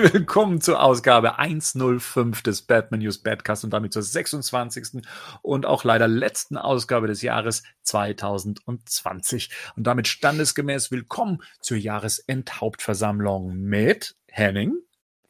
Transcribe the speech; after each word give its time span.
Willkommen 0.00 0.62
zur 0.62 0.82
Ausgabe 0.82 1.38
105 1.38 2.42
des 2.42 2.62
Batman 2.62 3.00
News 3.00 3.18
Badcast 3.18 3.64
und 3.64 3.70
damit 3.70 3.92
zur 3.92 4.02
26. 4.02 5.02
und 5.42 5.66
auch 5.66 5.84
leider 5.84 6.08
letzten 6.08 6.56
Ausgabe 6.56 7.06
des 7.06 7.20
Jahres 7.20 7.64
2020. 7.82 9.50
Und 9.76 9.86
damit 9.86 10.08
standesgemäß 10.08 10.90
willkommen 10.90 11.42
zur 11.60 11.76
Jahresendhauptversammlung 11.76 13.54
mit 13.54 14.16
Henning. 14.28 14.72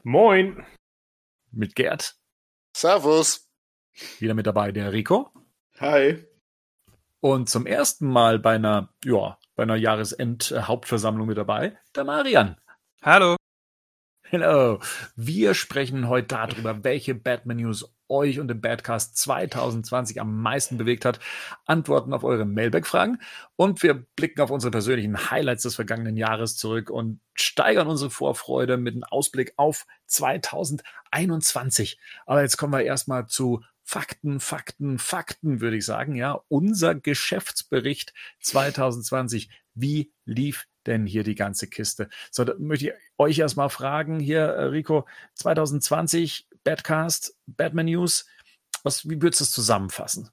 Moin. 0.05 0.65
Mit 1.51 1.75
Gerd. 1.75 2.15
Servus. 2.77 3.49
Wieder 4.21 4.35
mit 4.35 4.47
dabei 4.47 4.71
der 4.71 4.93
Rico. 4.93 5.33
Hi. 5.81 6.25
Und 7.19 7.51
zum 7.51 7.67
ersten 7.67 8.07
Mal 8.07 8.39
bei 8.39 8.55
einer, 8.55 8.95
ja, 9.05 9.37
bei 9.57 9.65
einer 9.65 9.77
Jahresendhauptversammlung 9.77 11.27
mit 11.27 11.39
dabei, 11.39 11.77
der 11.97 12.05
Marian. 12.05 12.57
Hallo. 13.03 13.40
Hello. 14.33 14.79
Wir 15.17 15.55
sprechen 15.55 16.09
heute 16.09 16.29
darüber, 16.29 16.85
welche 16.85 17.17
Batman 17.17 17.57
News 17.57 17.93
euch 18.09 18.39
und 18.39 18.47
den 18.47 18.61
Badcast 18.61 19.17
2020 19.17 20.21
am 20.21 20.41
meisten 20.41 20.79
bewegt 20.79 21.05
hat, 21.05 21.19
antworten 21.67 22.13
auf 22.13 22.23
eure 22.23 22.45
Mailback-Fragen 22.45 23.19
und 23.57 23.83
wir 23.83 24.07
blicken 24.15 24.41
auf 24.41 24.53
unsere 24.53 24.71
persönlichen 24.71 25.33
Highlights 25.33 25.65
des 25.65 25.75
vergangenen 25.75 26.17
Jahres 26.17 26.57
zurück 26.57 26.91
und 26.91 27.19
steigern 27.35 27.89
unsere 27.89 28.11
Vorfreude 28.11 28.77
mit 28.77 28.95
einem 28.95 29.03
Ausblick 29.03 29.55
auf 29.57 29.85
2021. 30.07 31.99
Aber 32.25 32.43
jetzt 32.43 32.57
kommen 32.57 32.73
wir 32.73 32.85
erstmal 32.85 33.27
zu 33.27 33.65
Fakten, 33.83 34.39
Fakten, 34.39 35.01
Fakten, 35.01 35.61
würde 35.61 35.79
ich 35.79 35.85
sagen. 35.85 36.15
Ja, 36.15 36.41
unser 36.47 36.95
Geschäftsbericht 36.95 38.15
2020. 38.39 39.51
Wie 39.75 40.13
lief 40.25 40.69
denn 40.87 41.07
hier 41.07 41.25
die 41.25 41.35
ganze 41.35 41.69
Kiste? 41.69 42.09
So, 42.31 42.45
da 42.45 42.55
möchte 42.59 42.89
ich 42.89 42.93
euch 43.19 43.39
erstmal 43.39 43.71
fragen 43.71 44.21
hier, 44.21 44.41
äh, 44.43 44.65
Rico, 44.65 45.07
2020, 45.35 46.49
Badcast, 46.65 47.37
Batman 47.47 47.87
News, 47.87 48.27
was, 48.83 49.09
wie 49.09 49.21
würdest 49.21 49.41
du 49.41 49.45
das 49.45 49.53
zusammenfassen? 49.53 50.31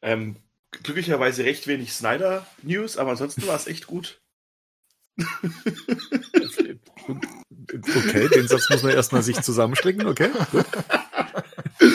Ähm, 0.00 0.36
glücklicherweise 0.70 1.44
recht 1.44 1.66
wenig 1.66 1.92
Snyder 1.92 2.46
News, 2.62 2.96
aber 2.96 3.10
ansonsten 3.10 3.46
war 3.46 3.56
es 3.56 3.66
echt 3.66 3.86
gut. 3.86 4.20
okay, 7.96 8.28
den 8.28 8.48
Satz 8.48 8.70
muss 8.70 8.82
man 8.82 8.92
erstmal 8.92 9.22
sich 9.22 9.40
zusammenstricken, 9.40 10.06
okay? 10.06 10.30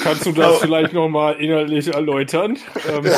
Kannst 0.08 0.26
du 0.26 0.32
das 0.32 0.60
vielleicht 0.60 0.94
nochmal 0.94 1.36
inhaltlich 1.36 1.94
erläutern? 1.94 2.58
Ähm, 2.88 3.06
ähm, 3.06 3.12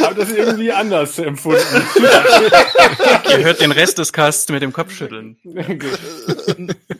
habe 0.00 0.14
das 0.16 0.32
irgendwie 0.32 0.72
anders 0.72 1.18
empfunden. 1.18 1.60
Ihr 3.30 3.44
hört 3.44 3.60
den 3.60 3.72
Rest 3.72 3.98
des 3.98 4.14
Casts 4.14 4.50
mit 4.50 4.62
dem 4.62 4.72
Kopf 4.72 4.92
schütteln. 4.92 5.36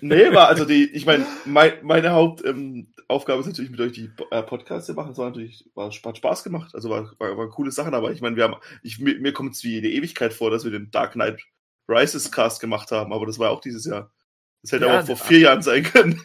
nee, 0.03 0.33
war 0.35 0.49
also 0.49 0.67
die, 0.67 0.85
ich 0.93 1.07
meine, 1.07 1.25
mein, 1.47 1.73
meine 1.81 2.11
Hauptaufgabe 2.11 3.39
ähm, 3.39 3.41
ist 3.41 3.47
natürlich 3.47 3.71
mit 3.71 3.81
euch 3.81 3.93
die 3.93 4.11
äh, 4.31 4.43
Podcasts 4.43 4.87
zu 4.87 4.93
machen. 4.93 5.13
Es 5.13 5.19
war 5.19 5.31
natürlich, 5.31 5.65
war, 5.75 5.87
hat 5.87 6.17
Spaß 6.17 6.45
gemacht, 6.45 6.75
also 6.75 6.91
war, 6.91 7.11
war, 7.19 7.39
war 7.39 7.49
coole 7.49 7.71
Sachen, 7.71 7.95
aber 7.95 8.13
ich 8.13 8.21
meine, 8.21 8.37
wir 8.37 8.45
haben, 8.45 8.57
ich, 8.83 8.99
mir, 8.99 9.19
mir 9.19 9.33
kommt 9.33 9.55
es 9.55 9.65
wie 9.65 9.79
eine 9.79 9.89
Ewigkeit 9.89 10.35
vor, 10.35 10.51
dass 10.51 10.65
wir 10.65 10.73
den 10.73 10.91
Dark 10.91 11.13
Knight 11.13 11.41
Rises 11.89 12.31
Cast 12.31 12.61
gemacht 12.61 12.91
haben, 12.91 13.15
aber 13.15 13.25
das 13.25 13.39
war 13.39 13.51
auch 13.51 13.63
dieses 13.63 13.87
Jahr. 13.87 14.13
Das 14.61 14.73
hätte 14.73 14.87
ja, 14.87 15.01
auch 15.01 15.07
vor 15.07 15.17
vier 15.17 15.39
Jahren 15.41 15.63
sein 15.63 15.85
können. 15.85 16.21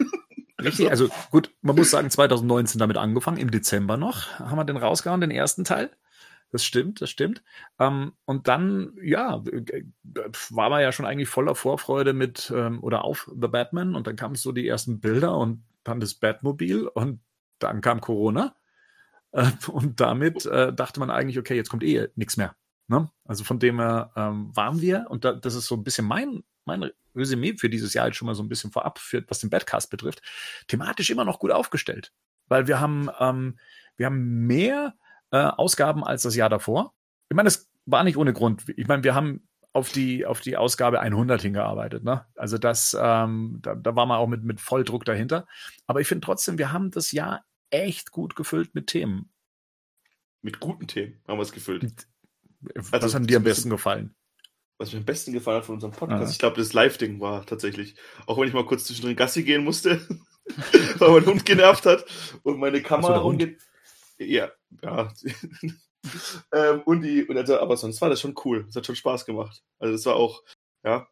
Richtig, 0.62 0.90
also 0.90 1.10
gut, 1.30 1.54
man 1.62 1.76
muss 1.76 1.92
sagen, 1.92 2.10
2019 2.10 2.80
damit 2.80 2.98
angefangen, 2.98 3.38
im 3.38 3.52
Dezember 3.52 3.96
noch, 3.98 4.40
haben 4.40 4.58
wir 4.58 4.66
den 4.66 4.78
rausgehauen, 4.78 5.22
den 5.22 5.32
ersten 5.32 5.64
Teil. 5.64 5.92
Das 6.50 6.64
stimmt, 6.64 7.02
das 7.02 7.10
stimmt. 7.10 7.44
Ähm, 7.78 8.14
und 8.26 8.48
dann, 8.48 8.98
ja, 9.02 9.44
war 10.50 10.70
man 10.70 10.82
ja 10.82 10.92
schon 10.92 11.06
eigentlich 11.06 11.28
voller 11.28 11.56
Vorfreude 11.56 12.14
mit 12.14 12.52
ähm, 12.56 12.82
oder 12.82 13.04
auf 13.04 13.30
The 13.40 13.50
Batman 13.50 13.96
und 13.96 14.08
dann 14.08 14.16
kamen 14.16 14.36
so 14.36 14.52
die 14.54 14.68
ersten 14.68 15.00
Bilder 15.02 15.38
und 15.38 15.64
dann 15.84 16.00
das 16.00 16.16
Batmobil 16.16 16.88
und 16.88 17.20
dann 17.60 17.82
kam 17.82 18.02
Corona. 18.02 18.56
Äh, 19.34 19.52
und 19.68 20.00
damit 20.00 20.46
äh, 20.46 20.74
dachte 20.74 21.00
man 21.00 21.12
eigentlich, 21.12 21.38
okay, 21.38 21.56
jetzt 21.56 21.70
kommt 21.70 21.84
eh 21.84 22.08
nichts 22.16 22.38
mehr. 22.38 22.56
Ne? 22.88 23.10
Also 23.26 23.44
von 23.44 23.60
dem 23.60 23.80
her 23.80 24.12
ähm, 24.16 24.56
waren 24.56 24.80
wir, 24.80 25.08
und 25.10 25.26
da, 25.26 25.34
das 25.34 25.56
ist 25.56 25.68
so 25.68 25.76
ein 25.76 25.84
bisschen 25.84 26.08
mein 26.08 26.44
mein 26.68 26.92
Resümee 27.16 27.56
für 27.58 27.70
dieses 27.70 27.94
Jahr 27.94 28.08
jetzt 28.08 28.18
schon 28.18 28.28
mal 28.28 28.36
so 28.36 28.44
ein 28.44 28.50
bisschen 28.50 28.72
vorab, 28.72 29.00
für, 29.00 29.24
was 29.28 29.40
den 29.40 29.50
Badcast 29.50 29.90
betrifft, 29.90 30.22
thematisch 30.68 31.10
immer 31.10 31.26
noch 31.26 31.40
gut 31.40 31.52
aufgestellt. 31.52 32.14
Weil 32.48 32.68
wir 32.68 32.80
haben, 32.80 33.10
ähm, 33.20 33.58
wir 33.98 34.06
haben 34.06 34.46
mehr 34.46 34.96
äh, 35.32 35.38
Ausgaben 35.38 36.04
als 36.04 36.22
das 36.22 36.36
Jahr 36.36 36.50
davor. 36.50 36.94
Ich 37.30 37.36
meine, 37.36 37.48
das 37.48 37.70
war 37.86 38.04
nicht 38.04 38.18
ohne 38.18 38.34
Grund. 38.34 38.66
Ich 38.78 38.88
meine, 38.88 39.04
wir 39.04 39.16
haben 39.16 39.48
auf 39.74 39.92
die, 39.92 40.26
auf 40.26 40.42
die 40.42 40.58
Ausgabe 40.58 41.00
100 41.00 41.42
hingearbeitet. 41.42 42.04
Ne? 42.04 42.26
Also 42.36 42.58
das, 42.58 42.98
ähm, 43.00 43.60
da, 43.62 43.76
da 43.76 43.96
war 43.96 44.06
man 44.06 44.18
auch 44.18 44.28
mit, 44.28 44.44
mit 44.44 44.60
Volldruck 44.60 45.06
dahinter. 45.06 45.48
Aber 45.86 46.02
ich 46.02 46.08
finde 46.08 46.26
trotzdem, 46.26 46.58
wir 46.58 46.72
haben 46.72 46.92
das 46.92 47.12
Jahr 47.12 47.46
echt 47.70 48.12
gut 48.12 48.36
gefüllt 48.36 48.74
mit 48.76 48.88
Themen. 48.88 49.30
Mit 50.42 50.60
guten 50.60 50.88
Themen 50.88 51.22
haben 51.28 51.38
wir 51.38 51.44
es 51.44 51.52
gefüllt. 51.52 52.08
Was 52.60 52.94
also, 53.04 53.20
hat 53.20 53.30
dir 53.30 53.38
am 53.38 53.44
besten 53.44 53.70
gefallen? 53.70 54.16
Was 54.78 54.92
mir 54.94 55.00
am 55.00 55.06
besten 55.06 55.34
gefallen 55.34 55.58
hat 55.58 55.66
von 55.66 55.76
unserem 55.76 55.94
Podcast. 55.94 56.24
Aha. 56.24 56.32
Ich 56.32 56.40
glaube, 56.40 56.58
das 56.58 56.74
Live-Ding 56.74 57.20
war 57.20 57.46
tatsächlich. 57.46 57.96
Auch 58.26 58.38
wenn 58.38 58.48
ich 58.48 58.54
mal 58.54 58.66
kurz 58.66 58.86
zwischendrin 58.86 59.16
Gassi 59.16 59.44
gehen 59.44 59.64
musste, 59.64 60.02
weil 61.00 61.12
mein 61.12 61.26
Hund 61.26 61.46
genervt 61.46 61.86
hat 61.86 62.06
und 62.44 62.60
meine 62.60 62.82
Kamera 62.82 63.20
umgeht. 63.20 63.60
Ja, 64.18 64.52
ja. 64.84 65.14
ähm, 66.54 66.82
und 66.86 67.02
die, 67.02 67.24
und 67.26 67.38
also, 67.38 67.60
aber 67.60 67.78
sonst 67.78 68.02
war 68.02 68.10
das 68.10 68.22
schon 68.22 68.36
cool. 68.46 68.66
Es 68.70 68.76
hat 68.76 68.86
schon 68.86 68.96
Spaß 68.96 69.26
gemacht. 69.26 69.64
Also 69.80 69.96
es 69.96 70.06
war 70.06 70.16
auch, 70.16 70.44
ja. 70.84 71.08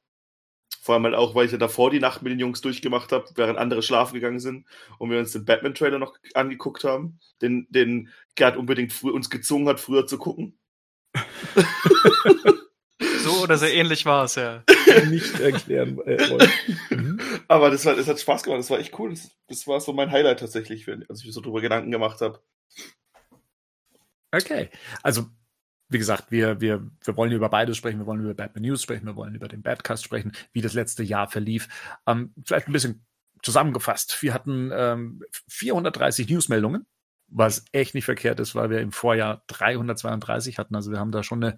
Vor 0.81 0.93
allem 0.93 1.05
halt 1.05 1.15
auch, 1.15 1.33
weil 1.33 1.47
ich 1.47 1.51
ja 1.51 1.57
davor 1.57 1.89
die 1.89 1.99
Nacht 1.99 2.21
mit 2.21 2.31
den 2.31 2.39
Jungs 2.39 2.61
durchgemacht 2.61 3.11
habe, 3.11 3.25
während 3.33 3.57
andere 3.57 3.81
schlafen 3.81 4.13
gegangen 4.13 4.39
sind 4.39 4.67
und 4.99 5.09
wir 5.09 5.17
uns 5.17 5.31
den 5.31 5.43
Batman-Trailer 5.43 5.97
noch 5.97 6.15
angeguckt 6.35 6.83
haben, 6.83 7.19
den, 7.41 7.65
den 7.71 8.11
Gerd 8.35 8.55
unbedingt 8.55 9.03
uns 9.03 9.31
gezwungen 9.31 9.67
hat, 9.67 9.79
früher 9.79 10.05
zu 10.05 10.19
gucken. 10.19 10.59
So 13.35 13.43
oder 13.43 13.57
so 13.57 13.65
ähnlich 13.65 14.05
war 14.05 14.25
es, 14.25 14.35
ja. 14.35 14.63
Nicht 15.09 15.39
erklären 15.39 15.99
äh, 16.05 16.37
mhm. 16.89 17.19
Aber 17.47 17.69
das, 17.69 17.85
war, 17.85 17.95
das 17.95 18.07
hat 18.07 18.19
Spaß 18.19 18.43
gemacht, 18.43 18.59
das 18.59 18.69
war 18.69 18.79
echt 18.79 18.97
cool. 18.99 19.11
Das, 19.11 19.31
das 19.47 19.67
war 19.67 19.79
so 19.79 19.93
mein 19.93 20.11
Highlight 20.11 20.39
tatsächlich, 20.39 20.87
als 20.87 21.19
ich 21.19 21.25
mir 21.25 21.31
so 21.31 21.41
drüber 21.41 21.61
Gedanken 21.61 21.91
gemacht 21.91 22.21
habe. 22.21 22.41
Okay. 24.31 24.69
Also, 25.03 25.27
wie 25.89 25.97
gesagt, 25.97 26.31
wir, 26.31 26.59
wir, 26.61 26.89
wir 27.03 27.17
wollen 27.17 27.31
über 27.31 27.49
beides 27.49 27.77
sprechen. 27.77 27.99
Wir 27.99 28.05
wollen 28.05 28.21
über 28.21 28.33
Batman 28.33 28.63
News 28.63 28.81
sprechen. 28.81 29.05
Wir 29.05 29.15
wollen 29.15 29.35
über 29.35 29.47
den 29.47 29.61
Badcast 29.61 30.03
sprechen, 30.03 30.31
wie 30.51 30.61
das 30.61 30.73
letzte 30.73 31.03
Jahr 31.03 31.29
verlief. 31.29 31.67
Ähm, 32.07 32.33
vielleicht 32.43 32.67
ein 32.67 32.73
bisschen 32.73 33.05
zusammengefasst. 33.43 34.21
Wir 34.21 34.33
hatten 34.33 34.71
ähm, 34.73 35.23
430 35.47 36.29
Newsmeldungen 36.29 36.85
was 37.27 37.65
echt 37.71 37.95
nicht 37.95 38.05
verkehrt 38.05 38.39
ist, 38.39 38.55
weil 38.55 38.69
wir 38.69 38.79
im 38.79 38.91
Vorjahr 38.91 39.43
332 39.47 40.57
hatten. 40.57 40.75
Also 40.75 40.91
wir 40.91 40.99
haben 40.99 41.11
da 41.11 41.23
schon 41.23 41.43
eine, 41.43 41.57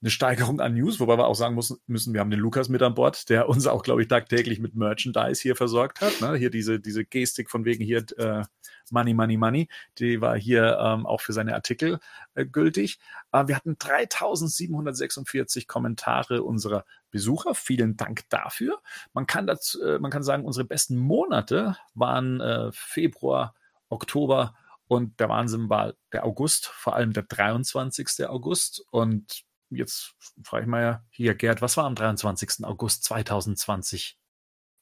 eine 0.00 0.10
Steigerung 0.10 0.60
an 0.60 0.74
News, 0.74 1.00
wobei 1.00 1.18
wir 1.18 1.26
auch 1.26 1.34
sagen 1.34 1.54
müssen, 1.54 1.78
müssen, 1.86 2.14
wir 2.14 2.20
haben 2.20 2.30
den 2.30 2.40
Lukas 2.40 2.68
mit 2.68 2.82
an 2.82 2.94
Bord, 2.94 3.28
der 3.28 3.48
uns 3.48 3.66
auch, 3.66 3.82
glaube 3.82 4.02
ich, 4.02 4.08
tagtäglich 4.08 4.58
mit 4.58 4.74
Merchandise 4.74 5.42
hier 5.42 5.54
versorgt 5.54 6.00
hat. 6.00 6.20
Ne? 6.20 6.34
Hier 6.36 6.50
diese, 6.50 6.80
diese 6.80 7.04
Gestik 7.04 7.50
von 7.50 7.64
wegen 7.64 7.84
hier 7.84 8.04
äh, 8.16 8.42
Money, 8.90 9.14
Money, 9.14 9.36
Money, 9.36 9.68
die 9.98 10.20
war 10.20 10.36
hier 10.36 10.78
ähm, 10.80 11.06
auch 11.06 11.20
für 11.20 11.32
seine 11.32 11.54
Artikel 11.54 11.98
äh, 12.34 12.44
gültig. 12.46 12.98
Äh, 13.32 13.46
wir 13.46 13.56
hatten 13.56 13.76
3746 13.78 15.68
Kommentare 15.68 16.42
unserer 16.42 16.84
Besucher. 17.10 17.54
Vielen 17.54 17.96
Dank 17.96 18.22
dafür. 18.30 18.80
Man 19.12 19.26
kann, 19.26 19.46
dazu, 19.46 19.82
äh, 19.82 19.98
man 19.98 20.10
kann 20.10 20.22
sagen, 20.22 20.44
unsere 20.44 20.66
besten 20.66 20.96
Monate 20.96 21.76
waren 21.94 22.40
äh, 22.40 22.70
Februar, 22.72 23.54
Oktober 23.88 24.54
und 24.92 25.18
der 25.20 25.30
Wahnsinn 25.30 25.70
war 25.70 25.94
der 26.12 26.26
August, 26.26 26.66
vor 26.66 26.94
allem 26.94 27.14
der 27.14 27.22
23. 27.22 28.28
August. 28.28 28.84
Und 28.90 29.42
jetzt 29.70 30.14
frage 30.44 30.64
ich 30.64 30.68
mal 30.68 30.82
ja 30.82 31.04
hier, 31.08 31.34
Gerd, 31.34 31.62
was 31.62 31.78
war 31.78 31.86
am 31.86 31.94
23. 31.94 32.62
August 32.66 33.04
2020 33.04 34.18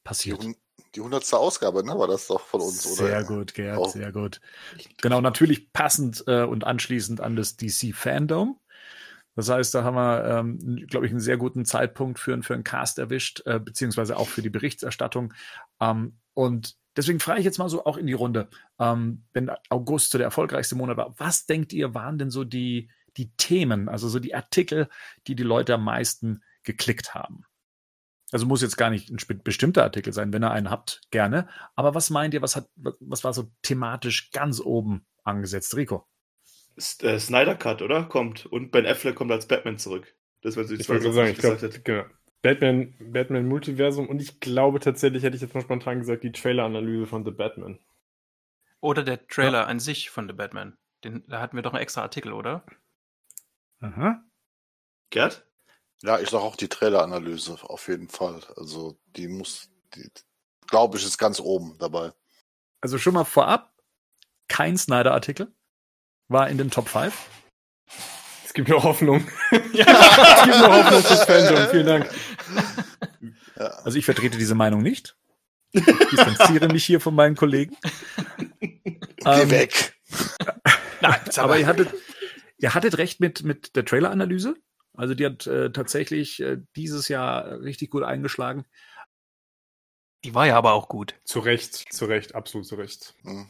passiert? 0.03 0.43
Die, 0.43 0.57
die 0.95 0.99
100. 0.99 1.33
Ausgabe, 1.33 1.85
ne? 1.85 1.97
War 1.97 2.09
das 2.09 2.27
doch 2.27 2.41
von 2.41 2.59
uns, 2.59 2.83
sehr 2.83 2.91
oder? 2.91 3.07
Sehr 3.07 3.23
gut, 3.23 3.53
Gerd, 3.53 3.77
oh. 3.77 3.87
sehr 3.87 4.11
gut. 4.11 4.41
Genau, 5.01 5.21
natürlich 5.21 5.71
passend 5.71 6.25
äh, 6.27 6.43
und 6.43 6.65
anschließend 6.65 7.21
an 7.21 7.37
das 7.37 7.55
DC 7.55 7.95
Fandom. 7.95 8.59
Das 9.35 9.47
heißt, 9.47 9.73
da 9.73 9.85
haben 9.85 9.95
wir, 9.95 10.25
ähm, 10.25 10.87
glaube 10.87 11.05
ich, 11.05 11.13
einen 11.13 11.21
sehr 11.21 11.37
guten 11.37 11.63
Zeitpunkt 11.63 12.19
für, 12.19 12.43
für 12.43 12.53
einen 12.53 12.65
Cast 12.65 12.99
erwischt, 12.99 13.43
äh, 13.45 13.61
beziehungsweise 13.61 14.17
auch 14.17 14.27
für 14.27 14.41
die 14.41 14.49
Berichterstattung. 14.49 15.33
Ähm, 15.79 16.17
und 16.33 16.75
Deswegen 16.95 17.19
frage 17.19 17.39
ich 17.39 17.45
jetzt 17.45 17.57
mal 17.57 17.69
so 17.69 17.85
auch 17.85 17.97
in 17.97 18.07
die 18.07 18.13
Runde, 18.13 18.49
ähm, 18.79 19.23
wenn 19.33 19.51
August 19.69 20.11
so 20.11 20.17
der 20.17 20.25
erfolgreichste 20.25 20.75
Monat 20.75 20.97
war, 20.97 21.17
was 21.17 21.45
denkt 21.45 21.71
ihr, 21.73 21.93
waren 21.93 22.17
denn 22.17 22.29
so 22.29 22.43
die, 22.43 22.89
die 23.17 23.31
Themen, 23.37 23.87
also 23.87 24.09
so 24.09 24.19
die 24.19 24.35
Artikel, 24.35 24.89
die 25.27 25.35
die 25.35 25.43
Leute 25.43 25.75
am 25.75 25.85
meisten 25.85 26.43
geklickt 26.63 27.13
haben? 27.13 27.45
Also 28.31 28.45
muss 28.45 28.61
jetzt 28.61 28.77
gar 28.77 28.89
nicht 28.89 29.09
ein 29.09 29.41
bestimmter 29.43 29.83
Artikel 29.83 30.13
sein, 30.13 30.31
wenn 30.31 30.43
ihr 30.43 30.51
einen 30.51 30.69
habt, 30.69 31.01
gerne. 31.11 31.49
Aber 31.75 31.95
was 31.95 32.09
meint 32.09 32.33
ihr, 32.33 32.41
was 32.41 32.55
hat, 32.55 32.69
was 32.75 33.23
war 33.23 33.33
so 33.33 33.51
thematisch 33.61 34.31
ganz 34.31 34.61
oben 34.61 35.05
angesetzt, 35.23 35.75
Rico? 35.75 36.07
Äh, 37.01 37.19
Snyder 37.19 37.55
Cut, 37.55 37.81
oder? 37.81 38.05
Kommt. 38.05 38.45
Und 38.45 38.71
Ben 38.71 38.85
Affleck 38.85 39.15
kommt 39.15 39.31
als 39.31 39.47
Batman 39.47 39.77
zurück. 39.77 40.15
Das, 40.41 40.55
was 40.55 40.71
ich, 40.71 40.79
ich 40.79 40.89
wollte 40.89 41.11
sagen, 41.11 41.31
ich 41.31 41.37
glaube, 41.37 41.69
genau. 41.83 42.05
Batman, 42.41 42.95
Batman 42.99 43.47
Multiversum 43.47 44.09
und 44.09 44.21
ich 44.21 44.39
glaube 44.39 44.79
tatsächlich, 44.79 45.23
hätte 45.23 45.35
ich 45.35 45.41
jetzt 45.41 45.53
mal 45.53 45.61
spontan 45.61 45.99
gesagt, 45.99 46.23
die 46.23 46.31
Trailer-Analyse 46.31 47.05
von 47.05 47.23
The 47.23 47.31
Batman. 47.31 47.79
Oder 48.79 49.03
der 49.03 49.27
Trailer 49.27 49.61
ja. 49.61 49.65
an 49.65 49.79
sich 49.79 50.09
von 50.09 50.27
The 50.27 50.33
Batman. 50.33 50.77
Den, 51.03 51.23
da 51.27 51.39
hatten 51.39 51.55
wir 51.55 51.61
doch 51.61 51.73
einen 51.73 51.83
extra 51.83 52.01
Artikel, 52.01 52.33
oder? 52.33 52.65
Aha. 53.79 54.23
Gerd? 55.11 55.45
Ja, 56.01 56.19
ich 56.19 56.29
sage 56.29 56.43
auch 56.43 56.55
die 56.55 56.69
Trailer-Analyse, 56.69 57.57
auf 57.63 57.87
jeden 57.87 58.09
Fall. 58.09 58.41
Also 58.55 58.99
die 59.15 59.27
muss, 59.27 59.69
die, 59.93 60.09
glaube 60.67 60.97
ich, 60.97 61.05
ist 61.05 61.19
ganz 61.19 61.39
oben 61.39 61.77
dabei. 61.77 62.11
Also 62.81 62.97
schon 62.97 63.13
mal 63.13 63.23
vorab, 63.23 63.71
kein 64.47 64.77
Snyder-Artikel 64.77 65.53
war 66.27 66.49
in 66.49 66.57
den 66.57 66.71
Top 66.71 66.87
5. 66.89 67.13
Es 68.51 68.55
gibt 68.55 68.67
noch 68.67 68.83
Hoffnung. 68.83 69.25
ja, 69.71 69.85
es 69.85 70.43
gibt 70.43 70.59
noch 70.59 70.73
Hoffnung 70.73 71.01
fürs 71.03 71.23
Fandom. 71.23 71.69
Vielen 71.69 71.85
Dank. 71.85 72.09
Also 73.55 73.97
ich 73.97 74.03
vertrete 74.03 74.37
diese 74.37 74.55
Meinung 74.55 74.81
nicht. 74.81 75.15
Ich 75.71 75.85
distanziere 75.85 76.67
mich 76.67 76.83
hier 76.83 76.99
von 76.99 77.15
meinen 77.15 77.37
Kollegen. 77.37 77.77
Geh 78.59 78.77
ähm, 79.23 79.51
weg. 79.51 79.95
Nein, 80.99 81.21
aber 81.37 81.59
ihr 81.59 81.65
hattet, 81.65 81.93
ihr 82.57 82.73
hattet 82.73 82.97
recht 82.97 83.21
mit, 83.21 83.43
mit 83.43 83.73
der 83.77 83.85
Trailer-Analyse. 83.85 84.55
Also 84.95 85.13
die 85.13 85.25
hat 85.27 85.47
äh, 85.47 85.71
tatsächlich 85.71 86.41
äh, 86.41 86.57
dieses 86.75 87.07
Jahr 87.07 87.61
richtig 87.61 87.89
gut 87.89 88.03
eingeschlagen. 88.03 88.65
Die 90.25 90.35
war 90.35 90.45
ja 90.45 90.57
aber 90.57 90.73
auch 90.73 90.89
gut. 90.89 91.15
Zu 91.23 91.39
Recht, 91.39 91.85
zu 91.93 92.03
Recht, 92.03 92.35
absolut 92.35 92.67
zu 92.67 92.75
Recht. 92.75 93.13
Mhm. 93.23 93.49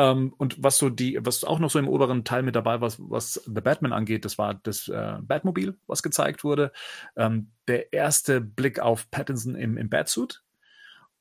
Ähm, 0.00 0.32
und 0.38 0.62
was 0.62 0.78
so 0.78 0.88
die, 0.88 1.18
was 1.20 1.44
auch 1.44 1.58
noch 1.58 1.70
so 1.70 1.78
im 1.78 1.86
oberen 1.86 2.24
Teil 2.24 2.42
mit 2.42 2.56
dabei 2.56 2.80
war, 2.80 2.90
was 2.96 3.34
The 3.34 3.60
Batman 3.60 3.92
angeht, 3.92 4.24
das 4.24 4.38
war 4.38 4.54
das 4.54 4.88
äh, 4.88 5.18
Batmobil, 5.20 5.78
was 5.86 6.02
gezeigt 6.02 6.42
wurde. 6.42 6.72
Ähm, 7.16 7.52
der 7.68 7.92
erste 7.92 8.40
Blick 8.40 8.78
auf 8.78 9.10
Pattinson 9.10 9.54
im, 9.56 9.76
im 9.76 9.90
Batsuit. 9.90 10.42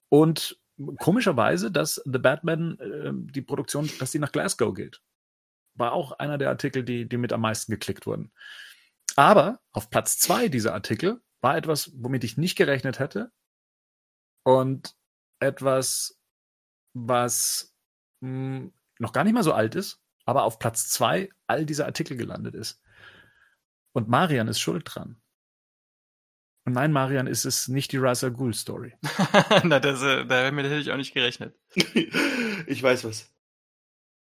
Und 0.07 0.61
komischerweise, 0.97 1.71
dass 1.71 2.01
The 2.05 2.19
Batman, 2.19 2.79
äh, 2.79 3.11
die 3.33 3.41
Produktion, 3.41 3.89
dass 3.99 4.11
die 4.11 4.19
nach 4.19 4.31
Glasgow 4.31 4.73
geht. 4.73 5.01
War 5.73 5.91
auch 5.91 6.13
einer 6.13 6.37
der 6.37 6.47
Artikel, 6.47 6.85
die, 6.85 7.07
die 7.07 7.17
mit 7.17 7.33
am 7.33 7.41
meisten 7.41 7.73
geklickt 7.73 8.07
wurden. 8.07 8.31
Aber 9.17 9.59
auf 9.73 9.89
Platz 9.89 10.19
zwei 10.19 10.47
dieser 10.47 10.73
Artikel 10.73 11.21
war 11.41 11.57
etwas, 11.57 11.91
womit 11.97 12.23
ich 12.23 12.37
nicht 12.37 12.55
gerechnet 12.55 12.99
hätte. 12.99 13.29
Und 14.43 14.95
etwas, 15.41 16.17
was 16.93 17.75
mh, 18.21 18.60
hm, 18.60 18.74
noch 19.00 19.13
gar 19.13 19.24
nicht 19.24 19.33
mal 19.33 19.44
so 19.44 19.54
alt 19.54 19.75
ist, 19.75 20.01
aber 20.25 20.44
auf 20.44 20.60
Platz 20.60 20.89
zwei 20.89 21.30
all 21.48 21.66
dieser 21.66 21.86
Artikel 21.86 22.18
gelandet 22.18 22.56
ist. 22.56 22.81
Und 23.94 24.07
Marian 24.07 24.48
ist 24.48 24.60
schuld 24.60 24.83
dran. 24.86 25.21
Und 26.66 26.74
nein, 26.74 26.92
Marian, 26.92 27.25
ist 27.25 27.45
es 27.45 27.68
nicht 27.68 27.92
die 27.92 27.98
Raza 27.98 28.30
Ghul 28.30 28.54
Story. 28.54 28.94
Na, 29.63 29.80
das, 29.80 30.01
äh, 30.04 30.25
damit 30.25 30.66
hätte 30.66 30.77
ich 30.77 30.92
auch 30.92 30.98
nicht 30.98 31.13
gerechnet. 31.13 31.57
ich 32.68 32.83
weiß 32.83 33.06
was. 33.06 33.33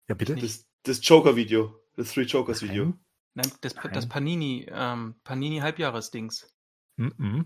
Ja, 0.08 0.16
bitte? 0.16 0.36
Das, 0.36 0.68
das 0.84 1.00
Joker-Video. 1.02 1.82
Das 1.96 2.12
Three 2.12 2.24
Jokers-Video. 2.24 2.94
Nein, 3.34 3.52
das, 3.62 3.76
Nein. 3.76 3.94
das 3.94 4.08
Panini, 4.08 4.68
ähm, 4.70 5.16
Panini 5.24 5.60
Halbjahresdings. 5.60 6.54
Mm 6.98 7.08
-mm. 7.08 7.46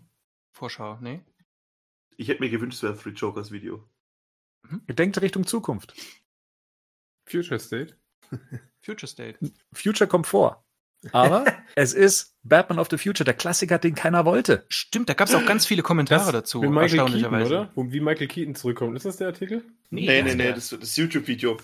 Vorschau, 0.51 0.99
ne? 0.99 1.23
Ich 2.17 2.27
hätte 2.27 2.41
mir 2.41 2.49
gewünscht, 2.49 2.77
es 2.77 2.83
wäre 2.83 2.97
Three 2.97 3.11
Jokers 3.11 3.51
Video. 3.51 3.87
Mhm. 4.63 4.85
Denkt 4.87 5.21
Richtung 5.21 5.47
Zukunft. 5.47 5.93
Future 7.29 7.59
State. 7.59 7.95
Future 8.81 9.07
State. 9.07 9.39
Future 9.73 10.07
kommt 10.07 10.27
vor. 10.27 10.65
Aber 11.11 11.45
es 11.75 11.93
ist 11.93 12.35
Batman 12.43 12.79
of 12.79 12.87
the 12.91 12.97
Future, 12.97 13.23
der 13.23 13.33
Klassiker, 13.33 13.77
den 13.77 13.95
keiner 13.95 14.25
wollte. 14.25 14.65
Stimmt, 14.69 15.09
da 15.09 15.13
gab 15.13 15.27
es 15.27 15.35
auch 15.35 15.45
ganz 15.45 15.65
viele 15.65 15.81
Kommentare 15.81 16.31
das 16.31 16.31
dazu. 16.31 16.61
Michael 16.61 17.05
Keaton, 17.05 17.41
oder? 17.41 17.71
Wie 17.75 17.99
Michael 17.99 18.27
Keaton 18.27 18.55
zurückkommt. 18.55 18.95
Ist 18.97 19.05
das 19.05 19.17
der 19.17 19.27
Artikel? 19.27 19.63
Nee, 19.89 20.05
nee, 20.05 20.21
nee, 20.23 20.35
nee 20.35 20.53
das, 20.53 20.69
das 20.69 20.95
YouTube-Video. 20.95 21.57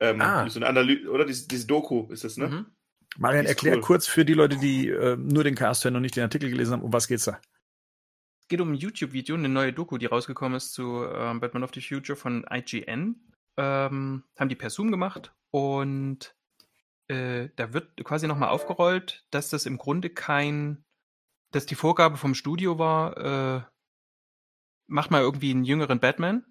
Ähm, 0.00 0.20
ah. 0.20 0.48
So 0.48 0.58
eine 0.58 0.66
Analyse, 0.66 1.08
oder? 1.10 1.24
Diese, 1.24 1.46
diese 1.46 1.66
Doku 1.66 2.06
ist 2.10 2.24
das, 2.24 2.36
ne? 2.36 2.48
Mhm. 2.48 2.66
Marian, 3.18 3.46
erklär 3.46 3.74
cool. 3.74 3.80
kurz 3.80 4.06
für 4.06 4.24
die 4.24 4.34
Leute, 4.34 4.56
die 4.56 4.88
äh, 4.88 5.16
nur 5.16 5.44
den 5.44 5.54
Cast 5.54 5.84
hören 5.84 5.96
und 5.96 6.02
nicht 6.02 6.16
den 6.16 6.22
Artikel 6.22 6.48
gelesen 6.48 6.74
haben, 6.74 6.82
um 6.82 6.92
was 6.92 7.08
geht's 7.08 7.24
da? 7.24 7.40
Es 8.40 8.48
geht 8.48 8.60
um 8.60 8.72
ein 8.72 8.76
YouTube-Video, 8.76 9.36
eine 9.36 9.48
neue 9.48 9.72
Doku, 9.72 9.98
die 9.98 10.06
rausgekommen 10.06 10.56
ist 10.56 10.72
zu 10.72 11.04
ähm, 11.04 11.40
Batman 11.40 11.64
of 11.64 11.70
the 11.74 11.80
Future 11.80 12.16
von 12.16 12.46
IGN. 12.50 13.16
Ähm, 13.60 14.24
haben 14.38 14.48
die 14.48 14.56
per 14.56 14.70
Zoom 14.70 14.90
gemacht 14.90 15.34
und 15.50 16.34
äh, 17.08 17.50
da 17.56 17.74
wird 17.74 18.02
quasi 18.04 18.26
nochmal 18.26 18.48
aufgerollt, 18.48 19.26
dass 19.30 19.50
das 19.50 19.66
im 19.66 19.76
Grunde 19.76 20.08
kein, 20.08 20.82
dass 21.50 21.66
die 21.66 21.74
Vorgabe 21.74 22.16
vom 22.16 22.34
Studio 22.34 22.78
war, 22.78 23.16
äh, 23.18 23.62
mach 24.86 25.10
mal 25.10 25.20
irgendwie 25.20 25.50
einen 25.50 25.64
jüngeren 25.64 26.00
Batman 26.00 26.46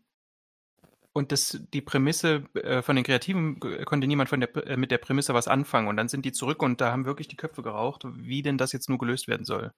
und 1.14 1.32
das, 1.32 1.60
die 1.74 1.82
Prämisse 1.82 2.44
äh, 2.54 2.84
von 2.84 2.96
den 2.96 3.04
Kreativen 3.04 3.60
äh, 3.64 3.84
konnte 3.86 4.06
niemand 4.06 4.30
von 4.30 4.40
der, 4.40 4.56
äh, 4.68 4.78
mit 4.78 4.92
der 4.92 5.00
Prämisse 5.00 5.34
was 5.34 5.48
anfangen. 5.48 5.88
Und 5.88 5.98
dann 5.98 6.08
sind 6.10 6.26
die 6.26 6.32
zurück 6.32 6.62
und 6.62 6.80
da 6.80 6.92
haben 6.92 7.06
wirklich 7.06 7.28
die 7.28 7.38
Köpfe 7.38 7.64
geraucht, 7.64 8.04
wie 8.06 8.44
denn 8.44 8.60
das 8.60 8.72
jetzt 8.72 8.90
nur 8.90 9.00
gelöst 9.00 9.28
werden 9.28 9.46
soll. 9.46 9.74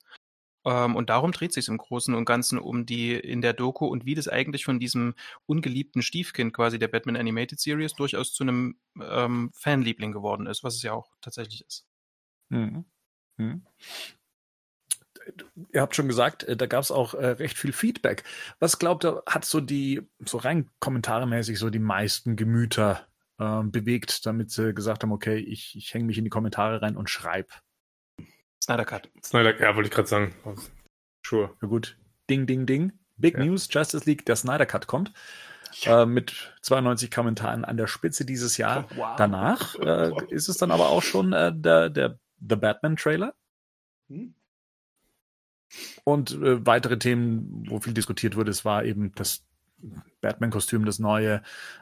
Ähm, 0.66 0.96
und 0.96 1.10
darum 1.10 1.32
dreht 1.32 1.54
sich 1.54 1.68
im 1.68 1.78
Großen 1.78 2.14
und 2.14 2.26
Ganzen 2.26 2.60
um 2.60 2.86
die 2.86 3.14
in 3.14 3.42
der 3.42 3.54
Doku 3.54 3.88
und 3.88 4.06
wie 4.06 4.16
das 4.16 4.28
eigentlich 4.28 4.66
von 4.66 4.80
diesem 4.80 5.16
ungeliebten 5.46 6.02
Stiefkind 6.02 6.54
quasi 6.54 6.80
der 6.80 6.88
Batman 6.88 7.16
Animated 7.16 7.60
Series 7.60 7.94
durchaus 7.94 8.34
zu 8.34 8.44
einem 8.44 8.78
ähm, 9.02 9.52
Fanliebling 9.54 10.12
geworden 10.12 10.48
ist, 10.48 10.64
was 10.64 10.76
es 10.76 10.84
ja 10.84 10.94
auch 10.94 11.10
tatsächlich 11.22 11.66
ist. 11.66 11.86
Mhm. 12.50 12.86
Mhm 13.38 13.66
ihr 15.74 15.82
habt 15.82 15.96
schon 15.96 16.08
gesagt, 16.08 16.44
äh, 16.44 16.56
da 16.56 16.66
gab 16.66 16.84
es 16.84 16.92
auch 16.92 17.14
äh, 17.14 17.28
recht 17.28 17.58
viel 17.58 17.74
Feedback. 17.74 18.24
Was 18.60 18.80
glaubt 18.80 19.06
ihr, 19.06 19.24
hat 19.28 19.46
so 19.46 19.60
die, 19.60 20.02
so 20.26 20.38
rein 20.38 20.70
kommentarmäßig, 20.80 21.60
so 21.60 21.70
die 21.70 21.80
meisten 21.80 22.36
Gemüter 22.36 23.08
äh, 23.38 23.64
bewegt, 23.64 24.26
damit 24.26 24.52
sie 24.52 24.74
gesagt 24.74 25.04
haben, 25.04 25.12
okay, 25.12 25.38
ich, 25.38 25.76
ich 25.76 25.94
hänge 25.94 26.06
mich 26.06 26.18
in 26.18 26.24
die 26.24 26.30
Kommentare 26.30 26.82
rein 26.82 26.98
und 26.98 27.10
schreibe? 27.10 27.50
Snyder 28.64 28.86
Cut. 28.86 29.10
Snyder, 29.24 29.60
ja, 29.60 29.76
wollte 29.76 29.88
ich 29.88 29.94
gerade 29.94 30.08
sagen. 30.08 30.34
Sure. 31.26 31.56
Ja 31.62 31.68
gut. 31.68 31.98
Ding, 32.30 32.46
ding, 32.46 32.66
ding. 32.66 32.94
Big 33.18 33.38
ja. 33.38 33.46
News, 33.46 33.68
Justice 33.72 34.06
League, 34.06 34.26
der 34.26 34.36
Snyder 34.36 34.66
Cut 34.66 34.88
kommt. 34.88 35.14
Ja. 35.82 36.04
Äh, 36.04 36.06
mit 36.06 36.54
92 36.62 37.12
Kommentaren 37.12 37.66
an 37.66 37.78
der 37.78 37.88
Spitze 37.88 38.26
dieses 38.26 38.58
Jahr. 38.58 38.88
Wow. 38.96 39.16
Danach 39.18 39.76
äh, 39.76 40.12
ist 40.30 40.50
es 40.50 40.58
dann 40.58 40.72
aber 40.72 40.90
auch 40.90 41.02
schon 41.02 41.34
äh, 41.34 41.52
der, 41.56 41.90
der 41.90 42.20
The 42.40 42.56
Batman 42.56 42.98
Trailer. 42.98 43.34
Hm? 44.10 44.36
Und 46.04 46.32
äh, 46.32 46.66
weitere 46.66 47.00
Themen, 47.00 47.66
wo 47.70 47.80
viel 47.80 47.94
diskutiert 47.94 48.36
wurde, 48.36 48.52
es 48.52 48.66
war 48.66 48.84
eben 48.84 49.14
das 49.16 49.46
Batman-Kostüm, 50.22 50.86
das 50.86 51.00
neue, 51.00 51.42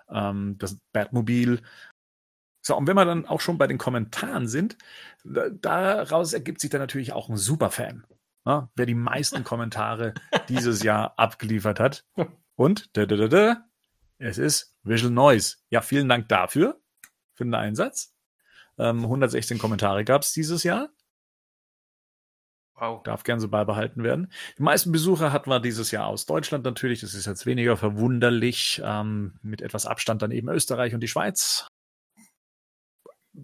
ähm, 0.10 0.58
das 0.60 0.78
Batmobil. 0.94 1.62
So, 2.62 2.76
und 2.76 2.88
wenn 2.88 2.96
wir 2.96 3.06
dann 3.06 3.26
auch 3.26 3.42
schon 3.42 3.58
bei 3.58 3.68
den 3.68 3.78
Kommentaren 3.78 4.48
sind, 4.48 4.78
da, 5.24 5.50
daraus 5.50 6.34
ergibt 6.34 6.62
sich 6.62 6.70
dann 6.70 6.82
natürlich 6.82 7.14
auch 7.14 7.30
ein 7.30 7.38
Superfan. 7.38 8.06
Ja, 8.46 8.70
wer 8.76 8.86
die 8.86 8.96
meisten 8.96 9.44
Kommentare 9.44 10.14
dieses 10.50 10.84
Jahr 10.84 11.14
abgeliefert 11.18 11.80
hat. 11.80 12.06
Und 12.56 12.96
da, 12.98 13.06
da, 13.06 13.16
da, 13.16 13.28
da, 13.28 13.66
es 14.18 14.38
ist 14.38 14.76
Visual 14.84 15.12
Noise. 15.12 15.58
Ja, 15.70 15.82
vielen 15.82 16.10
Dank 16.10 16.28
dafür, 16.28 16.80
für 17.34 17.46
den 17.46 17.54
Einsatz. 17.54 18.14
Ähm, 18.78 19.04
116 19.04 19.58
Kommentare 19.58 20.04
gab 20.04 20.24
es 20.24 20.34
dieses 20.34 20.64
Jahr. 20.64 20.90
Wow. 22.76 23.04
Darf 23.04 23.24
gern 23.24 23.42
so 23.42 23.50
beibehalten 23.50 24.04
werden. 24.04 24.32
Die 24.58 24.64
meisten 24.64 24.92
Besucher 24.94 25.34
hatten 25.34 25.50
wir 25.50 25.60
dieses 25.60 25.92
Jahr 25.92 26.08
aus 26.08 26.26
Deutschland 26.26 26.64
natürlich. 26.64 27.02
Das 27.02 27.14
ist 27.14 27.26
jetzt 27.26 27.46
weniger 27.46 27.76
verwunderlich. 27.76 28.82
Ähm, 28.84 29.38
mit 29.42 29.62
etwas 29.62 29.86
Abstand 29.86 30.22
dann 30.22 30.32
eben 30.32 30.48
Österreich 30.48 30.94
und 30.94 31.02
die 31.02 31.10
Schweiz 31.10 31.68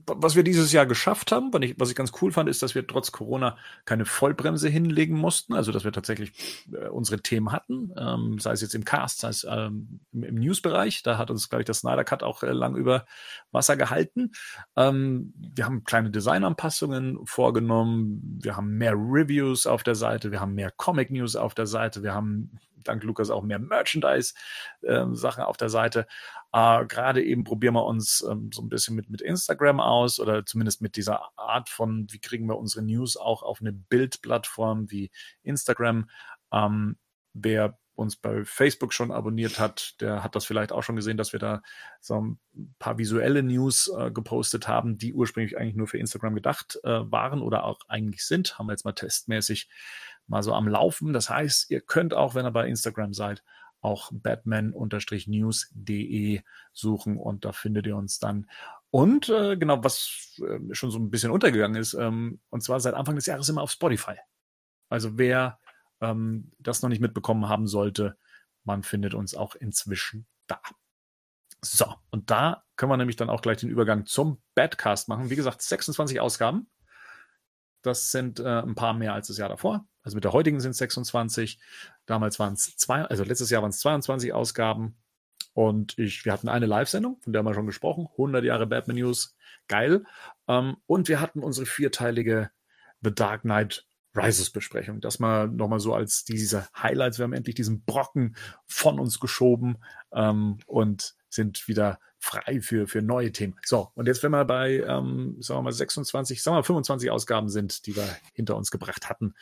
was 0.06 0.36
wir 0.36 0.44
dieses 0.44 0.72
Jahr 0.72 0.86
geschafft 0.86 1.32
haben, 1.32 1.54
was 1.54 1.62
ich, 1.62 1.80
was 1.80 1.90
ich 1.90 1.96
ganz 1.96 2.12
cool 2.22 2.32
fand, 2.32 2.50
ist, 2.50 2.62
dass 2.62 2.76
wir 2.76 2.86
trotz 2.86 3.12
Corona 3.12 3.58
keine 3.86 4.06
Vollbremse 4.06 4.70
hinlegen 4.70 5.18
mussten, 5.18 5.54
also 5.54 5.72
dass 5.72 5.84
wir 5.84 5.92
tatsächlich 5.92 6.32
äh, 6.72 6.88
unsere 6.88 7.22
Themen 7.22 7.52
hatten, 7.52 7.92
ähm, 7.98 8.40
sei 8.40 8.52
es 8.52 8.62
jetzt 8.62 8.76
im 8.76 8.86
Cast, 8.86 9.20
sei 9.20 9.30
es 9.30 9.46
ähm, 9.50 10.00
im, 10.14 10.24
im 10.24 10.36
News-Bereich, 10.36 11.04
da 11.04 11.18
hat 11.18 11.32
uns, 11.32 11.50
glaube 11.50 11.64
ich, 11.64 11.68
das 11.68 11.80
Snyder 11.80 12.04
Cut 12.04 12.24
auch 12.24 12.44
äh, 12.44 12.52
lang 12.52 12.76
über 12.76 13.06
Wasser 13.52 13.78
gehalten. 13.78 14.32
Ähm, 14.76 15.34
wir 15.38 15.66
haben 15.66 15.84
kleine 15.84 16.12
Designanpassungen 16.12 17.26
vorgenommen, 17.26 18.40
wir 18.42 18.56
haben 18.58 18.78
mehr 18.78 18.94
Reviews 18.94 19.68
auf 19.68 19.84
der 19.84 19.96
Seite, 19.96 20.32
wir 20.32 20.40
haben 20.40 20.56
mehr 20.56 20.72
Comic-News 20.72 21.36
auf 21.36 21.56
der 21.56 21.68
Seite, 21.68 22.04
wir 22.04 22.14
haben 22.14 22.52
dank 22.88 23.04
Lukas 23.04 23.30
auch 23.30 23.44
mehr 23.44 23.60
Merchandise-Sachen 23.60 25.42
ähm, 25.42 25.48
auf 25.48 25.58
der 25.58 25.70
Seite. 25.70 26.08
Äh, 26.54 26.86
Gerade 26.86 27.24
eben 27.24 27.44
probieren 27.44 27.74
wir 27.74 27.86
uns 27.86 28.26
ähm, 28.30 28.50
so 28.54 28.62
ein 28.62 28.70
bisschen 28.70 28.96
mit, 28.96 29.10
mit 29.10 29.22
Instagram 29.22 29.80
aus 29.80 30.20
oder 30.20 30.46
zumindest 30.46 30.82
mit 30.82 30.96
dieser 30.96 31.38
Art 31.38 31.70
von, 31.70 32.08
wie 32.12 32.20
kriegen 32.20 32.48
wir 32.48 32.58
unsere 32.58 32.84
News 32.86 33.18
auch 33.18 33.44
auf 33.44 33.62
eine 33.62 33.74
Bildplattform 33.74 34.90
wie 34.90 35.12
Instagram. 35.44 36.10
Ähm, 36.52 36.98
wer 37.34 37.78
uns 37.96 38.16
bei 38.16 38.46
Facebook 38.46 38.94
schon 38.94 39.12
abonniert 39.12 39.60
hat, 39.60 40.00
der 40.02 40.24
hat 40.24 40.36
das 40.36 40.46
vielleicht 40.46 40.72
auch 40.72 40.84
schon 40.84 40.96
gesehen, 40.96 41.18
dass 41.18 41.34
wir 41.34 41.40
da 41.40 41.62
so 42.02 42.22
ein 42.22 42.40
paar 42.78 42.98
visuelle 42.98 43.44
News 43.44 43.92
äh, 43.98 44.12
gepostet 44.12 44.68
haben, 44.68 44.98
die 44.98 45.14
ursprünglich 45.14 45.58
eigentlich 45.58 45.76
nur 45.76 45.88
für 45.88 45.98
Instagram 45.98 46.36
gedacht 46.36 46.78
äh, 46.84 47.10
waren 47.12 47.42
oder 47.42 47.64
auch 47.64 47.80
eigentlich 47.88 48.26
sind. 48.26 48.60
Haben 48.60 48.68
wir 48.68 48.74
jetzt 48.74 48.86
mal 48.86 48.94
testmäßig 48.94 49.70
mal 50.28 50.44
so 50.44 50.54
am 50.54 50.68
Laufen. 50.68 51.14
Das 51.14 51.30
heißt, 51.30 51.72
ihr 51.72 51.82
könnt 51.82 52.14
auch, 52.14 52.36
wenn 52.36 52.46
ihr 52.46 52.52
bei 52.52 52.68
Instagram 52.68 53.14
seid, 53.14 53.44
auch 53.82 54.12
batman-news.de 54.12 56.42
suchen 56.74 57.18
und 57.18 57.46
da 57.46 57.52
findet 57.52 57.88
ihr 57.88 57.96
uns 57.96 58.20
dann. 58.20 58.50
Und 58.90 59.30
äh, 59.30 59.58
genau, 59.58 59.84
was 59.84 60.40
äh, 60.40 60.74
schon 60.74 60.90
so 60.90 60.98
ein 61.00 61.12
bisschen 61.12 61.32
untergegangen 61.32 61.80
ist, 61.80 61.94
ähm, 61.94 62.40
und 62.50 62.62
zwar 62.62 62.80
seit 62.80 62.96
Anfang 62.96 63.16
des 63.16 63.26
Jahres 63.26 63.50
immer 63.50 63.62
auf 63.62 63.72
Spotify. 63.72 64.16
Also 64.90 65.18
wer 65.18 65.60
ähm, 66.02 66.52
das 66.60 66.82
noch 66.82 66.90
nicht 66.90 67.02
mitbekommen 67.02 67.48
haben 67.48 67.68
sollte, 67.68 68.18
man 68.64 68.84
findet 68.84 69.14
uns 69.14 69.36
auch 69.36 69.56
inzwischen 69.56 70.26
da. 70.48 70.60
So, 71.62 71.86
und 72.12 72.30
da 72.30 72.64
können 72.76 72.92
wir 72.92 72.98
nämlich 72.98 73.16
dann 73.16 73.30
auch 73.30 73.42
gleich 73.42 73.58
den 73.58 73.70
Übergang 73.70 74.06
zum 74.06 74.42
Badcast 74.54 75.08
machen. 75.08 75.30
Wie 75.30 75.36
gesagt, 75.36 75.62
26 75.62 76.20
Ausgaben. 76.20 76.68
Das 77.82 78.12
sind 78.12 78.40
äh, 78.40 78.62
ein 78.62 78.76
paar 78.76 78.94
mehr 78.94 79.14
als 79.14 79.28
das 79.28 79.38
Jahr 79.38 79.50
davor. 79.50 79.88
Also 80.04 80.16
mit 80.16 80.24
der 80.24 80.34
heutigen 80.34 80.60
sind 80.60 80.72
es 80.72 80.78
26. 80.78 81.60
Damals 82.06 82.40
waren 82.40 82.54
es 82.54 82.76
zwei, 82.78 83.04
also 83.04 83.24
letztes 83.24 83.50
Jahr 83.50 83.62
waren 83.62 83.70
es 83.70 83.80
22 83.80 84.34
Ausgaben. 84.34 84.98
Und 85.54 85.98
ich, 85.98 86.26
wir 86.26 86.34
hatten 86.34 86.50
eine 86.50 86.66
Live-Sendung, 86.66 87.20
von 87.22 87.32
der 87.32 87.40
haben 87.40 87.46
wir 87.46 87.54
schon 87.54 87.66
gesprochen. 87.66 88.08
100 88.12 88.44
Jahre 88.44 88.68
Batman 88.68 88.98
News. 88.98 89.36
Geil. 89.68 90.04
Ähm, 90.48 90.78
und 90.86 91.08
wir 91.08 91.22
hatten 91.22 91.42
unsere 91.42 91.66
vierteilige 91.66 92.52
The 93.02 93.14
Dark 93.14 93.42
Knight 93.42 93.88
Rises 94.16 94.50
Besprechung. 94.50 95.02
Das 95.02 95.20
mal 95.20 95.48
nochmal 95.48 95.80
so 95.80 95.94
als 95.94 96.24
diese 96.24 96.68
Highlights. 96.76 97.20
Wir 97.20 97.24
haben 97.24 97.34
endlich 97.34 97.56
diesen 97.56 97.84
Brocken 97.84 98.36
von 98.66 99.00
uns 99.00 99.20
geschoben 99.20 99.78
ähm, 100.14 100.60
und 100.66 101.16
sind 101.30 101.68
wieder 101.68 102.00
frei 102.18 102.62
für, 102.62 102.88
für 102.88 103.02
neue 103.02 103.32
Themen. 103.32 103.56
So, 103.64 103.92
und 103.94 104.08
jetzt, 104.08 104.24
wenn 104.24 104.32
wir 104.32 104.46
bei, 104.46 104.78
ähm, 104.80 105.36
sagen 105.42 105.60
wir 105.60 105.64
mal, 105.64 105.72
26, 105.72 106.42
sagen 106.42 106.56
wir 106.56 106.60
mal, 106.60 106.64
25 106.64 107.12
Ausgaben 107.12 107.50
sind, 107.50 107.86
die 107.86 107.96
wir 107.96 108.08
hinter 108.34 108.56
uns 108.56 108.72
gebracht 108.72 109.10
hatten, 109.10 109.36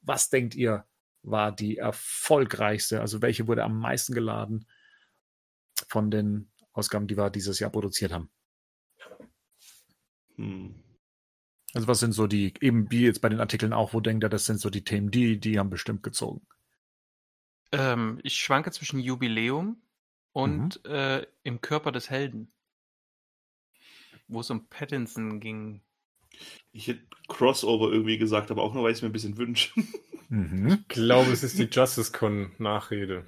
was 0.00 0.30
denkt 0.30 0.54
ihr, 0.54 0.84
war 1.22 1.52
die 1.52 1.78
erfolgreichste? 1.78 3.00
Also, 3.00 3.22
welche 3.22 3.46
wurde 3.46 3.62
am 3.62 3.78
meisten 3.78 4.14
geladen 4.14 4.66
von 5.88 6.10
den 6.10 6.50
Ausgaben, 6.72 7.06
die 7.06 7.16
wir 7.16 7.30
dieses 7.30 7.58
Jahr 7.60 7.70
produziert 7.70 8.12
haben? 8.12 8.30
Hm. 10.36 10.83
Also, 11.74 11.88
was 11.88 12.00
sind 12.00 12.12
so 12.12 12.26
die, 12.28 12.54
eben 12.60 12.90
wie 12.90 13.04
jetzt 13.04 13.20
bei 13.20 13.28
den 13.28 13.40
Artikeln 13.40 13.72
auch, 13.72 13.92
wo 13.92 14.00
denkt 14.00 14.24
ihr, 14.24 14.28
das 14.28 14.46
sind 14.46 14.60
so 14.60 14.70
die 14.70 14.84
Themen, 14.84 15.10
die, 15.10 15.38
die 15.38 15.58
haben 15.58 15.70
bestimmt 15.70 16.04
gezogen? 16.04 16.46
Ähm, 17.72 18.20
ich 18.22 18.36
schwanke 18.36 18.70
zwischen 18.70 19.00
Jubiläum 19.00 19.82
und 20.32 20.80
mhm. 20.84 20.90
äh, 20.90 21.26
im 21.42 21.60
Körper 21.60 21.90
des 21.90 22.10
Helden. 22.10 22.52
Wo 24.28 24.40
es 24.40 24.50
um 24.50 24.68
Pattinson 24.68 25.40
ging. 25.40 25.82
Ich 26.72 26.86
hätte 26.88 27.04
Crossover 27.28 27.92
irgendwie 27.92 28.18
gesagt, 28.18 28.50
aber 28.50 28.62
auch 28.62 28.72
nur, 28.72 28.84
weil 28.84 28.92
ich 28.92 28.98
es 28.98 29.02
mir 29.02 29.08
ein 29.08 29.12
bisschen 29.12 29.36
wünsche. 29.36 29.72
Mhm. 30.30 30.78
Ich 30.80 30.88
glaube, 30.88 31.30
es 31.30 31.42
ist 31.44 31.58
die 31.58 31.68
Justice 31.70 32.10
Con 32.10 32.52
Nachrede. 32.58 33.26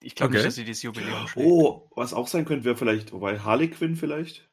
Ich 0.00 0.14
glaube 0.14 0.32
okay. 0.32 0.36
nicht, 0.36 0.46
dass 0.46 0.54
sie 0.54 0.64
dieses 0.64 0.82
Jubiläum 0.82 1.26
schlägt. 1.26 1.48
Oh, 1.48 1.90
was 1.96 2.12
auch 2.12 2.28
sein 2.28 2.44
könnte, 2.44 2.66
wäre 2.66 2.76
vielleicht, 2.76 3.10
wobei 3.10 3.38
Harley 3.40 3.70
Quinn 3.70 3.96
vielleicht? 3.96 4.48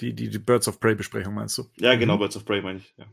Die, 0.00 0.14
die, 0.14 0.30
die 0.30 0.38
Birds 0.38 0.68
of 0.68 0.80
Prey 0.80 0.94
Besprechung 0.94 1.34
meinst 1.34 1.58
du? 1.58 1.64
Ja, 1.76 1.96
genau, 1.96 2.14
mhm. 2.14 2.20
Birds 2.20 2.36
of 2.36 2.44
Prey 2.44 2.62
meine 2.62 2.78
ich, 2.78 2.94
ja. 2.96 3.06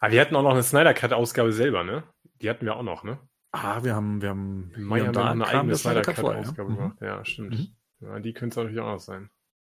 Aber 0.00 0.08
ah, 0.08 0.12
wir 0.12 0.20
hatten 0.22 0.36
auch 0.36 0.42
noch 0.42 0.52
eine 0.52 0.62
Snyder 0.62 0.94
Cut 0.94 1.12
Ausgabe 1.12 1.52
selber, 1.52 1.84
ne? 1.84 2.04
Die 2.40 2.48
hatten 2.48 2.64
wir 2.64 2.74
auch 2.74 2.82
noch, 2.82 3.04
ne? 3.04 3.18
Ah, 3.52 3.84
wir 3.84 3.94
haben, 3.94 4.22
wir 4.22 4.30
haben, 4.30 4.72
Mai 4.78 5.00
haben 5.00 5.14
wir 5.14 5.26
eine 5.26 5.46
eigene 5.46 5.76
Snyder 5.76 6.00
Cut 6.00 6.18
Ausgabe 6.24 6.70
ja? 6.70 6.76
gemacht. 6.76 7.00
Mhm. 7.00 7.06
Ja, 7.06 7.24
stimmt. 7.24 7.58
Mhm. 7.58 7.76
Ja, 8.00 8.18
die 8.18 8.32
könnte 8.32 8.54
es 8.54 8.56
natürlich 8.56 8.80
auch 8.80 8.92
noch 8.92 9.00
sein. 9.00 9.28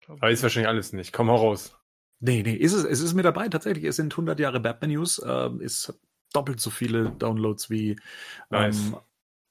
Aber 0.08 0.32
ist 0.32 0.42
wahrscheinlich 0.42 0.68
alles 0.70 0.94
nicht. 0.94 1.14
Komm 1.14 1.28
mal 1.28 1.36
raus. 1.36 1.78
Nee, 2.20 2.42
nee, 2.44 2.56
ist 2.56 2.74
es, 2.74 2.84
es 2.86 3.02
ist 3.02 3.14
mit 3.14 3.26
dabei 3.26 3.50
tatsächlich. 3.50 3.86
Es 3.86 3.98
sind 3.98 4.14
100 4.14 4.40
Jahre 4.40 4.60
Batman 4.60 4.92
News. 4.92 5.22
Ähm, 5.24 5.62
ist 5.62 5.94
doppelt 6.34 6.60
so 6.60 6.70
viele 6.70 7.12
Downloads 7.12 7.70
wie 7.70 7.98
nice. 8.50 8.88
ähm, 8.88 8.98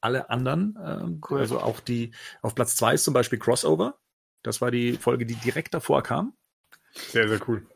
alle 0.00 0.30
anderen. 0.30 0.76
Ähm, 0.84 1.20
cool. 1.30 1.38
Also 1.38 1.60
auch 1.60 1.80
die, 1.80 2.12
auf 2.42 2.54
Platz 2.54 2.76
zwei 2.76 2.94
ist 2.94 3.04
zum 3.04 3.14
Beispiel 3.14 3.38
Crossover. 3.38 3.98
Das 4.44 4.60
war 4.60 4.70
die 4.70 4.92
Folge, 4.92 5.26
die 5.26 5.34
direkt 5.34 5.74
davor 5.74 6.02
kam. 6.02 6.34
Sehr, 6.92 7.28
sehr 7.28 7.40
cool. 7.48 7.66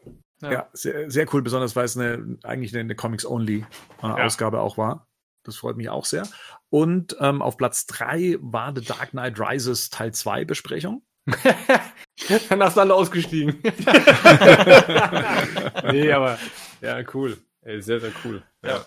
Ja, 0.40 0.52
ja 0.52 0.68
sehr, 0.72 1.10
sehr 1.10 1.26
cool, 1.34 1.42
besonders 1.42 1.74
weil 1.74 1.86
es 1.86 1.96
eine, 1.96 2.38
eigentlich 2.44 2.72
eine, 2.72 2.80
eine 2.82 2.94
Comics-Only-Ausgabe 2.94 4.56
äh, 4.56 4.60
ja. 4.60 4.64
auch 4.64 4.78
war. 4.78 5.08
Das 5.42 5.56
freut 5.56 5.76
mich 5.76 5.88
auch 5.88 6.04
sehr. 6.04 6.28
Und 6.68 7.16
ähm, 7.20 7.42
auf 7.42 7.56
Platz 7.56 7.86
3 7.86 8.36
war 8.40 8.72
The 8.76 8.82
Dark 8.84 9.10
Knight 9.10 9.40
Rises 9.40 9.90
Teil 9.90 10.12
2 10.12 10.44
Besprechung. 10.44 11.02
Dann 12.48 12.62
hast 12.62 12.76
du 12.76 12.80
alle 12.80 12.94
ausgestiegen. 12.94 13.60
nee, 15.90 16.12
aber 16.12 16.38
ja, 16.80 17.02
cool. 17.14 17.38
Ey, 17.62 17.80
sehr, 17.82 18.00
sehr 18.00 18.12
cool. 18.24 18.42
Ja. 18.62 18.84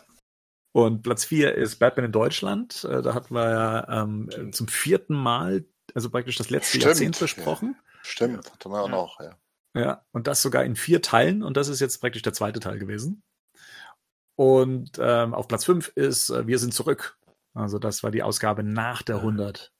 Und 0.73 1.01
Platz 1.03 1.25
4 1.25 1.55
ist 1.55 1.79
Batman 1.79 2.05
in 2.05 2.11
Deutschland. 2.11 2.83
Äh, 2.89 3.01
da 3.01 3.13
hatten 3.13 3.33
wir 3.33 3.49
ja 3.49 4.03
ähm, 4.03 4.29
zum 4.51 4.67
vierten 4.67 5.15
Mal, 5.15 5.65
also 5.95 6.09
praktisch 6.09 6.37
das 6.37 6.49
letzte 6.49 6.77
Stimmt, 6.77 6.83
Jahrzehnt 6.85 7.19
besprochen. 7.19 7.75
Ja. 7.77 7.99
Stimmt, 8.03 8.51
hatten 8.51 8.71
wir 8.71 8.81
auch 8.81 8.89
noch, 8.89 9.19
ja. 9.19 9.37
Ja, 9.73 10.05
und 10.11 10.27
das 10.27 10.41
sogar 10.41 10.65
in 10.65 10.75
vier 10.75 11.01
Teilen. 11.01 11.43
Und 11.43 11.57
das 11.57 11.67
ist 11.67 11.79
jetzt 11.79 11.99
praktisch 11.99 12.21
der 12.21 12.33
zweite 12.33 12.59
Teil 12.59 12.77
gewesen. 12.77 13.23
Und 14.35 14.97
ähm, 14.99 15.33
auf 15.33 15.47
Platz 15.47 15.65
5 15.65 15.89
ist 15.95 16.29
äh, 16.29 16.47
Wir 16.47 16.59
sind 16.59 16.73
zurück. 16.73 17.17
Also 17.53 17.79
das 17.79 18.03
war 18.03 18.11
die 18.11 18.23
Ausgabe 18.23 18.63
nach 18.63 19.01
der 19.01 19.17
100. 19.17 19.71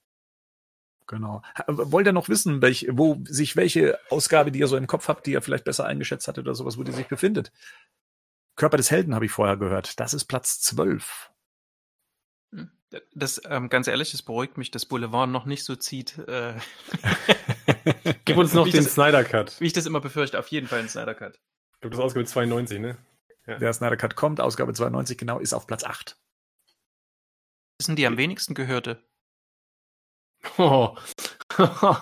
Genau. 1.07 1.41
Wollt 1.67 2.05
ihr 2.05 2.13
noch 2.13 2.29
wissen, 2.29 2.61
welch, 2.61 2.87
wo 2.91 3.21
sich 3.25 3.55
welche 3.55 3.99
Ausgabe, 4.09 4.51
die 4.51 4.59
ihr 4.59 4.67
so 4.67 4.77
im 4.77 4.87
Kopf 4.87 5.07
habt, 5.09 5.25
die 5.25 5.31
ihr 5.31 5.41
vielleicht 5.41 5.65
besser 5.65 5.85
eingeschätzt 5.85 6.27
hattet 6.27 6.45
oder 6.45 6.55
sowas, 6.55 6.77
wo 6.77 6.83
die 6.83 6.93
sich 6.93 7.07
befindet? 7.07 7.51
Körper 8.55 8.77
des 8.77 8.91
Helden 8.91 9.15
habe 9.15 9.25
ich 9.25 9.31
vorher 9.31 9.57
gehört. 9.57 9.99
Das 9.99 10.13
ist 10.13 10.25
Platz 10.25 10.61
12. 10.61 11.31
Das, 13.13 13.41
ähm, 13.45 13.69
ganz 13.69 13.87
ehrlich, 13.87 14.11
das 14.11 14.21
beruhigt 14.21 14.57
mich, 14.57 14.69
dass 14.71 14.85
Boulevard 14.85 15.29
noch 15.29 15.45
nicht 15.45 15.63
so 15.63 15.75
zieht. 15.75 16.17
Äh 16.27 16.53
Gib 18.25 18.37
uns 18.37 18.53
noch 18.53 18.65
den 18.69 18.83
das, 18.83 18.93
Snyder 18.93 19.23
Cut. 19.23 19.59
Wie 19.59 19.67
ich 19.67 19.73
das 19.73 19.85
immer 19.85 20.01
befürchte, 20.01 20.37
auf 20.37 20.47
jeden 20.47 20.67
Fall 20.67 20.79
ein 20.79 20.89
Snyder 20.89 21.15
Cut. 21.15 21.39
Ich 21.73 21.81
glaube, 21.81 21.95
das 21.95 21.99
ist 21.99 22.05
Ausgabe 22.05 22.25
92, 22.25 22.79
ne? 22.79 22.97
Ja. 23.47 23.57
Der 23.57 23.73
Snyder 23.73 23.97
Cut 23.97 24.15
kommt, 24.15 24.39
Ausgabe 24.39 24.73
92 24.73 25.17
genau, 25.17 25.39
ist 25.39 25.53
auf 25.53 25.67
Platz 25.67 25.83
8. 25.83 26.17
Das 27.77 27.85
sind 27.85 27.97
die 27.97 28.05
am 28.05 28.17
wenigsten 28.17 28.53
gehörte. 28.53 29.03
Oh. 30.57 30.95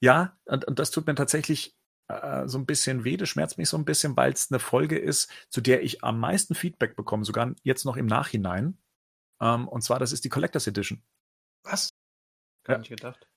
ja, 0.00 0.36
und, 0.44 0.64
und, 0.66 0.78
das 0.78 0.90
tut 0.90 1.06
mir 1.06 1.14
tatsächlich 1.14 1.76
äh, 2.08 2.46
so 2.46 2.58
ein 2.58 2.66
bisschen 2.66 3.04
weh, 3.04 3.16
das 3.16 3.28
schmerzt 3.28 3.58
mich 3.58 3.68
so 3.68 3.76
ein 3.76 3.84
bisschen, 3.84 4.16
weil 4.16 4.32
es 4.32 4.50
eine 4.50 4.60
Folge 4.60 4.98
ist, 4.98 5.30
zu 5.48 5.60
der 5.60 5.82
ich 5.82 6.04
am 6.04 6.20
meisten 6.20 6.54
Feedback 6.54 6.96
bekomme, 6.96 7.24
sogar 7.24 7.54
jetzt 7.62 7.84
noch 7.84 7.96
im 7.96 8.06
Nachhinein. 8.06 8.78
Ähm, 9.44 9.68
und 9.68 9.82
zwar, 9.82 9.98
das 9.98 10.12
ist 10.12 10.24
die 10.24 10.30
Collectors 10.30 10.66
Edition. 10.66 11.02
Was? 11.62 11.90
Ja. 12.66 12.80
ich 12.80 12.88
gedacht. 12.88 13.28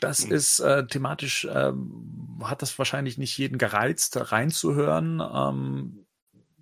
Das 0.00 0.24
hm. 0.24 0.32
ist 0.32 0.60
äh, 0.60 0.86
thematisch, 0.86 1.46
ähm, 1.50 2.40
hat 2.42 2.62
das 2.62 2.78
wahrscheinlich 2.78 3.18
nicht 3.18 3.36
jeden 3.36 3.58
gereizt, 3.58 4.32
reinzuhören. 4.32 5.20
Ähm, 5.20 6.06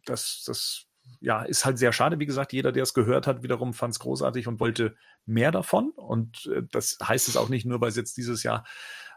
das, 0.05 0.43
das 0.47 0.87
ja, 1.21 1.43
ist 1.43 1.65
halt 1.65 1.79
sehr 1.79 1.93
schade. 1.93 2.19
Wie 2.19 2.27
gesagt, 2.27 2.53
jeder, 2.53 2.73
der 2.73 2.83
es 2.83 2.95
gehört 2.95 3.27
hat, 3.27 3.43
wiederum 3.43 3.73
fand 3.73 3.95
es 3.95 4.01
großartig 4.01 4.49
und 4.49 4.59
wollte 4.59 4.97
mehr 5.25 5.53
davon. 5.53 5.91
Und 5.91 6.47
äh, 6.47 6.63
das 6.71 6.99
heißt 7.03 7.29
es 7.29 7.37
auch 7.37 7.49
nicht 7.49 7.67
nur, 7.67 7.81
weil 7.81 7.91
es 7.91 7.97
jetzt 7.97 8.17
dieses 8.17 8.43
Jahr 8.43 8.65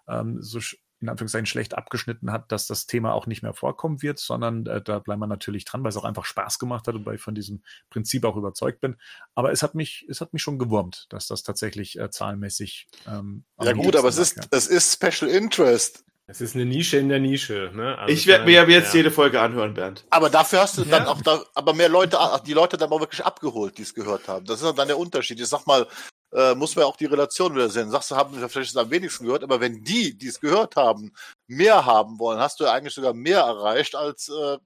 ähm, 0.07 0.41
so 0.41 0.59
in 1.01 1.09
Anführungszeichen 1.09 1.45
schlecht 1.45 1.77
abgeschnitten 1.77 2.31
hat, 2.31 2.51
dass 2.51 2.67
das 2.67 2.85
Thema 2.85 3.13
auch 3.13 3.25
nicht 3.25 3.41
mehr 3.41 3.53
vorkommen 3.53 4.01
wird, 4.01 4.19
sondern 4.19 4.65
äh, 4.65 4.81
da 4.81 4.99
bleiben 4.99 5.21
wir 5.21 5.27
natürlich 5.27 5.65
dran, 5.65 5.83
weil 5.83 5.89
es 5.89 5.97
auch 5.97 6.03
einfach 6.03 6.25
Spaß 6.25 6.59
gemacht 6.59 6.87
hat 6.87 6.95
und 6.95 7.05
weil 7.05 7.15
ich 7.15 7.21
von 7.21 7.35
diesem 7.35 7.63
Prinzip 7.89 8.25
auch 8.25 8.35
überzeugt 8.35 8.81
bin. 8.81 8.97
Aber 9.35 9.51
es 9.51 9.63
hat 9.63 9.75
mich, 9.75 10.05
es 10.09 10.21
hat 10.21 10.33
mich 10.33 10.41
schon 10.41 10.59
gewurmt, 10.59 11.07
dass 11.09 11.27
das 11.27 11.43
tatsächlich 11.43 11.97
äh, 11.97 12.09
zahlenmäßig. 12.09 12.87
Ähm, 13.07 13.45
ja 13.61 13.73
gut, 13.73 13.95
aber 13.95 14.09
es 14.09 14.17
ist, 14.17 14.47
es 14.51 14.67
ist 14.67 14.93
Special 14.93 15.31
Interest. 15.31 16.03
Es 16.29 16.41
ist 16.41 16.53
eine 16.53 16.65
Nische 16.65 16.97
in 16.97 17.09
der 17.09 17.19
Nische. 17.19 17.71
Ne? 17.73 17.97
Also 17.97 18.13
ich 18.13 18.27
werde 18.27 18.45
mir 18.45 18.51
ja 18.51 18.67
jetzt 18.67 18.93
jede 18.93 19.09
Folge 19.09 19.41
anhören, 19.41 19.73
Bernd. 19.73 20.05
Aber 20.11 20.29
dafür 20.29 20.59
hast 20.59 20.77
du 20.77 20.83
ja. 20.83 20.99
dann 20.99 21.07
auch 21.07 21.23
da, 21.23 21.43
aber 21.55 21.73
mehr 21.73 21.89
Leute, 21.89 22.19
die 22.45 22.53
Leute 22.53 22.77
dann 22.77 22.91
auch 22.91 22.99
wirklich 22.99 23.25
abgeholt, 23.25 23.79
die 23.79 23.81
es 23.81 23.95
gehört 23.95 24.27
haben. 24.27 24.45
Das 24.45 24.61
ist 24.61 24.77
dann 24.77 24.87
der 24.87 24.99
Unterschied. 24.99 25.39
Ich 25.39 25.47
sag 25.47 25.65
mal, 25.65 25.87
äh, 26.33 26.55
muss 26.55 26.75
man 26.75 26.85
auch 26.85 26.97
die 26.97 27.05
Relation 27.05 27.55
wieder 27.55 27.69
sehen. 27.69 27.89
Sagst 27.89 28.11
du, 28.11 28.15
haben 28.15 28.39
wir 28.39 28.49
vielleicht 28.49 28.75
am 28.77 28.91
wenigsten 28.91 29.25
gehört, 29.25 29.43
aber 29.43 29.59
wenn 29.59 29.83
die, 29.83 30.17
die 30.17 30.27
es 30.27 30.39
gehört 30.39 30.75
haben, 30.75 31.13
mehr 31.47 31.85
haben 31.85 32.19
wollen, 32.19 32.39
hast 32.39 32.59
du 32.59 32.65
ja 32.65 32.73
eigentlich 32.73 32.93
sogar 32.93 33.13
mehr 33.13 33.39
erreicht 33.39 33.95
als 33.95 34.29
äh, 34.29 34.57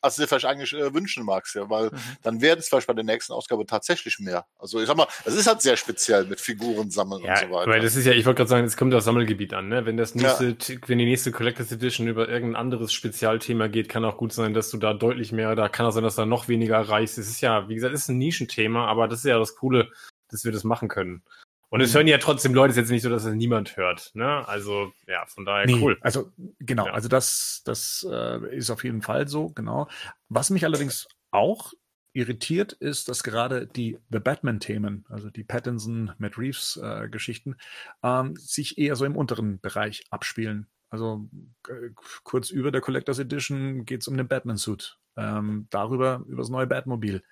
als 0.00 0.16
du 0.16 0.22
dir 0.22 0.28
vielleicht 0.28 0.46
eigentlich 0.46 0.72
äh, 0.72 0.92
wünschen 0.94 1.24
magst, 1.24 1.54
ja, 1.54 1.68
weil 1.68 1.86
mhm. 1.86 1.98
dann 2.22 2.40
werden 2.40 2.60
es 2.60 2.68
vielleicht 2.68 2.86
bei 2.86 2.94
der 2.94 3.04
nächsten 3.04 3.32
Ausgabe 3.32 3.66
tatsächlich 3.66 4.18
mehr. 4.18 4.46
Also 4.58 4.80
ich 4.80 4.86
sag 4.86 4.96
mal, 4.96 5.06
es 5.24 5.34
ist 5.34 5.46
halt 5.46 5.60
sehr 5.60 5.76
speziell 5.76 6.24
mit 6.24 6.40
Figuren 6.40 6.90
sammeln 6.90 7.22
ja, 7.22 7.32
und 7.32 7.38
so 7.38 7.50
weiter. 7.50 7.70
Weil 7.70 7.80
das 7.80 7.96
ist 7.96 8.06
ja, 8.06 8.12
ich 8.12 8.24
wollte 8.24 8.38
gerade 8.38 8.50
sagen, 8.50 8.66
es 8.66 8.76
kommt 8.76 8.92
das 8.92 9.04
Sammelgebiet 9.04 9.52
an, 9.54 9.68
ne? 9.68 9.84
Wenn 9.84 9.96
das 9.96 10.14
nächste, 10.14 10.56
ja. 10.58 10.78
wenn 10.86 10.98
die 10.98 11.04
nächste 11.04 11.32
Collectors 11.32 11.72
Edition 11.72 12.08
über 12.08 12.28
irgendein 12.28 12.60
anderes 12.60 12.92
Spezialthema 12.92 13.68
geht, 13.68 13.88
kann 13.88 14.04
auch 14.04 14.16
gut 14.16 14.32
sein, 14.32 14.54
dass 14.54 14.70
du 14.70 14.78
da 14.78 14.94
deutlich 14.94 15.32
mehr, 15.32 15.54
da 15.54 15.68
kann 15.68 15.86
auch 15.86 15.92
sein, 15.92 16.04
dass 16.04 16.16
du 16.16 16.22
da 16.22 16.26
noch 16.26 16.48
weniger 16.48 16.76
erreichst. 16.76 17.18
Es 17.18 17.28
ist 17.28 17.40
ja, 17.40 17.68
wie 17.68 17.74
gesagt, 17.74 17.94
es 17.94 18.02
ist 18.02 18.08
ein 18.08 18.18
Nischenthema, 18.18 18.86
aber 18.86 19.08
das 19.08 19.20
ist 19.20 19.26
ja 19.26 19.38
das 19.38 19.54
Coole, 19.56 19.90
dass 20.28 20.44
wir 20.44 20.52
das 20.52 20.64
machen 20.64 20.88
können. 20.88 21.22
Und 21.70 21.82
es 21.82 21.94
hören 21.94 22.06
ja 22.06 22.16
trotzdem 22.18 22.54
Leute, 22.54 22.70
es 22.70 22.76
ist 22.76 22.82
jetzt 22.82 22.90
nicht 22.90 23.02
so, 23.02 23.10
dass 23.10 23.24
es 23.24 23.34
niemand 23.34 23.76
hört. 23.76 24.10
Ne? 24.14 24.46
Also, 24.48 24.92
ja, 25.06 25.26
von 25.26 25.44
daher 25.44 25.66
Nee, 25.66 25.80
cool. 25.82 25.98
Also 26.00 26.32
genau, 26.60 26.86
Ja. 26.86 26.94
also 26.94 27.08
das, 27.08 27.62
das 27.64 28.06
äh, 28.10 28.56
ist 28.56 28.70
auf 28.70 28.84
jeden 28.84 29.02
Fall 29.02 29.28
so, 29.28 29.50
genau. 29.50 29.86
Was 30.30 30.48
mich 30.48 30.64
allerdings 30.64 31.08
auch 31.30 31.74
irritiert, 32.14 32.72
ist, 32.72 33.08
dass 33.10 33.22
gerade 33.22 33.66
die 33.66 33.98
The 34.10 34.18
Batman-Themen, 34.18 35.04
also 35.10 35.28
die 35.28 35.44
Pattinson, 35.44 36.12
Matt 36.16 36.38
Reeves-Geschichten, 36.38 37.56
ähm, 38.02 38.34
sich 38.36 38.78
eher 38.78 38.96
so 38.96 39.04
im 39.04 39.14
unteren 39.14 39.60
Bereich 39.60 40.04
abspielen. 40.10 40.68
Also 40.88 41.28
äh, 41.68 41.90
kurz 42.22 42.48
über 42.48 42.72
der 42.72 42.80
Collectors 42.80 43.18
Edition 43.18 43.84
geht 43.84 44.00
es 44.00 44.08
um 44.08 44.16
den 44.16 44.26
Batman-Suit. 44.26 44.98
Ähm, 45.16 45.66
darüber 45.68 46.24
über 46.26 46.38
das 46.38 46.48
neue 46.48 46.66
Batmobil. 46.66 47.22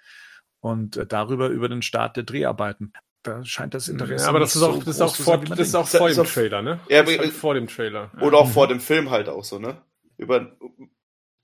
Und 0.61 0.97
äh, 0.97 1.07
darüber 1.07 1.49
über 1.49 1.69
den 1.69 1.83
Start 1.83 2.17
der 2.17 2.25
Dreharbeiten. 2.25 2.93
Da 3.23 3.45
scheint 3.45 3.75
das 3.75 3.89
Interesse. 3.89 4.25
Ja, 4.25 4.29
aber 4.31 4.39
das 4.41 4.55
nicht 4.55 4.63
ist 4.63 4.69
auch, 4.69 4.75
so 4.75 4.79
das 4.81 4.95
ist 4.97 5.01
auch 5.03 5.15
zu 5.15 5.23
vor, 5.23 5.39
das 5.39 5.59
ist 5.59 5.75
auch 5.75 5.89
vor 5.89 6.09
Das 6.09 6.17
dem 6.17 6.27
Trailer, 6.27 6.63
ne? 6.63 6.81
Ja, 6.89 7.01
aber- 7.01 7.19
halt 7.19 7.33
vor 7.33 7.55
dem 7.55 7.67
Trailer. 7.67 8.11
Oder 8.21 8.39
auch 8.39 8.49
vor 8.51 8.69
dem 8.69 8.81
Film 8.81 9.11
halt 9.11 9.29
auch 9.29 9.45
so, 9.45 9.59
ne? 9.59 9.83
Über, 10.17 10.57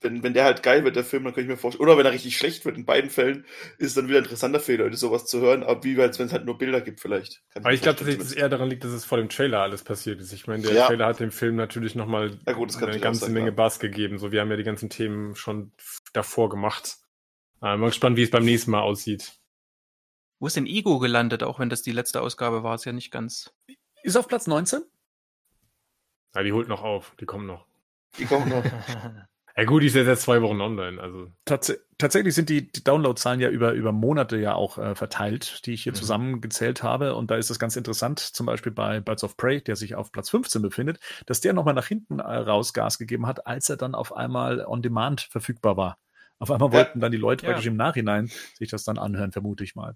wenn, 0.01 0.23
wenn 0.23 0.33
der 0.33 0.43
halt 0.45 0.63
geil 0.63 0.83
wird, 0.83 0.95
der 0.95 1.03
Film, 1.03 1.23
dann 1.23 1.33
kann 1.33 1.43
ich 1.43 1.49
mir 1.49 1.57
vorstellen. 1.57 1.83
Oder 1.87 1.97
wenn 1.97 2.05
er 2.05 2.11
richtig 2.11 2.37
schlecht 2.37 2.65
wird, 2.65 2.77
in 2.77 2.85
beiden 2.85 3.09
Fällen 3.09 3.45
ist 3.77 3.89
es 3.89 3.93
dann 3.95 4.07
wieder 4.07 4.17
ein 4.17 4.23
interessanter 4.23 4.59
Fehler, 4.59 4.91
sowas 4.93 5.25
zu 5.25 5.39
hören, 5.41 5.63
aber 5.63 5.83
wie 5.83 5.95
wenn 5.97 6.09
es 6.09 6.19
halt 6.33 6.45
nur 6.45 6.57
Bilder 6.57 6.81
gibt, 6.81 6.99
vielleicht. 6.99 7.41
Kann 7.53 7.63
Aber 7.63 7.73
ich 7.73 7.81
glaube 7.81 8.03
dass 8.03 8.15
es 8.15 8.33
eher 8.33 8.49
daran 8.49 8.69
liegt, 8.69 8.83
dass 8.83 8.91
es 8.91 9.05
vor 9.05 9.17
dem 9.17 9.29
Trailer 9.29 9.59
alles 9.59 9.83
passiert 9.83 10.19
ist. 10.21 10.33
Ich 10.33 10.47
meine, 10.47 10.63
der 10.63 10.73
Ja. 10.73 10.87
Trailer 10.87 11.05
hat 11.07 11.19
dem 11.19 11.31
Film 11.31 11.55
natürlich 11.55 11.95
nochmal 11.95 12.37
Ja, 12.47 12.53
gut, 12.53 12.75
eine 12.81 12.99
ganze 12.99 13.21
sein, 13.25 13.33
Menge 13.33 13.47
ja. 13.47 13.53
Bass 13.53 13.79
gegeben. 13.79 14.17
So, 14.19 14.31
wir 14.31 14.41
haben 14.41 14.49
ja 14.49 14.57
die 14.57 14.63
ganzen 14.63 14.89
Themen 14.89 15.35
schon 15.35 15.71
davor 16.13 16.49
gemacht. 16.49 16.97
Äh, 17.63 17.77
mal 17.77 17.87
gespannt, 17.87 18.17
wie 18.17 18.23
es 18.23 18.29
beim 18.31 18.43
nächsten 18.45 18.71
Mal 18.71 18.81
aussieht. 18.81 19.39
Wo 20.39 20.47
ist 20.47 20.57
denn 20.57 20.67
Ego 20.67 20.99
gelandet, 20.99 21.43
auch 21.43 21.59
wenn 21.59 21.69
das 21.69 21.81
die 21.81 21.91
letzte 21.93 22.21
Ausgabe 22.21 22.63
war, 22.63 22.75
ist 22.75 22.85
ja 22.85 22.91
nicht 22.91 23.11
ganz. 23.11 23.53
Ist 24.03 24.17
auf 24.17 24.27
Platz 24.27 24.47
19? 24.47 24.81
Ja, 26.35 26.43
die 26.43 26.51
holt 26.51 26.67
noch 26.67 26.83
auf, 26.83 27.15
die 27.19 27.25
kommen 27.25 27.45
noch. 27.47 27.65
Die 28.17 28.25
kommen 28.25 28.49
noch. 28.49 28.63
Ja 29.55 29.65
gut, 29.65 29.83
die 29.83 29.85
ist 29.85 29.93
jetzt 29.93 30.07
seit 30.07 30.17
zwei 30.17 30.41
Wochen 30.41 30.59
online, 30.61 30.99
also. 30.99 31.31
Tats 31.45 31.71
tatsächlich 31.99 32.33
sind 32.33 32.49
die, 32.49 32.71
die 32.71 32.83
Downloadzahlen 32.83 33.39
ja 33.39 33.49
über, 33.49 33.73
über 33.73 33.91
Monate 33.91 34.37
ja 34.37 34.55
auch 34.55 34.79
äh, 34.79 34.95
verteilt, 34.95 35.63
die 35.67 35.73
ich 35.73 35.83
hier 35.83 35.91
Mhm. 35.91 35.97
zusammengezählt 35.97 36.81
habe. 36.81 37.13
Und 37.13 37.29
da 37.29 37.35
ist 37.35 37.51
es 37.51 37.59
ganz 37.59 37.75
interessant, 37.75 38.19
zum 38.19 38.47
Beispiel 38.47 38.71
bei 38.71 38.99
Birds 38.99 39.23
of 39.23 39.37
Prey, 39.37 39.61
der 39.63 39.75
sich 39.75 39.93
auf 39.93 40.11
Platz 40.11 40.31
15 40.31 40.63
befindet, 40.63 40.97
dass 41.27 41.39
der 41.39 41.53
nochmal 41.53 41.75
nach 41.75 41.85
hinten 41.85 42.17
äh, 42.17 42.23
raus 42.23 42.73
Gas 42.73 42.97
gegeben 42.97 43.27
hat, 43.27 43.45
als 43.45 43.69
er 43.69 43.77
dann 43.77 43.93
auf 43.93 44.15
einmal 44.15 44.65
on 44.65 44.81
demand 44.81 45.21
verfügbar 45.21 45.77
war. 45.77 45.99
Auf 46.43 46.51
einmal 46.51 46.73
wollten 46.73 46.99
dann 46.99 47.13
die 47.13 47.17
Leute 47.17 47.45
praktisch 47.45 47.67
im 47.67 47.77
Nachhinein 47.77 48.29
sich 48.59 48.69
das 48.69 48.83
dann 48.83 48.97
anhören, 48.97 49.31
vermute 49.31 49.63
ich 49.63 49.75
mal. 49.75 49.95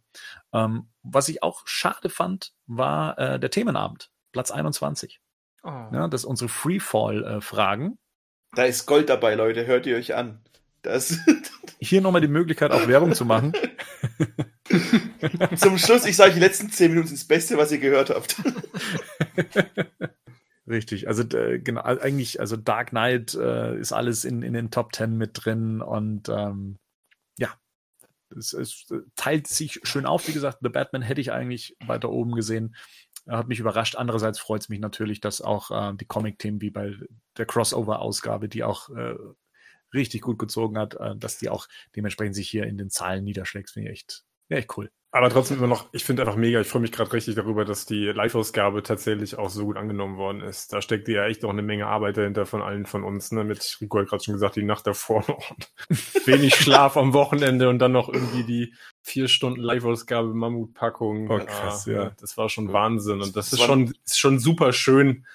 Ähm, 0.54 0.88
was 1.04 1.28
ich 1.28 1.44
auch 1.44 1.68
schade 1.68 2.08
fand, 2.08 2.54
war 2.68 3.20
äh, 3.20 3.38
der 3.38 3.52
Themenabend, 3.52 4.12
Platz 4.32 4.50
21. 4.50 5.20
Oh. 5.64 5.68
Ja, 5.68 6.08
das 6.08 6.22
ist 6.22 6.26
unsere 6.26 6.48
Freefall-Fragen. 6.48 7.98
Da 8.54 8.64
ist 8.64 8.86
Gold 8.86 9.10
dabei, 9.10 9.36
Leute, 9.36 9.66
hört 9.66 9.86
ihr 9.88 9.98
euch 9.98 10.16
an. 10.16 10.40
Das 10.84 11.20
Hier 11.82 12.00
nochmal 12.00 12.22
die 12.22 12.30
Möglichkeit, 12.30 12.72
auch 12.72 12.88
Werbung 12.88 13.14
zu 13.14 13.26
machen. 13.26 13.52
zum 15.58 15.78
Schluss, 15.78 16.06
ich 16.06 16.16
sage, 16.16 16.36
die 16.36 16.40
letzten 16.40 16.70
zehn 16.70 16.92
Minuten 16.92 17.10
sind 17.10 17.20
das 17.20 17.28
Beste, 17.28 17.58
was 17.58 17.74
ihr 17.74 17.80
gehört 17.80 18.10
habt. 18.10 18.38
Richtig, 20.68 21.08
also 21.08 21.24
äh, 21.24 21.60
genau, 21.60 21.82
eigentlich, 21.82 22.42
also 22.42 22.58
Dark 22.58 22.90
Knight 22.90 23.34
äh, 23.36 23.80
ist 23.80 23.94
alles 23.94 24.26
in, 24.26 24.42
in 24.42 24.54
den 24.54 24.70
Top 24.70 24.92
Ten 24.92 25.18
mit 25.18 25.32
drin 25.34 25.82
und 25.82 26.28
ähm, 26.28 26.78
ja, 27.38 27.58
es, 28.36 28.52
es 28.52 28.86
teilt 29.16 29.48
sich 29.48 29.80
schön 29.84 30.06
auf. 30.06 30.28
Wie 30.28 30.34
gesagt, 30.34 30.60
The 30.62 30.70
Batman 30.70 31.02
hätte 31.02 31.22
ich 31.22 31.32
eigentlich 31.32 31.78
weiter 31.86 32.10
oben 32.10 32.34
gesehen. 32.34 32.76
Hat 33.30 33.48
mich 33.48 33.60
überrascht. 33.60 33.96
Andererseits 33.96 34.40
freut 34.40 34.62
es 34.62 34.70
mich 34.70 34.80
natürlich, 34.80 35.22
dass 35.22 35.42
auch 35.42 35.72
äh, 35.72 35.96
die 35.96 36.06
Comic-Themen 36.06 36.60
wie 36.62 36.70
bei 36.70 36.96
der 37.38 37.46
Crossover-Ausgabe, 37.46 38.50
die 38.50 38.64
auch 38.66 38.90
äh, 38.90 39.16
richtig 39.94 40.22
gut 40.22 40.38
gezogen 40.38 40.78
hat, 40.78 40.96
äh, 40.96 41.16
dass 41.16 41.38
die 41.38 41.50
auch 41.50 41.68
dementsprechend 41.96 42.36
sich 42.36 42.50
hier 42.50 42.66
in 42.66 42.78
den 42.78 42.90
Zahlen 42.90 43.24
niederschlägt. 43.24 43.70
Finde 43.70 43.90
ich 43.90 44.00
echt, 44.02 44.26
echt 44.50 44.78
cool. 44.78 44.92
Aber 45.18 45.32
trotzdem 45.32 45.58
immer 45.58 45.66
noch, 45.66 45.88
ich 45.94 46.04
finde 46.04 46.22
einfach 46.22 46.36
mega, 46.36 46.62
ich 46.62 46.68
freue 46.68 46.84
mich 46.84 46.92
gerade 46.92 47.12
richtig 47.12 47.34
darüber, 47.34 47.66
dass 47.66 47.88
die 47.88 48.06
Live-Ausgabe 48.06 48.84
tatsächlich 48.84 49.36
auch 49.40 49.50
so 49.50 49.66
gut 49.66 49.76
angenommen 49.76 50.18
worden 50.18 50.42
ist. 50.42 50.72
Da 50.74 50.80
steckt 50.80 51.08
ja 51.08 51.26
echt 51.26 51.44
auch 51.44 51.50
eine 51.50 51.64
Menge 51.64 51.88
Arbeit 51.88 52.18
dahinter 52.18 52.46
von 52.46 52.62
allen 52.62 52.86
von 52.86 53.04
uns, 53.04 53.32
ne? 53.32 53.44
Mit 53.44 53.80
Rico 53.82 53.98
hat 53.98 54.10
gerade 54.10 54.24
schon 54.24 54.36
gesagt, 54.36 54.58
die 54.58 54.64
Nacht 54.64 54.86
davor 54.86 55.24
noch 55.28 55.50
und 55.50 55.72
wenig 56.28 56.54
Schlaf 56.54 56.98
am 56.98 57.14
Wochenende 57.14 57.68
und 57.68 57.80
dann 57.80 57.94
noch 57.94 58.10
irgendwie 58.10 58.44
die 58.44 58.74
vier 59.02 59.28
Stunden 59.28 59.60
Live-Ausgabe 59.60 60.36
Mammutpackung. 60.36 61.32
Oh, 61.32 61.40
krass, 61.40 61.88
Ah, 61.88 61.92
ja. 61.92 62.12
Das 62.20 62.38
war 62.38 62.48
schon 62.48 62.72
Wahnsinn. 62.72 63.16
Und 63.16 63.36
das 63.36 63.50
Das 63.50 63.54
ist 63.54 63.66
schon, 63.66 63.96
ist 64.06 64.20
schon 64.20 64.38
super 64.38 64.72
schön, 64.72 65.26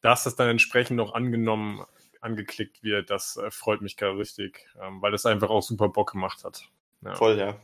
dass 0.00 0.22
das 0.22 0.36
dann 0.36 0.48
entsprechend 0.48 0.96
noch 0.96 1.12
angenommen, 1.12 1.84
angeklickt 2.20 2.84
wird. 2.84 3.10
Das 3.10 3.36
äh, 3.36 3.50
freut 3.50 3.80
mich 3.80 3.96
gerade 3.96 4.16
richtig, 4.16 4.68
ähm, 4.80 5.02
weil 5.02 5.10
das 5.10 5.26
einfach 5.26 5.50
auch 5.50 5.62
super 5.62 5.88
Bock 5.88 6.12
gemacht 6.12 6.44
hat. 6.44 6.68
Ja. 7.02 7.14
Voll, 7.16 7.36
ja. 7.36 7.56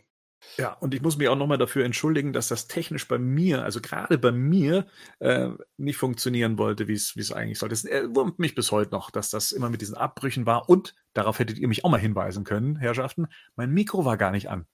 Ja, 0.57 0.73
und 0.75 0.95
ich 0.95 1.03
muss 1.03 1.17
mich 1.17 1.29
auch 1.29 1.37
nochmal 1.37 1.59
dafür 1.59 1.85
entschuldigen, 1.85 2.33
dass 2.33 2.49
das 2.49 2.67
technisch 2.67 3.07
bei 3.07 3.19
mir, 3.19 3.63
also 3.63 3.81
gerade 3.81 4.19
bei 4.19 4.33
mir, 4.33 4.87
äh, 5.19 5.51
nicht 5.77 5.97
funktionieren 5.97 6.59
wollte, 6.59 6.89
wie 6.89 6.95
es 6.95 7.33
eigentlich 7.33 7.59
sollte. 7.59 7.75
Es 7.75 7.85
äh, 7.85 8.09
wurmt 8.15 8.39
mich 8.39 8.55
bis 8.55 8.73
heute 8.73 8.91
noch, 8.93 9.11
dass 9.11 9.31
das 9.31 9.53
immer 9.53 9.71
mit 9.71 9.81
diesen 9.81 9.97
Abbrüchen 9.97 10.47
war. 10.47 10.69
Und 10.69 10.95
darauf 11.13 11.39
hättet 11.39 11.59
ihr 11.59 11.69
mich 11.69 11.85
auch 11.85 11.91
mal 11.91 12.01
hinweisen 12.01 12.45
können, 12.45 12.77
Herrschaften, 12.77 13.27
mein 13.57 13.71
Mikro 13.71 14.05
war 14.05 14.17
gar 14.17 14.31
nicht 14.31 14.49
an. 14.51 14.67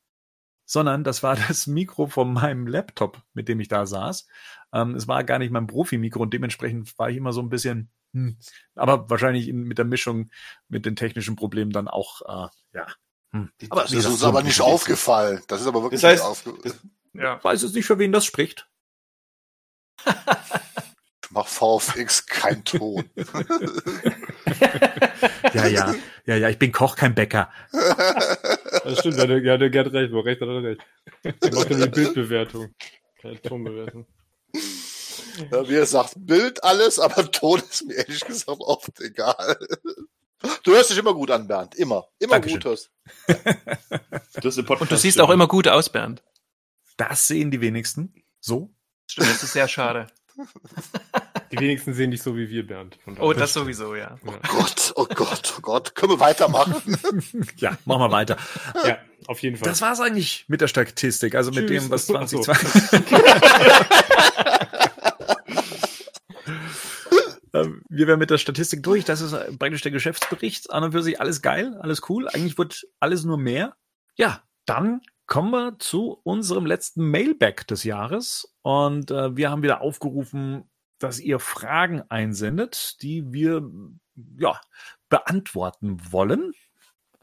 Sondern 0.65 1.05
das 1.05 1.23
war 1.23 1.37
das 1.49 1.67
Mikro 1.67 2.07
von 2.07 2.33
meinem 2.33 2.67
Laptop, 2.67 3.23
mit 3.35 3.49
dem 3.49 3.61
ich 3.61 3.69
da 3.69 3.87
saß. 3.87 4.27
Ähm, 4.73 4.95
es 4.95 5.09
war 5.09 5.25
gar 5.25 5.39
nicht 5.39 5.51
mein 5.53 5.67
Profi-Mikro 5.67 6.23
und 6.23 6.35
dementsprechend 6.35 6.99
war 6.99 7.11
ich 7.11 7.17
immer 7.17 7.33
so 7.33 7.41
ein 7.43 7.49
bisschen, 7.49 7.91
hm, 8.13 8.39
aber 8.75 9.11
wahrscheinlich 9.11 9.49
in, 9.49 9.65
mit 9.65 9.79
der 9.79 9.85
Mischung 9.85 10.31
mit 10.69 10.87
den 10.87 10.97
technischen 10.97 11.37
Problemen 11.37 11.73
dann 11.73 11.89
auch, 11.89 12.23
äh, 12.23 12.49
ja. 12.75 12.87
Hm. 13.33 13.51
Aber 13.71 13.83
das 13.83 13.93
ist 13.93 14.07
uns 14.07 14.23
aber 14.23 14.43
nicht 14.43 14.61
aufgefallen. 14.61 15.43
Das 15.49 15.61
ist 15.61 15.67
aber 15.67 15.83
wirklich 15.83 16.01
Das 16.01 16.11
heißt, 16.11 16.23
nicht 16.23 16.31
aufgefallen. 16.31 16.91
Ja. 17.15 17.37
Ich 17.37 17.45
weiß 17.45 17.63
jetzt 17.63 17.75
nicht, 17.75 17.87
für 17.87 17.99
wen 17.99 18.13
das 18.13 18.25
spricht. 18.25 18.69
Ich 20.07 21.31
mach 21.31 21.49
VFX 21.49 22.27
kein 22.27 22.65
Ton. 22.65 23.11
Ja, 25.55 25.67
ja, 25.67 25.95
ja, 26.27 26.37
ja, 26.37 26.49
ich 26.51 26.59
bin 26.59 26.71
Koch, 26.71 26.97
kein 26.97 27.15
Bäcker. 27.15 27.51
Das 27.73 28.99
stimmt, 28.99 29.17
ja, 29.17 29.27
der, 29.27 29.39
ja, 29.43 29.57
der 29.57 29.71
Gerd 29.71 29.93
recht, 29.93 30.13
wo 30.13 30.21
recht 30.21 30.41
hat 30.41 30.49
er 30.49 30.63
recht. 30.63 30.81
Er 31.23 31.55
macht 31.55 31.71
die 31.71 31.89
Bildbewertung, 31.89 32.75
keine 33.21 33.41
Tonbewertung. 33.41 34.07
Ja, 35.51 35.69
wie 35.69 35.77
er 35.77 35.87
sagt, 35.87 36.15
Bild 36.17 36.63
alles, 36.63 36.99
aber 36.99 37.31
Ton 37.31 37.61
ist 37.71 37.87
mir 37.87 37.95
ehrlich 37.95 38.25
gesagt 38.25 38.61
oft 38.61 39.01
egal. 39.01 39.59
Du 40.63 40.73
hörst 40.73 40.91
dich 40.91 40.99
immer 40.99 41.15
gut 41.15 41.31
an, 41.31 41.47
Bernd. 41.47 41.75
Immer. 41.75 42.07
Immer 42.19 42.33
Dankeschön. 42.35 42.61
gut 42.61 42.65
hörst. 42.67 42.91
Den 44.57 44.65
Podcast 44.65 44.81
Und 44.83 44.91
du 44.91 44.97
siehst 44.97 45.21
auch 45.21 45.31
immer 45.31 45.49
gut 45.49 45.67
aus, 45.69 45.89
Bernd. 45.91 46.23
Das 46.97 47.27
sehen 47.27 47.51
die 47.51 47.61
wenigsten. 47.61 48.15
So? 48.41 48.75
Stimmt, 49.11 49.31
das 49.31 49.43
ist 49.43 49.53
sehr 49.53 49.69
schade. 49.69 50.09
Die 51.53 51.59
wenigsten 51.61 51.95
sehen 51.95 52.11
dich 52.11 52.23
so 52.23 52.37
wie 52.37 52.51
wir, 52.51 52.67
Bernd. 52.67 52.99
Oh, 53.21 53.33
das 53.33 53.53
sowieso, 53.53 53.95
ja. 53.95 54.19
Ja. 54.25 54.39
Gott, 54.49 54.93
oh 54.97 55.07
Gott, 55.07 55.55
oh 55.57 55.61
Gott. 55.63 55.95
Können 55.95 56.13
wir 56.13 56.21
weitermachen? 56.21 56.75
Ja, 57.57 57.79
machen 57.85 58.01
wir 58.03 58.11
weiter. 58.11 58.37
ja, 58.85 58.99
auf 59.29 59.39
jeden 59.41 59.57
Fall. 59.57 59.69
Das 59.69 59.81
war's 59.81 60.01
eigentlich 60.01 60.45
mit 60.49 60.61
der 60.61 60.69
Statistik, 60.69 61.37
also 61.37 61.53
mit 61.53 61.69
Tschüss. 61.69 61.85
dem, 61.85 61.91
was 61.91 62.11
Ach 62.11 62.27
so. 62.29 62.43
2020. 62.43 63.17
Ähm, 67.53 67.83
Wir 67.89 68.07
wären 68.07 68.19
mit 68.19 68.31
der 68.31 68.39
Statistik 68.39 68.83
durch. 68.83 69.05
Das 69.05 69.21
ist 69.21 69.33
äh, 69.33 69.53
praktisch 69.53 69.83
der 69.83 69.93
Geschäftsbericht. 69.93 70.71
An 70.71 70.85
und 70.85 70.93
für 70.93 71.03
sich 71.03 71.21
alles 71.21 71.43
geil, 71.43 71.77
alles 71.81 72.03
cool. 72.09 72.29
Eigentlich 72.29 72.59
wird 72.59 72.87
alles 73.01 73.25
nur 73.25 73.39
mehr. 73.39 73.77
Ja, 74.17 74.43
dann 74.65 75.01
kommen 75.27 75.51
wir 75.51 75.79
zu 75.79 76.21
unserem 76.23 76.67
letzten 76.67 77.11
Mailback 77.11 77.67
des 77.67 77.85
Jahres. 77.85 78.55
Und 78.63 79.11
äh, 79.11 79.37
wir 79.37 79.51
haben 79.51 79.63
wieder 79.63 79.81
aufgerufen, 79.81 80.65
dass 80.99 81.21
ihr 81.21 81.39
Fragen 81.39 82.03
einsendet, 82.09 83.03
die 83.03 83.33
wir 83.33 83.69
ja, 84.39 84.61
beantworten 85.09 85.99
wollen. 86.11 86.53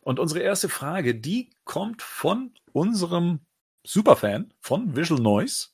Und 0.02 0.20
unsere 0.20 0.42
erste 0.42 0.70
Frage, 0.70 1.16
die 1.16 1.50
kommt 1.64 2.02
von 2.02 2.54
unserem 2.72 3.40
Superfan 3.86 4.54
von 4.60 4.96
Visual 4.96 5.22
Noise. 5.22 5.70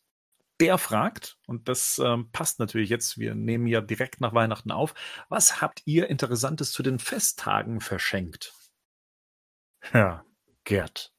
Der 0.60 0.78
fragt, 0.78 1.38
und 1.48 1.70
das 1.70 2.00
ähm, 2.00 2.32
passt 2.32 2.60
natürlich 2.60 2.90
jetzt, 2.90 3.18
wir 3.18 3.34
nehmen 3.34 3.66
ja 3.66 3.80
direkt 3.80 4.20
nach 4.20 4.34
Weihnachten 4.34 4.72
auf, 4.72 4.94
was 5.30 5.62
habt 5.62 5.82
ihr 5.86 6.10
Interessantes 6.10 6.72
zu 6.74 6.84
den 6.84 7.00
Festtagen 7.00 7.80
verschenkt? 7.80 8.54
Ja, 9.94 10.26
Gerd. 10.66 11.14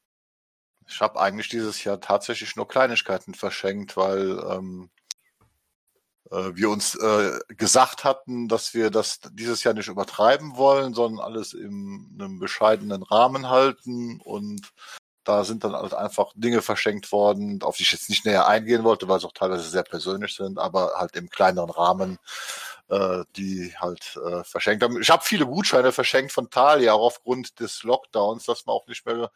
Ich 0.86 1.00
habe 1.00 1.20
eigentlich 1.20 1.48
dieses 1.48 1.82
Jahr 1.84 2.00
tatsächlich 2.00 2.56
nur 2.56 2.68
Kleinigkeiten 2.68 3.34
verschenkt, 3.34 3.96
weil 3.96 4.38
ähm, 4.50 4.90
äh, 6.30 6.54
wir 6.54 6.70
uns 6.70 6.94
äh, 6.96 7.38
gesagt 7.48 8.04
hatten, 8.04 8.48
dass 8.48 8.74
wir 8.74 8.90
das 8.90 9.20
dieses 9.32 9.64
Jahr 9.64 9.74
nicht 9.74 9.88
übertreiben 9.88 10.56
wollen, 10.56 10.94
sondern 10.94 11.24
alles 11.24 11.52
in 11.52 12.16
einem 12.18 12.38
bescheidenen 12.38 13.02
Rahmen 13.02 13.48
halten. 13.48 14.20
Und 14.20 14.72
da 15.30 15.44
sind 15.44 15.62
dann 15.62 15.74
halt 15.74 15.94
einfach 15.94 16.32
Dinge 16.34 16.60
verschenkt 16.60 17.12
worden, 17.12 17.62
auf 17.62 17.76
die 17.76 17.84
ich 17.84 17.92
jetzt 17.92 18.10
nicht 18.10 18.26
näher 18.26 18.48
eingehen 18.48 18.82
wollte, 18.82 19.08
weil 19.08 19.18
es 19.18 19.24
auch 19.24 19.32
teilweise 19.32 19.68
sehr 19.68 19.84
persönlich 19.84 20.34
sind, 20.34 20.58
aber 20.58 20.94
halt 20.96 21.14
im 21.14 21.30
kleineren 21.30 21.70
Rahmen 21.70 22.18
äh, 22.90 23.24
die 23.36 23.72
halt 23.78 24.16
äh, 24.16 24.42
verschenkt 24.42 24.82
haben. 24.82 25.00
Ich 25.00 25.10
habe 25.10 25.22
viele 25.24 25.46
Gutscheine 25.46 25.92
verschenkt 25.92 26.32
von 26.32 26.50
Thalia, 26.50 26.92
auch 26.92 27.06
aufgrund 27.06 27.60
des 27.60 27.84
Lockdowns, 27.84 28.46
dass 28.46 28.66
man 28.66 28.74
auch 28.74 28.86
nicht 28.88 29.06
mehr. 29.06 29.30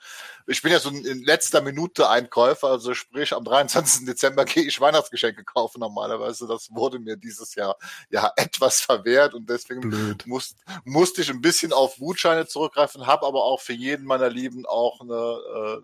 Ich 0.48 0.60
bin 0.60 0.72
ja 0.72 0.80
so 0.80 0.88
ein 0.88 1.04
in 1.04 1.22
letzter 1.22 1.60
Minute 1.60 2.08
Einkäufer, 2.08 2.68
also 2.68 2.94
sprich 2.94 3.32
am 3.32 3.44
23. 3.44 4.06
Dezember 4.06 4.44
gehe 4.44 4.64
ich 4.64 4.80
Weihnachtsgeschenke 4.80 5.44
kaufen 5.44 5.78
normalerweise. 5.80 6.48
Das 6.48 6.68
wurde 6.74 6.98
mir 6.98 7.16
dieses 7.16 7.54
Jahr 7.54 7.76
ja 8.10 8.32
etwas 8.36 8.80
verwehrt 8.80 9.34
und 9.34 9.48
deswegen 9.48 10.16
muss, 10.24 10.56
musste 10.84 11.22
ich 11.22 11.30
ein 11.30 11.40
bisschen 11.40 11.72
auf 11.72 11.96
Gutscheine 11.96 12.46
zurückgreifen, 12.46 13.06
habe 13.06 13.24
aber 13.24 13.44
auch 13.44 13.60
für 13.60 13.72
jeden 13.72 14.04
meiner 14.04 14.30
Lieben 14.30 14.66
auch 14.66 15.00
eine, 15.00 15.14
äh, 15.14 15.82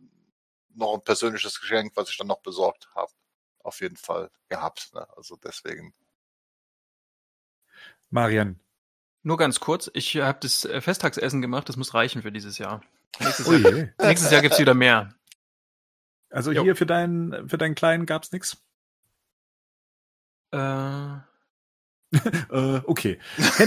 noch 0.74 0.94
ein 0.94 1.02
persönliches 1.02 1.60
Geschenk, 1.60 1.92
was 1.94 2.10
ich 2.10 2.18
dann 2.18 2.26
noch 2.26 2.40
besorgt 2.40 2.88
habe. 2.96 3.12
Auf 3.62 3.80
jeden 3.80 3.96
Fall 3.96 4.30
gehabt. 4.48 4.90
Ne? 4.94 5.06
Also 5.16 5.36
deswegen 5.36 5.94
Marian. 8.10 8.60
Nur 9.22 9.36
ganz 9.36 9.60
kurz, 9.60 9.90
ich 9.94 10.16
habe 10.16 10.38
das 10.40 10.64
äh, 10.64 10.80
Festtagsessen 10.80 11.42
gemacht, 11.42 11.68
das 11.68 11.76
muss 11.76 11.94
reichen 11.94 12.22
für 12.22 12.32
dieses 12.32 12.58
Jahr. 12.58 12.82
Nächstes 13.18 13.48
oh 13.48 13.52
Jahr, 13.52 13.88
nächstes 14.02 14.30
Jahr 14.30 14.42
gibt's 14.42 14.58
wieder 14.58 14.74
mehr. 14.74 15.14
Also 16.30 16.52
jo. 16.52 16.62
hier 16.62 16.76
für 16.76 16.86
deinen, 16.86 17.48
für 17.48 17.58
deinen 17.58 17.74
Kleinen 17.74 18.06
gab's 18.06 18.32
nix? 18.32 18.62
Äh. 20.52 21.16
äh, 22.50 22.80
okay. 22.84 23.18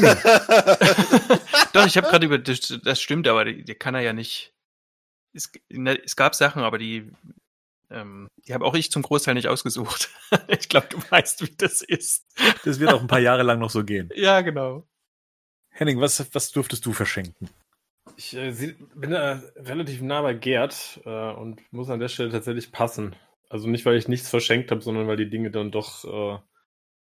Doch, 1.73 1.85
ich 1.85 1.95
habe 1.97 2.07
gerade 2.07 2.25
über 2.25 2.37
das, 2.37 2.79
das 2.83 3.01
stimmt, 3.01 3.27
aber 3.27 3.45
die, 3.45 3.63
die, 3.63 3.75
kann 3.75 3.95
er 3.95 4.01
ja 4.01 4.13
nicht. 4.13 4.53
Es, 5.33 5.51
es 5.69 6.15
gab 6.15 6.35
Sachen, 6.35 6.61
aber 6.63 6.77
die 6.77 7.11
ähm, 7.93 8.27
die 8.47 8.53
habe 8.53 8.65
auch 8.65 8.75
ich 8.75 8.91
zum 8.91 9.03
Großteil 9.03 9.35
nicht 9.35 9.47
ausgesucht. 9.47 10.09
ich 10.47 10.69
glaube, 10.69 10.87
du 10.89 10.97
weißt, 11.09 11.41
wie 11.41 11.55
das 11.55 11.81
ist. 11.81 12.25
Das 12.65 12.79
wird 12.79 12.93
auch 12.93 13.01
ein 13.01 13.07
paar 13.07 13.19
Jahre 13.19 13.43
lang 13.43 13.59
noch 13.59 13.69
so 13.69 13.83
gehen. 13.83 14.09
Ja, 14.15 14.41
genau. 14.41 14.87
Henning, 15.69 15.99
was, 15.99 16.33
was 16.33 16.51
durftest 16.51 16.85
du 16.85 16.93
verschenken? 16.93 17.49
Ich 18.15 18.35
äh, 18.35 18.51
bin 18.95 19.11
da 19.11 19.41
relativ 19.55 20.01
nah 20.01 20.21
bei 20.21 20.33
Gerd 20.33 21.01
äh, 21.05 21.31
und 21.31 21.61
muss 21.71 21.89
an 21.89 21.99
der 21.99 22.09
Stelle 22.09 22.31
tatsächlich 22.31 22.71
passen. 22.71 23.15
Also 23.49 23.69
nicht, 23.69 23.85
weil 23.85 23.97
ich 23.97 24.07
nichts 24.07 24.29
verschenkt 24.29 24.71
habe, 24.71 24.81
sondern 24.81 25.07
weil 25.07 25.17
die 25.17 25.29
Dinge 25.29 25.51
dann 25.51 25.71
doch 25.71 26.03
äh, 26.05 26.39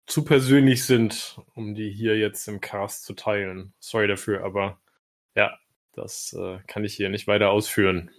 zu 0.06 0.24
persönlich 0.24 0.84
sind, 0.84 1.40
um 1.54 1.74
die 1.74 1.90
hier 1.90 2.18
jetzt 2.18 2.48
im 2.48 2.60
Cast 2.60 3.04
zu 3.04 3.14
teilen. 3.14 3.74
Sorry 3.78 4.08
dafür, 4.08 4.44
aber 4.44 4.80
ja, 5.34 5.58
das 5.92 6.32
äh, 6.32 6.58
kann 6.66 6.84
ich 6.84 6.94
hier 6.94 7.10
nicht 7.10 7.26
weiter 7.26 7.50
ausführen. 7.50 8.10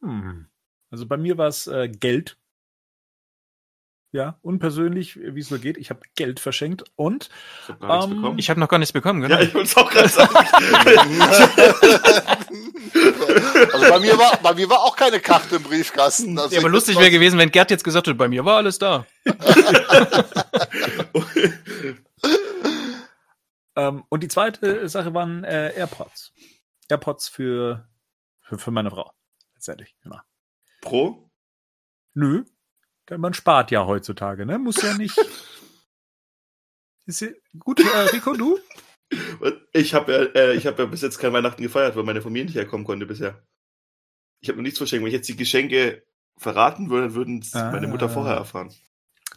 Hm. 0.00 0.48
Also 0.94 1.06
bei 1.06 1.16
mir 1.16 1.36
war 1.38 1.48
es 1.48 1.66
äh, 1.66 1.88
Geld. 1.88 2.38
Ja, 4.12 4.38
unpersönlich, 4.42 5.16
wie 5.16 5.40
es 5.40 5.48
so 5.48 5.58
geht. 5.58 5.76
Ich 5.76 5.90
habe 5.90 6.02
Geld 6.14 6.38
verschenkt 6.38 6.84
und 6.94 7.30
ich 7.64 7.70
habe 7.70 7.84
ähm, 8.04 8.38
habe 8.38 8.60
noch 8.60 8.68
gar 8.68 8.78
nichts 8.78 8.92
bekommen, 8.92 9.22
genau. 9.22 9.34
Ja, 9.34 9.42
ich 9.42 9.52
wollte 9.52 9.66
es 9.66 9.76
auch 9.76 9.90
gerade 9.90 10.08
sagen. 10.08 10.32
also 13.72 13.90
bei 13.90 13.98
mir 13.98 14.16
war 14.16 14.38
bei 14.40 14.54
mir 14.54 14.70
war 14.70 14.84
auch 14.84 14.94
keine 14.94 15.18
Karte 15.18 15.56
im 15.56 15.64
Briefkasten. 15.64 16.38
Also 16.38 16.54
ja, 16.54 16.60
aber 16.60 16.68
lustig 16.68 16.96
wäre 16.96 17.10
gewesen, 17.10 17.40
wenn 17.40 17.50
Gerd 17.50 17.72
jetzt 17.72 17.82
gesagt 17.82 18.06
hätte, 18.06 18.14
bei 18.14 18.28
mir 18.28 18.44
war 18.44 18.58
alles 18.58 18.78
da. 18.78 19.04
ähm, 23.74 24.04
und 24.08 24.22
die 24.22 24.28
zweite 24.28 24.88
Sache 24.88 25.12
waren 25.12 25.42
äh, 25.42 25.72
AirPods. 25.74 26.32
AirPods 26.88 27.26
für, 27.26 27.88
für, 28.42 28.58
für 28.58 28.70
meine 28.70 28.92
Frau. 28.92 29.12
Letztendlich, 29.56 29.96
genau. 30.04 30.20
Pro? 30.84 31.30
Nö. 32.14 32.44
Man 33.10 33.34
spart 33.34 33.70
ja 33.70 33.86
heutzutage, 33.86 34.46
ne? 34.46 34.58
Muss 34.58 34.80
ja 34.82 34.94
nicht. 34.94 35.18
Ist 37.06 37.20
ja, 37.20 37.28
gut, 37.58 37.80
äh, 37.80 37.98
Rico, 38.12 38.32
du? 38.34 38.58
Ich 39.72 39.92
habe 39.92 40.12
ja, 40.12 40.22
äh, 40.40 40.54
ich 40.54 40.66
hab 40.66 40.78
ja 40.78 40.86
bis 40.86 41.02
jetzt 41.02 41.18
kein 41.18 41.32
Weihnachten 41.32 41.62
gefeiert, 41.62 41.96
weil 41.96 42.04
meine 42.04 42.22
Familie 42.22 42.46
nicht 42.46 42.54
herkommen 42.54 42.86
konnte 42.86 43.04
bisher. 43.04 43.42
Ich 44.40 44.48
habe 44.48 44.56
noch 44.56 44.62
nichts 44.62 44.78
verschenkt. 44.78 45.02
Wenn 45.02 45.08
ich 45.08 45.14
jetzt 45.14 45.28
die 45.28 45.36
Geschenke 45.36 46.06
verraten 46.38 46.88
würde, 46.88 47.14
würden 47.14 47.40
es 47.40 47.54
ah, 47.54 47.70
meine 47.70 47.88
Mutter 47.88 48.08
vorher 48.08 48.36
erfahren. 48.36 48.72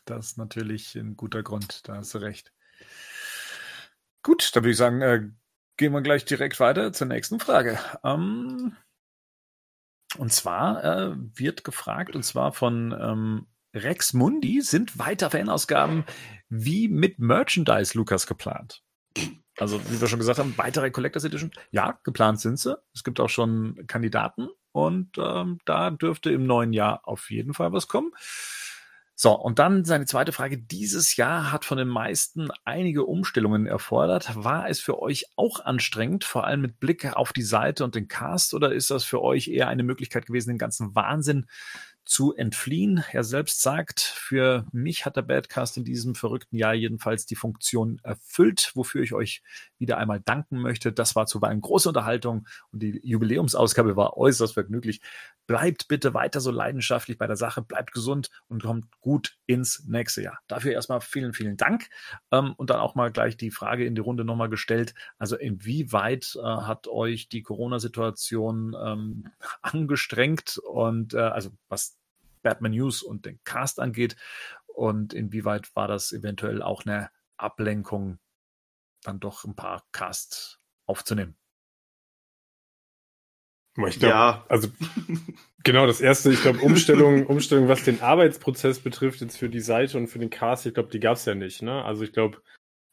Das 0.05 0.27
ist 0.27 0.38
natürlich 0.38 0.95
ein 0.95 1.17
guter 1.17 1.43
Grund, 1.43 1.88
da 1.88 1.95
hast 1.95 2.13
du 2.13 2.19
recht. 2.19 2.53
Gut, 4.23 4.55
dann 4.55 4.63
würde 4.63 4.71
ich 4.71 4.77
sagen, 4.77 5.01
äh, 5.01 5.29
gehen 5.75 5.91
wir 5.91 6.01
gleich 6.01 6.23
direkt 6.25 6.60
weiter 6.60 6.93
zur 6.93 7.07
nächsten 7.07 7.39
Frage. 7.39 7.79
Ähm, 8.03 8.75
und 10.17 10.32
zwar 10.32 10.84
äh, 10.84 11.15
wird 11.36 11.63
gefragt, 11.63 12.15
und 12.15 12.23
zwar 12.23 12.51
von 12.51 12.95
ähm, 12.99 13.47
Rex 13.73 14.13
Mundi, 14.13 14.62
sind 14.62 14.97
weiter 14.97 15.30
Fanausgaben 15.30 16.06
wie 16.49 16.88
mit 16.88 17.19
Merchandise, 17.19 17.97
Lukas, 17.97 18.27
geplant? 18.27 18.82
Also, 19.58 19.82
wie 19.89 19.99
wir 19.99 20.08
schon 20.08 20.19
gesagt 20.19 20.39
haben, 20.39 20.53
weitere 20.58 20.91
Collectors 20.91 21.23
Edition. 21.23 21.51
Ja, 21.71 21.99
geplant 22.03 22.39
sind 22.39 22.60
sie. 22.60 22.77
Es 22.93 23.03
gibt 23.03 23.19
auch 23.19 23.30
schon 23.30 23.86
Kandidaten 23.88 24.49
und 24.71 25.17
ähm, 25.17 25.60
da 25.65 25.89
dürfte 25.89 26.32
im 26.32 26.45
neuen 26.45 26.73
Jahr 26.73 27.01
auf 27.08 27.32
jeden 27.32 27.53
Fall 27.53 27.73
was 27.73 27.88
kommen. 27.88 28.12
So, 29.19 29.34
und 29.34 29.58
dann 29.58 29.84
seine 29.84 30.06
zweite 30.06 30.32
Frage. 30.32 30.60
Dieses 30.60 31.15
Jahr 31.15 31.51
hat 31.51 31.65
von 31.65 31.80
den 31.80 31.88
meisten 31.88 32.49
einige 32.65 33.03
Umstellungen 33.03 33.65
erfordert. 33.65 34.30
War 34.36 34.69
es 34.69 34.80
für 34.80 35.01
euch 35.01 35.25
auch 35.36 35.60
anstrengend, 35.60 36.23
vor 36.23 36.45
allem 36.45 36.62
mit 36.62 36.80
Blick 36.80 37.03
auf 37.15 37.34
die 37.34 37.41
Seite 37.41 37.84
und 37.84 37.95
den 37.95 38.08
Cast, 38.08 38.53
oder 38.53 38.71
ist 38.71 38.91
das 38.91 39.06
für 39.06 39.23
euch 39.23 39.47
eher 39.47 39.69
eine 39.69 39.82
Möglichkeit 39.82 40.27
gewesen, 40.27 40.49
den 40.49 40.60
ganzen 40.60 40.93
Wahnsinn 40.93 41.47
zu 42.08 42.34
entfliehen. 42.34 43.04
Er 43.12 43.24
selbst 43.24 43.62
sagt, 43.62 44.00
für 44.00 44.65
mich 44.72 45.06
hat 45.06 45.17
der 45.17 45.22
Badcast 45.24 45.78
in 45.78 45.84
diesem 45.84 46.15
verrückten 46.15 46.56
Jahr 46.56 46.74
jedenfalls 46.74 47.26
die 47.26 47.36
Funktion 47.36 48.00
erfüllt, 48.02 48.72
wofür 48.76 49.04
ich 49.04 49.13
euch 49.13 49.43
wieder 49.78 49.98
einmal 49.98 50.22
danken 50.22 50.60
möchte. 50.60 50.93
Das 50.93 51.15
war 51.15 51.26
zuweilen 51.26 51.62
große 51.62 51.89
Unterhaltung 51.89 52.48
und 52.72 52.82
die 52.82 53.00
Jubiläumsausgabe 53.04 53.96
war 53.98 54.17
äußerst 54.17 54.54
vergnüglich. 54.54 55.02
Bleibt 55.48 55.88
bitte 55.88 56.13
weiter 56.13 56.39
so 56.39 56.52
leidenschaftlich 56.52 57.17
bei 57.17 57.28
der 57.28 57.38
Sache, 57.38 57.62
bleibt 57.62 57.93
gesund 57.93 58.30
und 58.48 58.63
kommt 58.63 58.86
gut 59.00 59.38
ins 59.46 59.86
nächste 59.88 60.22
Jahr. 60.22 60.39
Dafür 60.48 60.74
erstmal 60.74 61.02
vielen, 61.02 61.34
vielen 61.34 61.58
Dank. 61.58 61.88
Ähm, 62.32 62.54
und 62.58 62.70
dann 62.70 62.80
auch 62.80 62.96
mal 62.96 63.12
gleich 63.12 63.38
die 63.38 63.52
Frage 63.52 63.86
in 63.86 63.96
die 63.96 64.02
Runde 64.02 64.26
nochmal 64.26 64.50
gestellt. 64.50 64.93
Also 65.17 65.38
inwieweit 65.38 66.38
äh, 66.38 66.41
hat 66.41 66.88
euch 66.88 67.30
die 67.30 67.43
Corona-Situation 67.43 68.76
ähm, 68.82 69.30
angestrengt 69.62 70.58
und 70.58 71.13
äh, 71.13 71.20
also 71.20 71.52
was 71.70 71.96
Batman 72.47 72.71
News 72.71 73.03
und 73.03 73.25
den 73.25 73.41
Cast 73.43 73.81
angeht 73.81 74.15
und 74.67 75.13
inwieweit 75.13 75.75
war 75.75 75.89
das 75.89 76.13
eventuell 76.13 76.62
auch 76.62 76.86
eine 76.86 77.10
Ablenkung, 77.36 78.19
dann 79.03 79.19
doch 79.19 79.43
ein 79.43 79.53
paar 79.53 79.86
Casts 79.91 80.62
aufzunehmen? 80.86 81.36
Ich 83.86 83.99
glaube, 83.99 84.13
ja. 84.13 84.45
also 84.47 84.69
genau 85.65 85.86
das 85.88 85.99
erste, 85.99 86.31
ich 86.31 86.41
glaube, 86.41 86.60
Umstellung, 86.60 87.25
Umstellung, 87.27 87.67
was 87.67 87.83
den 87.83 87.99
Arbeitsprozess 87.99 88.79
betrifft, 88.79 89.19
jetzt 89.19 89.38
für 89.38 89.49
die 89.49 89.60
Seite 89.60 89.97
und 89.97 90.07
für 90.07 90.19
den 90.19 90.29
Cast, 90.29 90.65
ich 90.65 90.73
glaube, 90.73 90.89
die 90.89 91.01
gab 91.01 91.17
es 91.17 91.25
ja 91.25 91.36
nicht. 91.36 91.62
Ne? 91.62 91.83
Also 91.83 92.05
ich 92.05 92.13
glaube, 92.13 92.41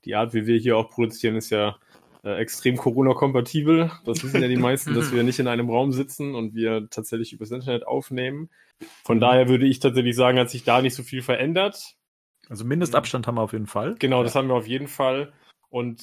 die 0.05 0.17
Art, 0.17 0.35
wie 0.35 0.47
wir 0.47 0.59
hier 0.59 0.77
auch 0.77 0.91
produzieren, 0.91 1.37
ist 1.37 1.51
ja 1.51 1.79
äh, 2.25 2.37
extrem 2.37 2.77
Corona-kompatibel. 2.77 3.91
Das 4.05 4.25
wissen 4.25 4.41
ja 4.41 4.49
die 4.49 4.57
meisten, 4.57 4.95
dass 4.95 5.13
wir 5.13 5.23
nicht 5.23 5.39
in 5.39 5.47
einem 5.47 5.69
Raum 5.69 5.93
sitzen 5.93 6.35
und 6.35 6.55
wir 6.55 6.89
tatsächlich 6.91 7.33
übers 7.33 7.51
Internet 7.51 7.87
aufnehmen. 7.87 8.51
Von 9.05 9.21
daher 9.21 9.49
würde 9.49 9.67
ich 9.67 9.79
tatsächlich 9.79 10.17
sagen, 10.17 10.39
hat 10.39 10.51
sich 10.51 10.65
da 10.65 10.81
nicht 10.81 10.95
so 10.95 11.03
viel 11.03 11.23
verändert. 11.23 11.97
Also 12.49 12.65
Mindestabstand 12.65 13.27
haben 13.27 13.37
wir 13.37 13.43
auf 13.43 13.53
jeden 13.53 13.67
Fall. 13.67 13.95
Genau, 13.99 14.23
das 14.23 14.35
haben 14.35 14.49
wir 14.49 14.55
auf 14.55 14.67
jeden 14.67 14.89
Fall. 14.89 15.33
Und 15.69 16.03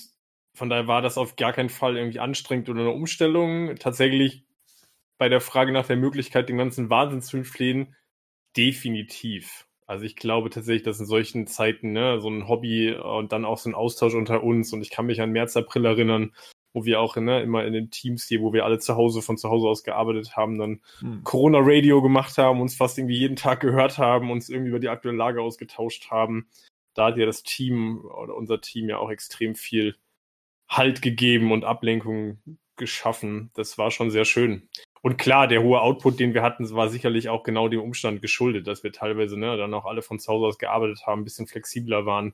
von 0.56 0.70
daher 0.70 0.88
war 0.88 1.02
das 1.02 1.18
auf 1.18 1.36
gar 1.36 1.54
keinen 1.54 1.70
Fall 1.70 1.98
irgendwie 1.98 2.20
anstrengend 2.20 2.70
oder 2.70 2.82
eine 2.82 2.92
Umstellung. 2.92 3.76
Tatsächlich 3.78 4.44
bei 5.18 5.30
der 5.30 5.42
Frage 5.42 5.72
nach 5.72 5.88
der 5.88 5.98
Möglichkeit, 5.98 6.50
den 6.50 6.58
ganzen 6.58 6.90
Wahnsinn 6.90 7.22
zu 7.22 7.38
entfliehen, 7.38 7.96
definitiv. 8.58 9.68
Also 9.92 10.06
ich 10.06 10.16
glaube 10.16 10.50
tatsächlich, 10.50 10.84
dass 10.84 11.02
in 11.02 11.06
solchen 11.06 11.48
Zeiten 11.48 11.92
ne, 11.92 12.22
so 12.22 12.30
ein 12.30 12.48
Hobby 12.48 12.94
und 12.94 13.34
dann 13.34 13.44
auch 13.44 13.58
so 13.58 13.70
ein 13.70 13.76
Austausch 13.76 14.14
unter 14.14 14.42
uns 14.42 14.72
und 14.72 14.82
ich 14.82 14.90
kann 14.90 15.06
mich 15.06 15.20
an 15.20 15.34
März, 15.34 15.58
April 15.58 15.84
erinnern, 15.84 16.32
wo 16.72 16.86
wir 16.86 17.02
auch 17.02 17.18
ne, 17.18 17.42
immer 17.42 17.66
in 17.66 17.74
den 17.74 17.92
Teams 17.92 18.24
hier, 18.24 18.40
wo 18.40 18.54
wir 18.54 18.64
alle 18.64 18.80
zu 18.80 18.96
Hause 18.96 19.22
von 19.22 19.38
zu 19.38 19.50
Hause 19.50 19.68
aus 19.68 19.84
gearbeitet 19.84 20.38
haben, 20.38 20.58
dann 20.58 20.80
hm. 21.00 21.26
Corona-Radio 21.26 22.02
gemacht 22.02 22.38
haben, 22.38 22.62
uns 22.62 22.74
fast 22.74 23.00
irgendwie 23.00 23.18
jeden 23.18 23.36
Tag 23.36 23.60
gehört 23.60 23.98
haben, 23.98 24.32
uns 24.32 24.48
irgendwie 24.48 24.70
über 24.70 24.80
die 24.80 24.88
aktuelle 24.88 25.18
Lage 25.18 25.42
ausgetauscht 25.42 26.10
haben. 26.10 26.48
Da 26.94 27.08
hat 27.08 27.18
ja 27.18 27.26
das 27.26 27.44
Team 27.44 28.06
oder 28.06 28.38
unser 28.38 28.62
Team 28.62 28.88
ja 28.88 28.98
auch 28.98 29.12
extrem 29.12 29.56
viel 29.56 29.98
Halt 30.70 31.02
gegeben 31.02 31.52
und 31.52 31.66
Ablenkung 31.66 32.38
geschaffen. 32.78 33.52
Das 33.56 33.78
war 33.78 33.92
schon 33.92 34.10
sehr 34.10 34.24
schön. 34.24 34.70
Und 35.02 35.18
klar, 35.18 35.48
der 35.48 35.64
hohe 35.64 35.82
Output, 35.82 36.20
den 36.20 36.34
wir 36.34 36.44
hatten, 36.44 36.70
war 36.72 36.90
sicherlich 36.90 37.30
auch 37.30 37.44
genau 37.44 37.68
dem 37.68 37.82
Umstand 37.82 38.22
geschuldet, 38.22 38.68
dass 38.68 38.84
wir 38.84 38.92
teilweise 38.92 39.38
ne, 39.38 39.58
dann 39.58 39.74
auch 39.74 39.86
alle 39.86 40.04
von 40.04 40.20
zu 40.20 40.32
Hause 40.32 40.46
aus 40.46 40.58
gearbeitet 40.60 41.08
haben, 41.08 41.22
ein 41.22 41.24
bisschen 41.26 41.48
flexibler 41.48 42.06
waren. 42.06 42.34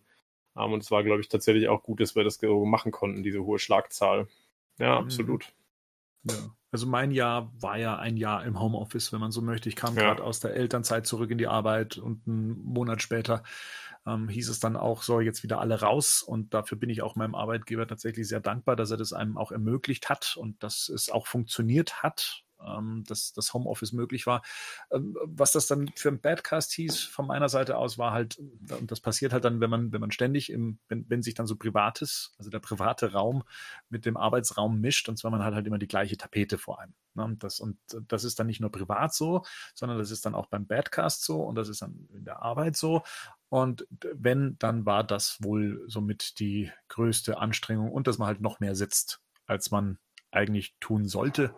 Um, 0.53 0.73
und 0.73 0.81
es 0.81 0.89
war, 0.89 1.03
glaube 1.03 1.21
ich, 1.21 1.29
tatsächlich 1.29 1.69
auch 1.69 1.83
gut, 1.83 2.01
dass 2.01 2.15
wir 2.15 2.23
das 2.23 2.41
machen 2.41 2.91
konnten, 2.91 3.21
diese 3.21 3.43
hohe 3.43 3.59
Schlagzahl. 3.59 4.27
Ja, 4.79 4.99
mhm. 4.99 5.05
absolut. 5.05 5.53
Ja. 6.23 6.35
Also 6.71 6.87
mein 6.87 7.11
Jahr 7.11 7.53
war 7.59 7.77
ja 7.77 7.97
ein 7.97 8.17
Jahr 8.17 8.43
im 8.43 8.59
Homeoffice, 8.59 9.13
wenn 9.13 9.19
man 9.19 9.31
so 9.31 9.41
möchte. 9.41 9.69
Ich 9.69 9.75
kam 9.75 9.95
Ja. 9.95 10.01
gerade 10.01 10.23
aus 10.23 10.39
der 10.39 10.55
Elternzeit 10.55 11.05
zurück 11.07 11.31
in 11.31 11.37
die 11.37 11.47
Arbeit 11.47 11.97
und 11.97 12.27
einen 12.27 12.61
Monat 12.63 13.01
später 13.01 13.43
ähm, 14.05 14.27
hieß 14.27 14.49
es 14.49 14.59
dann 14.59 14.75
auch, 14.75 15.03
so 15.03 15.21
jetzt 15.21 15.43
wieder 15.43 15.59
alle 15.61 15.79
raus. 15.79 16.23
Und 16.23 16.53
dafür 16.53 16.77
bin 16.77 16.89
ich 16.89 17.01
auch 17.01 17.15
meinem 17.15 17.35
Arbeitgeber 17.35 17.87
tatsächlich 17.87 18.27
sehr 18.27 18.41
dankbar, 18.41 18.75
dass 18.75 18.91
er 18.91 18.97
das 18.97 19.13
einem 19.13 19.37
auch 19.37 19.51
ermöglicht 19.51 20.09
hat 20.09 20.35
und 20.37 20.61
dass 20.63 20.89
es 20.89 21.09
auch 21.09 21.27
funktioniert 21.27 22.03
hat, 22.03 22.43
ähm, 22.65 23.03
dass 23.07 23.33
das 23.33 23.53
Homeoffice 23.53 23.93
möglich 23.93 24.25
war. 24.27 24.41
Ähm, 24.91 25.17
was 25.23 25.51
das 25.51 25.67
dann 25.67 25.89
für 25.95 26.09
ein 26.09 26.19
Badcast 26.19 26.71
hieß, 26.73 27.03
von 27.03 27.27
meiner 27.27 27.49
Seite 27.49 27.77
aus, 27.77 27.97
war 27.97 28.11
halt, 28.11 28.37
und 28.79 28.91
das 28.91 28.99
passiert 28.99 29.33
halt 29.33 29.45
dann, 29.45 29.59
wenn 29.59 29.69
man, 29.69 29.91
wenn 29.91 30.01
man 30.01 30.11
ständig 30.11 30.51
im, 30.51 30.79
wenn, 30.87 31.09
wenn 31.09 31.21
sich 31.21 31.33
dann 31.33 31.47
so 31.47 31.55
Privates, 31.55 32.33
also 32.37 32.49
der 32.49 32.59
private 32.59 33.13
Raum 33.13 33.43
mit 33.89 34.05
dem 34.05 34.17
Arbeitsraum 34.17 34.79
mischt, 34.79 35.09
und 35.09 35.17
zwar 35.17 35.31
man 35.31 35.43
hat 35.43 35.53
halt 35.53 35.67
immer 35.67 35.79
die 35.79 35.87
gleiche 35.87 36.17
Tapete 36.17 36.57
vor 36.57 36.79
einem. 36.79 36.93
Ne? 37.17 37.23
Und, 37.23 37.43
das, 37.43 37.59
und 37.59 37.77
das 38.07 38.23
ist 38.23 38.39
dann 38.39 38.47
nicht 38.47 38.61
nur 38.61 38.71
privat 38.71 39.13
so, 39.13 39.43
sondern 39.75 39.97
das 39.97 40.11
ist 40.11 40.25
dann 40.25 40.35
auch 40.35 40.47
beim 40.47 40.67
Badcast 40.67 41.23
so 41.23 41.41
und 41.41 41.55
das 41.55 41.67
ist 41.67 41.81
dann 41.81 42.07
in 42.13 42.23
der 42.23 42.41
Arbeit 42.41 42.77
so. 42.77 43.03
Und 43.49 43.87
wenn, 44.13 44.57
dann 44.59 44.85
war 44.85 45.03
das 45.03 45.37
wohl 45.41 45.83
somit 45.87 46.39
die 46.39 46.71
größte 46.89 47.37
Anstrengung 47.37 47.91
und 47.91 48.07
dass 48.07 48.17
man 48.17 48.27
halt 48.27 48.41
noch 48.41 48.59
mehr 48.59 48.75
sitzt, 48.75 49.21
als 49.45 49.71
man 49.71 49.97
eigentlich 50.31 50.75
tun 50.79 51.07
sollte. 51.07 51.55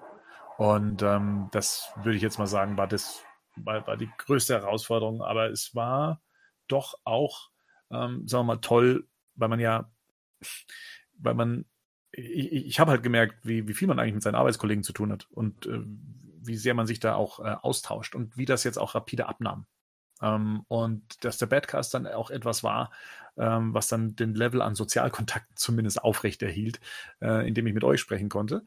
Und 0.59 1.03
ähm, 1.03 1.47
das 1.53 1.89
würde 2.03 2.17
ich 2.17 2.21
jetzt 2.21 2.37
mal 2.37 2.45
sagen, 2.45 2.77
war 2.77 2.85
das 2.85 3.23
war, 3.55 3.87
war 3.87 3.95
die 3.95 4.09
größte 4.17 4.55
Herausforderung. 4.55 5.21
Aber 5.21 5.49
es 5.49 5.73
war 5.73 6.21
doch 6.67 6.95
auch, 7.05 7.49
ähm, 7.91 8.27
sagen 8.27 8.41
wir 8.41 8.55
mal, 8.55 8.57
toll, 8.57 9.07
weil 9.35 9.47
man 9.47 9.61
ja, 9.61 9.89
weil 11.17 11.33
man, 11.33 11.63
ich, 12.11 12.51
ich 12.51 12.79
habe 12.81 12.91
halt 12.91 13.03
gemerkt, 13.03 13.35
wie, 13.43 13.69
wie 13.69 13.73
viel 13.73 13.87
man 13.87 13.99
eigentlich 13.99 14.15
mit 14.15 14.23
seinen 14.23 14.35
Arbeitskollegen 14.35 14.83
zu 14.83 14.91
tun 14.91 15.13
hat 15.13 15.27
und 15.31 15.65
äh, 15.65 15.79
wie 16.41 16.57
sehr 16.57 16.73
man 16.73 16.87
sich 16.87 16.99
da 16.99 17.15
auch 17.15 17.39
äh, 17.39 17.55
austauscht 17.61 18.13
und 18.13 18.35
wie 18.35 18.45
das 18.45 18.65
jetzt 18.65 18.79
auch 18.79 18.95
rapide 18.95 19.29
abnahm. 19.29 19.65
Ähm, 20.21 20.65
und 20.67 21.23
dass 21.23 21.37
der 21.37 21.45
Badcast 21.45 21.93
dann 21.93 22.05
auch 22.05 22.31
etwas 22.31 22.65
war, 22.65 22.91
ähm, 23.37 23.73
was 23.73 23.87
dann 23.87 24.17
den 24.17 24.33
Level 24.33 24.61
an 24.61 24.75
Sozialkontakten 24.75 25.55
zumindest 25.55 26.03
aufrechterhielt, 26.03 26.81
äh, 27.21 27.47
indem 27.47 27.65
ich 27.67 27.73
mit 27.73 27.85
euch 27.85 28.01
sprechen 28.01 28.27
konnte. 28.27 28.65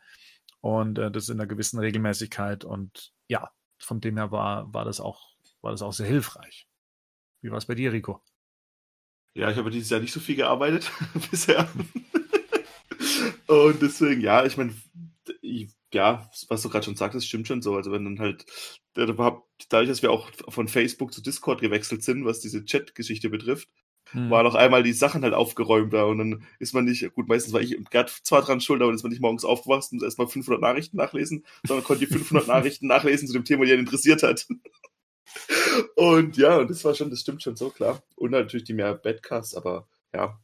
Und 0.63 0.99
äh, 0.99 1.11
das 1.11 1.29
in 1.29 1.39
einer 1.39 1.49
gewissen 1.49 1.79
Regelmäßigkeit. 1.79 2.65
Und 2.65 3.13
ja, 3.29 3.51
von 3.79 4.01
dem 4.01 4.17
her 4.17 4.31
war, 4.31 4.73
war, 4.73 4.85
das, 4.85 5.01
auch, 5.01 5.21
war 5.61 5.73
das 5.73 5.83
auch 5.83 5.93
sehr 5.93 6.07
hilfreich. 6.07 6.69
Wie 7.43 7.51
war 7.51 7.59
es 7.59 7.67
bei 7.67 7.75
dir, 7.75 7.93
Rico? 7.93 8.23
Ja, 9.35 9.51
ich 9.51 9.57
habe 9.57 9.71
dieses 9.71 9.91
Jahr 9.91 10.01
nicht 10.01 10.13
so 10.13 10.21
viel 10.21 10.37
gearbeitet 10.37 10.91
bisher. 11.31 11.69
Und 13.49 13.83
deswegen, 13.83 14.21
ja, 14.21 14.45
ich 14.45 14.57
meine, 14.57 14.75
ja, 15.93 16.31
was 16.49 16.63
du 16.63 16.69
gerade 16.69 16.85
schon 16.85 16.97
sagtest, 16.97 17.27
stimmt 17.27 17.49
schon 17.49 17.63
so. 17.63 17.75
Also 17.75 17.91
wenn 17.91 18.05
dann 18.05 18.21
halt, 18.21 18.47
dadurch, 18.95 19.89
dass 19.89 20.03
wir 20.03 20.11
auch 20.13 20.31
von 20.49 20.69
Facebook 20.69 21.13
zu 21.13 21.23
Discord 21.23 21.61
gewechselt 21.61 22.05
sind, 22.05 22.25
was 22.25 22.41
diese 22.41 22.65
Chat-Geschichte 22.65 23.31
betrifft, 23.31 23.69
hm. 24.13 24.31
war 24.31 24.43
noch 24.43 24.55
einmal 24.55 24.83
die 24.83 24.93
Sachen 24.93 25.23
halt 25.23 25.35
aufgeräumter 25.35 26.07
und 26.07 26.19
dann 26.19 26.47
ist 26.59 26.75
man 26.75 26.85
nicht, 26.85 27.13
gut, 27.15 27.29
meistens 27.29 27.53
war 27.53 27.61
ich 27.61 27.77
und 27.77 27.91
Gerd 27.91 28.11
zwar 28.11 28.43
dran 28.43 28.61
schuld, 28.61 28.81
aber 28.81 28.91
dann 28.91 28.97
ist 28.97 29.03
man 29.03 29.11
nicht 29.11 29.23
morgens 29.23 29.45
aufgewacht 29.45 29.89
und 29.93 30.03
erstmal 30.03 30.29
500 30.29 30.61
Nachrichten 30.61 30.97
nachlesen, 30.97 31.45
sondern 31.67 31.85
konnte 31.85 32.07
die 32.07 32.13
500 32.13 32.47
Nachrichten 32.49 32.87
nachlesen 32.87 33.27
zu 33.27 33.35
dem 33.35 33.45
Thema, 33.45 33.65
die 33.65 33.73
einen 33.73 33.81
interessiert 33.81 34.23
hat. 34.23 34.47
Und 35.97 36.37
ja, 36.37 36.59
und 36.59 36.69
das 36.69 36.85
war 36.85 36.95
schon, 36.95 37.09
das 37.09 37.21
stimmt 37.21 37.43
schon 37.43 37.57
so, 37.57 37.71
klar. 37.71 38.03
Und 38.17 38.33
natürlich 38.33 38.65
die 38.65 38.75
mehr 38.75 38.95
Badcasts, 38.95 39.55
aber 39.55 39.89
ja, 40.13 40.39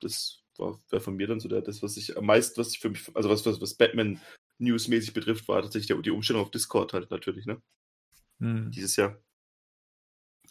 das 0.00 0.42
war 0.58 0.78
wäre 0.90 1.00
von 1.02 1.14
mir 1.14 1.26
dann 1.26 1.40
so 1.40 1.48
der, 1.48 1.62
das, 1.62 1.82
was 1.82 1.96
ich 1.96 2.16
am 2.16 2.26
meisten, 2.26 2.60
was 2.60 2.72
ich 2.72 2.80
für 2.80 2.90
mich, 2.90 3.14
also 3.14 3.28
was, 3.28 3.44
was, 3.46 3.60
was 3.60 3.74
Batman 3.74 4.20
News-mäßig 4.58 5.12
betrifft, 5.12 5.48
war 5.48 5.62
tatsächlich 5.62 5.96
die 6.02 6.10
Umstellung 6.10 6.42
auf 6.42 6.50
Discord 6.50 6.92
halt 6.92 7.10
natürlich, 7.10 7.46
ne? 7.46 7.60
Hm. 8.40 8.70
Dieses 8.70 8.96
Jahr. 8.96 9.18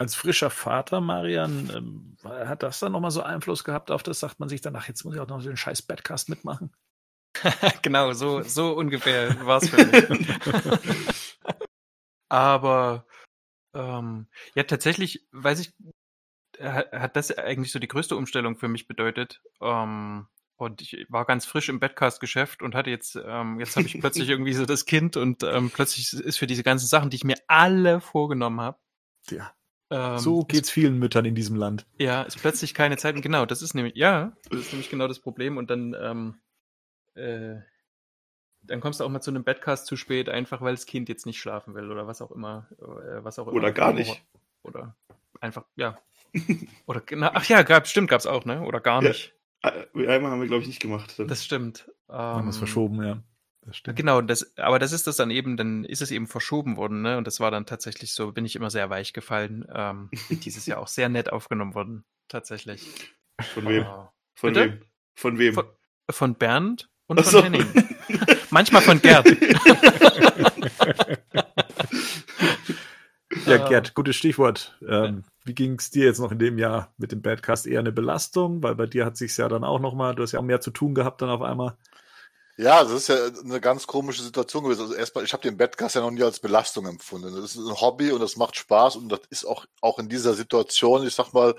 Als 0.03 0.15
frischer 0.15 0.49
Vater, 0.49 0.99
Marian, 0.99 1.71
ähm, 1.73 2.17
hat 2.25 2.61
das 2.61 2.79
dann 2.79 2.91
nochmal 2.91 3.09
so 3.09 3.23
Einfluss 3.23 3.63
gehabt 3.63 3.89
auf 3.89 4.03
das? 4.03 4.19
Sagt 4.19 4.37
man 4.37 4.49
sich 4.49 4.59
danach, 4.59 4.89
jetzt 4.89 5.05
muss 5.05 5.15
ich 5.15 5.21
auch 5.21 5.29
noch 5.29 5.41
den 5.41 5.55
scheiß 5.55 5.83
Badcast 5.83 6.27
mitmachen? 6.27 6.75
genau, 7.83 8.11
so, 8.11 8.41
so 8.41 8.73
ungefähr 8.73 9.45
war 9.45 9.61
es 9.61 9.69
für 9.69 9.85
mich. 9.85 10.41
Aber 12.29 13.05
ähm, 13.73 14.27
ja, 14.55 14.63
tatsächlich, 14.63 15.25
weiß 15.31 15.61
ich, 15.61 15.73
hat 16.59 17.15
das 17.15 17.31
eigentlich 17.37 17.71
so 17.71 17.79
die 17.79 17.87
größte 17.87 18.17
Umstellung 18.17 18.57
für 18.57 18.67
mich 18.67 18.89
bedeutet. 18.89 19.41
Ähm, 19.61 20.27
und 20.57 20.81
ich 20.81 21.05
war 21.07 21.23
ganz 21.23 21.45
frisch 21.45 21.69
im 21.69 21.79
Badcast-Geschäft 21.79 22.61
und 22.61 22.75
hatte 22.75 22.89
jetzt, 22.89 23.17
ähm, 23.25 23.57
jetzt 23.61 23.77
habe 23.77 23.87
ich 23.87 23.97
plötzlich 24.01 24.27
irgendwie 24.27 24.53
so 24.53 24.65
das 24.65 24.83
Kind 24.83 25.15
und 25.15 25.43
ähm, 25.43 25.71
plötzlich 25.73 26.11
ist 26.11 26.39
für 26.39 26.47
diese 26.47 26.63
ganzen 26.63 26.87
Sachen, 26.87 27.09
die 27.09 27.15
ich 27.15 27.23
mir 27.23 27.37
alle 27.47 28.01
vorgenommen 28.01 28.59
habe. 28.59 28.77
Ja. 29.29 29.55
Ähm, 29.93 30.17
so 30.17 30.43
geht's 30.43 30.69
ist, 30.69 30.73
vielen 30.73 30.97
Müttern 30.97 31.25
in 31.25 31.35
diesem 31.35 31.55
Land. 31.55 31.85
Ja, 31.99 32.23
ist 32.23 32.39
plötzlich 32.39 32.73
keine 32.73 32.97
Zeit. 32.97 33.15
Und 33.15 33.21
genau, 33.21 33.45
das 33.45 33.61
ist 33.61 33.73
nämlich, 33.73 33.95
ja, 33.95 34.33
das 34.49 34.61
ist 34.61 34.71
nämlich 34.73 34.89
genau 34.89 35.07
das 35.07 35.19
Problem. 35.19 35.57
Und 35.57 35.69
dann, 35.69 35.95
ähm, 35.99 36.35
äh, 37.15 37.61
dann 38.63 38.79
kommst 38.81 38.99
du 38.99 39.03
auch 39.03 39.09
mal 39.09 39.21
zu 39.21 39.31
einem 39.31 39.43
Badcast 39.43 39.85
zu 39.85 39.95
spät, 39.97 40.29
einfach 40.29 40.61
weil 40.61 40.73
das 40.73 40.85
Kind 40.85 41.09
jetzt 41.09 41.25
nicht 41.25 41.39
schlafen 41.39 41.75
will 41.75 41.91
oder 41.91 42.07
was 42.07 42.21
auch 42.21 42.31
immer. 42.31 42.67
Äh, 42.79 43.23
was 43.23 43.37
auch 43.39 43.47
oder 43.47 43.57
immer. 43.67 43.71
gar 43.71 43.93
nicht. 43.93 44.23
Oder 44.63 44.95
einfach, 45.41 45.65
ja. 45.75 45.97
oder 46.87 47.01
genau, 47.01 47.29
ach 47.33 47.45
ja, 47.45 47.61
gab, 47.63 47.87
stimmt, 47.87 48.09
gab's 48.09 48.25
auch, 48.25 48.45
ne? 48.45 48.61
Oder 48.61 48.79
gar 48.79 49.03
Ja. 49.03 49.09
nicht. 49.09 49.33
Einmal 49.61 50.31
haben 50.31 50.41
wir, 50.41 50.47
glaube 50.47 50.61
ich, 50.63 50.67
nicht 50.67 50.81
gemacht. 50.81 51.17
Dann. 51.19 51.27
Das 51.27 51.45
stimmt. 51.45 51.89
Haben 52.09 52.45
wir 52.45 52.49
es 52.49 52.55
Ähm, 52.55 52.59
verschoben, 52.59 53.03
ja. 53.03 53.21
Das 53.65 53.77
stimmt. 53.77 53.97
Genau, 53.97 54.21
das, 54.21 54.57
aber 54.57 54.77
das 54.77 54.91
ist 54.91 55.07
das 55.07 55.15
dann 55.15 55.31
eben, 55.31 55.55
dann 55.55 55.85
ist 55.85 56.01
es 56.01 56.11
eben 56.11 56.27
verschoben 56.27 56.75
worden, 56.75 57.01
ne? 57.01 57.17
Und 57.17 57.27
das 57.27 57.39
war 57.39 57.49
dann 57.51 57.65
tatsächlich 57.65 58.13
so, 58.13 58.31
bin 58.31 58.45
ich 58.45 58.55
immer 58.55 58.69
sehr 58.69 58.89
weich 58.89 59.13
gefallen. 59.13 59.65
Ähm, 59.73 60.09
dieses 60.29 60.65
Jahr 60.65 60.79
auch 60.79 60.87
sehr 60.87 61.09
nett 61.09 61.31
aufgenommen 61.31 61.73
worden, 61.73 62.03
tatsächlich. 62.27 62.85
Von 63.53 63.67
wem? 63.67 63.83
Äh, 63.83 63.85
Von 64.35 64.53
bitte? 64.53 64.59
wem? 64.65 64.81
Von 65.15 65.39
wem? 65.39 65.53
Von, 65.53 65.65
von 66.09 66.35
Bernd 66.35 66.89
und 67.07 67.19
Ach 67.19 67.23
von 67.23 67.31
so. 67.31 67.43
Henning. 67.43 67.65
Manchmal 68.49 68.81
von 68.81 69.01
Gerd. 69.01 69.27
Ja, 73.45 73.55
Äh, 73.65 73.69
Gerd, 73.69 73.93
gutes 73.93 74.15
Stichwort. 74.15 74.77
Ähm, 74.87 75.23
Wie 75.43 75.53
ging 75.55 75.77
es 75.79 75.89
dir 75.91 76.05
jetzt 76.05 76.19
noch 76.19 76.31
in 76.31 76.39
dem 76.39 76.57
Jahr 76.57 76.93
mit 76.97 77.11
dem 77.11 77.21
Badcast? 77.21 77.67
Eher 77.67 77.79
eine 77.79 77.91
Belastung, 77.91 78.61
weil 78.63 78.75
bei 78.75 78.85
dir 78.85 79.05
hat 79.05 79.17
sich 79.17 79.35
ja 79.37 79.47
dann 79.49 79.63
auch 79.63 79.79
noch 79.79 79.93
mal, 79.95 80.15
du 80.15 80.23
hast 80.23 80.31
ja 80.33 80.39
auch 80.39 80.43
mehr 80.43 80.61
zu 80.61 80.71
tun 80.71 80.93
gehabt 80.93 81.21
dann 81.21 81.29
auf 81.29 81.41
einmal. 81.41 81.75
Ja, 82.57 82.83
das 82.83 82.91
ist 82.91 83.07
ja 83.09 83.15
eine 83.43 83.59
ganz 83.59 83.87
komische 83.87 84.21
Situation 84.21 84.63
gewesen. 84.63 84.81
Also 84.81 84.93
erstmal, 84.93 85.23
ich 85.23 85.33
habe 85.33 85.41
den 85.41 85.57
Badcast 85.57 85.95
ja 85.95 86.01
noch 86.01 86.11
nie 86.11 86.21
als 86.21 86.39
Belastung 86.39 86.85
empfunden. 86.85 87.35
Das 87.35 87.55
ist 87.55 87.57
ein 87.57 87.81
Hobby 87.81 88.11
und 88.11 88.19
das 88.21 88.35
macht 88.37 88.55
Spaß 88.55 88.95
und 88.97 89.09
das 89.09 89.21
ist 89.31 89.45
auch, 89.45 89.65
auch 89.81 89.97
in 89.97 90.07
dieser 90.07 90.35
Situation, 90.35 91.05
ich 91.07 91.15
sag 91.15 91.33
mal, 91.33 91.55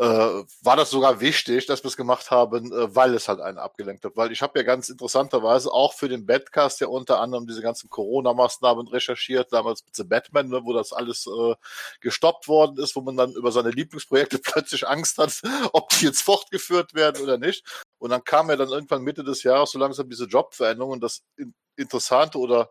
äh, 0.00 0.44
war 0.62 0.76
das 0.76 0.88
sogar 0.88 1.20
wichtig, 1.20 1.66
dass 1.66 1.84
wir 1.84 1.88
es 1.88 1.96
gemacht 1.96 2.30
haben, 2.30 2.72
äh, 2.72 2.96
weil 2.96 3.12
es 3.14 3.28
halt 3.28 3.40
einen 3.40 3.58
abgelenkt 3.58 4.02
hat. 4.02 4.16
Weil 4.16 4.32
ich 4.32 4.40
habe 4.40 4.58
ja 4.58 4.64
ganz 4.64 4.88
interessanterweise 4.88 5.70
auch 5.70 5.92
für 5.92 6.08
den 6.08 6.24
Badcast 6.24 6.80
ja 6.80 6.86
unter 6.86 7.20
anderem 7.20 7.46
diese 7.46 7.60
ganzen 7.60 7.90
Corona-Maßnahmen 7.90 8.88
recherchiert, 8.88 9.52
damals 9.52 9.84
mit 9.84 9.94
The 9.94 10.04
Batman, 10.04 10.48
ne, 10.48 10.62
wo 10.64 10.72
das 10.72 10.94
alles 10.94 11.26
äh, 11.26 11.54
gestoppt 12.00 12.48
worden 12.48 12.78
ist, 12.78 12.96
wo 12.96 13.02
man 13.02 13.18
dann 13.18 13.32
über 13.32 13.52
seine 13.52 13.70
Lieblingsprojekte 13.70 14.38
plötzlich 14.42 14.88
Angst 14.88 15.18
hat, 15.18 15.38
ob 15.74 15.90
die 15.90 16.06
jetzt 16.06 16.22
fortgeführt 16.22 16.94
werden 16.94 17.22
oder 17.22 17.36
nicht. 17.36 17.62
Und 17.98 18.08
dann 18.08 18.24
kam 18.24 18.48
ja 18.48 18.56
dann 18.56 18.70
irgendwann 18.70 19.02
Mitte 19.02 19.22
des 19.22 19.42
Jahres 19.42 19.72
so 19.72 19.78
langsam 19.78 20.08
diese 20.08 20.24
Jobveränderung 20.24 20.92
und 20.92 21.02
das 21.02 21.22
in 21.36 21.54
Interessante 21.76 22.38
oder 22.38 22.70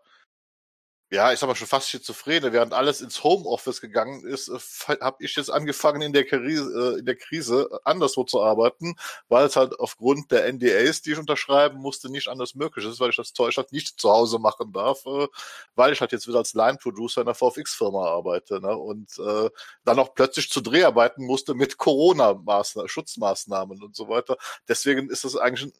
ja, 1.12 1.34
ich 1.34 1.40
sag 1.40 1.48
mal 1.48 1.56
schon 1.56 1.68
fast 1.68 1.90
schizophrene, 1.90 2.54
während 2.54 2.72
alles 2.74 3.02
ins 3.02 3.24
Homeoffice 3.24 3.82
gegangen 3.82 4.24
ist, 4.26 4.52
habe 4.88 5.24
ich 5.24 5.36
jetzt 5.36 5.50
angefangen 5.50 6.04
in 6.04 6.14
der, 6.14 6.24
Krise, 6.24 6.96
äh, 6.96 7.00
in 7.00 7.06
der 7.06 7.16
Krise 7.16 7.80
anderswo 7.84 8.26
zu 8.26 8.42
arbeiten, 8.42 8.96
weil 9.28 9.46
es 9.48 9.56
halt 9.56 9.80
aufgrund 9.80 10.32
der 10.32 10.46
NDAs, 10.46 11.02
die 11.02 11.14
ich 11.14 11.18
unterschreiben 11.18 11.80
musste, 11.80 12.12
nicht 12.12 12.28
anders 12.28 12.54
möglich 12.54 12.86
ist, 12.86 13.00
weil 13.00 13.10
ich 13.10 13.16
das 13.16 13.34
Zeug 13.34 13.58
halt 13.58 13.72
nicht 13.72 14.00
zu 14.00 14.12
Hause 14.12 14.38
machen 14.38 14.72
darf, 14.72 15.04
äh, 15.08 15.28
weil 15.74 15.94
ich 15.94 16.02
halt 16.02 16.12
jetzt 16.12 16.28
wieder 16.28 16.38
als 16.38 16.54
Line-Producer 16.54 17.22
in 17.22 17.28
einer 17.28 17.36
VFX-Firma 17.36 18.06
arbeite 18.06 18.62
ne? 18.62 18.78
und 18.78 19.10
äh, 19.18 19.50
dann 19.86 19.98
auch 19.98 20.14
plötzlich 20.14 20.52
zu 20.52 20.62
Dreharbeiten 20.62 21.26
musste 21.26 21.56
mit 21.56 21.78
Corona-Maßnahmen, 21.78 22.88
Schutzmaßnahmen 22.88 23.82
und 23.82 23.96
so 23.96 24.10
weiter. 24.10 24.38
Deswegen 24.68 25.10
ist 25.10 25.24
das 25.24 25.36
eigentlich 25.36 25.74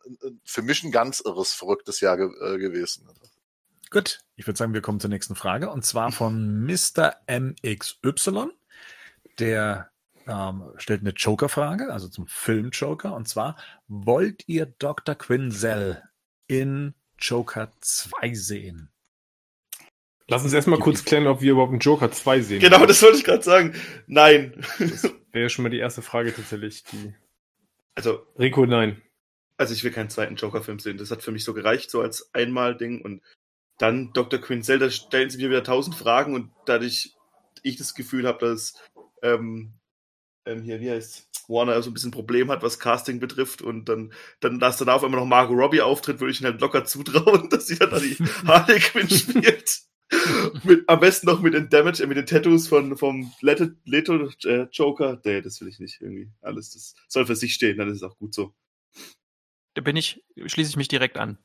für 0.44 0.64
mich 0.64 0.84
ein 0.84 0.92
ganz 0.92 1.20
irres, 1.20 1.54
verrücktes 1.54 2.00
Jahr 2.02 2.18
ge 2.18 2.30
äh, 2.42 2.58
gewesen. 2.58 3.08
Gut, 3.92 4.20
ich 4.36 4.46
würde 4.46 4.58
sagen, 4.58 4.74
wir 4.74 4.82
kommen 4.82 5.00
zur 5.00 5.10
nächsten 5.10 5.36
Frage 5.36 5.70
und 5.72 5.84
zwar 5.84 6.12
von 6.12 6.64
Mr. 6.66 7.16
MXY. 7.28 8.52
Der 9.40 9.90
ähm, 10.28 10.64
stellt 10.78 11.02
eine 11.02 11.12
Joker-Frage, 11.12 11.92
also 11.92 12.08
zum 12.08 12.28
Film 12.28 12.70
Joker. 12.70 13.16
Und 13.16 13.28
zwar, 13.28 13.56
wollt 13.88 14.48
ihr 14.48 14.68
Dr. 14.68 15.16
Quinzel 15.16 16.04
in 16.48 16.94
Joker 17.18 17.72
2 17.80 18.34
sehen? 18.36 18.92
Lass 20.28 20.44
uns 20.44 20.54
erstmal 20.54 20.78
kurz 20.78 21.04
klären, 21.04 21.26
ob 21.26 21.42
wir 21.42 21.54
überhaupt 21.54 21.72
einen 21.72 21.80
Joker 21.80 22.12
2 22.12 22.42
sehen. 22.42 22.60
Genau, 22.60 22.86
das 22.86 23.02
wollte 23.02 23.18
ich 23.18 23.24
gerade 23.24 23.42
sagen. 23.42 23.74
Nein. 24.06 24.64
Wäre 25.32 25.50
schon 25.50 25.64
mal 25.64 25.70
die 25.70 25.80
erste 25.80 26.04
Frage 26.04 26.34
tatsächlich. 26.36 26.84
Die 26.84 27.16
Also, 27.96 28.28
Rico, 28.38 28.68
nein. 28.68 29.02
also 29.58 29.74
ich 29.74 29.84
will 29.84 29.92
keinen 29.92 30.12
zweiten 30.12 30.36
Joker-Film 30.36 30.78
sehen. 30.78 30.98
Das 31.00 31.10
hat 31.10 31.24
für 31.24 31.32
mich 31.32 31.44
so 31.44 31.56
gereicht, 31.56 31.90
so 31.90 32.02
als 32.02 32.32
Einmal-Ding. 32.36 33.02
Und 33.02 33.24
Dann 33.80 34.14
Dr. 34.14 34.40
Quinzel, 34.40 34.78
da 34.78 34.92
stellen 34.92 35.30
sie 35.30 35.38
mir 35.38 35.50
wieder 35.50 35.64
tausend 35.64 35.96
Fragen 35.96 36.36
und 36.36 36.52
dadurch 36.66 37.16
ich 37.64 37.78
das 37.78 37.96
Gefühl 37.96 38.28
habe, 38.28 38.46
dass 38.46 38.76
ähm, 39.24 39.74
ähm, 40.46 40.64
hier, 40.64 40.80
wie 40.80 40.92
heißt 40.92 41.30
Warner 41.48 41.82
so 41.82 41.90
ein 41.90 41.94
bisschen 41.94 42.12
Problem 42.12 42.52
hat, 42.52 42.62
was 42.62 42.80
Casting 42.80 43.20
betrifft 43.20 43.62
und 43.62 43.86
dann, 43.90 44.14
dann 44.40 44.60
dass 44.60 44.78
dann 44.78 44.90
auf 44.90 45.04
einmal 45.04 45.20
noch 45.20 45.28
Margot 45.28 45.58
Robbie 45.58 45.82
auftritt, 45.82 46.20
würde 46.20 46.32
ich 46.32 46.42
ihnen 46.42 46.52
halt 46.52 46.62
locker 46.62 46.86
zutrauen, 46.86 47.50
dass 47.52 47.68
sie 47.68 47.78
dann 47.78 48.02
die 48.02 48.16
Harley 48.48 48.80
Quinn 48.80 49.10
spielt. 49.10 49.82
mit, 50.64 50.90
am 50.90 51.00
besten 51.00 51.28
noch 51.28 51.42
mit 51.42 51.54
den 51.54 51.70
Damage, 51.70 52.04
äh, 52.04 52.08
mit 52.08 52.18
den 52.18 52.26
Tattoos 52.26 52.68
von, 52.68 52.98
vom 52.98 53.32
Leto, 53.42 53.68
Leto 53.86 54.30
äh, 54.46 54.68
Joker. 54.72 55.22
Nee, 55.24 55.42
das 55.42 55.62
will 55.62 55.68
ich 55.68 55.80
nicht 55.80 56.02
irgendwie. 56.02 56.30
Alles, 56.42 56.72
das 56.72 56.96
soll 57.08 57.26
für 57.26 57.36
sich 57.36 57.54
stehen, 57.54 57.78
dann 57.78 57.90
ist 57.90 57.98
es 57.98 58.04
auch 58.04 58.18
gut 58.18 58.34
so. 58.34 58.54
Da 59.76 59.82
bin 59.82 59.96
ich, 59.96 60.24
schließe 60.36 60.72
ich 60.72 60.78
mich 60.78 60.88
direkt 60.88 61.18
an. 61.18 61.38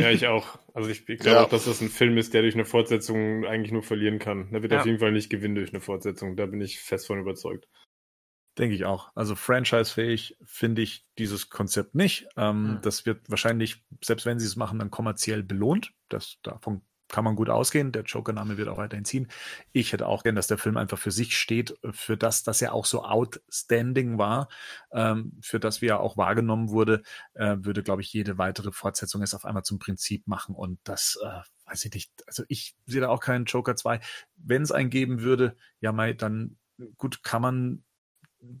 Ja, 0.00 0.10
ich 0.10 0.26
auch. 0.26 0.58
Also 0.74 0.88
ich, 0.88 1.08
ich 1.08 1.18
glaube 1.20 1.38
Ja. 1.38 1.44
auch, 1.44 1.48
dass 1.48 1.64
das 1.66 1.80
ein 1.80 1.88
Film 1.88 2.16
ist, 2.18 2.34
der 2.34 2.42
durch 2.42 2.54
eine 2.54 2.64
Fortsetzung 2.64 3.44
eigentlich 3.44 3.72
nur 3.72 3.82
verlieren 3.82 4.18
kann. 4.18 4.50
Der 4.52 4.62
wird 4.62 4.72
Ja. 4.72 4.80
auf 4.80 4.86
jeden 4.86 4.98
Fall 4.98 5.12
nicht 5.12 5.30
gewinnen 5.30 5.54
durch 5.54 5.70
eine 5.70 5.80
Fortsetzung. 5.80 6.36
Da 6.36 6.46
bin 6.46 6.60
ich 6.60 6.80
fest 6.80 7.06
von 7.06 7.20
überzeugt. 7.20 7.68
Denke 8.58 8.74
ich 8.74 8.84
auch. 8.84 9.10
Also 9.14 9.36
franchise-fähig 9.36 10.36
finde 10.44 10.82
ich 10.82 11.06
dieses 11.18 11.50
Konzept 11.50 11.94
nicht. 11.94 12.26
Ähm, 12.36 12.74
Hm. 12.76 12.78
Das 12.82 13.06
wird 13.06 13.28
wahrscheinlich, 13.30 13.84
selbst 14.04 14.26
wenn 14.26 14.38
sie 14.38 14.46
es 14.46 14.56
machen, 14.56 14.78
dann 14.78 14.90
kommerziell 14.90 15.42
belohnt. 15.42 15.92
Das, 16.08 16.38
davon 16.42 16.82
kann 17.10 17.24
man 17.24 17.36
gut 17.36 17.50
ausgehen. 17.50 17.92
Der 17.92 18.02
Joker-Name 18.02 18.56
wird 18.56 18.68
auch 18.68 18.78
weiterhin 18.78 19.04
ziehen. 19.04 19.28
Ich 19.72 19.92
hätte 19.92 20.06
auch 20.06 20.22
gern, 20.22 20.34
dass 20.34 20.46
der 20.46 20.58
Film 20.58 20.76
einfach 20.76 20.98
für 20.98 21.10
sich 21.10 21.36
steht, 21.36 21.74
für 21.90 22.16
das, 22.16 22.42
dass 22.42 22.62
er 22.62 22.72
auch 22.72 22.86
so 22.86 23.04
outstanding 23.04 24.18
war, 24.18 24.48
ähm, 24.92 25.38
für 25.42 25.60
das, 25.60 25.82
wie 25.82 25.86
er 25.86 26.00
auch 26.00 26.16
wahrgenommen 26.16 26.70
wurde, 26.70 27.02
äh, 27.34 27.56
würde, 27.60 27.82
glaube 27.82 28.02
ich, 28.02 28.12
jede 28.12 28.38
weitere 28.38 28.72
Fortsetzung 28.72 29.22
es 29.22 29.34
auf 29.34 29.44
einmal 29.44 29.64
zum 29.64 29.78
Prinzip 29.78 30.26
machen. 30.26 30.54
Und 30.54 30.78
das, 30.84 31.18
äh, 31.22 31.40
weiß 31.66 31.84
ich 31.84 31.94
nicht. 31.94 32.12
Also 32.26 32.44
ich 32.48 32.74
sehe 32.86 33.00
da 33.00 33.08
auch 33.08 33.20
keinen 33.20 33.44
Joker 33.44 33.76
2. 33.76 34.00
Wenn 34.36 34.62
es 34.62 34.72
einen 34.72 34.90
geben 34.90 35.22
würde, 35.22 35.56
ja, 35.80 35.92
Mai, 35.92 36.12
dann 36.12 36.56
gut, 36.96 37.22
kann 37.22 37.42
man 37.42 37.84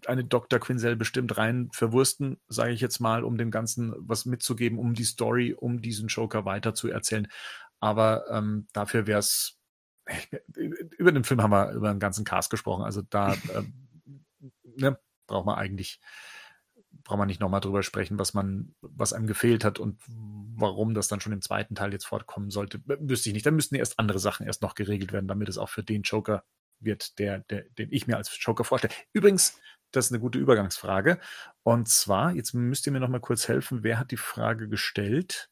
eine 0.06 0.24
Dr. 0.24 0.58
Quinzel 0.58 0.96
bestimmt 0.96 1.36
rein 1.38 1.70
verwursten, 1.72 2.38
sage 2.48 2.72
ich 2.72 2.80
jetzt 2.80 3.00
mal, 3.00 3.24
um 3.24 3.38
dem 3.38 3.50
Ganzen 3.50 3.94
was 3.96 4.26
mitzugeben, 4.26 4.78
um 4.78 4.94
die 4.94 5.04
Story, 5.04 5.54
um 5.54 5.80
diesen 5.80 6.08
Joker 6.08 6.44
weiter 6.44 6.74
zu 6.74 6.88
erzählen. 6.88 7.28
Aber 7.80 8.26
ähm, 8.30 8.66
dafür 8.72 9.06
wäre 9.06 9.18
es. 9.18 9.58
Über 10.98 11.12
den 11.12 11.24
Film 11.24 11.42
haben 11.42 11.52
wir 11.52 11.70
über 11.72 11.90
den 11.90 12.00
ganzen 12.00 12.24
Cast 12.24 12.50
gesprochen. 12.50 12.84
Also 12.84 13.02
da 13.02 13.34
ähm, 13.54 13.88
ne, 14.76 14.98
braucht 15.26 15.46
man 15.46 15.58
eigentlich 15.58 16.00
braucht 17.04 17.18
man 17.18 17.28
nicht 17.28 17.40
nochmal 17.40 17.60
drüber 17.60 17.82
sprechen, 17.82 18.18
was 18.18 18.34
man, 18.34 18.74
was 18.80 19.12
einem 19.12 19.26
gefehlt 19.26 19.64
hat 19.64 19.78
und 19.78 20.00
warum 20.06 20.94
das 20.94 21.08
dann 21.08 21.20
schon 21.20 21.32
im 21.32 21.42
zweiten 21.42 21.74
Teil 21.74 21.92
jetzt 21.92 22.06
fortkommen 22.06 22.50
sollte. 22.50 22.80
Wüsste 22.84 23.28
ich 23.28 23.32
nicht. 23.32 23.46
Dann 23.46 23.54
müssten 23.56 23.74
erst 23.74 23.98
andere 23.98 24.18
Sachen 24.18 24.46
erst 24.46 24.62
noch 24.62 24.74
geregelt 24.74 25.12
werden, 25.12 25.28
damit 25.28 25.48
es 25.48 25.58
auch 25.58 25.68
für 25.68 25.82
den 25.82 26.02
Joker 26.02 26.44
wird, 26.78 27.18
der, 27.18 27.40
der, 27.40 27.64
den 27.78 27.92
ich 27.92 28.06
mir 28.06 28.16
als 28.16 28.36
Joker 28.40 28.64
vorstelle. 28.64 28.94
Übrigens, 29.12 29.58
das 29.90 30.06
ist 30.06 30.12
eine 30.12 30.20
gute 30.20 30.38
Übergangsfrage. 30.38 31.18
Und 31.62 31.88
zwar, 31.88 32.32
jetzt 32.32 32.54
müsst 32.54 32.86
ihr 32.86 32.92
mir 32.92 33.00
noch 33.00 33.08
mal 33.08 33.20
kurz 33.20 33.48
helfen, 33.48 33.82
wer 33.82 33.98
hat 33.98 34.10
die 34.10 34.16
Frage 34.16 34.68
gestellt? 34.68 35.50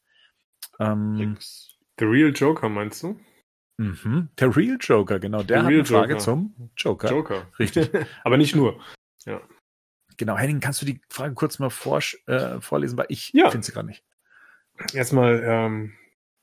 Ähm, 0.79 1.37
The 1.99 2.05
Real 2.05 2.31
Joker, 2.33 2.69
meinst 2.69 3.03
du? 3.03 3.19
mhm, 3.77 4.29
der 4.39 4.55
Real 4.55 4.77
Joker, 4.79 5.19
genau. 5.19 5.43
Der 5.43 5.59
The 5.59 5.63
hat 5.63 5.69
Real 5.69 5.79
eine 5.79 5.85
Frage 5.85 6.13
Joker. 6.13 6.23
zum 6.23 6.71
Joker. 6.77 7.09
Joker. 7.11 7.47
Richtig. 7.59 7.89
Aber 8.23 8.37
nicht 8.37 8.55
nur. 8.55 8.79
Genau. 10.17 10.37
Henning, 10.37 10.59
kannst 10.59 10.81
du 10.81 10.85
die 10.85 10.99
Frage 11.09 11.33
kurz 11.33 11.59
mal 11.59 11.69
vorsch- 11.69 12.17
äh, 12.27 12.59
vorlesen, 12.61 12.97
weil 12.97 13.05
ich 13.09 13.31
Ja. 13.33 13.49
finde 13.49 13.65
sie 13.65 13.71
gerade 13.71 13.87
nicht. 13.87 14.03
Erstmal 14.93 15.41
ähm, 15.45 15.93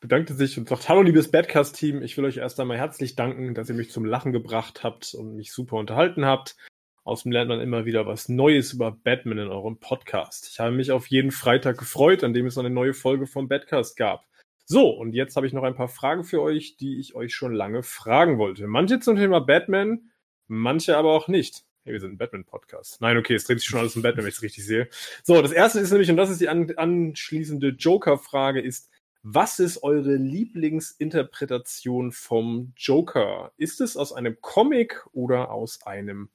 bedankte 0.01 0.35
sich 0.35 0.57
und 0.59 0.69
sagt, 0.69 0.89
hallo 0.89 1.03
liebes 1.03 1.31
Badcast-Team, 1.31 2.01
ich 2.03 2.17
will 2.17 2.25
euch 2.25 2.39
erst 2.39 2.59
einmal 2.61 2.77
herzlich 2.79 3.17
danken, 3.17 3.55
dass 3.55 3.69
ihr 3.69 3.75
mich 3.75 3.91
zum 3.91 4.05
Lachen 4.07 4.33
gebracht 4.33 4.83
habt 4.83 5.13
und 5.15 5.37
mich 5.37 5.53
super 5.53 5.77
unterhalten 5.77 6.25
habt. 6.25 6.57
Außerdem 7.05 7.33
lernt 7.33 7.49
man 7.49 7.61
immer 7.61 7.85
wieder 7.85 8.07
was 8.07 8.29
Neues 8.29 8.73
über 8.73 8.91
Batman 8.93 9.39
in 9.39 9.49
eurem 9.49 9.79
Podcast. 9.79 10.49
Ich 10.51 10.59
habe 10.59 10.73
mich 10.73 10.91
auf 10.91 11.07
jeden 11.07 11.31
Freitag 11.31 11.79
gefreut, 11.79 12.25
an 12.25 12.33
dem 12.35 12.47
es 12.47 12.59
eine 12.59 12.71
neue 12.71 12.95
Folge 12.95 13.27
vom 13.27 13.47
Badcast 13.49 13.97
gab. 13.97 14.27
So, 14.69 14.91
und 14.91 15.13
jetzt 15.13 15.37
habe 15.37 15.47
ich 15.47 15.53
noch 15.53 15.63
ein 15.63 15.77
paar 15.77 15.87
Fragen 15.87 16.25
für 16.25 16.43
euch, 16.43 16.77
die 16.77 16.99
ich 16.99 17.15
euch 17.15 17.33
schon 17.33 17.55
lange 17.55 17.85
fragen 17.85 18.37
wollte. 18.37 18.67
Manche 18.67 18.99
zum 18.99 19.15
Thema 19.15 19.39
Batman, 19.41 20.11
manche 20.49 20.97
aber 20.97 21.13
auch 21.13 21.29
nicht. 21.29 21.65
Hey, 21.85 21.93
wir 21.93 22.01
sind 22.01 22.15
ein 22.15 22.19
Batman-Podcast. 22.19 23.01
Nein, 23.01 23.17
okay, 23.17 23.35
es 23.35 23.45
dreht 23.45 23.61
sich 23.61 23.69
schon 23.69 23.79
alles 23.79 23.95
um 23.95 24.03
Batman, 24.03 24.25
wenn 24.25 24.31
ich 24.31 24.39
es 24.39 24.43
richtig 24.43 24.67
sehe. 24.67 24.89
So, 25.23 25.41
das 25.41 25.53
erste 25.53 25.79
ist 25.79 25.93
nämlich, 25.93 26.11
und 26.11 26.17
das 26.17 26.31
ist 26.31 26.41
die 26.41 26.49
an, 26.49 26.69
anschließende 26.77 27.77
Joker-Frage, 27.79 28.61
ist, 28.61 28.91
was 29.23 29.61
ist 29.61 29.85
eure 29.85 30.17
Lieblingsinterpretation 30.17 32.11
vom 32.11 32.73
Joker? 32.77 33.53
Ist 33.59 33.81
es 33.81 33.97
aus 33.97 34.13
einem 34.13 34.41
Comic 34.41 35.07
oder 35.13 35.53
aus 35.53 35.87
einem 35.87 36.29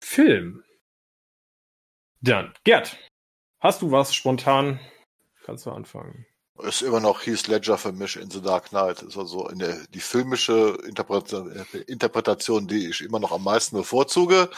Film? 0.00 0.64
Dann, 2.22 2.54
Gerd, 2.64 2.96
hast 3.60 3.82
du 3.82 3.90
was 3.90 4.14
spontan? 4.14 4.80
Kannst 5.44 5.66
du 5.66 5.70
anfangen. 5.70 6.24
Ist 6.62 6.82
immer 6.82 7.00
noch 7.00 7.26
Heath 7.26 7.48
Ledger 7.48 7.76
für 7.76 7.92
mich 7.92 8.16
in 8.16 8.30
The 8.30 8.40
Dark 8.40 8.70
Knight. 8.70 9.02
Ist 9.02 9.18
also 9.18 9.48
der, 9.48 9.86
die 9.88 10.00
filmische 10.00 10.78
Interpretation, 11.86 12.66
die 12.66 12.88
ich 12.88 13.02
immer 13.02 13.18
noch 13.18 13.32
am 13.32 13.44
meisten 13.44 13.76
bevorzuge. 13.76 14.48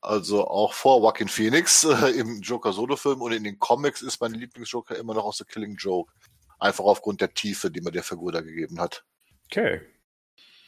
Also 0.00 0.46
auch 0.48 0.74
vor 0.74 1.00
Joaquin 1.00 1.28
Phoenix 1.28 1.84
äh, 1.84 2.10
im 2.10 2.40
Joker-Solo-Film 2.40 3.22
und 3.22 3.32
in 3.32 3.44
den 3.44 3.58
Comics 3.58 4.02
ist 4.02 4.20
mein 4.20 4.34
Lieblingsjoker 4.34 4.96
immer 4.96 5.14
noch 5.14 5.24
aus 5.24 5.38
The 5.38 5.44
Killing 5.44 5.76
Joke. 5.76 6.12
Einfach 6.58 6.84
aufgrund 6.84 7.20
der 7.20 7.34
Tiefe, 7.34 7.70
die 7.70 7.80
mir 7.80 7.92
der 7.92 8.02
Figur 8.02 8.32
da 8.32 8.40
gegeben 8.40 8.80
hat. 8.80 9.04
Okay. 9.46 9.80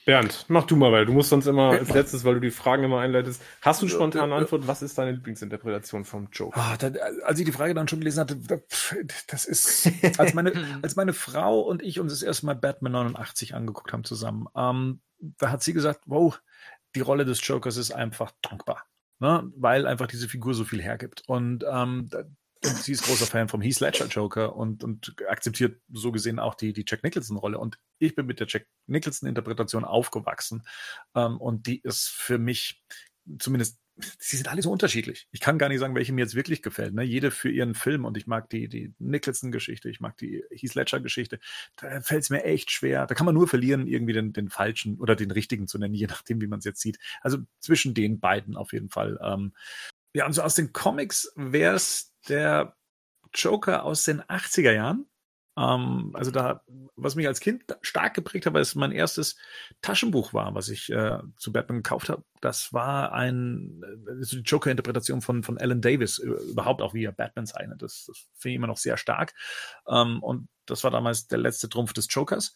Bernd, 0.04 0.44
mach 0.48 0.64
du 0.64 0.76
mal, 0.76 0.92
weil 0.92 1.06
du 1.06 1.12
musst 1.12 1.30
sonst 1.30 1.46
immer 1.46 1.70
als 1.70 1.88
letztes, 1.90 2.24
weil 2.24 2.34
du 2.34 2.40
die 2.40 2.50
Fragen 2.50 2.84
immer 2.84 3.00
einleitest. 3.00 3.42
Hast 3.62 3.80
du 3.80 3.88
spontan 3.88 4.24
eine 4.24 4.34
Antwort? 4.34 4.66
Was 4.66 4.82
ist 4.82 4.98
deine 4.98 5.12
Lieblingsinterpretation 5.12 6.04
vom 6.04 6.28
Joker? 6.30 6.60
Ah, 6.60 6.76
da, 6.76 6.88
als 7.24 7.38
ich 7.38 7.46
die 7.46 7.52
Frage 7.52 7.72
dann 7.72 7.88
schon 7.88 8.00
gelesen 8.00 8.20
hatte, 8.20 8.38
das 9.28 9.44
ist, 9.46 9.90
als 10.18 10.34
meine, 10.34 10.52
als 10.82 10.96
meine 10.96 11.14
Frau 11.14 11.60
und 11.60 11.82
ich 11.82 12.00
uns 12.00 12.12
das 12.12 12.22
erste 12.22 12.46
Mal 12.46 12.54
Batman 12.54 12.92
89 12.92 13.54
angeguckt 13.54 13.92
haben 13.92 14.04
zusammen, 14.04 14.46
ähm, 14.54 15.00
da 15.18 15.50
hat 15.50 15.62
sie 15.62 15.72
gesagt, 15.72 16.02
wow, 16.06 16.38
die 16.94 17.00
Rolle 17.00 17.24
des 17.24 17.46
Jokers 17.46 17.78
ist 17.78 17.92
einfach 17.92 18.32
dankbar, 18.42 18.84
ne? 19.20 19.50
weil 19.56 19.86
einfach 19.86 20.06
diese 20.06 20.28
Figur 20.28 20.54
so 20.54 20.64
viel 20.64 20.82
hergibt. 20.82 21.22
Und, 21.26 21.64
ähm, 21.66 22.08
da, 22.10 22.24
und 22.64 22.76
sie 22.76 22.92
ist 22.92 23.04
großer 23.04 23.26
Fan 23.26 23.48
vom 23.48 23.60
Heath 23.60 23.80
Ledger 23.80 24.06
Joker 24.06 24.56
und, 24.56 24.84
und 24.84 25.14
akzeptiert 25.28 25.80
so 25.92 26.12
gesehen 26.12 26.38
auch 26.38 26.54
die, 26.54 26.72
die 26.72 26.84
Jack 26.86 27.02
Nicholson 27.02 27.36
Rolle. 27.36 27.58
Und 27.58 27.78
ich 27.98 28.14
bin 28.14 28.26
mit 28.26 28.40
der 28.40 28.46
Jack 28.48 28.66
Nicholson 28.86 29.28
Interpretation 29.28 29.84
aufgewachsen. 29.84 30.62
Ähm, 31.14 31.40
und 31.40 31.66
die 31.66 31.80
ist 31.80 32.08
für 32.08 32.38
mich 32.38 32.82
zumindest 33.38 33.80
sie 34.18 34.36
sind 34.36 34.48
alle 34.48 34.62
so 34.62 34.70
unterschiedlich. 34.70 35.28
Ich 35.30 35.40
kann 35.40 35.58
gar 35.58 35.68
nicht 35.68 35.78
sagen, 35.78 35.94
welche 35.94 36.12
mir 36.12 36.22
jetzt 36.22 36.34
wirklich 36.34 36.62
gefällt. 36.62 36.94
Ne? 36.94 37.02
Jede 37.02 37.30
für 37.30 37.50
ihren 37.50 37.74
Film 37.74 38.04
und 38.04 38.16
ich 38.16 38.26
mag 38.26 38.50
die, 38.50 38.68
die 38.68 38.92
Nicholson-Geschichte, 38.98 39.88
ich 39.88 40.00
mag 40.00 40.16
die 40.16 40.42
Heath 40.50 40.74
Ledger-Geschichte. 40.74 41.38
Da 41.76 42.00
fällt 42.00 42.24
es 42.24 42.30
mir 42.30 42.44
echt 42.44 42.70
schwer. 42.70 43.06
Da 43.06 43.14
kann 43.14 43.26
man 43.26 43.34
nur 43.34 43.46
verlieren, 43.46 43.86
irgendwie 43.86 44.12
den, 44.12 44.32
den 44.32 44.50
falschen 44.50 44.98
oder 44.98 45.14
den 45.14 45.30
richtigen 45.30 45.68
zu 45.68 45.78
nennen, 45.78 45.94
je 45.94 46.06
nachdem, 46.06 46.40
wie 46.40 46.46
man 46.46 46.58
es 46.58 46.64
jetzt 46.64 46.80
sieht. 46.80 46.98
Also 47.20 47.38
zwischen 47.60 47.94
den 47.94 48.18
beiden 48.18 48.56
auf 48.56 48.72
jeden 48.72 48.90
Fall. 48.90 49.18
Ähm, 49.22 49.54
ja, 50.12 50.26
und 50.26 50.32
so 50.32 50.42
aus 50.42 50.54
den 50.54 50.72
Comics 50.72 51.32
wäre 51.36 51.76
es 51.76 52.13
der 52.28 52.76
Joker 53.32 53.84
aus 53.84 54.04
den 54.04 54.22
80er 54.22 54.72
Jahren. 54.72 55.06
Ähm, 55.56 56.10
also 56.14 56.30
da, 56.30 56.62
was 56.96 57.14
mich 57.14 57.26
als 57.26 57.40
Kind 57.40 57.64
stark 57.80 58.14
geprägt 58.14 58.46
hat, 58.46 58.54
weil 58.54 58.62
es 58.62 58.74
mein 58.74 58.92
erstes 58.92 59.36
Taschenbuch 59.82 60.34
war, 60.34 60.54
was 60.54 60.68
ich 60.68 60.90
äh, 60.90 61.18
zu 61.36 61.52
Batman 61.52 61.78
gekauft 61.78 62.08
habe. 62.08 62.24
Das 62.40 62.72
war 62.72 63.12
ein 63.12 63.82
also 64.08 64.36
die 64.36 64.42
Joker-Interpretation 64.42 65.20
von 65.20 65.42
von 65.42 65.58
Alan 65.58 65.80
Davis 65.80 66.18
äh, 66.18 66.26
überhaupt 66.26 66.82
auch 66.82 66.94
wie 66.94 67.04
er 67.04 67.12
Batman 67.12 67.46
zeichnet. 67.46 67.82
Das, 67.82 68.04
das 68.06 68.26
finde 68.34 68.50
ich 68.50 68.56
immer 68.56 68.66
noch 68.66 68.78
sehr 68.78 68.96
stark. 68.96 69.34
Ähm, 69.88 70.22
und 70.22 70.48
das 70.66 70.82
war 70.82 70.90
damals 70.90 71.28
der 71.28 71.38
letzte 71.38 71.68
Trumpf 71.68 71.92
des 71.92 72.08
Jokers. 72.10 72.54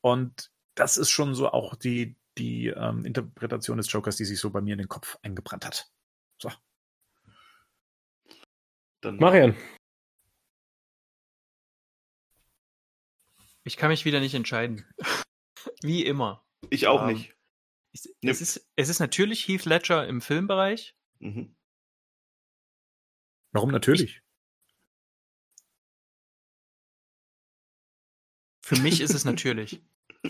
Und 0.00 0.50
das 0.74 0.96
ist 0.96 1.10
schon 1.10 1.34
so 1.34 1.50
auch 1.50 1.74
die 1.74 2.16
die 2.38 2.68
ähm, 2.68 3.04
Interpretation 3.04 3.76
des 3.76 3.92
Jokers, 3.92 4.16
die 4.16 4.24
sich 4.24 4.40
so 4.40 4.50
bei 4.50 4.60
mir 4.60 4.72
in 4.72 4.78
den 4.78 4.88
Kopf 4.88 5.18
eingebrannt 5.22 5.66
hat. 5.66 5.90
So. 6.40 6.50
Dann 9.02 9.16
Marian. 9.16 9.56
Ich 13.64 13.76
kann 13.76 13.88
mich 13.90 14.04
wieder 14.04 14.20
nicht 14.20 14.34
entscheiden. 14.34 14.84
Wie 15.82 16.04
immer. 16.04 16.44
ich 16.70 16.86
auch 16.86 17.02
Ähm, 17.02 17.08
nicht. 17.14 17.34
Es, 17.92 18.06
Ne. 18.22 18.30
es, 18.30 18.40
ist, 18.40 18.70
es 18.76 18.88
ist 18.88 19.00
natürlich 19.00 19.46
Heath 19.46 19.64
Ledger 19.66 20.06
im 20.06 20.20
Filmbereich. 20.20 20.96
Mhm. 21.18 21.54
Warum 23.52 23.70
natürlich? 23.70 24.22
Für 28.64 28.76
mich 28.80 29.00
ist 29.00 29.14
es 29.14 29.24
natürlich. 29.26 29.82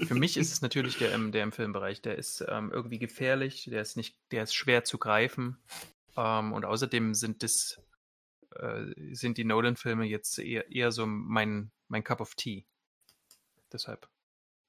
Für 0.06 0.14
mich 0.14 0.36
ist 0.38 0.50
es 0.52 0.62
natürlich 0.62 0.96
der, 0.98 1.12
im- 1.14 1.32
der 1.32 1.42
im 1.42 1.52
Filmbereich. 1.52 2.00
Der 2.02 2.16
ist 2.16 2.44
ähm, 2.48 2.70
irgendwie 2.72 2.98
gefährlich, 2.98 3.66
der 3.70 3.82
ist 3.82 3.96
nicht, 3.96 4.16
der 4.32 4.42
ist 4.44 4.54
schwer 4.54 4.84
zu 4.84 4.98
greifen. 4.98 5.58
Ähm, 6.16 6.52
und 6.52 6.64
außerdem 6.64 7.14
sind 7.14 7.42
das, 7.42 7.80
äh, 8.56 9.14
sind 9.14 9.38
die 9.38 9.44
Nolan-Filme 9.44 10.04
jetzt 10.04 10.38
eher, 10.38 10.70
eher 10.70 10.92
so 10.92 11.06
mein, 11.06 11.70
mein 11.88 12.04
Cup 12.04 12.20
of 12.20 12.34
Tea. 12.34 12.66
Deshalb. 13.72 14.08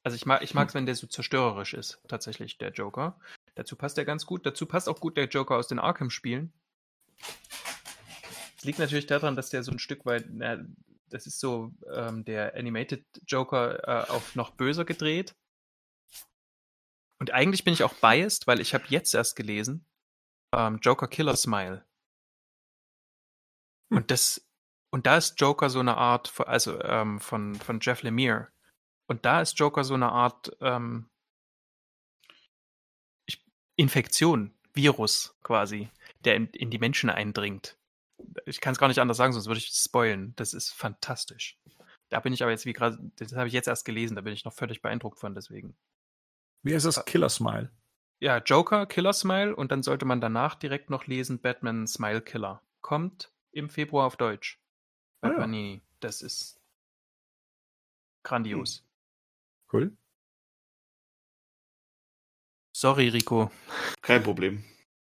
Also 0.03 0.15
ich 0.15 0.25
mag 0.25 0.41
ich 0.41 0.53
mag's, 0.53 0.73
wenn 0.73 0.86
der 0.86 0.95
so 0.95 1.07
zerstörerisch 1.07 1.73
ist, 1.73 2.01
tatsächlich, 2.07 2.57
der 2.57 2.71
Joker. 2.71 3.19
Dazu 3.55 3.75
passt 3.75 3.97
er 3.97 4.05
ganz 4.05 4.25
gut. 4.25 4.45
Dazu 4.45 4.65
passt 4.65 4.89
auch 4.89 4.99
gut 4.99 5.15
der 5.15 5.27
Joker 5.27 5.55
aus 5.55 5.67
den 5.67 5.79
Arkham-Spielen. 5.79 6.51
Es 8.57 8.63
liegt 8.65 8.79
natürlich 8.79 9.07
daran, 9.07 9.36
dass 9.36 9.49
der 9.49 9.63
so 9.63 9.71
ein 9.71 9.79
Stück 9.79 10.05
weit, 10.05 10.25
na, 10.29 10.65
das 11.09 11.27
ist 11.27 11.39
so 11.39 11.73
ähm, 11.93 12.25
der 12.25 12.55
Animated 12.55 13.05
Joker 13.27 13.88
äh, 13.88 14.09
auf 14.09 14.36
noch 14.36 14.51
böser 14.51 14.84
gedreht. 14.84 15.36
Und 17.19 17.31
eigentlich 17.31 17.63
bin 17.63 17.73
ich 17.73 17.84
auch 17.84 17.93
biased, 17.93 18.47
weil 18.47 18.59
ich 18.59 18.73
habe 18.73 18.86
jetzt 18.89 19.13
erst 19.13 19.36
gelesen, 19.36 19.86
ähm, 20.53 20.79
Joker 20.81 21.07
Killer 21.07 21.38
Smile. 21.38 21.86
Und 23.93 24.11
das, 24.11 24.45
und 24.91 25.05
da 25.05 25.17
ist 25.17 25.39
Joker 25.39 25.69
so 25.69 25.79
eine 25.79 25.97
Art, 25.97 26.33
also 26.47 26.81
ähm, 26.81 27.19
von, 27.19 27.55
von 27.55 27.79
Jeff 27.79 28.01
Lemire. 28.03 28.47
Und 29.07 29.25
da 29.25 29.41
ist 29.41 29.59
Joker 29.59 29.83
so 29.83 29.93
eine 29.93 30.11
Art 30.11 30.55
ähm, 30.61 31.09
Infektion, 33.75 34.53
Virus 34.73 35.35
quasi, 35.43 35.89
der 36.25 36.35
in, 36.35 36.47
in 36.47 36.69
die 36.69 36.79
Menschen 36.79 37.09
eindringt. 37.09 37.77
Ich 38.45 38.61
kann 38.61 38.73
es 38.73 38.79
gar 38.79 38.87
nicht 38.87 38.99
anders 38.99 39.17
sagen, 39.17 39.33
sonst 39.33 39.47
würde 39.47 39.59
ich 39.59 39.67
spoilen. 39.67 40.33
Das 40.35 40.53
ist 40.53 40.71
fantastisch. 40.71 41.57
Da 42.09 42.19
bin 42.19 42.33
ich 42.33 42.43
aber 42.43 42.51
jetzt 42.51 42.65
wie 42.65 42.73
gerade, 42.73 42.97
das 43.17 43.33
habe 43.33 43.47
ich 43.47 43.53
jetzt 43.53 43.67
erst 43.67 43.85
gelesen, 43.85 44.15
da 44.15 44.21
bin 44.21 44.33
ich 44.33 44.45
noch 44.45 44.53
völlig 44.53 44.81
beeindruckt 44.81 45.19
von, 45.19 45.33
deswegen. 45.33 45.75
Wie 46.61 46.73
heißt 46.73 46.85
das? 46.85 46.97
Äh, 46.97 47.03
Killer 47.05 47.29
Smile. 47.29 47.71
Ja, 48.19 48.37
Joker, 48.37 48.85
Killer 48.85 49.13
Smile 49.13 49.55
und 49.55 49.71
dann 49.71 49.83
sollte 49.83 50.05
man 50.05 50.21
danach 50.21 50.55
direkt 50.55 50.89
noch 50.89 51.07
lesen 51.07 51.39
Batman 51.39 51.87
Smile 51.87 52.21
Killer. 52.21 52.61
Kommt 52.81 53.32
im 53.54 53.70
Februar 53.70 54.08
auf 54.08 54.18
Deutsch. 54.18 54.60
Bei 55.22 55.30
ah, 55.30 55.45
ja. 55.45 55.80
Das 55.99 56.22
ist 56.22 56.60
grandios. 58.24 58.86
Cool. 59.72 59.95
Sorry, 62.76 63.08
Rico. 63.08 63.51
Kein 64.01 64.24
Problem. 64.24 64.64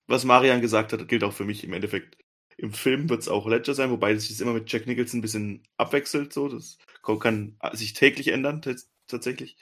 Was 0.07 0.23
Marian 0.23 0.61
gesagt 0.61 0.93
hat, 0.93 1.07
gilt 1.07 1.23
auch 1.23 1.33
für 1.33 1.45
mich 1.45 1.63
im 1.63 1.73
Endeffekt. 1.73 2.17
Im 2.57 2.71
Film 2.71 3.09
wird 3.09 3.21
es 3.21 3.27
auch 3.27 3.47
Ledger 3.47 3.73
sein, 3.73 3.91
wobei 3.91 4.15
sich 4.15 4.29
das 4.29 4.39
immer 4.39 4.53
mit 4.53 4.71
Jack 4.71 4.87
Nicholson 4.87 5.19
ein 5.19 5.21
bisschen 5.21 5.63
abwechselt. 5.77 6.31
So. 6.31 6.47
Das 6.47 6.77
kann 7.19 7.57
sich 7.73 7.93
täglich 7.93 8.29
ändern, 8.29 8.61
tatsächlich. 9.07 9.57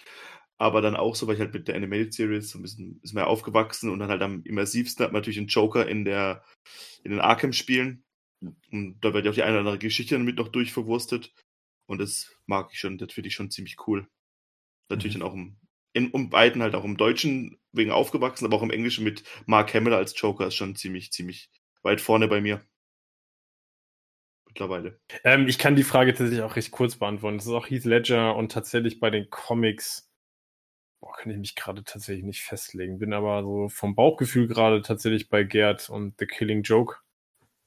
Aber 0.59 0.81
dann 0.81 0.95
auch 0.95 1.15
so, 1.15 1.25
weil 1.25 1.35
ich 1.35 1.41
halt 1.41 1.53
mit 1.53 1.67
der 1.67 1.75
Animated 1.75 2.13
Series 2.13 2.51
so 2.51 2.59
ein 2.59 2.61
bisschen 2.61 2.99
ist 3.01 3.13
mehr 3.13 3.27
aufgewachsen 3.27 3.89
und 3.89 3.99
dann 3.99 4.09
halt 4.09 4.21
am 4.21 4.43
immersivsten 4.43 5.03
hat 5.03 5.11
man 5.11 5.21
natürlich 5.21 5.39
den 5.39 5.47
Joker 5.47 5.87
in 5.87 6.05
der 6.05 6.43
in 7.03 7.11
den 7.11 7.19
Arkham-Spielen. 7.19 8.03
Und 8.71 8.99
da 9.01 9.13
wird 9.13 9.25
ja 9.25 9.31
auch 9.31 9.35
die 9.35 9.43
eine 9.43 9.51
oder 9.51 9.59
andere 9.59 9.79
Geschichte 9.79 10.17
damit 10.17 10.37
noch 10.37 10.49
durchverwurstet. 10.49 11.33
Und 11.85 11.99
das 11.99 12.35
mag 12.45 12.69
ich 12.71 12.79
schon, 12.79 12.97
das 12.97 13.11
finde 13.13 13.27
ich 13.27 13.35
schon 13.35 13.51
ziemlich 13.51 13.77
cool. 13.87 14.07
Natürlich 14.89 15.15
mhm. 15.15 15.19
dann 15.21 15.29
auch 15.29 15.33
im 15.33 15.57
in 15.93 16.09
um 16.09 16.29
beiden 16.29 16.61
halt 16.61 16.73
auch 16.75 16.83
im 16.83 16.97
Deutschen 16.97 17.59
wegen 17.71 17.91
aufgewachsen, 17.91 18.45
aber 18.45 18.57
auch 18.57 18.63
im 18.63 18.71
Englischen 18.71 19.03
mit 19.03 19.23
Mark 19.45 19.73
Hamill 19.73 19.93
als 19.93 20.19
Joker 20.19 20.47
ist 20.47 20.55
schon 20.55 20.75
ziemlich, 20.75 21.11
ziemlich 21.11 21.51
weit 21.83 22.01
vorne 22.01 22.27
bei 22.27 22.41
mir. 22.41 22.65
Mittlerweile. 24.47 24.99
Ähm, 25.23 25.47
ich 25.47 25.59
kann 25.59 25.75
die 25.75 25.83
Frage 25.83 26.13
tatsächlich 26.13 26.41
auch 26.41 26.55
recht 26.55 26.71
kurz 26.71 26.95
beantworten. 26.95 27.37
Das 27.37 27.45
ist 27.45 27.53
auch 27.53 27.69
Heath 27.69 27.85
Ledger 27.85 28.35
und 28.35 28.51
tatsächlich 28.51 28.99
bei 28.99 29.09
den 29.09 29.29
Comics 29.29 30.11
boah, 30.99 31.13
kann 31.15 31.31
ich 31.31 31.37
mich 31.37 31.55
gerade 31.55 31.83
tatsächlich 31.83 32.23
nicht 32.23 32.41
festlegen. 32.41 32.99
Bin 32.99 33.13
aber 33.13 33.43
so 33.43 33.69
vom 33.69 33.95
Bauchgefühl 33.95 34.47
gerade 34.47 34.81
tatsächlich 34.81 35.29
bei 35.29 35.43
Gerd 35.43 35.89
und 35.89 36.15
The 36.17 36.25
Killing 36.25 36.63
Joke. 36.63 37.02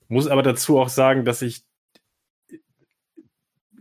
Muss 0.09 0.29
aber 0.29 0.43
dazu 0.43 0.79
auch 0.79 0.89
sagen, 0.89 1.25
dass 1.25 1.43
ich 1.43 1.65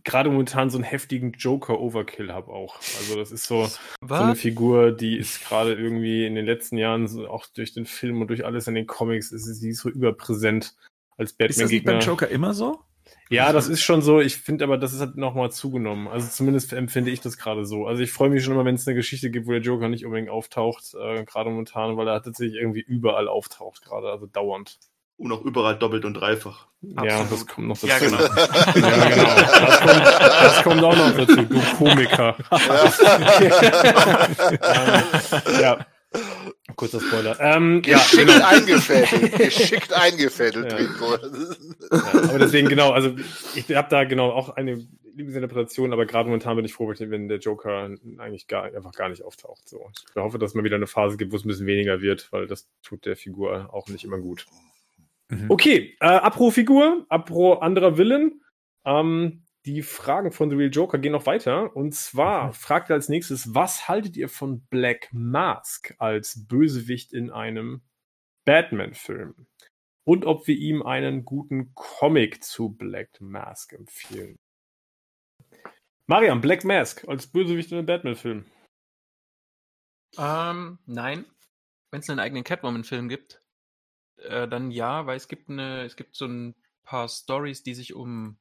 gerade 0.05 0.29
momentan 0.29 0.69
so 0.69 0.77
einen 0.77 0.83
heftigen 0.83 1.33
Joker-Overkill 1.33 2.31
habe 2.31 2.51
auch. 2.51 2.75
Also 2.75 3.17
das 3.17 3.31
ist 3.31 3.45
so, 3.45 3.65
so 3.65 4.13
eine 4.13 4.35
Figur, 4.35 4.91
die 4.91 5.17
ist 5.17 5.43
gerade 5.43 5.73
irgendwie 5.73 6.25
in 6.25 6.35
den 6.35 6.45
letzten 6.45 6.77
Jahren, 6.77 7.07
so 7.07 7.27
auch 7.27 7.47
durch 7.47 7.73
den 7.73 7.85
Film 7.85 8.21
und 8.21 8.27
durch 8.27 8.45
alles 8.45 8.67
in 8.67 8.75
den 8.75 8.87
Comics, 8.87 9.31
ist 9.31 9.45
sie 9.45 9.73
so 9.73 9.89
überpräsent 9.89 10.75
als 11.17 11.33
Batman-Gegner. 11.33 11.49
Ist 11.49 11.61
das 11.61 11.71
nicht 11.71 11.85
beim 11.85 11.99
Joker 11.99 12.27
immer 12.27 12.53
so? 12.53 12.79
Ja, 13.29 13.51
das 13.51 13.67
ist 13.67 13.81
schon 13.81 14.01
so. 14.01 14.19
Ich 14.19 14.37
finde 14.37 14.63
aber, 14.63 14.77
das 14.77 14.93
ist 14.93 14.99
halt 14.99 15.17
nochmal 15.17 15.51
zugenommen. 15.51 16.07
Also 16.07 16.27
zumindest 16.27 16.73
empfinde 16.73 17.11
ich 17.11 17.21
das 17.21 17.37
gerade 17.37 17.65
so. 17.65 17.87
Also 17.87 18.03
ich 18.03 18.11
freue 18.11 18.29
mich 18.29 18.43
schon 18.43 18.53
immer, 18.53 18.65
wenn 18.65 18.75
es 18.75 18.87
eine 18.87 18.95
Geschichte 18.95 19.31
gibt, 19.31 19.47
wo 19.47 19.51
der 19.51 19.61
Joker 19.61 19.89
nicht 19.89 20.05
unbedingt 20.05 20.29
auftaucht, 20.29 20.93
äh, 20.93 21.23
gerade 21.23 21.49
momentan, 21.49 21.97
weil 21.97 22.07
er 22.07 22.21
tatsächlich 22.21 22.59
irgendwie 22.59 22.81
überall 22.81 23.27
auftaucht, 23.27 23.83
gerade, 23.83 24.11
also 24.11 24.27
dauernd. 24.27 24.77
Und 25.17 25.31
auch 25.31 25.41
überall 25.43 25.77
doppelt 25.77 26.03
und 26.03 26.13
dreifach. 26.15 26.67
Absolut. 26.95 27.11
Ja, 27.11 27.27
das 27.29 27.47
kommt 27.47 27.67
noch 27.67 27.77
dazu. 27.77 27.87
Ja, 27.87 27.99
genau. 27.99 28.19
ja, 28.87 29.09
genau. 29.09 29.35
Das 29.35 29.79
kommt, 29.79 30.05
das 30.41 30.63
kommt 30.63 30.83
auch 30.83 30.97
noch 30.97 31.15
dazu, 31.15 31.43
du 31.43 31.61
Komiker. 31.77 32.35
ja. 35.61 35.85
Kurzer 36.75 36.99
Spoiler. 36.99 37.37
Ähm, 37.39 37.81
geschickt 37.81 38.29
ja, 38.29 38.35
genau. 38.35 38.45
eingefädelt. 38.45 39.33
Geschickt 39.37 39.93
eingefädelt, 39.93 40.71
ja. 40.71 40.79
ja. 40.79 42.29
Aber 42.29 42.39
deswegen, 42.39 42.67
genau, 42.67 42.91
also 42.91 43.15
ich 43.55 43.73
habe 43.75 43.87
da 43.89 44.03
genau 44.03 44.31
auch 44.31 44.49
eine 44.49 44.85
Lieblingsinterpretation, 45.15 45.93
aber 45.93 46.05
gerade 46.05 46.27
momentan 46.27 46.55
bin 46.55 46.65
ich 46.65 46.73
froh, 46.73 46.93
wenn 46.97 47.27
der 47.27 47.37
Joker 47.37 47.89
eigentlich 48.17 48.47
gar, 48.47 48.63
einfach 48.63 48.91
gar 48.91 49.09
nicht 49.09 49.23
auftaucht. 49.23 49.67
So. 49.69 49.89
Ich 50.09 50.15
hoffe, 50.15 50.39
dass 50.39 50.53
man 50.53 50.65
wieder 50.65 50.75
eine 50.75 50.87
Phase 50.87 51.17
gibt, 51.17 51.31
wo 51.31 51.37
es 51.37 51.45
ein 51.45 51.47
bisschen 51.47 51.67
weniger 51.67 52.01
wird, 52.01 52.31
weil 52.31 52.47
das 52.47 52.67
tut 52.83 53.05
der 53.05 53.15
Figur 53.15 53.73
auch 53.73 53.87
nicht 53.87 54.03
immer 54.03 54.17
gut. 54.17 54.45
Mhm. 55.29 55.49
Okay, 55.49 55.95
äh, 55.99 56.05
apro 56.05 56.51
Figur, 56.51 57.05
apro 57.09 57.53
anderer 57.55 57.97
Willen. 57.97 58.43
Ähm, 58.85 59.45
die 59.65 59.81
Fragen 59.81 60.31
von 60.31 60.49
The 60.49 60.55
Real 60.55 60.69
Joker 60.69 60.99
gehen 60.99 61.13
noch 61.13 61.25
weiter. 61.25 61.75
Und 61.75 61.93
zwar 61.93 62.47
mhm. 62.47 62.53
fragt 62.53 62.89
er 62.89 62.95
als 62.95 63.09
nächstes, 63.09 63.55
was 63.55 63.87
haltet 63.87 64.15
ihr 64.15 64.29
von 64.29 64.61
Black 64.67 65.09
Mask 65.11 65.95
als 65.97 66.47
Bösewicht 66.47 67.13
in 67.13 67.31
einem 67.31 67.81
Batman-Film? 68.45 69.47
Und 70.07 70.25
ob 70.25 70.45
wir 70.47 70.55
ihm 70.55 70.83
einen 70.83 71.25
guten 71.25 71.73
Comic 71.73 72.43
zu 72.43 72.69
Black 72.69 73.19
Mask 73.19 73.73
empfehlen. 73.73 74.35
Mariam, 76.07 76.41
Black 76.41 76.63
Mask 76.63 77.07
als 77.07 77.25
Bösewicht 77.25 77.71
in 77.71 77.79
einem 77.79 77.87
Batman-Film. 77.87 78.45
Ähm, 80.17 80.77
nein. 80.85 81.25
Wenn 81.91 82.01
es 82.01 82.09
einen 82.09 82.19
eigenen 82.19 82.43
Catwoman-Film 82.43 83.09
gibt, 83.09 83.41
äh, 84.17 84.47
dann 84.47 84.71
ja, 84.71 85.05
weil 85.05 85.17
es 85.17 85.27
gibt 85.27 85.49
eine, 85.49 85.83
es 85.83 85.95
gibt 85.95 86.15
so 86.15 86.25
ein 86.25 86.55
paar 86.83 87.07
Stories, 87.09 87.63
die 87.63 87.73
sich 87.73 87.93
um 87.93 88.37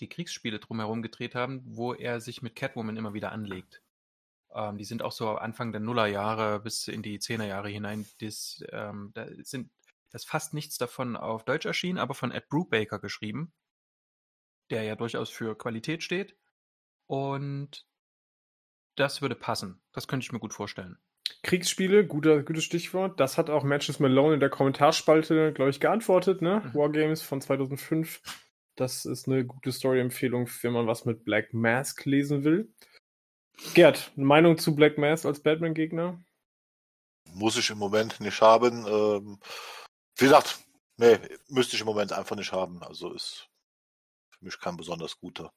die 0.00 0.08
Kriegsspiele 0.08 0.58
drumherum 0.58 1.02
gedreht 1.02 1.34
haben, 1.34 1.62
wo 1.64 1.94
er 1.94 2.20
sich 2.20 2.42
mit 2.42 2.56
Catwoman 2.56 2.96
immer 2.96 3.14
wieder 3.14 3.32
anlegt. 3.32 3.82
Ähm, 4.54 4.76
die 4.78 4.84
sind 4.84 5.02
auch 5.02 5.12
so 5.12 5.30
Anfang 5.36 5.72
der 5.72 5.80
Nullerjahre 5.80 6.60
bis 6.60 6.88
in 6.88 7.02
die 7.02 7.18
Zehnerjahre 7.18 7.68
hinein. 7.68 8.06
Das, 8.20 8.62
ähm, 8.70 9.12
da 9.14 9.26
sind 9.42 9.70
das 10.10 10.24
fast 10.24 10.54
nichts 10.54 10.76
davon 10.76 11.16
auf 11.16 11.44
Deutsch 11.44 11.66
erschienen, 11.66 11.98
aber 11.98 12.14
von 12.14 12.32
Ed 12.32 12.48
Brubaker 12.48 12.98
geschrieben, 12.98 13.52
der 14.70 14.82
ja 14.82 14.96
durchaus 14.96 15.30
für 15.30 15.56
Qualität 15.56 16.02
steht. 16.02 16.36
Und 17.06 17.86
das 18.96 19.22
würde 19.22 19.34
passen. 19.34 19.80
Das 19.92 20.06
könnte 20.06 20.24
ich 20.24 20.32
mir 20.32 20.38
gut 20.38 20.52
vorstellen. 20.52 20.98
Kriegsspiele, 21.42 22.06
guter, 22.06 22.42
gutes 22.42 22.64
Stichwort. 22.64 23.18
Das 23.18 23.36
hat 23.36 23.50
auch 23.50 23.64
Matches 23.64 23.98
Malone 23.98 24.34
in 24.34 24.40
der 24.40 24.50
Kommentarspalte, 24.50 25.52
glaube 25.52 25.70
ich, 25.70 25.80
geantwortet, 25.80 26.40
ne? 26.42 26.62
Mhm. 26.64 26.74
Wargames 26.74 27.22
von 27.22 27.40
2005. 27.40 28.22
Das 28.76 29.04
ist 29.04 29.28
eine 29.28 29.44
gute 29.44 29.72
Story-Empfehlung, 29.72 30.48
wenn 30.62 30.72
man 30.72 30.86
was 30.86 31.04
mit 31.04 31.24
Black 31.24 31.52
Mask 31.52 32.04
lesen 32.04 32.44
will. 32.44 32.72
Gerd, 33.74 34.12
eine 34.16 34.26
Meinung 34.26 34.58
zu 34.58 34.74
Black 34.74 34.98
Mask 34.98 35.26
als 35.26 35.42
Batman-Gegner? 35.42 36.22
Muss 37.34 37.56
ich 37.56 37.70
im 37.70 37.78
Moment 37.78 38.20
nicht 38.20 38.40
haben. 38.40 38.86
Ähm, 38.86 39.38
wie 40.16 40.24
gesagt, 40.24 40.60
nee, 40.96 41.18
müsste 41.48 41.76
ich 41.76 41.80
im 41.80 41.86
Moment 41.86 42.12
einfach 42.12 42.36
nicht 42.36 42.52
haben. 42.52 42.82
Also 42.82 43.12
ist 43.12 43.48
für 44.30 44.44
mich 44.44 44.58
kein 44.58 44.76
besonders 44.76 45.18
guter. 45.18 45.52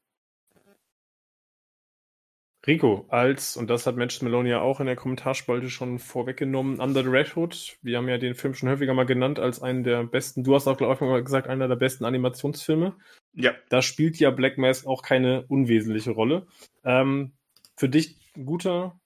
Rico, 2.68 3.05
als, 3.09 3.57
und 3.57 3.70
das 3.70 3.86
hat 3.86 3.95
Manchester 3.95 4.26
Malone 4.26 4.49
ja 4.49 4.61
auch 4.61 4.80
in 4.80 4.88
der 4.88 4.95
Kommentarspalte 4.95 5.70
schon 5.70 5.99
vorweggenommen, 5.99 6.80
Under 6.80 7.03
the 7.03 7.09
Red 7.09 7.36
Hood, 7.36 7.78
wir 7.82 7.97
haben 7.97 8.09
ja 8.09 8.18
den 8.18 8.34
Film 8.34 8.53
schon 8.53 8.70
häufiger 8.70 8.93
mal 8.93 9.05
genannt 9.05 9.39
als 9.39 9.61
einen 9.61 9.84
der 9.84 10.03
besten, 10.03 10.43
du 10.43 10.55
hast 10.55 10.68
auch, 10.68 10.78
glaube 10.78 10.93
ich, 10.95 11.01
mal 11.01 11.24
gesagt, 11.24 11.47
einer 11.47 11.68
der 11.68 11.76
besten 11.76 12.05
Animationsfilme. 12.05 12.95
Ja. 13.34 13.53
Da 13.70 13.82
spielt 13.82 14.18
ja 14.18 14.32
Black 14.32 14.57
Mask 14.57 14.88
auch 14.88 15.03
keine 15.03 15.45
unwesentliche 15.47 16.11
Rolle. 16.11 16.47
Ähm, 16.84 17.34
für 17.76 17.89
dich 17.89 18.18
ein 18.36 18.45
guter 18.45 18.99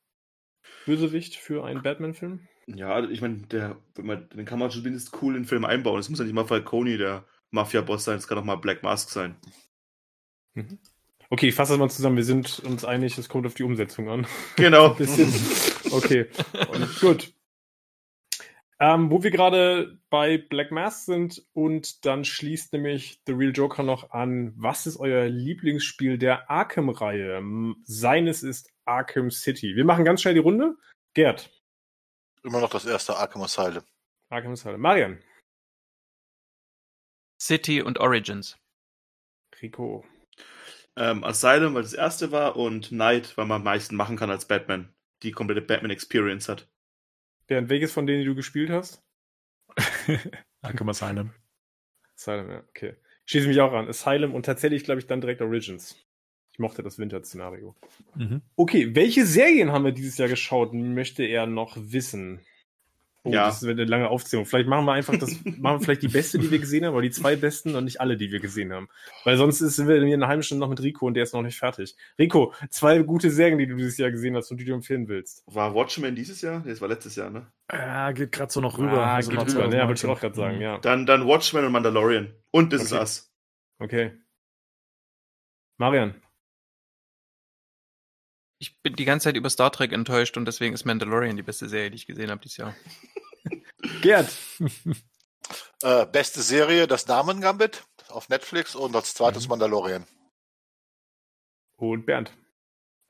Bösewicht 0.86 1.36
für 1.36 1.66
einen 1.66 1.82
Batman-Film? 1.82 2.48
Ja, 2.68 3.04
ich 3.10 3.22
meine, 3.22 3.38
der, 3.48 3.78
den 3.98 4.46
kann 4.46 4.60
man 4.60 4.70
zumindest 4.70 5.22
cool 5.22 5.36
in 5.36 5.44
den 5.44 5.48
Film 5.48 5.66
einbauen. 5.66 6.00
Es 6.00 6.10
muss 6.10 6.20
ja 6.20 6.26
nicht 6.26 6.34
mal 6.34 6.46
Falcone, 6.46 6.98
der 6.98 7.26
Mafia-Boss 7.52 8.06
sein, 8.06 8.18
es 8.18 8.28
kann 8.28 8.38
auch 8.38 8.44
mal 8.44 8.56
Black 8.56 8.84
Mask 8.84 9.10
sein. 9.10 9.36
Mhm. 10.54 10.80
Okay, 11.32 11.50
ich 11.50 11.56
fasse 11.56 11.74
das 11.74 11.80
mal 11.80 11.90
zusammen. 11.90 12.18
Wir 12.18 12.24
sind 12.24 12.60
uns 12.60 12.84
einig, 12.84 13.18
es 13.18 13.30
kommt 13.30 13.46
auf 13.46 13.54
die 13.54 13.64
Umsetzung 13.64 14.10
an. 14.10 14.28
Genau. 14.56 14.98
okay. 15.92 16.28
Und 16.72 17.00
gut. 17.00 17.34
Ähm, 18.82 19.12
wo 19.12 19.22
wir 19.22 19.30
gerade 19.30 20.00
bei 20.10 20.38
Black 20.38 20.72
Mass 20.72 21.06
sind 21.06 21.46
und 21.54 22.06
dann 22.06 22.24
schließt 22.24 22.72
nämlich 22.74 23.22
The 23.28 23.34
Real 23.34 23.52
Joker 23.52 23.84
noch 23.84 24.12
an, 24.12 24.54
was 24.56 24.88
ist 24.88 24.98
euer 24.98 25.26
Lieblingsspiel 25.26 26.18
der 26.18 26.50
Arkham-Reihe? 26.50 27.44
Seines 27.84 28.42
ist 28.42 28.72
Arkham 28.86 29.30
City. 29.30 29.76
Wir 29.76 29.86
machen 29.86 30.06
ganz 30.06 30.22
schnell 30.22 30.34
die 30.34 30.40
Runde. 30.40 30.78
Gerd. 31.14 31.52
Immer 32.44 32.62
noch 32.62 32.70
das 32.70 32.86
erste 32.86 33.18
Arkham 33.18 33.42
Asylum. 33.42 33.84
Arkham 34.30 34.54
Asylum. 34.54 34.80
Marian. 34.80 35.22
City 37.40 37.82
und 37.82 38.00
Origins. 38.00 38.58
Rico. 39.62 40.06
Ähm, 41.00 41.24
Asylum, 41.24 41.76
weil 41.76 41.84
das 41.84 41.94
erste 41.94 42.34
war 42.34 42.58
und 42.58 42.92
Night, 42.92 43.38
weil 43.38 43.46
man 43.46 43.62
am 43.62 43.64
meisten 43.64 43.96
machen 43.96 44.18
kann 44.18 44.30
als 44.30 44.46
Batman. 44.46 44.94
Die 45.24 45.32
komplette 45.32 45.62
Batman 45.62 45.92
Experience 45.92 46.50
hat. 46.50 46.70
Bernd, 47.48 47.70
welches 47.70 47.94
von 47.94 48.06
denen 48.06 48.20
die 48.20 48.26
du 48.26 48.36
gespielt 48.36 48.70
hast? 48.70 49.02
Arkham 50.62 50.90
Asylum. 50.90 51.32
Asylum, 52.16 52.50
ja, 52.52 52.64
okay. 52.68 52.96
Ich 53.26 53.32
schließe 53.32 53.48
mich 53.48 53.62
auch 53.62 53.72
an. 53.72 53.88
Asylum 53.88 54.36
und 54.36 54.46
tatsächlich, 54.46 54.84
glaube 54.84 55.00
ich, 55.00 55.08
dann 55.08 55.22
direkt 55.22 55.42
Origins. 55.42 55.96
Ich 56.52 56.60
mochte 56.60 56.84
das 56.84 57.00
Winter-Szenario. 57.00 57.78
Mhm. 58.16 58.42
Okay, 58.58 58.94
welche 58.94 59.26
Serien 59.26 59.72
haben 59.72 59.86
wir 59.86 59.94
dieses 59.94 60.18
Jahr 60.18 60.28
geschaut? 60.28 60.74
Möchte 60.74 61.24
er 61.24 61.48
noch 61.48 61.78
wissen? 61.78 62.42
Oh, 63.24 63.32
Ja. 63.34 63.48
das 63.48 63.64
wird 63.64 63.78
eine 63.78 63.90
lange 63.90 64.08
Aufzählung. 64.10 64.46
Vielleicht 64.46 64.70
machen 64.70 64.86
wir 64.86 64.94
einfach 64.94 65.18
das, 65.18 65.30
machen 65.44 65.80
wir 65.80 65.80
vielleicht 65.82 66.04
die 66.04 66.08
beste, 66.08 66.40
die 66.40 66.50
wir 66.52 66.60
gesehen 66.60 66.86
haben, 66.86 66.94
oder 66.94 67.02
die 67.02 67.12
zwei 67.12 67.36
besten 67.36 67.76
und 67.76 67.84
nicht 67.84 68.00
alle, 68.00 68.16
die 68.16 68.32
wir 68.32 68.40
gesehen 68.40 68.72
haben. 68.72 68.88
Weil 69.26 69.36
sonst 69.36 69.60
ist- 69.60 69.76
sind 69.76 69.90
wir 69.90 69.98
in 70.02 70.14
einer 70.14 70.28
halben 70.30 70.42
Stunde 70.42 70.62
noch 70.62 70.70
mit 70.70 70.82
Rico 70.82 71.06
und 71.06 71.16
der 71.16 71.24
ist 71.24 71.34
noch 71.34 71.42
nicht 71.42 71.58
fertig. 71.60 71.96
Rico, 72.18 72.54
zwei 72.70 73.00
gute 73.00 73.30
Serien, 73.30 73.58
die 73.60 73.68
du 73.68 73.76
dieses 73.76 73.98
Jahr 73.98 74.10
gesehen 74.12 74.38
hast 74.38 74.52
und 74.52 74.58
die 74.62 74.66
du 74.66 74.74
empfehlen 74.74 75.10
willst. 75.10 75.44
War 75.48 75.76
Watchmen 75.76 76.16
dieses 76.16 76.42
Jahr? 76.42 76.60
Nee, 76.64 76.70
das 76.72 76.80
war 76.80 76.88
letztes 76.88 77.16
Jahr, 77.18 77.30
ne? 77.30 77.48
Ja, 77.72 78.12
geht 78.14 78.32
gerade 78.32 78.52
so 78.54 78.62
noch 78.62 78.78
rüber. 78.78 79.04
Ah, 79.06 79.16
Also 79.16 79.32
geht 79.32 79.40
noch 79.40 79.48
rüber. 79.48 79.66
Ja, 79.66 79.70
2019. 79.70 79.88
wollte 79.90 80.06
ich 80.06 80.12
auch 80.12 80.20
gerade 80.22 80.36
sagen, 80.36 80.56
Mhm. 80.56 80.62
ja. 80.62 80.78
Dann, 80.80 81.06
dann 81.06 81.28
Watchmen 81.28 81.66
und 81.66 81.72
Mandalorian. 81.74 82.34
Und 82.52 82.70
This 82.70 82.84
Is 82.84 82.92
Okay. 82.94 83.00
Us. 83.02 83.34
Okay. 83.80 84.12
Marian. 85.78 86.16
Ich 88.60 88.82
bin 88.82 88.96
die 88.96 89.06
ganze 89.06 89.26
Zeit 89.26 89.38
über 89.38 89.50
Star 89.50 89.72
Trek 89.72 89.94
enttäuscht 89.94 90.36
und 90.38 90.46
deswegen 90.46 90.74
ist 90.74 90.86
Mandalorian 90.86 91.38
die 91.38 91.44
beste 91.44 91.70
Serie, 91.70 91.90
die 91.92 91.96
ich 91.96 92.06
gesehen 92.06 92.30
habe 92.30 92.42
dieses 92.42 92.58
Jahr. 92.58 92.76
Gerd. 94.02 94.30
Äh, 95.82 96.06
beste 96.06 96.42
Serie, 96.42 96.86
das 96.86 97.06
Damen 97.06 97.40
Gambit 97.42 97.84
auf 98.10 98.28
Netflix 98.30 98.76
und 98.76 98.96
als 98.96 99.14
zweites 99.14 99.44
Mhm. 99.46 99.50
Mandalorian. 99.52 100.06
Und 101.78 102.06
Bernd. 102.06 102.34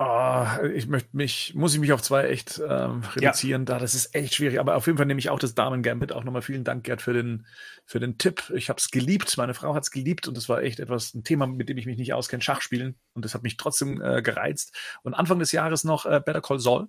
Ah, 0.02 0.62
ich 0.74 0.88
möchte 0.88 1.10
mich, 1.12 1.54
muss 1.56 1.74
ich 1.74 1.80
mich 1.82 1.92
auf 1.92 2.02
zwei 2.02 2.30
echt 2.30 2.62
ähm, 2.66 3.04
reduzieren, 3.18 3.66
da 3.66 3.80
das 3.80 3.94
ist 3.94 4.16
echt 4.16 4.34
schwierig. 4.34 4.58
Aber 4.58 4.78
auf 4.78 4.86
jeden 4.86 4.98
Fall 4.98 5.06
nehme 5.06 5.20
ich 5.20 5.30
auch 5.30 5.40
das 5.40 5.56
Damen 5.56 5.84
Gambit. 5.84 6.14
Auch 6.14 6.24
nochmal 6.24 6.42
vielen 6.42 6.64
Dank, 6.64 6.86
Gerd, 6.86 7.02
für 7.02 7.12
den, 7.12 7.46
für 7.86 8.00
den 8.00 8.18
Tipp. 8.18 8.50
Ich 8.56 8.70
habe 8.70 8.78
es 8.78 8.92
geliebt, 8.92 9.36
meine 9.36 9.54
Frau 9.54 9.76
hat 9.76 9.84
es 9.84 9.92
geliebt 9.92 10.26
und 10.30 10.38
das 10.38 10.48
war 10.48 10.62
echt 10.64 10.80
etwas, 10.80 11.14
ein 11.14 11.26
Thema, 11.26 11.48
mit 11.48 11.68
dem 11.68 11.78
ich 11.78 11.86
mich 11.86 11.98
nicht 11.98 12.14
auskenne, 12.14 12.42
Schachspielen. 12.42 12.98
Und 13.12 13.26
das 13.26 13.34
hat 13.34 13.44
mich 13.44 13.58
trotzdem 13.58 14.02
äh, 14.02 14.22
gereizt. 14.22 14.74
Und 15.04 15.16
Anfang 15.16 15.38
des 15.38 15.52
Jahres 15.52 15.84
noch 15.84 16.06
äh, 16.06 16.22
Better 16.26 16.42
Call 16.42 16.60
Saul. 16.60 16.88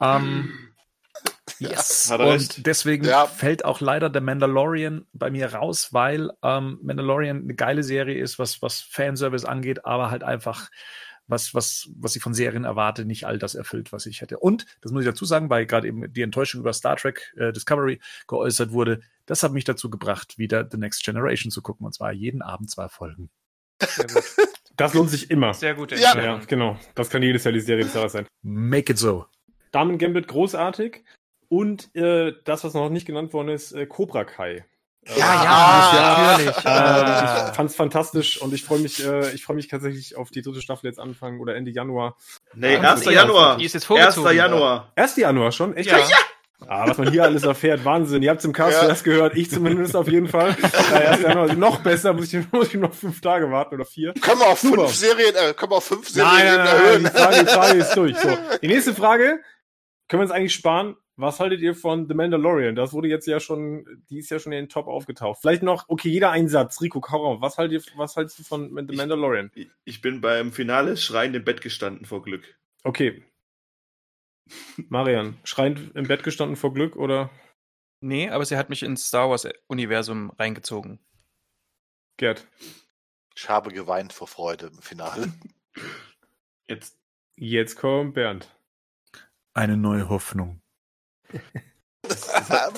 Ähm, 0.00 0.50
yes. 1.58 2.10
Und 2.10 2.20
recht. 2.22 2.66
deswegen 2.66 3.04
Ja. 3.04 3.26
fällt 3.26 3.66
auch 3.66 3.82
leider 3.82 4.08
der 4.08 4.22
Mandalorian 4.22 5.04
bei 5.12 5.30
mir 5.30 5.52
raus, 5.52 5.92
weil 5.92 6.30
ähm, 6.42 6.78
Mandalorian 6.82 7.42
eine 7.42 7.54
geile 7.54 7.82
Serie 7.82 8.18
ist, 8.18 8.38
was, 8.38 8.62
was 8.62 8.80
Fanservice 8.80 9.44
angeht, 9.46 9.84
aber 9.84 10.10
halt 10.10 10.22
einfach 10.22 10.70
was, 11.28 11.54
was, 11.54 11.88
was 11.96 12.16
ich 12.16 12.22
von 12.22 12.34
Serien 12.34 12.64
erwarte, 12.64 13.04
nicht 13.04 13.26
all 13.26 13.38
das 13.38 13.54
erfüllt, 13.54 13.92
was 13.92 14.06
ich 14.06 14.20
hätte. 14.20 14.38
Und, 14.38 14.66
das 14.80 14.92
muss 14.92 15.02
ich 15.02 15.08
dazu 15.08 15.24
sagen, 15.24 15.50
weil 15.50 15.66
gerade 15.66 15.86
eben 15.86 16.12
die 16.12 16.22
Enttäuschung 16.22 16.60
über 16.60 16.72
Star 16.72 16.96
Trek 16.96 17.32
äh, 17.36 17.52
Discovery 17.52 18.00
geäußert 18.26 18.72
wurde, 18.72 19.00
das 19.26 19.42
hat 19.42 19.52
mich 19.52 19.64
dazu 19.64 19.90
gebracht, 19.90 20.38
wieder 20.38 20.66
The 20.70 20.78
Next 20.78 21.04
Generation 21.04 21.50
zu 21.50 21.62
gucken. 21.62 21.86
Und 21.86 21.92
zwar 21.94 22.12
jeden 22.12 22.42
Abend 22.42 22.70
zwei 22.70 22.88
Folgen. 22.88 23.30
Das 24.76 24.94
lohnt 24.94 25.10
sich 25.10 25.30
immer. 25.30 25.54
Sehr 25.54 25.74
gute 25.74 25.96
Ja. 25.96 26.16
Ja, 26.22 26.40
genau. 26.46 26.78
Das 26.94 27.10
kann 27.10 27.22
jedes 27.22 27.44
Jahr 27.44 27.52
die 27.52 27.60
Serie 27.60 27.84
des 27.84 27.94
Jahres 27.94 28.12
sein. 28.12 28.26
Make 28.42 28.92
it 28.92 28.98
so. 28.98 29.26
Damen 29.72 29.98
Gambit 29.98 30.28
großartig. 30.28 31.04
Und 31.48 31.94
äh, 31.96 32.32
das, 32.44 32.62
was 32.62 32.74
noch 32.74 32.88
nicht 32.88 33.06
genannt 33.06 33.32
worden 33.32 33.48
ist, 33.48 33.72
äh, 33.72 33.86
Cobra 33.86 34.24
Kai. 34.24 34.64
Ja, 35.16 35.44
ja, 35.44 36.28
natürlich. 36.32 36.56
Äh, 36.64 36.68
Ah. 36.68 37.48
ich 37.50 37.56
fand's 37.56 37.74
fantastisch 37.76 38.40
und 38.42 38.52
ich 38.54 38.64
freue 38.64 38.78
mich, 38.80 39.04
äh, 39.04 39.30
ich 39.32 39.44
freue 39.44 39.56
mich 39.56 39.68
tatsächlich 39.68 40.16
auf 40.16 40.30
die 40.30 40.42
dritte 40.42 40.60
Staffel 40.60 40.86
jetzt 40.86 40.98
Anfang 41.00 41.40
oder 41.40 41.54
Ende 41.56 41.70
Januar. 41.70 42.16
Nee, 42.54 42.76
Ah, 42.76 42.92
1. 42.92 43.00
die- 43.02 43.10
Januar. 43.10 43.56
Die 43.56 43.64
ist 43.64 43.72
jetzt 43.74 43.84
1. 43.90 44.14
vorgezogen. 44.14 44.36
Januar. 44.36 44.92
1. 44.96 45.16
Januar 45.16 45.52
schon? 45.52 45.76
Echt? 45.76 45.90
Ja. 45.90 45.98
Ah, 46.66 46.88
was 46.88 46.98
man 46.98 47.10
hier 47.12 47.22
alles 47.22 47.44
erfährt, 47.44 47.84
Wahnsinn. 47.84 48.20
Ihr 48.22 48.30
habt's 48.30 48.44
im 48.44 48.52
Cast 48.52 48.72
Ja. 48.78 48.80
zuerst 48.84 49.04
gehört, 49.04 49.36
ich 49.36 49.48
zumindest 49.48 49.94
auf 49.94 50.08
jeden 50.08 50.26
Fall. 50.28 50.56
Äh, 50.92 51.06
1. 51.06 51.22
Januar, 51.22 51.54
noch 51.54 51.80
besser, 51.82 52.12
muss 52.12 52.32
ich, 52.32 52.50
muss 52.52 52.68
ich 52.68 52.74
noch 52.74 52.92
fünf 52.92 53.20
Tage 53.20 53.48
warten 53.50 53.76
oder 53.76 53.84
vier. 53.84 54.12
Können 54.14 54.40
wir 54.40 54.46
auf 54.48 54.58
Super. 54.60 54.82
fünf 54.88 54.94
Serien, 54.96 55.34
äh, 55.36 55.54
können 55.54 55.70
wir 55.72 55.76
auf 55.76 55.84
fünf 55.84 56.08
Serien 56.08 56.32
Nein, 56.34 56.46
nein, 56.46 56.56
nein, 56.56 56.66
nein, 56.66 56.84
erhöhen? 56.84 57.04
die 57.04 57.10
Frage, 57.10 57.38
die 57.44 57.46
Frage 57.52 57.78
ist 57.78 57.94
durch. 57.94 58.16
So, 58.18 58.38
die 58.60 58.66
nächste 58.68 58.92
Frage 58.94 59.40
können 60.08 60.20
wir 60.20 60.24
uns 60.24 60.30
eigentlich 60.32 60.54
sparen. 60.54 60.96
Was 61.20 61.40
haltet 61.40 61.60
ihr 61.60 61.74
von 61.74 62.06
The 62.06 62.14
Mandalorian? 62.14 62.76
Das 62.76 62.92
wurde 62.92 63.08
jetzt 63.08 63.26
ja 63.26 63.40
schon, 63.40 64.04
die 64.08 64.18
ist 64.18 64.30
ja 64.30 64.38
schon 64.38 64.52
in 64.52 64.64
den 64.64 64.68
Top 64.68 64.86
aufgetaucht. 64.86 65.40
Vielleicht 65.40 65.64
noch, 65.64 65.84
okay, 65.88 66.08
jeder 66.10 66.30
Einsatz. 66.30 66.80
Rico, 66.80 67.00
Kauram, 67.00 67.40
was 67.40 67.58
haltet 67.58 67.84
ihr, 67.86 67.92
was 67.98 68.16
haltest 68.16 68.38
du 68.38 68.44
von 68.44 68.68
The 68.88 68.94
Mandalorian? 68.96 69.50
Ich- 69.54 69.68
Ich 69.84 70.00
bin 70.00 70.20
beim 70.20 70.52
Finale 70.52 70.96
schreiend 70.96 71.34
im 71.34 71.44
Bett 71.44 71.60
gestanden 71.60 72.04
vor 72.06 72.22
Glück. 72.22 72.56
Okay. 72.84 73.24
Marian, 74.88 75.36
schreiend 75.44 75.94
im 75.96 76.06
Bett 76.06 76.22
gestanden 76.22 76.56
vor 76.56 76.72
Glück 76.72 76.96
oder 76.96 77.30
Nee, 78.00 78.30
aber 78.30 78.44
sie 78.44 78.56
hat 78.56 78.70
mich 78.70 78.84
ins 78.84 79.08
Star 79.08 79.28
Wars-Universum 79.28 80.30
reingezogen. 80.38 81.00
Gerd? 82.16 82.46
Ich 83.34 83.48
habe 83.48 83.72
geweint 83.72 84.12
vor 84.12 84.28
Freude 84.28 84.66
im 84.66 84.78
Finale. 84.80 85.32
Jetzt. 86.68 86.96
Jetzt 87.36 87.74
kommt 87.76 88.14
Bernd. 88.14 88.48
Eine 89.52 89.76
neue 89.76 90.08
Hoffnung. 90.08 90.60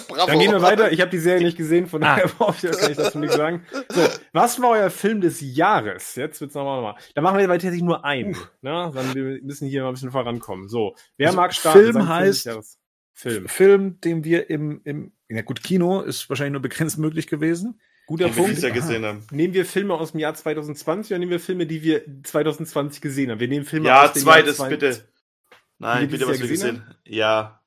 Bravo. 0.08 0.26
Dann 0.26 0.38
gehen 0.38 0.50
wir 0.50 0.62
weiter. 0.62 0.90
Ich 0.92 1.00
habe 1.00 1.10
die 1.10 1.18
Serie 1.18 1.44
nicht 1.44 1.56
gesehen, 1.56 1.86
von 1.86 2.02
Ah. 2.02 2.16
daher 2.16 2.28
kann 2.78 2.90
ich 2.90 2.96
dazu 2.96 3.18
nichts 3.18 3.36
sagen. 3.36 3.64
So, 3.90 4.08
was 4.32 4.60
war 4.60 4.70
euer 4.70 4.90
Film 4.90 5.20
des 5.20 5.40
Jahres? 5.40 6.16
Jetzt 6.16 6.40
wird's 6.40 6.54
nochmal 6.54 6.76
nochmal. 6.76 7.00
Da 7.14 7.20
machen 7.22 7.38
wir 7.38 7.46
tatsächlich 7.46 7.82
nur 7.82 8.04
einen. 8.04 8.32
Ne? 8.62 8.90
Dann 8.92 9.14
wir 9.14 9.40
müssen 9.42 9.68
hier 9.68 9.82
mal 9.82 9.88
ein 9.88 9.94
bisschen 9.94 10.10
vorankommen. 10.10 10.68
So, 10.68 10.96
wer 11.16 11.28
Also, 11.28 11.36
mag 11.36 11.54
starten? 11.54 11.78
Film 11.80 11.96
heißt- 12.08 12.46
Jahres. 12.46 12.78
Film. 13.12 13.48
Film, 13.48 14.00
den 14.00 14.24
wir 14.24 14.48
im, 14.48 14.80
im, 14.84 15.12
ja 15.28 15.42
gut, 15.42 15.62
Kino 15.62 16.00
ist 16.00 16.28
wahrscheinlich 16.30 16.52
nur 16.52 16.62
begrenzt 16.62 16.96
möglich 16.98 17.26
gewesen. 17.26 17.78
Guter 18.06 18.34
wir 18.34 18.42
Punkt. 18.42 18.58
Jahr 18.58 18.72
gesehen 18.72 19.04
haben. 19.04 19.26
Nehmen 19.30 19.52
wir 19.52 19.66
Filme 19.66 19.92
aus 19.94 20.12
dem 20.12 20.20
Jahr 20.20 20.34
2020 20.34 21.12
oder 21.12 21.18
nehmen 21.18 21.30
wir 21.30 21.38
Filme, 21.38 21.66
die 21.66 21.82
wir 21.82 22.02
2020 22.24 23.02
gesehen 23.02 23.30
haben? 23.30 23.38
Wir 23.38 23.46
nehmen 23.48 23.66
Filme 23.66 23.88
Ja, 23.88 24.04
aus 24.04 24.14
dem 24.14 24.22
zweites, 24.22 24.58
Jahr 24.58 24.68
20 24.70 24.78
bitte. 24.80 24.94
Die 25.50 25.52
Nein, 25.82 26.00
wir 26.00 26.08
bitte, 26.08 26.28
was 26.28 26.40
wir 26.40 26.48
gesehen 26.48 26.76
gesehen 26.76 26.94
Ja. 27.04 27.59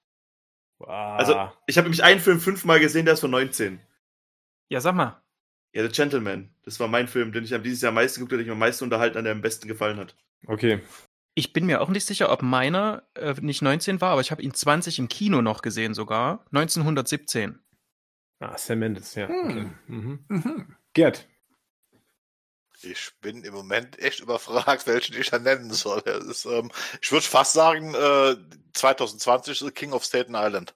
Ah. 0.87 1.15
Also, 1.17 1.33
ich 1.67 1.77
habe 1.77 1.85
nämlich 1.85 2.03
einen 2.03 2.19
Film 2.19 2.39
fünfmal 2.39 2.79
gesehen, 2.79 3.05
der 3.05 3.15
ist 3.15 3.21
von 3.21 3.31
19. 3.31 3.79
Ja, 4.69 4.81
sag 4.81 4.95
mal. 4.95 5.21
Ja, 5.73 5.83
The 5.83 5.89
Gentleman. 5.89 6.49
Das 6.63 6.79
war 6.79 6.87
mein 6.87 7.07
Film, 7.07 7.31
den 7.31 7.43
ich 7.43 7.53
am 7.53 7.63
dieses 7.63 7.81
Jahr 7.81 7.89
am 7.89 7.95
meisten 7.95 8.19
geguckt 8.19 8.33
habe, 8.33 8.37
den 8.37 8.43
ich 8.45 8.47
mir 8.47 8.53
am 8.53 8.59
meisten 8.59 8.83
unterhalten, 8.83 9.17
an 9.17 9.23
der 9.23 9.33
am 9.33 9.41
besten 9.41 9.67
gefallen 9.67 9.97
hat. 9.97 10.15
okay. 10.47 10.81
Ich 11.35 11.51
bin 11.51 11.65
mir 11.65 11.81
auch 11.81 11.89
nicht 11.89 12.05
sicher, 12.05 12.31
ob 12.31 12.43
meiner 12.43 13.07
äh, 13.15 13.33
nicht 13.41 13.63
19 13.63 14.01
war, 14.01 14.11
aber 14.11 14.21
ich 14.21 14.29
habe 14.29 14.43
ihn 14.43 14.53
20 14.53 14.99
im 14.99 15.07
Kino 15.07 15.41
noch 15.41 15.63
gesehen 15.63 15.95
sogar. 15.95 16.45
1917. 16.51 17.57
Ah, 18.39 18.55
Sam 18.55 18.77
Mendes, 18.77 19.15
ja. 19.15 19.27
Hm. 19.27 19.49
Okay. 19.49 19.69
Mhm. 19.87 20.75
Gerd. 20.93 21.27
Ich 22.83 23.11
bin 23.21 23.43
im 23.43 23.53
Moment 23.53 23.99
echt 23.99 24.19
überfragt, 24.19 24.87
welchen 24.87 25.15
ich 25.15 25.29
da 25.29 25.39
nennen 25.39 25.71
soll. 25.71 26.01
Ist, 26.29 26.45
ähm, 26.45 26.71
ich 27.01 27.11
würde 27.11 27.25
fast 27.25 27.53
sagen, 27.53 27.93
äh, 27.93 28.35
2020 28.73 29.61
ist 29.61 29.75
King 29.75 29.93
of 29.93 30.03
Staten 30.03 30.35
Island. 30.35 30.75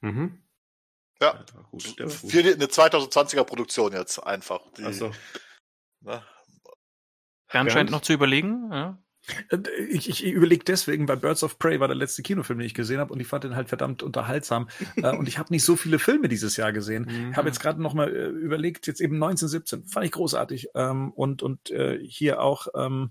Mhm. 0.00 0.42
Ja. 1.20 1.44
Gut, 1.70 1.96
gut. 1.96 2.34
Eine 2.34 2.66
2020er 2.66 3.44
Produktion 3.44 3.92
jetzt 3.92 4.18
einfach. 4.18 4.60
Die, 4.76 4.84
Ach 4.84 4.92
so. 4.92 5.12
ne? 6.00 6.24
Scheint 7.48 7.90
noch 7.90 8.00
zu 8.00 8.12
überlegen. 8.12 8.70
Ja. 8.72 8.98
Äh, 9.50 9.58
Ich, 9.88 10.08
ich 10.08 10.24
überlege 10.24 10.64
deswegen, 10.64 11.08
weil 11.08 11.16
Birds 11.16 11.42
of 11.42 11.58
Prey 11.58 11.80
war 11.80 11.88
der 11.88 11.96
letzte 11.96 12.22
Kinofilm, 12.22 12.58
den 12.58 12.66
ich 12.66 12.74
gesehen 12.74 13.00
habe 13.00 13.12
und 13.12 13.20
ich 13.20 13.26
fand 13.26 13.44
den 13.44 13.56
halt 13.56 13.68
verdammt 13.68 14.02
unterhaltsam. 14.02 14.68
Äh, 14.96 15.16
und 15.16 15.26
ich 15.26 15.38
habe 15.38 15.52
nicht 15.52 15.64
so 15.64 15.76
viele 15.76 15.98
Filme 15.98 16.28
dieses 16.28 16.56
Jahr 16.56 16.72
gesehen. 16.72 17.04
Mhm. 17.04 17.30
Ich 17.30 17.36
habe 17.36 17.48
jetzt 17.48 17.60
gerade 17.60 17.80
noch 17.80 17.94
mal 17.94 18.14
äh, 18.14 18.26
überlegt, 18.26 18.86
jetzt 18.86 19.00
eben 19.00 19.14
1917, 19.14 19.86
fand 19.86 20.06
ich 20.06 20.12
großartig. 20.12 20.68
Ähm, 20.74 21.12
und 21.12 21.42
und 21.42 21.70
äh, 21.70 21.98
hier 22.02 22.40
auch 22.40 22.68
ähm, 22.76 23.10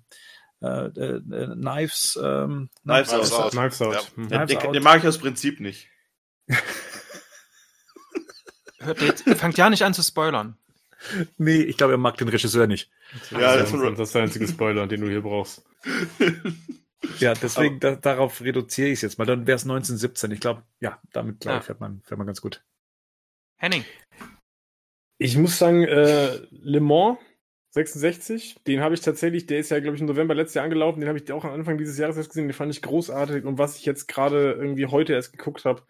äh, 0.62 0.86
äh, 0.86 1.22
Knives, 1.22 2.20
ähm, 2.22 2.70
Knives 2.84 3.10
Knives 3.10 3.32
Out. 3.34 3.44
Out. 3.46 3.52
Knives 3.52 3.82
Out. 3.82 3.94
Ja. 3.94 4.02
Mhm. 4.16 4.28
Den, 4.28 4.38
Knives 4.38 4.48
den, 4.48 4.58
Out. 4.68 4.76
den 4.76 4.84
mag 4.84 5.00
ich 5.00 5.08
aus 5.08 5.18
Prinzip 5.18 5.60
nicht. 5.60 5.88
Hört 8.80 9.02
jetzt, 9.02 9.30
fangt 9.30 9.58
ja 9.58 9.70
nicht 9.70 9.84
an 9.84 9.94
zu 9.94 10.02
spoilern. 10.02 10.58
Nee, 11.38 11.62
ich 11.62 11.78
glaube, 11.78 11.94
er 11.94 11.98
mag 11.98 12.18
den 12.18 12.30
Regisseur 12.30 12.68
nicht. 12.68 12.92
Ja, 13.32 13.58
das, 13.58 13.72
das 13.72 13.82
ist, 13.82 14.00
das 14.00 14.10
ist 14.10 14.16
der 14.16 14.22
einzige 14.24 14.48
Spoiler, 14.50 14.88
den 14.88 15.02
du 15.02 15.10
hier 15.10 15.22
brauchst. 15.22 15.64
Ja, 17.20 17.34
deswegen 17.34 17.80
da, 17.80 17.96
darauf 17.96 18.42
reduziere 18.42 18.90
ich 18.90 18.96
es 18.96 19.02
jetzt 19.02 19.18
mal. 19.18 19.26
Dann 19.26 19.48
wäre 19.48 19.56
es 19.56 19.64
1917. 19.64 20.32
Ich 20.32 20.40
glaube, 20.40 20.64
ja, 20.80 21.00
damit 21.14 21.40
glaube 21.40 21.60
ich, 21.60 21.64
fährt 21.64 21.80
man, 21.80 22.02
fährt 22.04 22.18
man 22.18 22.28
ganz 22.28 22.42
gut. 22.42 22.64
Henning. 23.58 23.86
Ich 25.18 25.38
muss 25.38 25.58
sagen, 25.58 25.84
äh, 25.84 26.40
Le 26.52 26.80
Mans 26.80 27.18
66, 27.72 28.58
den 28.68 28.82
habe 28.82 28.96
ich 28.96 29.02
tatsächlich, 29.02 29.46
der 29.46 29.60
ist 29.60 29.70
ja, 29.70 29.80
glaube 29.80 29.96
ich, 29.96 30.02
im 30.02 30.08
November 30.08 30.36
letztes 30.36 30.56
Jahr 30.56 30.66
angelaufen, 30.66 31.00
den 31.00 31.08
habe 31.08 31.20
ich 31.20 31.32
auch 31.32 31.46
am 31.46 31.54
Anfang 31.54 31.78
dieses 31.78 31.98
Jahres 31.98 32.18
erst 32.18 32.30
gesehen, 32.30 32.48
den 32.48 32.54
fand 32.54 32.74
ich 32.74 32.82
großartig. 32.82 33.46
Und 33.46 33.58
was 33.58 33.78
ich 33.78 33.86
jetzt 33.86 34.08
gerade 34.08 34.54
irgendwie 34.54 34.88
heute 34.88 35.14
erst 35.14 35.32
geguckt 35.32 35.64
habe, 35.64 35.84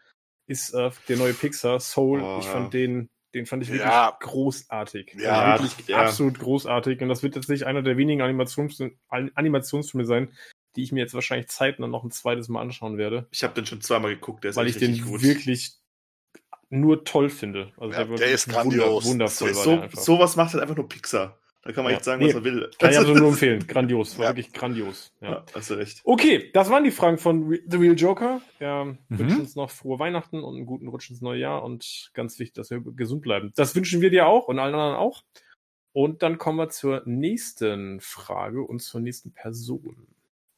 ist 0.48 0.74
äh, 0.74 0.92
der 1.08 1.18
neue 1.18 1.34
Pixar, 1.34 1.80
Soul. 1.80 2.22
Oh, 2.22 2.38
ich 2.40 2.46
fand 2.46 2.74
den, 2.74 3.10
den 3.34 3.46
fand 3.46 3.64
ich 3.64 3.70
wirklich 3.70 3.88
ja. 3.88 4.18
großartig. 4.20 5.16
Ja, 5.18 5.54
also 5.54 5.64
wirklich 5.64 5.88
ja. 5.88 6.02
absolut 6.02 6.40
großartig. 6.40 7.02
Und 7.02 7.10
das 7.10 7.24
wird 7.24 7.36
jetzt 7.36 7.50
nicht 7.50 7.64
einer 7.64 7.82
der 7.82 7.98
wenigen 7.98 8.22
Animations 8.22 8.84
Animationsfilme 9.10 10.06
sein, 10.06 10.32
die 10.76 10.84
ich 10.84 10.92
mir 10.92 11.00
jetzt 11.00 11.14
wahrscheinlich 11.14 11.48
zeitnah 11.48 11.88
noch 11.88 12.04
ein 12.04 12.12
zweites 12.12 12.50
Mal 12.50 12.62
anschauen 12.62 12.98
werde. 12.98 13.28
Ich 13.32 13.44
habe 13.44 13.54
den 13.54 13.66
schon 13.66 13.82
zweimal 13.82 14.14
geguckt, 14.14 14.44
der 14.44 14.52
ist 14.52 14.58
weil 14.58 14.68
ich 14.68 14.78
den 14.78 15.02
gut. 15.02 15.22
wirklich 15.22 15.74
nur 16.70 17.04
toll 17.04 17.30
finde. 17.30 17.72
Also 17.78 17.94
ja, 17.94 18.06
der, 18.06 18.18
der 18.18 18.32
ist 18.32 18.48
grandios. 18.48 19.06
Wundervoll. 19.06 19.54
So, 19.54 19.64
so, 19.64 20.02
sowas 20.02 20.36
macht 20.36 20.54
halt 20.54 20.64
einfach 20.64 20.78
nur 20.78 20.88
Pixar. 20.88 21.38
Da 21.64 21.72
kann 21.72 21.84
man 21.84 21.92
ja. 21.92 21.98
echt 21.98 22.06
sagen, 22.06 22.26
was 22.26 22.34
er 22.34 22.44
will. 22.44 22.72
Kann 22.80 22.90
ich 22.90 22.98
also 22.98 23.14
nur 23.14 23.30
empfehlen. 23.30 23.68
Grandios. 23.68 24.18
War 24.18 24.26
ja. 24.26 24.30
wirklich 24.32 24.52
grandios. 24.52 25.14
Ja. 25.22 25.32
ja, 25.32 25.46
hast 25.54 25.70
du 25.70 25.76
recht. 25.76 26.02
Okay, 26.04 26.50
das 26.54 26.72
waren 26.72 26.84
die 26.84 26.92
Fragen 26.92 27.20
von 27.20 27.56
The 27.68 27.78
Real 27.78 27.96
Joker. 27.96 28.42
Ja, 28.60 28.86
mhm. 28.86 28.98
wünschen 29.10 29.42
uns 29.42 29.56
noch 29.56 29.70
frohe 29.70 30.00
Weihnachten 30.00 30.44
und 30.44 30.56
einen 30.56 30.66
guten 30.66 30.88
Rutsch 30.88 31.12
ins 31.12 31.22
neue 31.22 31.40
Jahr 31.40 31.64
und 31.64 32.10
ganz 32.14 32.40
wichtig, 32.40 32.56
dass 32.56 32.72
wir 32.72 32.82
gesund 32.82 33.22
bleiben. 33.22 33.52
Das 33.56 33.76
wünschen 33.76 34.02
wir 34.02 34.10
dir 34.10 34.26
auch 34.26 34.48
und 34.48 34.58
allen 34.58 34.74
anderen 34.74 34.96
auch. 34.96 35.24
Und 35.94 36.24
dann 36.24 36.38
kommen 36.38 36.58
wir 36.58 36.70
zur 36.70 37.04
nächsten 37.06 38.00
Frage 38.00 38.64
und 38.64 38.82
zur 38.82 39.02
nächsten 39.02 39.34
Person. 39.34 40.08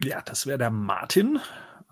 Ja, 0.03 0.21
das 0.21 0.47
wäre 0.47 0.57
der 0.57 0.69
Martin. 0.69 1.39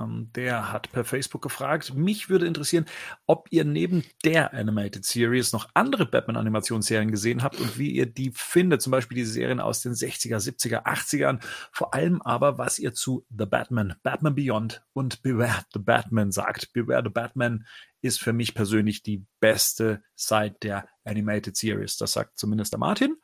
Ähm, 0.01 0.29
der 0.35 0.71
hat 0.71 0.91
per 0.91 1.03
Facebook 1.03 1.41
gefragt, 1.41 1.93
mich 1.93 2.29
würde 2.29 2.45
interessieren, 2.45 2.85
ob 3.25 3.47
ihr 3.51 3.65
neben 3.65 4.03
der 4.23 4.53
Animated 4.53 5.05
Series 5.05 5.53
noch 5.53 5.69
andere 5.73 6.05
Batman-Animationsserien 6.05 7.11
gesehen 7.11 7.43
habt 7.43 7.59
und 7.59 7.77
wie 7.77 7.91
ihr 7.91 8.05
die 8.05 8.31
findet, 8.33 8.81
zum 8.81 8.91
Beispiel 8.91 9.15
die 9.15 9.25
Serien 9.25 9.59
aus 9.59 9.81
den 9.81 9.93
60er, 9.93 10.37
70er, 10.37 10.85
80ern, 10.85 11.39
vor 11.71 11.93
allem 11.93 12.21
aber, 12.21 12.57
was 12.57 12.79
ihr 12.79 12.93
zu 12.93 13.25
The 13.29 13.45
Batman, 13.45 13.95
Batman 14.03 14.35
Beyond 14.35 14.83
und 14.93 15.21
Beware 15.21 15.65
the 15.73 15.79
Batman 15.79 16.31
sagt. 16.31 16.73
Beware 16.73 17.03
the 17.03 17.09
Batman 17.09 17.65
ist 18.01 18.19
für 18.19 18.33
mich 18.33 18.55
persönlich 18.55 19.03
die 19.03 19.25
beste 19.39 20.03
seit 20.15 20.63
der 20.63 20.87
Animated 21.03 21.55
Series. 21.55 21.97
Das 21.97 22.13
sagt 22.13 22.37
zumindest 22.37 22.73
der 22.73 22.79
Martin 22.79 23.17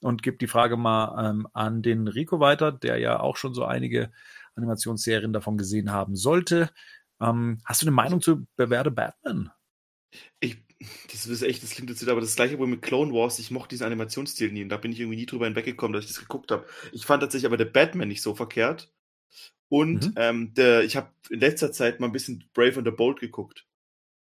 und 0.00 0.22
gibt 0.22 0.42
die 0.42 0.46
Frage 0.46 0.76
mal 0.76 1.30
ähm, 1.30 1.48
an 1.52 1.82
den 1.82 2.08
Rico 2.08 2.40
weiter, 2.40 2.72
der 2.72 2.98
ja 2.98 3.20
auch 3.20 3.36
schon 3.36 3.54
so 3.54 3.64
einige 3.64 4.10
Animationsserien 4.54 5.32
davon 5.32 5.56
gesehen 5.56 5.92
haben 5.92 6.16
sollte. 6.16 6.70
Ähm, 7.20 7.60
hast 7.64 7.82
du 7.82 7.86
eine 7.86 7.94
Meinung 7.94 8.20
zu 8.20 8.46
Bewährte 8.56 8.90
Batman? 8.90 9.50
Ich, 10.40 10.58
das 11.10 11.26
ist 11.26 11.42
echt, 11.42 11.62
das 11.62 11.70
klingt 11.70 11.90
jetzt 11.90 12.02
wieder, 12.02 12.12
aber 12.12 12.20
das 12.20 12.36
gleiche 12.36 12.58
wohl 12.58 12.66
mit 12.66 12.82
Clone 12.82 13.12
Wars. 13.12 13.38
Ich 13.38 13.50
mochte 13.50 13.70
diesen 13.70 13.86
Animationsstil 13.86 14.52
nie 14.52 14.62
und 14.62 14.70
da 14.70 14.76
bin 14.76 14.92
ich 14.92 15.00
irgendwie 15.00 15.18
nie 15.18 15.26
drüber 15.26 15.46
hinweggekommen, 15.46 15.92
dass 15.92 16.04
ich 16.04 16.10
das 16.10 16.20
geguckt 16.20 16.50
habe. 16.50 16.66
Ich 16.92 17.06
fand 17.06 17.22
tatsächlich 17.22 17.46
aber 17.46 17.56
der 17.56 17.66
Batman 17.66 18.08
nicht 18.08 18.22
so 18.22 18.34
verkehrt. 18.34 18.92
Und 19.68 20.08
mhm. 20.08 20.14
ähm, 20.16 20.54
der, 20.54 20.82
ich 20.82 20.96
habe 20.96 21.12
in 21.30 21.40
letzter 21.40 21.70
Zeit 21.70 22.00
mal 22.00 22.06
ein 22.06 22.12
bisschen 22.12 22.44
Brave 22.54 22.78
and 22.78 22.86
the 22.86 22.90
Bold 22.90 23.20
geguckt. 23.20 23.66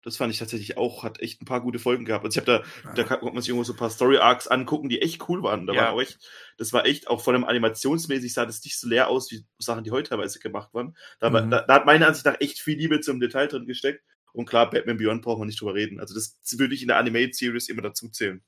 Das 0.09 0.16
fand 0.16 0.32
ich 0.32 0.38
tatsächlich 0.38 0.78
auch, 0.78 1.04
hat 1.04 1.20
echt 1.20 1.42
ein 1.42 1.44
paar 1.44 1.61
gute 1.61 1.78
Folgen 1.78 2.06
gehabt. 2.06 2.24
Also 2.24 2.40
ich 2.40 2.46
habe 2.46 2.64
da, 2.84 2.94
da 2.94 3.04
konnte 3.04 3.34
man 3.34 3.42
sich 3.42 3.50
irgendwo 3.50 3.64
so 3.64 3.74
ein 3.74 3.78
paar 3.78 3.90
Story 3.90 4.16
Arcs 4.16 4.48
angucken, 4.48 4.88
die 4.88 5.02
echt 5.02 5.28
cool 5.28 5.42
waren. 5.42 5.66
Da 5.66 5.74
ja. 5.74 5.82
war 5.82 5.92
auch 5.92 6.00
echt, 6.00 6.18
das 6.56 6.72
war 6.72 6.86
echt, 6.86 7.09
auch 7.09 7.22
von 7.22 7.34
einem 7.34 7.44
animationsmäßig 7.44 8.32
sah 8.32 8.46
das 8.46 8.64
nicht 8.64 8.78
so 8.78 8.88
leer 8.88 9.09
aus, 9.09 9.30
wie 9.30 9.44
Sachen, 9.59 9.84
die 9.84 9.90
heute 9.90 10.09
teilweise 10.09 10.38
gemacht 10.38 10.72
waren. 10.72 10.96
Da, 11.20 11.28
mhm. 11.28 11.50
da, 11.50 11.61
da 11.61 11.74
hat 11.74 11.84
meiner 11.84 12.06
Ansicht 12.06 12.24
nach 12.24 12.40
echt 12.40 12.59
viel 12.59 12.78
Liebe 12.78 13.00
zum 13.00 13.20
Detail 13.20 13.48
drin 13.48 13.66
gesteckt. 13.66 14.02
Und 14.32 14.46
klar, 14.46 14.70
Batman 14.70 14.96
Beyond 14.96 15.22
braucht 15.22 15.38
man 15.38 15.48
nicht 15.48 15.61
drüber 15.61 15.74
reden. 15.74 16.00
Also 16.00 16.14
das 16.14 16.38
würde 16.56 16.74
ich 16.74 16.80
in 16.80 16.88
der 16.88 16.96
Animated 16.96 17.34
Series 17.34 17.68
immer 17.68 17.82
dazu 17.82 18.09
zählen. 18.09 18.42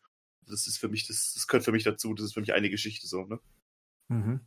Das 0.46 0.66
ist 0.66 0.78
für 0.78 0.88
mich, 0.88 1.06
das, 1.06 1.32
das 1.34 1.46
gehört 1.46 1.64
für 1.64 1.72
mich 1.72 1.84
dazu. 1.84 2.14
Das 2.14 2.24
ist 2.24 2.34
für 2.34 2.40
mich 2.40 2.54
eine 2.54 2.70
Geschichte 2.70 3.06
so, 3.06 3.26
ne? 3.26 3.38
Mhm. 4.08 4.40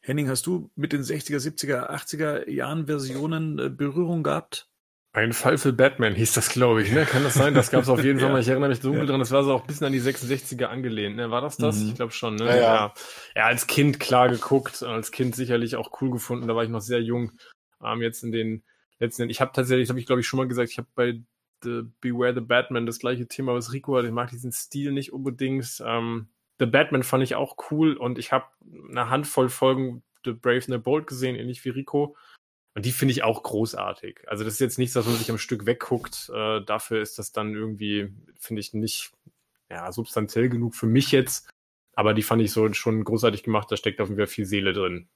Henning, 0.00 0.28
hast 0.28 0.46
du 0.46 0.70
mit 0.76 0.92
den 0.92 1.02
60er, 1.02 1.38
70er, 1.38 1.90
80er 1.90 2.48
Jahren 2.48 2.86
Versionen 2.86 3.58
äh, 3.58 3.68
Berührung 3.68 4.22
gehabt? 4.22 4.70
Ein 5.14 5.32
Fall 5.32 5.58
für 5.58 5.72
Batman 5.72 6.16
hieß 6.16 6.32
das, 6.34 6.48
glaube 6.48 6.82
ich. 6.82 6.90
Ne? 6.90 7.06
Kann 7.06 7.22
das 7.22 7.34
sein? 7.34 7.54
Das 7.54 7.70
gab 7.70 7.82
es 7.82 7.88
auf 7.88 8.02
jeden 8.02 8.18
Fall 8.18 8.30
mal. 8.32 8.40
Ich 8.40 8.48
erinnere 8.48 8.70
mich 8.70 8.80
dunkel 8.80 9.02
ja. 9.02 9.06
dran. 9.06 9.20
Das 9.20 9.30
war 9.30 9.44
so 9.44 9.54
auch 9.54 9.60
ein 9.60 9.66
bisschen 9.68 9.86
an 9.86 9.92
die 9.92 10.00
66er 10.00 10.64
angelehnt. 10.64 11.14
Ne? 11.14 11.30
War 11.30 11.40
das 11.40 11.56
das? 11.56 11.78
Mhm. 11.78 11.88
Ich 11.90 11.94
glaube 11.94 12.10
schon. 12.10 12.34
Ne? 12.34 12.46
Ja, 12.46 12.56
ja. 12.56 12.94
ja, 13.36 13.44
als 13.44 13.68
Kind 13.68 14.00
klar 14.00 14.28
geguckt. 14.28 14.82
Als 14.82 15.12
Kind 15.12 15.36
sicherlich 15.36 15.76
auch 15.76 16.02
cool 16.02 16.10
gefunden. 16.10 16.48
Da 16.48 16.56
war 16.56 16.64
ich 16.64 16.68
noch 16.68 16.80
sehr 16.80 17.00
jung. 17.00 17.30
Ähm, 17.80 18.02
jetzt 18.02 18.24
in 18.24 18.32
den 18.32 18.64
letzten 18.98 19.22
Jahren. 19.22 19.30
Ich 19.30 19.40
habe 19.40 19.52
tatsächlich, 19.54 19.88
habe 19.88 20.00
ich 20.00 20.06
glaube 20.06 20.20
ich 20.20 20.26
schon 20.26 20.38
mal 20.38 20.48
gesagt, 20.48 20.70
ich 20.70 20.78
habe 20.78 20.88
bei 20.96 21.20
The 21.62 21.82
Beware 22.00 22.34
the 22.34 22.40
Batman 22.40 22.84
das 22.84 22.98
gleiche 22.98 23.28
Thema, 23.28 23.54
was 23.54 23.72
Rico 23.72 23.96
hat. 23.96 24.04
Ich 24.04 24.10
mag 24.10 24.30
diesen 24.30 24.50
Stil 24.50 24.90
nicht 24.90 25.12
unbedingt. 25.12 25.80
Ähm, 25.86 26.26
the 26.58 26.66
Batman 26.66 27.04
fand 27.04 27.22
ich 27.22 27.36
auch 27.36 27.54
cool 27.70 27.96
und 27.96 28.18
ich 28.18 28.32
habe 28.32 28.46
eine 28.90 29.10
Handvoll 29.10 29.48
Folgen 29.48 30.02
The 30.24 30.32
Brave 30.32 30.56
and 30.56 30.72
the 30.72 30.78
Bold 30.78 31.06
gesehen, 31.06 31.36
ähnlich 31.36 31.64
wie 31.64 31.70
Rico. 31.70 32.16
Und 32.74 32.84
die 32.84 32.92
finde 32.92 33.12
ich 33.12 33.22
auch 33.22 33.42
großartig. 33.42 34.22
Also 34.26 34.44
das 34.44 34.54
ist 34.54 34.60
jetzt 34.60 34.78
nichts, 34.78 34.94
dass 34.94 35.06
man 35.06 35.16
sich 35.16 35.30
am 35.30 35.38
Stück 35.38 35.64
wegguckt. 35.66 36.30
Äh, 36.34 36.60
dafür 36.64 37.00
ist 37.00 37.18
das 37.18 37.32
dann 37.32 37.54
irgendwie, 37.54 38.12
finde 38.38 38.60
ich, 38.60 38.74
nicht 38.74 39.12
ja, 39.70 39.92
substanziell 39.92 40.48
genug 40.48 40.74
für 40.74 40.86
mich 40.86 41.12
jetzt. 41.12 41.48
Aber 41.94 42.14
die 42.14 42.22
fand 42.22 42.42
ich 42.42 42.50
so 42.50 42.72
schon 42.72 43.04
großartig 43.04 43.44
gemacht. 43.44 43.70
Da 43.70 43.76
steckt 43.76 44.00
auf 44.00 44.08
jeden 44.08 44.18
Fall 44.18 44.26
viel 44.26 44.46
Seele 44.46 44.72
drin. 44.72 45.08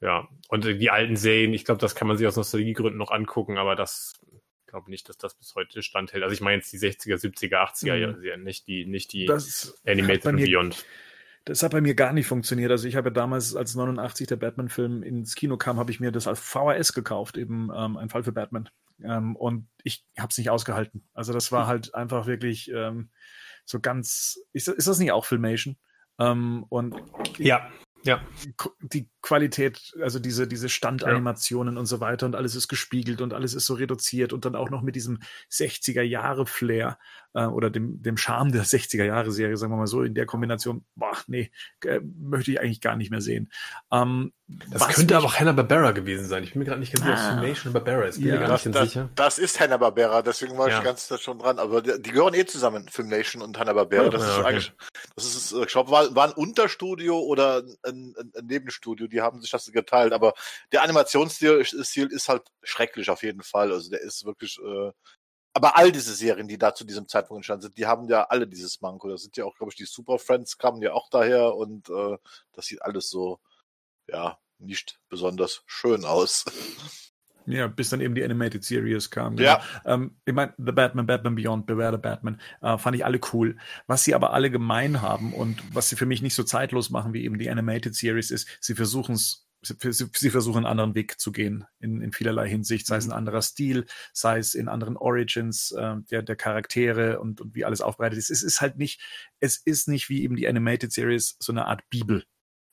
Ja, 0.00 0.28
und 0.48 0.64
die 0.64 0.90
alten 0.90 1.14
Serien, 1.14 1.54
ich 1.54 1.64
glaube, 1.64 1.80
das 1.80 1.94
kann 1.94 2.08
man 2.08 2.16
sich 2.16 2.26
aus 2.26 2.34
Nostalgiegründen 2.34 2.98
noch 2.98 3.12
angucken, 3.12 3.56
aber 3.56 3.76
das 3.76 4.14
glaube 4.72 4.90
nicht, 4.90 5.08
dass 5.08 5.18
das 5.18 5.34
bis 5.34 5.54
heute 5.54 5.82
standhält. 5.82 6.24
Also 6.24 6.32
ich 6.32 6.40
meine 6.40 6.56
jetzt 6.56 6.72
die 6.72 6.78
60er, 6.78 7.16
70er, 7.16 7.56
80er 7.58 8.06
mhm. 8.06 8.20
Serien, 8.20 8.42
nicht 8.42 8.66
die, 8.66 8.86
nicht 8.86 9.12
die 9.12 9.26
das 9.26 9.78
Animated 9.86 10.34
Beyond. 10.36 10.84
Das 11.44 11.62
hat 11.62 11.72
bei 11.72 11.80
mir 11.80 11.94
gar 11.94 12.12
nicht 12.12 12.26
funktioniert. 12.26 12.70
Also 12.70 12.86
ich 12.86 12.96
habe 12.96 13.08
ja 13.08 13.14
damals, 13.14 13.56
als 13.56 13.74
89 13.74 14.26
der 14.26 14.36
Batman-Film 14.36 15.02
ins 15.02 15.34
Kino 15.34 15.56
kam, 15.56 15.78
habe 15.78 15.90
ich 15.90 15.98
mir 15.98 16.12
das 16.12 16.28
als 16.28 16.38
VHS 16.40 16.92
gekauft, 16.92 17.36
eben 17.36 17.70
ähm, 17.74 17.96
ein 17.96 18.08
Fall 18.08 18.22
für 18.22 18.32
Batman. 18.32 18.68
Ähm, 19.02 19.34
und 19.36 19.68
ich 19.82 20.04
habe 20.18 20.28
es 20.30 20.38
nicht 20.38 20.50
ausgehalten. 20.50 21.08
Also 21.14 21.32
das 21.32 21.50
war 21.50 21.66
halt 21.68 21.94
einfach 21.94 22.26
wirklich 22.26 22.70
ähm, 22.72 23.10
so 23.64 23.80
ganz. 23.80 24.38
Ist, 24.52 24.68
ist 24.68 24.88
das 24.88 24.98
nicht 24.98 25.12
auch 25.12 25.24
Filmation? 25.24 25.76
Ähm, 26.18 26.64
und 26.68 26.94
ja, 27.38 27.68
ja. 28.04 28.20
Die 28.80 29.08
Qualität, 29.20 29.92
also 30.00 30.18
diese, 30.18 30.48
diese 30.48 30.68
Standanimationen 30.68 31.74
ja. 31.74 31.80
und 31.80 31.86
so 31.86 32.00
weiter 32.00 32.26
und 32.26 32.34
alles 32.34 32.54
ist 32.54 32.68
gespiegelt 32.68 33.20
und 33.20 33.32
alles 33.32 33.54
ist 33.54 33.66
so 33.66 33.74
reduziert 33.74 34.32
und 34.32 34.44
dann 34.44 34.56
auch 34.56 34.70
noch 34.70 34.82
mit 34.82 34.96
diesem 34.96 35.20
60er-Jahre-Flair 35.50 36.98
äh, 37.34 37.46
oder 37.46 37.70
dem, 37.70 38.02
dem 38.02 38.16
Charme 38.16 38.52
der 38.52 38.64
60er-Jahre-Serie, 38.64 39.56
sagen 39.56 39.72
wir 39.72 39.76
mal 39.76 39.86
so, 39.86 40.02
in 40.02 40.14
der 40.14 40.26
Kombination, 40.26 40.84
boah, 40.94 41.16
nee, 41.26 41.50
äh, 41.84 42.00
möchte 42.18 42.50
ich 42.50 42.60
eigentlich 42.60 42.80
gar 42.80 42.96
nicht 42.96 43.10
mehr 43.10 43.20
sehen. 43.20 43.50
Ähm, 43.90 44.32
das 44.70 44.86
könnte 44.88 45.16
aber 45.16 45.26
auch 45.26 45.36
Hanna-Barbera 45.36 45.92
gewesen 45.92 46.26
sein. 46.26 46.42
Ich 46.44 46.52
bin 46.52 46.60
mir 46.60 46.66
gerade 46.66 46.80
nicht 46.80 46.92
ganz 46.92 47.06
sicher, 47.06 47.18
ah, 47.18 47.40
Filmation 47.40 47.72
Barbera 47.72 48.04
ist. 48.04 48.18
Bin 48.18 48.28
ja, 48.28 48.34
mir 48.34 48.40
gar 48.40 48.52
nicht 48.52 48.66
das, 48.66 48.88
sicher. 48.88 49.08
Das 49.14 49.38
ist 49.38 49.60
Hanna-Barbera, 49.60 50.22
deswegen 50.22 50.58
war 50.58 50.68
ja. 50.68 50.78
ich 50.78 50.84
ganz 50.84 51.12
schon 51.20 51.38
dran. 51.38 51.58
Aber 51.58 51.80
die, 51.80 52.00
die 52.00 52.10
gehören 52.10 52.34
eh 52.34 52.44
zusammen, 52.44 52.86
Filmation 52.88 53.42
und 53.42 53.58
Hanna-Barbera. 53.58 54.10
Das, 54.10 54.22
ja, 54.22 54.28
ist 54.28 54.38
okay. 54.38 54.48
eigentlich, 54.48 54.72
das 55.16 55.24
ist, 55.24 55.52
ich 55.52 55.66
glaube, 55.68 55.90
war, 55.90 56.14
war 56.14 56.26
ein 56.26 56.32
Unterstudio 56.32 57.18
oder 57.18 57.58
ein, 57.58 57.76
ein, 57.84 58.14
ein 58.36 58.46
Nebenstudio. 58.46 59.06
Die 59.06 59.22
haben 59.22 59.40
sich 59.40 59.50
das 59.50 59.70
geteilt. 59.72 60.12
Aber 60.12 60.34
der 60.72 60.82
Animationsstil 60.82 61.52
ist 61.60 62.28
halt 62.28 62.42
schrecklich 62.62 63.08
auf 63.10 63.22
jeden 63.22 63.42
Fall. 63.42 63.72
Also 63.72 63.90
der 63.90 64.00
ist 64.00 64.24
wirklich. 64.24 64.58
Äh, 64.58 64.92
aber 65.54 65.76
all 65.76 65.92
diese 65.92 66.14
Serien, 66.14 66.48
die 66.48 66.58
da 66.58 66.74
zu 66.74 66.84
diesem 66.84 67.08
Zeitpunkt 67.08 67.38
entstanden 67.38 67.62
sind, 67.62 67.78
die 67.78 67.86
haben 67.86 68.08
ja 68.08 68.24
alle 68.24 68.46
dieses 68.46 68.80
Manko. 68.80 69.08
Da 69.08 69.18
sind 69.18 69.36
ja 69.36 69.44
auch, 69.44 69.56
glaube 69.56 69.70
ich, 69.70 69.76
die 69.76 69.84
Super 69.84 70.18
Friends 70.18 70.56
kamen 70.58 70.80
ja 70.82 70.92
auch 70.92 71.08
daher 71.10 71.54
und 71.54 71.88
äh, 71.90 72.16
das 72.52 72.66
sieht 72.66 72.82
alles 72.82 73.10
so, 73.10 73.40
ja, 74.08 74.38
nicht 74.58 74.98
besonders 75.08 75.62
schön 75.66 76.04
aus. 76.04 76.44
Ja, 77.46 77.66
bis 77.66 77.90
dann 77.90 78.00
eben 78.00 78.14
die 78.14 78.22
Animated 78.22 78.62
Series 78.62 79.10
kam. 79.10 79.36
Genau. 79.36 79.48
Ja. 79.48 79.62
Ähm, 79.84 80.16
ich 80.24 80.32
meine, 80.32 80.54
The 80.58 80.72
Batman, 80.72 81.06
Batman 81.06 81.34
Beyond, 81.34 81.66
Beware 81.66 81.92
the 81.92 81.98
Batman, 81.98 82.40
äh, 82.60 82.78
fand 82.78 82.96
ich 82.96 83.04
alle 83.04 83.20
cool. 83.32 83.56
Was 83.88 84.04
sie 84.04 84.14
aber 84.14 84.32
alle 84.32 84.50
gemein 84.50 85.02
haben 85.02 85.32
und 85.32 85.60
was 85.74 85.88
sie 85.88 85.96
für 85.96 86.06
mich 86.06 86.22
nicht 86.22 86.34
so 86.34 86.44
zeitlos 86.44 86.90
machen 86.90 87.12
wie 87.12 87.24
eben 87.24 87.38
die 87.38 87.50
Animated 87.50 87.94
Series 87.94 88.30
ist, 88.30 88.46
sie 88.60 88.74
versuchen 88.74 89.16
es 89.16 89.48
Sie, 89.62 90.30
versuchen 90.30 90.58
einen 90.58 90.66
anderen 90.66 90.94
Weg 90.96 91.20
zu 91.20 91.30
gehen 91.30 91.64
in, 91.78 92.02
in 92.02 92.12
vielerlei 92.12 92.48
Hinsicht, 92.48 92.86
sei 92.86 92.96
es 92.96 93.04
ein 93.04 93.10
mhm. 93.10 93.16
anderer 93.16 93.42
Stil, 93.42 93.86
sei 94.12 94.38
es 94.38 94.54
in 94.54 94.68
anderen 94.68 94.96
Origins 94.96 95.70
äh, 95.70 95.96
der, 96.10 96.22
der 96.22 96.36
Charaktere 96.36 97.20
und, 97.20 97.40
und 97.40 97.54
wie 97.54 97.64
alles 97.64 97.80
aufbereitet 97.80 98.18
ist. 98.18 98.30
Es 98.30 98.42
ist 98.42 98.60
halt 98.60 98.76
nicht, 98.76 99.00
es 99.38 99.56
ist 99.56 99.86
nicht 99.86 100.08
wie 100.08 100.24
eben 100.24 100.34
die 100.34 100.48
Animated 100.48 100.92
Series 100.92 101.36
so 101.38 101.52
eine 101.52 101.66
Art 101.66 101.88
Bibel, 101.90 102.24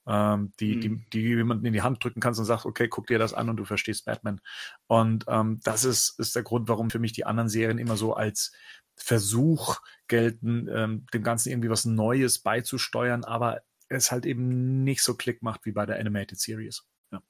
ähm, 0.08 0.52
die, 0.60 0.76
mhm. 0.78 0.82
die, 0.82 1.10
die 1.14 1.22
jemanden 1.22 1.66
in 1.66 1.74
die 1.74 1.84
Hand 1.84 2.04
drücken 2.04 2.22
kannst 2.22 2.40
und 2.40 2.48
sagst, 2.48 2.66
okay, 2.66 2.88
guck 2.88 3.06
dir 3.06 3.20
das 3.20 3.36
an 3.36 3.50
und 3.50 3.58
du 3.58 3.66
verstehst 3.66 4.06
Batman. 4.06 4.42
Und 4.88 5.26
ähm, 5.28 5.60
das 5.64 5.86
ist, 5.86 6.20
ist 6.20 6.36
der 6.36 6.44
Grund, 6.44 6.70
warum 6.70 6.90
für 6.90 7.00
mich 7.00 7.14
die 7.14 7.26
anderen 7.26 7.50
Serien 7.50 7.78
immer 7.78 7.98
so 7.98 8.14
als 8.16 8.52
Versuch 8.96 9.78
gelten, 10.08 10.68
ähm, 10.74 11.06
dem 11.14 11.24
Ganzen 11.24 11.50
irgendwie 11.52 11.70
was 11.70 11.86
Neues 11.86 12.40
beizusteuern, 12.40 13.24
aber 13.24 13.62
es 13.90 14.12
halt 14.12 14.26
eben 14.26 14.84
nicht 14.84 15.02
so 15.02 15.16
Klick 15.16 15.42
macht 15.42 15.66
wie 15.66 15.72
bei 15.72 15.86
der 15.86 16.00
Animated 16.00 16.40
Series. 16.40 16.84
Ja. 17.12 17.22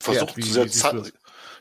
versuchen 0.00 0.42
zu 0.42 0.52
sehr 0.52 0.68
Zeit, 0.68 1.12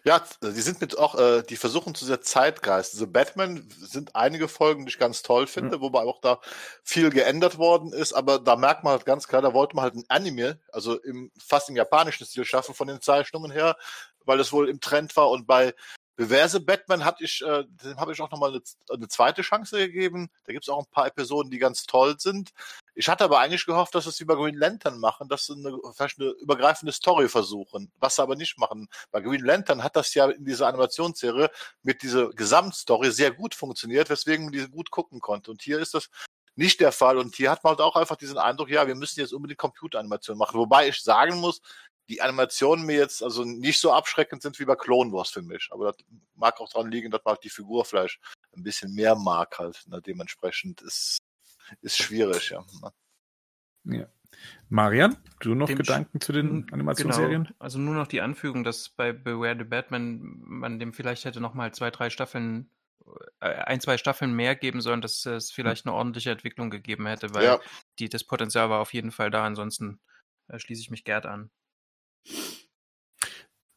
ja, 0.04 0.24
die 0.42 0.62
sind 0.62 0.82
mit 0.82 0.98
auch, 0.98 1.16
äh, 1.16 1.44
die 1.44 1.56
versuchen 1.56 1.96
zu 1.96 2.06
sehr 2.06 2.22
Zeitgeist. 2.22 2.94
Also 2.94 3.08
Batman 3.08 3.68
sind 3.70 4.16
einige 4.16 4.48
Folgen, 4.48 4.86
die 4.86 4.92
ich 4.92 5.00
ganz 5.00 5.24
toll 5.24 5.48
finde, 5.48 5.78
mhm. 5.78 5.82
wobei 5.82 6.02
auch 6.02 6.22
da 6.22 6.40
viel 6.84 7.10
geändert 7.10 7.58
worden 7.58 7.92
ist, 7.92 8.14
aber 8.14 8.40
da 8.40 8.56
merkt 8.56 8.84
man 8.84 8.92
halt 8.92 9.06
ganz 9.06 9.28
klar, 9.28 9.42
da 9.42 9.54
wollte 9.54 9.76
man 9.76 9.84
halt 9.84 9.96
ein 9.96 10.06
Anime, 10.08 10.60
also 10.72 11.02
im 11.02 11.32
fast 11.38 11.70
im 11.70 11.76
japanischen 11.76 12.26
Stil 12.26 12.46
schaffen 12.46 12.76
von 12.76 12.88
den 12.88 13.02
Zeichnungen 13.02 13.52
her, 13.52 13.78
weil 14.26 14.38
das 14.38 14.52
wohl 14.52 14.70
im 14.70 14.80
Trend 14.80 15.16
war 15.16 15.30
und 15.30 15.48
bei 15.48 15.74
Beverse 16.20 16.60
Batman 16.60 17.06
hatte 17.06 17.24
ich, 17.24 17.42
äh, 17.42 17.64
dem 17.82 17.98
habe 17.98 18.12
ich 18.12 18.20
auch 18.20 18.30
nochmal 18.30 18.50
eine, 18.50 18.62
eine 18.90 19.08
zweite 19.08 19.42
Chance 19.42 19.78
gegeben. 19.78 20.30
Da 20.44 20.52
gibt 20.52 20.66
es 20.66 20.70
auch 20.70 20.80
ein 20.80 20.92
paar 20.92 21.08
Episoden, 21.08 21.50
die 21.50 21.60
ganz 21.60 21.86
toll 21.86 22.20
sind. 22.20 22.52
Ich 22.96 23.08
hatte 23.08 23.24
aber 23.24 23.40
eigentlich 23.40 23.66
gehofft, 23.66 23.96
dass 23.96 24.04
sie 24.04 24.10
es 24.10 24.26
bei 24.26 24.36
Green 24.36 24.56
Lantern 24.56 25.00
machen, 25.00 25.30
dass 25.30 25.46
sie 25.46 25.54
eine, 25.54 25.78
vielleicht 25.94 26.20
eine 26.20 26.30
übergreifende 26.32 26.92
Story 26.92 27.30
versuchen, 27.30 27.92
was 28.00 28.16
sie 28.16 28.22
aber 28.22 28.36
nicht 28.36 28.58
machen. 28.58 28.88
Bei 29.12 29.22
Green 29.22 29.44
Lantern 29.44 29.84
hat 29.84 29.96
das 29.96 30.14
ja 30.14 30.30
in 30.30 30.46
dieser 30.46 30.68
Animationsserie 30.68 31.50
mit 31.84 32.04
dieser 32.04 32.30
Gesamtstory 32.30 33.12
sehr 33.12 33.32
gut 33.32 33.56
funktioniert, 33.56 34.10
weswegen 34.10 34.46
man 34.46 34.54
diese 34.54 34.70
gut 34.70 34.92
gucken 34.92 35.20
konnte. 35.20 35.52
Und 35.52 35.62
hier 35.62 35.80
ist 35.80 35.94
das 35.94 36.10
nicht 36.56 36.80
der 36.82 36.92
Fall. 36.92 37.18
Und 37.18 37.36
hier 37.36 37.52
hat 37.52 37.64
man 37.64 37.72
halt 37.72 37.82
auch 37.82 37.96
einfach 37.96 38.18
diesen 38.18 38.38
Eindruck, 38.38 38.70
ja, 38.70 38.86
wir 38.86 38.96
müssen 38.96 39.20
jetzt 39.20 39.34
unbedingt 39.34 39.60
Computeranimation 39.60 40.38
machen. 40.38 40.60
Wobei 40.60 40.90
ich 40.90 41.02
sagen 41.02 41.40
muss, 41.40 41.62
die 42.10 42.22
Animationen 42.22 42.86
mir 42.86 42.98
jetzt 42.98 43.24
also 43.24 43.44
nicht 43.44 43.80
so 43.80 43.94
abschreckend 43.94 44.42
sind 44.42 44.60
wie 44.60 44.66
bei 44.66 44.76
Clone 44.76 45.12
Wars 45.12 45.30
für 45.30 45.42
mich. 45.44 45.70
Aber 45.72 45.86
das 45.86 45.98
mag 46.36 46.60
auch 46.60 46.70
daran 46.70 46.92
liegen, 46.92 47.12
dass 47.12 47.24
man 47.24 47.36
halt 47.36 47.44
die 47.44 47.50
Figur 47.50 47.86
vielleicht 47.86 48.20
ein 48.56 48.64
bisschen 48.64 48.94
mehr 48.94 49.16
mag 49.16 49.58
halt. 49.60 49.84
Ne? 49.88 50.02
Dementsprechend 50.02 50.82
ist, 50.82 51.20
ist 51.82 51.98
schwierig, 51.98 52.50
ja. 52.50 52.66
Ja. 53.86 54.08
Marian, 54.70 55.18
du 55.40 55.56
noch 55.56 55.68
Dem 55.68 55.78
Gedanken 55.78 56.22
zu 56.22 56.32
den 56.32 56.72
Animationsserien? 56.72 57.46
Genau. 57.46 57.56
Also 57.60 57.80
nur 57.80 57.96
noch 57.96 58.08
die 58.08 58.22
Anfügung, 58.22 58.64
dass 58.64 58.90
bei 58.90 59.12
Beware 59.12 59.58
the 59.58 59.64
Batman 59.64 60.20
man 60.22 60.80
dem 60.80 60.94
vielleicht 60.94 61.26
hätte 61.26 61.42
noch 61.42 61.54
mal 61.54 61.74
zwei, 61.74 61.90
drei 61.90 62.10
Staffeln, 62.10 62.70
äh, 63.40 63.48
ein, 63.48 63.82
zwei 63.82 63.98
Staffeln 63.98 64.34
mehr 64.34 64.56
geben 64.56 64.82
sollen, 64.82 65.02
dass 65.02 65.26
es 65.26 65.52
vielleicht 65.52 65.86
eine 65.86 65.96
ordentliche 65.96 66.32
Entwicklung 66.32 66.70
gegeben 66.70 67.08
hätte, 67.08 67.34
weil 67.34 67.44
ja. 67.44 67.60
die, 67.98 68.10
das 68.10 68.24
Potenzial 68.24 68.70
war 68.70 68.80
auf 68.80 68.94
jeden 68.94 69.12
Fall 69.12 69.32
da. 69.32 69.44
Ansonsten 69.44 70.00
äh, 70.48 70.60
schließe 70.60 70.82
ich 70.82 70.92
mich 70.92 71.04
Gerd 71.04 71.26
an. 71.26 71.50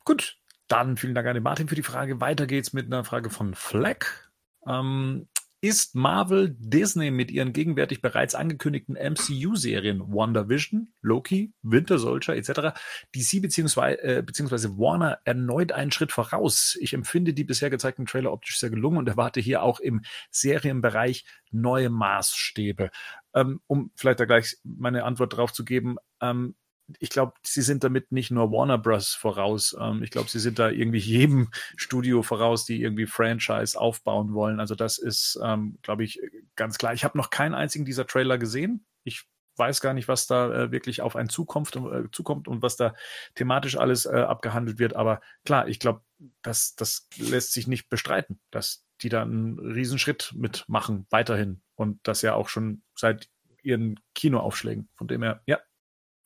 Gut, 0.05 0.39
dann 0.69 0.97
vielen 0.97 1.15
Dank 1.15 1.27
an 1.27 1.35
den 1.35 1.43
Martin 1.43 1.69
für 1.69 1.75
die 1.75 1.83
Frage. 1.83 2.21
Weiter 2.21 2.47
geht's 2.47 2.73
mit 2.73 2.87
einer 2.87 3.05
Frage 3.05 3.31
von 3.31 3.55
Fleck. 3.55 4.31
Ähm, 4.67 5.29
ist 5.63 5.95
Marvel 5.95 6.57
Disney 6.59 7.13
mit 7.13 7.31
ihren 7.31 7.53
gegenwärtig 7.53 8.03
bereits 8.03 8.35
angekündigten 8.35 8.97
MCU-Serien 8.97 10.01
WandaVision, 10.13 10.93
Loki, 11.03 11.55
Winter 11.63 12.01
Soldier 12.01 12.35
etc. 12.35 12.77
DC 13.15 13.41
bzw. 13.41 13.95
Äh, 13.95 14.23
beziehungsweise 14.23 14.77
Warner 14.77 15.21
erneut 15.25 15.71
einen 15.71 15.93
Schritt 15.93 16.11
voraus? 16.11 16.77
Ich 16.81 16.95
empfinde 16.95 17.33
die 17.33 17.45
bisher 17.45 17.71
gezeigten 17.71 18.07
Trailer 18.07 18.33
optisch 18.33 18.59
sehr 18.59 18.71
gelungen 18.71 18.99
und 18.99 19.09
erwarte 19.09 19.39
hier 19.39 19.63
auch 19.63 19.79
im 19.79 20.03
Serienbereich 20.33 21.25
neue 21.53 21.91
Maßstäbe. 21.91 22.91
Ähm, 23.33 23.61
um 23.69 23.93
vielleicht 23.95 24.19
da 24.19 24.25
gleich 24.25 24.57
meine 24.65 25.05
Antwort 25.05 25.37
drauf 25.37 25.53
zu 25.53 25.65
geben, 25.65 25.97
ähm, 26.21 26.57
ich 26.99 27.11
glaube, 27.11 27.35
sie 27.43 27.63
sind 27.63 27.85
damit 27.85 28.13
nicht 28.13 28.31
nur 28.31 28.51
Warner 28.51 28.79
Bros. 28.79 29.15
voraus. 29.15 29.77
Ähm, 29.79 30.03
ich 30.03 30.11
glaube, 30.11 30.29
sie 30.29 30.41
sind 30.41 30.59
da 30.59 30.71
irgendwie 30.71 30.99
jedem 30.99 31.51
Studio 31.77 32.23
voraus, 32.23 32.65
die 32.65 32.83
irgendwie 32.83 33.07
Franchise 33.07 33.79
aufbauen 33.79 34.35
wollen. 34.35 34.61
Also 34.61 34.75
das 34.75 34.99
ist, 34.99 35.39
ähm, 35.43 35.79
glaube 35.83 36.05
ich, 36.05 36.21
ganz 36.57 36.79
klar. 36.79 36.95
Ich 36.95 37.05
habe 37.05 37.19
noch 37.19 37.31
keinen 37.31 37.55
einzigen 37.55 37.85
dieser 37.85 38.07
Trailer 38.07 38.39
gesehen. 38.39 38.85
Ich 39.05 39.25
weiß 39.57 39.81
gar 39.81 39.95
nicht, 39.95 40.09
was 40.09 40.27
da 40.27 40.53
äh, 40.53 40.73
wirklich 40.73 41.03
auf 41.03 41.17
einen 41.17 41.29
zukommt, 41.29 41.75
äh, 41.77 42.11
zukommt 42.11 42.49
und 42.49 42.63
was 42.63 42.77
da 42.77 42.95
thematisch 43.35 43.77
alles 43.77 44.07
äh, 44.07 44.11
abgehandelt 44.11 44.79
wird. 44.79 44.97
Aber 44.97 45.21
klar, 45.45 45.69
ich 45.69 45.79
glaube, 45.79 46.03
das, 46.43 46.75
das 46.75 47.09
lässt 47.17 47.53
sich 47.53 47.67
nicht 47.67 47.89
bestreiten, 47.89 48.41
dass 48.51 48.85
die 49.03 49.09
da 49.09 49.23
einen 49.23 49.59
Riesenschritt 49.59 50.33
mitmachen, 50.37 51.07
weiterhin. 51.11 51.61
Und 51.75 52.01
das 52.05 52.23
ja 52.23 52.35
auch 52.35 52.49
schon 52.49 52.83
seit 52.95 53.29
ihren 53.63 54.01
Kinoaufschlägen. 54.15 54.89
Von 54.95 55.09
dem 55.09 55.23
her, 55.23 55.43
ja, 55.47 55.59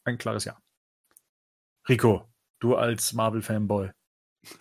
ein 0.06 0.18
klares 0.18 0.44
Ja. 0.44 0.60
Rico, 1.88 2.28
du 2.58 2.76
als 2.76 3.12
Marvel-Fanboy. 3.12 3.90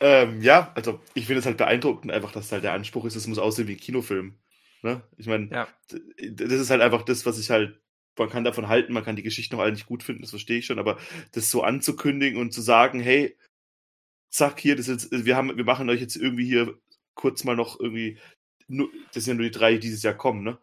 ähm, 0.00 0.42
ja, 0.42 0.72
also 0.74 1.00
ich 1.14 1.26
finde 1.26 1.40
es 1.40 1.46
halt 1.46 1.56
beeindruckend 1.56 2.12
einfach, 2.12 2.32
dass 2.32 2.52
halt 2.52 2.64
der 2.64 2.72
Anspruch 2.72 3.04
ist, 3.04 3.16
es 3.16 3.26
muss 3.26 3.38
aussehen 3.38 3.68
wie 3.68 3.72
ein 3.72 3.80
Kinofilm. 3.80 4.38
Ne? 4.82 5.02
Ich 5.16 5.26
meine, 5.26 5.50
ja. 5.50 5.68
das 5.88 6.52
ist 6.52 6.70
halt 6.70 6.82
einfach 6.82 7.02
das, 7.02 7.26
was 7.26 7.38
ich 7.38 7.50
halt, 7.50 7.80
man 8.16 8.30
kann 8.30 8.44
davon 8.44 8.68
halten, 8.68 8.92
man 8.92 9.04
kann 9.04 9.16
die 9.16 9.22
Geschichte 9.22 9.54
noch 9.54 9.62
alle 9.62 9.72
nicht 9.72 9.86
gut 9.86 10.02
finden, 10.02 10.22
das 10.22 10.30
verstehe 10.30 10.58
ich 10.58 10.66
schon, 10.66 10.78
aber 10.78 10.98
das 11.32 11.50
so 11.50 11.62
anzukündigen 11.62 12.40
und 12.40 12.52
zu 12.52 12.60
sagen, 12.60 13.00
hey, 13.00 13.36
zack, 14.30 14.60
hier, 14.60 14.76
das 14.76 14.88
ist, 14.88 15.10
wir 15.10 15.36
haben, 15.36 15.56
wir 15.56 15.64
machen 15.64 15.88
euch 15.90 16.00
jetzt 16.00 16.16
irgendwie 16.16 16.46
hier 16.46 16.78
kurz 17.14 17.44
mal 17.44 17.56
noch 17.56 17.78
irgendwie, 17.80 18.18
nur, 18.68 18.88
das 19.14 19.24
sind 19.24 19.34
ja 19.34 19.42
nur 19.42 19.50
die 19.50 19.58
drei, 19.58 19.74
die 19.74 19.80
dieses 19.80 20.02
Jahr 20.02 20.14
kommen, 20.14 20.42
ne? 20.42 20.58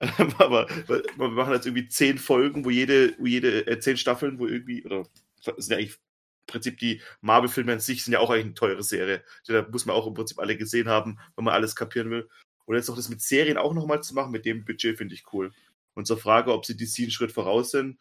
aber 0.38 0.68
wir 0.68 1.28
machen 1.28 1.52
jetzt 1.52 1.66
irgendwie 1.66 1.88
zehn 1.88 2.16
Folgen, 2.16 2.64
wo 2.64 2.70
jede, 2.70 3.14
wo 3.18 3.26
jede, 3.26 3.66
äh, 3.66 3.78
zehn 3.80 3.98
Staffeln, 3.98 4.38
wo 4.38 4.46
irgendwie, 4.46 4.84
oder 4.84 5.06
sind 5.40 5.70
ja 5.70 5.76
eigentlich 5.76 5.94
im 5.94 6.46
Prinzip 6.46 6.78
die 6.78 7.02
Marvel-Filme 7.20 7.74
an 7.74 7.80
sich 7.80 8.02
sind 8.02 8.14
ja 8.14 8.20
auch 8.20 8.30
eigentlich 8.30 8.46
eine 8.46 8.54
teure 8.54 8.82
Serie. 8.82 9.22
Da 9.46 9.66
muss 9.70 9.84
man 9.84 9.94
auch 9.94 10.06
im 10.06 10.14
Prinzip 10.14 10.38
alle 10.38 10.56
gesehen 10.56 10.88
haben, 10.88 11.18
wenn 11.36 11.44
man 11.44 11.54
alles 11.54 11.76
kapieren 11.76 12.10
will. 12.10 12.28
Und 12.64 12.76
jetzt 12.76 12.88
noch 12.88 12.96
das 12.96 13.08
mit 13.08 13.20
Serien 13.20 13.58
auch 13.58 13.74
nochmal 13.74 14.02
zu 14.02 14.14
machen, 14.14 14.32
mit 14.32 14.46
dem 14.46 14.64
Budget 14.64 14.96
finde 14.96 15.14
ich 15.14 15.24
cool. 15.32 15.52
Und 15.94 16.06
zur 16.06 16.18
Frage, 16.18 16.52
ob 16.52 16.64
sie 16.64 16.76
DC 16.76 17.00
einen 17.00 17.10
Schritt 17.10 17.32
voraus 17.32 17.70
sind, 17.70 18.00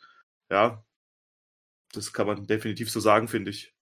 ja, 0.49 0.83
das 1.91 2.13
kann 2.13 2.27
man 2.27 2.47
definitiv 2.47 2.89
so 2.89 2.99
sagen, 2.99 3.27
finde 3.27 3.51
ich. 3.51 3.73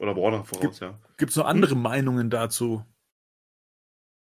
Oder 0.00 0.16
Warner 0.16 0.44
voraus, 0.44 0.62
Gibt, 0.62 0.80
ja. 0.80 0.98
Gibt 1.16 1.30
es 1.30 1.36
noch 1.36 1.46
andere 1.46 1.74
hm? 1.74 1.82
Meinungen 1.82 2.30
dazu? 2.30 2.84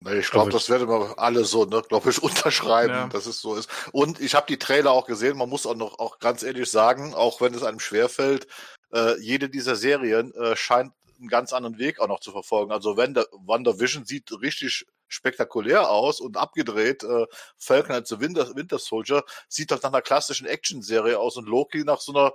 Nee, 0.06 0.20
ich 0.20 0.32
glaube, 0.32 0.48
also, 0.48 0.58
das 0.58 0.70
werden 0.70 0.90
wir 0.90 1.18
alle 1.18 1.46
so, 1.46 1.64
ne, 1.64 1.82
glaube 1.88 2.10
ich, 2.10 2.22
unterschreiben, 2.24 2.94
ja. 2.94 3.08
dass 3.08 3.26
es 3.26 3.40
so 3.40 3.56
ist. 3.56 3.70
Und 3.94 4.20
ich 4.20 4.36
habe 4.36 4.48
die 4.48 4.60
Trailer 4.60 4.92
auch 4.92 5.06
gesehen, 5.06 5.38
man 5.38 5.50
muss 5.50 5.66
auch 5.66 5.76
noch 5.76 5.98
auch 6.00 6.20
ganz 6.20 6.44
ehrlich 6.44 6.70
sagen, 6.70 7.14
auch 7.14 7.40
wenn 7.40 7.54
es 7.54 7.64
einem 7.64 7.80
schwerfällt, 7.80 8.48
äh, 8.94 9.18
jede 9.20 9.50
dieser 9.50 9.76
Serien 9.76 10.34
äh, 10.36 10.56
scheint 10.58 10.94
einen 11.20 11.30
ganz 11.30 11.54
anderen 11.54 11.78
Weg 11.78 12.00
auch 12.00 12.08
noch 12.08 12.20
zu 12.20 12.32
verfolgen. 12.32 12.74
Also 12.74 12.98
wenn 12.98 13.14
der 13.14 13.28
WandaVision 13.32 14.06
sieht 14.06 14.30
richtig 14.42 14.86
spektakulär 15.08 15.90
aus 15.90 16.20
und 16.20 16.36
abgedreht, 16.36 17.04
äh, 17.04 17.26
Falcon 17.58 17.96
als 17.96 18.20
Winter, 18.20 18.56
Winter 18.56 18.80
Soldier 18.80 19.24
sieht 19.48 19.72
doch 19.72 19.82
nach 19.82 19.92
einer 19.92 20.02
klassischen 20.02 20.48
Action-Serie 20.48 21.18
aus 21.18 21.38
und 21.38 21.48
Loki 21.48 21.84
nach 21.86 22.02
so 22.02 22.14
einer 22.14 22.34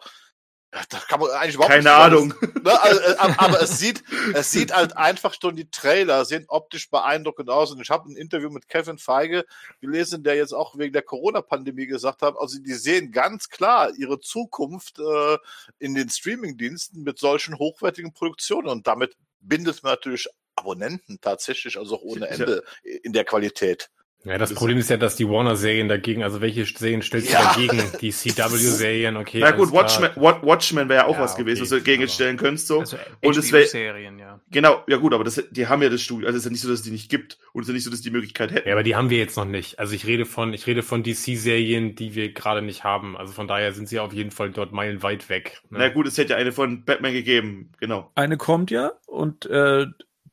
da 0.71 0.99
kann 0.99 1.21
man 1.21 1.31
eigentlich 1.31 1.55
überhaupt 1.55 1.73
Keine 1.73 1.93
Ahnung. 1.93 2.35
ne, 2.63 2.83
also, 2.83 3.01
äh, 3.01 3.17
aber 3.39 3.63
es 3.63 3.79
sieht, 3.79 4.05
es 4.35 4.51
sieht 4.51 4.75
halt 4.75 4.97
einfach 4.97 5.35
schon, 5.41 5.57
die 5.57 5.71
Trailer 5.71 6.25
sehen 6.27 6.45
optisch 6.49 6.91
beeindruckend 6.91 7.49
aus. 7.49 7.73
Und 7.73 7.81
ich 7.81 7.89
habe 7.89 8.11
ein 8.11 8.17
Interview 8.17 8.51
mit 8.51 8.69
Kevin 8.69 8.99
Feige 8.99 9.47
gelesen, 9.81 10.23
der 10.25 10.37
jetzt 10.37 10.53
auch 10.53 10.77
wegen 10.77 10.93
der 10.93 11.03
Corona-Pandemie 11.03 11.87
gesagt 11.87 12.21
hat, 12.21 12.35
also 12.39 12.59
die 12.59 12.75
sehen 12.75 13.13
ganz 13.13 13.49
klar 13.49 13.93
ihre 13.97 14.21
Zukunft 14.21 14.99
äh, 14.99 15.39
in 15.79 15.95
den 15.95 16.11
Streaming-Diensten 16.11 17.03
mit 17.03 17.19
solchen 17.19 17.59
hochwertigen 17.59 18.13
Produktionen. 18.13 18.69
Und 18.69 18.87
damit 18.87 19.17
bindet 19.41 19.83
man 19.83 19.93
natürlich 19.93 20.29
Abonnenten 20.55 21.21
tatsächlich, 21.21 21.79
also 21.79 21.97
auch 21.97 22.03
ohne 22.03 22.29
Ende 22.29 22.65
in 23.03 23.13
der 23.13 23.25
Qualität. 23.25 23.91
Ja, 24.25 24.37
das, 24.37 24.51
das 24.51 24.59
Problem 24.59 24.79
ist 24.79 24.91
ja, 24.91 24.97
dass 24.97 25.15
die 25.15 25.29
Warner-Serien 25.29 25.89
dagegen, 25.89 26.25
also 26.25 26.41
welche 26.41 26.65
Serien 26.65 27.03
stellst 27.03 27.33
ja. 27.33 27.55
du 27.55 27.67
dagegen? 27.67 27.83
Die 28.01 28.11
CW-Serien, 28.13 29.17
okay. 29.17 29.39
Na 29.41 29.53
gut, 29.53 29.71
Watchmen, 29.73 30.11
Watchmen 30.17 30.89
wäre 30.89 31.03
ja 31.03 31.07
auch 31.07 31.15
ja, 31.15 31.23
was 31.23 31.37
gewesen, 31.37 31.63
okay, 31.63 31.63
was 31.63 31.69
du 31.71 31.77
dagegen 31.77 32.09
stellen 32.09 32.37
könntest, 32.37 32.67
so. 32.67 32.81
Also 32.81 32.97
und 33.23 33.37
es 33.37 33.53
wäre. 33.53 33.67
Serien, 33.67 34.19
ja. 34.19 34.41
Genau, 34.51 34.83
ja 34.89 34.97
gut, 34.97 35.15
aber 35.15 35.23
das, 35.23 35.43
die 35.51 35.69
haben 35.69 35.83
ja 35.83 35.89
das 35.89 36.03
Studio, 36.03 36.27
also 36.27 36.37
es 36.37 36.43
ist 36.43 36.47
ja 36.47 36.51
nicht 36.51 36.61
so, 36.63 36.69
dass 36.69 36.81
es 36.81 36.85
die 36.85 36.91
nicht 36.91 37.11
gibt 37.11 37.39
und 37.53 37.63
es 37.63 37.69
ist 37.69 37.73
ja 37.73 37.75
nicht 37.75 37.85
so, 37.85 37.91
dass 37.91 38.01
die 38.01 38.11
Möglichkeit 38.11 38.51
hätten. 38.51 38.69
Ja, 38.69 38.75
aber 38.75 38.83
die 38.83 38.97
haben 38.97 39.09
wir 39.09 39.19
jetzt 39.19 39.37
noch 39.37 39.45
nicht. 39.45 39.79
Also 39.79 39.95
ich 39.95 40.05
rede 40.07 40.27
von, 40.27 40.53
ich 40.53 40.67
rede 40.67 40.83
von 40.83 41.05
DC-Serien, 41.05 41.95
die 41.95 42.15
wir 42.17 42.33
gerade 42.33 42.61
nicht 42.61 42.83
haben. 42.83 43.17
Also 43.17 43.33
von 43.33 43.47
daher 43.47 43.73
sind 43.73 43.89
sie 43.89 44.01
auf 44.01 44.13
jeden 44.13 44.33
Fall 44.33 44.51
dort 44.51 44.73
meilenweit 44.73 45.29
weg. 45.29 45.63
Ne? 45.71 45.79
Na 45.79 45.89
gut, 45.91 46.09
es 46.09 46.19
hätte 46.19 46.33
ja 46.33 46.39
eine 46.39 46.51
von 46.51 46.85
Batman 46.85 47.13
gegeben, 47.13 47.71
genau. 47.79 48.11
Eine 48.17 48.37
kommt 48.37 48.71
ja 48.73 48.93
und 49.07 49.47
äh, 49.47 49.87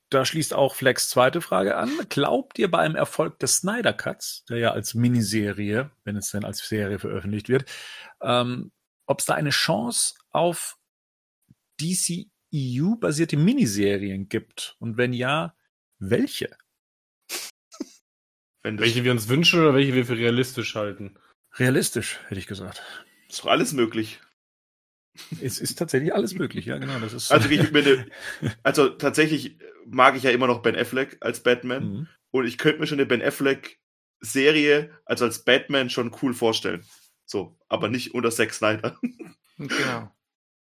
da 0.09 0.25
schließt 0.25 0.53
auch 0.53 0.75
Flex 0.75 1.09
zweite 1.09 1.41
Frage 1.41 1.75
an. 1.77 1.91
Glaubt 2.09 2.59
ihr 2.59 2.69
beim 2.69 2.95
Erfolg 2.95 3.39
des 3.39 3.57
Snyder 3.57 3.93
Cuts, 3.93 4.45
der 4.49 4.57
ja 4.57 4.71
als 4.71 4.93
Miniserie, 4.93 5.91
wenn 6.03 6.15
es 6.15 6.31
denn 6.31 6.45
als 6.45 6.59
Serie 6.67 6.99
veröffentlicht 6.99 7.49
wird, 7.49 7.65
ähm, 8.21 8.71
ob 9.07 9.19
es 9.19 9.25
da 9.25 9.33
eine 9.33 9.49
Chance 9.49 10.15
auf 10.31 10.77
DC-EU-basierte 11.81 13.37
Miniserien 13.37 14.29
gibt? 14.29 14.75
Und 14.79 14.97
wenn 14.97 15.13
ja, 15.13 15.55
welche? 15.99 16.55
welche 18.63 19.03
wir 19.03 19.11
uns 19.11 19.27
wünschen 19.27 19.59
oder 19.59 19.75
welche 19.75 19.93
wir 19.93 20.05
für 20.05 20.17
realistisch 20.17 20.75
halten? 20.75 21.19
Realistisch, 21.53 22.19
hätte 22.27 22.39
ich 22.39 22.47
gesagt. 22.47 22.81
Ist 23.29 23.41
doch 23.41 23.47
alles 23.47 23.73
möglich. 23.73 24.19
Es 25.41 25.59
ist 25.59 25.77
tatsächlich 25.77 26.13
alles 26.13 26.35
möglich, 26.35 26.65
ja, 26.65 26.77
genau. 26.77 26.99
Das 26.99 27.13
ist 27.13 27.31
also, 27.31 27.49
ich 27.49 27.71
meine, 27.71 28.05
also 28.63 28.89
tatsächlich 28.89 29.57
mag 29.85 30.15
ich 30.15 30.23
ja 30.23 30.31
immer 30.31 30.47
noch 30.47 30.61
Ben 30.61 30.75
Affleck 30.75 31.17
als 31.21 31.41
Batman. 31.41 31.83
Mhm. 31.83 32.07
Und 32.31 32.45
ich 32.45 32.57
könnte 32.57 32.79
mir 32.79 32.87
schon 32.87 32.99
eine 32.99 33.05
Ben 33.05 33.21
Affleck-Serie, 33.21 34.91
also 35.05 35.25
als 35.25 35.43
Batman, 35.43 35.89
schon 35.89 36.15
cool 36.21 36.33
vorstellen. 36.33 36.85
So, 37.25 37.57
aber 37.69 37.89
nicht 37.89 38.13
unter 38.13 38.31
Zack 38.31 38.53
Snyder. 38.53 38.97
Genau. 39.57 40.11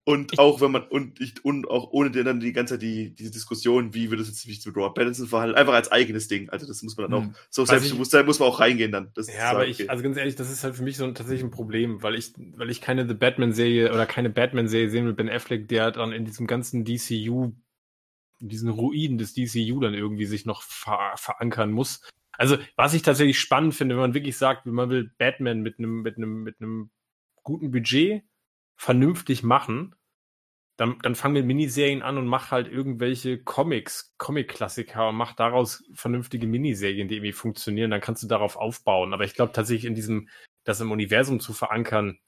Und 0.08 0.38
auch 0.38 0.60
wenn 0.60 0.70
man, 0.70 0.84
und, 0.84 1.20
ich, 1.20 1.44
und 1.44 1.68
auch 1.68 1.90
ohne 1.90 2.12
dann 2.12 2.38
die 2.38 2.52
ganze 2.52 2.74
Zeit 2.74 2.82
die, 2.82 3.12
diese 3.12 3.32
Diskussion, 3.32 3.92
wie 3.92 4.08
wird 4.08 4.20
es 4.20 4.28
jetzt 4.28 4.40
sich 4.40 4.64
mit 4.64 4.76
Robert 4.76 4.94
Pattinson 4.94 5.26
verhalten, 5.26 5.56
einfach 5.56 5.74
als 5.74 5.90
eigenes 5.90 6.28
Ding. 6.28 6.48
Also 6.48 6.64
das 6.64 6.80
muss 6.84 6.96
man 6.96 7.10
dann 7.10 7.18
auch, 7.18 7.24
Hm. 7.24 7.34
so 7.50 7.62
Was 7.62 7.70
Selbstbewusstsein 7.70 8.24
muss 8.24 8.38
man 8.38 8.48
auch 8.48 8.60
reingehen 8.60 8.92
dann. 8.92 9.10
Das 9.16 9.26
Ja, 9.26 9.50
aber 9.50 9.62
okay. 9.62 9.70
ich, 9.70 9.90
also 9.90 10.04
ganz 10.04 10.16
ehrlich, 10.16 10.36
das 10.36 10.48
ist 10.48 10.62
halt 10.62 10.76
für 10.76 10.84
mich 10.84 10.96
so 10.96 11.02
ein, 11.02 11.16
tatsächlich 11.16 11.42
ein 11.42 11.50
Problem, 11.50 12.04
weil 12.04 12.14
ich, 12.14 12.34
weil 12.36 12.70
ich 12.70 12.80
keine 12.80 13.08
The 13.08 13.14
Batman-Serie 13.14 13.92
oder 13.92 14.06
keine 14.06 14.30
Batman-Serie 14.30 14.90
sehen 14.90 15.06
will, 15.06 15.12
Ben 15.12 15.28
Affleck, 15.28 15.66
der 15.66 15.90
dann 15.90 16.12
in 16.12 16.24
diesem 16.24 16.46
ganzen 16.46 16.84
DCU, 16.84 17.50
in 18.38 18.48
diesen 18.48 18.68
Ruinen 18.68 19.18
des 19.18 19.34
DCU 19.34 19.80
dann 19.80 19.94
irgendwie 19.94 20.26
sich 20.26 20.46
noch 20.46 20.62
ver 20.62 21.14
verankern 21.16 21.72
muss. 21.72 22.08
Also, 22.38 22.58
was 22.76 22.94
ich 22.94 23.02
tatsächlich 23.02 23.40
spannend 23.40 23.74
finde, 23.74 23.96
wenn 23.96 24.02
man 24.02 24.14
wirklich 24.14 24.36
sagt, 24.36 24.66
man 24.66 24.88
will 24.88 25.10
Batman 25.18 25.62
mit 25.62 25.80
einem, 25.80 26.02
mit 26.02 26.16
einem, 26.16 26.44
mit 26.44 26.60
einem 26.60 26.90
guten 27.42 27.72
Budget 27.72 28.22
vernünftig 28.76 29.42
machen, 29.42 29.95
dann, 30.76 30.98
dann 31.02 31.14
fang 31.14 31.32
mit 31.32 31.46
Miniserien 31.46 32.02
an 32.02 32.18
und 32.18 32.26
mach 32.26 32.50
halt 32.50 32.68
irgendwelche 32.68 33.42
Comics, 33.42 34.14
Comic-Klassiker 34.18 35.08
und 35.08 35.16
mach 35.16 35.34
daraus 35.34 35.84
vernünftige 35.94 36.46
Miniserien, 36.46 37.08
die 37.08 37.16
irgendwie 37.16 37.32
funktionieren. 37.32 37.90
Dann 37.90 38.00
kannst 38.02 38.22
du 38.22 38.26
darauf 38.26 38.56
aufbauen. 38.56 39.14
Aber 39.14 39.24
ich 39.24 39.34
glaube 39.34 39.52
tatsächlich 39.52 39.86
in 39.86 39.94
diesem, 39.94 40.28
das 40.64 40.80
im 40.80 40.90
Universum 40.90 41.40
zu 41.40 41.54
verankern, 41.54 42.18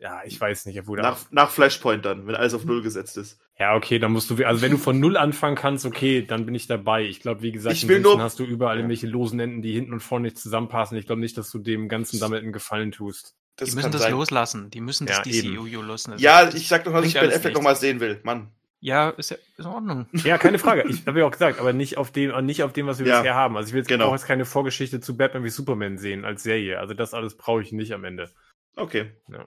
ja, 0.00 0.22
ich 0.24 0.40
weiß 0.40 0.66
nicht, 0.66 0.80
obwohl 0.80 1.00
nach, 1.00 1.18
nach 1.30 1.50
Flashpoint 1.50 2.04
dann, 2.04 2.26
wenn 2.26 2.34
alles 2.34 2.54
auf 2.54 2.64
Null 2.64 2.82
gesetzt 2.82 3.16
ist. 3.18 3.38
ja, 3.58 3.76
okay, 3.76 3.98
dann 3.98 4.12
musst 4.12 4.30
du, 4.30 4.44
also 4.44 4.62
wenn 4.62 4.72
du 4.72 4.78
von 4.78 4.98
Null 4.98 5.16
anfangen 5.16 5.56
kannst, 5.56 5.84
okay, 5.86 6.22
dann 6.26 6.46
bin 6.46 6.54
ich 6.54 6.66
dabei. 6.66 7.04
Ich 7.04 7.20
glaube, 7.20 7.42
wie 7.42 7.52
gesagt, 7.52 7.76
Ich 7.76 7.86
will 7.86 7.98
ansonsten 7.98 8.18
nur- 8.18 8.24
hast 8.24 8.38
du 8.38 8.44
überall 8.44 8.76
Ja. 8.76 8.80
irgendwelche 8.80 9.06
losen 9.06 9.38
Enden, 9.38 9.62
die 9.62 9.72
hinten 9.72 9.92
und 9.92 10.00
vorne 10.00 10.24
nicht 10.24 10.38
zusammenpassen. 10.38 10.96
Ich 10.98 11.06
glaube 11.06 11.20
nicht, 11.20 11.36
dass 11.36 11.50
du 11.50 11.58
dem 11.58 11.88
Ganzen 11.88 12.18
damit 12.18 12.42
einen 12.42 12.52
Gefallen 12.52 12.90
tust. 12.92 13.36
Das 13.56 13.68
die 13.70 13.76
müssen 13.76 13.92
das 13.92 14.02
sein. 14.02 14.12
loslassen. 14.12 14.70
Die 14.70 14.80
müssen 14.80 15.06
das 15.06 15.18
Ja, 15.18 15.24
eben. 15.26 15.54
DCU 15.54 15.82
loslassen. 15.82 16.12
Das- 16.12 16.22
Ja, 16.22 16.48
ich 16.48 16.66
sag 16.66 16.84
doch 16.84 16.92
mal, 16.92 17.00
dass 17.02 17.08
ich 17.08 17.14
Ben 17.14 17.24
Affleck 17.28 17.44
nichts. 17.44 17.54
noch 17.58 17.62
mal 17.62 17.76
sehen 17.76 18.00
will. 18.00 18.20
Mann. 18.22 18.48
Ja, 18.82 19.10
ist 19.10 19.30
ja 19.30 19.36
ist 19.36 19.58
in 19.58 19.66
Ordnung. 19.66 20.06
Ja, 20.24 20.38
keine 20.38 20.58
Frage. 20.58 20.84
Ich 20.88 21.06
habe 21.06 21.18
ja 21.18 21.26
auch 21.26 21.30
gesagt, 21.30 21.60
aber 21.60 21.74
nicht 21.74 21.98
auf 21.98 22.10
dem, 22.10 22.46
nicht 22.46 22.62
auf 22.62 22.72
dem, 22.72 22.86
was 22.86 22.98
wir 22.98 23.06
Ja. 23.06 23.18
bisher 23.18 23.34
haben. 23.34 23.54
Also 23.58 23.66
ich 23.68 23.72
will 23.74 23.80
jetzt 23.80 23.88
Genau. 23.88 24.06
auch 24.06 24.12
jetzt 24.12 24.24
keine 24.24 24.46
Vorgeschichte 24.46 25.00
zu 25.00 25.14
Batman 25.18 25.44
wie 25.44 25.50
Superman 25.50 25.98
sehen 25.98 26.24
als 26.24 26.42
Serie. 26.42 26.78
Also 26.80 26.94
das 26.94 27.12
alles 27.12 27.36
brauche 27.36 27.60
ich 27.60 27.72
nicht 27.72 27.92
am 27.92 28.04
Ende. 28.04 28.30
Okay. 28.76 29.12
Hm, 29.26 29.44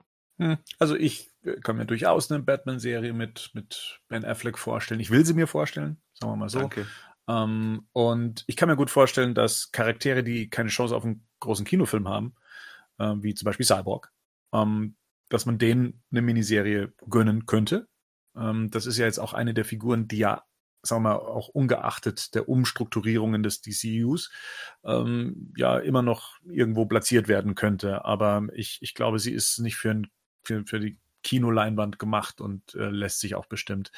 Also 0.78 0.96
ich 0.96 1.30
äh, 1.44 1.60
kann 1.60 1.76
mir 1.76 1.86
durchaus 1.86 2.30
eine 2.30 2.42
Batman-Serie 2.42 3.12
mit, 3.12 3.50
mit 3.54 4.00
Ben 4.08 4.24
Affleck 4.24 4.58
vorstellen. 4.58 5.00
Ich 5.00 5.10
will 5.10 5.24
sie 5.24 5.34
mir 5.34 5.46
vorstellen, 5.46 6.00
sagen 6.14 6.32
wir 6.32 6.36
mal 6.36 6.48
so. 6.48 6.60
Danke. 6.60 6.86
Ähm, 7.28 7.86
und 7.92 8.44
ich 8.46 8.56
kann 8.56 8.68
mir 8.68 8.76
gut 8.76 8.90
vorstellen, 8.90 9.34
dass 9.34 9.72
Charaktere, 9.72 10.22
die 10.22 10.50
keine 10.50 10.68
Chance 10.68 10.94
auf 10.94 11.04
einen 11.04 11.26
großen 11.40 11.64
Kinofilm 11.64 12.08
haben, 12.08 12.34
ähm, 12.98 13.22
wie 13.22 13.34
zum 13.34 13.46
Beispiel 13.46 13.66
Cyborg, 13.66 14.12
ähm, 14.52 14.96
dass 15.28 15.46
man 15.46 15.58
denen 15.58 16.02
eine 16.10 16.22
Miniserie 16.22 16.92
gönnen 17.08 17.46
könnte. 17.46 17.88
Ähm, 18.36 18.70
das 18.70 18.86
ist 18.86 18.98
ja 18.98 19.06
jetzt 19.06 19.18
auch 19.18 19.32
eine 19.32 19.54
der 19.54 19.64
Figuren, 19.64 20.06
die 20.06 20.18
ja, 20.18 20.44
sagen 20.82 21.02
wir 21.02 21.10
mal, 21.10 21.16
auch 21.16 21.48
ungeachtet 21.48 22.34
der 22.34 22.48
Umstrukturierungen 22.48 23.42
des 23.42 23.62
DCUs, 23.62 24.30
ähm, 24.84 25.52
ja 25.56 25.78
immer 25.78 26.02
noch 26.02 26.38
irgendwo 26.44 26.84
platziert 26.84 27.26
werden 27.26 27.54
könnte. 27.54 28.04
Aber 28.04 28.46
ich, 28.52 28.78
ich 28.82 28.94
glaube, 28.94 29.18
sie 29.18 29.32
ist 29.32 29.60
nicht 29.60 29.76
für, 29.76 29.92
ein, 29.92 30.10
für, 30.44 30.64
für 30.64 30.80
die 30.80 30.98
Kinoleinwand 31.24 31.98
gemacht 31.98 32.40
und 32.40 32.74
äh, 32.74 32.90
lässt 32.90 33.18
sich 33.18 33.34
auch 33.34 33.46
bestimmt 33.46 33.90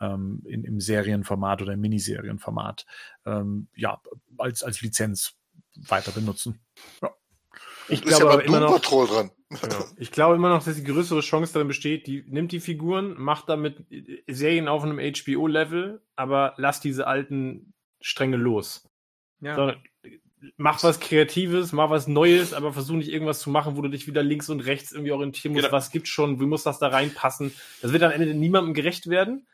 ähm, 0.00 0.42
in, 0.46 0.62
im 0.64 0.80
Serienformat 0.80 1.62
oder 1.62 1.72
im 1.72 1.80
Miniserienformat 1.80 2.86
ähm, 3.26 3.68
ja 3.74 4.00
als, 4.38 4.62
als 4.62 4.80
Lizenz 4.82 5.34
weiter 5.74 6.12
benutzen. 6.12 6.60
Ich 7.88 8.02
ist 8.02 8.10
ja 8.12 8.18
glaube 8.18 8.32
aber 8.32 8.42
beim 8.42 8.46
immer 8.46 8.60
noch, 8.60 8.72
Patrol 8.72 9.06
dran. 9.06 9.30
ja, 9.50 9.84
ich 9.96 10.10
glaube 10.10 10.36
immer 10.36 10.50
noch, 10.50 10.64
dass 10.64 10.76
die 10.76 10.84
größere 10.84 11.20
Chance 11.20 11.52
darin 11.52 11.68
besteht, 11.68 12.06
die 12.06 12.24
nimmt 12.26 12.52
die 12.52 12.60
Figuren, 12.60 13.14
macht 13.20 13.48
damit 13.48 13.84
Serien 14.26 14.68
auf 14.68 14.82
einem 14.82 14.98
HBO-Level, 14.98 16.02
aber 16.16 16.54
lass 16.56 16.80
diese 16.80 17.06
alten 17.06 17.74
Stränge 18.00 18.36
los. 18.36 18.88
Ja. 19.40 19.54
Sondern 19.54 19.82
mach 20.56 20.82
was 20.82 21.00
Kreatives, 21.00 21.72
mach 21.72 21.90
was 21.90 22.06
Neues, 22.06 22.52
aber 22.52 22.72
versuch 22.72 22.96
nicht 22.96 23.10
irgendwas 23.10 23.40
zu 23.40 23.50
machen, 23.50 23.76
wo 23.76 23.82
du 23.82 23.88
dich 23.88 24.06
wieder 24.06 24.22
links 24.22 24.48
und 24.48 24.60
rechts 24.60 24.92
irgendwie 24.92 25.12
orientieren 25.12 25.52
musst. 25.52 25.66
Genau. 25.66 25.76
Was 25.76 25.90
gibt's 25.90 26.10
schon? 26.10 26.40
Wie 26.40 26.46
muss 26.46 26.62
das 26.62 26.78
da 26.78 26.88
reinpassen? 26.88 27.52
Das 27.82 27.92
wird 27.92 28.02
am 28.02 28.12
Ende 28.12 28.34
niemandem 28.34 28.74
gerecht 28.74 29.08
werden. 29.08 29.46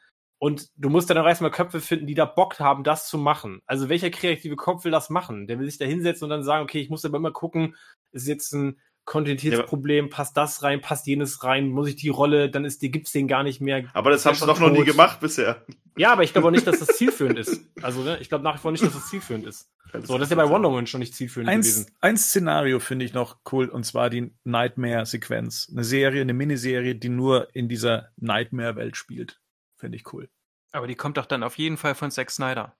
Und 0.42 0.68
du 0.76 0.88
musst 0.88 1.10
dann 1.10 1.18
auch 1.18 1.26
erstmal 1.26 1.50
Köpfe 1.50 1.80
finden, 1.80 2.06
die 2.06 2.14
da 2.14 2.24
Bock 2.24 2.58
haben, 2.60 2.82
das 2.82 3.06
zu 3.08 3.18
machen. 3.18 3.60
Also 3.66 3.90
welcher 3.90 4.08
kreative 4.08 4.56
Kopf 4.56 4.84
will 4.84 4.90
das 4.90 5.10
machen? 5.10 5.46
Der 5.46 5.58
will 5.58 5.68
sich 5.68 5.78
da 5.78 5.84
hinsetzen 5.84 6.24
und 6.24 6.30
dann 6.30 6.44
sagen, 6.44 6.64
okay, 6.64 6.80
ich 6.80 6.88
muss 6.88 7.04
aber 7.04 7.18
immer 7.18 7.30
gucken, 7.30 7.76
ist 8.12 8.26
jetzt 8.26 8.52
ein 8.54 8.80
Kontinuitätsproblem, 9.10 10.08
passt 10.08 10.36
das 10.36 10.62
rein, 10.62 10.80
passt 10.80 11.04
jenes 11.08 11.42
rein, 11.42 11.68
muss 11.68 11.88
ich 11.88 11.96
die 11.96 12.10
Rolle, 12.10 12.48
dann 12.48 12.64
ist 12.64 12.80
die, 12.80 12.92
gibt's 12.92 13.10
den 13.10 13.26
gar 13.26 13.42
nicht 13.42 13.60
mehr. 13.60 13.90
Aber 13.92 14.10
das 14.10 14.22
ja 14.22 14.30
haben 14.30 14.38
sie 14.38 14.46
doch 14.46 14.60
noch 14.60 14.70
nie 14.70 14.84
gemacht 14.84 15.18
bisher. 15.18 15.66
Ja, 15.96 16.12
aber 16.12 16.22
ich 16.22 16.32
glaube 16.32 16.46
auch 16.46 16.52
nicht, 16.52 16.64
dass 16.64 16.78
das 16.78 16.96
zielführend 16.96 17.36
ist. 17.36 17.60
Also, 17.82 18.02
ne, 18.02 18.18
ich 18.20 18.28
glaube 18.28 18.44
nach 18.44 18.54
wie 18.54 18.58
vor 18.58 18.70
nicht, 18.70 18.84
dass 18.84 18.92
das 18.92 19.08
zielführend 19.08 19.46
ist. 19.46 19.68
So, 20.04 20.16
das 20.16 20.26
ist 20.26 20.30
ja 20.30 20.36
bei 20.36 20.48
Wonder 20.48 20.68
Woman 20.70 20.86
schon 20.86 21.00
nicht 21.00 21.16
zielführend 21.16 21.50
Ein, 21.50 21.62
gewesen. 21.62 21.90
ein 22.00 22.16
Szenario 22.16 22.78
finde 22.78 23.04
ich 23.04 23.12
noch 23.12 23.38
cool, 23.50 23.68
und 23.68 23.84
zwar 23.84 24.10
die 24.10 24.32
Nightmare-Sequenz. 24.44 25.70
Eine 25.72 25.82
Serie, 25.82 26.20
eine 26.20 26.32
Miniserie, 26.32 26.94
die 26.94 27.08
nur 27.08 27.48
in 27.52 27.68
dieser 27.68 28.10
Nightmare-Welt 28.16 28.96
spielt. 28.96 29.40
Finde 29.76 29.96
ich 29.96 30.12
cool. 30.12 30.28
Aber 30.70 30.86
die 30.86 30.94
kommt 30.94 31.16
doch 31.16 31.26
dann 31.26 31.42
auf 31.42 31.58
jeden 31.58 31.78
Fall 31.78 31.96
von 31.96 32.12
Zack 32.12 32.30
Snyder. 32.30 32.76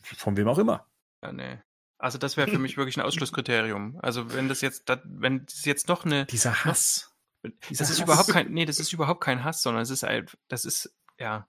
Von 0.00 0.36
wem 0.36 0.46
auch 0.46 0.58
immer. 0.58 0.86
Ja, 1.24 1.32
nee. 1.32 1.58
Also 1.98 2.18
das 2.18 2.36
wäre 2.36 2.50
für 2.50 2.58
mich 2.58 2.76
wirklich 2.76 2.96
ein 2.96 3.02
Ausschlusskriterium. 3.02 3.98
Also 4.02 4.32
wenn 4.34 4.48
das 4.48 4.60
jetzt, 4.60 4.88
dat- 4.88 5.02
wenn 5.04 5.44
das 5.46 5.64
jetzt 5.64 5.88
doch 5.88 6.04
eine, 6.04 6.26
Dieser 6.26 6.64
Hass. 6.64 7.14
das 7.70 7.90
ist 7.90 8.00
überhaupt 8.00 8.28
kein, 8.30 8.52
nee, 8.52 8.64
das 8.64 8.78
ist 8.80 8.92
überhaupt 8.92 9.22
kein 9.22 9.44
Hass, 9.44 9.62
sondern 9.62 9.82
es 9.82 9.90
ist 9.90 10.02
halt, 10.02 10.36
das 10.48 10.64
ist, 10.64 10.94
ja, 11.18 11.46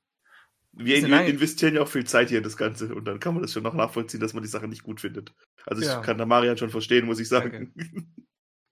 Wir 0.71 1.07
Nein- 1.07 1.27
investieren 1.27 1.75
ja 1.75 1.81
auch 1.81 1.87
viel 1.87 2.05
Zeit 2.05 2.29
hier 2.29 2.39
in 2.39 2.43
das 2.43 2.57
Ganze 2.57 2.93
und 2.93 3.05
dann 3.05 3.19
kann 3.19 3.33
man 3.33 3.41
das 3.43 3.53
schon 3.53 3.63
noch 3.63 3.73
nachvollziehen, 3.73 4.19
dass 4.19 4.33
man 4.33 4.43
die 4.43 4.49
Sache 4.49 4.67
nicht 4.67 4.83
gut 4.83 4.99
findet. 5.01 5.33
Also 5.65 5.81
ich 5.81 5.87
Ja. 5.87 6.01
kann 6.01 6.17
da 6.17 6.25
Marian 6.25 6.57
schon 6.57 6.69
verstehen, 6.69 7.05
muss 7.05 7.19
ich 7.19 7.27
sagen. 7.29 7.73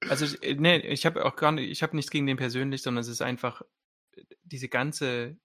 Also 0.09 0.25
ich- 0.25 0.43
äh, 0.43 0.55
nee, 0.55 0.79
ich 0.79 1.05
habe 1.05 1.23
auch 1.23 1.37
gar 1.37 1.53
nicht, 1.53 1.69
ich 1.71 1.81
habe 1.81 1.95
nichts 1.95 2.11
gegen 2.11 2.27
den 2.27 2.35
persönlich, 2.35 2.81
sondern 2.81 2.99
es 3.03 3.07
ist 3.07 3.21
einfach 3.21 3.61
äh, 4.17 4.23
diese 4.43 4.67
ganze, 4.67 5.37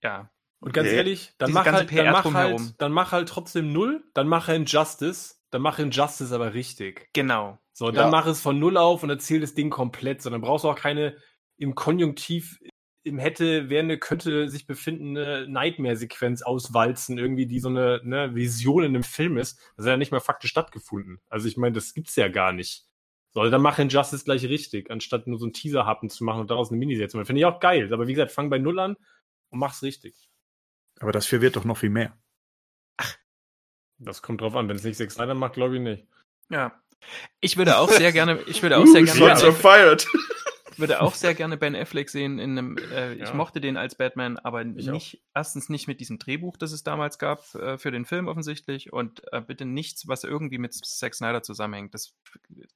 ja, 0.00 0.30
Und 0.60 0.72
ganz 0.72 0.88
Nee. 0.90 0.94
ehrlich, 0.94 1.34
dann 1.38 1.50
mach, 1.52 1.66
halt, 1.66 1.90
dann, 1.90 2.12
mach 2.12 2.32
halt, 2.32 2.60
dann 2.78 2.92
mach 2.92 3.10
halt 3.10 3.28
trotzdem 3.28 3.72
null, 3.72 4.04
dann 4.14 4.28
mach 4.28 4.48
Injustice, 4.48 5.35
dann 5.50 5.62
mach 5.62 5.78
Injustice 5.78 6.32
aber 6.32 6.54
richtig. 6.54 7.08
genau. 7.12 7.58
So, 7.72 7.90
dann 7.90 8.06
Ja. 8.06 8.10
mach 8.10 8.26
es 8.26 8.40
von 8.40 8.58
null 8.58 8.76
auf 8.78 9.02
und 9.02 9.10
erzähl 9.10 9.40
das 9.40 9.54
Ding 9.54 9.68
komplett. 9.70 10.22
So, 10.22 10.30
dann 10.30 10.40
brauchst 10.40 10.64
du 10.64 10.70
auch 10.70 10.78
keine 10.78 11.16
im 11.58 11.74
Konjunktiv, 11.74 12.58
im 13.02 13.18
hätte, 13.18 13.68
werde, 13.70 13.98
könnte 13.98 14.48
sich 14.48 14.66
befindende 14.66 15.46
Nightmare-Sequenz 15.48 16.42
auswalzen, 16.42 17.18
irgendwie, 17.18 17.46
die 17.46 17.60
so 17.60 17.68
eine 17.68 18.00
ne, 18.02 18.34
Vision 18.34 18.82
in 18.82 18.94
einem 18.94 19.02
Film 19.04 19.36
ist. 19.38 19.58
Das 19.76 19.84
hat 19.86 19.90
ja 19.90 19.96
nicht 19.98 20.10
mal 20.10 20.20
faktisch 20.20 20.50
stattgefunden. 20.50 21.20
Also 21.28 21.48
ich 21.48 21.56
meine, 21.56 21.74
das 21.74 21.92
gibt's 21.94 22.16
ja 22.16 22.28
gar 22.28 22.52
nicht. 22.52 22.86
So, 23.32 23.48
dann 23.48 23.60
mach 23.62 23.78
Injustice 23.78 24.24
gleich 24.24 24.44
richtig, 24.46 24.90
anstatt 24.90 25.26
nur 25.26 25.38
so 25.38 25.44
einen 25.44 25.52
Teaser-Happen 25.52 26.08
zu 26.08 26.24
machen 26.24 26.40
und 26.40 26.50
daraus 26.50 26.70
eine 26.70 26.78
Miniserie 26.78 27.08
zu 27.08 27.18
machen. 27.18 27.26
Finde 27.26 27.40
ich 27.40 27.44
auch 27.46 27.60
geil. 27.60 27.92
Aber 27.92 28.06
wie 28.08 28.14
gesagt, 28.14 28.32
fang 28.32 28.48
bei 28.48 28.58
null 28.58 28.80
an 28.80 28.96
und 29.50 29.58
mach's 29.58 29.82
richtig. 29.82 30.30
Aber 30.98 31.12
das 31.12 31.26
verwirrt 31.26 31.56
doch 31.56 31.64
noch 31.64 31.76
viel 31.76 31.90
mehr. 31.90 32.16
Das 33.98 34.22
kommt 34.22 34.40
drauf 34.40 34.54
an. 34.56 34.68
Wenn 34.68 34.76
es 34.76 34.84
nicht 34.84 34.96
Zack 34.98 35.10
Snyder 35.10 35.34
macht, 35.34 35.54
glaube 35.54 35.76
ich 35.76 35.80
nicht. 35.82 36.06
Ja. 36.50 36.80
Ich 37.40 37.56
würde 37.56 37.78
auch 37.78 37.90
sehr 37.90 38.12
gerne, 38.12 38.40
ich 38.46 38.62
würde 38.62 38.78
auch 38.78 38.82
Uh, 38.84 38.92
sehr 38.92 39.02
gerne, 39.04 39.36
Shots 39.38 39.58
fired. 39.60 40.06
Ich 40.72 40.78
würde 40.80 41.00
auch 41.00 41.14
sehr 41.14 41.34
gerne 41.34 41.56
Ben 41.56 41.74
Affleck 41.74 42.10
sehen 42.10 42.38
in 42.38 42.58
einem, 42.58 42.76
äh, 42.76 43.14
ich 43.14 43.20
Ja. 43.28 43.32
mochte 43.34 43.60
den 43.62 43.78
als 43.78 43.94
Batman, 43.94 44.38
aber 44.38 44.62
Ich 44.62 44.88
auch. 44.88 44.92
nicht, 44.92 45.22
erstens 45.34 45.70
nicht 45.70 45.88
mit 45.88 46.00
diesem 46.00 46.18
Drehbuch, 46.18 46.58
das 46.58 46.72
es 46.72 46.82
damals 46.82 47.18
gab, 47.18 47.54
äh, 47.54 47.78
für 47.78 47.90
den 47.90 48.04
Film 48.04 48.28
offensichtlich 48.28 48.92
und 48.92 49.22
äh, 49.32 49.40
bitte 49.40 49.64
nichts, 49.64 50.06
was 50.08 50.24
irgendwie 50.24 50.58
mit 50.58 50.74
Zack 50.74 51.14
Snyder 51.14 51.42
zusammenhängt. 51.42 51.94
Das 51.94 52.12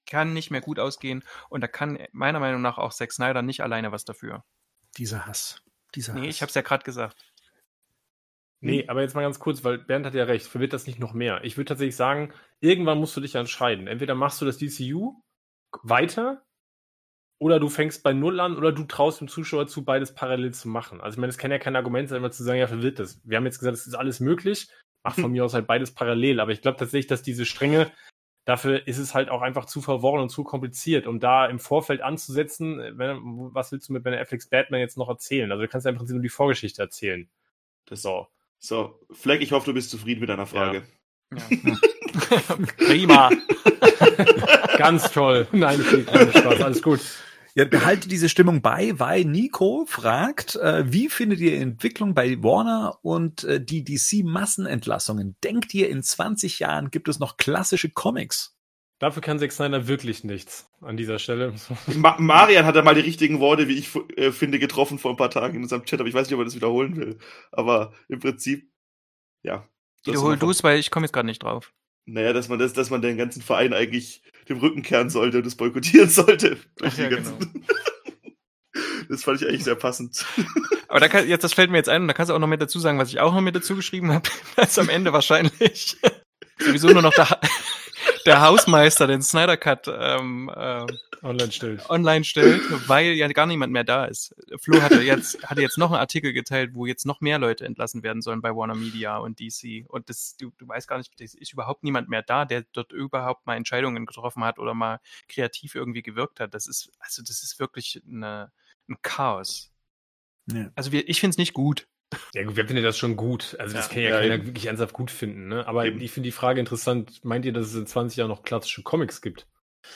kann 0.06 0.32
nicht 0.32 0.50
mehr 0.50 0.62
gut 0.62 0.78
ausgehen 0.78 1.22
und 1.50 1.60
da 1.60 1.66
kann 1.68 1.98
meiner 2.12 2.40
Meinung 2.40 2.62
nach 2.62 2.78
auch 2.78 2.92
Zack 2.94 3.12
Snyder 3.12 3.42
nicht 3.42 3.62
alleine 3.62 3.92
was 3.92 4.06
dafür. 4.06 4.44
Dieser 4.96 5.26
Hass. 5.26 5.62
Dieser 5.94 6.14
Nee, 6.14 6.28
Hass. 6.28 6.36
ich 6.36 6.42
hab's 6.42 6.54
ja 6.54 6.62
gerade 6.62 6.84
gesagt. 6.84 7.29
Nee, 8.62 8.84
aber 8.88 9.00
jetzt 9.00 9.14
mal 9.14 9.22
ganz 9.22 9.38
kurz, 9.38 9.64
weil 9.64 9.78
Bernd 9.78 10.04
hat 10.04 10.14
ja 10.14 10.24
recht, 10.24 10.46
verwirrt 10.46 10.74
das 10.74 10.86
nicht 10.86 10.98
noch 10.98 11.14
mehr. 11.14 11.42
Ich 11.44 11.56
würde 11.56 11.68
tatsächlich 11.68 11.96
sagen, 11.96 12.32
irgendwann 12.60 12.98
musst 12.98 13.16
du 13.16 13.20
dich 13.22 13.34
entscheiden. 13.34 13.86
Entweder 13.86 14.14
machst 14.14 14.40
du 14.40 14.44
das 14.44 14.58
DCU 14.58 15.14
weiter 15.82 16.44
oder 17.40 17.58
du 17.58 17.70
fängst 17.70 18.02
bei 18.02 18.12
Null 18.12 18.38
an 18.38 18.56
oder 18.56 18.70
du 18.70 18.84
traust 18.84 19.20
dem 19.20 19.28
Zuschauer 19.28 19.66
zu, 19.66 19.82
beides 19.82 20.14
parallel 20.14 20.52
zu 20.52 20.68
machen. 20.68 21.00
Also 21.00 21.16
ich 21.16 21.20
meine, 21.20 21.30
es 21.30 21.38
kann 21.38 21.50
ja 21.50 21.58
kein 21.58 21.74
Argument 21.74 22.08
sein, 22.08 22.18
immer 22.18 22.30
zu 22.30 22.44
sagen, 22.44 22.58
ja, 22.58 22.66
verwirrt 22.66 22.98
das. 22.98 23.20
Wir 23.24 23.38
haben 23.38 23.46
jetzt 23.46 23.60
gesagt, 23.60 23.78
es 23.78 23.86
ist 23.86 23.94
alles 23.94 24.20
möglich, 24.20 24.68
mach 25.02 25.14
von 25.14 25.32
mir 25.32 25.44
aus 25.44 25.54
halt 25.54 25.66
beides 25.66 25.94
parallel. 25.94 26.38
Aber 26.38 26.52
ich 26.52 26.60
glaube 26.60 26.76
tatsächlich, 26.76 27.06
dass 27.06 27.22
diese 27.22 27.46
Stränge, 27.46 27.90
dafür 28.44 28.86
ist 28.86 28.98
es 28.98 29.14
halt 29.14 29.30
auch 29.30 29.40
einfach 29.40 29.64
zu 29.64 29.80
verworren 29.80 30.20
und 30.20 30.28
zu 30.28 30.44
kompliziert, 30.44 31.06
um 31.06 31.18
da 31.18 31.46
im 31.46 31.60
Vorfeld 31.60 32.02
anzusetzen, 32.02 32.78
wenn, 32.98 33.20
was 33.54 33.72
willst 33.72 33.88
du 33.88 33.94
mit 33.94 34.02
Ben 34.02 34.12
Afflecks 34.12 34.50
Batman 34.50 34.80
jetzt 34.80 34.98
noch 34.98 35.08
erzählen? 35.08 35.50
Also 35.50 35.62
du 35.62 35.68
kannst 35.68 35.86
ja 35.86 35.92
im 35.92 35.96
Prinzip 35.96 36.16
nur 36.16 36.22
die 36.22 36.28
Vorgeschichte 36.28 36.82
erzählen. 36.82 37.30
Das 37.86 38.02
so. 38.02 38.28
So, 38.62 39.00
Fleck, 39.10 39.40
ich 39.40 39.52
hoffe, 39.52 39.66
du 39.66 39.74
bist 39.74 39.90
zufrieden 39.90 40.20
mit 40.20 40.28
deiner 40.28 40.46
Frage. 40.46 40.82
Ja. 41.32 41.38
Prima. 42.76 43.30
Ganz 44.76 45.10
toll. 45.10 45.48
Nein, 45.52 45.80
okay, 45.80 46.02
kein 46.04 46.30
Spaß, 46.30 46.60
alles 46.60 46.82
gut. 46.82 47.00
Ja, 47.54 47.64
behalte 47.64 48.08
diese 48.08 48.28
Stimmung 48.28 48.62
bei, 48.62 48.98
weil 48.98 49.24
Nico 49.24 49.84
fragt, 49.88 50.56
äh, 50.56 50.84
wie 50.92 51.08
findet 51.08 51.40
ihr 51.40 51.58
Entwicklung 51.58 52.14
bei 52.14 52.40
Warner 52.42 52.98
und 53.02 53.44
äh, 53.44 53.64
die 53.64 53.82
DC-Massenentlassungen? 53.82 55.36
Denkt 55.42 55.74
ihr, 55.74 55.88
in 55.88 56.02
20 56.02 56.60
Jahren 56.60 56.90
gibt 56.90 57.08
es 57.08 57.18
noch 57.18 57.38
klassische 57.38 57.90
Comics? 57.90 58.56
Dafür 59.00 59.22
kann 59.22 59.38
Zack 59.38 59.52
Snyder 59.52 59.88
wirklich 59.88 60.22
nichts 60.22 60.69
an 60.80 60.96
dieser 60.96 61.18
Stelle. 61.18 61.54
Ma 61.94 62.16
Marian 62.18 62.66
hat 62.66 62.76
da 62.76 62.82
mal 62.82 62.94
die 62.94 63.00
richtigen 63.00 63.40
Worte, 63.40 63.68
wie 63.68 63.78
ich 63.78 63.90
äh, 64.16 64.32
finde, 64.32 64.58
getroffen 64.58 64.98
vor 64.98 65.10
ein 65.10 65.16
paar 65.16 65.30
Tagen 65.30 65.56
in 65.56 65.62
unserem 65.62 65.84
Chat, 65.84 66.00
aber 66.00 66.08
ich 66.08 66.14
weiß 66.14 66.26
nicht, 66.26 66.34
ob 66.34 66.40
er 66.40 66.44
das 66.44 66.54
wiederholen 66.54 66.96
will. 66.96 67.18
Aber 67.52 67.92
im 68.08 68.20
Prinzip, 68.20 68.70
ja. 69.42 69.68
Wiederhol 70.04 70.36
du 70.36 70.50
es, 70.50 70.64
weil 70.64 70.78
ich 70.78 70.90
komme 70.90 71.04
jetzt 71.06 71.12
gerade 71.12 71.26
nicht 71.26 71.42
drauf. 71.42 71.72
Naja, 72.06 72.32
dass 72.32 72.48
man 72.48 72.58
das, 72.58 72.72
dass 72.72 72.90
man 72.90 73.02
den 73.02 73.18
ganzen 73.18 73.42
Verein 73.42 73.72
eigentlich 73.72 74.22
dem 74.48 74.58
Rücken 74.58 74.82
kehren 74.82 75.10
sollte 75.10 75.38
und 75.38 75.46
das 75.46 75.54
boykottieren 75.54 76.08
sollte. 76.08 76.56
Ach, 76.82 76.96
ja, 76.96 77.08
genau. 77.08 77.32
das 79.08 79.22
fand 79.22 79.40
ich 79.40 79.48
eigentlich 79.48 79.64
sehr 79.64 79.76
passend. 79.76 80.24
Aber 80.88 81.00
da 81.00 81.08
kann, 81.08 81.28
jetzt, 81.28 81.44
das 81.44 81.52
fällt 81.52 81.70
mir 81.70 81.76
jetzt 81.76 81.88
ein 81.88 82.02
und 82.02 82.08
da 82.08 82.14
kannst 82.14 82.30
du 82.30 82.34
auch 82.34 82.38
noch 82.38 82.48
mit 82.48 82.60
dazu 82.60 82.80
sagen, 82.80 82.98
was 82.98 83.10
ich 83.10 83.20
auch 83.20 83.32
noch 83.32 83.42
mit 83.42 83.54
dazu 83.54 83.76
geschrieben 83.76 84.12
habe. 84.12 84.28
Das 84.56 84.78
am 84.78 84.88
Ende 84.88 85.12
wahrscheinlich 85.12 85.98
sowieso 86.58 86.88
nur 86.88 87.02
noch 87.02 87.14
der, 87.14 87.40
der 88.26 88.40
Hausmeister 88.40 89.06
den 89.06 89.22
Snyder 89.22 89.56
Cut 89.56 89.88
ähm, 89.88 90.50
äh, 90.54 90.86
online 91.22 91.52
stellt. 91.52 91.88
Online 91.90 92.24
stellt, 92.24 92.62
weil 92.88 93.12
ja 93.12 93.28
gar 93.28 93.46
niemand 93.46 93.72
mehr 93.72 93.84
da 93.84 94.04
ist. 94.06 94.34
Flo 94.60 94.80
hatte 94.82 95.02
jetzt, 95.02 95.42
hatte 95.44 95.60
jetzt 95.60 95.78
noch 95.78 95.90
einen 95.90 96.00
Artikel 96.00 96.32
geteilt, 96.32 96.74
wo 96.74 96.86
jetzt 96.86 97.06
noch 97.06 97.20
mehr 97.20 97.38
Leute 97.38 97.64
entlassen 97.64 98.02
werden 98.02 98.22
sollen 98.22 98.40
bei 98.40 98.54
Warner 98.54 98.74
Media 98.74 99.18
und 99.18 99.40
DC. 99.40 99.84
Und 99.88 100.08
das, 100.08 100.36
du, 100.38 100.50
du 100.58 100.68
weißt 100.68 100.88
gar 100.88 100.98
nicht, 100.98 101.12
es 101.20 101.34
ist 101.34 101.52
überhaupt 101.52 101.82
niemand 101.84 102.08
mehr 102.08 102.22
da, 102.22 102.44
der 102.44 102.64
dort 102.72 102.92
überhaupt 102.92 103.46
mal 103.46 103.56
Entscheidungen 103.56 104.06
getroffen 104.06 104.44
hat 104.44 104.58
oder 104.58 104.74
mal 104.74 105.00
kreativ 105.28 105.74
irgendwie 105.74 106.02
gewirkt 106.02 106.40
hat. 106.40 106.54
Das 106.54 106.66
ist, 106.66 106.90
also 106.98 107.22
das 107.22 107.42
ist 107.42 107.58
wirklich 107.58 108.02
eine, 108.06 108.50
ein 108.88 108.96
Chaos. 109.02 109.70
Ja. 110.46 110.70
Also 110.74 110.92
wir, 110.92 111.08
ich 111.08 111.20
finde 111.20 111.34
es 111.34 111.38
nicht 111.38 111.52
gut. 111.52 111.86
Ja 112.34 112.44
gut, 112.44 112.56
wer 112.56 112.66
findet 112.66 112.84
das 112.84 112.98
schon 112.98 113.16
gut? 113.16 113.56
Also 113.58 113.76
das 113.76 113.86
ja, 113.88 113.92
kann 113.92 114.02
ja, 114.02 114.08
ja 114.10 114.20
keiner 114.20 114.34
eben. 114.34 114.46
wirklich 114.46 114.66
ernsthaft 114.66 114.92
gut 114.92 115.10
finden. 115.10 115.48
Ne? 115.48 115.66
Aber 115.66 115.86
eben. 115.86 116.00
ich 116.00 116.10
finde 116.10 116.28
die 116.28 116.32
Frage 116.32 116.60
interessant. 116.60 117.24
Meint 117.24 117.44
ihr, 117.44 117.52
dass 117.52 117.68
es 117.68 117.74
in 117.74 117.86
20 117.86 118.16
Jahren 118.16 118.28
noch 118.28 118.42
klassische 118.42 118.82
Comics 118.82 119.20
gibt? 119.20 119.46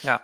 Ja. 0.02 0.22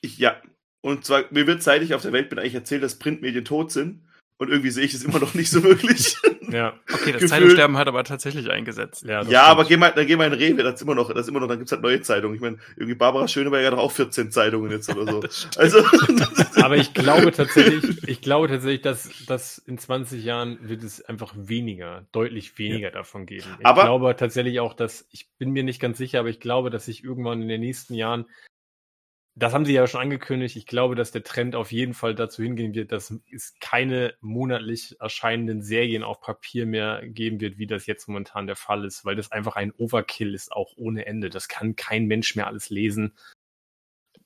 Ich, 0.00 0.18
ja. 0.18 0.40
Und 0.80 1.04
zwar, 1.04 1.24
mir 1.30 1.46
wird 1.46 1.62
seit 1.62 1.82
ich 1.82 1.94
auf 1.94 2.02
der 2.02 2.12
Welt 2.12 2.30
bin 2.30 2.38
eigentlich 2.38 2.54
erzählt, 2.54 2.82
dass 2.82 2.98
Printmedien 2.98 3.44
tot 3.44 3.72
sind. 3.72 4.07
Und 4.40 4.50
irgendwie 4.50 4.70
sehe 4.70 4.84
ich 4.84 4.94
es 4.94 5.02
immer 5.02 5.18
noch 5.18 5.34
nicht 5.34 5.50
so 5.50 5.64
wirklich. 5.64 6.16
ja. 6.48 6.74
Okay, 6.92 7.10
das 7.10 7.28
Zeitungssterben 7.28 7.76
hat 7.76 7.88
aber 7.88 8.04
tatsächlich 8.04 8.48
eingesetzt. 8.50 9.04
Ja, 9.04 9.22
ja 9.22 9.42
aber 9.42 9.64
geh 9.64 9.76
mal, 9.76 9.90
dann 9.90 10.06
geh 10.06 10.14
mal 10.14 10.28
in 10.28 10.32
Rewe, 10.32 10.62
das 10.62 10.76
ist 10.76 10.82
immer 10.82 10.94
noch, 10.94 11.12
das 11.12 11.22
ist 11.22 11.28
immer 11.28 11.40
noch, 11.40 11.48
dann 11.48 11.58
gibt's 11.58 11.72
halt 11.72 11.82
neue 11.82 12.00
Zeitungen. 12.02 12.36
Ich 12.36 12.40
meine, 12.40 12.58
irgendwie 12.76 12.94
Barbara 12.94 13.26
Schöneberger 13.26 13.66
hat 13.66 13.72
doch 13.74 13.82
auch 13.82 13.90
14 13.90 14.30
Zeitungen 14.30 14.70
jetzt 14.70 14.94
oder 14.94 15.10
so. 15.10 15.22
also. 15.60 15.78
aber 16.62 16.76
ich 16.76 16.94
glaube 16.94 17.32
tatsächlich, 17.32 18.06
ich 18.06 18.20
glaube 18.20 18.46
tatsächlich, 18.46 18.82
dass, 18.82 19.10
dass 19.26 19.58
in 19.58 19.76
20 19.76 20.22
Jahren 20.22 20.58
wird 20.62 20.84
es 20.84 21.04
einfach 21.04 21.34
weniger, 21.36 22.06
deutlich 22.12 22.56
weniger 22.58 22.88
ja. 22.88 22.94
davon 22.94 23.26
geben. 23.26 23.46
Ich 23.58 23.66
aber, 23.66 23.82
glaube 23.82 24.14
tatsächlich 24.16 24.60
auch, 24.60 24.74
dass, 24.74 25.08
ich 25.10 25.28
bin 25.38 25.50
mir 25.50 25.64
nicht 25.64 25.80
ganz 25.80 25.98
sicher, 25.98 26.20
aber 26.20 26.28
ich 26.28 26.38
glaube, 26.38 26.70
dass 26.70 26.84
sich 26.84 27.02
irgendwann 27.02 27.42
in 27.42 27.48
den 27.48 27.60
nächsten 27.60 27.94
Jahren 27.94 28.26
das 29.38 29.54
haben 29.54 29.64
sie 29.64 29.72
ja 29.72 29.86
schon 29.86 30.00
angekündigt. 30.00 30.56
Ich 30.56 30.66
glaube, 30.66 30.96
dass 30.96 31.12
der 31.12 31.22
Trend 31.22 31.54
auf 31.54 31.70
jeden 31.70 31.94
Fall 31.94 32.14
dazu 32.14 32.42
hingehen 32.42 32.74
wird, 32.74 32.90
dass 32.90 33.14
es 33.32 33.54
keine 33.60 34.14
monatlich 34.20 34.96
erscheinenden 35.00 35.62
Serien 35.62 36.02
auf 36.02 36.20
Papier 36.20 36.66
mehr 36.66 37.02
geben 37.06 37.40
wird, 37.40 37.56
wie 37.56 37.68
das 37.68 37.86
jetzt 37.86 38.08
momentan 38.08 38.48
der 38.48 38.56
Fall 38.56 38.84
ist, 38.84 39.04
weil 39.04 39.14
das 39.14 39.30
einfach 39.30 39.54
ein 39.54 39.72
Overkill 39.76 40.34
ist, 40.34 40.50
auch 40.50 40.72
ohne 40.76 41.06
Ende. 41.06 41.30
Das 41.30 41.46
kann 41.46 41.76
kein 41.76 42.06
Mensch 42.06 42.34
mehr 42.34 42.48
alles 42.48 42.68
lesen. 42.68 43.14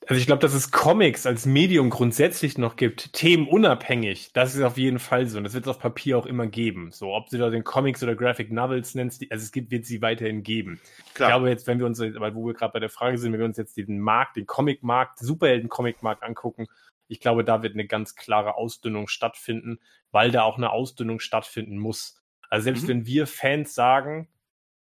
Also 0.07 0.19
ich 0.19 0.25
glaube, 0.25 0.41
dass 0.41 0.53
es 0.53 0.71
Comics 0.71 1.25
als 1.25 1.45
Medium 1.45 1.89
grundsätzlich 1.89 2.57
noch 2.57 2.75
gibt, 2.75 3.13
themenunabhängig, 3.13 4.31
das 4.33 4.55
ist 4.55 4.61
auf 4.61 4.77
jeden 4.77 4.99
Fall 4.99 5.27
so. 5.27 5.37
Und 5.37 5.45
das 5.45 5.53
wird 5.53 5.65
es 5.65 5.69
auf 5.69 5.79
Papier 5.79 6.17
auch 6.17 6.25
immer 6.25 6.47
geben. 6.47 6.91
So, 6.91 7.13
ob 7.13 7.29
sie 7.29 7.37
da 7.37 7.49
den 7.49 7.63
Comics 7.63 8.03
oder 8.03 8.15
Graphic 8.15 8.51
Novels 8.51 8.95
nennst, 8.95 9.23
also 9.29 9.43
es 9.43 9.51
gibt, 9.51 9.71
wird 9.71 9.85
sie 9.85 10.01
weiterhin 10.01 10.43
geben. 10.43 10.79
Klar. 11.13 11.29
Ich 11.29 11.33
glaube 11.33 11.49
jetzt, 11.49 11.67
wenn 11.67 11.79
wir 11.79 11.85
uns, 11.85 11.99
weil 11.99 12.35
wo 12.35 12.45
wir 12.45 12.53
gerade 12.53 12.73
bei 12.73 12.79
der 12.79 12.89
Frage 12.89 13.17
sind, 13.17 13.31
wenn 13.31 13.39
wir 13.39 13.45
uns 13.45 13.57
jetzt 13.57 13.77
den 13.77 13.99
Markt, 13.99 14.35
den 14.35 14.45
Comic-Markt, 14.45 15.19
Superhelden-Comic-Markt 15.19 16.23
angucken, 16.23 16.67
ich 17.07 17.19
glaube, 17.19 17.43
da 17.43 17.63
wird 17.63 17.73
eine 17.73 17.85
ganz 17.85 18.15
klare 18.15 18.55
Ausdünnung 18.55 19.07
stattfinden, 19.07 19.79
weil 20.11 20.31
da 20.31 20.43
auch 20.43 20.57
eine 20.57 20.71
Ausdünnung 20.71 21.19
stattfinden 21.19 21.77
muss. 21.77 22.21
Also 22.49 22.65
selbst 22.65 22.83
mhm. 22.83 22.87
wenn 22.87 23.05
wir 23.05 23.27
Fans 23.27 23.73
sagen, 23.73 24.27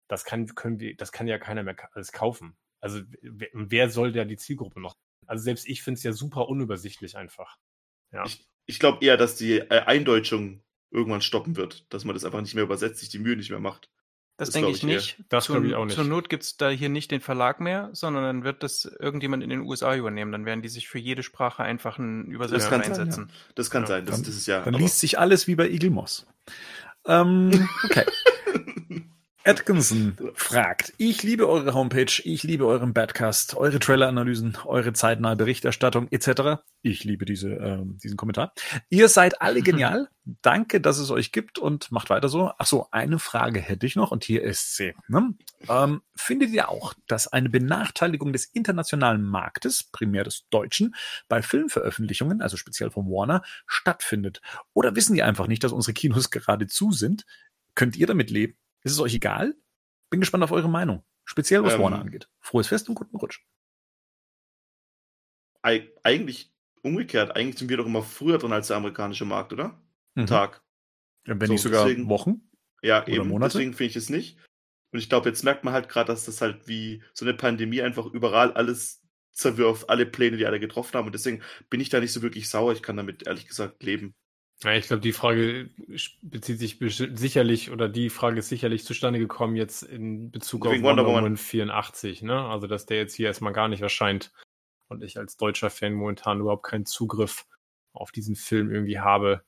das 0.08 0.24
kann, 0.24 0.46
können 0.54 0.80
wir, 0.80 0.96
das 0.96 1.12
kann 1.12 1.28
ja 1.28 1.38
keiner 1.38 1.62
mehr 1.62 1.76
alles 1.94 2.12
kaufen. 2.12 2.56
Also 2.80 3.00
wer 3.22 3.90
soll 3.90 4.12
da 4.12 4.24
die 4.24 4.36
Zielgruppe 4.36 4.80
noch? 4.80 4.96
Also 5.26 5.44
selbst 5.44 5.68
ich 5.68 5.82
finde 5.82 5.98
es 5.98 6.02
ja 6.02 6.12
super 6.12 6.48
unübersichtlich 6.48 7.16
einfach. 7.16 7.56
Ja. 8.12 8.24
Ich, 8.24 8.46
ich 8.66 8.78
glaube 8.78 9.04
eher, 9.04 9.16
dass 9.16 9.36
die 9.36 9.58
äh, 9.58 9.82
Eindeutschung 9.86 10.62
irgendwann 10.90 11.22
stoppen 11.22 11.56
wird, 11.56 11.92
dass 11.92 12.04
man 12.04 12.14
das 12.14 12.24
einfach 12.24 12.40
nicht 12.40 12.54
mehr 12.54 12.64
übersetzt, 12.64 13.00
sich 13.00 13.10
die 13.10 13.18
Mühe 13.18 13.36
nicht 13.36 13.50
mehr 13.50 13.60
macht. 13.60 13.90
Das, 14.36 14.48
das 14.48 14.54
denke 14.54 14.70
ich, 14.70 14.78
ich 14.78 14.82
nicht. 14.84 15.24
Das 15.28 15.48
glaube 15.48 15.66
ich 15.66 15.74
auch 15.74 15.84
nicht. 15.84 15.94
Zur 15.94 16.04
Not 16.04 16.30
gibt 16.30 16.44
es 16.44 16.56
da 16.56 16.70
hier 16.70 16.88
nicht 16.88 17.10
den 17.10 17.20
Verlag 17.20 17.60
mehr, 17.60 17.90
sondern 17.92 18.24
dann 18.24 18.42
wird 18.42 18.62
das 18.62 18.86
irgendjemand 18.86 19.42
in 19.42 19.50
den 19.50 19.60
USA 19.60 19.94
übernehmen. 19.94 20.32
Dann 20.32 20.46
werden 20.46 20.62
die 20.62 20.70
sich 20.70 20.88
für 20.88 20.98
jede 20.98 21.22
Sprache 21.22 21.62
einfach 21.62 21.98
einen 21.98 22.24
Übersetzer 22.24 22.72
einsetzen. 22.72 23.12
Sein, 23.12 23.28
ja. 23.28 23.52
Das 23.54 23.70
kann 23.70 23.82
ja. 23.82 23.88
sein. 23.88 24.06
Das, 24.06 24.16
dann, 24.16 24.24
das 24.24 24.34
ist 24.34 24.46
ja. 24.46 24.62
Dann 24.62 24.74
liest 24.74 24.98
sich 24.98 25.18
alles 25.18 25.46
wie 25.46 25.56
bei 25.56 25.68
Eagle 25.68 25.90
Moss. 25.90 26.26
Ähm, 27.04 27.68
okay. 27.84 28.06
Atkinson 29.42 30.18
fragt, 30.34 30.92
ich 30.98 31.22
liebe 31.22 31.48
eure 31.48 31.72
Homepage, 31.72 32.20
ich 32.24 32.42
liebe 32.42 32.66
euren 32.66 32.92
Badcast, 32.92 33.56
eure 33.56 33.78
Trailer-Analysen, 33.78 34.58
eure 34.66 34.92
zeitnahe 34.92 35.34
Berichterstattung 35.34 36.08
etc. 36.10 36.62
Ich 36.82 37.04
liebe 37.04 37.24
diese, 37.24 37.52
äh, 37.52 37.78
diesen 37.82 38.18
Kommentar. 38.18 38.52
Ihr 38.90 39.08
seid 39.08 39.40
alle 39.40 39.62
genial. 39.62 40.08
Danke, 40.42 40.82
dass 40.82 40.98
es 40.98 41.10
euch 41.10 41.32
gibt 41.32 41.58
und 41.58 41.90
macht 41.90 42.10
weiter 42.10 42.28
so. 42.28 42.52
Ach 42.58 42.66
so, 42.66 42.88
eine 42.90 43.18
Frage 43.18 43.60
hätte 43.60 43.86
ich 43.86 43.96
noch 43.96 44.10
und 44.10 44.24
hier 44.24 44.42
ist 44.42 44.76
sie. 44.76 44.94
Ne? 45.08 45.34
Ähm, 45.68 46.02
findet 46.14 46.50
ihr 46.50 46.68
auch, 46.68 46.92
dass 47.06 47.26
eine 47.26 47.48
Benachteiligung 47.48 48.34
des 48.34 48.44
internationalen 48.44 49.22
Marktes, 49.22 49.84
primär 49.84 50.22
des 50.22 50.48
deutschen, 50.50 50.94
bei 51.28 51.40
Filmveröffentlichungen, 51.40 52.42
also 52.42 52.58
speziell 52.58 52.90
von 52.90 53.06
Warner, 53.06 53.42
stattfindet? 53.66 54.42
Oder 54.74 54.94
wissen 54.94 55.14
die 55.14 55.22
einfach 55.22 55.46
nicht, 55.46 55.64
dass 55.64 55.72
unsere 55.72 55.94
Kinos 55.94 56.30
gerade 56.30 56.66
zu 56.66 56.92
sind? 56.92 57.24
Könnt 57.74 57.96
ihr 57.96 58.06
damit 58.06 58.30
leben? 58.30 58.59
Ist 58.82 58.92
es 58.92 59.00
euch 59.00 59.14
egal? 59.14 59.54
Bin 60.10 60.20
gespannt 60.20 60.44
auf 60.44 60.52
eure 60.52 60.68
Meinung. 60.68 61.04
Speziell 61.24 61.62
was 61.62 61.74
ähm, 61.74 61.82
Warner 61.82 62.00
angeht. 62.00 62.28
Frohes 62.40 62.68
Fest 62.68 62.88
und 62.88 62.94
guten 62.94 63.16
Rutsch. 63.16 63.44
Eigentlich 65.62 66.52
umgekehrt. 66.82 67.36
Eigentlich 67.36 67.58
sind 67.58 67.68
wir 67.68 67.76
doch 67.76 67.86
immer 67.86 68.02
früher 68.02 68.38
drin 68.38 68.52
als 68.52 68.68
der 68.68 68.78
amerikanische 68.78 69.24
Markt, 69.24 69.52
oder? 69.52 69.80
Mhm. 70.14 70.26
Tag. 70.26 70.62
Ja, 71.26 71.38
wenn 71.38 71.46
so, 71.46 71.52
nicht 71.52 71.62
sogar 71.62 71.84
deswegen, 71.84 72.08
Wochen. 72.08 72.50
Ja, 72.82 73.06
eben. 73.06 73.28
Monate? 73.28 73.52
Deswegen 73.52 73.74
finde 73.74 73.90
ich 73.90 73.96
es 73.96 74.08
nicht. 74.08 74.38
Und 74.92 74.98
ich 74.98 75.08
glaube, 75.08 75.28
jetzt 75.28 75.44
merkt 75.44 75.64
man 75.64 75.74
halt 75.74 75.88
gerade, 75.88 76.08
dass 76.08 76.24
das 76.24 76.40
halt 76.40 76.66
wie 76.66 77.02
so 77.12 77.24
eine 77.24 77.34
Pandemie 77.34 77.82
einfach 77.82 78.06
überall 78.06 78.52
alles 78.52 79.02
zerwirft, 79.32 79.88
alle 79.88 80.06
Pläne, 80.06 80.36
die 80.36 80.46
alle 80.46 80.58
getroffen 80.58 80.94
haben. 80.94 81.06
Und 81.06 81.14
deswegen 81.14 81.42
bin 81.68 81.80
ich 81.80 81.90
da 81.90 82.00
nicht 82.00 82.12
so 82.12 82.22
wirklich 82.22 82.48
sauer. 82.48 82.72
Ich 82.72 82.82
kann 82.82 82.96
damit 82.96 83.26
ehrlich 83.26 83.46
gesagt 83.46 83.82
leben. 83.82 84.14
Ja, 84.62 84.74
ich 84.74 84.88
glaube, 84.88 85.00
die 85.00 85.12
Frage 85.12 85.70
bezieht 86.20 86.58
sich 86.58 86.78
sicherlich, 86.78 87.70
oder 87.70 87.88
die 87.88 88.10
Frage 88.10 88.40
ist 88.40 88.50
sicherlich 88.50 88.84
zustande 88.84 89.18
gekommen 89.18 89.56
jetzt 89.56 89.82
in 89.82 90.30
Bezug 90.30 90.66
Wegen 90.66 90.84
auf 90.84 90.90
Wonder 90.90 91.06
Woman 91.06 91.38
84, 91.38 92.22
ne? 92.22 92.44
Also, 92.44 92.66
dass 92.66 92.84
der 92.84 92.98
jetzt 92.98 93.14
hier 93.14 93.28
erstmal 93.28 93.54
gar 93.54 93.68
nicht 93.68 93.80
erscheint 93.80 94.32
und 94.88 95.02
ich 95.02 95.16
als 95.16 95.38
deutscher 95.38 95.70
Fan 95.70 95.94
momentan 95.94 96.40
überhaupt 96.40 96.64
keinen 96.64 96.84
Zugriff 96.84 97.46
auf 97.94 98.12
diesen 98.12 98.36
Film 98.36 98.70
irgendwie 98.70 99.00
habe. 99.00 99.42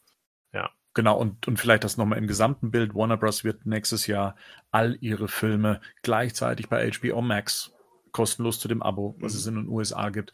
Ja. 0.55 0.71
Genau, 0.95 1.19
und, 1.19 1.47
und 1.47 1.59
vielleicht 1.59 1.85
das 1.85 1.99
nochmal 1.99 2.19
im 2.19 2.27
gesamten 2.27 2.71
Bild. 2.71 2.95
Warner 2.95 3.19
Bros. 3.19 3.45
wird 3.45 3.67
nächstes 3.67 4.07
Jahr 4.07 4.35
all 4.71 4.97
ihre 5.01 5.29
Filme 5.29 5.83
gleichzeitig 6.03 6.69
bei 6.71 6.91
HBO 6.91 7.21
Max 7.21 7.73
kostenlos 8.13 8.61
zu 8.61 8.69
dem 8.69 8.83
Abo, 8.83 9.17
was 9.19 9.35
es 9.35 9.47
in 9.47 9.57
den 9.57 9.69
USA 9.69 10.11
gibt, 10.11 10.33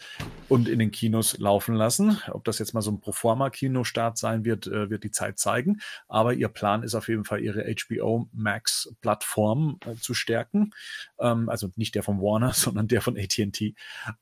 und 0.49 0.68
in 0.68 0.79
den 0.79 0.91
Kinos 0.91 1.39
laufen 1.39 1.74
lassen. 1.74 2.20
Ob 2.31 2.45
das 2.45 2.59
jetzt 2.59 2.74
mal 2.74 2.83
so 2.83 2.91
ein 2.91 3.01
Proforma-Kinostart 3.01 4.18
sein 4.18 4.45
wird, 4.45 4.66
äh, 4.66 4.91
wird 4.91 5.05
die 5.05 5.11
Zeit 5.11 5.39
zeigen. 5.39 5.81
Aber 6.09 6.35
ihr 6.35 6.49
Plan 6.49 6.83
ist 6.83 6.95
auf 6.95 7.09
jeden 7.09 7.24
Fall, 7.24 7.41
ihre 7.41 7.64
HBO 7.64 8.29
Max-Plattform 8.33 9.79
äh, 9.87 9.95
zu 9.95 10.14
stärken. 10.14 10.72
Ähm, 11.18 11.49
also 11.49 11.70
nicht 11.76 11.95
der 11.95 12.03
von 12.03 12.20
Warner, 12.20 12.53
sondern 12.55 12.89
der 12.89 13.01
von 13.01 13.16
AT&T. 13.16 13.74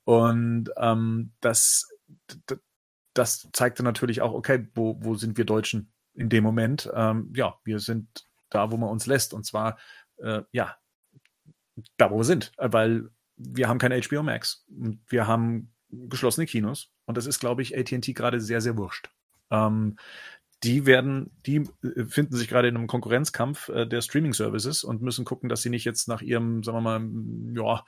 Und 0.04 0.70
ähm, 0.76 1.32
das, 1.40 1.88
das 3.14 3.48
zeigte 3.52 3.82
natürlich 3.82 4.20
auch, 4.20 4.32
okay, 4.32 4.68
wo, 4.74 4.96
wo 5.00 5.14
sind 5.14 5.38
wir 5.38 5.44
Deutschen 5.44 5.92
in 6.14 6.28
dem 6.28 6.44
Moment? 6.44 6.90
Ähm, 6.94 7.32
ja, 7.34 7.58
wir 7.64 7.80
sind 7.80 8.26
da, 8.50 8.70
wo 8.70 8.76
man 8.76 8.90
uns 8.90 9.06
lässt. 9.06 9.34
Und 9.34 9.44
zwar, 9.44 9.78
äh, 10.18 10.42
ja, 10.52 10.76
da, 11.96 12.10
wo 12.10 12.18
wir 12.18 12.24
sind. 12.24 12.52
Weil 12.56 13.10
wir 13.36 13.68
haben 13.68 13.78
kein 13.78 13.92
HBO 13.92 14.22
Max. 14.22 14.64
Wir 15.08 15.26
haben 15.26 15.72
geschlossene 15.90 16.46
Kinos. 16.46 16.90
Und 17.04 17.16
das 17.16 17.26
ist, 17.26 17.38
glaube 17.38 17.62
ich, 17.62 17.76
AT&T 17.76 18.12
gerade 18.12 18.40
sehr, 18.40 18.60
sehr 18.60 18.76
wurscht. 18.76 19.10
Ähm, 19.50 19.96
die 20.64 20.86
werden, 20.86 21.30
die 21.46 21.68
äh, 21.82 22.04
finden 22.06 22.34
sich 22.34 22.48
gerade 22.48 22.68
in 22.68 22.76
einem 22.76 22.86
Konkurrenzkampf 22.86 23.68
äh, 23.68 23.86
der 23.86 24.00
Streaming-Services 24.00 24.84
und 24.84 25.02
müssen 25.02 25.24
gucken, 25.24 25.48
dass 25.48 25.62
sie 25.62 25.70
nicht 25.70 25.84
jetzt 25.84 26.08
nach 26.08 26.22
ihrem, 26.22 26.62
sagen 26.62 26.82
wir 26.82 26.98
mal, 26.98 27.54
ja, 27.54 27.84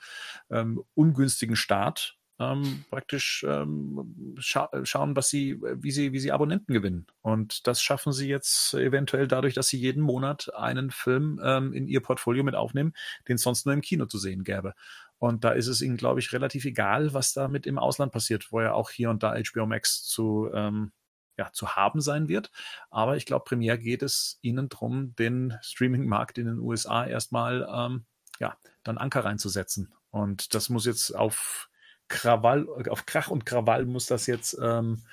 ähm, 0.49 0.83
ungünstigen 0.93 1.55
Start 1.55 2.19
ähm, 2.39 2.85
praktisch 2.89 3.45
ähm, 3.47 4.35
scha 4.39 4.69
schauen, 4.83 5.15
was 5.15 5.29
sie, 5.29 5.59
wie 5.61 5.91
sie, 5.91 6.13
wie 6.13 6.19
sie 6.19 6.31
Abonnenten 6.31 6.73
gewinnen. 6.73 7.05
Und 7.21 7.67
das 7.67 7.81
schaffen 7.81 8.13
sie 8.13 8.29
jetzt 8.29 8.73
eventuell 8.73 9.27
dadurch, 9.27 9.53
dass 9.53 9.67
sie 9.67 9.77
jeden 9.77 10.01
Monat 10.01 10.53
einen 10.55 10.89
Film 10.89 11.41
ähm, 11.43 11.73
in 11.73 11.87
ihr 11.87 12.01
Portfolio 12.01 12.43
mit 12.43 12.55
aufnehmen, 12.55 12.93
den 13.27 13.35
es 13.35 13.41
sonst 13.41 13.65
nur 13.65 13.73
im 13.73 13.81
Kino 13.81 14.05
zu 14.05 14.17
sehen 14.17 14.43
gäbe. 14.43 14.73
Und 15.19 15.43
da 15.43 15.51
ist 15.51 15.67
es 15.67 15.81
ihnen, 15.81 15.97
glaube 15.97 16.19
ich, 16.19 16.33
relativ 16.33 16.65
egal, 16.65 17.13
was 17.13 17.33
damit 17.33 17.67
im 17.67 17.77
Ausland 17.77 18.11
passiert, 18.11 18.51
wo 18.51 18.61
ja 18.61 18.73
auch 18.73 18.89
hier 18.89 19.09
und 19.09 19.21
da 19.21 19.35
HBO 19.35 19.65
Max 19.65 20.03
zu, 20.03 20.49
ähm, 20.53 20.91
ja, 21.37 21.51
zu 21.51 21.75
haben 21.75 22.01
sein 22.01 22.29
wird. 22.29 22.51
Aber 22.89 23.17
ich 23.17 23.25
glaube, 23.25 23.45
Premiere 23.45 23.77
geht 23.77 24.01
es 24.01 24.39
ihnen 24.41 24.69
darum, 24.69 25.15
den 25.15 25.57
Streaming-Markt 25.61 26.37
in 26.37 26.45
den 26.45 26.59
USA 26.59 27.05
erstmal 27.05 27.67
ähm, 27.71 28.05
ja, 28.39 28.57
dann 28.83 28.97
Anker 28.97 29.25
reinzusetzen. 29.25 29.93
Und 30.09 30.53
das 30.53 30.69
muss 30.69 30.85
jetzt 30.85 31.11
auf 31.11 31.69
Krawall, 32.07 32.67
auf 32.89 33.05
Krach 33.05 33.27
und 33.29 33.45
Krawall 33.45 33.85
muss 33.85 34.07
das 34.07 34.25
jetzt 34.25 34.57
ähm, 34.61 35.03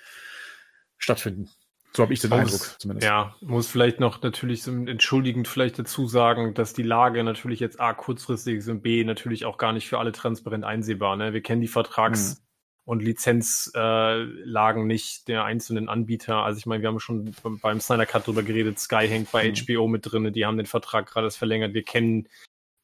stattfinden. 0.99 1.51
So 1.97 2.03
habe 2.03 2.12
ich 2.12 2.20
den 2.20 2.30
Eindruck 2.30 2.76
zumindest. 2.78 3.07
Ja, 3.07 3.34
muss 3.40 3.68
vielleicht 3.68 4.01
noch 4.01 4.20
natürlich 4.20 4.62
so 4.62 4.70
entschuldigend 4.70 5.49
vielleicht 5.49 5.78
dazu 5.78 6.07
sagen, 6.07 6.53
dass 6.53 6.74
die 6.74 6.82
Lage 6.82 7.24
natürlich 7.24 7.59
jetzt 7.59 7.80
A 7.80 7.94
kurzfristig 7.94 8.59
ist 8.59 8.68
und 8.68 8.82
B 8.82 9.03
natürlich 9.03 9.47
auch 9.47 9.57
gar 9.57 9.72
nicht 9.72 9.88
für 9.88 9.99
alle 9.99 10.12
transparent 10.12 10.62
einsehbar. 10.62 11.16
Ne? 11.16 11.32
Wir 11.32 11.40
kennen 11.40 11.62
die 11.62 11.68
Vertrags- 11.68 12.34
mhm. 12.34 12.42
und 12.84 13.03
Lizenzlagen 13.03 14.82
äh, 14.82 14.86
nicht 14.86 15.26
der 15.28 15.44
einzelnen 15.44 15.88
Anbieter. 15.88 16.42
Also 16.42 16.59
ich 16.59 16.66
meine, 16.66 16.82
wir 16.82 16.90
haben 16.90 17.01
schon 17.01 17.34
beim 17.62 17.80
Snyder 17.80 18.05
Cut 18.05 18.26
drüber 18.26 18.42
geredet, 18.42 18.78
Sky 18.78 19.09
hängt 19.09 19.32
bei 19.32 19.49
mhm. 19.49 19.55
HBO 19.55 19.88
mit 19.88 20.05
drin, 20.05 20.30
die 20.34 20.44
haben 20.44 20.59
den 20.59 20.66
Vertrag 20.66 21.07
gerade 21.07 21.30
verlängert. 21.30 21.72
Wir 21.72 21.82
kennen 21.82 22.28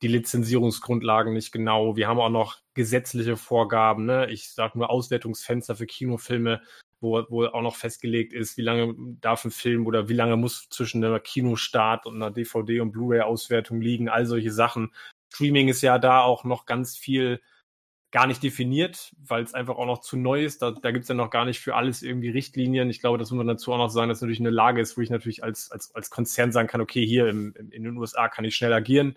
die 0.00 0.08
Lizenzierungsgrundlagen 0.08 1.34
nicht 1.34 1.52
genau. 1.52 1.96
Wir 1.96 2.08
haben 2.08 2.18
auch 2.18 2.30
noch 2.30 2.56
gesetzliche 2.72 3.36
Vorgaben. 3.36 4.06
Ne? 4.06 4.30
Ich 4.30 4.50
sage 4.52 4.78
nur 4.78 4.88
Auswertungsfenster 4.88 5.76
für 5.76 5.86
Kinofilme, 5.86 6.62
wo, 7.02 7.24
wo 7.28 7.44
auch 7.46 7.62
noch 7.62 7.76
festgelegt 7.76 8.32
ist, 8.32 8.56
wie 8.56 8.62
lange 8.62 8.94
darf 9.20 9.44
ein 9.44 9.50
Film 9.50 9.86
oder 9.86 10.08
wie 10.08 10.14
lange 10.14 10.36
muss 10.36 10.68
zwischen 10.70 11.04
einer 11.04 11.20
Kinostart 11.20 12.06
und 12.06 12.16
einer 12.16 12.30
DVD- 12.30 12.80
und 12.80 12.92
Blu-ray-Auswertung 12.92 13.80
liegen. 13.80 14.08
All 14.08 14.26
solche 14.26 14.52
Sachen. 14.52 14.92
Streaming 15.34 15.68
ist 15.68 15.82
ja 15.82 15.98
da 15.98 16.20
auch 16.20 16.44
noch 16.44 16.66
ganz 16.66 16.96
viel 16.96 17.40
gar 18.12 18.26
nicht 18.26 18.42
definiert, 18.42 19.14
weil 19.26 19.42
es 19.42 19.54
einfach 19.54 19.76
auch 19.76 19.86
noch 19.86 20.00
zu 20.00 20.16
neu 20.16 20.44
ist. 20.44 20.62
Da, 20.62 20.70
da 20.70 20.90
gibt 20.90 21.04
es 21.04 21.08
ja 21.08 21.14
noch 21.14 21.30
gar 21.30 21.46
nicht 21.46 21.60
für 21.60 21.74
alles 21.74 22.02
irgendwie 22.02 22.28
Richtlinien. 22.28 22.90
Ich 22.90 23.00
glaube, 23.00 23.18
das 23.18 23.30
muss 23.30 23.38
man 23.38 23.46
dazu 23.46 23.72
auch 23.72 23.78
noch 23.78 23.88
sagen, 23.88 24.10
dass 24.10 24.20
natürlich 24.20 24.40
eine 24.40 24.50
Lage 24.50 24.82
ist, 24.82 24.96
wo 24.96 25.00
ich 25.00 25.10
natürlich 25.10 25.42
als, 25.42 25.70
als, 25.72 25.94
als 25.94 26.10
Konzern 26.10 26.52
sagen 26.52 26.68
kann, 26.68 26.82
okay, 26.82 27.04
hier 27.06 27.28
im, 27.28 27.54
im, 27.56 27.72
in 27.72 27.84
den 27.84 27.96
USA 27.96 28.28
kann 28.28 28.44
ich 28.44 28.54
schnell 28.54 28.72
agieren 28.72 29.16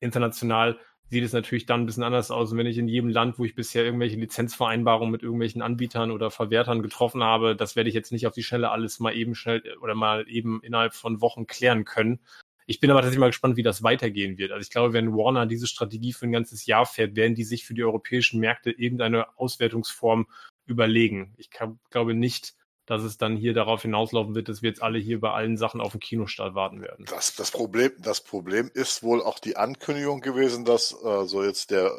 international 0.00 0.78
sieht 1.10 1.24
es 1.24 1.32
natürlich 1.32 1.66
dann 1.66 1.82
ein 1.82 1.86
bisschen 1.86 2.02
anders 2.02 2.30
aus. 2.30 2.50
Und 2.50 2.58
wenn 2.58 2.66
ich 2.66 2.78
in 2.78 2.88
jedem 2.88 3.10
Land, 3.10 3.38
wo 3.38 3.44
ich 3.44 3.54
bisher 3.54 3.84
irgendwelche 3.84 4.16
Lizenzvereinbarungen 4.16 5.12
mit 5.12 5.22
irgendwelchen 5.22 5.62
Anbietern 5.62 6.10
oder 6.10 6.30
Verwertern 6.30 6.82
getroffen 6.82 7.22
habe, 7.22 7.54
das 7.54 7.76
werde 7.76 7.88
ich 7.88 7.94
jetzt 7.94 8.12
nicht 8.12 8.26
auf 8.26 8.34
die 8.34 8.42
Schnelle 8.42 8.70
alles 8.70 8.98
mal 9.00 9.14
eben 9.14 9.34
schnell 9.34 9.62
oder 9.80 9.94
mal 9.94 10.26
eben 10.28 10.60
innerhalb 10.62 10.94
von 10.94 11.20
Wochen 11.20 11.46
klären 11.46 11.84
können. 11.84 12.20
Ich 12.66 12.80
bin 12.80 12.90
aber 12.90 13.00
tatsächlich 13.00 13.20
mal 13.20 13.26
gespannt, 13.26 13.56
wie 13.56 13.62
das 13.62 13.82
weitergehen 13.82 14.38
wird. 14.38 14.50
Also 14.50 14.62
ich 14.62 14.70
glaube, 14.70 14.94
wenn 14.94 15.12
Warner 15.12 15.44
diese 15.44 15.66
Strategie 15.66 16.14
für 16.14 16.26
ein 16.26 16.32
ganzes 16.32 16.64
Jahr 16.64 16.86
fährt, 16.86 17.14
werden 17.14 17.34
die 17.34 17.44
sich 17.44 17.66
für 17.66 17.74
die 17.74 17.84
europäischen 17.84 18.40
Märkte 18.40 18.70
irgendeine 18.70 19.38
Auswertungsform 19.38 20.26
überlegen. 20.66 21.34
Ich 21.36 21.50
glaube 21.90 22.14
nicht, 22.14 22.54
dass 22.86 23.02
es 23.02 23.16
dann 23.16 23.36
hier 23.36 23.54
darauf 23.54 23.82
hinauslaufen 23.82 24.34
wird, 24.34 24.48
dass 24.48 24.62
wir 24.62 24.68
jetzt 24.68 24.82
alle 24.82 24.98
hier 24.98 25.20
bei 25.20 25.30
allen 25.30 25.56
Sachen 25.56 25.80
auf 25.80 25.92
den 25.92 26.00
Kinostart 26.00 26.54
warten 26.54 26.82
werden. 26.82 27.06
Das, 27.06 27.34
das, 27.34 27.50
Problem, 27.50 27.92
das 27.98 28.20
Problem 28.20 28.70
ist 28.74 29.02
wohl 29.02 29.22
auch 29.22 29.38
die 29.38 29.56
Ankündigung 29.56 30.20
gewesen, 30.20 30.64
dass 30.64 30.92
äh, 30.92 31.24
so 31.24 31.42
jetzt 31.42 31.70
der 31.70 31.92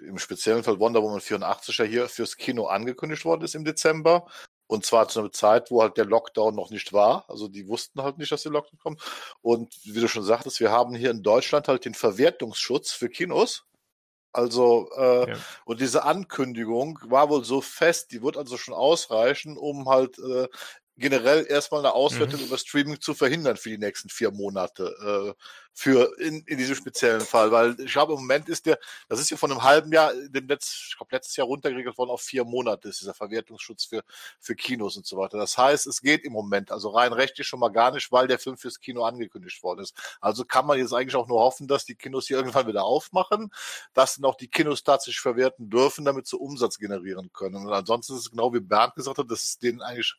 im 0.00 0.18
speziellen 0.18 0.64
Fall 0.64 0.78
Wonder 0.78 1.02
Woman 1.02 1.20
84 1.20 1.76
ja 1.78 1.84
hier 1.84 2.08
fürs 2.08 2.36
Kino 2.36 2.66
angekündigt 2.66 3.24
worden 3.24 3.42
ist 3.42 3.54
im 3.54 3.64
Dezember. 3.64 4.26
Und 4.66 4.86
zwar 4.86 5.06
zu 5.08 5.20
einer 5.20 5.32
Zeit, 5.32 5.70
wo 5.70 5.82
halt 5.82 5.98
der 5.98 6.06
Lockdown 6.06 6.54
noch 6.54 6.70
nicht 6.70 6.94
war. 6.94 7.26
Also 7.28 7.46
die 7.46 7.68
wussten 7.68 8.02
halt 8.02 8.16
nicht, 8.16 8.32
dass 8.32 8.42
der 8.42 8.52
Lockdown 8.52 8.78
kommt. 8.78 9.02
Und 9.42 9.74
wie 9.84 10.00
du 10.00 10.08
schon 10.08 10.24
sagtest, 10.24 10.60
wir 10.60 10.70
haben 10.70 10.94
hier 10.94 11.10
in 11.10 11.22
Deutschland 11.22 11.68
halt 11.68 11.84
den 11.84 11.92
Verwertungsschutz 11.92 12.92
für 12.92 13.10
Kinos. 13.10 13.66
Also, 14.32 14.88
äh, 14.96 15.28
ja. 15.30 15.36
und 15.66 15.80
diese 15.80 16.04
Ankündigung 16.04 16.98
war 17.04 17.28
wohl 17.28 17.44
so 17.44 17.60
fest, 17.60 18.12
die 18.12 18.22
wird 18.22 18.38
also 18.38 18.56
schon 18.56 18.72
ausreichen, 18.74 19.58
um 19.58 19.88
halt 19.88 20.18
äh, 20.18 20.48
generell 20.96 21.46
erstmal 21.48 21.80
eine 21.80 21.94
Auswertung 21.94 22.40
mhm. 22.40 22.46
über 22.46 22.58
Streaming 22.58 23.00
zu 23.00 23.14
verhindern 23.14 23.56
für 23.56 23.70
die 23.70 23.78
nächsten 23.78 24.08
vier 24.08 24.30
Monate. 24.30 25.34
Äh, 25.36 25.42
für 25.74 26.18
in, 26.18 26.42
in 26.42 26.58
diesem 26.58 26.74
speziellen 26.74 27.22
Fall, 27.22 27.50
weil 27.50 27.80
ich 27.80 27.92
glaube, 27.92 28.12
im 28.12 28.20
Moment 28.20 28.48
ist 28.48 28.66
der, 28.66 28.78
das 29.08 29.20
ist 29.20 29.30
ja 29.30 29.36
von 29.36 29.50
einem 29.50 29.62
halben 29.62 29.90
Jahr, 29.90 30.12
dem 30.14 30.46
Letz, 30.46 30.88
ich 30.88 30.96
glaube, 30.96 31.14
letztes 31.14 31.36
Jahr 31.36 31.46
runtergeregelt 31.46 31.96
worden 31.96 32.10
auf 32.10 32.20
vier 32.20 32.44
Monate, 32.44 32.88
ist 32.88 33.00
dieser 33.00 33.14
Verwertungsschutz 33.14 33.86
für, 33.86 34.02
für 34.38 34.54
Kinos 34.54 34.96
und 34.96 35.06
so 35.06 35.16
weiter. 35.16 35.38
Das 35.38 35.56
heißt, 35.56 35.86
es 35.86 36.02
geht 36.02 36.24
im 36.24 36.32
Moment, 36.32 36.70
also 36.70 36.90
rein 36.90 37.12
rechtlich 37.12 37.46
schon 37.46 37.60
mal 37.60 37.70
gar 37.70 37.90
nicht, 37.90 38.12
weil 38.12 38.26
der 38.28 38.38
Film 38.38 38.58
fürs 38.58 38.80
Kino 38.80 39.04
angekündigt 39.04 39.62
worden 39.62 39.80
ist. 39.80 39.94
Also 40.20 40.44
kann 40.44 40.66
man 40.66 40.78
jetzt 40.78 40.92
eigentlich 40.92 41.16
auch 41.16 41.28
nur 41.28 41.40
hoffen, 41.40 41.68
dass 41.68 41.86
die 41.86 41.94
Kinos 41.94 42.26
hier 42.26 42.36
irgendwann 42.36 42.66
wieder 42.66 42.84
aufmachen, 42.84 43.50
dass 43.94 44.16
dann 44.16 44.26
auch 44.26 44.36
die 44.36 44.48
Kinos 44.48 44.84
tatsächlich 44.84 45.20
verwerten 45.20 45.70
dürfen, 45.70 46.04
damit 46.04 46.26
sie 46.26 46.36
Umsatz 46.36 46.78
generieren 46.78 47.32
können. 47.32 47.66
Und 47.66 47.72
ansonsten 47.72 48.14
ist 48.14 48.20
es 48.20 48.30
genau 48.30 48.52
wie 48.52 48.60
Bernd 48.60 48.94
gesagt 48.94 49.18
hat, 49.18 49.30
das 49.30 49.44
ist 49.44 49.62
denen 49.62 49.80
eigentlich 49.80 50.16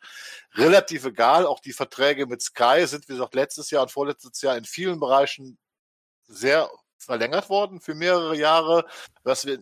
relativ 0.63 1.05
egal. 1.05 1.45
Auch 1.45 1.59
die 1.59 1.73
Verträge 1.73 2.25
mit 2.25 2.41
Sky 2.41 2.85
sind, 2.85 3.07
wie 3.07 3.13
gesagt, 3.13 3.35
letztes 3.35 3.69
Jahr 3.71 3.83
und 3.83 3.91
vorletztes 3.91 4.41
Jahr 4.41 4.57
in 4.57 4.65
vielen 4.65 4.99
Bereichen 4.99 5.57
sehr 6.27 6.69
verlängert 6.97 7.49
worden 7.49 7.81
für 7.81 7.95
mehrere 7.95 8.35
Jahre, 8.35 8.85
was 9.23 9.45
wir 9.45 9.61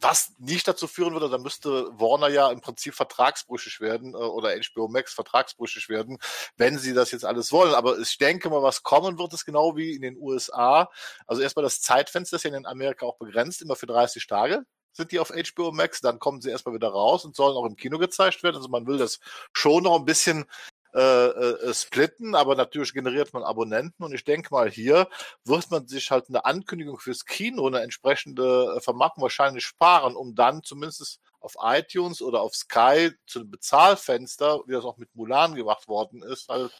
was 0.00 0.32
nicht 0.38 0.68
dazu 0.68 0.86
führen 0.86 1.14
würde, 1.14 1.30
dann 1.30 1.42
müsste 1.42 1.88
Warner 1.98 2.28
ja 2.28 2.50
im 2.50 2.60
Prinzip 2.60 2.94
vertragsbrüchig 2.94 3.80
werden 3.80 4.12
äh, 4.12 4.18
oder 4.18 4.54
HBO 4.54 4.86
Max 4.86 5.14
vertragsbrüchig 5.14 5.88
werden, 5.88 6.18
wenn 6.56 6.78
sie 6.78 6.92
das 6.92 7.10
jetzt 7.10 7.24
alles 7.24 7.52
wollen. 7.52 7.74
Aber 7.74 7.98
ich 7.98 8.18
denke 8.18 8.50
mal, 8.50 8.62
was 8.62 8.82
kommen 8.82 9.18
wird, 9.18 9.32
ist 9.32 9.46
genau 9.46 9.76
wie 9.76 9.94
in 9.94 10.02
den 10.02 10.18
USA. 10.18 10.90
Also 11.26 11.42
erstmal 11.42 11.62
das 11.64 11.80
Zeitfenster 11.80 12.36
ist 12.36 12.42
ja 12.42 12.54
in 12.54 12.66
Amerika 12.66 13.06
auch 13.06 13.16
begrenzt, 13.16 13.62
immer 13.62 13.76
für 13.76 13.86
30 13.86 14.26
Tage 14.26 14.64
sind 14.94 15.12
die 15.12 15.18
auf 15.18 15.30
HBO 15.30 15.72
Max, 15.72 16.00
dann 16.00 16.18
kommen 16.18 16.40
sie 16.40 16.50
erstmal 16.50 16.74
wieder 16.74 16.88
raus 16.88 17.24
und 17.24 17.36
sollen 17.36 17.56
auch 17.56 17.66
im 17.66 17.76
Kino 17.76 17.98
gezeigt 17.98 18.42
werden. 18.42 18.56
Also 18.56 18.68
man 18.68 18.86
will 18.86 18.98
das 18.98 19.20
schon 19.52 19.82
noch 19.82 19.98
ein 19.98 20.04
bisschen 20.04 20.46
äh, 20.94 21.26
äh, 21.26 21.74
splitten, 21.74 22.36
aber 22.36 22.54
natürlich 22.54 22.94
generiert 22.94 23.32
man 23.32 23.42
Abonnenten 23.42 24.04
und 24.04 24.14
ich 24.14 24.22
denke 24.22 24.50
mal, 24.52 24.70
hier 24.70 25.08
wird 25.44 25.68
man 25.72 25.88
sich 25.88 26.12
halt 26.12 26.28
eine 26.28 26.44
Ankündigung 26.44 26.98
fürs 27.00 27.24
Kino, 27.24 27.66
eine 27.66 27.80
entsprechende 27.80 28.76
äh, 28.76 28.80
Vermarktung 28.80 29.22
wahrscheinlich 29.22 29.64
sparen, 29.64 30.14
um 30.14 30.36
dann 30.36 30.62
zumindest 30.62 31.18
auf 31.40 31.56
iTunes 31.60 32.22
oder 32.22 32.40
auf 32.42 32.54
Sky 32.54 33.10
zu 33.26 33.40
einem 33.40 33.50
Bezahlfenster, 33.50 34.60
wie 34.66 34.72
das 34.72 34.84
auch 34.84 34.96
mit 34.96 35.12
Mulan 35.16 35.56
gemacht 35.56 35.88
worden 35.88 36.22
ist, 36.22 36.48
halt 36.48 36.72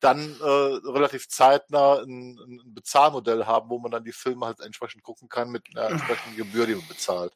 dann 0.00 0.36
äh, 0.40 0.44
relativ 0.44 1.28
zeitnah 1.28 2.00
ein, 2.00 2.38
ein 2.38 2.74
Bezahlmodell 2.74 3.46
haben, 3.46 3.70
wo 3.70 3.78
man 3.78 3.90
dann 3.90 4.04
die 4.04 4.12
Filme 4.12 4.46
halt 4.46 4.60
entsprechend 4.60 5.02
gucken 5.02 5.28
kann 5.28 5.50
mit 5.50 5.64
einer 5.70 5.90
entsprechenden 5.90 6.36
Gebühr, 6.36 6.66
die 6.66 6.74
man 6.74 6.88
bezahlt 6.88 7.32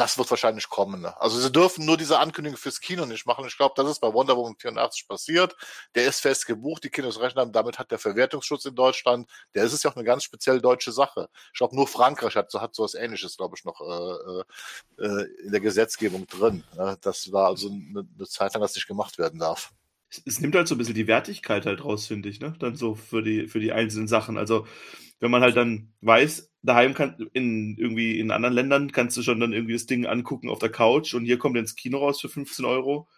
das 0.00 0.16
wird 0.16 0.30
wahrscheinlich 0.30 0.68
kommen. 0.70 1.02
Ne? 1.02 1.20
Also 1.20 1.38
sie 1.38 1.52
dürfen 1.52 1.84
nur 1.84 1.98
diese 1.98 2.18
Ankündigung 2.18 2.56
fürs 2.56 2.80
Kino 2.80 3.04
nicht 3.04 3.26
machen. 3.26 3.44
Ich 3.46 3.56
glaube, 3.56 3.74
das 3.76 3.90
ist 3.90 4.00
bei 4.00 4.12
Wonder 4.12 4.34
Woman 4.34 4.56
84 4.56 5.06
passiert. 5.06 5.54
Der 5.94 6.06
ist 6.06 6.20
fest 6.20 6.46
gebucht, 6.46 6.84
die 6.84 6.88
Kinos 6.88 7.20
rechnen 7.20 7.42
haben, 7.42 7.52
damit 7.52 7.78
hat 7.78 7.90
der 7.90 7.98
Verwertungsschutz 7.98 8.64
in 8.64 8.74
Deutschland. 8.74 9.28
Der 9.54 9.64
ist 9.64 9.74
es 9.74 9.82
ja 9.82 9.90
auch 9.90 9.96
eine 9.96 10.04
ganz 10.04 10.24
speziell 10.24 10.60
deutsche 10.60 10.90
Sache. 10.90 11.28
Ich 11.52 11.58
glaube, 11.58 11.76
nur 11.76 11.86
Frankreich 11.86 12.34
hat, 12.34 12.52
hat 12.54 12.74
so 12.74 12.82
was 12.82 12.94
ähnliches, 12.94 13.36
glaube 13.36 13.56
ich, 13.58 13.64
noch 13.64 13.80
äh, 13.82 15.04
äh, 15.04 15.24
in 15.44 15.52
der 15.52 15.60
Gesetzgebung 15.60 16.26
drin. 16.26 16.64
Ne? 16.76 16.96
Das 17.02 17.30
war 17.30 17.48
also 17.48 17.68
eine, 17.68 18.08
eine 18.16 18.26
Zeit 18.26 18.54
lang, 18.54 18.62
dass 18.62 18.74
nicht 18.74 18.88
gemacht 18.88 19.18
werden 19.18 19.38
darf 19.38 19.70
es 20.24 20.40
nimmt 20.40 20.54
halt 20.54 20.66
so 20.68 20.74
ein 20.74 20.78
bisschen 20.78 20.94
die 20.94 21.06
Wertigkeit 21.06 21.66
halt 21.66 21.84
raus, 21.84 22.06
finde 22.06 22.28
ich, 22.28 22.40
ne? 22.40 22.54
Dann 22.58 22.74
so 22.74 22.94
für 22.94 23.22
die, 23.22 23.46
für 23.46 23.60
die 23.60 23.72
einzelnen 23.72 24.08
Sachen. 24.08 24.36
Also, 24.36 24.66
wenn 25.20 25.30
man 25.30 25.42
halt 25.42 25.56
dann 25.56 25.92
weiß, 26.00 26.50
daheim 26.62 26.94
kann, 26.94 27.28
in 27.32 27.76
irgendwie 27.78 28.18
in 28.18 28.30
anderen 28.30 28.54
Ländern 28.54 28.92
kannst 28.92 29.16
du 29.16 29.22
schon 29.22 29.40
dann 29.40 29.52
irgendwie 29.52 29.74
das 29.74 29.86
Ding 29.86 30.06
angucken 30.06 30.48
auf 30.48 30.58
der 30.58 30.70
Couch 30.70 31.14
und 31.14 31.24
hier 31.24 31.38
kommt 31.38 31.56
ins 31.56 31.76
Kino 31.76 31.98
raus 31.98 32.20
für 32.20 32.28
15 32.28 32.64
Euro. 32.64 33.08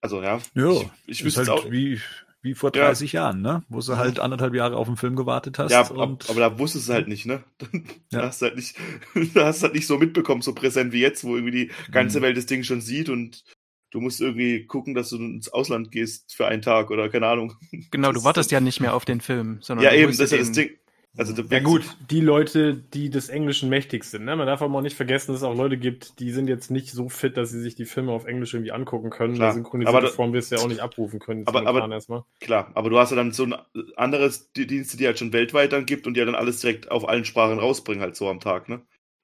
Also, 0.00 0.22
ja. 0.22 0.40
Ja, 0.54 0.70
ich, 0.70 1.20
ich 1.20 1.24
wüsste 1.24 1.40
halt 1.40 1.50
auch. 1.50 1.70
Wie, 1.70 2.00
wie 2.42 2.54
vor 2.54 2.70
30 2.70 3.12
ja. 3.12 3.22
Jahren, 3.22 3.40
ne? 3.40 3.64
Wo 3.68 3.80
du 3.80 3.96
halt 3.96 4.18
anderthalb 4.18 4.54
Jahre 4.54 4.76
auf 4.76 4.86
den 4.86 4.96
Film 4.96 5.16
gewartet 5.16 5.58
hast. 5.58 5.70
Ja, 5.70 5.88
und 5.88 6.28
aber 6.28 6.40
da 6.40 6.58
wusstest 6.58 6.88
du 6.88 6.92
halt 6.92 7.08
nicht, 7.08 7.26
ne? 7.26 7.42
Da 8.10 8.18
ja. 8.18 8.26
hast 8.26 8.42
du 8.42 8.46
halt 8.46 8.56
nicht, 8.56 8.76
da 9.34 9.46
hast 9.46 9.60
du 9.60 9.64
halt 9.64 9.74
nicht 9.74 9.86
so 9.86 9.98
mitbekommen, 9.98 10.42
so 10.42 10.54
präsent 10.54 10.92
wie 10.92 11.00
jetzt, 11.00 11.24
wo 11.24 11.36
irgendwie 11.36 11.66
die 11.66 11.70
ganze 11.90 12.18
mhm. 12.18 12.24
Welt 12.24 12.36
das 12.36 12.46
Ding 12.46 12.62
schon 12.62 12.80
sieht 12.80 13.08
und 13.08 13.44
du 13.92 14.00
musst 14.00 14.20
irgendwie 14.20 14.66
gucken, 14.66 14.94
dass 14.94 15.10
du 15.10 15.16
ins 15.16 15.48
Ausland 15.48 15.92
gehst 15.92 16.34
für 16.34 16.46
einen 16.46 16.62
Tag 16.62 16.90
oder 16.90 17.08
keine 17.08 17.28
Ahnung. 17.28 17.54
Genau, 17.90 18.10
du 18.12 18.24
wartest 18.24 18.50
ja 18.50 18.60
nicht 18.60 18.80
mehr 18.80 18.94
auf 18.94 19.04
den 19.04 19.20
Film, 19.20 19.58
sondern. 19.60 19.84
Ja, 19.84 19.92
eben, 19.92 20.10
das 20.10 20.18
ist 20.20 20.32
ja 20.32 20.38
das 20.38 20.52
Ding. 20.52 20.70
Also 21.14 21.34
ja 21.42 21.60
gut, 21.60 21.82
die 22.10 22.20
Leute, 22.20 22.74
die 22.74 23.10
des 23.10 23.28
Englischen 23.28 23.68
mächtig 23.68 24.04
sind. 24.04 24.24
Ne? 24.24 24.34
Man 24.34 24.46
darf 24.46 24.62
aber 24.62 24.78
auch 24.78 24.82
nicht 24.82 24.96
vergessen, 24.96 25.32
dass 25.32 25.42
es 25.42 25.46
auch 25.46 25.54
Leute 25.54 25.76
gibt, 25.76 26.18
die 26.20 26.30
sind 26.30 26.48
jetzt 26.48 26.70
nicht 26.70 26.90
so 26.90 27.10
fit, 27.10 27.36
dass 27.36 27.50
sie 27.50 27.60
sich 27.60 27.74
die 27.74 27.84
Filme 27.84 28.12
auf 28.12 28.24
Englisch 28.24 28.54
irgendwie 28.54 28.72
angucken 28.72 29.10
können. 29.10 29.34
Klar, 29.34 29.52
synchronisierte 29.52 29.98
aber 29.98 30.08
Form 30.08 30.32
wirst 30.32 30.50
du 30.50 30.56
ja 30.56 30.62
auch 30.62 30.68
nicht 30.68 30.80
abrufen 30.80 31.20
können. 31.20 31.46
Aber, 31.46 31.66
aber 31.66 31.86
erstmal. 31.90 32.22
klar, 32.40 32.70
aber 32.74 32.88
du 32.88 32.98
hast 32.98 33.10
ja 33.10 33.16
dann 33.16 33.32
so 33.32 33.44
ein 33.44 33.54
anderes 33.94 34.52
Dienste, 34.52 34.96
die 34.96 35.04
halt 35.04 35.18
schon 35.18 35.34
weltweit 35.34 35.74
dann 35.74 35.84
gibt 35.84 36.06
und 36.06 36.14
die 36.14 36.20
ja 36.20 36.24
dann 36.24 36.34
alles 36.34 36.60
direkt 36.60 36.90
auf 36.90 37.06
allen 37.06 37.26
Sprachen 37.26 37.58
rausbringen, 37.58 38.00
halt 38.00 38.16
so 38.16 38.30
am 38.30 38.40
Tag, 38.40 38.70
ne? 38.70 38.80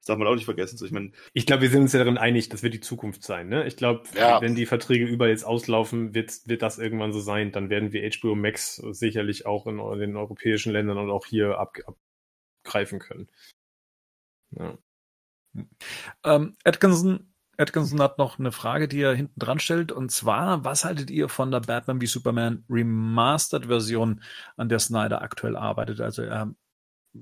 Darf 0.09 0.19
man 0.19 0.27
auch 0.27 0.35
nicht 0.35 0.45
vergessen. 0.45 0.77
So, 0.77 0.85
ich 0.85 0.93
meine, 0.93 1.13
ich 1.33 1.47
glaube, 1.47 1.63
wir 1.63 1.71
sind 1.71 1.83
uns 1.83 1.93
ja 1.93 1.99
darin 1.99 2.19
einig, 2.19 2.49
das 2.49 2.63
wird 2.63 2.75
die 2.75 2.81
Zukunft 2.81 3.23
sein. 3.23 3.49
Ne? 3.49 3.67
Ich 3.67 3.77
glaube, 3.77 4.03
ja. 4.17 4.41
wenn 4.41 4.55
die 4.55 4.67
Verträge 4.67 5.05
überall 5.05 5.31
jetzt 5.31 5.45
auslaufen, 5.45 6.15
wird, 6.15 6.33
wird 6.47 6.63
das 6.63 6.79
irgendwann 6.79 7.13
so 7.13 7.21
sein. 7.21 7.53
Dann 7.53 7.71
werden 7.71 7.93
wir 7.93 8.09
HBO 8.11 8.35
Max 8.35 8.77
sicherlich 8.77 9.47
auch 9.47 9.67
in, 9.67 9.79
in 9.79 9.99
den 9.99 10.17
europäischen 10.17 10.73
Ländern 10.73 10.99
und 10.99 11.11
auch 11.11 11.27
hier 11.27 11.59
ab, 11.59 11.77
abgreifen 12.65 12.99
können. 12.99 13.29
Ja. 14.51 14.79
Ähm, 16.25 16.57
Atkinson, 16.65 17.33
Atkinson 17.57 18.01
hat 18.01 18.19
noch 18.19 18.39
eine 18.39 18.53
Frage, 18.53 18.87
die 18.89 19.01
er 19.01 19.15
hinten 19.15 19.39
dran 19.41 19.59
stellt. 19.59 19.91
Und 19.91 20.11
zwar, 20.11 20.65
was 20.65 20.85
haltet 20.85 21.11
ihr 21.11 21.29
von 21.29 21.51
der 21.51 21.61
Batman 21.61 22.01
wie 22.01 22.07
Superman 22.07 22.65
Remastered 22.71 23.67
Version, 23.67 24.23
an 24.57 24.69
der 24.69 24.79
Snyder 24.79 25.23
aktuell 25.23 25.57
arbeitet? 25.57 26.01
Also 26.01 26.23
er 26.23 26.55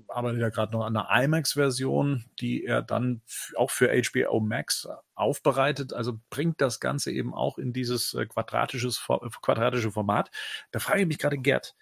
arbeitet 0.09 0.41
ja 0.41 0.49
gerade 0.49 0.73
noch 0.73 0.85
an 0.85 0.97
einer 0.97 1.25
IMAX-Version, 1.25 2.25
die 2.41 2.65
er 2.65 2.83
dann 2.83 3.23
auch 3.57 3.71
für 3.71 3.91
HBO 3.91 4.41
Max 4.41 4.89
aufbereitet. 5.15 5.93
Also 5.93 6.21
bringt 6.31 6.61
das 6.61 6.81
Ganze 6.81 7.13
eben 7.13 7.35
auch 7.35 7.59
in 7.59 7.73
dieses 7.73 8.15
äh, 8.15 8.27
quadratisches, 8.27 9.07
quadratische 9.43 9.93
Format. 9.93 10.31
Da 10.73 10.79
frage 10.79 11.03
ich 11.03 11.07
mich 11.07 11.19
gerade, 11.19 11.39
Gerd, 11.39 11.77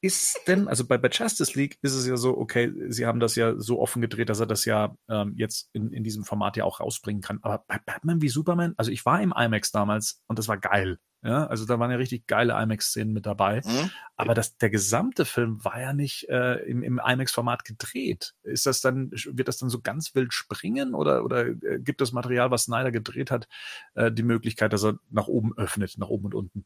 ist 0.00 0.40
denn, 0.46 0.68
also 0.68 0.86
bei, 0.86 0.96
bei 0.96 1.08
Justice 1.08 1.58
League 1.58 1.78
ist 1.82 1.94
es 1.94 2.06
ja 2.06 2.16
so, 2.16 2.36
okay, 2.38 2.72
sie 2.88 3.06
haben 3.06 3.20
das 3.20 3.34
ja 3.36 3.58
so 3.58 3.80
offen 3.80 4.00
gedreht, 4.00 4.28
dass 4.28 4.40
er 4.40 4.46
das 4.46 4.64
ja 4.64 4.96
ähm, 5.08 5.34
jetzt 5.36 5.68
in, 5.72 5.92
in 5.92 6.04
diesem 6.04 6.24
Format 6.24 6.56
ja 6.56 6.64
auch 6.64 6.80
rausbringen 6.80 7.20
kann. 7.20 7.38
Aber 7.42 7.64
bei 7.66 7.78
Batman 7.84 8.22
wie 8.22 8.30
Superman, 8.30 8.74
also 8.76 8.90
ich 8.90 9.04
war 9.04 9.20
im 9.20 9.34
IMAX 9.36 9.72
damals 9.72 10.22
und 10.26 10.38
das 10.38 10.48
war 10.48 10.56
geil. 10.56 10.98
Ja, 11.22 11.46
also 11.48 11.66
da 11.66 11.78
waren 11.78 11.90
ja 11.90 11.98
richtig 11.98 12.26
geile 12.26 12.54
IMAX-Szenen 12.54 13.12
mit 13.12 13.26
dabei. 13.26 13.60
Mhm. 13.66 13.90
Aber 14.16 14.32
das, 14.32 14.56
der 14.56 14.70
gesamte 14.70 15.26
Film 15.26 15.62
war 15.62 15.78
ja 15.78 15.92
nicht 15.92 16.30
äh, 16.30 16.54
im, 16.62 16.82
im 16.82 16.98
IMAX-Format 16.98 17.64
gedreht. 17.64 18.32
Ist 18.42 18.64
das 18.64 18.80
dann, 18.80 19.10
wird 19.10 19.48
das 19.48 19.58
dann 19.58 19.68
so 19.68 19.82
ganz 19.82 20.14
wild 20.14 20.32
springen 20.32 20.94
oder, 20.94 21.22
oder 21.22 21.48
äh, 21.48 21.78
gibt 21.78 22.00
das 22.00 22.12
Material, 22.12 22.50
was 22.50 22.64
Snyder 22.64 22.90
gedreht 22.90 23.30
hat, 23.30 23.48
äh, 23.94 24.10
die 24.10 24.22
Möglichkeit, 24.22 24.72
dass 24.72 24.82
er 24.82 24.98
nach 25.10 25.26
oben 25.26 25.52
öffnet, 25.58 25.98
nach 25.98 26.08
oben 26.08 26.24
und 26.24 26.34
unten? 26.34 26.64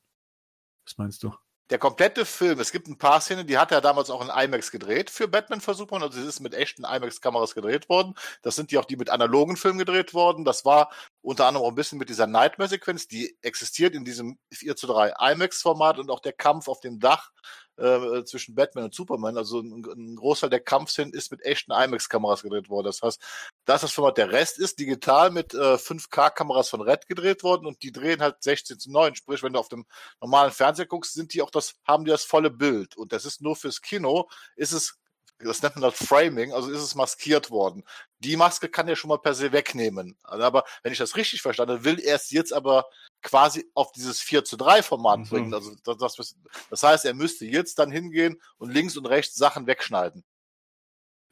Was 0.87 0.99
meinst 0.99 1.25
du? 1.25 1.35
Der 1.71 1.79
komplette 1.79 2.27
Film, 2.27 2.61
es 2.61 2.73
gibt 2.73 2.89
ein 2.89 2.99
paar 2.99 3.21
Szenen, 3.21 3.47
die 3.47 3.57
hat 3.57 3.73
er 3.73 3.81
damals 3.81 4.11
auch 4.11 4.21
in 4.23 4.29
IMAX 4.29 4.71
gedreht 4.71 5.09
für 5.11 5.29
Batman 5.29 5.61
vs. 5.61 5.81
Also 5.91 6.21
es 6.21 6.27
ist 6.27 6.41
mit 6.41 6.55
echten 6.55 6.85
IMAX-Kameras 6.85 7.55
gedreht 7.55 7.89
worden. 7.89 8.15
Das 8.43 8.57
sind 8.57 8.71
die 8.71 8.79
auch 8.79 8.85
die 8.85 8.97
mit 8.97 9.11
analogen 9.11 9.57
Filmen 9.57 9.79
gedreht 9.79 10.13
worden. 10.13 10.45
Das 10.45 10.65
war 10.65 10.91
unter 11.25 11.47
anderem 11.47 11.65
auch 11.65 11.71
ein 11.71 11.75
bisschen 11.75 11.99
mit 11.99 12.11
dieser 12.11 12.27
Nightmare-Sequenz, 12.27 13.09
die 13.09 13.35
existiert 13.41 13.95
in 13.95 14.05
diesem 14.05 14.39
4 14.53 14.77
zu 14.77 14.87
3 14.87 15.15
IMAX-Format 15.33 15.99
und 15.99 16.11
auch 16.11 16.21
der 16.21 16.35
Kampf 16.35 16.69
auf 16.69 16.81
dem 16.81 17.01
Dach 17.01 17.31
äh, 17.79 18.25
zwischen 18.25 18.55
Batman 18.55 18.85
und 18.85 18.95
Superman. 18.95 19.39
Also 19.39 19.61
ein, 19.61 19.83
ein 19.87 20.17
Großteil 20.17 20.51
der 20.51 20.61
Kampfszenen 20.61 21.15
ist 21.15 21.31
mit 21.31 21.43
echten 21.43 21.73
IMAX-Kameras 21.73 22.43
gedreht 22.43 22.69
worden. 22.69 22.87
Das 22.87 23.01
heißt, 23.01 23.23
das 23.65 23.77
ist 23.77 23.83
das 23.85 23.93
Format. 23.93 24.19
Der 24.19 24.33
Rest 24.33 24.59
ist 24.59 24.79
digital 24.79 25.31
mit 25.31 25.55
äh, 25.55 25.77
5K-Kameras 25.77 26.69
von 26.69 26.83
Red 26.83 27.07
gedreht 27.07 27.43
worden 27.43 27.67
und 27.67 27.83
die 27.83 27.91
drehen 27.91 28.21
halt 28.21 28.43
16 28.43 28.79
zu 28.79 28.93
9. 28.93 29.15
Sprich, 29.15 29.43
wenn 29.43 29.55
du 29.55 29.61
auf 29.61 29.71
dem 29.71 29.87
normalen 30.21 30.53
Fernseher 30.53 30.87
guckst, 30.87 31.15
sind 31.15 31.33
die 31.33 31.41
auch 31.41 31.51
das, 31.51 31.73
haben 31.89 32.05
die 32.05 32.11
das 32.11 32.25
volle 32.25 32.51
Bild. 32.51 32.99
Und 32.99 33.15
das 33.15 33.25
ist 33.25 33.41
nur 33.41 33.57
fürs 33.57 33.81
Kino, 33.81 34.29
ist 34.57 34.73
es 34.73 34.99
das 35.39 35.63
nennt 35.63 35.77
man 35.77 35.91
das 35.91 36.07
Framing, 36.07 36.53
also 36.53 36.71
ist 36.71 36.81
es 36.81 36.95
maskiert 36.95 37.51
worden. 37.51 37.85
Die 38.25 38.37
Maske 38.37 38.69
kann 38.69 38.89
er 38.89 38.97
schon 38.97 39.09
mal 39.09 39.19
per 39.19 39.35
se 39.35 39.53
wegnehmen. 39.53 40.17
Aber 40.23 40.65
wenn 40.83 40.93
ich 40.93 40.99
das 40.99 41.17
richtig 41.17 41.43
verstanden 41.43 41.85
will 41.85 42.01
er 42.01 42.17
es 42.17 42.31
jetzt 42.31 42.53
aber 42.53 42.87
quasi 43.23 43.71
auf 43.75 43.93
dieses 43.93 44.21
4 44.21 44.45
zu 44.45 44.57
3 44.57 44.83
Format 44.83 45.21
mhm. 45.21 45.29
bringen. 45.29 45.55
Also 45.55 45.75
das, 45.85 46.17
das, 46.17 46.37
das 46.71 46.83
heißt, 46.83 47.05
er 47.05 47.15
müsste 47.15 47.45
jetzt 47.45 47.79
dann 47.79 47.91
hingehen 47.91 48.41
und 48.59 48.73
links 48.73 48.97
und 48.97 49.07
rechts 49.07 49.35
Sachen 49.35 49.67
wegschneiden. 49.67 50.25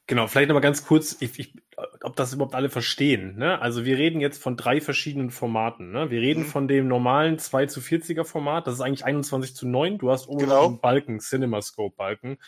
Genau, 0.09 0.27
vielleicht 0.27 0.49
nochmal 0.49 0.63
ganz 0.63 0.85
kurz, 0.85 1.17
ich, 1.21 1.39
ich, 1.39 1.55
ob 2.03 2.17
das 2.17 2.35
überhaupt 2.35 2.55
alle 2.55 2.69
verstehen. 2.69 3.37
Ne? 3.37 3.61
Also 3.63 3.85
wir 3.85 3.97
reden 3.97 4.21
jetzt 4.21 4.43
von 4.43 4.57
drei 4.57 4.81
verschiedenen 4.81 5.31
Formaten. 5.31 5.93
Ne? 5.93 6.11
Wir 6.11 6.21
reden 6.21 6.43
mhm. 6.43 6.47
von 6.47 6.69
dem 6.69 6.89
normalen 6.89 7.39
2 7.39 7.67
zu 7.67 7.81
40er 7.81 8.25
Format, 8.25 8.67
das 8.67 8.75
ist 8.75 8.81
eigentlich 8.81 9.05
21 9.05 9.55
zu 9.55 9.67
9. 9.67 9.99
Du 9.99 10.11
hast 10.11 10.29
oben 10.29 10.41
genau. 10.41 10.67
einen 10.67 10.81
Balken, 10.81 11.21
CinemaScope-Balken. 11.21 12.39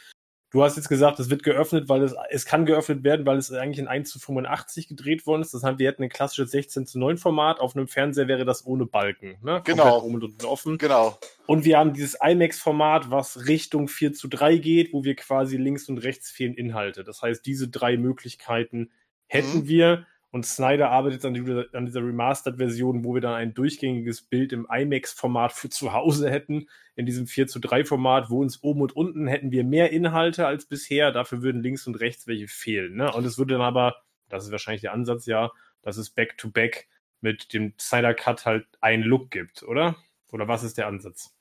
Du 0.54 0.62
hast 0.62 0.76
jetzt 0.76 0.88
gesagt, 0.88 1.18
es 1.18 1.30
wird 1.30 1.42
geöffnet, 1.42 1.88
weil 1.88 2.04
es, 2.04 2.14
es 2.30 2.46
kann 2.46 2.64
geöffnet 2.64 3.02
werden, 3.02 3.26
weil 3.26 3.38
es 3.38 3.50
eigentlich 3.50 3.80
in 3.80 3.88
1 3.88 4.08
zu 4.08 4.20
85 4.20 4.86
gedreht 4.86 5.26
worden 5.26 5.42
ist. 5.42 5.52
Das 5.52 5.64
heißt, 5.64 5.80
wir 5.80 5.88
hätten 5.88 6.04
ein 6.04 6.08
klassisches 6.08 6.52
16 6.52 6.86
zu 6.86 7.00
9 7.00 7.18
Format. 7.18 7.58
Auf 7.58 7.74
einem 7.74 7.88
Fernseher 7.88 8.28
wäre 8.28 8.44
das 8.44 8.64
ohne 8.64 8.86
Balken. 8.86 9.36
Ne? 9.42 9.62
Genau. 9.64 10.04
Oben 10.04 10.22
und 10.22 10.44
offen. 10.44 10.78
Genau. 10.78 11.18
Und 11.46 11.64
wir 11.64 11.76
haben 11.76 11.92
dieses 11.92 12.16
IMAX-Format, 12.22 13.10
was 13.10 13.48
Richtung 13.48 13.88
4 13.88 14.12
zu 14.12 14.28
3 14.28 14.58
geht, 14.58 14.92
wo 14.92 15.02
wir 15.02 15.16
quasi 15.16 15.56
links 15.56 15.88
und 15.88 15.98
rechts 15.98 16.30
fehlen 16.30 16.54
Inhalte. 16.54 17.02
Das 17.02 17.20
heißt, 17.20 17.44
diese 17.44 17.66
drei 17.66 17.96
Möglichkeiten 17.96 18.92
hätten 19.26 19.62
mhm. 19.62 19.68
wir. 19.68 20.06
Und 20.34 20.44
Snyder 20.44 20.90
arbeitet 20.90 21.24
an, 21.24 21.32
die, 21.32 21.64
an 21.74 21.86
dieser 21.86 22.00
Remastered-Version, 22.00 23.04
wo 23.04 23.14
wir 23.14 23.20
dann 23.20 23.34
ein 23.34 23.54
durchgängiges 23.54 24.22
Bild 24.22 24.52
im 24.52 24.66
IMAX-Format 24.68 25.52
für 25.52 25.70
zu 25.70 25.92
Hause 25.92 26.28
hätten, 26.28 26.66
in 26.96 27.06
diesem 27.06 27.28
4 27.28 27.46
zu 27.46 27.60
3 27.60 27.84
Format, 27.84 28.30
wo 28.30 28.40
uns 28.40 28.60
oben 28.60 28.80
und 28.80 28.96
unten 28.96 29.28
hätten 29.28 29.52
wir 29.52 29.62
mehr 29.62 29.92
Inhalte 29.92 30.48
als 30.48 30.66
bisher, 30.66 31.12
dafür 31.12 31.42
würden 31.42 31.62
links 31.62 31.86
und 31.86 32.00
rechts 32.00 32.26
welche 32.26 32.48
fehlen. 32.48 32.96
Ne? 32.96 33.12
Und 33.12 33.24
es 33.24 33.38
würde 33.38 33.54
dann 33.54 33.62
aber, 33.62 34.02
das 34.28 34.44
ist 34.44 34.50
wahrscheinlich 34.50 34.80
der 34.80 34.92
Ansatz, 34.92 35.26
ja, 35.26 35.52
dass 35.82 35.98
es 35.98 36.10
Back-to-Back 36.10 36.78
-back 36.78 36.84
mit 37.20 37.54
dem 37.54 37.72
Snyder 37.78 38.12
Cut 38.12 38.44
halt 38.44 38.66
einen 38.80 39.04
Look 39.04 39.30
gibt, 39.30 39.62
oder? 39.62 39.94
Oder 40.32 40.48
was 40.48 40.64
ist 40.64 40.78
der 40.78 40.88
Ansatz? 40.88 41.32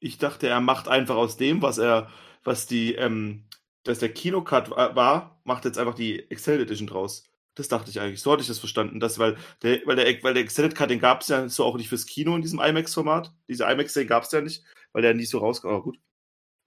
Ich 0.00 0.18
dachte, 0.18 0.48
er 0.48 0.60
macht 0.60 0.88
einfach 0.88 1.14
aus 1.14 1.36
dem, 1.36 1.62
was 1.62 1.78
er, 1.78 2.10
was 2.42 2.66
die, 2.66 2.96
ähm, 2.96 3.44
dass 3.84 4.00
der 4.00 4.12
Kinocut 4.12 4.70
war, 4.70 5.40
macht 5.44 5.64
jetzt 5.64 5.78
einfach 5.78 5.94
die 5.94 6.28
Extended 6.28 6.66
Edition 6.66 6.88
draus. 6.88 7.28
Das 7.54 7.68
dachte 7.68 7.90
ich 7.90 8.00
eigentlich. 8.00 8.22
So 8.22 8.32
hatte 8.32 8.42
ich 8.42 8.48
das 8.48 8.58
verstanden. 8.58 8.98
Das, 8.98 9.18
weil, 9.18 9.36
der, 9.62 9.80
weil, 9.84 9.96
der, 9.96 10.22
weil 10.22 10.34
der 10.34 10.42
Extended 10.42 10.74
Cut, 10.74 10.90
den 10.90 11.00
gab 11.00 11.20
es 11.20 11.28
ja 11.28 11.48
so 11.48 11.64
auch 11.64 11.76
nicht 11.76 11.88
fürs 11.88 12.06
Kino 12.06 12.34
in 12.34 12.42
diesem 12.42 12.60
IMAX-Format. 12.60 13.32
Diese 13.48 13.64
IMAX, 13.64 13.92
den 13.92 14.06
gab 14.06 14.22
es 14.22 14.32
ja 14.32 14.40
nicht, 14.40 14.64
weil 14.92 15.02
der 15.02 15.14
nicht 15.14 15.28
so 15.28 15.38
rauskam. 15.38 15.68
Aber 15.68 15.82
gut. 15.82 15.98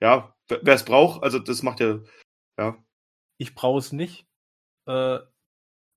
Ja, 0.02 0.36
wer 0.48 0.76
es 0.76 0.86
braucht, 0.86 1.24
also 1.24 1.40
das 1.40 1.64
macht 1.64 1.80
ja. 1.80 2.00
Ja. 2.60 2.78
Ich 3.38 3.56
brauche 3.56 3.80
es 3.80 3.92
nicht. 3.92 4.28
Äh, 4.88 5.20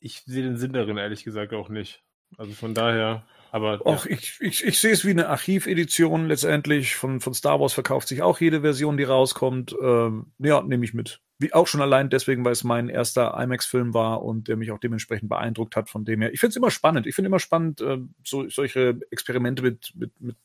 ich 0.01 0.23
sehe 0.23 0.43
den 0.43 0.57
Sinn 0.57 0.73
darin, 0.73 0.97
ehrlich 0.97 1.25
gesagt, 1.25 1.53
auch 1.53 1.69
nicht. 1.69 2.03
Also 2.37 2.53
von 2.53 2.75
daher. 2.75 3.27
Aber. 3.51 3.85
Och, 3.87 4.07
ja. 4.07 4.13
ich, 4.13 4.39
ich, 4.41 4.65
ich 4.65 4.79
sehe 4.79 4.93
es 4.93 5.05
wie 5.05 5.11
eine 5.11 5.29
Archivedition 5.29 6.27
letztendlich. 6.27 6.97
Von, 6.97 7.21
von 7.21 7.35
Star 7.35 7.61
Wars 7.61 7.73
verkauft 7.73 8.09
sich 8.09 8.23
auch 8.23 8.41
jede 8.41 8.61
Version, 8.61 8.97
die 8.97 9.05
rauskommt. 9.05 9.75
Ähm, 9.81 10.33
ja, 10.39 10.63
nehme 10.63 10.85
ich 10.85 10.95
mit. 10.95 11.21
Wie 11.39 11.55
auch 11.55 11.67
schon 11.67 11.81
allein 11.81 12.11
deswegen, 12.11 12.45
weil 12.45 12.53
es 12.53 12.65
mein 12.65 12.89
erster 12.89 13.39
IMAX-Film 13.41 13.95
war 13.95 14.23
und 14.23 14.49
der 14.49 14.57
mich 14.57 14.73
auch 14.73 14.81
dementsprechend 14.81 15.29
beeindruckt 15.29 15.77
hat, 15.77 15.89
von 15.89 16.05
dem 16.05 16.21
her. 16.21 16.33
Ich 16.33 16.41
finde 16.41 16.51
es 16.51 16.57
immer 16.57 16.71
spannend. 16.71 17.07
Ich 17.07 17.15
finde 17.15 17.29
immer 17.29 17.39
spannend, 17.39 17.81
äh, 17.81 17.99
so, 18.25 18.49
solche 18.49 18.99
Experimente 19.11 19.63
mit, 19.63 19.93
mit, 19.95 20.21
mit 20.21 20.37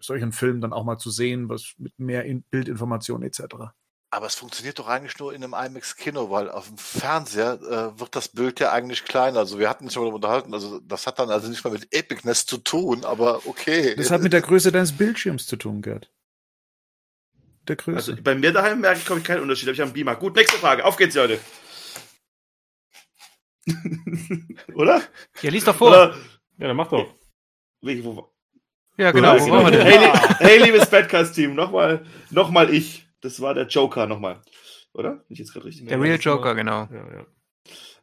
solchen 0.00 0.32
Filmen 0.32 0.60
dann 0.60 0.72
auch 0.72 0.84
mal 0.84 0.98
zu 0.98 1.10
sehen, 1.10 1.48
was 1.48 1.74
mit 1.78 1.98
mehr 1.98 2.24
in 2.24 2.42
Bildinformationen 2.42 3.26
etc. 3.26 3.72
Aber 4.12 4.26
es 4.26 4.34
funktioniert 4.34 4.78
doch 4.78 4.88
eigentlich 4.88 5.18
nur 5.18 5.32
in 5.32 5.44
einem 5.44 5.54
IMAX-Kino, 5.54 6.30
weil 6.30 6.50
auf 6.50 6.66
dem 6.66 6.78
Fernseher 6.78 7.60
äh, 7.62 8.00
wird 8.00 8.16
das 8.16 8.28
Bild 8.28 8.58
ja 8.58 8.72
eigentlich 8.72 9.04
kleiner. 9.04 9.38
Also 9.38 9.58
wir 9.60 9.70
hatten 9.70 9.84
uns 9.84 9.94
schon 9.94 10.04
mal 10.04 10.12
unterhalten, 10.12 10.52
also 10.52 10.80
das 10.80 11.06
hat 11.06 11.20
dann 11.20 11.30
also 11.30 11.48
nicht 11.48 11.62
mal 11.62 11.70
mit 11.72 11.94
Epicness 11.94 12.44
zu 12.44 12.58
tun, 12.58 13.04
aber 13.04 13.46
okay. 13.46 13.94
Das 13.94 14.10
hat 14.10 14.22
mit 14.22 14.32
der 14.32 14.40
Größe 14.42 14.72
deines 14.72 14.96
Bildschirms 14.96 15.46
zu 15.46 15.56
tun, 15.56 15.80
Gerd 15.80 16.10
der 17.70 17.76
Größe. 17.76 18.12
Also 18.12 18.22
bei 18.22 18.34
mir 18.34 18.52
daheim 18.52 18.80
merke 18.80 18.98
ich, 18.98 19.06
glaube 19.06 19.20
ich, 19.20 19.26
keinen 19.26 19.42
Unterschied. 19.42 19.66
Da 19.66 19.70
habe 19.70 19.74
ich 19.74 19.82
einen 19.82 19.92
Beamer. 19.92 20.16
Gut, 20.16 20.36
nächste 20.36 20.58
Frage. 20.58 20.84
Auf 20.84 20.96
geht's, 20.96 21.14
Leute. 21.14 21.40
Oder? 24.74 25.02
Ja, 25.40 25.50
lies 25.50 25.64
doch 25.64 25.76
vor. 25.76 25.88
Oder, 25.88 26.16
ja, 26.58 26.68
dann 26.68 26.76
mach 26.76 26.88
doch. 26.88 27.14
Ja, 28.96 29.12
genau. 29.12 29.38
Wo 29.40 29.44
genau. 29.44 29.70
Hey, 29.70 30.12
hey, 30.38 30.58
liebes 30.62 30.90
Badcast-Team, 30.90 31.54
nochmal 31.54 32.04
noch 32.30 32.50
mal 32.50 32.72
ich. 32.72 33.06
Das 33.20 33.40
war 33.40 33.54
der 33.54 33.66
Joker 33.66 34.06
nochmal. 34.06 34.42
Oder? 34.92 35.16
Bin 35.16 35.24
ich 35.28 35.38
jetzt 35.38 35.52
gerade 35.52 35.66
richtig? 35.66 35.86
Der 35.88 36.00
Real 36.00 36.18
Joker, 36.18 36.54
genau. 36.54 36.88
Ja, 36.90 37.12
ja. 37.12 37.26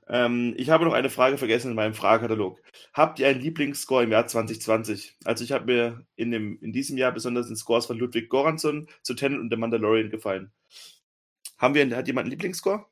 Ähm, 0.09 0.53
ich 0.57 0.69
habe 0.69 0.85
noch 0.85 0.93
eine 0.93 1.09
Frage 1.09 1.37
vergessen 1.37 1.71
in 1.71 1.75
meinem 1.75 1.93
Fragekatalog. 1.93 2.61
Habt 2.93 3.19
ihr 3.19 3.27
einen 3.27 3.41
Lieblingsscore 3.41 4.03
im 4.03 4.11
Jahr 4.11 4.25
2020? 4.25 5.17
Also 5.25 5.43
ich 5.43 5.51
habe 5.51 5.65
mir 5.65 6.05
in, 6.15 6.31
dem, 6.31 6.57
in 6.61 6.71
diesem 6.71 6.97
Jahr 6.97 7.11
besonders 7.11 7.47
den 7.47 7.57
Scores 7.57 7.87
von 7.87 7.97
Ludwig 7.97 8.29
Goransson 8.29 8.87
zu 9.01 9.15
Tenet 9.15 9.39
und 9.39 9.49
The 9.49 9.57
Mandalorian 9.57 10.09
gefallen. 10.09 10.53
Haben 11.57 11.73
wir, 11.73 11.95
hat 11.95 12.07
jemand 12.07 12.25
einen 12.25 12.31
Lieblingsscore? 12.31 12.85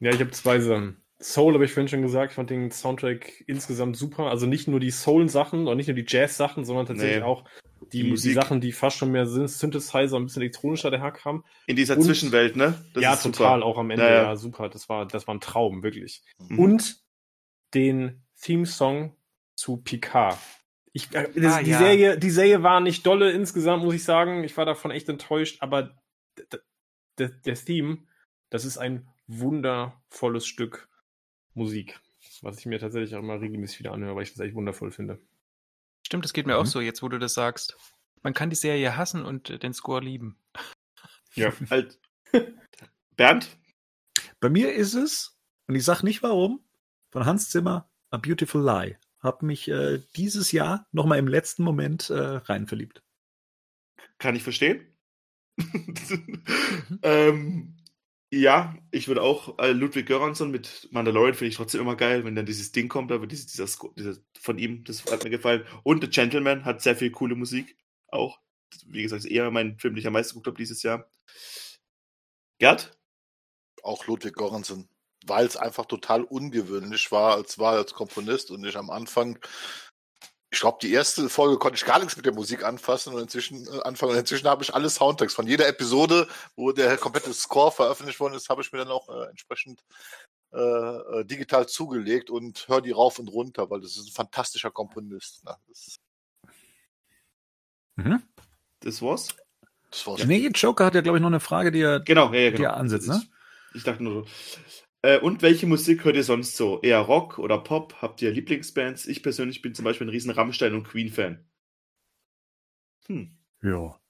Ja, 0.00 0.10
ich 0.10 0.20
habe 0.20 0.30
zwei 0.32 0.58
Sachen. 0.58 1.03
Soul 1.24 1.54
habe 1.54 1.64
ich 1.64 1.72
vorhin 1.72 1.88
schon 1.88 2.02
gesagt, 2.02 2.32
ich 2.32 2.36
fand 2.36 2.50
den 2.50 2.70
Soundtrack 2.70 3.44
insgesamt 3.46 3.96
super. 3.96 4.24
Also 4.24 4.44
nicht 4.44 4.68
nur 4.68 4.78
die 4.78 4.90
Soul-Sachen 4.90 5.66
und 5.66 5.76
nicht 5.78 5.86
nur 5.86 5.94
die 5.94 6.04
Jazz-Sachen, 6.06 6.66
sondern 6.66 6.84
tatsächlich 6.84 7.20
nee. 7.20 7.24
auch 7.24 7.44
die, 7.94 8.02
die, 8.02 8.10
die, 8.10 8.32
Sachen, 8.34 8.60
die 8.60 8.72
fast 8.72 8.98
schon 8.98 9.10
mehr 9.10 9.24
sind, 9.24 9.48
Synthesizer, 9.48 10.16
ein 10.16 10.26
bisschen 10.26 10.42
elektronischer 10.42 10.90
daherkamen. 10.90 11.42
In 11.66 11.76
dieser 11.76 11.96
und, 11.96 12.02
Zwischenwelt, 12.02 12.56
ne? 12.56 12.84
Das 12.92 13.02
ja, 13.02 13.16
total, 13.16 13.62
auch 13.62 13.78
am 13.78 13.90
Ende, 13.90 14.04
ja, 14.04 14.22
ja. 14.22 14.36
super. 14.36 14.68
Das 14.68 14.90
war, 14.90 15.06
das 15.06 15.26
war 15.26 15.34
ein 15.34 15.40
Traum, 15.40 15.82
wirklich. 15.82 16.22
Mhm. 16.38 16.58
Und 16.58 17.02
den 17.72 18.22
Theme-Song 18.42 19.16
zu 19.56 19.78
Picard. 19.78 20.38
Ich, 20.92 21.14
äh, 21.14 21.30
das, 21.34 21.54
ah, 21.54 21.62
die, 21.62 21.70
ja. 21.70 21.78
Serie, 21.78 22.18
die 22.18 22.30
Serie 22.30 22.62
war 22.62 22.80
nicht 22.80 23.06
dolle 23.06 23.32
insgesamt, 23.32 23.82
muss 23.82 23.94
ich 23.94 24.04
sagen. 24.04 24.44
Ich 24.44 24.58
war 24.58 24.66
davon 24.66 24.90
echt 24.90 25.08
enttäuscht, 25.08 25.62
aber 25.62 25.96
der 27.16 27.54
Theme, 27.54 28.04
das 28.50 28.66
ist 28.66 28.76
ein 28.76 29.08
wundervolles 29.26 30.46
Stück 30.46 30.90
Musik. 31.54 32.00
Was 32.42 32.58
ich 32.58 32.66
mir 32.66 32.78
tatsächlich 32.78 33.14
auch 33.14 33.20
immer 33.20 33.40
regelmäßig 33.40 33.80
wieder 33.80 33.92
anhöre, 33.92 34.16
weil 34.16 34.24
ich 34.24 34.32
das 34.32 34.40
echt 34.40 34.54
wundervoll 34.54 34.90
finde. 34.90 35.20
Stimmt, 36.06 36.24
das 36.24 36.32
geht 36.32 36.46
mir 36.46 36.54
mhm. 36.54 36.60
auch 36.60 36.66
so, 36.66 36.80
jetzt 36.80 37.02
wo 37.02 37.08
du 37.08 37.18
das 37.18 37.34
sagst. 37.34 37.76
Man 38.22 38.34
kann 38.34 38.50
die 38.50 38.56
Serie 38.56 38.96
hassen 38.96 39.24
und 39.24 39.50
äh, 39.50 39.58
den 39.58 39.74
Score 39.74 40.02
lieben. 40.02 40.38
Ja. 41.36 41.52
halt. 41.70 41.98
Bernd? 43.16 43.48
Bei 44.38 44.48
mir 44.48 44.72
ist 44.72 44.94
es, 44.94 45.36
und 45.66 45.74
ich 45.74 45.84
sag 45.84 46.04
nicht 46.04 46.22
warum, 46.22 46.64
von 47.10 47.26
Hans 47.26 47.50
Zimmer, 47.50 47.90
A 48.10 48.18
Beautiful 48.18 48.64
Lie. 48.64 48.96
Hab 49.18 49.42
mich 49.42 49.66
äh, 49.66 49.98
dieses 50.14 50.52
Jahr 50.52 50.86
nochmal 50.92 51.18
im 51.18 51.26
letzten 51.26 51.64
Moment 51.64 52.08
äh, 52.08 52.14
rein 52.14 52.68
verliebt. 52.68 53.02
Kann 54.18 54.36
ich 54.36 54.44
verstehen. 54.44 54.86
Mhm. 55.56 57.00
ähm, 57.02 57.76
ja, 58.40 58.74
ich 58.90 59.08
würde 59.08 59.22
auch 59.22 59.58
äh, 59.58 59.72
Ludwig 59.72 60.06
Göransson 60.06 60.50
mit 60.50 60.88
Mandalorian 60.90 61.34
finde 61.34 61.50
ich 61.50 61.56
trotzdem 61.56 61.80
immer 61.80 61.96
geil, 61.96 62.24
wenn 62.24 62.34
dann 62.34 62.46
dieses 62.46 62.72
Ding 62.72 62.88
kommt, 62.88 63.12
aber 63.12 63.26
dieses, 63.26 63.46
dieser, 63.46 63.66
dieser 63.96 64.16
von 64.40 64.58
ihm, 64.58 64.84
das 64.84 65.04
hat 65.10 65.24
mir 65.24 65.30
gefallen. 65.30 65.64
Und 65.82 66.02
The 66.02 66.10
Gentleman 66.10 66.64
hat 66.64 66.82
sehr 66.82 66.96
viel 66.96 67.10
coole 67.10 67.34
Musik 67.34 67.76
auch. 68.08 68.40
Wie 68.86 69.02
gesagt, 69.02 69.24
ist 69.24 69.30
eher 69.30 69.50
mein 69.50 69.78
Film, 69.78 69.94
den 69.94 70.00
ich 70.00 70.06
am 70.06 70.14
meisten 70.14 70.32
geguckt 70.32 70.48
habe 70.48 70.56
dieses 70.56 70.82
Jahr. 70.82 71.08
Gerd? 72.58 72.98
Auch 73.82 74.06
Ludwig 74.06 74.34
Göransson, 74.34 74.88
weil 75.26 75.46
es 75.46 75.56
einfach 75.56 75.86
total 75.86 76.22
ungewöhnlich 76.22 77.12
war, 77.12 77.34
als 77.34 77.58
war 77.58 77.74
als 77.74 77.94
Komponist 77.94 78.50
und 78.50 78.64
ich 78.64 78.76
am 78.76 78.90
Anfang 78.90 79.38
ich 80.54 80.60
glaube, 80.60 80.78
die 80.80 80.92
erste 80.92 81.28
Folge 81.28 81.58
konnte 81.58 81.76
ich 81.76 81.84
gar 81.84 81.98
nichts 81.98 82.16
mit 82.16 82.24
der 82.24 82.32
Musik 82.32 82.64
anfassen 82.64 83.12
und 83.12 83.20
inzwischen 83.20 83.66
äh, 83.66 83.82
anfangen. 83.82 84.12
Und 84.12 84.18
inzwischen 84.18 84.46
habe 84.46 84.62
ich 84.62 84.72
alle 84.72 84.88
Soundtracks 84.88 85.34
von 85.34 85.48
jeder 85.48 85.66
Episode, 85.66 86.28
wo 86.54 86.70
der 86.70 86.96
komplette 86.96 87.34
Score 87.34 87.72
veröffentlicht 87.72 88.20
worden 88.20 88.34
ist, 88.34 88.48
habe 88.48 88.62
ich 88.62 88.72
mir 88.72 88.78
dann 88.78 88.88
auch 88.88 89.08
äh, 89.08 89.28
entsprechend 89.30 89.82
äh, 90.52 90.58
äh 90.58 91.24
digital 91.24 91.66
zugelegt 91.66 92.30
und 92.30 92.68
höre 92.68 92.82
die 92.82 92.92
rauf 92.92 93.18
und 93.18 93.28
runter, 93.28 93.68
weil 93.68 93.80
das 93.80 93.96
ist 93.96 94.08
ein 94.08 94.12
fantastischer 94.12 94.70
Komponist. 94.70 95.44
Ne? 95.44 95.56
Das, 95.66 95.96
mhm. 97.96 98.22
das 98.78 99.02
war's. 99.02 99.28
Das 99.90 100.06
war's. 100.06 100.24
Nee, 100.24 100.46
Joker 100.54 100.86
hat 100.86 100.94
ja, 100.94 101.00
glaube 101.00 101.18
ich, 101.18 101.22
noch 101.22 101.28
eine 101.28 101.40
Frage, 101.40 101.72
die 101.72 101.80
er, 101.80 101.98
genau, 101.98 102.32
ja, 102.32 102.38
ja, 102.38 102.50
genau. 102.50 102.56
die 102.58 102.64
er 102.64 102.76
ansetzt. 102.76 103.08
Ne? 103.08 103.20
Ich, 103.70 103.78
ich 103.78 103.82
dachte 103.82 104.04
nur 104.04 104.24
so. 104.24 104.30
Äh, 105.04 105.18
und 105.18 105.42
welche 105.42 105.66
Musik 105.66 106.06
hört 106.06 106.16
ihr 106.16 106.24
sonst 106.24 106.56
so? 106.56 106.80
Eher 106.80 107.00
Rock 107.00 107.38
oder 107.38 107.58
Pop? 107.58 107.96
Habt 108.00 108.22
ihr 108.22 108.30
Lieblingsbands? 108.30 109.06
Ich 109.06 109.22
persönlich 109.22 109.60
bin 109.60 109.74
zum 109.74 109.84
Beispiel 109.84 110.06
ein 110.06 110.10
riesen 110.10 110.30
Rammstein- 110.30 110.72
und 110.72 110.84
Queen-Fan. 110.84 111.46
Hm. 113.08 113.36
Ja. 113.62 114.00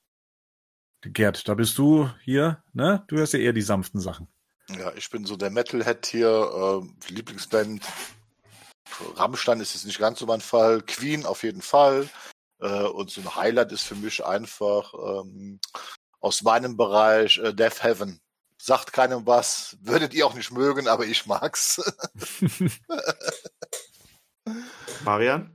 Gerd, 1.03 1.49
da 1.49 1.55
bist 1.55 1.77
du 1.79 2.09
hier, 2.23 2.63
ne? 2.75 3.03
Du 3.09 3.17
hörst 3.17 3.33
ja 3.33 3.41
eher 3.41 3.53
die 3.53 3.61
sanften 3.61 4.01
Sachen. 4.01 4.29
Ja, 4.69 4.93
ich 4.95 5.11
bin 5.11 5.27
so 5.27 5.37
der 5.37 5.51
Metalhead 5.51 6.07
hier. 6.07 6.29
Äh, 6.29 7.13
Lieblingsband 7.13 7.85
Rammstein 9.17 9.59
ist 9.59 9.75
jetzt 9.75 9.87
nicht 9.87 9.99
ganz 9.99 10.21
so 10.21 10.27
mein 10.27 10.41
Fall. 10.41 10.81
Queen 10.83 11.27
auf 11.27 11.43
jeden 11.43 11.63
Fall. 11.63 12.09
Äh, 12.61 12.85
und 12.85 13.11
so 13.11 13.21
ein 13.21 13.35
Highlight 13.35 13.73
ist 13.73 13.83
für 13.83 13.97
mich 13.97 14.25
einfach 14.25 14.95
ähm, 14.95 15.59
aus 16.21 16.43
meinem 16.43 16.77
Bereich 16.77 17.39
äh, 17.39 17.53
Death 17.53 17.83
Heaven 17.83 18.21
sagt 18.65 18.95
keinem 18.95 19.27
was, 19.27 19.77
würdet 19.83 20.15
ihr 20.15 20.27
auch 20.27 20.35
nicht 20.35 20.51
mögen, 20.51 20.89
aber 20.89 21.05
ich 21.05 21.27
mag's. 21.27 21.83
Marian? 25.05 25.51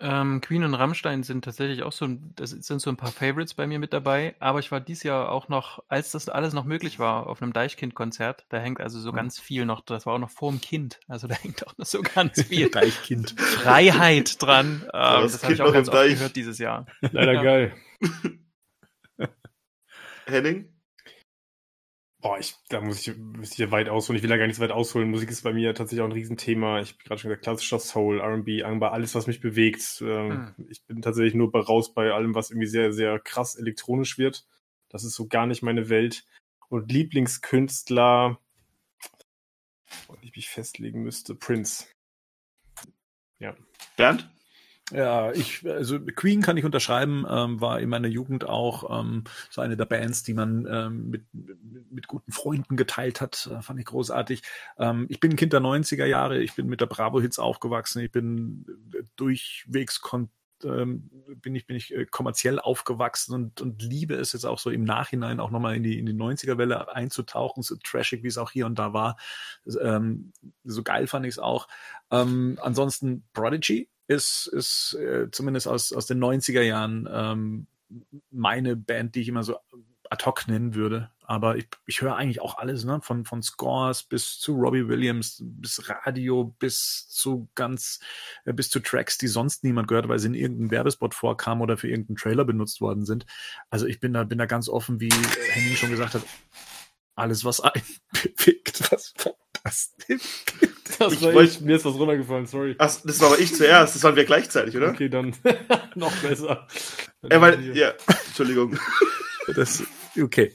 Ähm, 0.00 0.42
Queen 0.42 0.62
und 0.64 0.74
Rammstein 0.74 1.22
sind 1.22 1.44
tatsächlich 1.44 1.82
auch 1.82 1.92
so, 1.92 2.06
das 2.36 2.50
sind 2.50 2.80
so 2.80 2.90
ein 2.90 2.98
paar 2.98 3.10
Favorites 3.10 3.54
bei 3.54 3.66
mir 3.66 3.78
mit 3.78 3.94
dabei, 3.94 4.36
aber 4.38 4.58
ich 4.58 4.70
war 4.70 4.80
dieses 4.80 5.02
Jahr 5.02 5.32
auch 5.32 5.48
noch, 5.48 5.82
als 5.88 6.12
das 6.12 6.28
alles 6.28 6.52
noch 6.52 6.66
möglich 6.66 6.98
war, 6.98 7.26
auf 7.26 7.40
einem 7.40 7.54
Deichkind-Konzert. 7.54 8.44
Da 8.50 8.58
hängt 8.58 8.80
also 8.80 9.00
so 9.00 9.10
mhm. 9.10 9.16
ganz 9.16 9.40
viel 9.40 9.64
noch, 9.64 9.80
das 9.80 10.04
war 10.04 10.14
auch 10.14 10.18
noch 10.18 10.30
vorm 10.30 10.60
Kind, 10.60 11.00
also 11.08 11.26
da 11.26 11.34
hängt 11.42 11.66
auch 11.66 11.76
noch 11.78 11.86
so 11.86 12.02
ganz 12.02 12.42
viel 12.42 12.68
Deichkind. 12.70 13.34
Freiheit 13.40 14.40
dran. 14.42 14.82
Ähm, 14.92 15.22
das, 15.22 15.32
das 15.32 15.42
habe 15.42 15.54
ich 15.54 15.62
auch 15.62 15.72
ganz 15.72 15.88
oft 15.88 16.06
gehört 16.06 16.36
dieses 16.36 16.58
Jahr. 16.58 16.84
Leider 17.00 17.32
ja. 17.32 17.42
geil. 17.42 17.72
Henning? 20.26 20.77
Boah, 22.20 22.36
ich, 22.38 22.56
da 22.68 22.80
muss 22.80 23.06
ich, 23.06 23.16
muss 23.16 23.52
ich 23.52 23.58
ja 23.58 23.70
weit 23.70 23.88
ausholen. 23.88 24.16
Ich 24.16 24.22
will 24.24 24.30
da 24.30 24.36
gar 24.36 24.48
nicht 24.48 24.56
so 24.56 24.62
weit 24.62 24.72
ausholen. 24.72 25.08
Musik 25.08 25.30
ist 25.30 25.42
bei 25.42 25.52
mir 25.52 25.72
tatsächlich 25.72 26.00
auch 26.00 26.08
ein 26.08 26.12
Riesenthema. 26.12 26.80
Ich 26.80 26.94
habe 26.94 27.04
gerade 27.04 27.20
schon 27.20 27.28
gesagt, 27.28 27.44
klassischer 27.44 27.78
Soul, 27.78 28.18
R&B, 28.18 28.64
Angbar, 28.64 28.92
alles, 28.92 29.14
was 29.14 29.28
mich 29.28 29.40
bewegt. 29.40 30.02
Ähm, 30.02 30.52
hm. 30.56 30.66
Ich 30.68 30.84
bin 30.84 31.00
tatsächlich 31.00 31.34
nur 31.34 31.54
raus 31.54 31.94
bei 31.94 32.10
allem, 32.10 32.34
was 32.34 32.50
irgendwie 32.50 32.66
sehr, 32.66 32.92
sehr 32.92 33.20
krass 33.20 33.54
elektronisch 33.54 34.18
wird. 34.18 34.46
Das 34.88 35.04
ist 35.04 35.14
so 35.14 35.28
gar 35.28 35.46
nicht 35.46 35.62
meine 35.62 35.88
Welt. 35.90 36.26
Und 36.68 36.90
Lieblingskünstler, 36.90 38.40
wenn 40.08 40.22
ich 40.22 40.34
mich 40.34 40.48
festlegen 40.48 41.02
müsste, 41.02 41.36
Prince. 41.36 41.86
Ja. 43.38 43.56
Bernd? 43.96 44.28
Ja, 44.90 45.32
ich, 45.32 45.68
also 45.68 46.00
Queen 46.00 46.40
kann 46.40 46.56
ich 46.56 46.64
unterschreiben, 46.64 47.26
ähm, 47.28 47.60
war 47.60 47.80
in 47.80 47.90
meiner 47.90 48.08
Jugend 48.08 48.44
auch 48.44 48.98
ähm, 48.98 49.24
so 49.50 49.60
eine 49.60 49.76
der 49.76 49.84
Bands, 49.84 50.22
die 50.22 50.32
man 50.32 50.66
ähm, 50.70 51.10
mit, 51.10 51.24
mit 51.90 52.08
guten 52.08 52.32
Freunden 52.32 52.76
geteilt 52.76 53.20
hat. 53.20 53.50
Äh, 53.52 53.60
fand 53.60 53.78
ich 53.78 53.84
großartig. 53.84 54.42
Ähm, 54.78 55.06
ich 55.10 55.20
bin 55.20 55.36
Kind 55.36 55.52
der 55.52 55.60
90er 55.60 56.06
Jahre, 56.06 56.40
ich 56.40 56.54
bin 56.54 56.68
mit 56.68 56.80
der 56.80 56.86
Bravo-Hits 56.86 57.38
aufgewachsen, 57.38 58.02
ich 58.02 58.10
bin 58.10 58.64
äh, 58.94 59.02
durchwegs 59.16 60.00
kon 60.00 60.30
ähm, 60.64 61.10
bin 61.40 61.54
ich, 61.54 61.66
bin 61.66 61.76
ich 61.76 61.94
äh, 61.94 62.04
kommerziell 62.06 62.58
aufgewachsen 62.58 63.32
und, 63.32 63.60
und 63.60 63.80
liebe 63.80 64.14
es 64.14 64.32
jetzt 64.32 64.44
auch 64.44 64.58
so 64.58 64.70
im 64.70 64.82
Nachhinein 64.82 65.38
auch 65.38 65.50
nochmal 65.50 65.76
in 65.76 65.84
die, 65.84 65.98
in 65.98 66.06
die 66.06 66.14
90er-Welle 66.14 66.92
einzutauchen, 66.92 67.62
so 67.62 67.76
trashig, 67.76 68.24
wie 68.24 68.28
es 68.28 68.38
auch 68.38 68.50
hier 68.50 68.66
und 68.66 68.76
da 68.76 68.92
war. 68.92 69.18
Ähm, 69.80 70.32
so 70.64 70.82
geil 70.82 71.06
fand 71.06 71.26
ich 71.26 71.34
es 71.34 71.38
auch. 71.38 71.68
Ähm, 72.10 72.58
ansonsten 72.60 73.24
Prodigy 73.34 73.88
ist, 74.08 74.46
ist 74.48 74.94
äh, 74.94 75.30
zumindest 75.30 75.68
aus, 75.68 75.92
aus 75.92 76.06
den 76.06 76.18
90er 76.18 76.62
Jahren 76.62 77.08
ähm, 77.10 77.66
meine 78.30 78.74
Band, 78.74 79.14
die 79.14 79.20
ich 79.20 79.28
immer 79.28 79.44
so 79.44 79.56
ad 80.10 80.24
hoc 80.24 80.48
nennen 80.48 80.74
würde. 80.74 81.10
Aber 81.20 81.56
ich, 81.56 81.68
ich 81.84 82.00
höre 82.00 82.16
eigentlich 82.16 82.40
auch 82.40 82.56
alles, 82.56 82.84
ne? 82.84 83.00
Von, 83.02 83.26
von 83.26 83.42
Scores 83.42 84.02
bis 84.02 84.38
zu 84.38 84.54
Robbie 84.54 84.88
Williams, 84.88 85.42
bis 85.44 85.86
Radio, 85.88 86.56
bis 86.58 87.06
zu 87.10 87.50
ganz, 87.54 88.00
äh, 88.46 88.54
bis 88.54 88.70
zu 88.70 88.80
Tracks, 88.80 89.18
die 89.18 89.28
sonst 89.28 89.62
niemand 89.62 89.88
gehört, 89.88 90.08
weil 90.08 90.18
sie 90.18 90.28
in 90.28 90.34
irgendeinem 90.34 90.70
Werbespot 90.70 91.14
vorkamen 91.14 91.60
oder 91.60 91.76
für 91.76 91.88
irgendeinen 91.88 92.16
Trailer 92.16 92.46
benutzt 92.46 92.80
worden 92.80 93.04
sind. 93.04 93.26
Also 93.68 93.86
ich 93.86 94.00
bin 94.00 94.14
da, 94.14 94.24
bin 94.24 94.38
da 94.38 94.46
ganz 94.46 94.70
offen, 94.70 95.00
wie 95.00 95.10
Henning 95.10 95.76
schon 95.76 95.90
gesagt 95.90 96.14
hat, 96.14 96.22
alles, 97.14 97.44
was 97.44 97.60
einen 97.60 97.84
bewegt, 98.12 98.90
was 98.90 99.12
fantastisch 99.18 100.44
das 100.98 101.22
war 101.22 101.42
ich, 101.42 101.60
mir 101.60 101.76
ist 101.76 101.84
was 101.84 101.94
runtergefallen, 101.94 102.46
sorry. 102.46 102.74
Ach, 102.78 102.94
das 103.04 103.20
war 103.20 103.28
aber 103.28 103.38
ich 103.38 103.54
zuerst, 103.54 103.94
das 103.94 104.02
waren 104.02 104.16
wir 104.16 104.24
gleichzeitig, 104.24 104.76
oder? 104.76 104.90
Okay, 104.90 105.08
dann 105.08 105.34
noch 105.94 106.14
besser. 106.16 106.66
Ja, 107.30 107.40
weil, 107.40 107.76
ja, 107.76 107.92
Entschuldigung. 108.26 108.78
Das, 109.54 109.82
okay. 110.20 110.52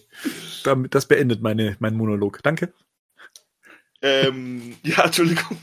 Das 0.90 1.08
beendet 1.08 1.42
meine, 1.42 1.76
mein 1.80 1.96
Monolog. 1.96 2.42
Danke. 2.44 2.74
Ähm, 4.02 4.76
ja, 4.84 5.06
Entschuldigung. 5.06 5.58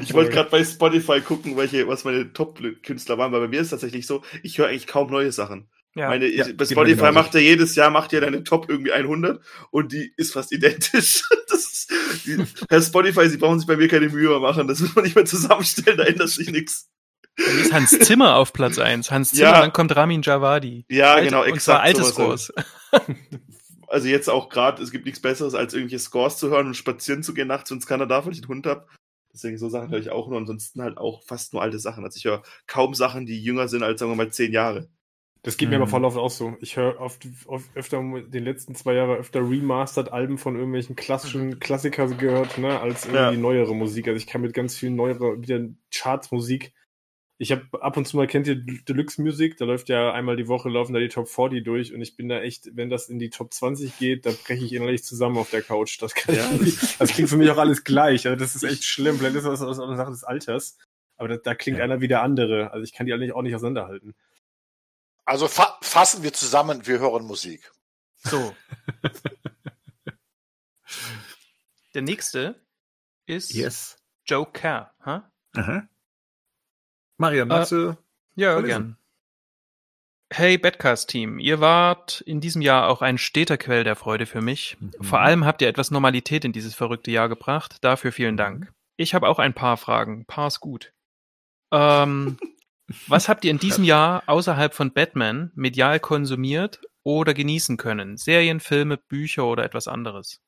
Ich 0.00 0.14
wollte 0.14 0.30
gerade 0.30 0.50
bei 0.50 0.64
Spotify 0.64 1.20
gucken, 1.20 1.56
welche, 1.56 1.86
was 1.86 2.04
meine 2.04 2.32
Top-Künstler 2.32 3.18
waren, 3.18 3.32
weil 3.32 3.40
bei 3.40 3.48
mir 3.48 3.60
ist 3.60 3.70
tatsächlich 3.70 4.06
so, 4.06 4.22
ich 4.42 4.58
höre 4.58 4.68
eigentlich 4.68 4.86
kaum 4.86 5.10
neue 5.10 5.32
Sachen. 5.32 5.68
Ja, 5.94 6.08
Meine, 6.08 6.28
ja, 6.28 6.46
bei 6.54 6.64
Spotify 6.64 7.10
macht 7.12 7.34
er 7.34 7.40
jedes 7.40 7.74
Jahr 7.74 7.90
macht 7.90 8.12
er 8.12 8.20
deine 8.20 8.44
Top 8.44 8.68
irgendwie 8.68 8.92
100 8.92 9.42
und 9.70 9.92
die 9.92 10.12
ist 10.16 10.32
fast 10.32 10.52
identisch. 10.52 11.22
Das 11.48 11.67
Herr 12.68 12.82
Spotify, 12.82 13.28
Sie 13.28 13.36
brauchen 13.36 13.58
sich 13.58 13.66
bei 13.66 13.76
mir 13.76 13.88
keine 13.88 14.08
Mühe 14.08 14.28
mehr 14.28 14.40
machen. 14.40 14.68
Das 14.68 14.80
muss 14.80 14.94
man 14.94 15.04
nicht 15.04 15.16
mehr 15.16 15.24
zusammenstellen, 15.24 15.98
da 15.98 16.04
ändert 16.04 16.28
sich 16.28 16.50
nichts. 16.50 16.88
Dann 17.36 17.58
ist 17.58 17.72
Hans 17.72 17.98
Zimmer 18.00 18.36
auf 18.36 18.52
Platz 18.52 18.78
1. 18.78 19.10
Hans 19.10 19.30
Zimmer, 19.30 19.50
ja. 19.50 19.60
dann 19.60 19.72
kommt 19.72 19.94
Ramin 19.94 20.22
Javadi. 20.22 20.84
Ja, 20.88 21.14
Alte, 21.14 21.26
genau, 21.26 21.42
exakt. 21.42 21.52
Und 21.52 21.60
zwar 21.60 21.80
alte 21.80 22.04
Scores. 22.04 22.52
Also 23.90 24.06
jetzt 24.06 24.28
auch 24.28 24.50
gerade, 24.50 24.82
es 24.82 24.90
gibt 24.90 25.06
nichts 25.06 25.20
Besseres, 25.20 25.54
als 25.54 25.72
irgendwelche 25.72 25.98
Scores 25.98 26.36
zu 26.36 26.50
hören 26.50 26.66
und 26.66 26.74
spazieren 26.74 27.22
zu 27.22 27.32
gehen 27.32 27.48
nachts, 27.48 27.70
wenn 27.70 27.78
es 27.78 27.86
keiner 27.86 28.06
darf, 28.06 28.26
weil 28.26 28.34
ich 28.34 28.40
einen 28.40 28.48
Hund 28.48 28.66
habe. 28.66 28.86
Deswegen 29.32 29.56
so 29.56 29.68
Sachen 29.68 29.90
höre 29.90 29.98
ich 29.98 30.10
auch 30.10 30.28
nur. 30.28 30.38
Ansonsten 30.38 30.82
halt 30.82 30.98
auch 30.98 31.22
fast 31.24 31.52
nur 31.52 31.62
alte 31.62 31.78
Sachen. 31.78 32.04
Also 32.04 32.16
ich 32.18 32.24
höre 32.24 32.42
kaum 32.66 32.94
Sachen, 32.94 33.24
die 33.24 33.42
jünger 33.42 33.68
sind 33.68 33.82
als, 33.82 34.00
sagen 34.00 34.12
wir 34.12 34.16
mal, 34.16 34.30
zehn 34.30 34.52
Jahre. 34.52 34.88
Das 35.48 35.56
geht 35.56 35.68
mhm. 35.68 35.70
mir 35.70 35.76
aber 35.76 35.86
mhm. 35.86 35.90
voll 35.90 36.04
oft 36.04 36.18
auch 36.18 36.30
so. 36.30 36.58
Ich 36.60 36.76
höre 36.76 37.00
oft, 37.00 37.26
oft 37.46 37.74
öfter 37.74 38.02
den 38.02 38.44
letzten 38.44 38.74
zwei 38.74 38.92
Jahre 38.92 39.16
öfter 39.16 39.40
remastered 39.40 40.12
Alben 40.12 40.36
von 40.36 40.56
irgendwelchen 40.56 40.94
klassischen 40.94 41.58
Klassikern 41.58 42.18
gehört, 42.18 42.58
ne, 42.58 42.78
als 42.78 43.06
irgendwie 43.06 43.36
ja. 43.36 43.40
neuere 43.40 43.74
Musik. 43.74 44.08
Also 44.08 44.18
ich 44.18 44.26
kann 44.26 44.42
mit 44.42 44.52
ganz 44.52 44.76
viel 44.76 44.90
neuerer 44.90 45.40
wieder 45.40 45.66
Charts-Musik. 45.90 46.74
Ich 47.38 47.50
habe 47.50 47.66
ab 47.80 47.96
und 47.96 48.06
zu 48.06 48.18
mal 48.18 48.26
kennt 48.26 48.46
ihr 48.46 48.56
Deluxe 48.56 49.22
Music, 49.22 49.56
da 49.56 49.64
läuft 49.64 49.88
ja 49.88 50.12
einmal 50.12 50.36
die 50.36 50.48
Woche 50.48 50.68
laufen 50.68 50.92
da 50.92 51.00
die 51.00 51.08
Top 51.08 51.28
40 51.28 51.64
durch 51.64 51.94
und 51.94 52.02
ich 52.02 52.14
bin 52.14 52.28
da 52.28 52.42
echt, 52.42 52.76
wenn 52.76 52.90
das 52.90 53.08
in 53.08 53.18
die 53.18 53.30
Top 53.30 53.54
20 53.54 53.96
geht, 53.98 54.26
da 54.26 54.32
breche 54.44 54.66
ich 54.66 54.74
innerlich 54.74 55.02
zusammen 55.02 55.38
auf 55.38 55.48
der 55.48 55.62
Couch. 55.62 55.96
Das, 56.02 56.14
kann 56.14 56.34
ja. 56.34 56.46
ich, 56.62 56.98
das 56.98 57.12
klingt 57.12 57.30
für 57.30 57.38
mich 57.38 57.48
auch 57.50 57.56
alles 57.56 57.84
gleich. 57.84 58.26
Also 58.26 58.38
das 58.38 58.54
ist 58.54 58.64
echt 58.64 58.84
schlimm. 58.84 59.16
Vielleicht 59.16 59.36
ist 59.36 59.46
das 59.46 59.62
auch 59.62 59.88
eine 59.88 59.96
Sache 59.96 60.10
des 60.10 60.24
Alters. 60.24 60.76
Aber 61.16 61.28
da, 61.28 61.36
da 61.38 61.54
klingt 61.54 61.78
ja. 61.78 61.84
einer 61.84 62.02
wie 62.02 62.08
der 62.08 62.20
andere. 62.20 62.70
Also 62.70 62.84
ich 62.84 62.92
kann 62.92 63.06
die 63.06 63.14
eigentlich 63.14 63.32
auch 63.32 63.40
nicht 63.40 63.54
auseinanderhalten. 63.54 64.14
Also 65.28 65.46
fa 65.46 65.76
fassen 65.82 66.22
wir 66.22 66.32
zusammen, 66.32 66.86
wir 66.86 67.00
hören 67.00 67.26
Musik. 67.26 67.70
So. 68.16 68.56
Der 71.94 72.00
nächste 72.00 72.58
ist 73.26 73.52
Yes. 73.52 73.98
Joe 74.24 74.46
Kerr. 74.50 74.94
Huh? 75.04 75.20
Aha. 75.54 75.86
Marian, 77.18 77.48
magst 77.48 77.72
du? 77.72 77.94
Ja, 78.36 78.54
Vorlesen. 78.54 78.68
gern. 78.68 78.96
Hey 80.32 80.56
Badcast-Team, 80.56 81.38
ihr 81.38 81.60
wart 81.60 82.22
in 82.22 82.40
diesem 82.40 82.62
Jahr 82.62 82.88
auch 82.88 83.02
ein 83.02 83.18
steter 83.18 83.58
Quell 83.58 83.84
der 83.84 83.96
Freude 83.96 84.24
für 84.24 84.40
mich. 84.40 84.78
Mhm. 84.80 84.92
Vor 85.02 85.20
allem 85.20 85.44
habt 85.44 85.60
ihr 85.60 85.68
etwas 85.68 85.90
Normalität 85.90 86.46
in 86.46 86.52
dieses 86.52 86.74
verrückte 86.74 87.10
Jahr 87.10 87.28
gebracht. 87.28 87.76
Dafür 87.82 88.12
vielen 88.12 88.38
Dank. 88.38 88.72
Ich 88.96 89.12
habe 89.12 89.28
auch 89.28 89.38
ein 89.38 89.52
paar 89.52 89.76
Fragen. 89.76 90.24
Paar 90.24 90.46
ist 90.46 90.60
gut. 90.60 90.94
Ähm, 91.70 92.38
was 93.06 93.28
habt 93.28 93.44
ihr 93.44 93.50
in 93.50 93.58
diesem 93.58 93.84
Jahr 93.84 94.22
außerhalb 94.26 94.74
von 94.74 94.92
Batman 94.92 95.52
medial 95.54 96.00
konsumiert 96.00 96.80
oder 97.02 97.34
genießen 97.34 97.76
können? 97.76 98.16
Serien, 98.16 98.60
Filme, 98.60 98.96
Bücher 98.96 99.46
oder 99.46 99.64
etwas 99.64 99.88
anderes? 99.88 100.42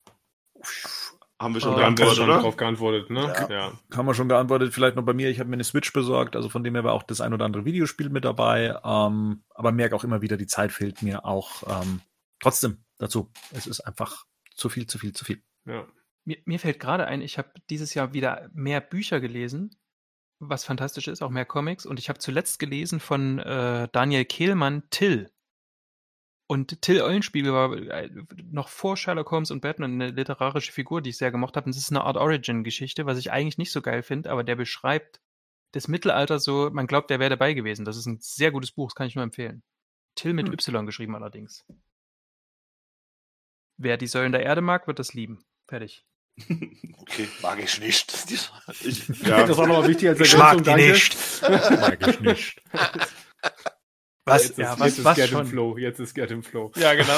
Haben 1.41 1.55
wir 1.55 1.61
schon 1.63 1.77
Wir 1.77 1.85
haben 1.85 1.95
beantwortet, 1.95 2.17
schon 2.17 2.31
oder? 2.31 2.41
drauf 2.41 2.57
geantwortet, 2.57 3.11
ne? 3.11 3.33
Ja. 3.35 3.51
ja. 3.51 3.73
Haben 3.95 4.07
wir 4.07 4.15
schon 4.15 4.29
beantwortet. 4.29 4.75
Vielleicht 4.75 4.97
noch 4.97 5.05
bei 5.05 5.15
mir. 5.15 5.31
Ich 5.31 5.41
habe 5.41 5.49
mir 5.49 5.55
eine 5.57 5.65
Switch 5.65 5.91
besorgt. 5.93 6.37
Also 6.37 6.51
von 6.51 6.63
dem 6.63 6.75
her 6.75 6.85
war 6.85 6.93
auch 6.93 7.03
das 7.03 7.23
ein 7.23 7.33
oder 7.33 7.47
andere 7.47 7.65
Videospiel 7.65 8.11
mit 8.11 8.27
dabei. 8.27 8.79
Ähm, 8.85 9.43
aber 9.55 9.73
merke 9.73 9.97
auch 9.97 10.05
immer 10.05 10.21
wieder, 10.21 10.37
die 10.37 10.47
Zeit 10.47 10.71
fehlt 10.71 11.03
mir 11.03 11.25
auch 11.25 11.63
ähm, 11.83 12.03
trotzdem 12.41 12.85
dazu. 12.99 13.31
Es 13.53 13.67
ist 13.67 13.81
einfach 13.81 14.27
zu 14.55 14.69
viel, 14.69 14.87
zu 14.87 14.99
viel, 14.99 15.13
zu 15.13 15.25
viel. 15.25 15.43
ja. 15.67 15.87
Mir, 16.27 16.37
mir 16.45 16.59
fällt 16.59 16.79
gerade 16.79 17.07
ein, 17.07 17.23
ich 17.23 17.39
habe 17.39 17.51
dieses 17.71 17.95
Jahr 17.95 18.13
wieder 18.13 18.51
mehr 18.53 18.83
Bücher 18.83 19.21
gelesen, 19.21 19.80
was 20.41 20.65
fantastisch 20.65 21.07
ist, 21.07 21.23
auch 21.23 21.31
mehr 21.31 21.45
Comics. 21.45 21.87
Und 21.87 21.99
ich 21.99 22.09
habe 22.09 22.19
zuletzt 22.19 22.59
gelesen 22.59 22.99
von 22.99 23.39
äh, 23.39 23.89
Daniel 23.93 24.25
Kehlmann 24.25 24.83
Till. 24.91 25.31
Und 26.49 26.83
Till 26.83 27.03
Eulenspiegel 27.03 27.53
war 27.53 27.73
äh, 27.77 28.11
noch 28.51 28.69
vor 28.69 28.97
Sherlock 28.97 29.31
Holmes 29.31 29.53
und 29.53 29.61
Batman 29.61 29.93
eine 29.93 30.11
literarische 30.11 30.73
Figur, 30.73 31.01
die 31.01 31.11
ich 31.11 31.19
sehr 31.19 31.31
gemocht 31.31 31.57
habe. 31.57 31.67
Und 31.67 31.71
es 31.71 31.79
ist 31.79 31.91
eine 31.91 32.03
Art 32.03 32.17
Origin-Geschichte, 32.17 33.07
was 33.07 33.19
ich 33.19 33.31
eigentlich 33.31 33.59
nicht 33.59 33.71
so 33.71 33.83
geil 33.83 34.03
finde, 34.03 34.31
aber 34.31 34.43
der 34.43 34.57
beschreibt 34.57 35.21
das 35.73 35.87
Mittelalter 35.87 36.41
so, 36.41 36.71
man 36.73 36.89
glaubt, 36.89 37.11
der 37.11 37.21
wäre 37.21 37.31
dabei 37.31 37.55
gewesen. 37.55 37.85
Das 37.85 37.97
ist 37.97 38.07
ein 38.07 38.19
sehr 38.21 38.51
gutes 38.51 38.73
Buch, 38.73 38.89
das 38.89 38.97
kann 38.97 39.07
ich 39.07 39.15
nur 39.15 39.23
empfehlen. 39.23 39.63
Till 40.17 40.33
mit 40.33 40.49
Hm. 40.49 40.55
Y 40.55 40.87
geschrieben 40.87 41.15
allerdings. 41.15 41.65
Wer 43.77 43.97
die 43.97 44.09
Säulen 44.09 44.33
der 44.33 44.43
Erde 44.43 44.61
mag, 44.61 44.89
wird 44.89 44.99
das 44.99 45.15
lieben. 45.15 45.45
Fertig. 45.69 46.05
Okay, 47.01 47.29
mag 47.43 47.59
ich 47.63 47.81
nicht. 47.81 48.13
Ich, 48.85 49.09
ja. 49.23 49.39
ja. 49.41 49.47
Das 49.47 49.57
war 49.57 49.67
nochmal 49.67 49.89
wichtig 49.89 50.09
als 50.11 50.21
Ergänzung, 50.21 50.63
danke. 50.63 51.81
Mag 51.81 52.09
ich 52.09 52.21
nicht. 52.21 52.63
Was? 54.27 54.43
Jetzt 54.45 54.51
ist, 54.53 54.59
ja, 54.59 54.71
jetzt 54.73 54.81
was, 54.81 54.99
ist 54.99 55.05
was 55.05 55.17
Get 55.17 55.31
schon? 55.31 55.41
im 55.41 55.47
Flow. 55.47 55.79
Jetzt 55.79 55.99
ist 55.99 56.15
Get 56.15 56.31
im 56.31 56.43
Flow. 56.43 56.71
Ja, 56.77 56.95
genau. 56.95 57.13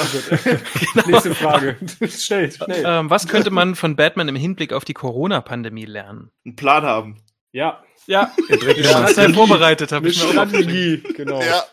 Nächste 1.05 1.35
Frage. 1.35 1.77
schnell, 2.09 2.51
schnell. 2.51 2.83
ähm, 2.85 3.09
was 3.09 3.27
könnte 3.27 3.51
man 3.51 3.75
von 3.75 3.95
Batman 3.95 4.29
im 4.29 4.35
Hinblick 4.35 4.73
auf 4.73 4.85
die 4.85 4.93
Corona-Pandemie 4.93 5.85
lernen? 5.85 6.31
einen 6.45 6.55
Plan 6.55 6.83
haben. 6.83 7.21
Ja, 7.51 7.83
Ja, 8.07 8.33
Er 8.49 8.57
trägt, 8.59 8.79
Ja, 8.79 8.95
eine 8.97 9.05
das 9.07 9.15
Maske. 9.15 9.29
ist 9.29 9.35
vorbereitet, 9.35 9.91
habe 9.91 10.05
mit 10.07 10.15
ich 10.15 10.21
mir 10.23 10.27
auch 10.29 10.31
Strategie, 10.31 11.03
genau. 11.15 11.41
Ja, 11.41 11.63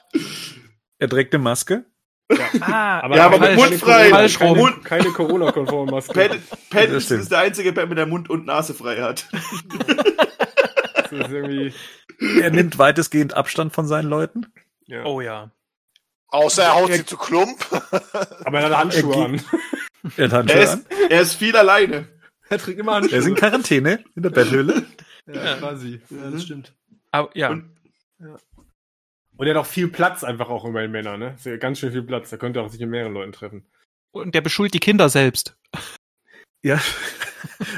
er 0.99 1.09
trägt 1.09 1.33
eine 1.33 1.43
Maske. 1.43 1.87
Ah, 2.61 3.01
Aber, 3.01 3.17
Ja, 3.17 3.27
aber 3.27 3.39
mit 3.39 3.49
keine 3.51 3.57
Mund 3.61 3.75
frei. 3.81 4.11
Rum. 4.11 4.59
Keine, 4.85 5.03
keine 5.05 5.13
Corona-konforme 5.13 5.91
Maske. 5.93 6.13
Pat, 6.15 6.39
Pat 6.71 6.85
Das 6.89 6.91
ist, 6.93 7.05
stimmt. 7.07 7.31
der 7.31 7.39
einzige 7.41 7.73
Batman, 7.73 7.97
der 7.97 8.07
Mund 8.07 8.31
und 8.31 8.47
Nase 8.47 8.75
frei 8.75 9.01
hat. 9.03 9.29
Das 11.11 11.13
ist 11.27 11.31
irgendwie, 11.33 11.75
Er 12.41 12.51
nimmt 12.51 12.79
weitestgehend 12.79 13.35
Abstand 13.35 13.73
von 13.73 13.87
seinen 13.87 14.09
Leuten. 14.09 14.47
ja. 14.87 15.05
oh 15.05 15.21
ja. 15.21 15.51
außer 16.29 16.63
er 16.63 16.75
haut 16.77 16.93
sie 16.93 17.05
zu 17.05 17.17
Klump. 17.17 17.59
Aber 18.45 18.61
er 18.61 18.67
hat 18.67 18.77
Handschuhe 18.77 19.15
Er 19.17 19.25
an. 19.25 19.41
Er 20.17 20.25
hat 20.27 20.33
Handschuhe 20.33 20.57
Er 20.59 20.63
ist, 20.63 20.71
an. 20.73 20.87
er 21.09 21.21
ist 21.21 21.35
viel 21.35 21.57
alleine. 21.57 22.07
Er 22.49 22.59
trägt 22.59 22.79
immer 22.79 22.95
Handschuhe. 22.95 23.15
Er 23.17 23.21
ist 23.23 23.27
in 23.27 23.35
Quarantäne 23.35 24.05
in 24.15 24.23
der 24.23 24.31
Betthöhle. 24.31 24.85
ja, 25.27 25.57
quasi. 25.57 26.01
Ja, 26.11 26.17
Mhm. 26.29 26.33
das 26.33 26.43
stimmt. 26.45 26.73
Aber, 27.11 27.31
ja. 27.35 27.51
Und- 27.51 27.77
Und 29.41 29.47
er 29.47 29.55
hat 29.55 29.63
auch 29.63 29.67
viel 29.67 29.89
Platz 29.89 30.23
einfach 30.23 30.51
auch 30.51 30.67
über 30.67 30.83
den 30.83 30.91
Männern, 30.91 31.19
ne? 31.19 31.33
Ist 31.35 31.47
ja 31.47 31.57
Ganz 31.57 31.79
schön 31.79 31.93
viel 31.93 32.03
Platz. 32.03 32.29
Da 32.29 32.37
könnte 32.37 32.61
er 32.61 32.67
auch 32.67 32.69
sich 32.69 32.79
mit 32.81 32.91
mehreren 32.91 33.15
Leuten 33.15 33.33
treffen. 33.33 33.65
Und 34.11 34.35
der 34.35 34.43
beschult 34.43 34.75
die 34.75 34.81
Kinder 34.81 35.09
selbst. 35.09 35.57
Ja. 36.63 36.79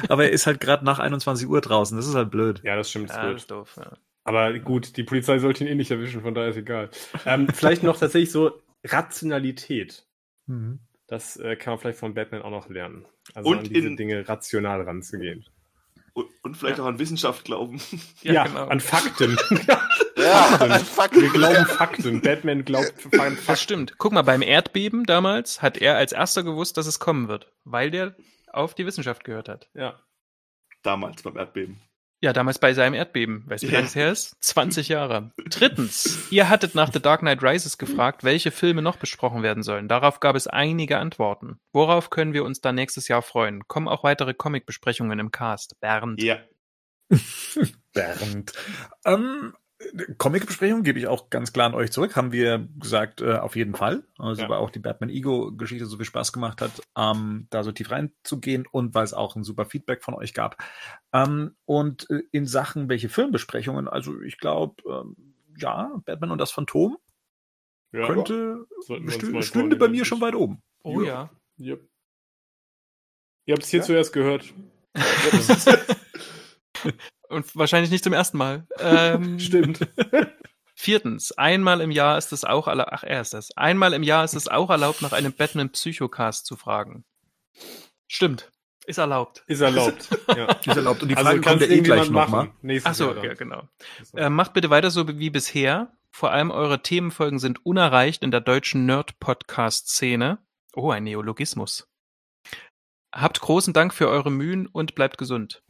Aber 0.08 0.24
er 0.24 0.32
ist 0.32 0.48
halt 0.48 0.58
gerade 0.58 0.84
nach 0.84 0.98
21 0.98 1.46
Uhr 1.46 1.60
draußen. 1.60 1.96
Das 1.96 2.08
ist 2.08 2.16
halt 2.16 2.32
blöd. 2.32 2.60
Ja, 2.64 2.74
das 2.74 2.90
stimmt. 2.90 3.10
das 3.10 3.16
ist 3.16 3.22
blöd. 3.22 3.36
ist 3.36 3.50
doof. 3.52 3.74
Ja. 3.76 3.96
Aber 4.24 4.58
gut, 4.58 4.96
die 4.96 5.04
Polizei 5.04 5.38
sollte 5.38 5.62
ihn 5.62 5.70
eh 5.70 5.76
nicht 5.76 5.92
erwischen, 5.92 6.22
von 6.22 6.34
daher 6.34 6.50
ist 6.50 6.56
egal. 6.56 6.90
Ähm, 7.24 7.46
vielleicht 7.54 7.84
noch 7.84 7.96
tatsächlich 7.96 8.32
so 8.32 8.60
Rationalität. 8.84 10.04
Mhm. 10.46 10.80
Das 11.06 11.36
äh, 11.36 11.54
kann 11.54 11.74
man 11.74 11.78
vielleicht 11.78 12.00
von 12.00 12.12
Batman 12.12 12.42
auch 12.42 12.50
noch 12.50 12.68
lernen. 12.68 13.06
Also 13.34 13.50
Und 13.50 13.58
an 13.58 13.64
diese 13.66 13.86
in- 13.86 13.96
Dinge 13.96 14.28
rational 14.28 14.82
ranzugehen. 14.82 15.46
Und, 16.14 16.26
und 16.42 16.56
vielleicht 16.56 16.80
auch 16.80 16.86
an 16.86 16.98
Wissenschaft 16.98 17.44
glauben. 17.44 17.80
Ja, 18.22 18.48
genau. 18.48 18.66
an 18.66 18.80
Fakten. 18.80 19.36
Ja, 20.22 20.78
Fakten. 20.78 21.20
Wir 21.22 21.30
glauben 21.30 21.66
Fakten. 21.66 22.20
Batman 22.20 22.64
glaubt 22.64 22.92
Fakten. 23.14 23.38
Das 23.46 23.62
stimmt. 23.62 23.94
Guck 23.98 24.12
mal, 24.12 24.22
beim 24.22 24.42
Erdbeben 24.42 25.04
damals 25.04 25.62
hat 25.62 25.78
er 25.78 25.96
als 25.96 26.12
erster 26.12 26.42
gewusst, 26.42 26.76
dass 26.76 26.86
es 26.86 26.98
kommen 26.98 27.28
wird, 27.28 27.52
weil 27.64 27.90
der 27.90 28.14
auf 28.52 28.74
die 28.74 28.86
Wissenschaft 28.86 29.24
gehört 29.24 29.48
hat. 29.48 29.68
Ja. 29.74 30.00
Damals 30.82 31.22
beim 31.22 31.36
Erdbeben. 31.36 31.80
Ja, 32.22 32.32
damals 32.32 32.60
bei 32.60 32.72
seinem 32.72 32.94
Erdbeben. 32.94 33.42
Weißt 33.48 33.64
du, 33.64 33.68
wie 33.68 33.72
lange 33.72 33.86
es 33.86 33.96
her 33.96 34.12
ist? 34.12 34.36
20 34.44 34.88
Jahre. 34.88 35.32
Drittens, 35.48 36.30
ihr 36.30 36.48
hattet 36.48 36.76
nach 36.76 36.92
The 36.92 37.02
Dark 37.02 37.20
Knight 37.20 37.42
Rises 37.42 37.78
gefragt, 37.78 38.22
welche 38.22 38.52
Filme 38.52 38.80
noch 38.80 38.96
besprochen 38.96 39.42
werden 39.42 39.64
sollen. 39.64 39.88
Darauf 39.88 40.20
gab 40.20 40.36
es 40.36 40.46
einige 40.46 40.98
Antworten. 40.98 41.58
Worauf 41.72 42.10
können 42.10 42.32
wir 42.32 42.44
uns 42.44 42.60
dann 42.60 42.76
nächstes 42.76 43.08
Jahr 43.08 43.22
freuen? 43.22 43.66
Kommen 43.66 43.88
auch 43.88 44.04
weitere 44.04 44.34
Comic-Besprechungen 44.34 45.18
im 45.18 45.32
Cast. 45.32 45.80
Bernd. 45.80 46.22
Ja. 46.22 46.38
Bernd. 47.92 48.52
Ähm, 49.04 49.54
Comic-Besprechung 50.18 50.82
gebe 50.82 50.98
ich 50.98 51.06
auch 51.06 51.30
ganz 51.30 51.52
klar 51.52 51.66
an 51.66 51.74
euch 51.74 51.90
zurück. 51.92 52.16
Haben 52.16 52.32
wir 52.32 52.68
gesagt, 52.78 53.20
äh, 53.20 53.34
auf 53.36 53.56
jeden 53.56 53.74
Fall. 53.74 54.04
Also, 54.18 54.42
Ja. 54.42 54.48
weil 54.48 54.58
auch 54.58 54.70
die 54.70 54.78
Batman-Ego-Geschichte 54.78 55.86
so 55.86 55.96
viel 55.96 56.06
Spaß 56.06 56.32
gemacht 56.32 56.60
hat, 56.60 56.82
ähm, 56.96 57.46
da 57.50 57.62
so 57.62 57.72
tief 57.72 57.90
reinzugehen 57.90 58.66
und 58.70 58.94
weil 58.94 59.04
es 59.04 59.14
auch 59.14 59.36
ein 59.36 59.44
super 59.44 59.64
Feedback 59.66 60.02
von 60.02 60.14
euch 60.14 60.34
gab. 60.34 60.56
Ähm, 61.12 61.56
und 61.64 62.08
äh, 62.10 62.22
in 62.32 62.46
Sachen, 62.46 62.88
welche 62.88 63.08
Filmbesprechungen, 63.08 63.88
also 63.88 64.20
ich 64.22 64.38
glaube, 64.38 64.82
ähm, 64.88 65.34
ja, 65.58 65.92
Batman 66.04 66.30
und 66.30 66.38
das 66.38 66.50
Phantom 66.52 66.96
ja. 67.92 68.06
könnte, 68.06 68.66
Sollten 68.80 69.04
wir 69.06 69.12
uns 69.12 69.14
stü 69.14 69.30
mal 69.32 69.42
stünde 69.42 69.76
bei 69.76 69.88
mir 69.88 70.04
schon 70.04 70.20
weit 70.20 70.34
oben. 70.34 70.62
Oh 70.82 71.00
ja. 71.02 71.30
Yep. 71.60 71.86
Ihr 73.46 73.54
habt 73.54 73.64
es 73.64 73.68
hier 73.70 73.80
Ja? 73.80 73.86
zuerst 73.86 74.12
gehört. 74.12 74.52
Und 77.28 77.56
wahrscheinlich 77.56 77.90
nicht 77.90 78.04
zum 78.04 78.12
ersten 78.12 78.38
Mal. 78.38 78.66
Ähm, 78.78 79.38
Stimmt. 79.40 79.80
Viertens, 80.74 81.32
einmal 81.32 81.80
im 81.80 81.90
Jahr 81.90 82.18
ist 82.18 82.32
es 82.32 82.44
auch 82.44 82.66
erlaubt, 82.66 82.90
ach, 82.92 83.04
er 83.04 83.20
ist 83.20 83.34
das. 83.34 83.56
Einmal 83.56 83.92
im 83.92 84.02
Jahr 84.02 84.24
ist 84.24 84.34
es 84.34 84.48
auch 84.48 84.68
erlaubt, 84.70 85.00
nach 85.02 85.12
einem 85.12 85.32
Batman 85.32 85.70
Psychocast 85.70 86.44
zu 86.46 86.56
fragen. 86.56 87.04
Stimmt. 88.08 88.50
Ist 88.86 88.98
erlaubt. 88.98 89.44
Ist 89.46 89.60
erlaubt. 89.60 90.08
Ja. 90.36 90.46
Ist 90.46 90.66
erlaubt. 90.66 91.02
Und 91.02 91.08
die 91.10 91.16
Also 91.16 91.28
Frage 91.28 91.40
kann 91.40 91.52
kommt 91.52 91.62
es 91.62 91.68
ja 91.68 91.76
eh 91.76 91.80
gleich 91.82 92.10
nochmal. 92.10 92.26
machen. 92.46 92.56
Nächstes 92.62 92.90
Ach 92.90 92.94
so, 92.96 93.04
Jahr 93.06 93.14
dann. 93.14 93.24
ja, 93.24 93.34
genau. 93.34 93.68
Äh, 94.16 94.28
macht 94.30 94.54
bitte 94.54 94.70
weiter 94.70 94.90
so 94.90 95.06
wie 95.06 95.30
bisher. 95.30 95.96
Vor 96.10 96.32
allem 96.32 96.50
eure 96.50 96.82
Themenfolgen 96.82 97.38
sind 97.38 97.64
unerreicht 97.64 98.22
in 98.24 98.30
der 98.30 98.40
deutschen 98.40 98.84
Nerd-Podcast-Szene. 98.86 100.38
Oh, 100.74 100.90
ein 100.90 101.04
Neologismus. 101.04 101.86
Habt 103.14 103.40
großen 103.40 103.72
Dank 103.72 103.94
für 103.94 104.08
eure 104.08 104.30
Mühen 104.32 104.66
und 104.66 104.94
bleibt 104.94 105.16
gesund. 105.18 105.62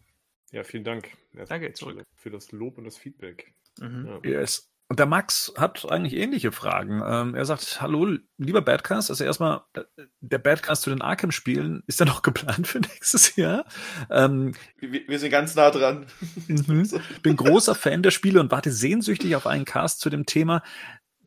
Ja, 0.53 0.63
vielen 0.65 0.85
Dank. 0.85 1.09
Erst 1.35 1.51
Danke, 1.51 1.73
zurück. 1.73 2.03
Für 2.15 2.31
das 2.31 2.53
Lob 2.53 2.79
und 2.79 2.85
das 2.85 2.97
Feedback. 2.97 3.55
Mhm. 3.81 4.07
Ja. 4.25 4.31
Yes. 4.43 4.69
Und 4.89 4.99
der 4.99 5.07
Max 5.07 5.51
hat 5.57 5.91
eigentlich 5.91 6.15
ähnliche 6.15 6.53
Fragen. 6.53 7.01
Ähm, 7.07 7.35
er 7.35 7.47
sagt, 7.47 7.81
hallo, 7.81 8.19
lieber 8.37 8.61
Badcast, 8.61 9.09
also 9.09 9.25
erstmal, 9.25 9.63
äh, 9.73 9.85
der 10.21 10.37
Badcast 10.39 10.83
zu 10.83 10.91
den 10.91 11.01
Arkham-Spielen, 11.01 11.83
ist 11.87 11.99
ja 12.01 12.05
noch 12.05 12.21
geplant 12.21 12.67
für 12.69 12.81
nächstes 12.81 13.35
Jahr? 13.37 13.65
Ähm, 14.11 14.53
Wir, 14.79 15.09
wir 15.09 15.19
sind 15.19 15.31
ganz 15.31 15.55
nah 15.55 15.71
dran. 15.71 16.05
mhm. 16.47 16.83
Ich 17.17 17.23
bin 17.23 17.37
großer 17.37 17.75
Fan 17.75 18.03
der 18.03 18.11
Spiele 18.11 18.39
und 18.41 18.51
warte 18.51 18.71
sehnsüchtig 18.71 19.35
auf 19.37 19.47
einen 19.47 19.65
Cast 19.65 20.01
zu 20.01 20.11
dem 20.11 20.27
Thema, 20.27 20.63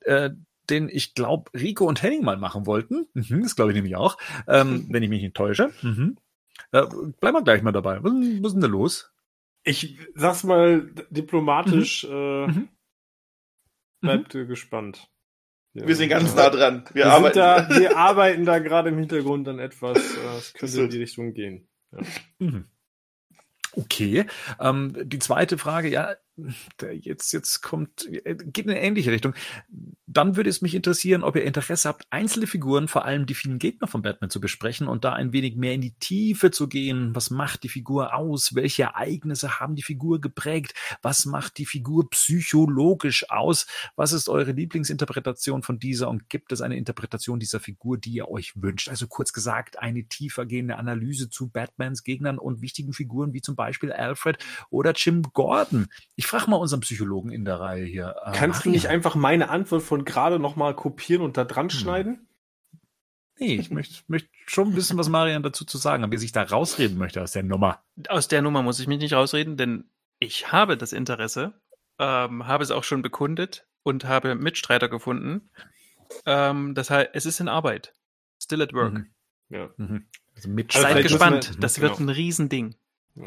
äh, 0.02 0.30
den 0.70 0.88
ich 0.88 1.16
glaube, 1.16 1.50
Rico 1.56 1.88
und 1.88 2.04
Henning 2.04 2.24
mal 2.24 2.38
machen 2.38 2.68
wollten. 2.68 3.08
Mhm, 3.16 3.42
das 3.42 3.56
glaube 3.56 3.72
ich 3.72 3.76
nämlich 3.76 3.96
auch, 3.96 4.20
ähm, 4.48 4.86
wenn 4.92 5.02
ich 5.02 5.10
mich 5.10 5.24
nicht 5.24 5.36
täusche. 5.36 5.72
Mhm. 5.82 6.18
Äh, 6.72 6.84
bleiben 7.20 7.38
wir 7.38 7.44
gleich 7.44 7.64
mal 7.64 7.72
dabei. 7.72 8.04
Was, 8.04 8.12
ist- 8.14 8.44
was 8.44 8.48
ist 8.50 8.54
denn 8.54 8.62
da 8.62 8.68
los? 8.68 9.12
Ich 9.66 9.98
sag's 10.14 10.44
mal 10.44 10.92
diplomatisch, 11.10 12.04
äh, 12.06 12.48
Mhm. 12.48 12.70
bleibt 14.02 14.36
äh, 14.36 14.46
gespannt. 14.46 15.10
Ja. 15.74 15.88
Wir 15.88 15.96
sind 15.96 16.10
ganz 16.10 16.34
nah 16.36 16.50
dran. 16.50 16.86
Wir, 16.94 17.06
Wir, 17.06 17.12
arbeiten. 17.14 17.38
da, 17.38 17.70
wir 17.80 17.98
arbeiten 17.98 18.46
da 18.46 18.60
gerade 18.60 18.90
im 18.90 18.98
Hintergrund 19.00 19.48
an 19.48 19.60
etwas. 19.60 19.98
äh, 19.98 20.38
Es 20.38 20.54
könnte 20.54 20.82
in 20.84 20.90
die 20.90 21.00
Richtung 21.00 21.34
gehen. 21.34 21.68
Mhm. 22.40 22.66
Okay. 23.74 24.26
Ähm, 24.60 24.94
die 25.04 25.20
zweite 25.20 25.58
Frage, 25.58 25.90
ja, 25.90 26.16
jetzt, 27.02 27.32
jetzt 27.32 27.62
kommt, 27.62 28.06
äh, 28.12 28.36
geht 28.36 28.66
in 28.66 28.72
eine 28.72 28.82
ähnliche 28.82 29.12
Richtung. 29.12 29.34
Dann 30.08 30.36
würde 30.36 30.50
es 30.50 30.62
mich 30.62 30.76
interessieren, 30.76 31.24
ob 31.24 31.36
ihr 31.36 31.44
Interesse 31.44 31.88
habt, 31.90 32.06
einzelne 32.10 32.48
Figuren, 32.48 32.88
vor 32.88 33.06
allem 33.06 33.26
die 33.26 33.34
vielen 33.34 33.60
Gegner 33.60 33.88
von 33.88 34.02
Batman 34.02 34.30
zu 34.30 34.40
besprechen 34.40 34.88
und 34.88 35.04
da 35.04 35.14
ein 35.14 35.34
wenig 35.34 35.56
mehr 35.56 35.74
in 35.74 35.82
die 35.82 35.96
Tiefe 35.96 36.52
zu 36.52 36.68
gehen. 36.68 37.16
Was 37.16 37.30
macht 37.30 37.64
die 37.64 37.70
Figur 37.70 38.14
aus? 38.14 38.56
Welche 38.56 38.84
Ereignisse 38.84 39.60
haben 39.60 39.76
die 39.76 39.84
Figur 39.84 40.22
geprägt? 40.22 40.74
Was 41.02 41.26
macht 41.26 41.58
die 41.58 41.66
Figur 41.66 42.10
psychologisch 42.10 43.30
aus? 43.30 43.68
Was 43.96 44.14
ist 44.14 44.30
eure 44.30 44.52
Lieblingsinterpretation 44.52 45.64
von 45.64 45.80
dieser 45.80 46.10
und 46.10 46.30
gibt 46.30 46.52
es 46.52 46.62
eine 46.62 46.78
Interpretation 46.78 47.40
dieser 47.40 47.60
Figur, 47.60 47.98
die 47.98 48.12
ihr 48.12 48.30
euch 48.30 48.54
wünscht? 48.56 48.90
Also 48.90 49.08
kurz 49.08 49.34
gesagt, 49.34 49.80
eine 49.80 50.06
tiefergehende 50.06 50.78
Analyse 50.78 51.30
zu 51.30 51.50
Batmans 51.50 52.04
Gegnern 52.04 52.38
und 52.38 52.62
wichtigen 52.62 52.94
Figuren 52.94 53.34
wie 53.34 53.42
zum 53.42 53.56
Beispiel 53.56 53.92
Alfred 53.92 54.38
oder 54.70 54.94
Jim 54.96 55.24
Gordon. 55.34 55.88
Ich 56.16 56.25
frage 56.26 56.50
mal 56.50 56.58
unseren 56.58 56.82
Psychologen 56.82 57.32
in 57.32 57.46
der 57.46 57.60
Reihe 57.60 57.86
hier. 57.86 58.16
Äh, 58.26 58.32
Kannst 58.34 58.60
Marian. 58.60 58.64
du 58.64 58.70
nicht 58.72 58.88
einfach 58.88 59.16
meine 59.16 59.50
Antwort 59.50 59.84
von 59.84 60.06
gerade 60.06 60.40
nochmal 60.40 60.76
kopieren 60.76 61.22
und 61.22 61.38
da 61.38 61.46
dran 61.46 61.70
hm. 61.70 61.70
schneiden? 61.72 62.28
Nee, 63.40 63.56
ich 63.56 63.72
möchte, 63.72 64.04
möchte 64.08 64.30
schon 64.46 64.76
wissen, 64.76 64.98
was 64.98 65.10
Marian 65.10 65.44
dazu 65.44 65.66
zu 65.66 65.78
sagen 65.78 66.04
hat, 66.04 66.12
wie 66.12 66.18
sich 66.18 66.32
da 66.32 66.44
rausreden 66.44 66.98
möchte 66.98 67.22
aus 67.22 67.32
der 67.32 67.44
Nummer. 67.44 67.84
Aus 68.10 68.28
der 68.28 68.42
Nummer 68.42 68.62
muss 68.62 68.80
ich 68.80 68.88
mich 68.88 69.00
nicht 69.00 69.14
rausreden, 69.14 69.58
denn 69.58 69.90
ich 70.20 70.52
habe 70.52 70.78
das 70.78 70.94
Interesse, 70.94 71.60
ähm, 72.00 72.48
habe 72.48 72.64
es 72.64 72.72
auch 72.72 72.84
schon 72.84 73.02
bekundet 73.02 73.68
und 73.84 74.06
habe 74.06 74.36
Mitstreiter 74.36 74.90
gefunden. 74.90 75.50
Ähm, 76.26 76.74
das 76.76 76.90
heißt, 76.90 77.10
es 77.14 77.26
ist 77.26 77.40
in 77.40 77.48
Arbeit. 77.48 77.94
Still 78.42 78.62
at 78.62 78.74
work. 78.74 78.94
Mhm. 78.94 79.08
Ja. 79.50 79.70
Mhm. 79.78 80.08
Also 80.36 80.50
Seid 80.72 81.04
gespannt, 81.04 81.54
wir, 81.54 81.60
das 81.60 81.80
wird 81.80 81.98
genau. 81.98 82.12
ein 82.12 82.16
Riesending. 82.16 82.76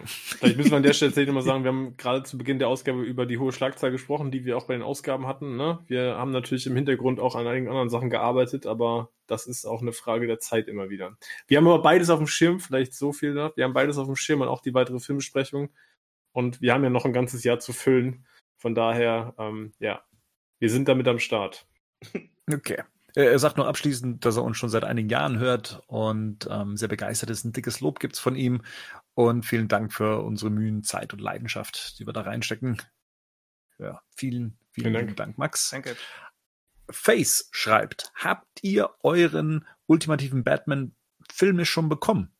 Vielleicht 0.04 0.58
müssen 0.58 0.70
wir 0.70 0.76
an 0.76 0.82
der 0.82 0.92
Stelle 0.92 1.10
tatsächlich 1.10 1.34
mal 1.34 1.42
sagen, 1.42 1.64
wir 1.64 1.70
haben 1.70 1.96
gerade 1.96 2.22
zu 2.22 2.36
Beginn 2.36 2.58
der 2.58 2.68
Ausgabe 2.68 3.02
über 3.02 3.24
die 3.24 3.38
hohe 3.38 3.52
Schlagzahl 3.52 3.90
gesprochen, 3.90 4.30
die 4.30 4.44
wir 4.44 4.58
auch 4.58 4.66
bei 4.66 4.74
den 4.74 4.82
Ausgaben 4.82 5.26
hatten. 5.26 5.56
Ne? 5.56 5.78
Wir 5.86 6.16
haben 6.16 6.30
natürlich 6.30 6.66
im 6.66 6.76
Hintergrund 6.76 7.20
auch 7.20 7.34
an 7.34 7.46
einigen 7.46 7.68
anderen 7.68 7.88
Sachen 7.88 8.10
gearbeitet, 8.10 8.66
aber 8.66 9.10
das 9.26 9.46
ist 9.46 9.64
auch 9.64 9.80
eine 9.80 9.92
Frage 9.92 10.26
der 10.26 10.40
Zeit 10.40 10.68
immer 10.68 10.90
wieder. 10.90 11.16
Wir 11.46 11.56
haben 11.56 11.66
aber 11.66 11.80
beides 11.80 12.10
auf 12.10 12.18
dem 12.18 12.26
Schirm, 12.26 12.60
vielleicht 12.60 12.92
so 12.92 13.12
viel 13.12 13.32
da. 13.32 13.52
Wir 13.56 13.64
haben 13.64 13.72
beides 13.72 13.96
auf 13.96 14.06
dem 14.06 14.16
Schirm 14.16 14.42
und 14.42 14.48
auch 14.48 14.60
die 14.60 14.74
weitere 14.74 15.00
Filmbesprechung. 15.00 15.70
Und 16.32 16.60
wir 16.60 16.74
haben 16.74 16.84
ja 16.84 16.90
noch 16.90 17.06
ein 17.06 17.14
ganzes 17.14 17.42
Jahr 17.42 17.58
zu 17.58 17.72
füllen. 17.72 18.26
Von 18.58 18.74
daher, 18.74 19.34
ähm, 19.38 19.72
ja, 19.78 20.02
wir 20.58 20.68
sind 20.68 20.88
damit 20.88 21.08
am 21.08 21.18
Start. 21.18 21.66
Okay. 22.50 22.82
Er 23.18 23.38
sagt 23.40 23.56
nur 23.56 23.66
abschließend, 23.66 24.24
dass 24.24 24.36
er 24.36 24.44
uns 24.44 24.56
schon 24.58 24.68
seit 24.68 24.84
einigen 24.84 25.08
Jahren 25.08 25.40
hört 25.40 25.82
und 25.88 26.46
ähm, 26.48 26.76
sehr 26.76 26.86
begeistert 26.86 27.30
ist. 27.30 27.44
Ein 27.44 27.52
dickes 27.52 27.80
Lob 27.80 27.98
gibt's 27.98 28.20
von 28.20 28.36
ihm. 28.36 28.62
Und 29.14 29.44
vielen 29.44 29.66
Dank 29.66 29.92
für 29.92 30.22
unsere 30.22 30.52
Mühen, 30.52 30.84
Zeit 30.84 31.12
und 31.12 31.18
Leidenschaft, 31.18 31.98
die 31.98 32.06
wir 32.06 32.12
da 32.12 32.20
reinstecken. 32.20 32.80
Ja, 33.80 34.00
vielen, 34.14 34.56
vielen, 34.70 34.92
vielen 34.92 34.92
Dank. 34.92 35.16
Dank, 35.16 35.38
Max. 35.38 35.70
Danke. 35.70 35.96
Face 36.88 37.48
schreibt, 37.50 38.12
habt 38.14 38.62
ihr 38.62 38.88
euren 39.02 39.66
ultimativen 39.86 40.44
Batman-Filme 40.44 41.64
schon 41.64 41.88
bekommen? 41.88 42.30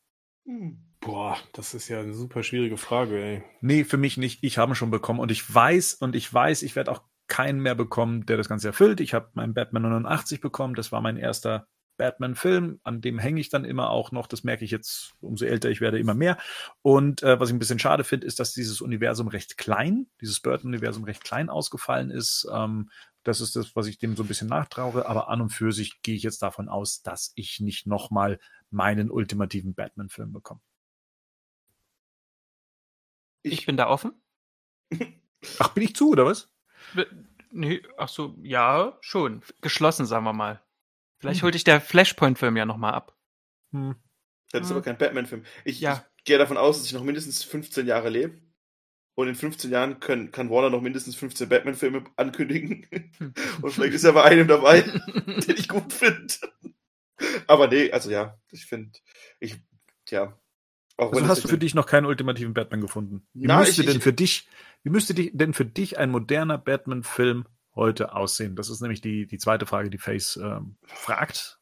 Hm. 0.45 0.85
Boah, 1.01 1.37
das 1.51 1.73
ist 1.73 1.89
ja 1.89 1.99
eine 1.99 2.13
super 2.13 2.41
schwierige 2.41 2.77
Frage, 2.77 3.21
ey. 3.21 3.43
Nee, 3.59 3.83
für 3.83 3.97
mich 3.97 4.15
nicht. 4.15 4.45
Ich 4.45 4.57
habe 4.57 4.71
ihn 4.71 4.75
schon 4.75 4.91
bekommen 4.91 5.19
und 5.19 5.29
ich 5.29 5.53
weiß 5.53 5.95
und 5.95 6.15
ich 6.15 6.33
weiß, 6.33 6.61
ich 6.63 6.77
werde 6.77 6.91
auch 6.91 7.03
keinen 7.29 7.61
mehr 7.61 7.75
bekommen, 7.75 8.25
der 8.25 8.35
das 8.35 8.49
Ganze 8.49 8.67
erfüllt. 8.67 8.99
Ich 8.99 9.13
habe 9.13 9.29
meinen 9.33 9.53
Batman 9.53 9.83
89 9.83 10.41
bekommen. 10.41 10.75
Das 10.75 10.91
war 10.91 10.99
mein 10.99 11.15
erster 11.15 11.67
Batman-Film, 11.99 12.79
an 12.83 13.01
dem 13.01 13.19
hänge 13.19 13.39
ich 13.39 13.49
dann 13.49 13.65
immer 13.65 13.91
auch 13.91 14.11
noch. 14.11 14.25
Das 14.25 14.43
merke 14.43 14.65
ich 14.65 14.71
jetzt, 14.71 15.13
umso 15.21 15.45
älter 15.45 15.69
ich 15.69 15.81
werde, 15.81 15.99
immer 15.99 16.15
mehr. 16.15 16.39
Und 16.81 17.21
äh, 17.21 17.39
was 17.39 17.49
ich 17.49 17.55
ein 17.55 17.59
bisschen 17.59 17.77
schade 17.77 18.03
finde, 18.03 18.25
ist, 18.25 18.39
dass 18.39 18.53
dieses 18.53 18.81
Universum 18.81 19.27
recht 19.27 19.57
klein, 19.57 20.07
dieses 20.19 20.39
Burton-Universum 20.39 21.03
recht 21.03 21.23
klein 21.23 21.49
ausgefallen 21.49 22.09
ist. 22.09 22.47
Ähm, 22.51 22.89
das 23.23 23.41
ist 23.41 23.55
das, 23.55 23.75
was 23.75 23.85
ich 23.85 23.99
dem 23.99 24.15
so 24.15 24.23
ein 24.23 24.27
bisschen 24.27 24.47
nachtraue. 24.47 25.05
Aber 25.05 25.29
an 25.29 25.41
und 25.41 25.49
für 25.49 25.71
sich 25.71 26.01
gehe 26.01 26.15
ich 26.15 26.23
jetzt 26.23 26.41
davon 26.41 26.69
aus, 26.69 27.03
dass 27.03 27.33
ich 27.35 27.59
nicht 27.59 27.85
nochmal 27.85 28.39
meinen 28.71 29.11
ultimativen 29.11 29.75
Batman-Film 29.75 30.31
bekomme. 30.31 30.61
Ich 33.43 33.65
bin 33.65 33.77
da 33.77 33.87
offen. 33.87 34.13
Ach, 35.59 35.69
bin 35.73 35.83
ich 35.83 35.95
zu, 35.95 36.11
oder 36.11 36.25
was? 36.25 36.49
Nee, 37.51 37.81
ach 37.97 38.09
so, 38.09 38.35
ja, 38.43 38.97
schon. 39.01 39.41
Geschlossen, 39.61 40.05
sagen 40.05 40.25
wir 40.25 40.33
mal. 40.33 40.61
Vielleicht 41.19 41.41
hm. 41.41 41.45
holt 41.45 41.55
dich 41.55 41.63
der 41.63 41.81
Flashpoint-Film 41.81 42.57
ja 42.57 42.65
nochmal 42.65 42.93
ab. 42.93 43.15
Hm. 43.71 43.95
Das 44.51 44.61
ist 44.61 44.69
hm. 44.69 44.77
aber 44.77 44.83
kein 44.83 44.97
Batman-Film. 44.97 45.43
Ich, 45.65 45.79
ja. 45.81 46.05
ich, 46.17 46.23
gehe 46.23 46.37
davon 46.37 46.57
aus, 46.57 46.77
dass 46.77 46.87
ich 46.87 46.93
noch 46.93 47.03
mindestens 47.03 47.43
15 47.43 47.87
Jahre 47.87 48.09
lebe. 48.09 48.39
Und 49.15 49.27
in 49.27 49.35
15 49.35 49.69
Jahren 49.69 49.99
können, 49.99 50.31
kann 50.31 50.49
Warner 50.49 50.69
noch 50.69 50.81
mindestens 50.81 51.15
15 51.17 51.49
Batman-Filme 51.49 52.05
ankündigen. 52.15 52.87
Hm. 53.17 53.33
Und 53.61 53.71
vielleicht 53.71 53.93
ist 53.93 54.03
er 54.03 54.13
bei 54.13 54.23
einem 54.23 54.47
dabei, 54.47 54.81
den 55.15 55.55
ich 55.57 55.67
gut 55.67 55.91
finde. 55.91 56.33
Aber 57.47 57.67
nee, 57.67 57.91
also 57.91 58.09
ja, 58.09 58.39
ich 58.51 58.65
finde, 58.65 58.97
ich, 59.39 59.55
ja. 60.09 60.39
Auch 60.95 61.11
also 61.11 61.27
hast 61.27 61.43
du 61.43 61.47
für 61.47 61.57
dich 61.57 61.75
noch 61.75 61.85
keinen 61.85 62.05
ultimativen 62.05 62.53
Batman 62.53 62.81
gefunden? 62.81 63.27
Wie 63.33 63.47
Na, 63.47 63.59
müsste 63.59 63.81
ich, 63.81 63.87
denn 63.87 64.01
für 64.01 64.13
dich, 64.13 64.47
wie 64.83 64.89
müsste 64.89 65.13
denn 65.13 65.53
für 65.53 65.65
dich 65.65 65.97
ein 65.97 66.09
moderner 66.09 66.57
Batman-Film 66.57 67.45
heute 67.75 68.15
aussehen? 68.15 68.55
Das 68.55 68.69
ist 68.69 68.81
nämlich 68.81 69.01
die, 69.01 69.27
die 69.27 69.37
zweite 69.37 69.65
Frage, 69.65 69.89
die 69.89 69.97
Face 69.97 70.37
ähm, 70.41 70.77
fragt. 70.85 71.59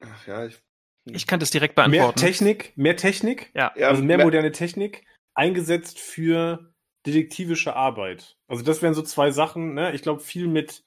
Ach 0.00 0.26
ja, 0.26 0.46
ich, 0.46 0.62
ich 1.04 1.26
kann 1.26 1.40
das 1.40 1.50
direkt 1.50 1.74
beantworten. 1.74 2.20
Mehr 2.20 2.28
Technik, 2.28 2.76
mehr 2.76 2.96
Technik, 2.96 3.50
ja. 3.54 3.72
also 3.72 4.02
mehr, 4.02 4.18
mehr 4.18 4.26
moderne 4.26 4.52
Technik, 4.52 5.04
eingesetzt 5.34 5.98
für 5.98 6.72
detektivische 7.06 7.76
Arbeit. 7.76 8.36
Also 8.46 8.62
das 8.62 8.82
wären 8.82 8.94
so 8.94 9.02
zwei 9.02 9.30
Sachen, 9.30 9.74
ne? 9.74 9.92
Ich 9.94 10.02
glaube 10.02 10.20
viel 10.20 10.48
mit 10.48 10.84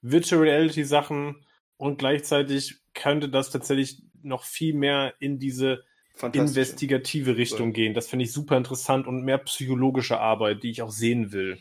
Virtual 0.00 0.40
Reality 0.40 0.84
Sachen 0.84 1.44
und 1.76 1.98
gleichzeitig 1.98 2.80
könnte 2.94 3.28
das 3.28 3.50
tatsächlich 3.50 4.02
noch 4.22 4.44
viel 4.44 4.74
mehr 4.74 5.14
in 5.20 5.38
diese 5.38 5.84
investigative 6.22 7.36
Richtung 7.36 7.72
gehen. 7.72 7.94
Das 7.94 8.08
finde 8.08 8.24
ich 8.24 8.32
super 8.32 8.56
interessant 8.56 9.06
und 9.06 9.24
mehr 9.24 9.38
psychologische 9.38 10.18
Arbeit, 10.18 10.62
die 10.62 10.70
ich 10.70 10.82
auch 10.82 10.90
sehen 10.90 11.32
will. 11.32 11.58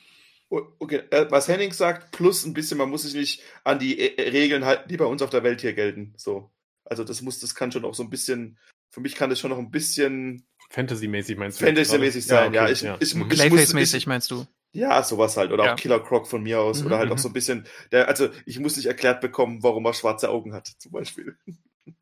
Okay, 0.50 1.02
äh, 1.12 1.26
was 1.30 1.48
Henning 1.48 1.74
sagt, 1.74 2.12
plus 2.12 2.46
ein 2.46 2.54
bisschen, 2.54 2.78
man 2.78 2.90
muss 2.90 3.04
sich 3.04 3.14
nicht 3.14 3.44
an 3.64 3.80
die 3.80 4.00
äh, 4.00 4.30
Regeln 4.30 4.64
halten, 4.64 4.88
die 4.88 4.96
bei 4.96 5.06
uns 5.06 5.22
auf 5.22 5.30
der 5.30 5.44
Welt 5.44 5.62
hier 5.62 5.74
gelten. 5.74 6.14
So. 6.16 6.50
Also 6.86 7.04
das 7.04 7.22
muss, 7.22 7.40
das 7.40 7.54
kann 7.54 7.72
schon 7.72 7.84
auch 7.84 7.96
so 7.96 8.04
ein 8.04 8.10
bisschen, 8.10 8.58
für 8.90 9.02
mich 9.02 9.16
kann 9.16 9.30
das 9.30 9.40
schon 9.40 9.50
noch 9.50 9.58
ein 9.58 9.72
bisschen 9.72 10.48
Fantasy-mäßig 10.70 11.38
meinst 11.38 11.62
du? 11.62 11.66
Fantasy-mäßig 11.66 12.26
sein, 12.26 12.54
ja. 12.54 12.64
Okay, 12.64 12.70
ja. 12.70 12.74
Ich, 12.74 12.82
ja. 12.82 12.98
Ich, 13.00 13.16
mhm. 13.16 13.30
Clayface-mäßig 13.30 14.08
meinst 14.08 14.32
du? 14.32 14.46
Ja, 14.74 15.02
sowas 15.02 15.38
halt. 15.38 15.52
Oder 15.52 15.66
ja. 15.66 15.74
auch 15.74 15.78
Killer 15.78 16.00
Croc 16.00 16.28
von 16.28 16.44
mir 16.44 16.60
aus. 16.60 16.82
Mhm, 16.82 16.88
oder 16.88 16.98
halt 16.98 17.10
auch 17.10 17.16
mhm. 17.16 17.22
so 17.22 17.30
ein 17.30 17.34
bisschen, 17.34 17.66
der, 17.92 18.08
also 18.08 18.30
ich 18.46 18.60
muss 18.60 18.76
nicht 18.76 18.86
erklärt 18.86 19.22
bekommen, 19.22 19.64
warum 19.64 19.86
er 19.86 19.94
schwarze 19.94 20.30
Augen 20.30 20.54
hat, 20.54 20.68
zum 20.78 20.92
Beispiel. 20.92 21.38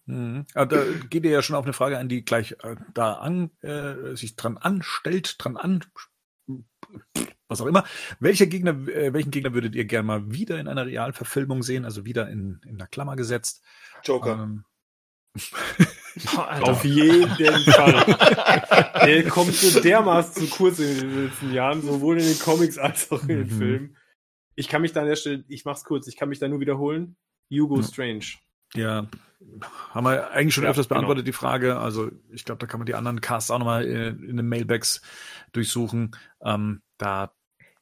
Mhm. 0.05 0.45
Aber 0.53 0.65
da 0.65 0.83
geht 1.09 1.25
ihr 1.25 1.31
ja 1.31 1.41
schon 1.41 1.55
auf 1.55 1.65
eine 1.65 1.73
Frage 1.73 1.97
an, 1.97 2.09
die 2.09 2.23
gleich 2.23 2.53
äh, 2.63 2.75
da 2.93 3.13
an, 3.13 3.51
äh, 3.61 4.15
sich 4.15 4.35
dran 4.35 4.57
anstellt, 4.57 5.35
dran 5.39 5.57
an, 5.57 5.83
was 7.47 7.61
auch 7.61 7.65
immer. 7.65 7.85
Welcher 8.19 8.45
Gegner, 8.45 8.71
äh, 8.87 9.13
welchen 9.13 9.31
Gegner 9.31 9.53
würdet 9.53 9.75
ihr 9.75 9.85
gerne 9.85 10.07
mal 10.07 10.31
wieder 10.31 10.59
in 10.59 10.67
einer 10.67 10.85
Realverfilmung 10.85 11.63
sehen, 11.63 11.85
also 11.85 12.05
wieder 12.05 12.29
in, 12.29 12.59
in 12.65 12.75
einer 12.75 12.87
Klammer 12.87 13.15
gesetzt? 13.15 13.63
Joker. 14.03 14.43
Ähm, 14.43 14.65
oh, 16.35 16.39
Auf 16.61 16.85
jeden 16.85 17.27
Fall. 17.27 18.05
Der 19.05 19.23
kommt 19.27 19.53
so 19.53 19.79
dermaßen 19.79 20.47
zu 20.47 20.55
kurz 20.55 20.79
in 20.79 20.99
den 20.99 21.25
letzten 21.25 21.53
Jahren, 21.53 21.81
sowohl 21.81 22.19
in 22.19 22.25
den 22.25 22.39
Comics 22.39 22.77
als 22.77 23.11
auch 23.11 23.21
in 23.23 23.27
den 23.27 23.47
mhm. 23.47 23.57
Filmen. 23.57 23.97
Ich 24.55 24.67
kann 24.69 24.81
mich 24.81 24.93
da 24.93 25.01
an 25.01 25.07
der 25.07 25.17
Stelle, 25.17 25.43
ich 25.49 25.65
mach's 25.65 25.83
kurz, 25.83 26.07
ich 26.07 26.15
kann 26.15 26.29
mich 26.29 26.39
da 26.39 26.47
nur 26.47 26.61
wiederholen. 26.61 27.17
Hugo 27.51 27.81
Strange. 27.83 28.25
Ja, 28.77 29.07
haben 29.93 30.05
wir 30.05 30.31
eigentlich 30.31 30.53
schon 30.53 30.63
ja, 30.63 30.69
öfters 30.69 30.87
genau. 30.87 30.99
beantwortet, 30.99 31.25
genau. 31.25 31.33
die 31.33 31.37
Frage. 31.37 31.79
Also 31.79 32.11
ich 32.31 32.45
glaube, 32.45 32.59
da 32.59 32.67
kann 32.67 32.79
man 32.79 32.85
die 32.85 32.95
anderen 32.95 33.21
Casts 33.21 33.51
auch 33.51 33.59
nochmal 33.59 33.85
in, 33.85 34.23
in 34.23 34.37
den 34.37 34.47
Mailbacks 34.47 35.01
durchsuchen. 35.51 36.15
Ähm, 36.41 36.81
da, 36.97 37.33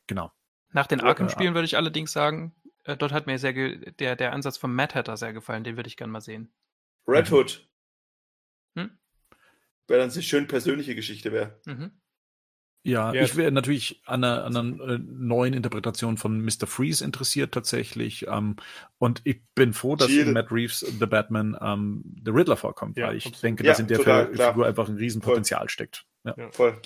genau. 0.08 0.32
Nach 0.72 0.88
den 0.88 1.02
Arkham-Spielen 1.02 1.54
würde 1.54 1.66
ich 1.66 1.78
allerdings 1.78 2.12
sagen, 2.12 2.56
äh, 2.84 2.98
dort 2.98 3.12
hat 3.12 3.28
mir 3.28 3.38
sehr 3.40 3.54
der, 3.54 4.16
der 4.16 4.34
Ansatz 4.34 4.58
von 4.58 4.74
Mad 4.74 4.94
Hatter 4.96 5.18
sehr 5.18 5.34
gefallen. 5.34 5.64
Den 5.64 5.78
würde 5.78 5.88
ich 5.88 5.98
gerne 5.98 6.12
mal 6.12 6.22
sehen. 6.22 6.52
Red 7.08 7.30
mhm. 7.30 7.36
Hood. 7.36 7.70
Hm? 8.76 8.98
Wäre 9.88 10.00
dann 10.02 10.12
eine 10.12 10.22
schön 10.22 10.48
persönliche 10.48 10.96
Geschichte 10.96 11.32
wäre. 11.32 11.60
Mhm. 11.66 11.92
Ja, 12.86 13.14
ja, 13.14 13.24
ich 13.24 13.38
wäre 13.38 13.52
natürlich 13.52 14.02
an 14.06 14.26
einer, 14.26 14.44
an 14.44 14.58
einer 14.58 14.94
äh, 14.96 15.00
neuen 15.00 15.54
Interpretation 15.54 16.18
von 16.18 16.42
Mr. 16.42 16.68
Freeze 16.68 17.04
interessiert 17.04 17.54
tatsächlich. 17.54 18.28
Ähm, 18.28 18.58
und 18.98 19.22
ich 19.24 19.42
bin 19.56 19.72
froh, 19.72 19.96
dass 19.96 20.10
Chill. 20.10 20.28
in 20.28 20.34
Matt 20.34 20.52
Reeves 20.52 20.80
The 20.80 21.06
Batman 21.06 21.58
ähm, 21.62 22.04
The 22.26 22.32
Riddler 22.32 22.58
vorkommt, 22.58 22.98
ja, 22.98 23.08
weil 23.08 23.16
ich 23.16 23.26
absolut. 23.26 23.44
denke, 23.44 23.64
dass 23.64 23.80
in 23.80 23.88
der 23.88 24.00
total, 24.00 24.36
Figur 24.36 24.66
einfach 24.68 24.90
ein 24.90 24.98
Riesenpotenzial 24.98 25.62
voll. 25.62 25.70
steckt. 25.70 26.06
Ja. 26.26 26.36
ja. 26.38 26.52
voll. 26.52 26.78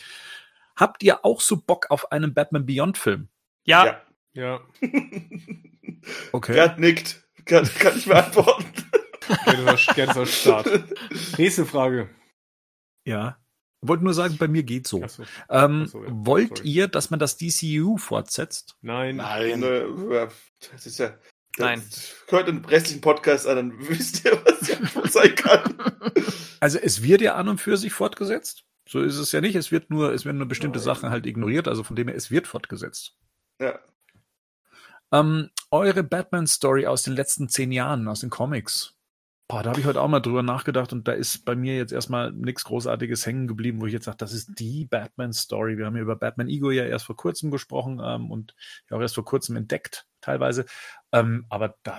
Habt 0.75 1.01
ihr 1.01 1.25
auch 1.25 1.41
so 1.41 1.57
Bock 1.57 1.87
auf 1.89 2.11
einen 2.11 2.35
Batman 2.35 2.67
Beyond 2.67 2.99
Film? 2.99 3.29
Ja. 3.65 3.99
Ja. 4.33 4.61
okay. 6.31 6.53
Gerd 6.53 6.79
nickt. 6.79 7.23
Kann, 7.45 7.65
kann 7.79 7.97
ich 7.97 8.05
beantworten. 8.05 8.65
Gerne 9.95 10.13
so 10.13 10.25
Start. 10.25 10.69
Nächste 11.37 11.65
Frage. 11.65 12.09
Ja. 13.03 13.39
Wollte 13.87 14.03
nur 14.03 14.13
sagen, 14.13 14.37
bei 14.37 14.47
mir 14.47 14.63
geht 14.63 14.87
so. 14.87 15.01
Ach 15.03 15.09
so. 15.09 15.23
Ähm, 15.49 15.83
Ach 15.85 15.91
so, 15.91 16.03
ja. 16.03 16.09
wollt 16.11 16.57
Sorry. 16.57 16.69
ihr, 16.69 16.87
dass 16.87 17.09
man 17.09 17.19
das 17.19 17.37
DCU 17.37 17.97
fortsetzt? 17.97 18.75
Nein. 18.81 19.17
Nein. 19.17 19.59
Ne, 19.59 19.87
ja, 20.11 20.27
Das 20.71 20.85
ist 20.85 20.97
ja. 20.99 21.13
Nein. 21.57 21.81
Das 21.89 22.13
hört 22.27 22.47
den 22.47 22.63
restlichen 22.65 23.01
Podcast 23.01 23.47
an, 23.47 23.55
dann 23.55 23.73
wisst 23.89 24.25
ihr, 24.25 24.39
was 24.45 24.67
ja 24.67 24.77
sein 25.09 25.35
kann. 25.35 25.75
Also 26.59 26.79
es 26.79 27.03
wird 27.03 27.21
ja 27.21 27.35
an 27.35 27.49
und 27.49 27.61
für 27.61 27.77
sich 27.77 27.93
fortgesetzt. 27.93 28.63
So 28.89 29.03
ist 29.03 29.17
es 29.17 29.31
ja 29.31 29.41
nicht. 29.41 29.55
Es 29.55 29.71
wird 29.71 29.91
nur, 29.91 30.11
es 30.11 30.25
werden 30.25 30.39
nur 30.39 30.47
bestimmte 30.47 30.79
Nein. 30.79 30.85
Sachen 30.85 31.09
halt 31.11 31.27
ignoriert. 31.27 31.67
Also 31.67 31.83
von 31.83 31.95
dem 31.95 32.07
her, 32.07 32.17
es 32.17 32.31
wird 32.31 32.47
fortgesetzt. 32.47 33.15
Ja. 33.61 33.77
Ähm, 35.11 35.51
eure 35.69 36.03
Batman-Story 36.03 36.87
aus 36.87 37.03
den 37.03 37.13
letzten 37.13 37.47
zehn 37.47 37.71
Jahren, 37.71 38.07
aus 38.07 38.21
den 38.21 38.31
Comics. 38.31 38.96
Boah, 39.49 39.63
da 39.63 39.69
habe 39.69 39.79
ich 39.79 39.85
heute 39.85 40.01
auch 40.01 40.09
mal 40.09 40.19
drüber 40.19 40.43
nachgedacht 40.43 40.91
und 40.91 41.07
da 41.07 41.13
ist 41.13 41.45
bei 41.45 41.55
mir 41.55 41.77
jetzt 41.77 41.93
erstmal 41.93 42.33
nichts 42.33 42.65
Großartiges 42.65 43.25
hängen 43.25 43.47
geblieben, 43.47 43.79
wo 43.79 43.85
ich 43.85 43.93
jetzt 43.93 44.03
sage, 44.03 44.17
das 44.17 44.33
ist 44.33 44.59
die 44.59 44.83
Batman-Story. 44.85 45.77
Wir 45.77 45.85
haben 45.85 45.95
ja 45.95 46.01
über 46.01 46.17
Batman 46.17 46.49
Ego 46.49 46.69
ja 46.69 46.83
erst 46.83 47.05
vor 47.05 47.15
kurzem 47.15 47.49
gesprochen 47.49 48.01
ähm, 48.03 48.29
und 48.29 48.55
ja 48.89 48.97
auch 48.97 49.01
erst 49.01 49.15
vor 49.15 49.23
kurzem 49.23 49.55
entdeckt, 49.55 50.05
teilweise. 50.19 50.65
Ähm, 51.13 51.45
aber 51.47 51.77
da 51.83 51.97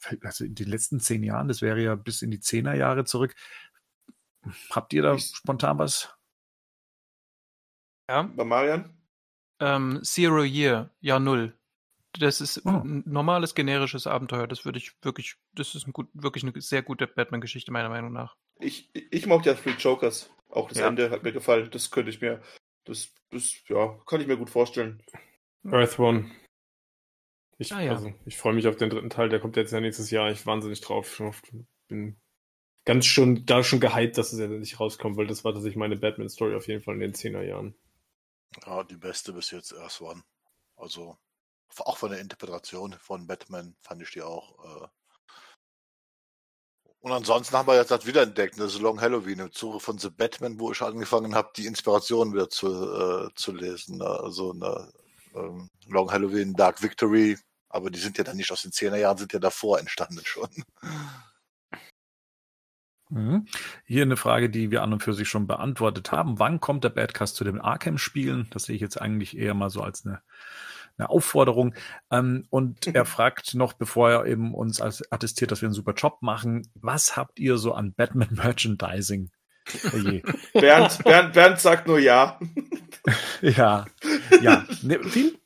fällt, 0.00 0.24
also 0.24 0.44
in 0.44 0.54
den 0.54 0.68
letzten 0.68 1.00
zehn 1.00 1.22
Jahren, 1.22 1.48
das 1.48 1.60
wäre 1.60 1.82
ja 1.82 1.96
bis 1.96 2.22
in 2.22 2.30
die 2.30 2.40
Zehnerjahre 2.40 3.04
zurück. 3.04 3.34
Habt 4.70 4.94
ihr 4.94 5.02
da 5.02 5.14
Ich- 5.16 5.36
spontan 5.36 5.78
was? 5.78 6.14
Ja. 8.08 8.22
Bei 8.22 8.44
Marian? 8.44 8.96
Ähm, 9.60 10.00
Zero 10.02 10.42
Year, 10.44 10.88
Jahr 11.00 11.20
Null. 11.20 11.52
Das 12.18 12.40
ist 12.40 12.62
Oh. 12.66 12.70
ein 12.70 13.02
normales 13.06 13.54
generisches 13.54 14.06
Abenteuer. 14.06 14.46
Das 14.48 14.64
würde 14.64 14.78
ich 14.78 14.92
wirklich, 15.02 15.36
das 15.52 15.74
ist 15.74 15.86
ein 15.86 15.92
gut, 15.92 16.08
wirklich 16.12 16.42
eine 16.44 16.60
sehr 16.60 16.82
gute 16.82 17.06
Batman-Geschichte, 17.06 17.70
meiner 17.70 17.88
Meinung 17.88 18.12
nach. 18.12 18.36
Ich, 18.58 18.90
ich 18.94 19.26
mochte 19.26 19.50
ja 19.50 19.54
Three 19.54 19.74
Jokers. 19.78 20.30
Auch 20.48 20.68
das 20.68 20.78
Ja. 20.78 20.88
Ende 20.88 21.10
hat 21.10 21.22
mir 21.22 21.32
gefallen. 21.32 21.70
Das 21.70 21.90
könnte 21.90 22.10
ich 22.10 22.20
mir, 22.20 22.42
das, 22.84 23.14
das, 23.30 23.54
ja, 23.68 23.96
kann 24.06 24.20
ich 24.20 24.26
mir 24.26 24.36
gut 24.36 24.50
vorstellen. 24.50 25.02
Earth 25.64 25.98
One. 25.98 26.30
Ich, 27.58 27.72
Ah, 27.72 27.80
ja. 27.80 27.92
also, 27.92 28.12
ich 28.24 28.36
freue 28.38 28.54
mich 28.54 28.66
auf 28.66 28.76
den 28.76 28.90
dritten 28.90 29.10
Teil, 29.10 29.28
der 29.28 29.38
kommt 29.38 29.56
jetzt 29.56 29.70
ja 29.72 29.80
nächstes 29.80 30.10
Jahr. 30.10 30.30
Ich 30.30 30.46
wahnsinnig 30.46 30.80
drauf. 30.80 31.20
Ich 31.20 31.52
bin 31.88 32.16
ganz 32.86 33.06
schon, 33.06 33.44
da 33.46 33.62
schon 33.62 33.80
gehypt, 33.80 34.16
dass 34.18 34.32
es 34.32 34.40
ja 34.40 34.48
nicht 34.48 34.80
rauskommt, 34.80 35.16
weil 35.16 35.26
das 35.26 35.44
war 35.44 35.52
tatsächlich 35.52 35.76
meine 35.76 35.96
Batman-Story 35.96 36.54
auf 36.56 36.66
jeden 36.66 36.82
Fall 36.82 36.94
in 36.94 37.00
den 37.00 37.14
10er 37.14 37.42
Jahren. 37.42 37.74
Ja, 38.66 38.82
die 38.82 38.96
beste 38.96 39.32
bis 39.34 39.50
jetzt 39.52 39.72
erst 39.72 40.00
waren. 40.00 40.24
Also, 40.76 41.16
auch 41.78 41.96
von 41.96 42.10
der 42.10 42.20
Interpretation 42.20 42.94
von 42.94 43.26
Batman 43.26 43.76
fand 43.80 44.02
ich 44.02 44.10
die 44.10 44.22
auch. 44.22 44.84
Äh 44.84 44.88
und 47.02 47.12
ansonsten 47.12 47.56
haben 47.56 47.66
wir 47.66 47.76
jetzt 47.76 47.90
das 47.90 48.04
wiederentdeckt, 48.04 48.58
ne, 48.58 48.68
The 48.68 48.78
Long 48.78 49.00
Halloween 49.00 49.38
im 49.38 49.52
Zuge 49.52 49.80
von 49.80 49.98
The 49.98 50.10
Batman, 50.10 50.60
wo 50.60 50.70
ich 50.70 50.82
angefangen 50.82 51.34
habe, 51.34 51.50
die 51.56 51.66
Inspiration 51.66 52.34
wieder 52.34 52.50
zu, 52.50 52.68
äh, 52.68 53.28
zu 53.34 53.52
lesen. 53.52 53.98
Ne? 53.98 54.04
Also 54.04 54.52
ne, 54.52 54.92
ähm, 55.34 55.70
Long 55.86 56.12
Halloween, 56.12 56.52
Dark 56.54 56.82
Victory, 56.82 57.38
aber 57.70 57.90
die 57.90 58.00
sind 58.00 58.18
ja 58.18 58.24
dann 58.24 58.36
nicht 58.36 58.52
aus 58.52 58.62
den 58.62 58.72
10er 58.72 58.96
Jahren, 58.96 59.16
sind 59.16 59.32
ja 59.32 59.38
davor 59.38 59.78
entstanden 59.78 60.20
schon. 60.24 60.48
Mhm. 63.08 63.46
Hier 63.86 64.02
eine 64.02 64.16
Frage, 64.16 64.50
die 64.50 64.70
wir 64.70 64.82
an 64.82 64.92
und 64.92 65.02
für 65.02 65.14
sich 65.14 65.28
schon 65.28 65.46
beantwortet 65.46 66.12
haben. 66.12 66.38
Wann 66.38 66.60
kommt 66.60 66.84
der 66.84 66.90
Badcast 66.90 67.34
zu 67.34 67.44
den 67.44 67.60
Arkham-Spielen? 67.60 68.48
Das 68.50 68.64
sehe 68.64 68.76
ich 68.76 68.80
jetzt 68.80 69.00
eigentlich 69.00 69.36
eher 69.36 69.54
mal 69.54 69.70
so 69.70 69.82
als 69.82 70.06
eine, 70.06 70.22
eine 71.00 71.10
Aufforderung. 71.10 71.74
Ähm, 72.10 72.46
und 72.50 72.86
er 72.86 73.04
fragt 73.04 73.54
noch, 73.54 73.72
bevor 73.72 74.10
er 74.10 74.26
eben 74.26 74.54
uns 74.54 74.80
als 74.80 75.10
attestiert, 75.10 75.50
dass 75.50 75.62
wir 75.62 75.66
einen 75.66 75.74
super 75.74 75.94
Job 75.94 76.18
machen, 76.20 76.68
was 76.74 77.16
habt 77.16 77.38
ihr 77.38 77.58
so 77.58 77.72
an 77.72 77.94
Batman-Merchandising? 77.94 79.30
Oh 79.92 79.96
je. 79.96 80.22
Bernd, 80.52 81.04
Bernd, 81.04 81.32
Bernd 81.32 81.60
sagt 81.60 81.86
nur 81.86 81.98
ja. 81.98 82.38
ja, 83.40 83.86
ja, 84.40 84.66
ne, 84.82 85.02
viel, 85.04 85.38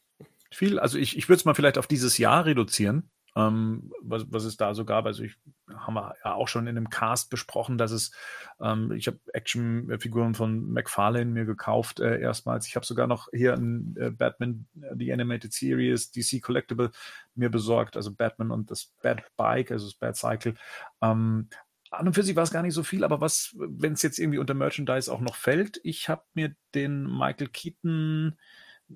viel. 0.50 0.78
Also 0.78 0.98
ich, 0.98 1.16
ich 1.16 1.28
würde 1.28 1.38
es 1.38 1.44
mal 1.44 1.54
vielleicht 1.54 1.78
auf 1.78 1.86
dieses 1.86 2.18
Jahr 2.18 2.44
reduzieren, 2.44 3.10
ähm, 3.36 3.90
was, 4.00 4.26
was 4.30 4.44
es 4.44 4.56
da 4.56 4.74
so 4.74 4.84
gab. 4.84 5.06
Also 5.06 5.24
ich 5.24 5.36
haben 5.76 5.94
wir 5.94 6.14
ja 6.24 6.34
auch 6.34 6.48
schon 6.48 6.66
in 6.66 6.76
einem 6.76 6.90
Cast 6.90 7.30
besprochen, 7.30 7.78
dass 7.78 7.90
es, 7.90 8.12
ähm, 8.60 8.92
ich 8.92 9.06
habe 9.06 9.18
Actionfiguren 9.32 10.34
von 10.34 10.70
McFarlane 10.72 11.30
mir 11.30 11.44
gekauft 11.44 12.00
äh, 12.00 12.20
erstmals. 12.20 12.66
Ich 12.66 12.76
habe 12.76 12.86
sogar 12.86 13.06
noch 13.06 13.28
hier 13.32 13.54
ein 13.54 13.96
äh, 13.98 14.10
Batman, 14.10 14.66
äh, 14.80 14.96
die 14.96 15.12
Animated 15.12 15.52
Series, 15.52 16.10
DC 16.10 16.42
Collectible 16.42 16.90
mir 17.34 17.50
besorgt, 17.50 17.96
also 17.96 18.12
Batman 18.14 18.50
und 18.50 18.70
das 18.70 18.92
Bad 19.02 19.24
Bike, 19.36 19.70
also 19.70 19.86
das 19.86 19.94
Bad 19.94 20.16
Cycle. 20.16 20.54
Ähm, 21.02 21.48
an 21.90 22.08
und 22.08 22.14
für 22.14 22.22
sich 22.22 22.36
war 22.36 22.42
es 22.42 22.50
gar 22.50 22.62
nicht 22.62 22.74
so 22.74 22.82
viel, 22.82 23.04
aber 23.04 23.20
was, 23.20 23.54
wenn 23.56 23.92
es 23.92 24.02
jetzt 24.02 24.18
irgendwie 24.18 24.38
unter 24.38 24.54
Merchandise 24.54 25.12
auch 25.12 25.20
noch 25.20 25.36
fällt, 25.36 25.80
ich 25.84 26.08
habe 26.08 26.24
mir 26.34 26.54
den 26.74 27.04
Michael 27.04 27.48
Keaton 27.48 28.36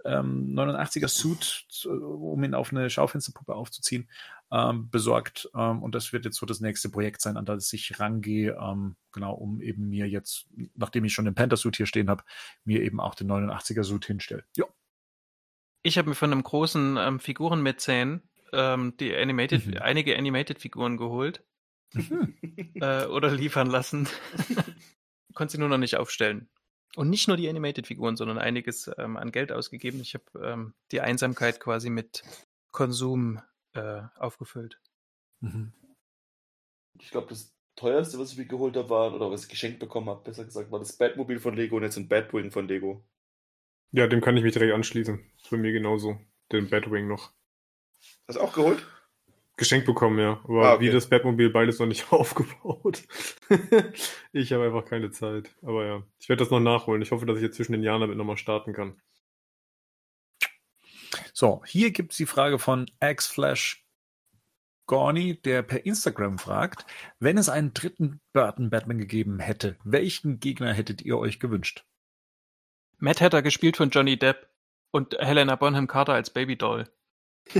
ähm, 0.04 0.54
89er 0.54 1.08
Suit, 1.08 1.66
zu- 1.68 1.90
um 1.90 2.42
ihn 2.44 2.54
auf 2.54 2.72
eine 2.72 2.90
Schaufensterpuppe 2.90 3.54
aufzuziehen, 3.54 4.08
ähm, 4.50 4.90
besorgt. 4.90 5.48
Ähm, 5.54 5.82
und 5.82 5.94
das 5.94 6.12
wird 6.12 6.24
jetzt 6.24 6.36
so 6.36 6.46
das 6.46 6.60
nächste 6.60 6.88
Projekt 6.90 7.20
sein, 7.20 7.36
an 7.36 7.44
das 7.46 7.72
ich 7.72 7.98
rangehe, 8.00 8.56
ähm, 8.60 8.96
genau, 9.12 9.34
um 9.34 9.60
eben 9.60 9.88
mir 9.88 10.08
jetzt, 10.08 10.46
nachdem 10.74 11.04
ich 11.04 11.12
schon 11.12 11.24
den 11.24 11.34
Panther-Suit 11.34 11.76
hier 11.76 11.86
stehen 11.86 12.10
habe, 12.10 12.22
mir 12.64 12.82
eben 12.82 13.00
auch 13.00 13.14
den 13.14 13.28
89er 13.28 13.84
Suit 13.84 14.04
hinstelle. 14.06 14.44
Ja. 14.56 14.64
Ich 15.82 15.96
habe 15.96 16.08
mir 16.08 16.14
von 16.14 16.32
einem 16.32 16.42
großen 16.42 16.96
ähm, 16.98 17.20
Figurenmäzen 17.20 18.22
ähm, 18.52 18.96
die 18.98 19.14
Animated, 19.14 19.66
Mhm. 19.66 19.78
einige 19.78 20.16
Animated-Figuren 20.16 20.96
geholt 20.96 21.44
Mhm. 21.92 22.34
äh, 22.82 23.06
oder 23.06 23.30
liefern 23.30 23.68
lassen. 23.68 24.08
Konnte 25.34 25.52
sie 25.52 25.58
nur 25.58 25.68
noch 25.68 25.78
nicht 25.78 25.96
aufstellen. 25.96 26.48
Und 26.96 27.10
nicht 27.10 27.28
nur 27.28 27.36
die 27.36 27.48
Animated-Figuren, 27.48 28.16
sondern 28.16 28.38
einiges 28.38 28.90
ähm, 28.98 29.16
an 29.16 29.30
Geld 29.30 29.52
ausgegeben. 29.52 30.00
Ich 30.00 30.14
habe 30.14 30.24
ähm, 30.44 30.74
die 30.90 31.00
Einsamkeit 31.00 31.60
quasi 31.60 31.90
mit 31.90 32.22
Konsum 32.72 33.40
äh, 33.74 34.02
aufgefüllt. 34.16 34.80
Mhm. 35.40 35.72
Ich 37.00 37.10
glaube, 37.10 37.28
das 37.28 37.54
teuerste, 37.76 38.18
was 38.18 38.32
ich 38.32 38.38
mir 38.38 38.46
geholt 38.46 38.76
habe, 38.76 38.90
war, 38.90 39.14
oder 39.14 39.30
was 39.30 39.44
ich 39.44 39.48
geschenkt 39.48 39.78
bekommen 39.78 40.08
habe, 40.08 40.24
besser 40.24 40.44
gesagt, 40.44 40.70
war 40.70 40.80
das 40.80 40.96
Batmobil 40.96 41.38
von 41.38 41.54
Lego 41.54 41.76
und 41.76 41.82
jetzt 41.82 41.96
ein 41.96 42.08
Batwing 42.08 42.50
von 42.50 42.66
Lego. 42.66 43.04
Ja, 43.92 44.06
dem 44.06 44.20
kann 44.20 44.36
ich 44.36 44.42
mich 44.42 44.52
direkt 44.52 44.74
anschließen. 44.74 45.18
Ist 45.36 45.50
bei 45.50 45.56
mir 45.56 45.72
genauso. 45.72 46.18
Den 46.50 46.68
Batwing 46.68 47.06
noch. 47.06 47.32
Hast 48.26 48.36
du 48.36 48.40
auch 48.40 48.52
geholt? 48.52 48.84
Geschenkt 49.58 49.86
bekommen, 49.86 50.18
ja. 50.20 50.40
Aber 50.44 50.70
Ah, 50.70 50.74
okay. 50.74 50.84
wie 50.86 50.90
das 50.90 51.08
Batmobil 51.10 51.50
beides 51.50 51.78
noch 51.80 51.86
nicht 51.86 52.10
aufgebaut. 52.12 53.02
ich 54.32 54.52
habe 54.52 54.64
einfach 54.64 54.84
keine 54.86 55.10
Zeit. 55.10 55.50
Aber 55.62 55.84
ja, 55.84 56.02
ich 56.20 56.28
werde 56.30 56.40
das 56.44 56.50
noch 56.50 56.60
nachholen. 56.60 57.02
Ich 57.02 57.10
hoffe, 57.10 57.26
dass 57.26 57.36
ich 57.36 57.42
jetzt 57.42 57.56
zwischen 57.56 57.72
den 57.72 57.82
Jahren 57.82 58.00
damit 58.00 58.16
nochmal 58.16 58.36
starten 58.38 58.72
kann. 58.72 59.00
So, 61.32 61.62
hier 61.66 61.90
gibt 61.90 62.12
es 62.12 62.16
die 62.18 62.26
Frage 62.26 62.58
von 62.58 62.90
X-Flash 63.00 63.84
Gorny, 64.86 65.40
der 65.42 65.62
per 65.62 65.84
Instagram 65.84 66.38
fragt, 66.38 66.86
wenn 67.18 67.36
es 67.36 67.48
einen 67.48 67.74
dritten 67.74 68.20
Burton 68.32 68.70
Batman 68.70 68.98
gegeben 68.98 69.38
hätte, 69.38 69.76
welchen 69.84 70.40
Gegner 70.40 70.72
hättet 70.72 71.02
ihr 71.02 71.18
euch 71.18 71.40
gewünscht? 71.40 71.84
Matt 72.98 73.20
Hatter 73.20 73.42
gespielt 73.42 73.76
von 73.76 73.90
Johnny 73.90 74.18
Depp 74.18 74.48
und 74.90 75.14
Helena 75.18 75.56
Bonham 75.56 75.86
Carter 75.88 76.14
als 76.14 76.30
Babydoll. 76.30 76.88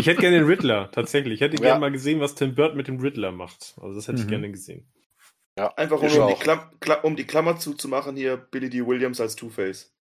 Ich 0.00 0.06
hätte 0.06 0.20
gerne 0.20 0.38
den 0.38 0.46
Riddler, 0.46 0.90
tatsächlich. 0.90 1.34
Ich 1.34 1.40
hätte 1.40 1.56
Ja. 1.56 1.62
gerne 1.62 1.80
mal 1.80 1.92
gesehen, 1.92 2.20
was 2.20 2.34
Tim 2.34 2.54
Burton 2.54 2.76
mit 2.76 2.88
dem 2.88 3.00
Riddler 3.00 3.32
macht. 3.32 3.74
Also 3.80 3.94
das 3.94 4.08
hätte 4.08 4.18
ich 4.18 4.24
Mhm. 4.24 4.30
gerne 4.30 4.50
gesehen. 4.50 4.90
Einfach 5.56 6.00
um, 6.00 6.06
Ich 6.06 6.18
um, 6.18 6.28
die 6.28 6.34
Klam 6.34 6.80
Kla 6.80 6.94
um 7.02 7.16
die 7.16 7.26
Klammer 7.26 7.58
zuzumachen, 7.58 8.16
hier 8.16 8.36
Billy 8.36 8.70
D. 8.70 8.86
Williams 8.86 9.20
als 9.20 9.36
Two-Face. 9.36 9.94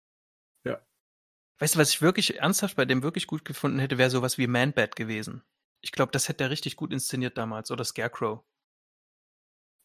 Weißt 1.59 1.73
du, 1.73 1.79
was 1.79 1.89
ich 1.89 2.01
wirklich 2.03 2.37
ernsthaft 2.37 2.75
bei 2.75 2.85
dem 2.85 3.01
wirklich 3.01 3.25
gut 3.25 3.43
gefunden 3.43 3.79
hätte, 3.79 3.97
wäre 3.97 4.11
sowas 4.11 4.37
wie 4.37 4.45
Man-Bat 4.45 4.95
gewesen. 4.95 5.41
Ich 5.81 5.91
glaube, 5.91 6.11
das 6.11 6.29
hätte 6.29 6.43
er 6.43 6.49
richtig 6.51 6.75
gut 6.75 6.93
inszeniert 6.93 7.35
damals. 7.37 7.71
Oder 7.71 7.83
Scarecrow. 7.83 8.43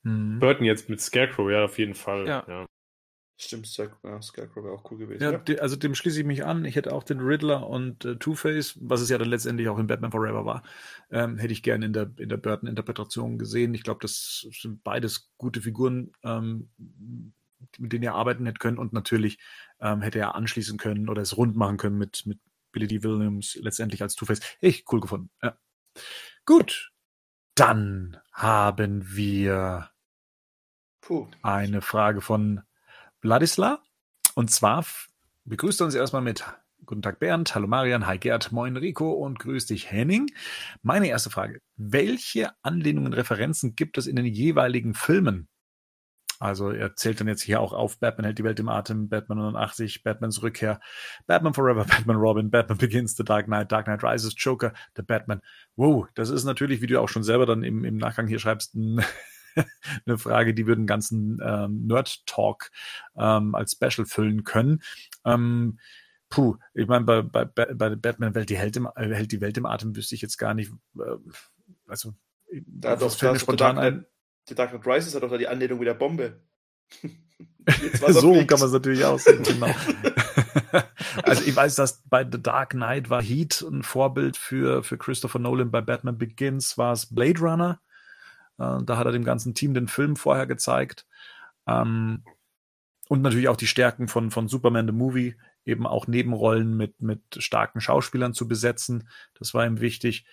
Hm. 0.05 0.39
Burton 0.39 0.67
jetzt 0.67 0.91
mit 0.91 1.01
Scarecrow, 1.01 1.51
ja, 1.51 1.65
auf 1.65 1.79
jeden 1.79 1.95
Fall. 1.95 2.27
Ja. 2.27 2.45
ja. 2.47 2.67
Stimmt, 3.45 3.67
Scarecrow 3.67 4.63
wäre 4.63 4.73
auch 4.73 4.89
cool 4.93 4.99
gewesen. 4.99 5.21
Ja, 5.21 5.37
de, 5.37 5.59
also 5.59 5.75
dem 5.75 5.97
schließe 5.97 6.21
ich 6.21 6.25
mich 6.25 6.45
an. 6.45 6.65
Ich 6.65 6.77
hätte 6.77 6.93
auch 6.93 7.03
den 7.03 7.19
Riddler 7.19 7.67
und 7.67 8.05
äh, 8.05 8.17
Two-Face, 8.17 8.79
was 8.81 9.01
es 9.01 9.09
ja 9.09 9.19
dann 9.19 9.29
letztendlich 9.29 9.69
auch 9.69 9.81
in 9.81 9.89
Batman 9.89 10.13
Forever 10.13 10.47
war, 10.47 10.63
ähm, 11.11 11.39
hätte 11.39 11.53
ich 11.53 11.65
gerne 11.65 11.87
in 11.87 11.93
der, 11.93 12.09
in 12.19 12.29
der 12.29 12.37
Burton-Interpretation 12.37 13.39
gesehen. 13.39 13.75
Ich 13.75 13.83
glaube, 13.83 13.99
das 14.01 14.47
sind 14.53 14.85
beides 14.85 15.33
gute 15.39 15.61
Figuren, 15.61 16.13
ähm, 16.23 16.71
mit 17.79 17.93
denen 17.93 18.05
er 18.05 18.15
arbeiten 18.15 18.47
hätte 18.47 18.61
können 18.61 18.79
und 18.79 18.93
natürlich 18.93 19.41
ähm, 19.81 20.03
hätte 20.03 20.21
er 20.21 20.37
anschließen 20.37 20.79
können 20.79 21.09
oder 21.09 21.21
es 21.21 21.37
rund 21.37 21.57
machen 21.57 21.79
können 21.79 21.99
mit, 21.99 22.25
mit 22.27 22.39
Billy 22.71 22.87
D. 22.87 23.03
Williams 23.03 23.59
letztendlich 23.61 24.03
als 24.03 24.15
Two-Face. 24.15 24.41
Ich 24.61 24.85
cool 24.93 25.01
gefunden. 25.01 25.31
Ja. 25.43 25.59
Gut. 26.47 26.93
Dann 27.57 28.19
haben 28.33 29.17
wir 29.17 29.91
Puh. 31.01 31.27
eine 31.43 31.83
Frage 31.83 32.21
von 32.21 32.63
Wladisla. 33.23 33.81
Und 34.35 34.51
zwar 34.51 34.85
begrüßt 35.45 35.81
uns 35.83 35.95
erstmal 35.95 36.23
mit 36.23 36.45
Guten 36.85 37.03
Tag 37.03 37.21
Bernd, 37.21 37.55
hallo 37.55 37.69
Marian, 37.69 38.09
hi 38.09 38.19
Gerd, 38.19 38.51
moin 38.51 38.77
Rico 38.77 39.13
und 39.13 39.39
grüß 39.39 39.67
dich 39.67 39.93
Henning. 39.93 40.27
Meine 40.83 41.07
erste 41.07 41.31
Frage. 41.31 41.61
Welche 41.77 42.51
Anlehnungen, 42.63 43.13
Referenzen 43.13 43.77
gibt 43.77 43.99
es 43.99 44.09
in 44.09 44.17
den 44.17 44.27
jeweiligen 44.27 44.95
Filmen? 44.95 45.49
Also 46.41 46.71
er 46.71 46.97
zählt 46.97 47.21
dann 47.21 47.29
jetzt 47.29 47.43
hier 47.43 47.61
auch 47.61 47.73
auf 47.73 48.01
Batman 48.01 48.25
hält 48.25 48.39
die 48.39 48.43
Welt 48.43 48.59
im 48.59 48.69
Atem, 48.69 49.09
Batman 49.09 49.39
89, 49.39 50.03
Batmans 50.03 50.43
Rückkehr, 50.43 50.81
Batman 51.29 51.55
Forever, 51.55 51.85
Batman 51.89 52.17
Robin, 52.17 52.51
Batman 52.51 52.79
Begins, 52.79 53.15
The 53.17 53.23
Dark 53.23 53.47
Knight, 53.47 53.71
Dark 53.71 53.85
Knight 53.85 54.03
Rises, 54.03 54.35
Joker, 54.37 54.73
The 54.97 55.03
Batman. 55.03 55.41
Wow, 55.77 56.09
das 56.17 56.31
ist 56.31 56.43
natürlich, 56.43 56.81
wie 56.81 56.89
du 56.89 57.01
auch 57.01 57.09
schon 57.09 57.23
selber 57.23 57.47
dann 57.47 57.63
im, 57.63 57.85
im 57.85 57.97
Nachgang 57.97 58.27
hier 58.27 58.41
schreibst, 58.41 58.75
ein, 58.75 59.05
eine 60.07 60.19
Frage, 60.19 60.55
die 60.55 60.67
wir 60.67 60.77
den 60.77 60.87
ganzen 60.87 61.41
ähm, 61.45 61.87
Nerd-Talk 61.87 62.71
ähm, 63.17 63.55
als 63.55 63.73
Special 63.73 64.07
füllen 64.07 64.45
können. 64.45 64.83
Ähm, 65.25 65.79
puh, 66.29 66.57
ich 66.75 66.87
meine, 66.87 67.05
bei, 67.05 67.23
bei, 67.23 67.45
bei 67.45 67.95
Batman 67.97 68.35
Welt 68.35 68.51
die, 68.51 68.57
hält, 68.57 68.77
im, 68.77 68.89
äh, 68.97 69.15
hält 69.15 69.33
die 69.33 69.41
Welt 69.41 69.57
im 69.59 69.67
Atem, 69.67 69.95
wüsste 69.97 70.15
ich 70.15 70.23
jetzt 70.23 70.39
gar 70.39 70.55
nicht, 70.55 70.73
äh, 70.99 71.17
also 71.87 72.15
da 72.67 72.97
doch 72.97 73.15
fällt 73.17 73.35
mir 73.35 73.39
spontan 73.39 73.79
ein. 73.79 74.07
The 74.49 74.55
Dark 74.55 74.71
Knight 74.71 74.87
Rises 74.87 75.15
hat 75.15 75.23
doch 75.23 75.31
da 75.31 75.39
die 75.39 75.49
Anlehnung 75.49 75.79
mit 75.79 75.89
der 75.89 75.95
Bombe. 75.95 76.41
so 78.09 78.45
kann 78.45 78.59
man 78.59 78.69
es 78.69 78.73
natürlich 78.73 79.05
aussehen, 79.05 79.43
genau. 79.43 79.75
also 81.23 81.45
ich 81.45 81.55
weiß, 81.55 81.77
dass 81.77 82.03
bei 82.09 82.27
The 82.31 82.43
Dark 82.43 82.71
Knight 82.71 83.09
war 83.09 83.23
Heat 83.23 83.63
ein 83.63 83.83
Vorbild 83.83 84.37
für, 84.37 84.83
für 84.83 84.99
Christopher 84.99 85.39
Nolan. 85.39 85.71
Bei 85.71 85.81
Batman 85.81 86.19
Begins 86.19 86.77
war 86.77 86.93
es 86.93 87.07
Blade 87.07 87.41
Runner. 87.41 87.81
Äh, 88.63 88.85
da 88.85 88.97
hat 88.97 89.07
er 89.07 89.13
dem 89.13 89.25
ganzen 89.25 89.55
Team 89.55 89.75
den 89.75 89.89
Film 89.89 90.17
vorher 90.17 90.47
gezeigt. 90.47 91.07
Ähm, 91.67 92.23
und 93.09 93.23
natürlich 93.23 93.49
auch 93.49 93.57
die 93.57 93.67
Stärken 93.67 94.09
von, 94.09 94.31
von 94.31 94.49
Superman 94.49 94.87
the 94.87 94.93
Movie, 94.93 95.37
eben 95.65 95.87
auch 95.87 96.07
Nebenrollen 96.07 96.77
mit, 96.77 97.01
mit 97.03 97.21
starken 97.39 97.81
Schauspielern 97.81 98.35
zu 98.35 98.49
besetzen. 98.49 99.09
Das 99.35 99.55
war 99.55 99.67
ihm 99.67 99.81
wichtig. 99.81 100.25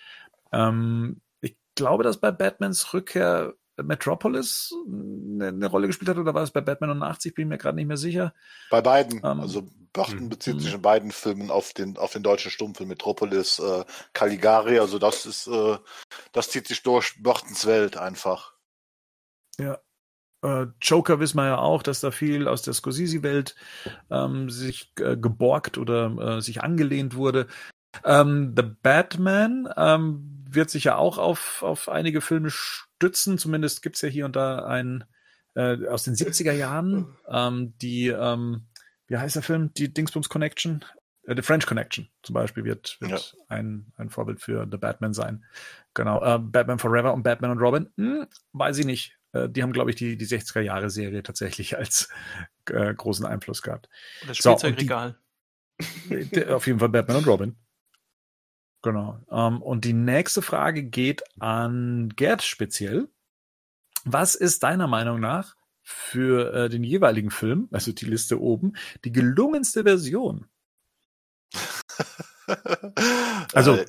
Ähm, 0.52 1.20
ich 1.40 1.56
glaube, 1.74 2.04
dass 2.04 2.18
bei 2.18 2.30
Batmans 2.30 2.94
Rückkehr 2.94 3.54
Metropolis 3.82 4.74
eine, 4.86 5.48
eine, 5.48 5.66
Rolle 5.66 5.86
gespielt 5.86 6.08
hat 6.08 6.18
oder 6.18 6.34
war 6.34 6.42
es 6.42 6.50
bei 6.50 6.60
Batman 6.60 6.90
89? 6.90 7.34
Bin 7.34 7.48
mir 7.48 7.58
gerade 7.58 7.76
nicht 7.76 7.86
mehr 7.86 7.96
sicher. 7.96 8.34
Bei 8.70 8.80
beiden. 8.80 9.18
Ähm, 9.18 9.40
also 9.40 9.68
Bachten 9.92 10.20
hm, 10.20 10.28
bezieht 10.28 10.54
hm. 10.54 10.60
sich 10.60 10.74
in 10.74 10.82
beiden 10.82 11.10
Filmen 11.10 11.50
auf 11.50 11.72
den, 11.72 11.96
auf 11.96 12.12
den 12.12 12.22
deutschen 12.22 12.50
Stummfilm 12.50 12.88
Metropolis, 12.88 13.58
äh, 13.58 13.84
Caligari. 14.12 14.78
Also 14.78 14.98
das 14.98 15.26
ist, 15.26 15.46
äh, 15.46 15.78
das 16.32 16.50
zieht 16.50 16.68
sich 16.68 16.82
durch 16.82 17.22
Bachtens 17.22 17.66
Welt 17.66 17.96
einfach. 17.96 18.54
Ja. 19.58 19.78
Äh, 20.42 20.66
Joker 20.80 21.20
wissen 21.20 21.36
wir 21.36 21.46
ja 21.46 21.58
auch, 21.58 21.82
dass 21.82 22.00
da 22.00 22.10
viel 22.10 22.48
aus 22.48 22.62
der 22.62 22.74
Scorsese-Welt 22.74 23.56
ähm, 24.10 24.48
sich 24.48 24.92
äh, 24.98 25.16
geborgt 25.16 25.76
oder 25.76 26.36
äh, 26.36 26.40
sich 26.40 26.62
angelehnt 26.62 27.14
wurde. 27.14 27.46
Ähm, 28.04 28.54
The 28.56 28.62
Batman 28.62 29.68
ähm, 29.76 30.39
wird 30.54 30.70
sich 30.70 30.84
ja 30.84 30.96
auch 30.96 31.18
auf, 31.18 31.62
auf 31.62 31.88
einige 31.88 32.20
Filme 32.20 32.50
stützen. 32.50 33.38
Zumindest 33.38 33.82
gibt 33.82 33.96
es 33.96 34.02
ja 34.02 34.08
hier 34.08 34.24
und 34.24 34.36
da 34.36 34.64
einen 34.64 35.04
äh, 35.54 35.86
aus 35.88 36.04
den 36.04 36.14
70er 36.14 36.52
Jahren, 36.52 37.16
ähm, 37.28 37.74
die, 37.78 38.08
ähm, 38.08 38.66
wie 39.06 39.16
heißt 39.16 39.36
der 39.36 39.42
Film? 39.42 39.72
Die 39.74 39.92
Dingsbums 39.92 40.28
Connection? 40.28 40.84
Äh, 41.26 41.34
The 41.36 41.42
French 41.42 41.66
Connection 41.66 42.08
zum 42.22 42.34
Beispiel 42.34 42.64
wird, 42.64 42.96
wird 43.00 43.34
ja. 43.36 43.44
ein, 43.48 43.92
ein 43.96 44.10
Vorbild 44.10 44.40
für 44.40 44.66
The 44.70 44.78
Batman 44.78 45.12
sein. 45.12 45.44
Genau. 45.94 46.22
Äh, 46.22 46.38
Batman 46.38 46.78
Forever 46.78 47.12
und 47.12 47.22
Batman 47.22 47.50
und 47.50 47.58
Robin? 47.58 47.88
Hm, 47.96 48.26
weiß 48.52 48.78
ich 48.78 48.86
nicht. 48.86 49.16
Äh, 49.32 49.48
die 49.48 49.62
haben, 49.62 49.72
glaube 49.72 49.90
ich, 49.90 49.96
die, 49.96 50.16
die 50.16 50.26
60er 50.26 50.60
Jahre 50.60 50.90
Serie 50.90 51.22
tatsächlich 51.22 51.76
als 51.78 52.08
äh, 52.66 52.94
großen 52.94 53.26
Einfluss 53.26 53.62
gehabt. 53.62 53.88
Das 54.26 54.36
Spielzeugregal. 54.36 55.16
So, 56.10 56.14
die, 56.14 56.44
auf 56.44 56.66
jeden 56.66 56.78
Fall 56.78 56.90
Batman 56.90 57.16
und 57.16 57.26
Robin. 57.26 57.56
Genau. 58.82 59.18
Ähm, 59.30 59.62
und 59.62 59.84
die 59.84 59.92
nächste 59.92 60.42
Frage 60.42 60.82
geht 60.82 61.22
an 61.40 62.10
Gerd 62.16 62.42
speziell. 62.42 63.08
Was 64.04 64.34
ist 64.34 64.62
deiner 64.62 64.86
Meinung 64.86 65.20
nach 65.20 65.56
für 65.82 66.54
äh, 66.54 66.68
den 66.68 66.84
jeweiligen 66.84 67.30
Film, 67.30 67.68
also 67.72 67.92
die 67.92 68.06
Liste 68.06 68.40
oben, 68.40 68.74
die 69.04 69.12
gelungenste 69.12 69.82
Version? 69.82 70.46
also 73.54 73.74
äh. 73.74 73.86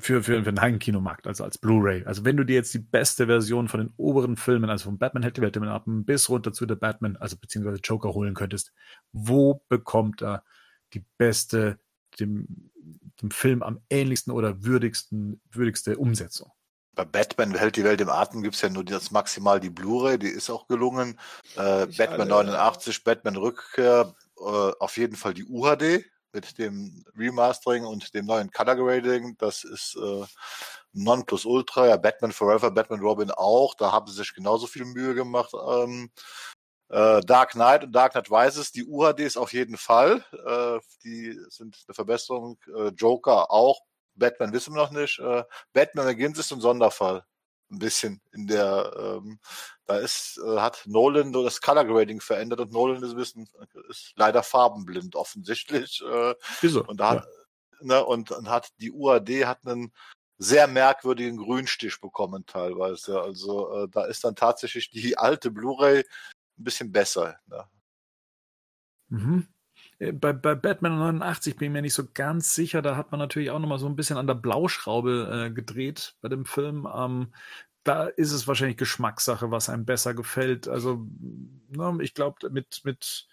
für, 0.00 0.22
für, 0.22 0.22
für 0.22 0.42
den 0.42 0.60
Heimkinomarkt, 0.60 1.28
also 1.28 1.44
als 1.44 1.58
Blu-ray. 1.58 2.04
Also 2.04 2.24
wenn 2.24 2.36
du 2.36 2.44
dir 2.44 2.54
jetzt 2.54 2.74
die 2.74 2.80
beste 2.80 3.26
Version 3.26 3.68
von 3.68 3.80
den 3.80 3.92
oberen 3.96 4.36
Filmen, 4.36 4.70
also 4.70 4.86
von 4.86 4.98
Batman 4.98 5.22
hätte 5.22 5.40
Welt 5.40 5.56
ab 5.56 5.84
bis 5.86 6.28
runter 6.28 6.52
zu 6.52 6.66
der 6.66 6.76
Batman, 6.76 7.16
also 7.16 7.36
beziehungsweise 7.36 7.80
Joker 7.82 8.12
holen 8.12 8.34
könntest, 8.34 8.72
wo 9.12 9.62
bekommt 9.68 10.22
er 10.22 10.42
die 10.94 11.04
beste, 11.16 11.78
dem 12.18 12.70
dem 13.22 13.30
Film 13.30 13.62
am 13.62 13.80
ähnlichsten 13.90 14.32
oder 14.32 14.64
würdigsten, 14.64 15.40
würdigste 15.50 15.96
Umsetzung. 15.96 16.50
Bei 16.94 17.04
Batman 17.04 17.54
hält 17.54 17.76
die 17.76 17.84
Welt 17.84 18.00
im 18.00 18.08
Atem 18.08 18.42
gibt 18.42 18.54
es 18.54 18.62
ja 18.62 18.70
nur 18.70 18.82
das 18.82 19.10
maximal 19.10 19.60
die 19.60 19.68
Blu-ray, 19.68 20.18
die 20.18 20.28
ist 20.28 20.48
auch 20.48 20.66
gelungen. 20.66 21.20
Äh, 21.54 21.86
Batman 21.86 22.32
alle, 22.32 22.52
89, 22.52 23.04
Batman 23.04 23.36
Rückkehr, 23.36 24.14
äh, 24.38 24.42
auf 24.42 24.96
jeden 24.96 25.16
Fall 25.16 25.34
die 25.34 25.44
UHD 25.44 26.04
mit 26.32 26.58
dem 26.58 27.04
Remastering 27.16 27.84
und 27.84 28.14
dem 28.14 28.26
neuen 28.26 28.50
Color 28.50 28.76
Grading. 28.76 29.36
Das 29.38 29.64
ist 29.64 29.96
äh, 29.96 30.24
Ultra. 31.44 31.86
Ja, 31.86 31.96
Batman 31.96 32.32
Forever, 32.32 32.70
Batman 32.70 33.00
Robin 33.00 33.30
auch. 33.30 33.74
Da 33.74 33.92
haben 33.92 34.06
sie 34.06 34.14
sich 34.14 34.34
genauso 34.34 34.66
viel 34.66 34.84
Mühe 34.84 35.14
gemacht. 35.14 35.52
Ähm, 35.54 36.10
äh, 36.88 37.20
Dark 37.22 37.52
Knight 37.52 37.84
und 37.84 37.92
Dark 37.92 38.12
Knight 38.12 38.30
Rises, 38.30 38.72
die 38.72 38.84
UHDs 38.84 39.36
auf 39.36 39.52
jeden 39.52 39.76
Fall. 39.76 40.24
Äh, 40.32 40.78
die 41.04 41.38
sind 41.48 41.76
eine 41.86 41.94
Verbesserung. 41.94 42.58
Äh, 42.74 42.88
Joker 42.88 43.50
auch. 43.50 43.80
Batman 44.14 44.52
wissen 44.52 44.74
wir 44.74 44.82
noch 44.82 44.92
nicht. 44.92 45.18
Äh, 45.18 45.44
Batman 45.72 46.06
Begins 46.06 46.38
ist 46.38 46.52
ein 46.52 46.60
Sonderfall. 46.60 47.24
Ein 47.70 47.80
bisschen 47.80 48.20
in 48.32 48.46
der, 48.46 48.92
ähm, 48.96 49.40
da 49.86 49.98
ist, 49.98 50.38
äh, 50.38 50.60
hat 50.60 50.84
Nolan 50.86 51.32
das 51.32 51.60
Color 51.60 51.84
Grading 51.84 52.20
verändert 52.20 52.60
und 52.60 52.72
Nolan 52.72 53.02
ist, 53.02 53.16
wissen, 53.16 53.48
ist 53.88 54.12
leider 54.14 54.44
farbenblind 54.44 55.16
offensichtlich. 55.16 56.00
Äh, 56.02 56.34
Wieso? 56.60 56.84
Und 56.84 57.00
da 57.00 57.10
hat, 57.10 57.24
ja. 57.80 57.86
ne, 57.86 58.04
und, 58.04 58.30
und 58.30 58.48
hat 58.48 58.68
die 58.78 58.92
UAD 58.92 59.46
hat 59.46 59.66
einen 59.66 59.92
sehr 60.38 60.68
merkwürdigen 60.68 61.38
Grünstich 61.38 62.00
bekommen 62.00 62.46
teilweise. 62.46 63.20
Also 63.20 63.72
äh, 63.72 63.88
da 63.88 64.04
ist 64.04 64.22
dann 64.22 64.36
tatsächlich 64.36 64.90
die 64.90 65.18
alte 65.18 65.50
Blu-ray 65.50 66.04
ein 66.58 66.64
bisschen 66.64 66.92
besser. 66.92 67.38
Ne? 67.46 67.64
Mhm. 69.08 69.46
Äh, 69.98 70.12
bei, 70.12 70.32
bei 70.32 70.54
Batman 70.54 70.98
89 70.98 71.56
bin 71.56 71.66
ich 71.66 71.72
mir 71.72 71.82
nicht 71.82 71.94
so 71.94 72.04
ganz 72.12 72.54
sicher. 72.54 72.82
Da 72.82 72.96
hat 72.96 73.10
man 73.10 73.18
natürlich 73.18 73.50
auch 73.50 73.58
nochmal 73.58 73.78
so 73.78 73.86
ein 73.86 73.96
bisschen 73.96 74.18
an 74.18 74.26
der 74.26 74.34
Blauschraube 74.34 75.48
äh, 75.48 75.50
gedreht 75.52 76.16
bei 76.20 76.28
dem 76.28 76.44
Film. 76.44 76.88
Ähm, 76.92 77.32
da 77.84 78.06
ist 78.06 78.32
es 78.32 78.48
wahrscheinlich 78.48 78.78
Geschmackssache, 78.78 79.50
was 79.50 79.68
einem 79.68 79.84
besser 79.84 80.12
gefällt. 80.14 80.66
Also, 80.68 81.06
ne, 81.68 81.98
ich 82.00 82.14
glaube, 82.14 82.50
mit, 82.50 82.80
mit, 82.84 83.28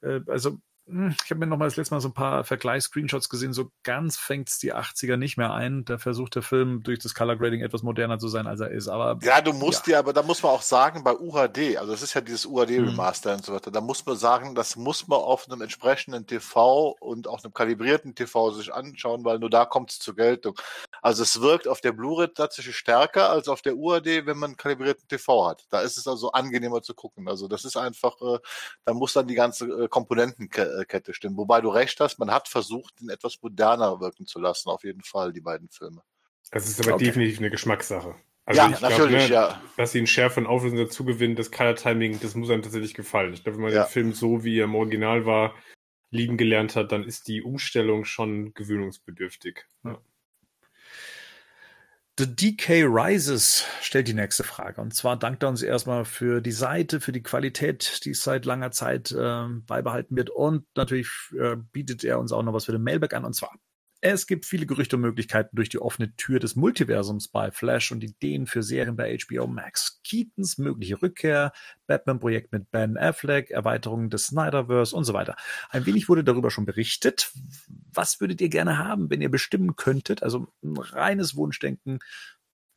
äh, 0.00 0.20
also 0.26 0.58
ich 0.88 1.30
habe 1.30 1.40
mir 1.40 1.46
noch 1.46 1.58
mal 1.58 1.66
das 1.66 1.76
letzte 1.76 1.94
Mal 1.94 2.00
so 2.00 2.08
ein 2.08 2.14
paar 2.14 2.44
Vergleichs-Screenshots 2.44 3.28
gesehen. 3.28 3.52
So 3.52 3.70
ganz 3.82 4.16
fängt 4.16 4.48
es 4.48 4.58
die 4.58 4.74
80er 4.74 5.16
nicht 5.16 5.36
mehr 5.36 5.52
ein. 5.52 5.84
Da 5.84 5.98
versucht 5.98 6.34
der 6.34 6.42
Film 6.42 6.82
durch 6.82 6.98
das 6.98 7.14
Color 7.14 7.36
Grading 7.36 7.60
etwas 7.60 7.82
moderner 7.82 8.18
zu 8.18 8.28
sein, 8.28 8.46
als 8.46 8.60
er 8.60 8.70
ist. 8.70 8.88
Aber 8.88 9.18
ja, 9.22 9.40
du 9.40 9.52
musst 9.52 9.86
ja, 9.86 9.98
aber 9.98 10.12
da 10.12 10.22
muss 10.22 10.42
man 10.42 10.52
auch 10.52 10.62
sagen, 10.62 11.04
bei 11.04 11.12
UHD, 11.12 11.76
also 11.76 11.92
das 11.92 12.02
ist 12.02 12.14
ja 12.14 12.20
dieses 12.20 12.46
UHD 12.46 12.70
mhm. 12.70 12.88
Remaster 12.88 13.30
mhm. 13.30 13.36
und 13.36 13.44
so 13.44 13.54
weiter, 13.54 13.70
da 13.70 13.80
muss 13.80 14.04
man 14.06 14.16
sagen, 14.16 14.54
das 14.54 14.76
muss 14.76 15.06
man 15.08 15.18
auf 15.18 15.48
einem 15.48 15.60
entsprechenden 15.60 16.26
TV 16.26 16.96
und 17.00 17.28
auf 17.28 17.44
einem 17.44 17.52
kalibrierten 17.52 18.14
TV 18.14 18.50
sich 18.52 18.72
anschauen, 18.72 19.24
weil 19.24 19.38
nur 19.38 19.50
da 19.50 19.66
kommt 19.66 19.90
es 19.90 19.98
zur 19.98 20.16
Geltung. 20.16 20.54
Also 21.02 21.22
es 21.22 21.40
wirkt 21.40 21.68
auf 21.68 21.80
der 21.80 21.92
Blu-ray 21.92 22.28
tatsächlich 22.28 22.76
stärker 22.76 23.30
als 23.30 23.48
auf 23.48 23.62
der 23.62 23.76
UHD, 23.76 24.26
wenn 24.26 24.38
man 24.38 24.50
einen 24.50 24.56
kalibrierten 24.56 25.08
TV 25.08 25.48
hat. 25.48 25.66
Da 25.70 25.80
ist 25.80 25.96
es 25.96 26.06
also 26.06 26.32
angenehmer 26.32 26.82
zu 26.82 26.94
gucken. 26.94 27.28
Also 27.28 27.48
das 27.48 27.64
ist 27.64 27.76
einfach, 27.76 28.20
äh, 28.20 28.38
da 28.84 28.94
muss 28.94 29.12
dann 29.12 29.26
die 29.26 29.34
ganze 29.34 29.66
äh, 29.66 29.88
Komponentenkette 29.88 30.84
Kette 30.86 31.14
stimmen. 31.14 31.36
Wobei 31.36 31.60
du 31.60 31.68
recht 31.68 32.00
hast, 32.00 32.18
man 32.18 32.30
hat 32.30 32.48
versucht, 32.48 33.00
ihn 33.00 33.10
etwas 33.10 33.38
moderner 33.42 34.00
wirken 34.00 34.26
zu 34.26 34.38
lassen, 34.38 34.70
auf 34.70 34.84
jeden 34.84 35.02
Fall, 35.02 35.32
die 35.32 35.40
beiden 35.40 35.68
Filme. 35.68 36.02
Das 36.50 36.68
ist 36.68 36.80
aber 36.80 36.94
okay. 36.94 37.04
definitiv 37.06 37.38
eine 37.38 37.50
Geschmackssache. 37.50 38.14
Also 38.46 38.62
ja, 38.62 38.68
natürlich, 38.80 39.26
glaub, 39.26 39.50
ne, 39.50 39.58
ja. 39.58 39.62
Dass 39.76 39.92
sie 39.92 39.98
einen 39.98 40.06
Schärfe 40.06 40.40
und 40.40 40.46
Auflösung 40.46 40.78
dazu 40.78 41.04
gewinnen, 41.04 41.36
das 41.36 41.50
Color 41.50 41.74
Timing, 41.74 42.18
das 42.20 42.34
muss 42.34 42.48
einem 42.48 42.62
tatsächlich 42.62 42.94
gefallen. 42.94 43.34
Ich 43.34 43.44
glaube, 43.44 43.58
wenn 43.58 43.64
man 43.64 43.72
ja. 43.74 43.84
den 43.84 43.90
Film 43.90 44.12
so, 44.14 44.42
wie 44.42 44.58
er 44.58 44.64
im 44.64 44.74
Original 44.74 45.26
war, 45.26 45.54
lieben 46.10 46.38
gelernt 46.38 46.74
hat, 46.74 46.90
dann 46.92 47.04
ist 47.04 47.28
die 47.28 47.42
Umstellung 47.42 48.06
schon 48.06 48.54
gewöhnungsbedürftig. 48.54 49.66
Ja. 49.84 50.00
The 52.18 52.26
DK 52.26 52.84
Rises 52.84 53.64
stellt 53.80 54.08
die 54.08 54.14
nächste 54.14 54.42
Frage. 54.42 54.80
Und 54.80 54.92
zwar 54.92 55.16
dankt 55.16 55.44
er 55.44 55.50
uns 55.50 55.62
erstmal 55.62 56.04
für 56.04 56.40
die 56.40 56.50
Seite, 56.50 57.00
für 57.00 57.12
die 57.12 57.22
Qualität, 57.22 58.04
die 58.04 58.12
seit 58.12 58.44
langer 58.44 58.72
Zeit 58.72 59.12
äh, 59.12 59.46
beibehalten 59.48 60.16
wird. 60.16 60.28
Und 60.28 60.66
natürlich 60.74 61.08
äh, 61.38 61.54
bietet 61.70 62.02
er 62.02 62.18
uns 62.18 62.32
auch 62.32 62.42
noch 62.42 62.52
was 62.52 62.64
für 62.64 62.72
den 62.72 62.82
Mailback 62.82 63.14
an. 63.14 63.24
Und 63.24 63.34
zwar 63.34 63.54
es 64.00 64.26
gibt 64.26 64.46
viele 64.46 64.66
Gerüchte 64.66 64.96
und 64.96 65.02
Möglichkeiten 65.02 65.56
durch 65.56 65.68
die 65.68 65.80
offene 65.80 66.14
Tür 66.14 66.38
des 66.38 66.54
Multiversums 66.54 67.28
bei 67.28 67.50
Flash 67.50 67.90
und 67.90 68.04
Ideen 68.04 68.46
für 68.46 68.62
Serien 68.62 68.94
bei 68.94 69.16
HBO 69.16 69.48
Max. 69.48 70.00
Keatons 70.04 70.58
mögliche 70.58 71.02
Rückkehr, 71.02 71.52
Batman-Projekt 71.88 72.52
mit 72.52 72.70
Ben 72.70 72.96
Affleck, 72.96 73.50
Erweiterung 73.50 74.08
des 74.08 74.26
Snyderverse 74.26 74.94
und 74.94 75.04
so 75.04 75.14
weiter. 75.14 75.34
Ein 75.70 75.84
wenig 75.86 76.08
wurde 76.08 76.22
darüber 76.22 76.50
schon 76.50 76.64
berichtet. 76.64 77.32
Was 77.92 78.20
würdet 78.20 78.40
ihr 78.40 78.48
gerne 78.48 78.78
haben, 78.78 79.10
wenn 79.10 79.20
ihr 79.20 79.30
bestimmen 79.30 79.74
könntet? 79.74 80.22
Also 80.22 80.46
ein 80.62 80.76
reines 80.76 81.34
Wunschdenken. 81.34 81.98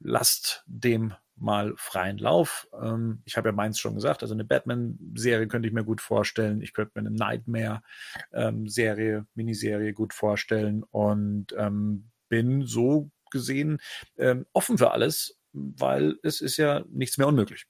Lasst 0.03 0.63
dem 0.65 1.13
mal 1.35 1.73
freien 1.75 2.17
Lauf. 2.17 2.67
Ähm, 2.79 3.21
ich 3.25 3.37
habe 3.37 3.49
ja 3.49 3.53
meins 3.53 3.79
schon 3.79 3.95
gesagt, 3.95 4.21
also 4.21 4.33
eine 4.33 4.45
Batman-Serie 4.45 5.47
könnte 5.47 5.67
ich 5.67 5.73
mir 5.73 5.83
gut 5.83 6.01
vorstellen. 6.01 6.61
Ich 6.61 6.73
könnte 6.73 6.91
mir 6.95 7.07
eine 7.07 7.17
Nightmare-Serie, 7.17 9.17
ähm, 9.17 9.27
Miniserie 9.33 9.93
gut 9.93 10.13
vorstellen 10.13 10.83
und 10.83 11.47
ähm, 11.57 12.11
bin 12.29 12.65
so 12.65 13.09
gesehen 13.31 13.79
ähm, 14.17 14.45
offen 14.53 14.77
für 14.77 14.91
alles, 14.91 15.37
weil 15.53 16.17
es 16.23 16.41
ist 16.41 16.57
ja 16.57 16.83
nichts 16.89 17.17
mehr 17.17 17.27
unmöglich. 17.27 17.65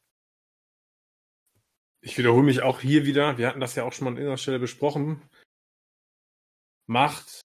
Ich 2.04 2.18
wiederhole 2.18 2.44
mich 2.44 2.64
auch 2.64 2.82
hier 2.82 3.06
wieder. 3.06 3.38
Wir 3.38 3.48
hatten 3.48 3.60
das 3.60 3.76
ja 3.76 3.84
auch 3.84 3.94
schon 3.94 4.06
mal 4.06 4.12
an 4.12 4.18
irgendeiner 4.18 4.38
Stelle 4.38 4.60
besprochen. 4.60 5.22
Macht 6.88 7.42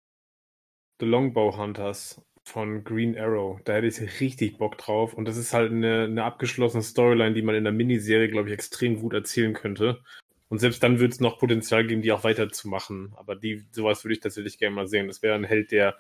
The 1.00 1.06
Longbow 1.06 1.56
Hunters 1.56 2.20
von 2.44 2.84
Green 2.84 3.16
Arrow. 3.16 3.60
Da 3.64 3.74
hätte 3.74 3.86
ich 3.86 4.20
richtig 4.20 4.58
Bock 4.58 4.78
drauf. 4.78 5.14
Und 5.14 5.26
das 5.26 5.36
ist 5.36 5.52
halt 5.52 5.72
eine, 5.72 6.04
eine 6.04 6.24
abgeschlossene 6.24 6.82
Storyline, 6.82 7.34
die 7.34 7.42
man 7.42 7.54
in 7.54 7.64
der 7.64 7.72
Miniserie, 7.72 8.28
glaube 8.28 8.48
ich, 8.48 8.54
extrem 8.54 9.00
gut 9.00 9.14
erzählen 9.14 9.54
könnte. 9.54 10.02
Und 10.48 10.58
selbst 10.58 10.82
dann 10.82 10.98
würde 10.98 11.12
es 11.12 11.20
noch 11.20 11.38
Potenzial 11.38 11.86
geben, 11.86 12.02
die 12.02 12.12
auch 12.12 12.24
weiterzumachen. 12.24 13.14
Aber 13.16 13.36
die, 13.36 13.64
sowas 13.70 14.04
würde 14.04 14.14
ich 14.14 14.20
tatsächlich 14.20 14.58
gerne 14.58 14.76
mal 14.76 14.88
sehen. 14.88 15.06
Das 15.06 15.22
wäre 15.22 15.34
ein 15.34 15.44
Held, 15.44 15.70
der 15.70 15.96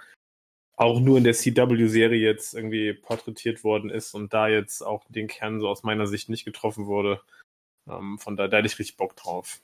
auch 0.76 1.00
nur 1.00 1.18
in 1.18 1.24
der 1.24 1.34
CW-Serie 1.34 2.20
jetzt 2.20 2.54
irgendwie 2.54 2.92
porträtiert 2.92 3.62
worden 3.64 3.90
ist 3.90 4.14
und 4.14 4.32
da 4.34 4.48
jetzt 4.48 4.82
auch 4.82 5.04
den 5.08 5.28
Kern 5.28 5.60
so 5.60 5.68
aus 5.68 5.84
meiner 5.84 6.06
Sicht 6.06 6.28
nicht 6.28 6.44
getroffen 6.44 6.86
wurde. 6.86 7.20
Ähm, 7.88 8.18
von 8.18 8.36
da, 8.36 8.48
da 8.48 8.58
hätte 8.58 8.66
ich 8.66 8.78
richtig 8.78 8.96
Bock 8.96 9.16
drauf. 9.16 9.60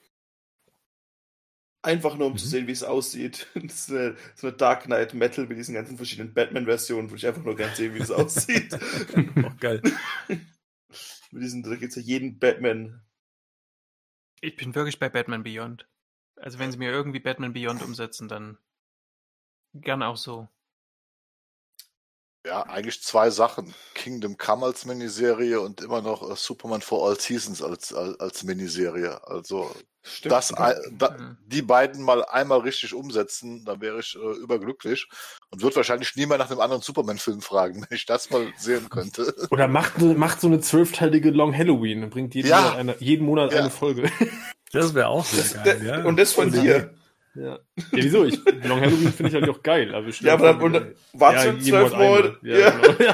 Einfach 1.81 2.17
nur, 2.17 2.27
um 2.27 2.33
mhm. 2.33 2.37
zu 2.37 2.47
sehen, 2.47 2.67
wie 2.67 2.73
es 2.73 2.83
aussieht. 2.83 3.47
Das 3.55 3.87
ist 3.87 3.91
eine, 3.91 4.15
so 4.35 4.47
eine 4.47 4.57
Dark 4.57 4.83
Knight 4.83 5.13
Metal 5.13 5.47
mit 5.47 5.57
diesen 5.57 5.75
ganzen 5.75 5.97
verschiedenen 5.97 6.33
Batman-Versionen, 6.33 7.09
wo 7.09 7.15
ich 7.15 7.25
einfach 7.25 7.43
nur 7.43 7.55
gerne 7.55 7.75
sehen, 7.75 7.95
wie 7.95 7.99
es 7.99 8.11
aussieht. 8.11 8.77
oh, 9.43 9.51
geil. 9.59 9.81
mit 10.27 11.43
diesen, 11.43 11.63
da 11.63 11.75
gibt 11.75 11.91
es 11.91 11.95
ja 11.95 12.01
jeden 12.01 12.37
Batman. 12.37 13.01
Ich 14.41 14.55
bin 14.55 14.75
wirklich 14.75 14.99
bei 14.99 15.09
Batman 15.09 15.43
Beyond. 15.43 15.87
Also 16.35 16.59
wenn 16.59 16.71
sie 16.71 16.77
mir 16.77 16.91
irgendwie 16.91 17.19
Batman 17.19 17.53
Beyond 17.53 17.81
umsetzen, 17.81 18.27
dann 18.27 18.57
gern 19.73 20.03
auch 20.03 20.17
so. 20.17 20.49
Ja, 22.45 22.63
eigentlich 22.63 23.03
zwei 23.03 23.29
Sachen. 23.29 23.73
Kingdom 23.95 24.37
Come 24.37 24.65
als 24.65 24.85
Miniserie 24.85 25.59
und 25.59 25.81
immer 25.81 26.01
noch 26.01 26.21
uh, 26.21 26.35
Superman 26.35 26.81
for 26.81 27.07
All 27.07 27.19
Seasons 27.19 27.61
als, 27.61 27.93
als, 27.93 28.19
als 28.19 28.43
Miniserie. 28.43 29.19
Also 29.27 29.69
Stimmt. 30.03 30.31
das, 30.31 30.47
da, 30.47 31.09
mhm. 31.11 31.37
die 31.45 31.61
beiden 31.61 32.01
mal 32.01 32.23
einmal 32.23 32.59
richtig 32.59 32.93
umsetzen, 32.93 33.65
dann 33.65 33.81
wäre 33.81 33.99
ich 33.99 34.15
äh, 34.15 34.37
überglücklich 34.41 35.09
und 35.49 35.61
würde 35.61 35.75
wahrscheinlich 35.75 36.15
nie 36.15 36.25
mehr 36.25 36.37
nach 36.37 36.49
einem 36.49 36.61
anderen 36.61 36.81
Superman-Film 36.81 37.41
fragen, 37.41 37.81
wenn 37.89 37.95
ich 37.95 38.05
das 38.05 38.29
mal 38.29 38.47
sehen 38.57 38.87
könnte. 38.89 39.35
Oder 39.51 39.67
macht, 39.67 39.99
macht 39.99 40.39
so 40.39 40.47
eine 40.47 40.61
zwölfteilige 40.61 41.31
Long 41.31 41.55
Halloween 41.55 42.03
und 42.03 42.09
bringt 42.09 42.35
jeden, 42.35 42.47
ja. 42.47 42.61
Monat, 42.61 42.77
eine, 42.77 42.95
jeden 42.99 43.25
Monat 43.25 43.51
ja. 43.51 43.59
eine 43.59 43.69
Folge. 43.69 44.09
Das 44.71 44.93
wäre 44.93 45.07
auch 45.07 45.25
sehr 45.25 45.43
das, 45.43 45.63
geil. 45.63 45.85
ja. 45.85 46.03
Und 46.05 46.17
das 46.17 46.33
von 46.33 46.51
dir. 46.51 46.93
Ja. 47.35 47.53
ja, 47.53 47.59
wieso? 47.91 48.25
Ich, 48.25 48.39
Long 48.63 48.81
Halloween 48.81 49.13
finde 49.13 49.29
ich 49.29 49.33
halt 49.35 49.49
auch 49.49 49.61
geil. 49.61 49.93
Also 49.93 50.25
ja, 50.25 50.33
aber 50.33 50.53
dann, 50.53 50.61
und, 50.61 50.95
warte 51.13 51.47
ja, 51.47 51.59
zwölf 51.59 51.91
Monate. 51.93 52.37
Ja, 52.41 52.57
ja. 52.57 52.69
Genau. 52.71 53.11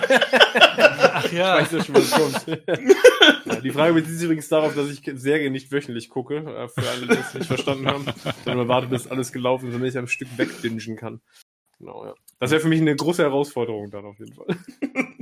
Ach 1.13 1.31
ja. 1.31 1.59
Ich 1.65 1.71
weiß 1.71 1.71
ja 1.71 1.83
schon, 1.83 1.95
was 1.95 2.11
kommt. 2.11 2.59
ja, 3.45 3.55
die 3.61 3.71
Frage 3.71 3.93
bezieht 3.93 4.15
sich 4.15 4.23
übrigens 4.23 4.47
darauf, 4.47 4.73
dass 4.75 4.89
ich 4.89 5.01
Serien 5.15 5.51
nicht 5.51 5.71
wöchentlich 5.71 6.09
gucke, 6.09 6.37
äh, 6.37 6.67
für 6.67 6.89
alle, 6.89 7.01
die 7.01 7.07
das 7.07 7.33
nicht 7.33 7.47
verstanden 7.47 7.87
haben. 7.87 8.05
Sondern 8.43 8.57
man 8.57 8.67
wartet, 8.67 8.89
bis 8.89 9.07
alles 9.07 9.31
gelaufen 9.31 9.67
ist, 9.67 9.73
damit 9.73 9.91
ich 9.91 9.97
am 9.97 10.07
Stück 10.07 10.29
wegbingen 10.37 10.95
kann. 10.95 11.21
Genau, 11.79 12.05
ja. 12.05 12.13
Das 12.39 12.51
wäre 12.51 12.61
für 12.61 12.67
mich 12.67 12.81
eine 12.81 12.95
große 12.95 13.23
Herausforderung 13.23 13.89
dann 13.91 14.05
auf 14.05 14.19
jeden 14.19 14.33
Fall. 14.33 14.47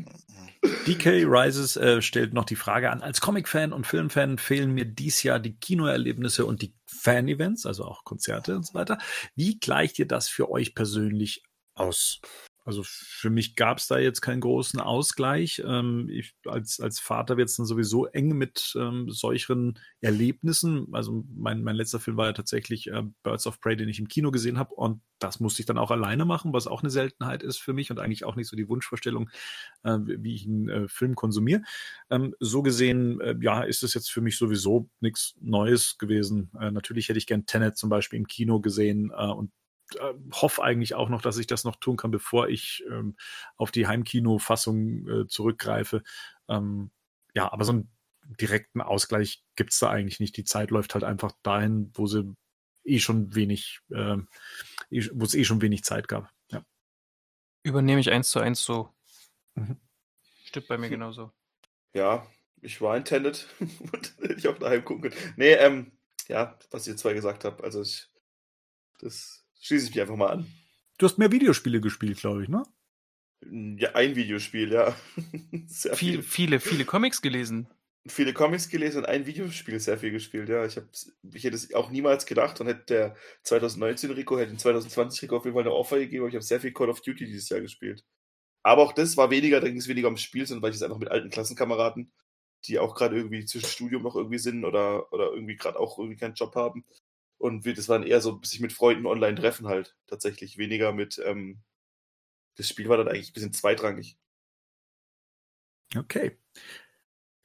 DK 0.87 1.25
Rises 1.25 1.77
äh, 1.77 2.01
stellt 2.01 2.33
noch 2.33 2.45
die 2.45 2.55
Frage 2.55 2.89
an, 2.89 3.01
als 3.01 3.21
Comic-Fan 3.21 3.73
und 3.73 3.87
Filmfan 3.87 4.37
fehlen 4.37 4.73
mir 4.73 4.85
dies 4.85 5.23
Jahr 5.23 5.39
die 5.39 5.55
Kinoerlebnisse 5.55 6.45
und 6.45 6.61
die 6.61 6.73
Fan-Events, 6.93 7.65
also 7.65 7.85
auch 7.85 8.03
Konzerte 8.03 8.55
und 8.55 8.65
so 8.65 8.73
weiter. 8.73 8.97
Wie 9.35 9.59
gleicht 9.59 9.99
ihr 9.99 10.07
das 10.07 10.29
für 10.29 10.49
euch 10.49 10.75
persönlich 10.75 11.43
aus? 11.75 12.21
Also 12.65 12.81
für 12.85 13.30
mich 13.30 13.56
gab 13.56 13.80
es 13.80 13.88
da 13.88 13.98
jetzt 13.98 14.22
keinen 14.22 14.40
großen 14.40 14.80
Ausgleich. 14.80 15.61
Ähm, 15.65 16.07
ich, 16.10 16.34
als, 16.45 16.80
als 16.80 16.99
Vater 16.99 17.35
wird 17.35 17.49
es 17.49 17.57
dann 17.57 17.65
sowieso 17.65 18.06
eng 18.06 18.38
mit 18.38 18.73
ähm, 18.80 19.10
solchen 19.10 19.80
Erlebnissen. 19.99 20.88
Also 20.94 21.26
mein, 21.35 21.64
mein 21.64 21.76
letzter 21.76 21.99
Film 21.99 22.15
war 22.15 22.27
ja 22.27 22.34
tatsächlich 22.34 22.88
äh, 22.88 23.03
Birds 23.23 23.48
of 23.48 23.60
Prey, 23.60 23.76
den 23.76 23.90
ich 23.90 23.99
im 23.99 24.07
Kino 24.07 24.31
gesehen 24.31 24.57
habe. 24.60 24.73
Und 24.76 25.02
das 25.19 25.41
musste 25.41 25.61
ich 25.61 25.65
dann 25.65 25.77
auch 25.77 25.91
alleine 25.91 26.23
machen, 26.23 26.53
was 26.53 26.68
auch 26.68 26.81
eine 26.81 26.90
Seltenheit 26.90 27.44
ist 27.44 27.57
für 27.57 27.73
mich 27.73 27.91
und 27.91 27.99
eigentlich 27.99 28.23
auch 28.23 28.35
nicht 28.35 28.48
so 28.48 28.56
die 28.56 28.69
Wunschvorstellung, 28.69 29.30
äh, 29.84 29.98
wie 30.06 30.35
ich 30.35 30.45
einen 30.45 30.69
äh, 30.69 30.88
Film 30.88 31.15
konsumiere. 31.15 31.64
Ähm, 32.10 32.34
so 32.40 32.61
gesehen, 32.61 33.19
äh, 33.19 33.35
ja, 33.41 33.64
ist 33.64 33.84
es 33.84 33.94
jetzt 33.94 34.10
für 34.10 34.22
mich 34.22 34.38
sowieso 34.38 34.90
nichts 35.02 35.35
Neues 35.41 35.98
gewesen. 35.98 36.49
Äh, 36.60 36.72
natürlich 36.72 37.10
hätte 37.10 37.19
ich 37.19 37.27
gern 37.27 37.45
Tenet 37.45 37.77
zum 37.77 37.90
Beispiel 37.90 38.19
im 38.19 38.27
Kino 38.27 38.61
gesehen 38.61 39.11
äh, 39.15 39.27
und 39.27 39.52
hoffe 40.31 40.63
eigentlich 40.63 40.95
auch 40.95 41.09
noch, 41.09 41.21
dass 41.21 41.37
ich 41.37 41.47
das 41.47 41.63
noch 41.63 41.75
tun 41.77 41.97
kann, 41.97 42.11
bevor 42.11 42.49
ich 42.49 42.83
ähm, 42.89 43.15
auf 43.57 43.71
die 43.71 43.87
Heimkino-Fassung 43.87 45.07
äh, 45.07 45.27
zurückgreife. 45.27 46.03
Ähm, 46.47 46.91
ja, 47.33 47.51
aber 47.51 47.65
so 47.65 47.73
einen 47.73 47.91
direkten 48.39 48.81
Ausgleich 48.81 49.43
gibt's 49.55 49.79
da 49.79 49.89
eigentlich 49.89 50.19
nicht. 50.19 50.37
Die 50.37 50.43
Zeit 50.43 50.71
läuft 50.71 50.93
halt 50.93 51.03
einfach 51.03 51.33
dahin, 51.43 51.91
wo 51.93 52.07
sie 52.07 52.35
eh 52.83 52.99
schon 52.99 53.35
wenig, 53.35 53.79
äh, 53.89 54.17
wo 55.13 55.25
es 55.25 55.35
eh 55.35 55.43
schon 55.43 55.61
wenig 55.61 55.83
Zeit 55.83 56.07
gab. 56.07 56.31
Ja. 56.51 56.65
Übernehme 57.63 58.01
ich 58.01 58.11
eins 58.11 58.29
zu 58.29 58.39
eins 58.39 58.63
so. 58.63 58.93
Mhm. 59.55 59.79
Stimmt 60.45 60.67
bei 60.67 60.77
mir 60.77 60.89
genauso. 60.89 61.31
Ja, 61.93 62.27
ich 62.61 62.81
war 62.81 62.95
in 62.97 63.05
Tenet 63.05 63.47
und 63.59 64.15
hätte 64.21 64.33
ich 64.33 64.47
auch 64.47 64.57
daheim 64.57 64.83
gucken 64.83 65.09
können. 65.09 65.33
Nee, 65.35 65.53
ähm, 65.53 65.91
ja, 66.27 66.57
was 66.71 66.87
ihr 66.87 66.97
zwei 66.97 67.13
gesagt 67.13 67.45
habt, 67.45 67.63
also 67.63 67.81
ich, 67.81 68.07
das 68.99 69.42
Schließe 69.64 69.85
ich 69.85 69.91
mich 69.91 70.02
einfach 70.02 70.18
mal 70.18 70.30
an. 70.30 70.45
Du 70.98 71.06
hast 71.06 71.18
mehr 71.18 71.31
Videospiele 71.31 71.80
gespielt, 71.80 72.18
glaube 72.18 72.44
ich, 72.44 72.49
ne? 72.49 72.64
Ja, 73.80 73.94
ein 73.94 74.15
Videospiel, 74.15 74.73
ja. 74.73 74.94
sehr 75.68 75.95
viel, 75.95 76.22
viele, 76.22 76.60
viele 76.60 76.84
Comics 76.84 77.22
gelesen. 77.22 77.69
Viele 78.06 78.34
Comics 78.34 78.68
gelesen 78.68 78.99
und 78.99 79.06
ein 79.06 79.26
Videospiel 79.26 79.80
sehr 79.80 79.98
viel 79.98 80.11
gespielt, 80.11 80.49
ja. 80.49 80.65
Ich, 80.65 80.77
ich 81.34 81.44
hätte 81.45 81.56
es 81.56 81.73
auch 81.73 81.91
niemals 81.91 82.26
gedacht 82.26 82.60
und 82.60 82.68
hätte 82.68 82.84
der 82.90 83.15
2019 83.44 84.11
Rico, 84.11 84.38
hätte 84.38 84.52
den 84.52 84.60
2020 84.60 85.23
Rico 85.23 85.38
auf 85.38 85.45
jeden 85.45 85.56
Fall 85.56 85.64
eine 85.64 85.73
Offer 85.73 85.98
gegeben, 85.98 86.23
aber 86.23 86.30
ich 86.30 86.35
habe 86.35 86.44
sehr 86.44 86.60
viel 86.60 86.73
Call 86.73 86.90
of 86.90 86.99
Duty 86.99 87.26
dieses 87.26 87.48
Jahr 87.48 87.61
gespielt. 87.61 88.03
Aber 88.64 88.81
auch 88.81 88.91
das 88.91 89.15
war 89.15 89.31
weniger, 89.31 89.61
da 89.61 89.68
ging 89.68 89.77
es 89.77 89.88
weniger 89.88 90.07
ums 90.07 90.22
Spiel, 90.22 90.45
sondern 90.45 90.64
weil 90.64 90.72
ich 90.72 90.77
es 90.77 90.84
einfach 90.84 90.99
mit 90.99 91.10
alten 91.10 91.30
Klassenkameraden, 91.30 92.11
die 92.65 92.80
auch 92.80 92.95
gerade 92.95 93.15
irgendwie 93.15 93.45
zwischen 93.45 93.68
Studium 93.68 94.03
noch 94.03 94.18
irgendwie 94.18 94.40
sind 94.40 94.65
oder, 94.65 95.11
oder 95.14 95.31
irgendwie 95.31 95.56
gerade 95.56 95.80
auch 95.80 95.98
irgendwie 95.98 96.18
keinen 96.18 96.35
Job 96.35 96.53
haben, 96.56 96.85
und 97.43 97.65
das 97.65 97.89
waren 97.89 98.03
eher 98.03 98.21
so 98.21 98.39
sich 98.41 98.61
mit 98.61 98.71
Freunden 98.71 99.05
online 99.05 99.35
treffen 99.35 99.67
halt 99.67 99.97
tatsächlich. 100.07 100.57
Weniger 100.57 100.93
mit, 100.93 101.21
ähm, 101.25 101.61
das 102.55 102.69
Spiel 102.69 102.87
war 102.87 102.95
dann 102.95 103.09
eigentlich 103.09 103.31
ein 103.31 103.33
bisschen 103.33 103.51
zweitrangig. 103.51 104.17
Okay. 105.93 106.37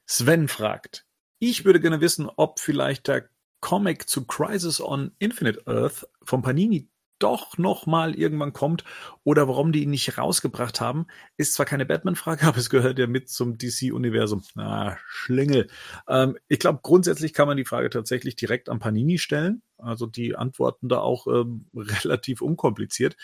Sven 0.05 0.47
fragt, 0.47 1.05
ich 1.39 1.65
würde 1.65 1.81
gerne 1.81 1.99
wissen, 1.99 2.29
ob 2.37 2.61
vielleicht 2.61 3.09
der 3.09 3.29
Comic 3.59 4.07
zu 4.07 4.25
Crisis 4.25 4.79
on 4.79 5.13
Infinite 5.19 5.67
Earth 5.67 6.07
von 6.23 6.41
Panini 6.41 6.89
doch 7.19 7.57
noch 7.57 7.85
mal 7.85 8.15
irgendwann 8.15 8.53
kommt 8.53 8.83
oder 9.23 9.47
warum 9.47 9.71
die 9.71 9.83
ihn 9.83 9.89
nicht 9.89 10.17
rausgebracht 10.17 10.81
haben, 10.81 11.07
ist 11.37 11.53
zwar 11.53 11.65
keine 11.65 11.85
Batman-Frage, 11.85 12.43
aber 12.47 12.57
es 12.57 12.69
gehört 12.69 12.99
ja 12.99 13.07
mit 13.07 13.29
zum 13.29 13.57
DC-Universum. 13.57 14.43
Ah, 14.55 14.97
Schlingel. 15.07 15.67
Ähm, 16.07 16.37
ich 16.47 16.59
glaube, 16.59 16.79
grundsätzlich 16.81 17.33
kann 17.33 17.47
man 17.47 17.57
die 17.57 17.65
Frage 17.65 17.89
tatsächlich 17.89 18.35
direkt 18.35 18.69
an 18.69 18.79
Panini 18.79 19.17
stellen. 19.17 19.61
Also 19.77 20.05
die 20.05 20.35
antworten 20.35 20.89
da 20.89 20.99
auch 20.99 21.27
ähm, 21.27 21.67
relativ 21.75 22.41
unkompliziert. 22.41 23.15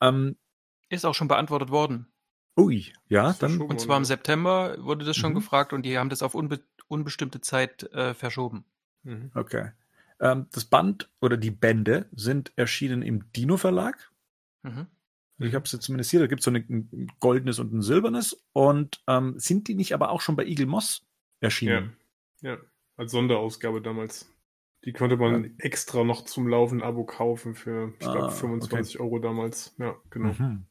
Ähm, 0.00 0.36
ist 0.88 1.04
auch 1.04 1.14
schon 1.14 1.28
beantwortet 1.28 1.70
worden. 1.70 2.06
Ui, 2.56 2.92
ja, 3.08 3.32
dann. 3.32 3.60
Und 3.60 3.80
zwar 3.80 3.96
im 3.96 4.04
September 4.04 4.76
wurde 4.78 5.04
das 5.04 5.16
schon 5.16 5.32
mhm. 5.32 5.36
gefragt 5.36 5.72
und 5.72 5.82
die 5.82 5.98
haben 5.98 6.08
das 6.08 6.22
auf 6.22 6.34
unbe 6.34 6.60
unbestimmte 6.86 7.40
Zeit 7.40 7.82
äh, 7.92 8.14
verschoben. 8.14 8.64
Mhm. 9.02 9.32
Okay. 9.34 9.72
Ähm, 10.20 10.46
das 10.52 10.64
Band 10.64 11.10
oder 11.20 11.36
die 11.36 11.50
Bände 11.50 12.08
sind 12.12 12.52
erschienen 12.56 13.02
im 13.02 13.32
Dino 13.32 13.56
Verlag. 13.56 14.12
Mhm. 14.62 14.86
Ich 15.38 15.54
habe 15.54 15.64
es 15.64 15.72
jetzt 15.72 15.84
zumindest 15.84 16.10
hier, 16.10 16.20
da 16.20 16.26
gibt 16.26 16.40
es 16.40 16.44
so 16.44 16.52
ein 16.52 17.10
goldenes 17.18 17.58
und 17.58 17.72
ein 17.72 17.82
silbernes. 17.82 18.44
Und 18.52 19.02
ähm, 19.08 19.38
sind 19.38 19.66
die 19.68 19.74
nicht 19.74 19.92
aber 19.92 20.10
auch 20.10 20.20
schon 20.20 20.36
bei 20.36 20.44
Eagle 20.44 20.66
Moss 20.66 21.04
erschienen? 21.40 21.96
Ja, 22.40 22.52
ja. 22.52 22.58
als 22.96 23.12
Sonderausgabe 23.12 23.82
damals. 23.82 24.30
Die 24.84 24.92
konnte 24.92 25.16
man 25.16 25.44
ja. 25.44 25.50
extra 25.58 26.04
noch 26.04 26.24
zum 26.24 26.46
Laufen 26.46 26.82
Abo 26.82 27.04
kaufen 27.04 27.54
für, 27.54 27.92
ich 27.94 28.00
glaube, 28.00 28.24
ah, 28.24 28.30
25 28.30 28.96
okay. 28.96 29.04
Euro 29.04 29.18
damals. 29.18 29.74
Ja, 29.78 29.96
genau. 30.10 30.34
Mhm. 30.34 30.66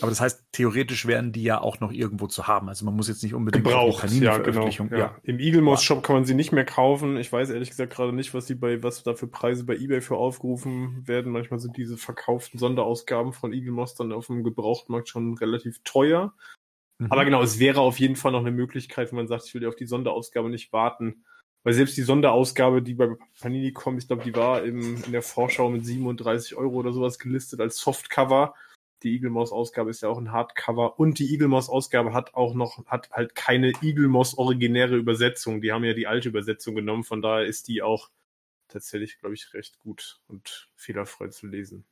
Aber 0.00 0.10
das 0.10 0.20
heißt, 0.20 0.46
theoretisch 0.52 1.06
wären 1.06 1.32
die 1.32 1.42
ja 1.42 1.60
auch 1.60 1.80
noch 1.80 1.92
irgendwo 1.92 2.26
zu 2.26 2.46
haben. 2.46 2.68
Also 2.68 2.84
man 2.84 2.94
muss 2.94 3.08
jetzt 3.08 3.22
nicht 3.22 3.34
unbedingt 3.34 3.64
Gebraucht, 3.64 4.10
ja, 4.10 4.38
genau. 4.38 4.68
Ja. 4.68 4.98
ja. 4.98 5.16
Im 5.22 5.38
Eagle 5.38 5.62
Moss 5.62 5.82
Shop 5.82 6.02
kann 6.02 6.16
man 6.16 6.24
sie 6.24 6.34
nicht 6.34 6.52
mehr 6.52 6.64
kaufen. 6.64 7.16
Ich 7.16 7.32
weiß 7.32 7.50
ehrlich 7.50 7.70
gesagt 7.70 7.94
gerade 7.94 8.12
nicht, 8.12 8.34
was 8.34 8.46
die 8.46 8.54
bei, 8.54 8.82
was 8.82 9.02
da 9.02 9.14
für 9.14 9.26
Preise 9.26 9.64
bei 9.64 9.76
eBay 9.76 10.00
für 10.00 10.16
aufgerufen 10.16 11.06
werden. 11.06 11.32
Manchmal 11.32 11.58
sind 11.58 11.76
diese 11.76 11.96
verkauften 11.96 12.58
Sonderausgaben 12.58 13.32
von 13.32 13.52
Eagle 13.52 13.72
Moss 13.72 13.94
dann 13.94 14.12
auf 14.12 14.26
dem 14.26 14.44
Gebrauchtmarkt 14.44 15.08
schon 15.08 15.36
relativ 15.38 15.80
teuer. 15.84 16.34
Mhm. 16.98 17.06
Aber 17.10 17.24
genau, 17.24 17.42
es 17.42 17.58
wäre 17.58 17.80
auf 17.80 17.98
jeden 17.98 18.16
Fall 18.16 18.32
noch 18.32 18.40
eine 18.40 18.52
Möglichkeit, 18.52 19.10
wenn 19.10 19.16
man 19.16 19.28
sagt, 19.28 19.46
ich 19.46 19.54
will 19.54 19.62
ja 19.62 19.68
auf 19.68 19.76
die 19.76 19.86
Sonderausgabe 19.86 20.50
nicht 20.50 20.72
warten. 20.72 21.24
Weil 21.64 21.74
selbst 21.74 21.96
die 21.96 22.02
Sonderausgabe, 22.02 22.82
die 22.82 22.94
bei 22.94 23.08
Panini 23.40 23.72
kommt, 23.72 24.02
ich 24.02 24.08
glaube, 24.08 24.24
die 24.24 24.34
war 24.34 24.64
im, 24.64 25.02
in 25.04 25.12
der 25.12 25.22
Vorschau 25.22 25.70
mit 25.70 25.86
37 25.86 26.56
Euro 26.56 26.74
oder 26.74 26.92
sowas 26.92 27.18
gelistet 27.18 27.60
als 27.60 27.78
Softcover. 27.78 28.54
Die 29.02 29.14
Eagle 29.14 29.30
Moss 29.30 29.52
Ausgabe 29.52 29.90
ist 29.90 30.02
ja 30.02 30.08
auch 30.08 30.18
ein 30.18 30.32
Hardcover 30.32 30.98
und 30.98 31.18
die 31.18 31.32
Eagle 31.32 31.48
Moss 31.48 31.68
Ausgabe 31.68 32.12
hat 32.12 32.34
auch 32.34 32.54
noch, 32.54 32.86
hat 32.86 33.10
halt 33.10 33.34
keine 33.34 33.72
Eagle 33.82 34.08
Moss 34.08 34.38
originäre 34.38 34.96
Übersetzung. 34.96 35.60
Die 35.60 35.72
haben 35.72 35.84
ja 35.84 35.94
die 35.94 36.06
alte 36.06 36.28
Übersetzung 36.28 36.74
genommen, 36.74 37.04
von 37.04 37.22
daher 37.22 37.46
ist 37.46 37.68
die 37.68 37.82
auch 37.82 38.10
tatsächlich, 38.68 39.18
glaube 39.18 39.34
ich, 39.34 39.52
recht 39.54 39.78
gut 39.78 40.20
und 40.28 40.70
fehlerfrei 40.74 41.28
zu 41.28 41.46
lesen. 41.46 41.84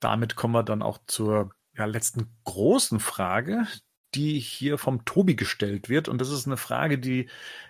Damit 0.00 0.36
kommen 0.36 0.54
wir 0.54 0.62
dann 0.62 0.82
auch 0.82 0.98
zur 1.06 1.54
ja, 1.76 1.86
letzten 1.86 2.28
großen 2.44 3.00
Frage, 3.00 3.66
die 4.14 4.38
hier 4.38 4.78
vom 4.78 5.04
Tobi 5.04 5.34
gestellt 5.34 5.88
wird. 5.88 6.08
Und 6.08 6.20
das 6.20 6.30
ist 6.30 6.46
eine 6.46 6.56
Frage, 6.56 6.98
die 6.98 7.28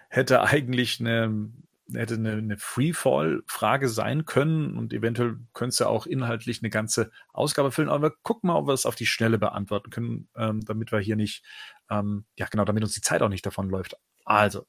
hätte 0.08 0.42
eigentlich 0.42 1.00
eine, 1.00 1.48
hätte 1.92 2.14
eine, 2.14 2.32
eine 2.32 2.58
Freefall-Frage 2.58 3.88
sein 3.88 4.24
können 4.24 4.76
und 4.76 4.92
eventuell 4.92 5.36
könnte 5.52 5.74
es 5.74 5.78
ja 5.78 5.86
auch 5.86 6.06
inhaltlich 6.06 6.62
eine 6.62 6.70
ganze 6.70 7.10
Ausgabe 7.32 7.72
füllen. 7.72 7.88
Aber 7.88 8.08
wir 8.08 8.14
gucken 8.22 8.48
mal, 8.48 8.56
ob 8.56 8.66
wir 8.68 8.72
es 8.72 8.86
auf 8.86 8.94
die 8.94 9.06
Schnelle 9.06 9.38
beantworten 9.38 9.90
können, 9.90 10.28
ähm, 10.36 10.64
damit 10.64 10.92
wir 10.92 11.00
hier 11.00 11.16
nicht, 11.16 11.44
ähm, 11.90 12.24
ja 12.38 12.46
genau, 12.46 12.64
damit 12.64 12.82
uns 12.82 12.94
die 12.94 13.00
Zeit 13.00 13.22
auch 13.22 13.28
nicht 13.28 13.44
davon 13.44 13.68
läuft. 13.68 13.96
Also, 14.24 14.66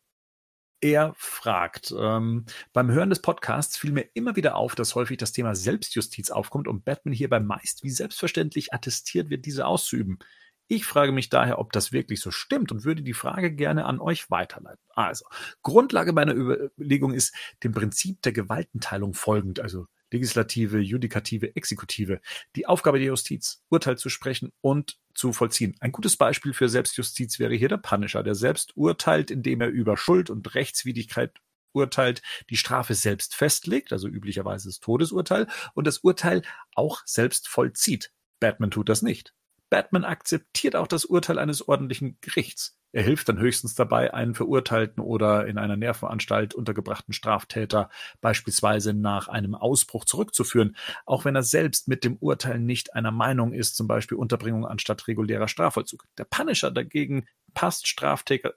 er 0.82 1.14
fragt, 1.18 1.94
ähm, 1.98 2.46
beim 2.74 2.92
Hören 2.92 3.10
des 3.10 3.22
Podcasts 3.22 3.78
fiel 3.78 3.92
mir 3.92 4.10
immer 4.14 4.36
wieder 4.36 4.56
auf, 4.56 4.76
dass 4.76 4.94
häufig 4.96 5.18
das 5.18 5.32
Thema 5.32 5.56
Selbstjustiz 5.56 6.30
aufkommt 6.30 6.68
und 6.68 6.86
Batman 6.86 7.14
hierbei 7.14 7.40
meist 7.40 7.84
wie 7.84 7.90
selbstverständlich 7.90 8.74
attestiert 8.74 9.30
wird, 9.30 9.46
diese 9.46 9.66
auszuüben. 9.66 10.20
Ich 10.68 10.86
frage 10.86 11.12
mich 11.12 11.30
daher, 11.30 11.60
ob 11.60 11.72
das 11.74 11.92
wirklich 11.92 12.22
so 12.22 12.32
stimmt 12.32 12.72
und 12.72 12.86
würde 12.86 13.04
die 13.04 13.14
Frage 13.14 13.52
gerne 13.54 13.86
an 13.86 14.00
euch 14.00 14.32
weiterleiten. 14.32 14.84
Also, 14.90 15.26
Grundlage 15.62 16.12
meiner 16.12 16.34
Überlegung 16.34 17.14
ist 17.14 17.36
dem 17.64 17.72
Prinzip 17.72 18.22
der 18.24 18.32
Gewaltenteilung 18.32 19.14
folgend, 19.14 19.60
also 19.60 19.86
Legislative, 20.12 20.80
Judikative, 20.80 21.56
Exekutive, 21.56 22.20
die 22.56 22.68
Aufgabe 22.68 22.98
der 22.98 23.08
Justiz, 23.08 23.64
Urteil 23.70 23.98
zu 23.98 24.10
sprechen 24.10 24.52
und 24.62 24.98
zu 25.14 25.34
vollziehen. 25.34 25.76
Ein 25.82 25.92
gutes 25.92 26.18
Beispiel 26.18 26.54
für 26.54 26.70
Selbstjustiz 26.70 27.38
wäre 27.38 27.54
hier 27.54 27.70
der 27.70 27.78
Punisher, 27.78 28.24
der 28.24 28.36
selbst 28.36 28.76
urteilt, 28.76 29.30
indem 29.30 29.62
er 29.62 29.70
über 29.70 29.98
Schuld 29.98 30.30
und 30.30 30.56
Rechtswidrigkeit 30.56 31.34
urteilt, 31.74 32.22
die 32.50 32.58
Strafe 32.58 32.94
selbst 32.96 33.36
festlegt, 33.36 33.92
also 33.92 34.08
üblicherweise 34.08 34.70
das 34.70 34.80
Todesurteil, 34.80 35.48
und 35.74 35.86
das 35.86 36.00
Urteil 36.00 36.42
auch 36.74 37.02
selbst 37.06 37.48
vollzieht. 37.48 38.12
Batman 38.40 38.72
tut 38.72 38.90
das 38.90 39.02
nicht. 39.02 39.34
Batman 39.70 40.06
akzeptiert 40.06 40.76
auch 40.76 40.88
das 40.88 41.06
Urteil 41.06 41.40
eines 41.40 41.68
ordentlichen 41.68 42.18
Gerichts. 42.22 42.78
Er 42.96 43.04
hilft 43.04 43.28
dann 43.28 43.40
höchstens 43.40 43.76
dabei, 43.76 44.14
einen 44.14 44.36
verurteilten 44.36 45.04
oder 45.04 45.48
in 45.48 45.58
einer 45.58 45.76
Nervenanstalt 45.76 46.54
untergebrachten 46.54 47.14
Straftäter 47.14 47.90
beispielsweise 48.22 48.94
nach 48.94 49.28
einem 49.28 49.54
Ausbruch 49.54 50.06
zurückzuführen, 50.06 50.78
auch 51.06 51.26
wenn 51.26 51.36
er 51.36 51.44
selbst 51.44 51.90
mit 51.90 52.06
dem 52.06 52.16
Urteil 52.16 52.58
nicht 52.58 52.94
einer 52.96 53.12
Meinung 53.12 53.52
ist, 53.52 53.76
zum 53.76 53.88
Beispiel 53.90 54.18
Unterbringung 54.18 54.66
anstatt 54.66 55.10
regulärer 55.10 55.50
Strafvollzug. 55.50 56.06
Der 56.18 56.24
Punisher 56.24 56.72
dagegen 56.72 57.26
passt 57.54 57.86
Straftäter, 57.90 58.54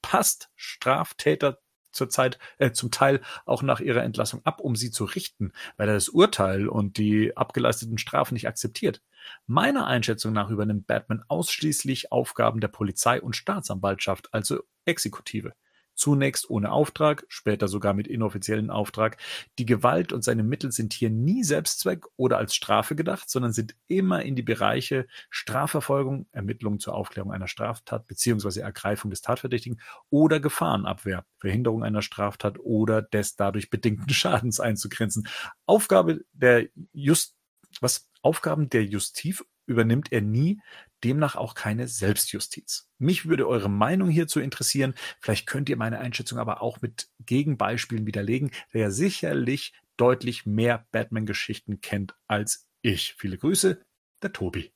passt 0.00 0.48
Straftäter 0.56 1.58
zurzeit 1.92 2.38
äh, 2.56 2.72
zum 2.72 2.90
Teil 2.90 3.20
auch 3.44 3.62
nach 3.62 3.80
ihrer 3.80 4.02
Entlassung 4.02 4.40
ab, 4.44 4.60
um 4.60 4.74
sie 4.74 4.90
zu 4.90 5.04
richten, 5.04 5.52
weil 5.76 5.88
er 5.88 5.94
das 5.94 6.08
Urteil 6.08 6.66
und 6.66 6.96
die 6.96 7.36
abgeleisteten 7.36 7.98
Strafen 7.98 8.32
nicht 8.32 8.48
akzeptiert. 8.48 9.02
Meiner 9.46 9.86
Einschätzung 9.86 10.32
nach 10.32 10.50
übernimmt 10.50 10.86
Batman 10.86 11.22
ausschließlich 11.28 12.12
Aufgaben 12.12 12.60
der 12.60 12.68
Polizei 12.68 13.20
und 13.20 13.36
Staatsanwaltschaft, 13.36 14.32
also 14.32 14.60
Exekutive. 14.84 15.52
Zunächst 15.94 16.48
ohne 16.48 16.72
Auftrag, 16.72 17.24
später 17.28 17.68
sogar 17.68 17.92
mit 17.92 18.08
inoffiziellen 18.08 18.70
Auftrag. 18.70 19.18
Die 19.58 19.66
Gewalt 19.66 20.12
und 20.12 20.24
seine 20.24 20.42
Mittel 20.42 20.72
sind 20.72 20.94
hier 20.94 21.10
nie 21.10 21.44
Selbstzweck 21.44 22.06
oder 22.16 22.38
als 22.38 22.54
Strafe 22.54 22.96
gedacht, 22.96 23.28
sondern 23.28 23.52
sind 23.52 23.76
immer 23.88 24.22
in 24.22 24.34
die 24.34 24.42
Bereiche 24.42 25.06
Strafverfolgung, 25.28 26.26
Ermittlung 26.32 26.80
zur 26.80 26.94
Aufklärung 26.94 27.30
einer 27.30 27.46
Straftat 27.46 28.06
bzw. 28.06 28.60
Ergreifung 28.60 29.10
des 29.10 29.20
Tatverdächtigen 29.20 29.80
oder 30.08 30.40
Gefahrenabwehr, 30.40 31.26
Verhinderung 31.38 31.84
einer 31.84 32.02
Straftat 32.02 32.58
oder 32.58 33.02
des 33.02 33.36
dadurch 33.36 33.68
bedingten 33.68 34.08
Schadens 34.14 34.60
einzugrenzen. 34.60 35.28
Aufgabe 35.66 36.24
der 36.32 36.68
Just 36.92 37.36
was 37.80 38.08
Aufgaben 38.22 38.70
der 38.70 38.84
Justiz 38.84 39.44
übernimmt 39.66 40.12
er 40.12 40.20
nie, 40.20 40.60
demnach 41.04 41.36
auch 41.36 41.54
keine 41.54 41.88
Selbstjustiz. 41.88 42.88
Mich 42.98 43.26
würde 43.26 43.48
eure 43.48 43.68
Meinung 43.68 44.08
hierzu 44.08 44.40
interessieren. 44.40 44.94
Vielleicht 45.20 45.46
könnt 45.46 45.68
ihr 45.68 45.76
meine 45.76 45.98
Einschätzung 45.98 46.38
aber 46.38 46.62
auch 46.62 46.80
mit 46.80 47.08
Gegenbeispielen 47.20 48.06
widerlegen, 48.06 48.50
der 48.72 48.82
ja 48.82 48.90
sicherlich 48.90 49.72
deutlich 49.96 50.46
mehr 50.46 50.86
Batman-Geschichten 50.92 51.80
kennt 51.80 52.14
als 52.26 52.68
ich. 52.80 53.14
Viele 53.14 53.38
Grüße, 53.38 53.84
der 54.22 54.32
Tobi. 54.32 54.72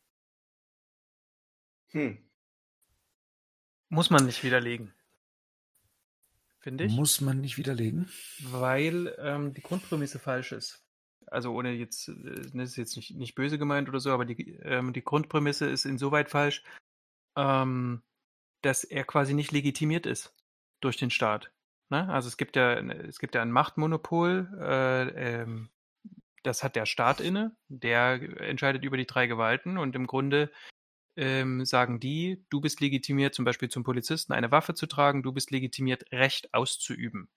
Hm. 1.89 2.19
Muss 3.89 4.11
man 4.11 4.27
nicht 4.27 4.43
widerlegen. 4.43 4.93
Finde 6.59 6.85
ich. 6.85 6.93
Muss 6.93 7.21
man 7.21 7.41
nicht 7.41 7.59
widerlegen. 7.59 8.11
Weil 8.41 9.15
ähm, 9.19 9.55
die 9.55 9.63
Grundprämisse 9.63 10.19
falsch 10.19 10.51
ist 10.51 10.86
also 11.27 11.53
ohne 11.55 11.73
jetzt, 11.73 12.09
äh, 12.09 12.15
das 12.55 12.71
ist 12.71 12.77
jetzt 12.77 12.97
nicht, 12.97 13.15
nicht 13.17 13.35
böse 13.35 13.59
gemeint 13.59 13.89
oder 13.89 14.01
so, 14.01 14.11
aber 14.11 14.25
die, 14.25 14.53
ähm, 14.63 14.93
die 14.93 15.05
Grundprämisse 15.05 15.67
ist 15.67 15.85
insoweit 15.85 16.31
falsch, 16.31 16.63
ähm, 17.37 18.03
dass 18.63 18.85
er 18.85 19.05
quasi 19.05 19.35
nicht 19.35 19.53
legitimiert 19.53 20.07
ist 20.07 20.35
durch 20.81 20.97
den 20.97 21.11
Staat. 21.11 21.53
Ne? 21.91 22.09
Also 22.09 22.29
es 22.29 22.37
gibt 22.37 22.57
ja, 22.57 22.75
es 22.75 23.19
gibt 23.19 23.35
ja 23.35 23.43
ein 23.43 23.53
Machtmonopol, 23.53 24.49
äh, 24.61 25.43
ähm, 25.43 25.71
das 26.43 26.63
hat 26.63 26.77
der 26.77 26.87
Staat 26.87 27.21
inne, 27.21 27.57
der 27.69 28.21
entscheidet 28.41 28.85
über 28.85 28.97
die 28.97 29.07
drei 29.07 29.27
Gewalten 29.27 29.79
und 29.79 29.97
im 29.97 30.07
Grunde 30.07 30.53
ähm, 31.17 31.65
sagen 31.65 31.99
die, 31.99 32.45
du 32.51 32.61
bist 32.61 32.81
legitimiert, 32.81 33.35
zum 33.35 33.45
Beispiel 33.45 33.69
zum 33.69 33.85
Polizisten 33.85 34.33
eine 34.33 34.51
Waffe 34.53 34.75
zu 34.75 34.87
tragen, 34.87 35.23
du 35.23 35.33
bist 35.33 35.51
legitimiert, 35.51 36.13
Recht 36.13 36.53
auszuüben. 36.55 37.29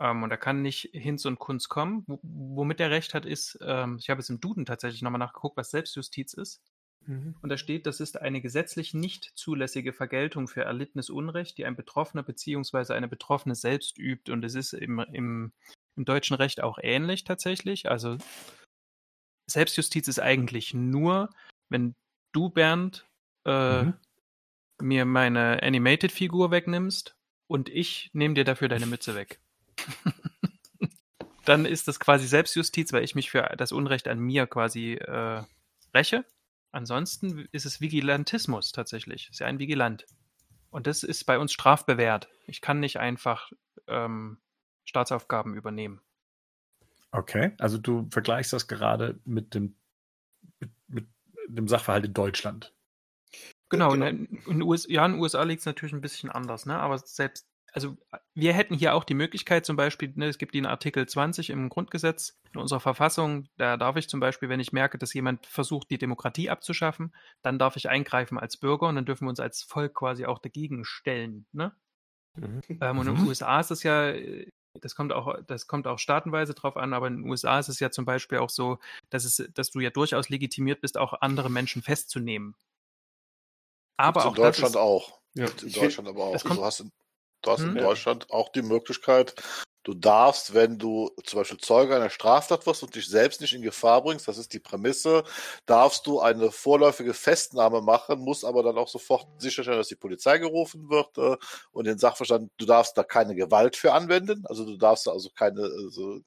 Ähm, 0.00 0.22
und 0.22 0.30
da 0.30 0.36
kann 0.36 0.62
nicht 0.62 0.90
Hinz 0.92 1.24
und 1.24 1.38
Kunz 1.38 1.68
kommen. 1.68 2.04
W 2.06 2.18
womit 2.22 2.80
er 2.80 2.90
recht 2.90 3.14
hat, 3.14 3.26
ist, 3.26 3.58
ähm, 3.62 3.96
ich 3.98 4.10
habe 4.10 4.20
es 4.20 4.30
im 4.30 4.40
Duden 4.40 4.66
tatsächlich 4.66 5.02
nochmal 5.02 5.18
nachgeguckt, 5.18 5.56
was 5.56 5.70
Selbstjustiz 5.70 6.34
ist. 6.34 6.62
Mhm. 7.06 7.36
Und 7.40 7.48
da 7.48 7.56
steht, 7.56 7.86
das 7.86 8.00
ist 8.00 8.20
eine 8.20 8.40
gesetzlich 8.40 8.94
nicht 8.94 9.32
zulässige 9.34 9.92
Vergeltung 9.92 10.46
für 10.46 10.62
erlittenes 10.62 11.10
Unrecht, 11.10 11.58
die 11.58 11.64
ein 11.64 11.76
Betroffener 11.76 12.22
bzw. 12.22 12.92
eine 12.92 13.08
Betroffene 13.08 13.54
selbst 13.54 13.98
übt. 13.98 14.30
Und 14.30 14.44
es 14.44 14.54
ist 14.54 14.72
im, 14.72 15.00
im, 15.12 15.52
im 15.96 16.04
deutschen 16.04 16.36
Recht 16.36 16.62
auch 16.62 16.78
ähnlich 16.80 17.24
tatsächlich. 17.24 17.90
Also 17.90 18.18
Selbstjustiz 19.50 20.06
ist 20.08 20.20
eigentlich 20.20 20.74
nur, 20.74 21.30
wenn 21.70 21.94
du, 22.32 22.50
Bernd, 22.50 23.06
äh, 23.46 23.84
mhm. 23.84 23.94
mir 24.80 25.04
meine 25.06 25.62
Animated-Figur 25.62 26.50
wegnimmst 26.50 27.16
und 27.46 27.68
ich 27.70 28.10
nehme 28.12 28.34
dir 28.34 28.44
dafür 28.44 28.68
deine 28.68 28.86
Mütze 28.86 29.14
weg. 29.14 29.40
dann 31.44 31.64
ist 31.64 31.88
das 31.88 32.00
quasi 32.00 32.26
Selbstjustiz, 32.26 32.92
weil 32.92 33.04
ich 33.04 33.14
mich 33.14 33.30
für 33.30 33.42
das 33.56 33.72
Unrecht 33.72 34.08
an 34.08 34.18
mir 34.18 34.46
quasi 34.46 34.94
äh, 34.94 35.42
räche. 35.94 36.24
Ansonsten 36.70 37.48
ist 37.52 37.64
es 37.64 37.80
Vigilantismus 37.80 38.72
tatsächlich. 38.72 39.30
Ist 39.30 39.40
ja 39.40 39.46
ein 39.46 39.58
Vigilant. 39.58 40.04
Und 40.70 40.86
das 40.86 41.02
ist 41.02 41.24
bei 41.24 41.38
uns 41.38 41.52
strafbewehrt. 41.52 42.28
Ich 42.46 42.60
kann 42.60 42.80
nicht 42.80 42.98
einfach 42.98 43.50
ähm, 43.86 44.38
Staatsaufgaben 44.84 45.54
übernehmen. 45.54 46.00
Okay, 47.10 47.52
also 47.58 47.78
du 47.78 48.06
vergleichst 48.10 48.52
das 48.52 48.68
gerade 48.68 49.18
mit 49.24 49.54
dem, 49.54 49.76
mit, 50.58 50.70
mit 50.86 51.08
dem 51.48 51.68
Sachverhalt 51.68 52.04
in 52.04 52.12
Deutschland. 52.12 52.74
Genau, 53.70 53.90
genau. 53.90 54.06
In, 54.06 54.26
in, 54.46 54.62
US, 54.62 54.86
ja, 54.88 55.04
in 55.06 55.12
den 55.12 55.20
USA 55.20 55.42
liegt 55.42 55.60
es 55.60 55.66
natürlich 55.66 55.94
ein 55.94 56.00
bisschen 56.00 56.30
anders, 56.30 56.66
ne? 56.66 56.78
aber 56.78 56.98
selbst 56.98 57.48
also 57.78 57.96
wir 58.34 58.52
hätten 58.54 58.74
hier 58.74 58.92
auch 58.94 59.04
die 59.04 59.14
Möglichkeit, 59.14 59.64
zum 59.64 59.76
Beispiel, 59.76 60.12
ne, 60.16 60.26
es 60.26 60.38
gibt 60.38 60.54
den 60.54 60.66
Artikel 60.66 61.06
20 61.06 61.50
im 61.50 61.68
Grundgesetz 61.68 62.36
in 62.52 62.58
unserer 62.58 62.80
Verfassung, 62.80 63.46
da 63.56 63.76
darf 63.76 63.94
ich 63.94 64.08
zum 64.08 64.18
Beispiel, 64.18 64.48
wenn 64.48 64.58
ich 64.58 64.72
merke, 64.72 64.98
dass 64.98 65.14
jemand 65.14 65.46
versucht, 65.46 65.88
die 65.90 65.98
Demokratie 65.98 66.50
abzuschaffen, 66.50 67.14
dann 67.42 67.60
darf 67.60 67.76
ich 67.76 67.88
eingreifen 67.88 68.36
als 68.36 68.56
Bürger 68.56 68.88
und 68.88 68.96
dann 68.96 69.06
dürfen 69.06 69.26
wir 69.26 69.30
uns 69.30 69.38
als 69.38 69.62
Volk 69.62 69.94
quasi 69.94 70.26
auch 70.26 70.40
dagegen 70.40 70.84
stellen. 70.84 71.46
Ne? 71.52 71.72
Mhm. 72.34 72.62
Ähm, 72.80 72.98
und 72.98 73.06
in 73.06 73.14
den 73.14 73.22
mhm. 73.22 73.28
USA 73.28 73.60
ist 73.60 73.70
es 73.70 73.84
ja, 73.84 74.12
das 74.80 74.96
kommt 74.96 75.12
auch, 75.12 75.36
das 75.46 75.68
kommt 75.68 75.86
auch 75.86 76.00
staatenweise 76.00 76.54
drauf 76.54 76.76
an, 76.76 76.94
aber 76.94 77.06
in 77.06 77.18
den 77.18 77.30
USA 77.30 77.60
ist 77.60 77.68
es 77.68 77.78
ja 77.78 77.92
zum 77.92 78.04
Beispiel 78.04 78.38
auch 78.38 78.50
so, 78.50 78.78
dass 79.08 79.24
es, 79.24 79.48
dass 79.54 79.70
du 79.70 79.78
ja 79.78 79.90
durchaus 79.90 80.30
legitimiert 80.30 80.80
bist, 80.80 80.98
auch 80.98 81.12
andere 81.20 81.48
Menschen 81.48 81.82
festzunehmen. 81.82 82.56
Aber 83.96 84.24
auch 84.24 84.36
in 84.36 84.42
Deutschland 84.42 84.74
ist, 84.74 84.76
auch. 84.76 85.20
Ja. 85.34 85.46
In 85.62 85.72
Deutschland 85.72 86.08
aber 86.08 86.24
auch. 86.24 86.32
Das 86.32 86.42
kommt, 86.42 86.58
du 86.58 86.64
hast 86.64 86.80
in 86.80 86.90
Du 87.42 87.50
hast 87.50 87.62
hm, 87.62 87.76
in 87.76 87.82
Deutschland 87.82 88.30
auch 88.30 88.50
die 88.50 88.62
Möglichkeit, 88.62 89.34
Du 89.88 89.94
darfst, 89.94 90.52
wenn 90.52 90.76
du 90.78 91.10
zum 91.24 91.40
Beispiel 91.40 91.56
Zeuge 91.56 91.96
einer 91.96 92.10
Straftat 92.10 92.66
wirst 92.66 92.82
und 92.82 92.94
dich 92.94 93.08
selbst 93.08 93.40
nicht 93.40 93.54
in 93.54 93.62
Gefahr 93.62 94.02
bringst, 94.02 94.28
das 94.28 94.36
ist 94.36 94.52
die 94.52 94.58
Prämisse, 94.58 95.24
darfst 95.64 96.06
du 96.06 96.20
eine 96.20 96.50
vorläufige 96.50 97.14
Festnahme 97.14 97.80
machen, 97.80 98.18
musst 98.20 98.44
aber 98.44 98.62
dann 98.62 98.76
auch 98.76 98.88
sofort 98.88 99.26
sicherstellen, 99.40 99.78
dass 99.78 99.88
die 99.88 99.96
Polizei 99.96 100.36
gerufen 100.36 100.90
wird 100.90 101.16
äh, 101.16 101.38
und 101.72 101.86
den 101.86 101.96
Sachverstand, 101.96 102.50
du 102.58 102.66
darfst 102.66 102.98
da 102.98 103.02
keine 103.02 103.34
Gewalt 103.34 103.76
für 103.76 103.94
anwenden, 103.94 104.44
also 104.46 104.66
du 104.66 104.76
darfst 104.76 105.08
also 105.08 105.30
keine, 105.30 105.62
also, 105.62 106.20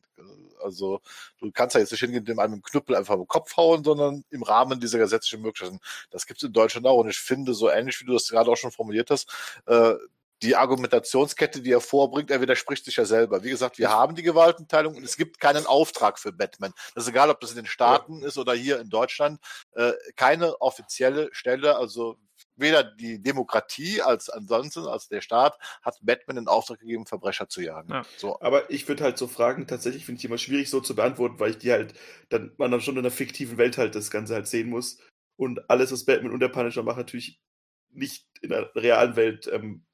also 0.64 1.00
du 1.40 1.52
kannst 1.52 1.76
da 1.76 1.80
jetzt 1.80 1.92
nicht 1.92 2.02
hingehen, 2.02 2.26
dem 2.26 2.40
einem 2.40 2.64
Knüppel 2.64 2.96
einfach 2.96 3.14
im 3.14 3.28
Kopf 3.28 3.56
hauen, 3.58 3.84
sondern 3.84 4.24
im 4.32 4.42
Rahmen 4.42 4.80
dieser 4.80 4.98
gesetzlichen 4.98 5.44
Möglichkeiten. 5.44 5.80
Das 6.10 6.26
gibt 6.26 6.42
es 6.42 6.48
in 6.48 6.54
Deutschland 6.54 6.88
auch 6.88 6.98
und 6.98 7.10
ich 7.12 7.20
finde, 7.20 7.54
so 7.54 7.70
ähnlich 7.70 8.02
wie 8.02 8.06
du 8.06 8.14
das 8.14 8.28
gerade 8.28 8.50
auch 8.50 8.58
schon 8.58 8.72
formuliert 8.72 9.12
hast, 9.12 9.30
äh, 9.68 9.94
die 10.42 10.56
Argumentationskette, 10.56 11.62
die 11.62 11.72
er 11.72 11.82
vorbringt, 11.82 12.32
er 12.32 12.42
widerspricht 12.42 12.86
sich 12.86 12.96
ja 12.96 13.06
selber. 13.06 13.44
Wie 13.44 13.50
gesagt, 13.50 13.78
wir 13.78 13.90
haben 13.90 14.16
die 14.16 14.24
Gewaltenteilung 14.24 14.96
und 14.96 15.04
es 15.04 15.18
gibt 15.18 15.40
keinen 15.40 15.66
Auftrag 15.66 16.20
für 16.20 16.32
Batman. 16.32 16.74
Das 16.96 17.04
ist 17.04 17.10
egal, 17.10 17.30
ob 17.30 17.40
das 17.40 17.52
in 17.52 17.58
den 17.58 17.66
Staaten 17.66 18.22
ja. 18.22 18.28
ist 18.28 18.38
oder 18.38 18.54
hier 18.54 18.80
in 18.80 18.90
Deutschland. 18.90 19.40
Äh, 19.74 19.94
keine 20.16 20.60
offizielle 20.62 21.30
Stelle, 21.32 21.76
also 21.78 22.18
weder 22.56 22.84
die 22.84 23.22
Demokratie 23.22 24.02
als 24.02 24.30
ansonsten, 24.30 24.88
als 24.88 25.08
der 25.08 25.22
Staat, 25.22 25.58
hat 25.82 25.98
Batman 26.02 26.38
den 26.38 26.48
Auftrag 26.48 26.80
gegeben, 26.80 27.06
Verbrecher 27.06 27.48
zu 27.48 27.62
jagen. 27.62 27.92
Ja. 27.92 28.04
So. 28.18 28.40
Aber 28.42 28.70
ich 28.70 28.88
würde 28.88 29.04
halt 29.04 29.18
so 29.18 29.28
Fragen 29.28 29.68
tatsächlich 29.68 30.06
finde 30.06 30.20
ich 30.20 30.26
immer 30.26 30.38
schwierig 30.38 30.70
so 30.70 30.82
zu 30.82 30.96
beantworten, 30.96 31.40
weil 31.40 31.52
ich 31.52 31.58
die 31.58 31.72
halt, 31.72 31.94
dann 32.30 32.54
man 32.58 32.72
dann 32.72 32.82
schon 32.82 32.96
in 32.96 33.00
einer 33.00 33.12
fiktiven 33.12 33.58
Welt 33.58 33.78
halt 33.78 33.96
das 33.96 34.12
Ganze 34.12 34.34
halt 34.34 34.48
sehen 34.48 34.70
muss. 34.70 35.00
Und 35.36 35.70
alles, 35.70 35.92
was 35.92 36.06
Batman 36.06 36.34
und 36.34 36.40
der 36.40 36.50
Punisher 36.50 36.84
machen, 36.84 37.00
natürlich 37.00 37.42
nicht 37.90 38.28
in 38.42 38.50
der 38.50 38.74
realen 38.76 39.16
Welt 39.16 39.50
ähm, 39.52 39.86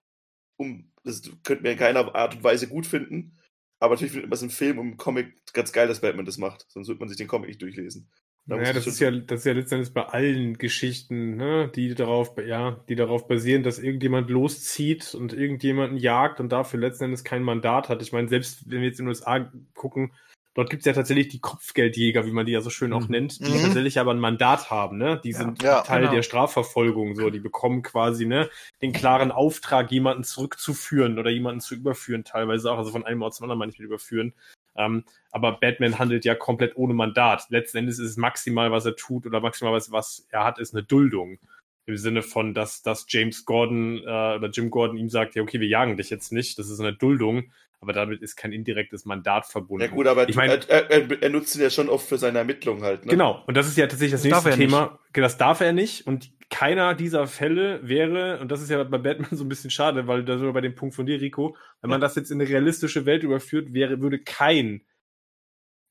um, 0.58 0.92
das 1.04 1.22
könnte 1.44 1.64
mir 1.64 1.72
in 1.72 1.78
keiner 1.78 2.14
Art 2.16 2.36
und 2.36 2.44
Weise 2.44 2.68
gut 2.68 2.86
finden. 2.86 3.34
Aber 3.80 3.94
natürlich 3.94 4.12
findet 4.12 4.30
man 4.30 4.38
es 4.38 4.44
im 4.44 4.50
Film 4.50 4.80
und 4.80 4.88
im 4.88 4.98
Comic 4.98 5.34
ganz 5.54 5.72
geil, 5.72 5.88
dass 5.88 6.02
Batman 6.02 6.26
das 6.26 6.38
macht. 6.38 6.66
Sonst 6.70 6.88
würde 6.88 7.00
man 7.00 7.10
sich 7.10 7.18
den 7.18 7.28
Comic 7.28 7.48
nicht 7.48 7.62
durchlesen. 7.62 8.10
Naja, 8.50 8.72
das 8.72 8.88
ist 8.88 9.00
ja, 9.00 9.12
das 9.12 9.42
ist 9.42 9.46
ja 9.46 9.52
letztendlich 9.52 9.94
bei 9.94 10.06
allen 10.06 10.58
Geschichten, 10.58 11.36
ne, 11.36 11.70
die 11.76 11.94
darauf, 11.94 12.34
ja, 12.38 12.82
die 12.88 12.96
darauf 12.96 13.28
basieren, 13.28 13.62
dass 13.62 13.78
irgendjemand 13.78 14.30
loszieht 14.30 15.14
und 15.14 15.34
irgendjemanden 15.34 15.98
jagt 15.98 16.40
und 16.40 16.50
dafür 16.50 16.80
letzten 16.80 17.06
Endes 17.06 17.26
kein 17.26 17.44
Mandat 17.44 17.90
hat. 17.90 18.02
Ich 18.02 18.14
meine, 18.14 18.30
selbst 18.30 18.70
wenn 18.70 18.80
wir 18.80 18.88
jetzt 18.88 19.00
in 19.00 19.06
den 19.06 19.10
USA 19.10 19.52
gucken, 19.74 20.14
Dort 20.58 20.72
gibt 20.72 20.82
es 20.82 20.86
ja 20.88 20.94
tatsächlich 20.94 21.28
die 21.28 21.40
Kopfgeldjäger, 21.40 22.26
wie 22.26 22.32
man 22.32 22.48
die 22.48 22.52
ja 22.52 22.62
so 22.62 22.72
schön 22.72 22.92
auch 22.92 23.02
mhm. 23.02 23.12
nennt, 23.12 23.46
die 23.46 23.52
mhm. 23.52 23.62
tatsächlich 23.62 24.00
aber 24.00 24.12
ein 24.12 24.20
Mandat 24.20 24.72
haben, 24.72 24.98
ne? 24.98 25.22
Die 25.24 25.32
sind 25.32 25.62
ja, 25.62 25.82
Teil 25.82 26.02
genau. 26.02 26.14
der 26.14 26.24
Strafverfolgung, 26.24 27.14
so, 27.14 27.30
die 27.30 27.40
bekommen 27.40 27.84
quasi, 27.84 28.26
ne, 28.26 28.50
den 28.82 28.92
klaren 28.92 29.32
Auftrag, 29.32 29.92
jemanden 29.92 30.24
zurückzuführen 30.24 31.20
oder 31.20 31.30
jemanden 31.30 31.62
zu 31.62 31.76
überführen, 31.76 32.24
teilweise 32.24 32.72
auch, 32.72 32.80
also 32.80 32.90
von 32.90 33.06
einem 33.06 33.22
Ort 33.22 33.36
zum 33.36 33.44
anderen 33.44 33.60
manchmal 33.60 33.86
überführen. 33.86 34.34
Ähm, 34.76 35.04
aber 35.30 35.60
Batman 35.60 36.00
handelt 36.00 36.26
ja 36.26 36.34
komplett 36.34 36.76
ohne 36.76 36.96
Mandat. 36.96 37.46
Letzten 37.50 37.78
Endes 37.78 38.00
ist 38.00 38.10
es 38.10 38.18
maximal, 38.18 38.72
was 38.72 38.88
er 38.88 38.96
tut 38.96 39.28
oder 39.28 39.42
maximal 39.42 39.74
was, 39.74 39.92
was 39.92 40.26
er 40.32 40.44
hat, 40.44 40.58
ist 40.58 40.74
eine 40.74 40.82
Duldung. 40.82 41.38
Im 41.88 41.98
Sinne 41.98 42.22
von, 42.22 42.54
dass, 42.54 42.82
dass 42.82 43.06
James 43.10 43.46
Gordon 43.46 43.98
äh, 44.00 44.36
oder 44.36 44.50
Jim 44.50 44.70
Gordon 44.70 44.98
ihm 44.98 45.10
sagt, 45.10 45.36
ja, 45.36 45.42
okay, 45.42 45.60
wir 45.60 45.68
jagen 45.68 45.98
dich 45.98 46.10
jetzt 46.10 46.32
nicht, 46.32 46.60
das 46.60 46.70
ist 46.70 46.80
eine 46.80 46.94
Duldung 46.94 47.52
aber 47.80 47.94
damit 47.94 48.22
ist 48.22 48.36
kein 48.36 48.52
indirektes 48.52 49.06
Mandat 49.06 49.46
verbunden. 49.46 49.86
Ja 49.86 49.92
gut, 49.92 50.08
aber 50.08 50.28
ich 50.28 50.36
mein, 50.36 50.50
er, 50.50 50.90
er, 50.90 51.22
er, 51.22 51.30
nutzt 51.30 51.56
ihn 51.56 51.62
ja 51.62 51.70
schon 51.70 51.90
oft 51.90 52.08
für 52.08 52.18
seine 52.18 52.40
Ermittlungen 52.40 52.84
halt. 52.84 53.06
Ne? 53.06 53.12
Genau, 53.12 53.44
und 53.46 53.56
das 53.56 53.68
ist 53.68 53.78
ja 53.78 53.86
tatsächlich 53.86 54.14
das, 54.14 54.24
das 54.24 54.44
nächste 54.44 54.60
Thema. 54.60 55.00
Nicht. 55.14 55.24
Das 55.24 55.38
darf 55.38 55.62
er 55.62 55.74
nicht 55.74 56.08
und 56.08 56.32
keiner 56.50 56.96
dieser 56.96 57.28
Fälle 57.28 57.80
wäre, 57.88 58.40
und 58.40 58.52
das 58.52 58.62
ist 58.62 58.70
ja 58.70 58.84
bei 58.84 58.98
Batman 58.98 59.30
so 59.32 59.44
ein 59.44 59.50
bisschen 59.50 59.70
schade, 59.70 60.08
weil 60.08 60.24
da 60.24 60.38
sind 60.38 60.48
wir 60.48 60.54
bei 60.54 60.62
dem 60.62 60.76
Punkt 60.76 60.96
von 60.96 61.06
dir, 61.06 61.22
Rico, 61.22 61.56
wenn 61.82 61.90
man 61.90 62.02
das 62.02 62.16
jetzt 62.16 62.32
in 62.32 62.42
eine 62.42 62.50
realistische 62.50 63.06
Welt 63.06 63.24
überführt, 63.24 63.74
wäre, 63.74 64.02
würde 64.02 64.20
kein 64.20 64.82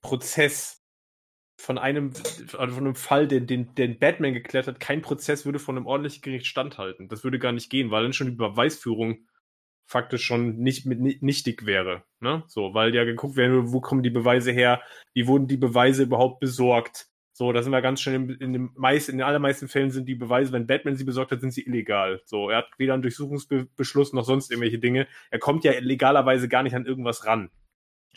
Prozess 0.01 0.83
von 1.57 1.79
einem, 1.79 2.13
also 2.59 2.75
von 2.75 2.85
einem 2.85 2.95
Fall, 2.95 3.27
den, 3.27 3.47
den, 3.47 3.75
den 3.75 3.99
Batman 3.99 4.35
geklärt 4.35 4.67
hat, 4.67 4.79
kein 4.79 5.03
Prozess 5.03 5.45
würde 5.45 5.59
von 5.59 5.77
einem 5.77 5.87
ordentlichen 5.87 6.23
Gericht 6.23 6.47
standhalten. 6.47 7.09
Das 7.09 7.25
würde 7.25 7.39
gar 7.39 7.53
nicht 7.53 7.71
gehen, 7.71 7.91
weil 7.91 8.03
dann 8.03 8.13
schon 8.13 8.29
die 8.29 8.37
Beweisführung 8.37 9.27
faktisch 9.87 10.25
schon 10.25 10.57
nicht 10.57 10.85
mit 10.85 11.23
nichtig 11.23 11.65
wäre. 11.65 12.03
Ne? 12.21 12.43
So, 12.49 12.75
weil 12.75 12.95
ja 12.95 13.05
geguckt 13.05 13.37
wäre, 13.37 13.73
wo 13.73 13.81
kommen 13.81 14.03
die 14.03 14.11
Beweise 14.11 14.51
her, 14.53 14.83
wie 15.15 15.27
wurden 15.27 15.47
die 15.47 15.57
Beweise 15.57 16.03
überhaupt 16.03 16.41
besorgt. 16.41 17.09
So, 17.33 17.53
da 17.53 17.63
sind 17.63 17.73
wir 17.73 17.83
ganz 17.83 18.01
schön 18.01 18.15
in, 18.15 18.41
in, 18.41 18.53
den 18.53 18.71
meisten, 18.75 19.13
in 19.13 19.19
den 19.19 19.27
allermeisten 19.27 19.69
Fällen 19.69 19.91
sind 19.91 20.07
die 20.07 20.15
Beweise, 20.15 20.53
wenn 20.53 20.67
Batman 20.67 20.97
sie 20.97 21.05
besorgt 21.05 21.31
hat, 21.33 21.41
sind 21.41 21.53
sie 21.53 21.67
illegal. 21.67 22.21
So, 22.25 22.51
er 22.51 22.59
hat 22.59 22.71
weder 22.79 22.95
einen 22.95 23.03
Durchsuchungsbeschluss 23.03 24.13
noch 24.13 24.25
sonst 24.25 24.51
irgendwelche 24.51 24.79
Dinge. 24.79 25.07
Er 25.31 25.39
kommt 25.39 25.63
ja 25.65 25.73
legalerweise 25.79 26.49
gar 26.49 26.63
nicht 26.63 26.75
an 26.75 26.87
irgendwas 26.87 27.27
ran. 27.27 27.51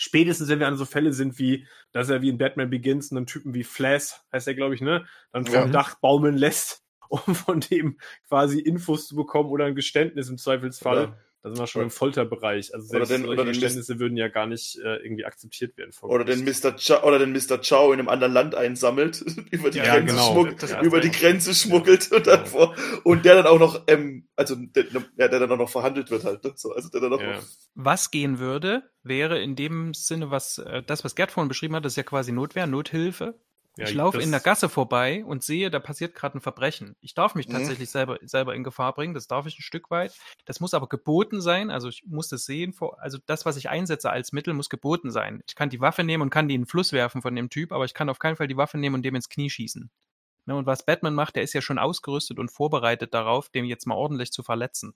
Spätestens, 0.01 0.47
wenn 0.47 0.59
wir 0.59 0.67
an 0.67 0.77
so 0.77 0.85
Fälle 0.85 1.11
sind 1.11 1.39
wie, 1.39 1.67
dass 1.91 2.09
er 2.09 2.21
wie 2.21 2.29
in 2.29 2.37
Batman 2.37 2.69
Begins 2.69 3.11
einen 3.11 3.25
Typen 3.25 3.53
wie 3.53 3.65
Flash, 3.65 4.13
heißt 4.31 4.47
er, 4.47 4.55
glaube 4.55 4.73
ich, 4.73 4.79
ne, 4.79 5.05
dann 5.33 5.45
vom 5.45 5.53
ja. 5.53 5.67
Dach 5.67 5.95
baumeln 5.99 6.37
lässt, 6.37 6.85
um 7.09 7.35
von 7.35 7.59
dem 7.59 7.99
quasi 8.29 8.59
Infos 8.59 9.07
zu 9.07 9.15
bekommen 9.15 9.49
oder 9.49 9.65
ein 9.65 9.75
Geständnis 9.75 10.29
im 10.29 10.37
Zweifelsfall. 10.37 11.03
Ja 11.03 11.17
da 11.41 11.49
sind 11.49 11.59
wir 11.59 11.67
schon 11.67 11.83
im 11.83 11.89
Folterbereich. 11.89 12.73
Also 12.73 12.87
selbst 12.87 13.11
oder 13.11 13.17
den, 13.17 13.29
oder 13.29 13.45
Geständnisse 13.45 13.97
würden 13.97 14.17
ja 14.17 14.27
gar 14.27 14.45
nicht 14.45 14.77
äh, 14.79 14.97
irgendwie 14.97 15.23
akzeptiert 15.23 15.77
werden. 15.77 15.91
Oder 16.01 16.25
den, 16.25 16.43
Mr. 16.43 16.75
Chow, 16.75 17.03
oder 17.03 17.17
den 17.17 17.31
Mr. 17.31 17.57
Chow 17.57 17.93
in 17.93 17.99
einem 17.99 18.09
anderen 18.09 18.33
Land 18.33 18.55
einsammelt, 18.55 19.21
über 19.51 19.69
die 19.69 19.77
ja, 19.77 19.95
Grenze, 19.95 20.15
genau. 20.15 20.31
schmuggelt, 20.31 20.83
über 20.83 20.99
die 20.99 21.11
Grenze 21.11 21.55
schmuggelt 21.55 22.11
und 22.11 22.27
dann 22.27 22.45
vor, 22.45 22.75
und 23.05 23.23
der 23.23 23.35
dann 23.35 23.47
auch 23.47 23.59
noch, 23.59 23.83
ähm, 23.87 24.27
also 24.35 24.55
der, 24.55 24.83
der, 25.17 25.29
dann 25.29 25.51
auch 25.51 25.57
noch 25.57 25.69
verhandelt 25.69 26.11
wird 26.11 26.25
halt. 26.25 26.43
Ne? 26.43 26.51
So, 26.55 26.73
also 26.73 26.89
der 26.89 27.01
dann 27.01 27.13
auch 27.13 27.21
ja. 27.21 27.39
Was 27.73 28.11
gehen 28.11 28.39
würde, 28.39 28.83
wäre 29.03 29.41
in 29.41 29.55
dem 29.55 29.93
Sinne, 29.93 30.31
was 30.31 30.57
äh, 30.57 30.83
das, 30.83 31.05
was 31.05 31.15
Gerd 31.15 31.31
vorhin 31.31 31.47
beschrieben 31.47 31.75
hat, 31.75 31.85
das 31.85 31.93
ist 31.93 31.97
ja 31.97 32.03
quasi 32.03 32.33
Notwehr, 32.33 32.67
Nothilfe. 32.67 33.39
Ja, 33.77 33.85
ich 33.85 33.93
laufe 33.93 34.21
in 34.21 34.31
der 34.31 34.39
Gasse 34.39 34.67
vorbei 34.67 35.23
und 35.23 35.43
sehe, 35.43 35.69
da 35.69 35.79
passiert 35.79 36.13
gerade 36.13 36.37
ein 36.37 36.41
Verbrechen. 36.41 36.95
Ich 37.01 37.13
darf 37.13 37.35
mich 37.35 37.47
mhm. 37.47 37.53
tatsächlich 37.53 37.89
selber, 37.89 38.17
selber 38.23 38.55
in 38.55 38.63
Gefahr 38.63 38.93
bringen, 38.93 39.13
das 39.13 39.27
darf 39.27 39.45
ich 39.45 39.57
ein 39.57 39.61
Stück 39.61 39.89
weit. 39.89 40.13
Das 40.45 40.59
muss 40.59 40.73
aber 40.73 40.87
geboten 40.87 41.39
sein, 41.39 41.71
also 41.71 41.87
ich 41.87 42.03
muss 42.05 42.27
das 42.27 42.45
sehen, 42.45 42.75
also 42.97 43.17
das, 43.25 43.45
was 43.45 43.57
ich 43.57 43.69
einsetze 43.69 44.09
als 44.09 44.33
Mittel, 44.33 44.53
muss 44.53 44.69
geboten 44.69 45.11
sein. 45.11 45.41
Ich 45.47 45.55
kann 45.55 45.69
die 45.69 45.79
Waffe 45.79 46.03
nehmen 46.03 46.23
und 46.23 46.29
kann 46.29 46.47
die 46.47 46.55
in 46.55 46.61
den 46.61 46.67
Fluss 46.67 46.91
werfen 46.93 47.21
von 47.21 47.35
dem 47.35 47.49
Typ, 47.49 47.71
aber 47.71 47.85
ich 47.85 47.93
kann 47.93 48.09
auf 48.09 48.19
keinen 48.19 48.35
Fall 48.35 48.47
die 48.47 48.57
Waffe 48.57 48.77
nehmen 48.77 48.95
und 48.95 49.03
dem 49.03 49.15
ins 49.15 49.29
Knie 49.29 49.49
schießen. 49.49 49.89
Ne, 50.45 50.55
und 50.55 50.65
was 50.65 50.83
Batman 50.83 51.13
macht, 51.13 51.35
der 51.35 51.43
ist 51.43 51.53
ja 51.53 51.61
schon 51.61 51.77
ausgerüstet 51.77 52.39
und 52.39 52.49
vorbereitet 52.49 53.13
darauf, 53.13 53.49
dem 53.49 53.65
jetzt 53.65 53.85
mal 53.85 53.95
ordentlich 53.95 54.31
zu 54.31 54.41
verletzen. 54.41 54.95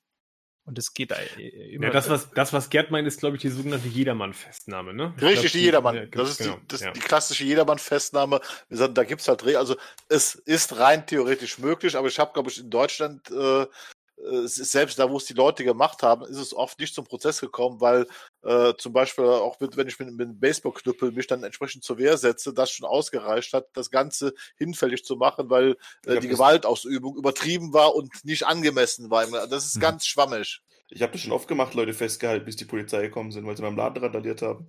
Und 0.66 0.78
es 0.78 0.94
geht 0.94 1.12
äh, 1.12 1.74
immer. 1.74 1.88
Ja, 1.88 1.92
das, 1.92 2.10
was, 2.10 2.32
das, 2.32 2.54
was 2.54 2.70
Gerd 2.70 2.90
meint, 2.90 3.08
ist, 3.08 3.20
glaube 3.20 3.36
ich, 3.36 3.42
die 3.42 3.50
sogenannte 3.50 3.88
Jedermann-Festnahme, 3.88 4.94
ne? 4.94 5.14
Richtig, 5.22 5.42
glaub, 5.42 5.52
die 5.52 5.60
Jedermann. 5.60 5.96
Ja, 5.96 6.06
das 6.06 6.30
ist, 6.32 6.38
genau, 6.38 6.56
die, 6.56 6.68
das 6.68 6.82
ja. 6.82 6.92
die 6.92 7.00
klassische 7.02 7.44
Jedermann-Festnahme. 7.44 8.40
Da 8.70 9.04
gibt 9.04 9.22
es 9.22 9.28
halt, 9.28 9.44
also 9.56 9.76
es 10.08 10.36
ist 10.36 10.78
rein 10.78 11.06
theoretisch 11.06 11.60
möglich, 11.60 11.98
aber 11.98 12.08
ich 12.08 12.18
habe, 12.18 12.32
glaube 12.34 12.50
ich, 12.50 12.60
in 12.60 12.70
Deutschland 12.70 13.30
äh, 13.30 13.64
äh, 13.64 13.68
selbst 14.16 15.00
da, 15.00 15.10
wo 15.10 15.18
es 15.18 15.26
die 15.26 15.34
Leute 15.34 15.64
gemacht 15.64 16.04
haben, 16.04 16.26
ist 16.26 16.38
es 16.38 16.54
oft 16.54 16.80
nicht 16.80 16.96
zum 16.96 17.06
Prozess 17.06 17.42
gekommen, 17.42 17.82
weil 17.82 18.08
äh, 18.44 18.74
zum 18.78 18.94
Beispiel 18.94 19.26
auch 19.26 19.60
mit, 19.60 19.76
wenn 19.76 19.88
ich 19.88 20.00
mit, 20.00 20.12
mit 20.12 20.28
einem 20.28 20.40
Baseballknüppel 20.40 21.12
mich 21.12 21.28
dann 21.28 21.44
entsprechend 21.44 21.84
zur 21.84 21.98
Wehr 21.98 22.18
setze, 22.18 22.54
das 22.54 22.72
schon 22.72 22.88
ausgereicht 22.88 23.54
hat, 23.54 23.68
das 23.74 23.90
Ganze 23.90 24.34
hinfällig 24.58 25.04
zu 25.04 25.16
machen, 25.16 25.50
weil 25.50 25.76
äh, 26.06 26.20
die 26.20 26.28
Gewaltausübung 26.28 27.18
übertrieben 27.18 27.74
war 27.74 27.96
und 27.96 28.24
nicht 28.24 28.46
angemessen 28.46 29.10
war. 29.10 29.26
Das 29.48 29.66
ist 29.66 29.78
mhm. 29.78 29.82
ganz 29.82 30.06
schwammig. 30.06 30.62
Ich 30.90 31.02
habe 31.02 31.12
das 31.12 31.22
schon 31.22 31.32
oft 31.32 31.48
gemacht, 31.48 31.74
Leute 31.74 31.94
festgehalten, 31.94 32.46
bis 32.46 32.56
die 32.56 32.66
Polizei 32.66 33.02
gekommen 33.02 33.32
sind, 33.32 33.46
weil 33.46 33.58
sie 33.58 33.64
meinem 33.64 33.78
Laden 33.78 34.04
randaliert 34.04 34.42
haben. 34.42 34.68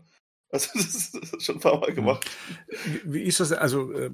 Also 0.54 0.70
das 0.74 1.14
ist, 1.14 1.42
schon 1.42 1.56
ein 1.56 1.60
paar 1.60 1.80
Mal 1.80 1.92
gemacht. 1.92 2.30
Wie, 3.04 3.22
ist 3.22 3.40
das? 3.40 3.50
Also 3.50 3.90
äh, 3.90 4.08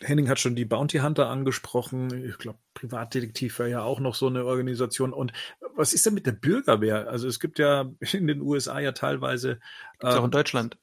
Henning 0.00 0.28
hat 0.28 0.38
schon 0.38 0.54
die 0.54 0.64
Bounty 0.64 0.98
Hunter 0.98 1.28
angesprochen. 1.28 2.24
Ich 2.24 2.38
glaube, 2.38 2.60
Privatdetektiv 2.72 3.58
wäre 3.58 3.68
ja 3.68 3.82
auch 3.82 3.98
noch 3.98 4.14
so 4.14 4.28
eine 4.28 4.44
Organisation. 4.44 5.12
Und 5.12 5.32
was 5.74 5.92
ist 5.92 6.06
denn 6.06 6.14
mit 6.14 6.26
der 6.26 6.32
Bürgerwehr? 6.32 7.08
Also 7.08 7.26
es 7.26 7.40
gibt 7.40 7.58
ja 7.58 7.90
in 8.12 8.28
den 8.28 8.42
USA 8.42 8.78
ja 8.78 8.92
teilweise. 8.92 9.58
Gibt's 9.98 10.14
ähm, 10.14 10.20
auch 10.20 10.24
in 10.24 10.24
ähm, 10.26 10.30
Deutschland. 10.30 10.78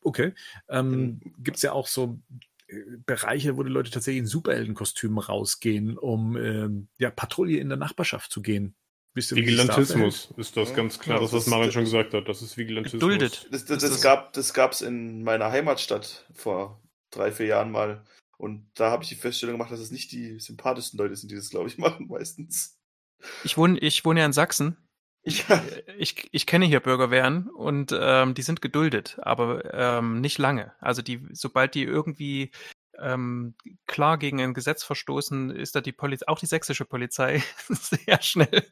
Okay. 0.00 0.34
Ähm, 0.68 1.20
Gibt 1.38 1.58
es 1.58 1.62
ja 1.62 1.70
auch 1.70 1.86
so 1.86 2.18
äh, 2.66 2.74
Bereiche, 3.06 3.56
wo 3.56 3.62
die 3.62 3.70
Leute 3.70 3.92
tatsächlich 3.92 4.22
in 4.22 4.26
Superheldenkostümen 4.26 5.18
rausgehen, 5.18 5.98
um 5.98 6.36
ähm, 6.36 6.88
ja, 6.98 7.10
Patrouille 7.10 7.60
in 7.60 7.68
der 7.68 7.78
Nachbarschaft 7.78 8.32
zu 8.32 8.42
gehen. 8.42 8.74
Ihr, 9.14 9.36
Vigilantismus 9.36 10.32
ist 10.38 10.56
das 10.56 10.74
ganz 10.74 10.98
klar, 10.98 11.16
ja, 11.16 11.22
das, 11.22 11.32
was 11.32 11.46
Marin 11.46 11.70
schon 11.70 11.84
gesagt 11.84 12.14
hat. 12.14 12.28
Das 12.28 12.40
ist 12.40 12.56
Vigilantismus. 12.56 13.00
Duldet. 13.00 13.46
Das, 13.50 13.66
das, 13.66 13.80
das, 13.80 13.90
das 13.90 14.02
gab 14.02 14.32
das 14.32 14.54
gab's 14.54 14.80
in 14.80 15.22
meiner 15.22 15.50
Heimatstadt 15.50 16.26
vor 16.32 16.80
drei, 17.10 17.30
vier 17.30 17.46
Jahren 17.46 17.70
mal. 17.70 18.04
Und 18.38 18.70
da 18.74 18.90
habe 18.90 19.02
ich 19.02 19.10
die 19.10 19.14
Feststellung 19.14 19.54
gemacht, 19.54 19.70
dass 19.70 19.80
es 19.80 19.90
nicht 19.90 20.10
die 20.12 20.40
sympathischsten 20.40 20.98
Leute 20.98 21.14
sind, 21.14 21.30
die 21.30 21.36
das, 21.36 21.50
glaube 21.50 21.68
ich, 21.68 21.78
machen 21.78 22.08
meistens. 22.08 22.78
Ich 23.44 23.56
wohne, 23.56 23.78
ich 23.78 24.04
wohne 24.04 24.20
ja 24.20 24.26
in 24.26 24.32
Sachsen. 24.32 24.78
Ich, 25.22 25.46
ja. 25.48 25.62
ich, 25.98 26.28
ich 26.32 26.46
kenne 26.46 26.64
hier 26.64 26.80
Bürgerwehren 26.80 27.48
und 27.50 27.94
ähm, 27.96 28.34
die 28.34 28.42
sind 28.42 28.62
geduldet, 28.62 29.18
aber 29.20 29.72
ähm, 29.74 30.20
nicht 30.22 30.38
lange. 30.38 30.72
Also 30.80 31.02
die, 31.02 31.20
sobald 31.32 31.74
die 31.74 31.84
irgendwie 31.84 32.50
ähm, 32.98 33.54
klar 33.86 34.16
gegen 34.16 34.40
ein 34.40 34.54
Gesetz 34.54 34.82
verstoßen, 34.84 35.50
ist 35.50 35.76
da 35.76 35.82
die 35.82 35.92
Polizei, 35.92 36.26
auch 36.28 36.38
die 36.38 36.46
sächsische 36.46 36.86
Polizei, 36.86 37.42
sehr 37.68 38.22
schnell 38.22 38.66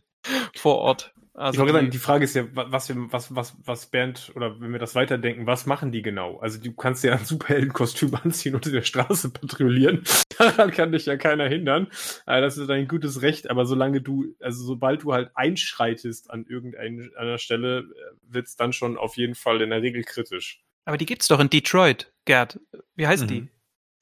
vor 0.55 0.79
Ort. 0.79 1.15
Also 1.41 1.55
ich 1.55 1.59
wollte 1.61 1.73
sagen, 1.73 1.91
die 1.91 1.99
Frage 1.99 2.25
ist 2.25 2.35
ja, 2.35 2.45
was, 2.53 2.89
wir, 2.89 2.97
was, 3.13 3.35
was, 3.35 3.57
was 3.65 3.87
Bernd, 3.87 4.31
oder 4.35 4.61
wenn 4.61 4.73
wir 4.73 4.79
das 4.79 4.95
weiterdenken, 4.95 5.47
was 5.47 5.65
machen 5.65 5.91
die 5.91 6.03
genau? 6.03 6.39
Also 6.39 6.61
du 6.61 6.73
kannst 6.73 7.03
ja 7.03 7.13
ein 7.13 7.25
Superheldenkostüm 7.25 8.15
anziehen 8.23 8.55
und 8.55 8.67
in 8.67 8.75
der 8.75 8.83
Straße 8.83 9.31
patrouillieren. 9.31 10.05
Daran 10.39 10.71
kann 10.71 10.93
dich 10.93 11.07
ja 11.07 11.17
keiner 11.17 11.49
hindern. 11.49 11.87
Also 12.27 12.45
das 12.45 12.59
ist 12.59 12.69
dein 12.69 12.89
gutes 12.89 13.23
Recht, 13.23 13.49
aber 13.49 13.65
solange 13.65 14.03
du, 14.03 14.35
also 14.41 14.63
sobald 14.65 15.05
du 15.05 15.15
halt 15.15 15.31
einschreitest 15.35 16.31
an 16.31 16.45
irgendeiner 16.47 17.39
Stelle, 17.39 17.79
äh, 17.79 17.85
wird's 18.23 18.57
dann 18.57 18.75
schon 18.75 18.99
auf 18.99 19.17
jeden 19.17 19.35
Fall 19.35 19.63
in 19.63 19.71
der 19.71 19.81
Regel 19.81 20.03
kritisch. 20.03 20.63
Aber 20.85 20.99
die 20.99 21.07
gibt's 21.07 21.29
doch 21.29 21.41
in 21.41 21.49
Detroit, 21.49 22.13
Gerd. 22.27 22.61
Wie 22.97 23.07
heißt 23.07 23.23
mhm. 23.23 23.29
die? 23.29 23.49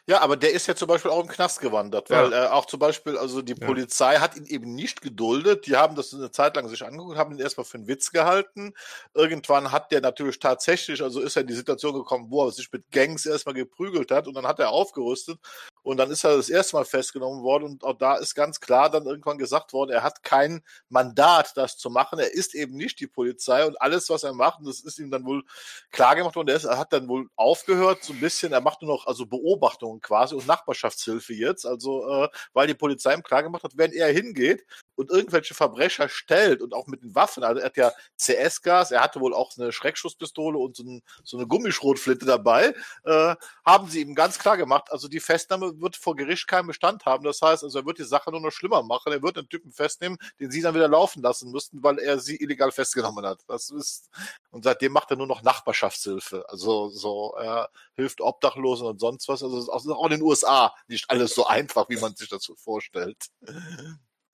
Ja, 0.08 0.22
aber 0.22 0.38
der 0.38 0.52
ist 0.52 0.66
ja 0.66 0.74
zum 0.74 0.88
Beispiel 0.88 1.10
auch 1.10 1.20
im 1.20 1.28
Knast 1.28 1.60
gewandert, 1.60 2.08
weil 2.08 2.32
ja. 2.32 2.46
äh, 2.46 2.48
auch 2.48 2.64
zum 2.64 2.80
Beispiel, 2.80 3.18
also 3.18 3.42
die 3.42 3.52
ja. 3.52 3.66
Polizei 3.66 4.16
hat 4.16 4.36
ihn 4.36 4.46
eben 4.46 4.74
nicht 4.74 5.02
geduldet. 5.02 5.66
Die 5.66 5.76
haben 5.76 5.96
das 5.96 6.14
eine 6.14 6.30
Zeit 6.30 6.56
lang 6.56 6.66
sich 6.66 6.82
angeguckt, 6.82 7.18
haben 7.18 7.34
ihn 7.34 7.40
erstmal 7.40 7.66
für 7.66 7.76
einen 7.76 7.88
Witz 7.88 8.10
gehalten. 8.10 8.72
Irgendwann 9.12 9.70
hat 9.70 9.92
der 9.92 10.00
natürlich 10.00 10.38
tatsächlich, 10.38 11.02
also 11.02 11.20
ist 11.20 11.36
er 11.36 11.42
in 11.42 11.48
die 11.48 11.54
Situation 11.54 11.92
gekommen, 11.92 12.30
wo 12.30 12.46
er 12.46 12.52
sich 12.52 12.72
mit 12.72 12.90
Gangs 12.90 13.26
erstmal 13.26 13.54
geprügelt 13.54 14.10
hat 14.10 14.26
und 14.26 14.32
dann 14.32 14.46
hat 14.46 14.58
er 14.60 14.70
aufgerüstet 14.70 15.38
und 15.82 15.96
dann 15.96 16.10
ist 16.10 16.24
er 16.24 16.36
das 16.36 16.48
erste 16.48 16.76
Mal 16.76 16.84
festgenommen 16.84 17.42
worden 17.42 17.64
und 17.64 17.84
auch 17.84 17.96
da 17.96 18.16
ist 18.16 18.34
ganz 18.34 18.60
klar 18.60 18.90
dann 18.90 19.06
irgendwann 19.06 19.38
gesagt 19.38 19.72
worden, 19.72 19.90
er 19.90 20.02
hat 20.02 20.22
kein 20.22 20.62
Mandat, 20.88 21.56
das 21.56 21.76
zu 21.76 21.90
machen. 21.90 22.18
Er 22.18 22.32
ist 22.32 22.54
eben 22.54 22.76
nicht 22.76 23.00
die 23.00 23.06
Polizei 23.06 23.64
und 23.64 23.80
alles, 23.80 24.10
was 24.10 24.22
er 24.22 24.32
macht, 24.32 24.60
das 24.64 24.80
ist 24.80 24.98
ihm 24.98 25.10
dann 25.10 25.24
wohl 25.24 25.42
klar 25.90 26.16
gemacht 26.16 26.36
worden. 26.36 26.48
Er, 26.48 26.56
ist, 26.56 26.64
er 26.64 26.78
hat 26.78 26.92
dann 26.92 27.08
wohl 27.08 27.28
aufgehört, 27.36 28.04
so 28.04 28.12
ein 28.12 28.20
bisschen, 28.20 28.52
er 28.52 28.60
macht 28.60 28.82
nur 28.82 28.92
noch 28.92 29.06
also 29.06 29.26
Beobachtungen 29.26 30.00
quasi 30.00 30.34
und 30.34 30.46
Nachbarschaftshilfe 30.46 31.34
jetzt, 31.34 31.66
also 31.66 32.08
äh, 32.08 32.28
weil 32.52 32.66
die 32.66 32.74
Polizei 32.74 33.14
ihm 33.14 33.22
klar 33.22 33.42
gemacht 33.42 33.64
hat, 33.64 33.76
wenn 33.76 33.92
er 33.92 34.12
hingeht 34.12 34.64
und 34.98 35.10
irgendwelche 35.10 35.54
Verbrecher 35.54 36.08
stellt 36.08 36.60
und 36.60 36.74
auch 36.74 36.86
mit 36.88 37.02
den 37.02 37.14
Waffen, 37.14 37.44
also 37.44 37.60
er 37.60 37.66
hat 37.66 37.76
ja 37.76 37.92
CS-Gas, 38.16 38.90
er 38.90 39.02
hatte 39.02 39.20
wohl 39.20 39.32
auch 39.32 39.52
eine 39.56 39.72
Schreckschusspistole 39.72 40.58
und 40.58 40.76
so, 40.76 40.82
ein, 40.82 41.02
so 41.22 41.38
eine 41.38 41.46
Gummischrotflinte 41.46 42.26
dabei, 42.26 42.74
äh, 43.04 43.36
haben 43.64 43.88
sie 43.88 44.00
ihm 44.00 44.14
ganz 44.14 44.38
klar 44.38 44.56
gemacht, 44.56 44.90
also 44.90 45.08
die 45.08 45.20
Festnahme 45.20 45.80
wird 45.80 45.96
vor 45.96 46.16
Gericht 46.16 46.48
keinen 46.48 46.66
Bestand 46.66 47.04
haben. 47.06 47.24
Das 47.24 47.40
heißt, 47.40 47.62
also 47.62 47.78
er 47.78 47.86
wird 47.86 47.98
die 47.98 48.04
Sache 48.04 48.30
nur 48.30 48.40
noch 48.40 48.50
schlimmer 48.50 48.82
machen. 48.82 49.12
Er 49.12 49.22
wird 49.22 49.36
den 49.36 49.48
Typen 49.48 49.72
festnehmen, 49.72 50.18
den 50.40 50.50
sie 50.50 50.60
dann 50.60 50.74
wieder 50.74 50.88
laufen 50.88 51.22
lassen 51.22 51.50
müssten, 51.50 51.82
weil 51.82 51.98
er 51.98 52.18
sie 52.18 52.36
illegal 52.36 52.72
festgenommen 52.72 53.24
hat. 53.24 53.40
Das 53.46 53.70
ist, 53.70 54.10
und 54.50 54.64
seitdem 54.64 54.92
macht 54.92 55.10
er 55.10 55.16
nur 55.16 55.26
noch 55.26 55.42
Nachbarschaftshilfe. 55.42 56.44
Also, 56.48 56.88
so, 56.88 57.34
er 57.38 57.70
hilft 57.94 58.20
Obdachlosen 58.20 58.86
und 58.86 59.00
sonst 59.00 59.28
was. 59.28 59.42
Also, 59.42 59.70
auch 59.72 60.04
in 60.06 60.10
den 60.10 60.22
USA 60.22 60.74
nicht 60.88 61.08
alles 61.10 61.34
so 61.34 61.46
einfach, 61.46 61.88
wie 61.88 61.96
man 61.96 62.16
sich 62.16 62.28
das 62.28 62.50
vorstellt. 62.56 63.28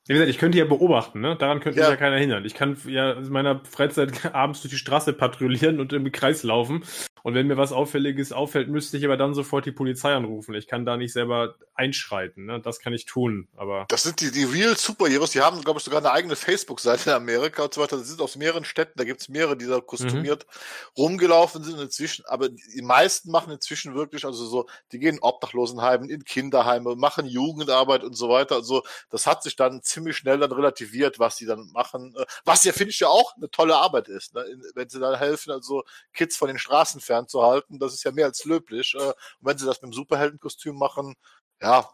Wie 0.06 0.12
gesagt, 0.12 0.31
ich 0.31 0.39
könnte 0.39 0.59
ja 0.59 0.66
beobachten, 0.66 1.20
ne? 1.20 1.36
Daran 1.36 1.60
könnte 1.60 1.81
ja. 1.81 1.86
mich 1.86 1.93
ja 1.93 1.97
keiner 1.97 2.18
hindern. 2.18 2.44
Ich 2.44 2.55
kann 2.55 2.76
ja 2.86 3.12
in 3.12 3.31
meiner 3.31 3.62
Freizeit 3.64 4.24
abends 4.35 4.60
durch 4.60 4.72
die 4.72 4.78
Straße 4.78 5.14
patrouillieren 5.14 5.81
und 5.81 5.93
im 5.93 6.10
Kreis 6.12 6.43
laufen 6.43 6.85
und 7.24 7.32
wenn 7.32 7.47
mir 7.47 7.56
was 7.56 7.72
Auffälliges 7.72 8.32
auffällt, 8.32 8.68
müsste 8.68 8.98
ich 8.98 9.05
aber 9.06 9.16
dann 9.16 9.32
sofort 9.32 9.64
die 9.64 9.72
Polizei 9.72 10.12
anrufen. 10.12 10.55
Ich 10.55 10.66
kann 10.66 10.85
da 10.85 10.98
nicht 10.98 11.14
selber 11.14 11.55
einschreiten. 11.72 12.44
Ne? 12.44 12.60
Das 12.60 12.81
kann 12.81 12.93
ich 12.93 13.06
tun. 13.06 13.48
Aber 13.56 13.86
das 13.89 14.02
sind 14.02 14.20
die, 14.20 14.31
die 14.31 14.44
Real 14.44 14.76
Superheroes. 14.76 15.31
Die 15.31 15.40
haben, 15.40 15.62
glaube 15.62 15.78
ich, 15.78 15.85
sogar 15.85 16.01
eine 16.01 16.12
eigene 16.12 16.36
Facebook-Seite 16.36 17.09
in 17.09 17.16
Amerika 17.16 17.62
und 17.62 17.72
so 17.72 17.81
weiter. 17.81 17.97
Die 17.97 18.05
sind 18.05 18.20
aus 18.20 18.36
mehreren 18.36 18.66
Städten. 18.66 18.98
Da 18.98 19.05
gibt 19.05 19.22
es 19.22 19.31
mehrere, 19.31 19.56
die 19.56 19.64
da 19.64 19.81
kostümiert 19.81 20.44
mhm. 20.44 21.02
rumgelaufen 21.02 21.64
sind 21.64 21.81
inzwischen. 21.81 22.26
Aber 22.26 22.51
die 22.51 22.82
meisten 22.82 23.31
machen 23.31 23.55
inzwischen 23.55 23.94
wirklich, 23.94 24.26
also 24.26 24.44
so, 24.44 24.66
die 24.93 24.98
gehen 24.98 25.14
in 25.14 25.22
Obdachlosenheimen, 25.22 26.10
in 26.10 26.24
Kinderheime, 26.24 26.94
machen 26.94 27.24
Jugendarbeit 27.24 28.05
und 28.05 28.18
so 28.18 28.28
weiter. 28.28 28.56
Also 28.56 28.82
das 29.09 29.26
hat 29.26 29.43
sich 29.43 29.56
dann 29.56 29.81
ziemlich 29.94 30.16
schnell 30.16 30.38
dann 30.38 30.52
relativiert, 30.52 31.18
was 31.18 31.36
sie 31.36 31.46
dann 31.46 31.70
machen. 31.72 32.14
Äh, 32.16 32.26
was 32.44 32.64
ja, 32.64 32.72
finde 32.72 32.90
ich 32.90 33.00
ja 33.00 33.08
auch 33.08 33.36
eine 33.36 33.50
tolle 33.50 33.76
Arbeit 33.76 34.08
ist, 34.08 34.34
ne? 34.34 34.44
wenn 34.74 34.88
sie 34.88 35.00
dann 35.00 35.18
helfen, 35.18 35.50
also 35.52 35.84
Kids 36.12 36.36
von 36.36 36.48
den 36.48 36.58
Straßen 36.58 37.00
fernzuhalten. 37.00 37.78
Das 37.78 37.94
ist 37.94 38.04
ja 38.04 38.12
mehr 38.12 38.26
als 38.26 38.44
löblich. 38.44 38.94
Äh, 38.94 39.08
und 39.08 39.14
wenn 39.40 39.58
sie 39.58 39.66
das 39.66 39.80
mit 39.80 39.90
dem 39.90 39.94
Superheldenkostüm 39.94 40.76
machen, 40.76 41.14
ja, 41.62 41.88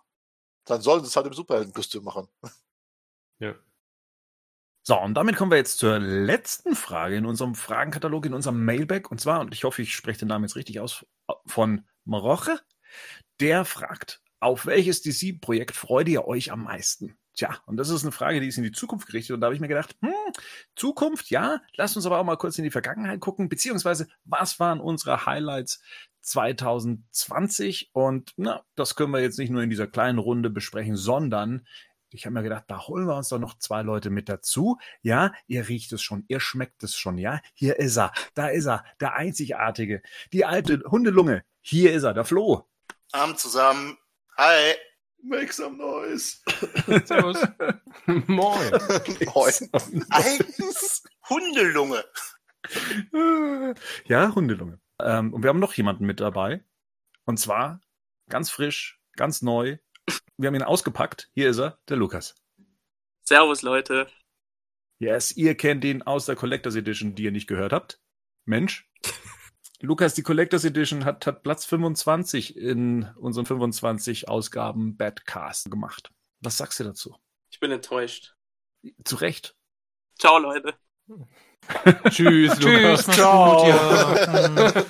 dann 0.65 0.81
sollen 0.83 1.03
sie 1.03 1.09
es 1.09 1.17
halt 1.17 1.27
im 1.27 1.35
Superheldenkostüm 1.35 2.05
machen. 2.05 2.29
Ja. 3.43 3.55
So, 4.83 5.01
und 5.01 5.15
damit 5.15 5.37
kommen 5.37 5.51
wir 5.51 5.57
jetzt 5.57 5.79
zur 5.79 5.99
letzten 5.99 6.77
Frage 6.77 7.17
in 7.17 7.25
unserem 7.25 7.55
Fragenkatalog, 7.55 8.27
in 8.27 8.35
unserem 8.35 8.63
Mailback. 8.65 9.11
Und 9.11 9.19
zwar, 9.19 9.41
und 9.41 9.55
ich 9.55 9.65
hoffe, 9.65 9.81
ich 9.81 9.95
spreche 9.95 10.21
den 10.21 10.29
Namen 10.29 10.45
jetzt 10.45 10.57
richtig 10.57 10.79
aus, 10.79 11.07
von 11.47 11.87
Maroche. 12.05 12.61
Der 13.41 13.65
fragt, 13.65 14.21
auf 14.41 14.67
welches 14.67 15.03
DC-Projekt 15.03 15.77
freut 15.77 16.09
ihr 16.09 16.27
euch 16.27 16.51
am 16.51 16.65
meisten? 16.65 17.20
Tja, 17.35 17.57
und 17.67 17.77
das 17.77 17.91
ist 17.91 18.03
eine 18.03 18.13
Frage, 18.13 18.41
die 18.41 18.49
ist 18.49 18.59
in 18.59 18.65
die 18.65 18.73
Zukunft 18.73 19.07
gerichtet. 19.07 19.35
Und 19.35 19.41
da 19.41 19.47
habe 19.47 19.55
ich 19.55 19.61
mir 19.61 19.69
gedacht, 19.69 19.97
hm, 20.01 20.13
Zukunft, 20.75 21.31
ja, 21.31 21.61
lasst 21.77 21.97
uns 21.97 22.07
aber 22.07 22.19
auch 22.19 22.25
mal 22.25 22.37
kurz 22.37 22.59
in 22.59 22.65
die 22.65 22.71
Vergangenheit 22.71 23.21
gucken, 23.21 23.49
beziehungsweise 23.49 24.09
was 24.25 24.59
waren 24.59 24.81
unsere 24.81 25.27
Highlights 25.27 25.81
2020? 26.23 27.91
Und 27.93 28.33
na, 28.37 28.65
das 28.75 28.97
können 28.97 29.13
wir 29.13 29.21
jetzt 29.21 29.39
nicht 29.39 29.51
nur 29.51 29.63
in 29.63 29.71
dieser 29.71 29.87
kleinen 29.87 30.19
Runde 30.19 30.51
besprechen, 30.51 30.97
sondern 30.97 31.67
ich 32.13 32.27
habe 32.27 32.35
mir 32.35 32.43
gedacht, 32.43 32.65
da 32.67 32.87
holen 32.89 33.07
wir 33.07 33.17
uns 33.17 33.29
doch 33.29 33.39
noch 33.39 33.57
zwei 33.59 33.83
Leute 33.83 34.11
mit 34.11 34.29
dazu. 34.29 34.79
Ja, 35.01 35.33
ihr 35.47 35.69
riecht 35.69 35.93
es 35.93 36.03
schon, 36.03 36.25
ihr 36.27 36.41
schmeckt 36.41 36.83
es 36.83 36.97
schon, 36.97 37.19
ja. 37.19 37.41
Hier 37.55 37.79
ist 37.79 37.97
er, 37.97 38.13
da 38.35 38.49
ist 38.49 38.67
er, 38.67 38.85
der 38.99 39.15
einzigartige, 39.15 40.03
die 40.33 40.45
alte 40.45 40.83
Hundelunge. 40.91 41.45
Hier 41.61 41.93
ist 41.93 42.03
er, 42.03 42.15
der 42.15 42.25
Flo. 42.25 42.67
Abend 43.13 43.39
zusammen. 43.39 43.97
Hi. 44.37 44.75
Make 45.23 45.53
some 45.53 45.77
noise. 45.77 46.41
Servus. 47.05 47.39
Moin. 48.27 48.71
Moin. 49.35 49.71
Eins 50.11 51.03
Hundelunge. 51.29 52.05
Ja, 54.07 54.35
Hundelunge. 54.35 54.81
Ähm, 55.01 55.33
und 55.33 55.43
wir 55.43 55.49
haben 55.49 55.61
noch 55.61 55.75
jemanden 55.75 56.07
mit 56.07 56.21
dabei. 56.21 56.65
Und 57.25 57.39
zwar 57.39 57.81
ganz 58.29 58.51
frisch, 58.51 59.01
ganz 59.17 59.43
neu. 59.43 59.79
Wir 60.37 60.47
haben 60.47 60.55
ihn 60.55 60.63
ausgepackt. 60.63 61.31
Hier 61.35 61.51
ist 61.51 61.59
er, 61.59 61.79
der 61.89 61.97
Lukas. 61.97 62.35
Servus, 63.23 63.63
Leute. 63.63 64.09
Yes, 64.99 65.37
ihr 65.37 65.55
kennt 65.57 65.85
ihn 65.85 66.03
aus 66.03 66.27
der 66.27 66.37
Collectors 66.37 66.77
Edition, 66.77 67.15
die 67.15 67.25
ihr 67.25 67.33
nicht 67.33 67.47
gehört 67.47 67.73
habt. 67.73 68.01
Mensch. 68.45 68.91
Lukas, 69.83 70.13
die 70.15 70.23
Collectors 70.23 70.65
Edition 70.65 71.07
hat, 71.07 71.27
hat 71.27 71.43
Platz 71.43 71.65
25 71.65 72.55
in 72.57 73.05
unseren 73.17 73.47
25 73.47 74.29
Ausgaben 74.29 74.97
Badcast 74.97 75.71
gemacht. 75.71 76.11
Was 76.41 76.59
sagst 76.59 76.81
du 76.81 76.85
dazu? 76.85 77.17
Ich 77.51 77.61
bin 77.61 77.71
enttäuscht. 77.71 78.35
Zu 79.05 79.17
Recht. 79.17 79.57
Ciao, 80.19 80.39
Leute. 80.39 80.75
Tschüss, 82.11 82.61
Lukas. 82.61 83.05
Tschüss, 83.05 83.17
ciao. 83.17 83.65
Gut, 83.65 83.69
ja. 83.69 84.85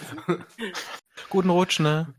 Guten 1.29 1.51
Rutsch, 1.51 1.79
ne? 1.79 2.13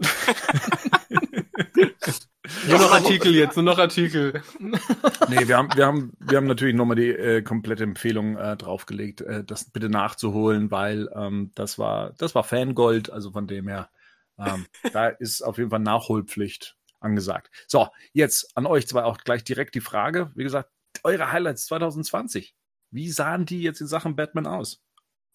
Nur 2.66 2.78
noch 2.78 2.92
Artikel 2.92 3.34
jetzt, 3.34 3.56
nur 3.56 3.64
noch 3.64 3.78
Artikel. 3.78 4.42
nee, 4.58 5.48
wir 5.48 5.56
haben, 5.56 5.68
wir 5.74 5.86
haben, 5.86 6.12
wir 6.18 6.36
haben 6.36 6.46
natürlich 6.46 6.74
nochmal 6.74 6.96
die 6.96 7.10
äh, 7.10 7.42
komplette 7.42 7.84
Empfehlung 7.84 8.36
äh, 8.36 8.56
draufgelegt, 8.56 9.20
äh, 9.22 9.44
das 9.44 9.70
bitte 9.70 9.88
nachzuholen, 9.88 10.70
weil 10.70 11.08
ähm, 11.14 11.52
das 11.54 11.78
war, 11.78 12.12
das 12.14 12.34
war 12.34 12.44
Fangold, 12.44 13.10
also 13.10 13.32
von 13.32 13.46
dem 13.46 13.68
her, 13.68 13.90
ähm, 14.38 14.66
da 14.92 15.08
ist 15.08 15.42
auf 15.42 15.58
jeden 15.58 15.70
Fall 15.70 15.80
Nachholpflicht 15.80 16.76
angesagt. 17.00 17.50
So, 17.66 17.88
jetzt 18.12 18.56
an 18.56 18.66
euch 18.66 18.86
zwei 18.86 19.04
auch 19.04 19.18
gleich 19.18 19.44
direkt 19.44 19.74
die 19.74 19.80
Frage. 19.80 20.30
Wie 20.34 20.44
gesagt, 20.44 20.70
eure 21.02 21.32
Highlights 21.32 21.66
2020. 21.66 22.54
Wie 22.90 23.10
sahen 23.10 23.46
die 23.46 23.62
jetzt 23.62 23.80
in 23.80 23.86
Sachen 23.86 24.16
Batman 24.16 24.46
aus? 24.46 24.82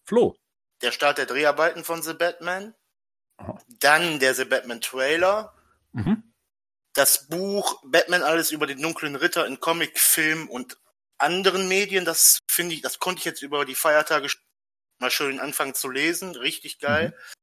Flo. 0.04 0.36
Der 0.82 0.92
Start 0.92 1.18
der 1.18 1.26
Dreharbeiten 1.26 1.84
von 1.84 2.02
The 2.02 2.12
Batman. 2.12 2.74
Aha. 3.38 3.58
Dann 3.80 4.20
der 4.20 4.34
The 4.34 4.44
Batman 4.44 4.80
Trailer. 4.80 5.54
Mhm 5.92 6.22
das 6.96 7.28
Buch 7.28 7.82
Batman 7.84 8.22
alles 8.22 8.50
über 8.50 8.66
den 8.66 8.80
dunklen 8.80 9.16
Ritter 9.16 9.46
in 9.46 9.60
Comic, 9.60 9.98
Film 9.98 10.48
und 10.48 10.78
anderen 11.18 11.68
Medien, 11.68 12.04
das 12.04 12.38
finde 12.50 12.74
ich, 12.74 12.82
das 12.82 12.98
konnte 12.98 13.20
ich 13.20 13.24
jetzt 13.24 13.42
über 13.42 13.64
die 13.64 13.74
Feiertage 13.74 14.28
mal 14.98 15.10
schön 15.10 15.38
anfangen 15.40 15.74
zu 15.74 15.90
lesen, 15.90 16.34
richtig 16.36 16.78
geil. 16.78 17.08
Mhm. 17.08 17.36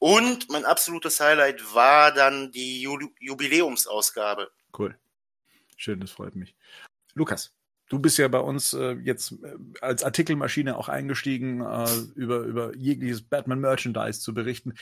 Und 0.00 0.50
mein 0.50 0.64
absolutes 0.64 1.20
Highlight 1.20 1.74
war 1.74 2.12
dann 2.12 2.52
die 2.52 2.80
Jubiläumsausgabe. 2.80 4.50
Cool. 4.76 4.96
Schön, 5.76 6.00
das 6.00 6.12
freut 6.12 6.36
mich. 6.36 6.54
Lukas, 7.14 7.52
du 7.88 7.98
bist 7.98 8.16
ja 8.18 8.28
bei 8.28 8.38
uns 8.38 8.72
äh, 8.72 8.92
jetzt 9.02 9.32
äh, 9.32 9.56
als 9.80 10.04
Artikelmaschine 10.04 10.76
auch 10.76 10.88
eingestiegen, 10.88 11.60
äh, 11.62 11.88
über, 12.14 12.40
über 12.40 12.74
jegliches 12.76 13.22
Batman-Merchandise 13.22 14.20
zu 14.20 14.32
berichten. 14.32 14.74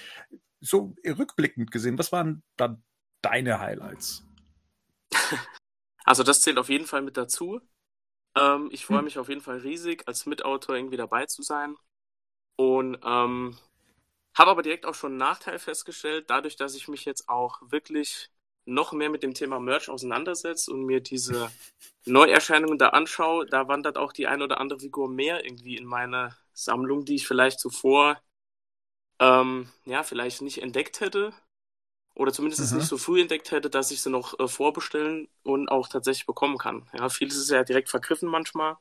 So 0.61 0.95
rückblickend 1.05 1.71
gesehen, 1.71 1.99
was 1.99 2.13
waren 2.13 2.43
dann 2.57 2.83
deine 3.29 3.61
Highlights? 3.61 4.25
Also 6.09 6.23
das 6.23 6.41
zählt 6.41 6.57
auf 6.59 6.69
jeden 6.69 6.87
Fall 6.87 7.03
mit 7.03 7.17
dazu. 7.17 7.61
Ähm, 8.37 8.69
ich 8.71 8.87
freue 8.87 8.99
hm. 8.99 9.07
mich 9.07 9.19
auf 9.19 9.29
jeden 9.29 9.41
Fall 9.41 9.59
riesig, 9.59 10.07
als 10.07 10.25
Mitautor 10.25 10.77
irgendwie 10.77 10.97
dabei 10.97 11.27
zu 11.27 11.43
sein. 11.43 11.75
Und 12.55 12.97
ähm, 13.05 13.59
habe 14.37 14.51
aber 14.53 14.63
direkt 14.63 14.87
auch 14.87 14.95
schon 14.95 15.11
einen 15.11 15.19
Nachteil 15.19 15.59
festgestellt, 15.59 16.31
dadurch, 16.31 16.55
dass 16.55 16.77
ich 16.77 16.87
mich 16.87 17.05
jetzt 17.05 17.29
auch 17.29 17.61
wirklich 17.73 18.31
noch 18.67 18.93
mehr 18.93 19.11
mit 19.11 19.25
dem 19.25 19.35
Thema 19.35 19.59
Merch 19.59 19.89
auseinandersetze 19.89 20.73
und 20.73 20.85
mir 20.85 21.01
diese 21.01 21.51
Neuerscheinungen 22.05 22.79
da 22.79 22.91
anschaue, 22.91 23.45
da 23.47 23.67
wandert 23.67 23.99
auch 23.99 24.13
die 24.13 24.29
ein 24.29 24.43
oder 24.43 24.61
andere 24.61 24.79
Figur 24.79 25.09
mehr 25.09 25.45
irgendwie 25.45 25.77
in 25.77 25.87
meine 25.87 26.37
Sammlung, 26.53 27.05
die 27.05 27.17
ich 27.17 27.27
vielleicht 27.27 27.59
zuvor 27.59 28.17
ähm, 29.19 29.69
ja, 29.85 30.03
vielleicht 30.03 30.43
nicht 30.43 30.63
entdeckt 30.63 31.01
hätte. 31.01 31.33
Oder 32.17 32.33
zumindest 32.33 32.73
mhm. 32.73 32.79
nicht 32.79 32.89
so 32.89 32.97
früh 32.97 33.21
entdeckt 33.21 33.51
hätte, 33.51 33.69
dass 33.69 33.91
ich 33.91 34.01
sie 34.01 34.09
noch 34.09 34.39
äh, 34.41 34.49
vorbestellen 34.49 35.29
und 35.43 35.69
auch 35.69 35.87
tatsächlich 35.87 36.25
bekommen 36.25 36.57
kann. 36.57 36.89
Ja, 36.95 37.11
vieles 37.11 37.37
ist 37.37 37.51
ja 37.51 37.63
direkt 37.63 37.91
vergriffen 37.91 38.29
manchmal. 38.29 38.79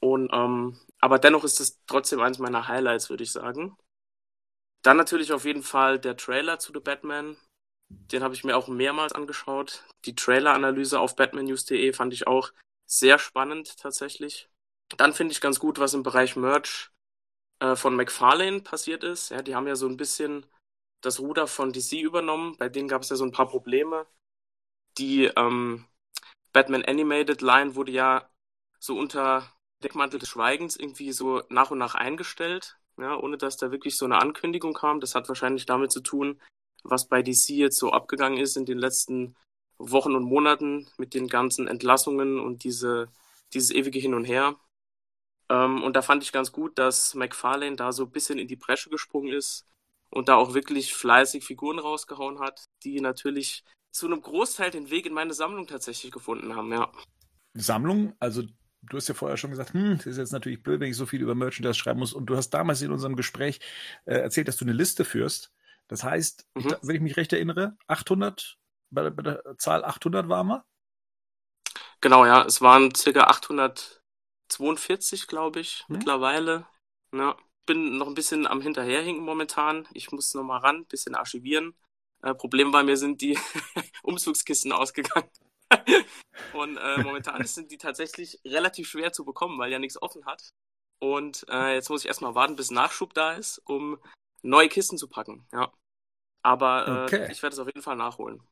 Und, 0.00 0.30
ähm, 0.32 0.80
aber 0.98 1.18
dennoch 1.18 1.44
ist 1.44 1.60
es 1.60 1.84
trotzdem 1.86 2.20
eines 2.20 2.38
meiner 2.38 2.66
Highlights, 2.66 3.10
würde 3.10 3.22
ich 3.22 3.32
sagen. 3.32 3.76
Dann 4.82 4.96
natürlich 4.96 5.32
auf 5.32 5.44
jeden 5.44 5.62
Fall 5.62 5.98
der 5.98 6.16
Trailer 6.16 6.58
zu 6.58 6.72
The 6.72 6.80
Batman. 6.80 7.36
Den 7.88 8.22
habe 8.22 8.34
ich 8.34 8.44
mir 8.44 8.56
auch 8.56 8.68
mehrmals 8.68 9.12
angeschaut. 9.12 9.84
Die 10.06 10.14
Trailer-Analyse 10.14 10.98
auf 10.98 11.16
batmannews.de 11.16 11.92
fand 11.92 12.14
ich 12.14 12.26
auch 12.26 12.50
sehr 12.86 13.18
spannend 13.18 13.76
tatsächlich. 13.78 14.48
Dann 14.96 15.12
finde 15.12 15.32
ich 15.32 15.42
ganz 15.42 15.60
gut, 15.60 15.78
was 15.78 15.92
im 15.92 16.02
Bereich 16.02 16.34
Merch 16.34 16.90
äh, 17.60 17.76
von 17.76 17.94
McFarlane 17.94 18.60
passiert 18.60 19.04
ist. 19.04 19.30
Ja, 19.30 19.42
die 19.42 19.54
haben 19.54 19.66
ja 19.66 19.76
so 19.76 19.86
ein 19.86 19.96
bisschen 19.96 20.46
das 21.04 21.20
Ruder 21.20 21.46
von 21.46 21.72
DC 21.72 22.00
übernommen. 22.00 22.56
Bei 22.58 22.68
denen 22.68 22.88
gab 22.88 23.02
es 23.02 23.10
ja 23.10 23.16
so 23.16 23.24
ein 23.24 23.32
paar 23.32 23.48
Probleme. 23.48 24.06
Die 24.98 25.24
ähm, 25.24 25.84
Batman 26.52 26.84
Animated 26.84 27.42
Line 27.42 27.74
wurde 27.74 27.92
ja 27.92 28.28
so 28.78 28.96
unter 28.96 29.52
Deckmantel 29.82 30.18
des 30.18 30.28
Schweigens 30.28 30.76
irgendwie 30.76 31.12
so 31.12 31.42
nach 31.50 31.70
und 31.70 31.78
nach 31.78 31.94
eingestellt, 31.94 32.78
ja, 32.96 33.16
ohne 33.18 33.36
dass 33.36 33.56
da 33.56 33.70
wirklich 33.70 33.96
so 33.96 34.04
eine 34.04 34.20
Ankündigung 34.20 34.72
kam. 34.72 35.00
Das 35.00 35.14
hat 35.14 35.28
wahrscheinlich 35.28 35.66
damit 35.66 35.92
zu 35.92 36.00
tun, 36.00 36.40
was 36.84 37.08
bei 37.08 37.22
DC 37.22 37.50
jetzt 37.50 37.78
so 37.78 37.90
abgegangen 37.90 38.38
ist 38.38 38.56
in 38.56 38.66
den 38.66 38.78
letzten 38.78 39.36
Wochen 39.78 40.14
und 40.14 40.24
Monaten 40.24 40.88
mit 40.96 41.12
den 41.14 41.28
ganzen 41.28 41.66
Entlassungen 41.68 42.38
und 42.38 42.64
diese, 42.64 43.08
dieses 43.52 43.72
ewige 43.72 43.98
Hin 43.98 44.14
und 44.14 44.24
Her. 44.24 44.56
Ähm, 45.50 45.82
und 45.82 45.96
da 45.96 46.02
fand 46.02 46.22
ich 46.22 46.32
ganz 46.32 46.52
gut, 46.52 46.78
dass 46.78 47.14
McFarlane 47.14 47.76
da 47.76 47.92
so 47.92 48.04
ein 48.04 48.10
bisschen 48.10 48.38
in 48.38 48.48
die 48.48 48.56
Bresche 48.56 48.88
gesprungen 48.90 49.32
ist 49.32 49.66
und 50.14 50.28
da 50.28 50.36
auch 50.36 50.54
wirklich 50.54 50.94
fleißig 50.94 51.44
Figuren 51.44 51.78
rausgehauen 51.78 52.38
hat, 52.38 52.66
die 52.84 53.00
natürlich 53.00 53.64
zu 53.90 54.06
einem 54.06 54.20
Großteil 54.20 54.70
den 54.70 54.90
Weg 54.90 55.06
in 55.06 55.12
meine 55.12 55.34
Sammlung 55.34 55.66
tatsächlich 55.66 56.12
gefunden 56.12 56.54
haben, 56.54 56.72
ja. 56.72 56.90
Sammlung, 57.54 58.14
also 58.18 58.42
du 58.82 58.96
hast 58.96 59.08
ja 59.08 59.14
vorher 59.14 59.36
schon 59.36 59.50
gesagt, 59.50 59.74
hm, 59.74 59.96
das 59.96 60.06
ist 60.06 60.18
jetzt 60.18 60.32
natürlich 60.32 60.62
blöd, 60.62 60.80
wenn 60.80 60.90
ich 60.90 60.96
so 60.96 61.06
viel 61.06 61.22
über 61.22 61.34
Merchandise 61.34 61.74
schreiben 61.74 62.00
muss. 62.00 62.12
Und 62.12 62.26
du 62.26 62.36
hast 62.36 62.50
damals 62.50 62.82
in 62.82 62.92
unserem 62.92 63.16
Gespräch 63.16 63.60
äh, 64.04 64.14
erzählt, 64.14 64.48
dass 64.48 64.56
du 64.56 64.64
eine 64.64 64.72
Liste 64.72 65.04
führst. 65.04 65.52
Das 65.88 66.02
heißt, 66.02 66.46
mhm. 66.54 66.60
ich, 66.60 66.74
wenn 66.82 66.96
ich 66.96 67.02
mich 67.02 67.16
recht 67.16 67.32
erinnere, 67.32 67.76
800, 67.86 68.58
bei, 68.90 69.10
bei 69.10 69.22
der 69.22 69.42
Zahl 69.58 69.84
800 69.84 70.28
war 70.28 70.44
mal? 70.44 70.64
Genau, 72.00 72.26
ja, 72.26 72.44
es 72.44 72.60
waren 72.60 72.94
circa 72.94 73.24
800 73.24 74.02
42, 74.48 75.26
glaube 75.26 75.60
ich, 75.60 75.84
hm? 75.86 75.96
mittlerweile. 75.96 76.66
Ja, 77.12 77.36
bin 77.66 77.96
noch 77.98 78.06
ein 78.06 78.14
bisschen 78.14 78.46
am 78.46 78.60
Hinterherhinken 78.60 79.24
momentan. 79.24 79.88
Ich 79.92 80.12
muss 80.12 80.34
noch 80.34 80.42
mal 80.42 80.58
ran, 80.58 80.76
ein 80.78 80.86
bisschen 80.86 81.14
archivieren. 81.14 81.74
Äh, 82.22 82.34
Problem 82.34 82.72
war, 82.72 82.82
mir 82.82 82.96
sind 82.96 83.20
die 83.20 83.38
Umzugskisten 84.02 84.72
ausgegangen. 84.72 85.28
Und 86.52 86.76
äh, 86.76 87.02
momentan 87.02 87.44
sind 87.46 87.70
die 87.70 87.78
tatsächlich 87.78 88.40
relativ 88.44 88.88
schwer 88.88 89.12
zu 89.12 89.24
bekommen, 89.24 89.58
weil 89.58 89.70
ja 89.70 89.78
nichts 89.78 90.00
offen 90.00 90.24
hat. 90.26 90.52
Und 91.00 91.44
äh, 91.48 91.74
jetzt 91.74 91.90
muss 91.90 92.02
ich 92.02 92.08
erstmal 92.08 92.34
warten, 92.34 92.56
bis 92.56 92.70
Nachschub 92.70 93.12
da 93.14 93.32
ist, 93.32 93.60
um 93.66 93.98
neue 94.42 94.68
Kisten 94.68 94.96
zu 94.96 95.08
packen. 95.08 95.46
Ja. 95.52 95.72
Aber 96.42 96.86
äh, 96.86 97.04
okay. 97.04 97.32
ich 97.32 97.42
werde 97.42 97.54
es 97.54 97.60
auf 97.60 97.66
jeden 97.66 97.82
Fall 97.82 97.96
nachholen. 97.96 98.42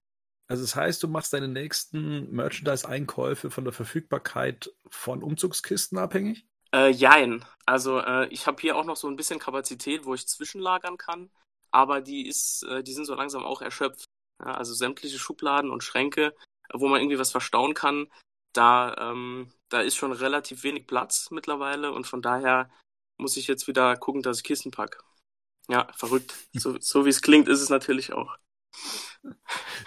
Also 0.49 0.65
das 0.65 0.77
heißt, 0.77 1.03
du 1.03 1.09
machst 1.09 1.33
deine 1.33 1.49
nächsten 1.49 2.31
Merchandise-Einkäufe 2.31 3.51
von 3.51 3.65
der 3.65 3.73
Verfügbarkeit 3.73 4.75
von 4.89 5.23
Umzugskisten 5.23 5.99
abhängig? 5.99 6.47
Äh, 6.75 6.91
jein. 6.91 7.45
Also 7.67 8.01
äh, 8.01 8.27
ich 8.29 8.47
habe 8.47 8.61
hier 8.61 8.77
auch 8.77 8.85
noch 8.85 8.97
so 8.97 9.09
ein 9.09 9.17
bisschen 9.17 9.39
Kapazität, 9.39 10.05
wo 10.05 10.15
ich 10.15 10.27
zwischenlagern 10.27 10.97
kann, 10.97 11.31
aber 11.71 12.01
die 12.01 12.27
ist, 12.27 12.65
äh, 12.65 12.83
die 12.83 12.93
sind 12.93 13.05
so 13.05 13.15
langsam 13.15 13.45
auch 13.45 13.63
erschöpft. 13.63 14.07
Ja, 14.45 14.55
also 14.55 14.75
sämtliche 14.75 15.19
Schubladen 15.19 15.71
und 15.71 15.85
Schränke, 15.85 16.35
wo 16.73 16.89
man 16.89 17.01
irgendwie 17.01 17.19
was 17.19 17.31
verstauen 17.31 17.75
kann, 17.75 18.09
da, 18.53 18.95
ähm, 18.99 19.53
da 19.69 19.81
ist 19.81 19.97
schon 19.97 20.13
relativ 20.13 20.63
wenig 20.65 20.87
Platz 20.87 21.31
mittlerweile 21.31 21.93
und 21.93 22.07
von 22.07 22.23
daher 22.23 22.71
muss 23.19 23.37
ich 23.37 23.47
jetzt 23.47 23.69
wieder 23.69 23.97
gucken, 23.97 24.23
dass 24.23 24.39
ich 24.39 24.45
Kisten 24.45 24.71
packe. 24.71 24.99
Ja, 25.69 25.89
verrückt. 25.95 26.35
So, 26.55 26.79
so 26.81 27.05
wie 27.05 27.11
es 27.11 27.23
klingt, 27.23 27.49
ist 27.49 27.61
es 27.61 27.71
natürlich 27.71 28.13
auch. 28.13 28.37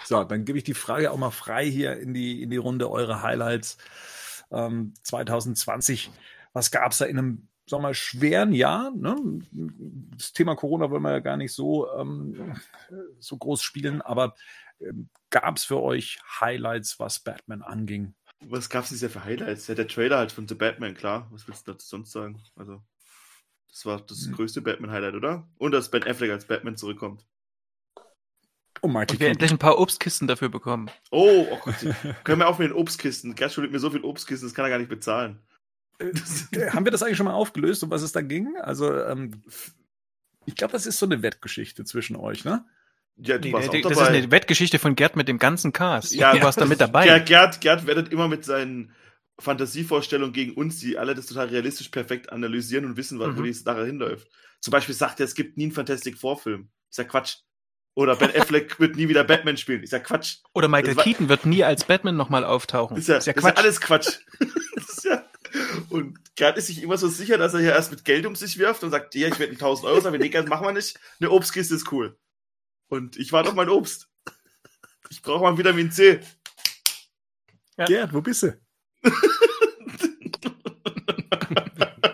So, 0.04 0.24
dann 0.24 0.44
gebe 0.44 0.58
ich 0.58 0.64
die 0.64 0.74
Frage 0.74 1.10
auch 1.10 1.16
mal 1.16 1.30
frei 1.30 1.66
hier 1.66 1.98
in 1.98 2.14
die, 2.14 2.42
in 2.42 2.50
die 2.50 2.56
Runde 2.56 2.90
eure 2.90 3.22
Highlights 3.22 3.78
ähm, 4.50 4.94
2020. 5.02 6.10
Was 6.56 6.70
gab 6.70 6.92
es 6.92 6.96
da 6.96 7.04
in 7.04 7.18
einem, 7.18 7.48
sagen 7.68 7.82
wir 7.82 7.88
mal, 7.88 7.94
schweren 7.94 8.54
Jahr? 8.54 8.90
Ne? 8.90 9.14
Das 10.16 10.32
Thema 10.32 10.56
Corona 10.56 10.90
wollen 10.90 11.02
wir 11.02 11.12
ja 11.12 11.18
gar 11.18 11.36
nicht 11.36 11.52
so, 11.52 11.92
ähm, 11.92 12.56
so 13.18 13.36
groß 13.36 13.62
spielen, 13.62 14.00
aber 14.00 14.34
ähm, 14.80 15.10
gab 15.28 15.58
es 15.58 15.64
für 15.64 15.82
euch 15.82 16.18
Highlights, 16.40 16.98
was 16.98 17.18
Batman 17.18 17.60
anging? 17.60 18.14
Was 18.40 18.70
gab 18.70 18.84
es 18.84 18.98
denn 18.98 19.10
für 19.10 19.24
Highlights? 19.24 19.66
Ja, 19.66 19.74
der 19.74 19.86
Trailer 19.86 20.16
halt 20.16 20.32
von 20.32 20.48
The 20.48 20.54
Batman, 20.54 20.94
klar. 20.94 21.28
Was 21.30 21.46
willst 21.46 21.68
du 21.68 21.72
dazu 21.72 21.86
sonst 21.86 22.12
sagen? 22.12 22.42
Also, 22.56 22.80
das 23.68 23.84
war 23.84 24.00
das 24.00 24.24
hm. 24.24 24.32
größte 24.32 24.62
Batman-Highlight, 24.62 25.14
oder? 25.14 25.46
Und 25.58 25.72
dass 25.72 25.90
Ben 25.90 26.04
Affleck 26.04 26.30
als 26.30 26.46
Batman 26.46 26.78
zurückkommt. 26.78 27.26
Oh, 28.80 28.88
Michael 28.88 29.16
Und 29.16 29.20
wir 29.20 29.28
endlich 29.28 29.50
ein 29.50 29.58
paar 29.58 29.78
Obstkisten 29.78 30.26
dafür 30.26 30.48
bekommen. 30.48 30.90
Oh, 31.10 31.48
oh 31.50 31.58
Gott. 31.62 31.74
Können 32.24 32.40
wir 32.40 32.48
auch 32.48 32.58
mit 32.58 32.70
den 32.70 32.76
Obstkisten? 32.76 33.34
Gerd 33.34 33.52
schuldet 33.52 33.72
mir 33.72 33.78
so 33.78 33.90
viel 33.90 34.04
Obstkisten, 34.04 34.48
das 34.48 34.54
kann 34.54 34.64
er 34.64 34.70
gar 34.70 34.78
nicht 34.78 34.88
bezahlen. 34.88 35.42
Äh, 35.98 36.70
haben 36.70 36.84
wir 36.84 36.92
das 36.92 37.02
eigentlich 37.02 37.16
schon 37.16 37.26
mal 37.26 37.34
aufgelöst, 37.34 37.82
um 37.82 37.90
was 37.90 38.02
es 38.02 38.12
da 38.12 38.20
ging? 38.20 38.56
Also, 38.60 38.92
ähm, 38.94 39.42
ich 40.44 40.54
glaube, 40.54 40.72
das 40.72 40.86
ist 40.86 40.98
so 40.98 41.06
eine 41.06 41.22
Wettgeschichte 41.22 41.84
zwischen 41.84 42.16
euch, 42.16 42.44
ne? 42.44 42.64
Ja, 43.16 43.38
du 43.38 43.48
nee, 43.48 43.54
warst 43.54 43.72
nee, 43.72 43.78
auch 43.78 43.88
das 43.88 43.98
dabei. 43.98 44.10
ist 44.10 44.16
eine 44.16 44.30
Wettgeschichte 44.30 44.78
von 44.78 44.94
Gerd 44.94 45.16
mit 45.16 45.26
dem 45.26 45.38
ganzen 45.38 45.72
Cast. 45.72 46.14
Ja, 46.14 46.34
du 46.34 46.42
warst 46.42 46.60
da 46.60 46.66
mit 46.66 46.80
dabei. 46.80 47.06
Ja, 47.06 47.18
Gerd, 47.18 47.60
Gerd 47.60 47.86
werdet 47.86 48.12
immer 48.12 48.28
mit 48.28 48.44
seinen 48.44 48.92
Fantasievorstellungen 49.38 50.32
gegen 50.32 50.52
uns, 50.54 50.78
die 50.80 50.98
alle 50.98 51.14
das 51.14 51.26
total 51.26 51.48
realistisch 51.48 51.88
perfekt 51.88 52.30
analysieren 52.30 52.84
und 52.84 52.96
wissen, 52.96 53.18
mhm. 53.18 53.36
wo 53.36 53.42
die 53.42 53.52
Sache 53.52 53.86
hinläuft. 53.86 54.28
Zum 54.60 54.70
Beispiel 54.70 54.94
sagt 54.94 55.20
er, 55.20 55.24
es 55.24 55.34
gibt 55.34 55.56
nie 55.56 55.64
einen 55.64 55.72
Fantastic 55.72 56.18
Vorfilm. 56.18 56.68
Ich 56.90 56.96
sag 56.96 57.08
Quatsch. 57.08 57.36
Oder 57.94 58.16
Ben 58.16 58.30
Affleck 58.36 58.78
wird 58.80 58.96
nie 58.96 59.08
wieder 59.08 59.24
Batman 59.24 59.56
spielen. 59.56 59.82
Ist 59.82 59.92
ja 59.92 59.98
Quatsch. 59.98 60.38
Oder 60.52 60.68
Michael 60.68 60.96
Keaton 60.96 61.28
wird 61.30 61.46
nie 61.46 61.64
als 61.64 61.84
Batman 61.84 62.16
nochmal 62.16 62.44
auftauchen. 62.44 62.96
Ist 62.96 63.08
ja, 63.08 63.16
ist 63.16 63.26
ja, 63.26 63.32
Quatsch. 63.32 63.52
Ist 63.52 63.56
ja 63.56 63.62
alles 63.62 63.80
Quatsch. 63.80 64.18
ist 64.76 65.04
ja, 65.04 65.24
und 65.90 66.18
Gerd 66.36 66.58
ist 66.58 66.66
sich 66.66 66.82
immer 66.82 66.98
so 66.98 67.08
sicher, 67.08 67.38
dass 67.38 67.54
er 67.54 67.60
hier 67.60 67.72
erst 67.72 67.90
mit 67.90 68.04
Geld 68.04 68.26
um 68.26 68.36
sich 68.36 68.58
wirft 68.58 68.82
und 68.82 68.90
sagt, 68.90 69.14
ja, 69.14 69.28
ich 69.28 69.38
werde 69.38 69.52
1000 69.52 69.88
Euro 69.88 70.00
sagen, 70.00 70.18
nee, 70.18 70.28
Geld 70.28 70.48
machen 70.48 70.66
wir 70.66 70.72
nicht. 70.72 70.98
Eine 71.20 71.30
Obstkiste 71.30 71.74
ist 71.74 71.90
cool. 71.92 72.18
Und 72.88 73.16
ich 73.16 73.32
war 73.32 73.42
doch 73.42 73.54
mein 73.54 73.68
Obst. 73.68 74.08
Ich 75.10 75.22
brauche 75.22 75.42
mal 75.42 75.56
Vitamin 75.56 75.90
C. 75.90 76.20
Ja. 77.78 77.84
Gerd, 77.86 78.12
wo 78.12 78.20
bist 78.20 78.42
du? 78.42 78.58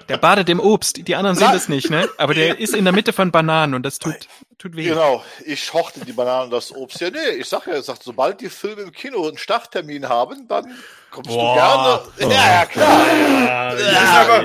Der 0.09 0.19
badet 0.19 0.49
im 0.51 0.61
Obst. 0.61 1.09
Die 1.09 1.17
anderen 1.17 1.37
sehen 1.37 1.53
das 1.53 1.69
nicht, 1.69 1.89
ne? 1.89 2.09
Aber 2.19 2.35
der 2.35 2.59
ist 2.59 2.75
in 2.75 2.85
der 2.85 2.93
Mitte 2.93 3.13
von 3.13 3.31
Bananen 3.31 3.75
und 3.75 3.83
das 3.83 3.99
tut, 3.99 4.29
tut 4.59 4.77
weh. 4.77 4.85
Genau. 4.85 5.25
Ich 5.45 5.73
hochte 5.73 6.05
die 6.05 6.13
Bananen 6.13 6.45
und 6.45 6.51
das 6.51 6.73
Obst. 6.73 7.01
Ja, 7.01 7.11
nee, 7.11 7.31
ich 7.31 7.49
sag 7.49 7.67
ja, 7.67 7.79
ich 7.79 7.85
sag, 7.85 8.03
sobald 8.03 8.41
die 8.41 8.51
Filme 8.51 8.83
im 8.83 8.93
Kino 8.93 9.27
einen 9.27 9.39
Starttermin 9.39 10.09
haben, 10.09 10.49
dann 10.49 10.77
kommst 11.11 11.31
Boah. 11.31 12.03
du 12.17 12.23
gerne. 12.23 12.35
Ja, 12.35 12.55
ja, 12.61 12.67
klar. 12.67 13.07
Ja, 13.07 13.75
ja, 13.75 14.45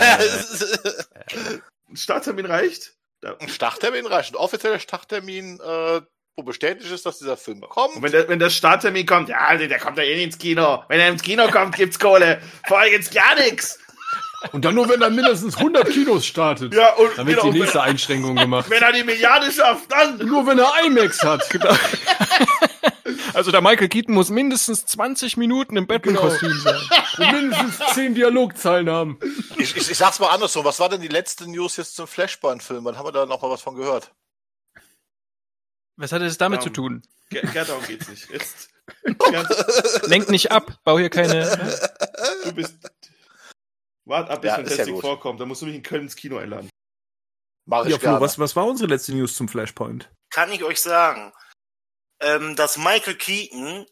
ja, 0.00 0.18
Ein 1.88 1.96
Starttermin 1.96 2.46
reicht? 2.46 2.94
Ein 3.22 3.48
Starttermin 3.48 4.06
reicht. 4.06 4.32
Ein 4.32 4.36
offizieller 4.36 4.78
Starttermin, 4.78 5.60
äh, 5.60 6.00
wo 6.36 6.42
bestätigt 6.42 6.90
ist, 6.90 7.06
dass 7.06 7.18
dieser 7.18 7.36
Film 7.36 7.60
kommt. 7.60 7.96
Und 7.96 8.02
wenn 8.02 8.12
der, 8.12 8.28
wenn 8.28 8.38
der 8.38 8.50
Starttermin 8.50 9.06
kommt, 9.06 9.28
ja, 9.28 9.56
der 9.56 9.78
kommt 9.78 9.96
ja 9.98 10.04
eh 10.04 10.14
nicht 10.14 10.24
ins 10.24 10.38
Kino. 10.38 10.84
Wenn 10.88 11.00
er 11.00 11.08
ins 11.08 11.22
Kino 11.22 11.48
kommt, 11.48 11.76
gibt's 11.76 11.98
Kohle. 11.98 12.40
Vorher 12.66 12.90
gibt's 12.90 13.10
gar 13.10 13.34
nichts. 13.36 13.78
Und 14.52 14.64
dann 14.64 14.74
nur, 14.74 14.88
wenn 14.88 15.00
er 15.02 15.10
mindestens 15.10 15.56
100 15.56 15.88
Kinos 15.90 16.26
startet. 16.26 16.74
Ja, 16.74 16.94
und 16.94 17.16
dann 17.16 17.26
wird 17.26 17.40
genau, 17.40 17.52
die 17.52 17.60
nächste 17.60 17.82
Einschränkung 17.82 18.36
gemacht. 18.36 18.68
Wenn 18.70 18.82
er 18.82 18.92
die 18.92 19.04
Milliarde 19.04 19.50
schafft, 19.50 19.90
dann. 19.90 20.18
Nur 20.18 20.46
wenn 20.46 20.58
er 20.58 20.72
IMAX 20.84 21.22
hat. 21.22 21.48
Genau. 21.56 21.74
Also 23.32 23.50
der 23.50 23.60
Michael 23.60 23.88
Keaton 23.88 24.14
muss 24.14 24.30
mindestens 24.30 24.84
20 24.86 25.36
Minuten 25.36 25.76
im 25.76 25.86
Batman-Kostüm 25.86 26.50
genau. 26.50 26.62
sein. 26.62 26.80
Und 27.18 27.32
mindestens 27.32 27.94
10 27.94 28.14
Dialogzeilen 28.14 28.90
haben. 28.90 29.18
Ich, 29.58 29.76
ich, 29.76 29.90
ich 29.90 29.96
sag's 29.96 30.18
mal 30.18 30.30
andersrum. 30.30 30.64
Was 30.64 30.80
war 30.80 30.88
denn 30.88 31.00
die 31.00 31.08
letzte 31.08 31.48
News 31.50 31.76
jetzt 31.76 31.96
zum 31.96 32.06
Flashpoint-Film? 32.06 32.84
Wann 32.84 32.96
haben 32.96 33.06
wir 33.06 33.12
da 33.12 33.26
noch 33.26 33.42
mal 33.42 33.50
was 33.50 33.62
von 33.62 33.74
gehört? 33.74 34.10
Was 35.96 36.12
hat 36.12 36.22
es 36.22 36.38
damit 36.38 36.60
um, 36.60 36.64
zu 36.64 36.70
tun? 36.70 37.02
Gerd, 37.30 37.68
darum 37.68 37.84
geht's 37.86 38.08
nicht. 38.08 38.30
Jetzt. 38.30 38.70
Lenk 40.06 40.30
nicht 40.30 40.52
ab. 40.52 40.78
Bau 40.84 40.98
hier 40.98 41.10
keine. 41.10 41.34
Ne? 41.34 41.80
Du 42.44 42.52
bist 42.52 42.76
Wart 44.06 44.30
ab, 44.30 44.40
bis 44.40 44.48
ja, 44.50 44.54
Fantastic 44.56 44.94
ja 44.94 45.00
vorkommt. 45.00 45.40
Dann 45.40 45.48
musst 45.48 45.62
du 45.62 45.66
mich 45.66 45.74
in 45.74 45.82
Köln 45.82 46.02
ins 46.02 46.16
Kino 46.16 46.38
einladen. 46.38 46.70
Mach 47.66 47.84
ich 47.84 47.92
ja, 47.92 47.98
Flo, 47.98 48.20
was, 48.20 48.38
was 48.38 48.54
war 48.56 48.66
unsere 48.66 48.88
letzte 48.88 49.12
News 49.14 49.36
zum 49.36 49.48
Flashpoint? 49.48 50.10
Kann 50.30 50.52
ich 50.52 50.62
euch 50.62 50.80
sagen. 50.80 51.32
ähm, 52.20 52.56
dass 52.56 52.78
Michael 52.78 53.16
Keaton 53.16 53.86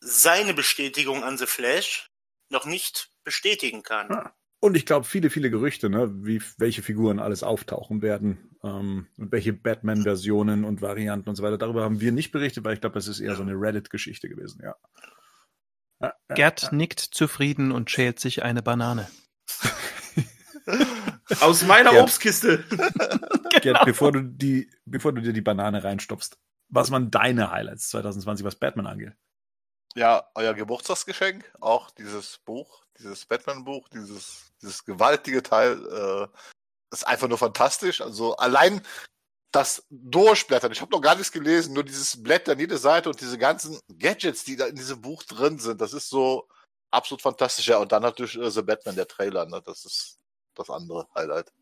seine 0.00 0.54
Bestätigung 0.54 1.24
an 1.24 1.38
The 1.38 1.46
Flash 1.46 2.10
noch 2.50 2.66
nicht 2.66 3.10
bestätigen 3.24 3.82
kann. 3.82 4.12
Ah. 4.12 4.34
Und 4.60 4.76
ich 4.76 4.86
glaube, 4.86 5.04
viele, 5.04 5.28
viele 5.28 5.50
Gerüchte, 5.50 5.90
ne, 5.90 6.10
wie 6.24 6.40
welche 6.56 6.82
Figuren 6.82 7.18
alles 7.18 7.42
auftauchen 7.42 8.00
werden 8.00 8.56
ähm, 8.62 9.08
und 9.18 9.32
welche 9.32 9.52
Batman-Versionen 9.52 10.64
und 10.64 10.80
Varianten 10.80 11.28
und 11.28 11.36
so 11.36 11.42
weiter. 11.42 11.58
Darüber 11.58 11.82
haben 11.82 12.00
wir 12.00 12.12
nicht 12.12 12.32
berichtet, 12.32 12.64
weil 12.64 12.74
ich 12.74 12.80
glaube, 12.80 12.94
das 12.94 13.08
ist 13.08 13.20
eher 13.20 13.34
so 13.34 13.42
eine 13.42 13.52
Reddit-Geschichte 13.52 14.28
gewesen, 14.28 14.62
ja. 14.62 14.74
ja, 16.00 16.14
ja 16.28 16.34
Gerd 16.34 16.62
ja. 16.62 16.72
nickt 16.72 17.00
zufrieden 17.00 17.72
und 17.72 17.90
schält 17.90 18.20
sich 18.20 18.42
eine 18.42 18.62
Banane. 18.62 19.10
Aus 21.40 21.62
meiner 21.62 21.90
Gerd, 21.90 22.02
Obstkiste. 22.04 22.64
Gerd, 22.68 23.62
genau. 23.62 23.84
bevor 23.84 24.12
du 24.12 24.22
die, 24.22 24.70
bevor 24.84 25.12
du 25.12 25.20
dir 25.20 25.32
die 25.32 25.40
Banane 25.40 25.84
reinstopfst, 25.84 26.38
was 26.68 26.90
waren 26.90 27.10
deine 27.10 27.50
Highlights 27.50 27.88
2020, 27.90 28.44
was 28.44 28.56
Batman 28.56 28.86
angeht? 28.86 29.12
Ja, 29.94 30.28
euer 30.34 30.54
Geburtstagsgeschenk, 30.54 31.44
auch 31.60 31.90
dieses 31.90 32.38
Buch, 32.38 32.84
dieses 32.98 33.26
Batman-Buch, 33.26 33.88
dieses, 33.88 34.52
dieses 34.60 34.84
gewaltige 34.84 35.42
Teil, 35.42 35.78
äh, 35.86 36.26
ist 36.92 37.06
einfach 37.06 37.28
nur 37.28 37.38
fantastisch. 37.38 38.00
Also 38.00 38.36
allein 38.36 38.80
das 39.52 39.86
Durchblättern, 39.90 40.72
ich 40.72 40.80
habe 40.80 40.90
noch 40.90 41.00
gar 41.00 41.14
nichts 41.14 41.30
gelesen, 41.30 41.74
nur 41.74 41.84
dieses 41.84 42.20
Blättern, 42.20 42.58
jede 42.58 42.76
Seite 42.76 43.08
und 43.08 43.20
diese 43.20 43.38
ganzen 43.38 43.78
Gadgets, 43.98 44.44
die 44.44 44.56
da 44.56 44.66
in 44.66 44.74
diesem 44.74 45.00
Buch 45.00 45.22
drin 45.22 45.60
sind, 45.60 45.80
das 45.80 45.92
ist 45.92 46.08
so 46.08 46.48
absolut 46.94 47.22
fantastisch. 47.22 47.68
Ja, 47.68 47.78
und 47.78 47.92
dann 47.92 48.02
natürlich 48.02 48.36
äh, 48.36 48.50
The 48.50 48.62
Batman, 48.62 48.96
der 48.96 49.08
Trailer, 49.08 49.46
ne? 49.46 49.60
das 49.64 49.84
ist 49.84 50.20
das 50.54 50.70
andere 50.70 51.06
Highlight. 51.14 51.52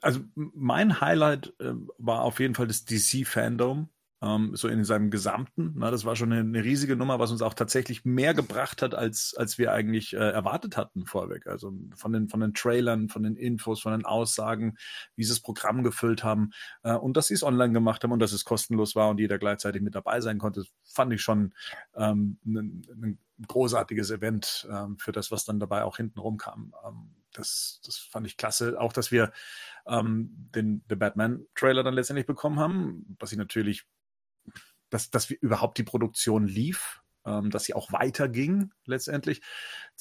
Also 0.00 0.20
mein 0.34 1.00
Highlight 1.00 1.52
äh, 1.60 1.72
war 1.98 2.22
auf 2.22 2.40
jeden 2.40 2.54
Fall 2.54 2.66
das 2.66 2.84
DC-Fandom 2.84 3.88
ähm, 4.22 4.54
so 4.54 4.68
in 4.68 4.84
seinem 4.84 5.10
Gesamten. 5.10 5.72
Na, 5.76 5.90
das 5.90 6.04
war 6.04 6.14
schon 6.14 6.32
eine, 6.32 6.40
eine, 6.42 6.64
riesige 6.64 6.96
Nummer, 6.96 7.18
was 7.18 7.32
uns 7.32 7.42
auch 7.42 7.54
tatsächlich 7.54 8.04
mehr 8.04 8.34
gebracht 8.34 8.80
hat, 8.80 8.94
als, 8.94 9.34
als 9.36 9.58
wir 9.58 9.72
eigentlich 9.72 10.14
äh, 10.14 10.30
erwartet 10.30 10.76
hatten 10.76 11.06
vorweg. 11.06 11.46
Also 11.46 11.72
von 11.96 12.12
den, 12.12 12.28
von 12.28 12.40
den 12.40 12.54
Trailern, 12.54 13.08
von 13.08 13.24
den 13.24 13.36
Infos, 13.36 13.80
von 13.82 13.92
den 13.92 14.04
Aussagen, 14.04 14.76
wie 15.16 15.24
sie 15.24 15.30
das 15.30 15.40
Programm 15.40 15.82
gefüllt 15.82 16.22
haben 16.22 16.52
äh, 16.84 16.94
und 16.94 17.16
dass 17.16 17.26
sie 17.26 17.34
es 17.34 17.42
online 17.42 17.72
gemacht 17.72 18.04
haben 18.04 18.12
und 18.12 18.20
dass 18.20 18.32
es 18.32 18.44
kostenlos 18.44 18.94
war 18.94 19.10
und 19.10 19.18
jeder 19.18 19.38
gleichzeitig 19.38 19.82
mit 19.82 19.94
dabei 19.94 20.20
sein 20.20 20.38
konnte, 20.38 20.64
fand 20.84 21.12
ich 21.12 21.22
schon 21.22 21.52
ähm, 21.96 22.38
ein, 22.46 22.86
ein 22.90 23.18
großartiges 23.48 24.10
Event 24.10 24.68
ähm, 24.70 24.98
für 24.98 25.12
das, 25.12 25.32
was 25.32 25.44
dann 25.44 25.58
dabei 25.58 25.82
auch 25.82 25.96
hinten 25.96 26.20
rumkam. 26.20 26.74
Ähm, 26.86 27.10
das, 27.32 27.80
das 27.84 27.96
fand 27.96 28.26
ich 28.26 28.36
klasse. 28.36 28.78
Auch, 28.78 28.92
dass 28.92 29.10
wir 29.10 29.32
ähm, 29.86 30.50
den 30.54 30.84
The 30.88 30.96
Batman-Trailer 30.96 31.82
dann 31.82 31.94
letztendlich 31.94 32.26
bekommen 32.26 32.60
haben, 32.60 33.16
was 33.18 33.32
ich 33.32 33.38
natürlich 33.38 33.84
dass, 34.92 35.10
dass 35.10 35.30
wir 35.30 35.38
überhaupt 35.40 35.78
die 35.78 35.84
Produktion 35.84 36.46
lief, 36.46 37.00
ähm, 37.24 37.50
dass 37.50 37.64
sie 37.64 37.74
auch 37.74 37.92
weiterging 37.92 38.72
letztendlich. 38.84 39.40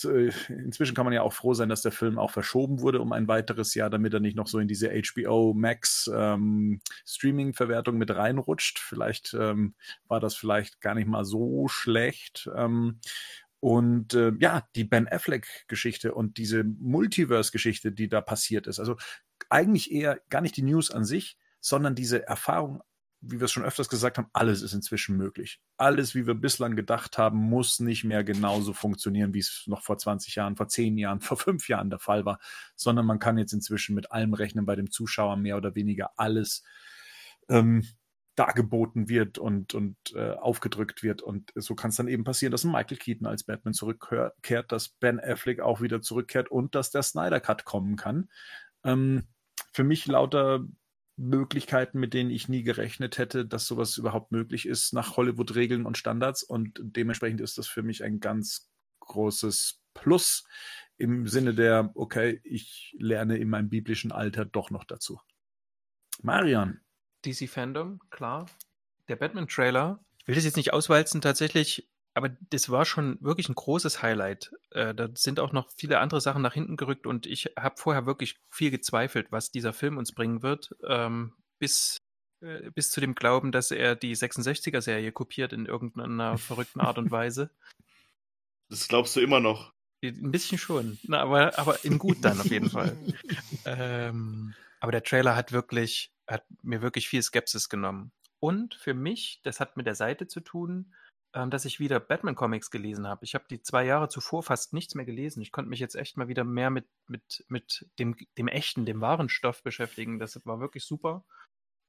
Äh, 0.03 0.31
inzwischen 0.49 0.95
kann 0.95 1.05
man 1.05 1.13
ja 1.13 1.21
auch 1.21 1.33
froh 1.33 1.53
sein, 1.53 1.69
dass 1.69 1.81
der 1.81 1.91
Film 1.91 2.19
auch 2.19 2.31
verschoben 2.31 2.81
wurde 2.81 2.99
um 2.99 3.13
ein 3.13 3.27
weiteres 3.27 3.73
Jahr, 3.73 3.89
damit 3.89 4.13
er 4.13 4.19
nicht 4.19 4.35
noch 4.35 4.47
so 4.47 4.59
in 4.59 4.67
diese 4.67 4.89
HBO 4.89 5.53
Max 5.53 6.09
ähm, 6.13 6.81
Streaming-Verwertung 7.05 7.97
mit 7.97 8.11
reinrutscht. 8.11 8.79
Vielleicht 8.79 9.33
ähm, 9.33 9.75
war 10.07 10.19
das 10.19 10.35
vielleicht 10.35 10.81
gar 10.81 10.95
nicht 10.95 11.07
mal 11.07 11.23
so 11.23 11.67
schlecht. 11.67 12.49
Ähm, 12.55 12.99
und 13.61 14.13
äh, 14.15 14.33
ja, 14.39 14.67
die 14.75 14.83
Ben 14.83 15.07
Affleck-Geschichte 15.07 16.13
und 16.13 16.37
diese 16.37 16.63
Multiverse-Geschichte, 16.63 17.91
die 17.91 18.09
da 18.09 18.19
passiert 18.19 18.67
ist. 18.67 18.79
Also 18.79 18.97
eigentlich 19.49 19.91
eher 19.91 20.19
gar 20.29 20.41
nicht 20.41 20.57
die 20.57 20.63
News 20.63 20.91
an 20.91 21.05
sich, 21.05 21.37
sondern 21.61 21.93
diese 21.93 22.27
Erfahrung 22.27 22.81
wie 23.21 23.39
wir 23.39 23.45
es 23.45 23.51
schon 23.51 23.63
öfters 23.63 23.87
gesagt 23.87 24.17
haben, 24.17 24.27
alles 24.33 24.63
ist 24.63 24.73
inzwischen 24.73 25.15
möglich. 25.15 25.61
Alles, 25.77 26.15
wie 26.15 26.25
wir 26.25 26.33
bislang 26.33 26.75
gedacht 26.75 27.19
haben, 27.19 27.37
muss 27.37 27.79
nicht 27.79 28.03
mehr 28.03 28.23
genauso 28.23 28.73
funktionieren, 28.73 29.33
wie 29.33 29.39
es 29.39 29.63
noch 29.67 29.83
vor 29.83 29.99
20 29.99 30.35
Jahren, 30.35 30.55
vor 30.55 30.67
10 30.67 30.97
Jahren, 30.97 31.21
vor 31.21 31.37
5 31.37 31.69
Jahren 31.69 31.91
der 31.91 31.99
Fall 31.99 32.25
war, 32.25 32.39
sondern 32.75 33.05
man 33.05 33.19
kann 33.19 33.37
jetzt 33.37 33.53
inzwischen 33.53 33.93
mit 33.93 34.11
allem 34.11 34.33
rechnen, 34.33 34.65
bei 34.65 34.75
dem 34.75 34.89
Zuschauer 34.89 35.37
mehr 35.37 35.57
oder 35.57 35.75
weniger 35.75 36.11
alles 36.17 36.63
ähm, 37.47 37.87
dargeboten 38.35 39.07
wird 39.07 39.37
und, 39.37 39.75
und 39.75 39.97
äh, 40.15 40.31
aufgedrückt 40.31 41.03
wird. 41.03 41.21
Und 41.21 41.51
so 41.55 41.75
kann 41.75 41.89
es 41.89 41.97
dann 41.97 42.07
eben 42.07 42.23
passieren, 42.23 42.51
dass 42.51 42.63
Michael 42.63 42.97
Keaton 42.97 43.27
als 43.27 43.43
Batman 43.43 43.73
zurückkehrt, 43.73 44.71
dass 44.71 44.89
Ben 44.89 45.19
Affleck 45.19 45.59
auch 45.59 45.79
wieder 45.81 46.01
zurückkehrt 46.01 46.49
und 46.49 46.73
dass 46.73 46.89
der 46.89 47.03
Snyder 47.03 47.39
Cut 47.39 47.65
kommen 47.65 47.97
kann. 47.97 48.29
Ähm, 48.83 49.27
für 49.73 49.83
mich 49.83 50.07
lauter 50.07 50.65
Möglichkeiten, 51.21 51.99
mit 51.99 52.13
denen 52.13 52.31
ich 52.31 52.49
nie 52.49 52.63
gerechnet 52.63 53.17
hätte, 53.17 53.45
dass 53.45 53.67
sowas 53.67 53.97
überhaupt 53.97 54.31
möglich 54.31 54.65
ist 54.65 54.93
nach 54.93 55.17
Hollywood-Regeln 55.17 55.85
und 55.85 55.97
Standards. 55.97 56.43
Und 56.43 56.79
dementsprechend 56.81 57.41
ist 57.41 57.57
das 57.57 57.67
für 57.67 57.83
mich 57.83 58.03
ein 58.03 58.19
ganz 58.19 58.71
großes 58.99 59.81
Plus 59.93 60.45
im 60.97 61.27
Sinne 61.27 61.53
der, 61.53 61.91
okay, 61.95 62.39
ich 62.43 62.95
lerne 62.97 63.37
in 63.37 63.49
meinem 63.49 63.69
biblischen 63.69 64.11
Alter 64.11 64.45
doch 64.45 64.69
noch 64.69 64.83
dazu. 64.83 65.19
Marian. 66.21 66.81
DC 67.25 67.49
Fandom, 67.49 67.99
klar. 68.09 68.45
Der 69.07 69.15
Batman-Trailer. 69.15 70.03
Ich 70.19 70.27
will 70.27 70.35
das 70.35 70.45
jetzt 70.45 70.57
nicht 70.57 70.73
auswalzen, 70.73 71.21
tatsächlich 71.21 71.90
aber 72.13 72.29
das 72.49 72.69
war 72.69 72.85
schon 72.85 73.17
wirklich 73.21 73.49
ein 73.49 73.55
großes 73.55 74.01
Highlight. 74.01 74.51
Äh, 74.71 74.93
da 74.93 75.09
sind 75.15 75.39
auch 75.39 75.53
noch 75.53 75.69
viele 75.75 75.99
andere 75.99 76.19
Sachen 76.21 76.41
nach 76.41 76.53
hinten 76.53 76.75
gerückt 76.75 77.07
und 77.07 77.25
ich 77.25 77.53
habe 77.57 77.75
vorher 77.77 78.05
wirklich 78.05 78.37
viel 78.49 78.71
gezweifelt, 78.71 79.31
was 79.31 79.51
dieser 79.51 79.73
Film 79.73 79.97
uns 79.97 80.13
bringen 80.13 80.41
wird, 80.41 80.75
ähm, 80.85 81.33
bis, 81.59 81.97
äh, 82.41 82.69
bis 82.71 82.91
zu 82.91 82.99
dem 82.99 83.15
Glauben, 83.15 83.51
dass 83.51 83.71
er 83.71 83.95
die 83.95 84.15
66er-Serie 84.15 85.11
kopiert 85.11 85.53
in 85.53 85.65
irgendeiner 85.65 86.37
verrückten 86.37 86.81
Art 86.81 86.97
und 86.97 87.11
Weise. 87.11 87.49
Das 88.69 88.87
glaubst 88.87 89.15
du 89.15 89.21
immer 89.21 89.39
noch. 89.39 89.71
Ein 90.03 90.31
bisschen 90.31 90.57
schon, 90.57 90.97
Na, 91.03 91.21
aber, 91.21 91.59
aber 91.59 91.85
in 91.85 91.99
gut 91.99 92.17
dann 92.21 92.39
auf 92.39 92.47
jeden 92.47 92.71
Fall. 92.71 92.97
ähm, 93.65 94.55
aber 94.79 94.91
der 94.91 95.03
Trailer 95.03 95.35
hat 95.35 95.51
wirklich, 95.51 96.11
hat 96.27 96.43
mir 96.63 96.81
wirklich 96.81 97.07
viel 97.07 97.21
Skepsis 97.21 97.69
genommen. 97.69 98.11
Und 98.39 98.73
für 98.73 98.95
mich, 98.95 99.41
das 99.43 99.59
hat 99.59 99.77
mit 99.77 99.85
der 99.85 99.93
Seite 99.93 100.27
zu 100.27 100.39
tun, 100.39 100.91
ähm, 101.33 101.49
dass 101.49 101.65
ich 101.65 101.79
wieder 101.79 101.99
Batman-Comics 101.99 102.71
gelesen 102.71 103.07
habe. 103.07 103.23
Ich 103.23 103.35
habe 103.35 103.45
die 103.49 103.61
zwei 103.61 103.85
Jahre 103.85 104.09
zuvor 104.09 104.43
fast 104.43 104.73
nichts 104.73 104.95
mehr 104.95 105.05
gelesen. 105.05 105.41
Ich 105.41 105.51
konnte 105.51 105.69
mich 105.69 105.79
jetzt 105.79 105.95
echt 105.95 106.17
mal 106.17 106.27
wieder 106.27 106.43
mehr 106.43 106.69
mit, 106.69 106.87
mit, 107.07 107.45
mit 107.47 107.87
dem, 107.99 108.15
dem 108.37 108.47
echten, 108.47 108.85
dem 108.85 109.01
wahren 109.01 109.29
Stoff 109.29 109.63
beschäftigen. 109.63 110.19
Das 110.19 110.45
war 110.45 110.59
wirklich 110.59 110.83
super. 110.83 111.23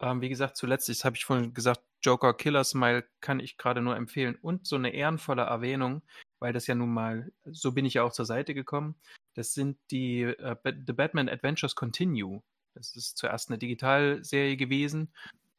Ähm, 0.00 0.20
wie 0.20 0.28
gesagt, 0.28 0.56
zuletzt, 0.56 0.88
das 0.88 1.04
habe 1.04 1.16
ich 1.16 1.24
vorhin 1.24 1.54
gesagt, 1.54 1.82
Joker 2.02 2.34
Killer 2.34 2.64
Smile 2.64 3.04
kann 3.20 3.40
ich 3.40 3.56
gerade 3.56 3.80
nur 3.80 3.96
empfehlen. 3.96 4.36
Und 4.36 4.66
so 4.66 4.76
eine 4.76 4.94
ehrenvolle 4.94 5.42
Erwähnung, 5.42 6.02
weil 6.38 6.52
das 6.52 6.66
ja 6.66 6.74
nun 6.74 6.92
mal, 6.92 7.32
so 7.44 7.72
bin 7.72 7.84
ich 7.84 7.94
ja 7.94 8.02
auch 8.02 8.12
zur 8.12 8.26
Seite 8.26 8.54
gekommen. 8.54 8.96
Das 9.34 9.54
sind 9.54 9.78
die 9.90 10.22
äh, 10.22 10.56
The 10.64 10.92
Batman 10.92 11.28
Adventures 11.28 11.74
Continue. 11.74 12.42
Das 12.74 12.96
ist 12.96 13.16
zuerst 13.18 13.50
eine 13.50 13.58
Digitalserie 13.58 14.56
gewesen. 14.56 15.12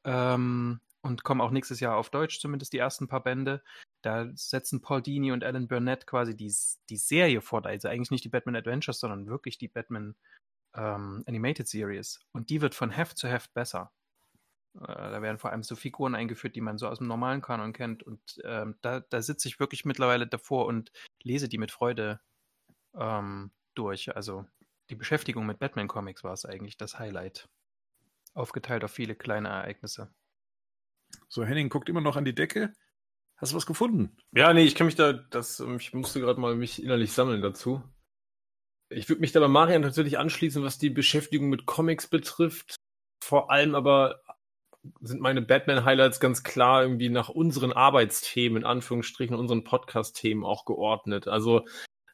Ähm, 0.04 0.80
und 1.04 1.24
kommen 1.24 1.42
auch 1.42 1.52
nächstes 1.52 1.80
Jahr 1.80 1.98
auf 1.98 2.10
Deutsch, 2.10 2.40
zumindest 2.40 2.74
die 2.74 2.78
ersten 2.80 3.08
paar 3.08 3.24
Bände. 3.24 3.62
Da 4.02 4.30
setzen 4.34 4.82
Paul 4.82 5.02
Dini 5.02 5.32
und 5.32 5.44
Alan 5.44 5.68
Burnett 5.68 6.08
quasi 6.08 6.36
die, 6.36 6.54
die 6.90 6.98
Serie 6.98 7.42
fort, 7.42 7.68
also 7.68 7.90
eigentlich 7.90 8.12
nicht 8.12 8.24
die 8.24 8.30
Batman 8.30 8.56
Adventures, 8.56 9.00
sondern 9.00 9.28
wirklich 9.28 9.58
die 9.58 9.68
Batman 9.68 10.16
ähm, 10.76 11.24
Animated 11.28 11.68
Series. 11.68 12.20
Und 12.32 12.50
die 12.50 12.62
wird 12.62 12.74
von 12.74 12.90
Heft 12.90 13.18
zu 13.18 13.28
Heft 13.28 13.54
besser. 13.54 13.92
Äh, 14.76 14.88
da 14.88 15.22
werden 15.22 15.38
vor 15.38 15.52
allem 15.52 15.64
so 15.64 15.76
Figuren 15.76 16.16
eingeführt, 16.16 16.56
die 16.56 16.62
man 16.62 16.78
so 16.78 16.88
aus 16.88 16.98
dem 17.00 17.08
normalen 17.08 17.42
Kanon 17.42 17.74
kennt. 17.74 18.04
Und 18.04 18.22
ähm, 18.44 18.76
da, 18.82 19.02
da 19.02 19.22
sitze 19.22 19.48
ich 19.48 19.60
wirklich 19.60 19.86
mittlerweile 19.86 20.26
davor 20.26 20.66
und 20.66 20.92
lese 21.22 21.50
die 21.50 21.58
mit 21.58 21.72
Freude 21.72 22.22
ähm, 22.96 23.52
durch. 23.76 24.16
Also 24.16 24.46
die 24.90 24.96
Beschäftigung 24.96 25.46
mit 25.46 25.60
Batman-Comics 25.60 26.24
war 26.24 26.34
es 26.34 26.46
eigentlich 26.46 26.78
das 26.78 26.98
Highlight. 26.98 27.50
Aufgeteilt 28.34 28.84
auf 28.84 28.92
viele 28.92 29.16
kleine 29.16 29.50
Ereignisse. 29.50 30.14
So, 31.30 31.44
Henning 31.44 31.70
guckt 31.70 31.90
immer 31.90 32.02
noch 32.02 32.16
an 32.16 32.26
die 32.26 32.36
Decke. 32.36 32.74
Hast 33.38 33.52
du 33.52 33.56
was 33.58 33.66
gefunden? 33.66 34.16
Ja, 34.32 34.54
nee, 34.54 34.64
ich 34.64 34.76
kann 34.76 34.86
mich 34.86 34.96
da, 34.96 35.14
das, 35.14 35.60
ähm, 35.60 35.78
ich 35.78 35.94
musste 35.94 36.20
gerade 36.20 36.40
mal 36.40 36.56
mich 36.56 36.82
innerlich 36.82 37.12
sammeln 37.12 37.42
dazu. 37.42 37.84
Ich 38.90 39.10
würde 39.10 39.22
mich 39.22 39.32
da 39.32 39.40
bei 39.40 39.48
Marian 39.48 39.82
tatsächlich 39.82 40.18
anschließen, 40.18 40.64
was 40.64 40.78
die 40.78 40.90
Beschäftigung 40.90 41.50
mit 41.50 41.66
Comics 41.66 42.08
betrifft. 42.08 42.76
Vor 43.24 43.52
allem 43.52 43.76
aber 43.76 44.22
sind 45.02 45.22
meine 45.22 45.42
Batman-Highlights 45.42 46.20
ganz 46.20 46.44
klar 46.44 46.84
irgendwie 46.84 47.10
nach 47.10 47.30
unseren 47.30 47.72
Arbeitsthemen, 47.72 48.60
in 48.60 48.66
Anführungsstrichen, 48.66 49.36
unseren 49.36 49.64
Podcast-Themen 49.64 50.44
auch 50.44 50.66
geordnet. 50.66 51.28
Also 51.28 51.66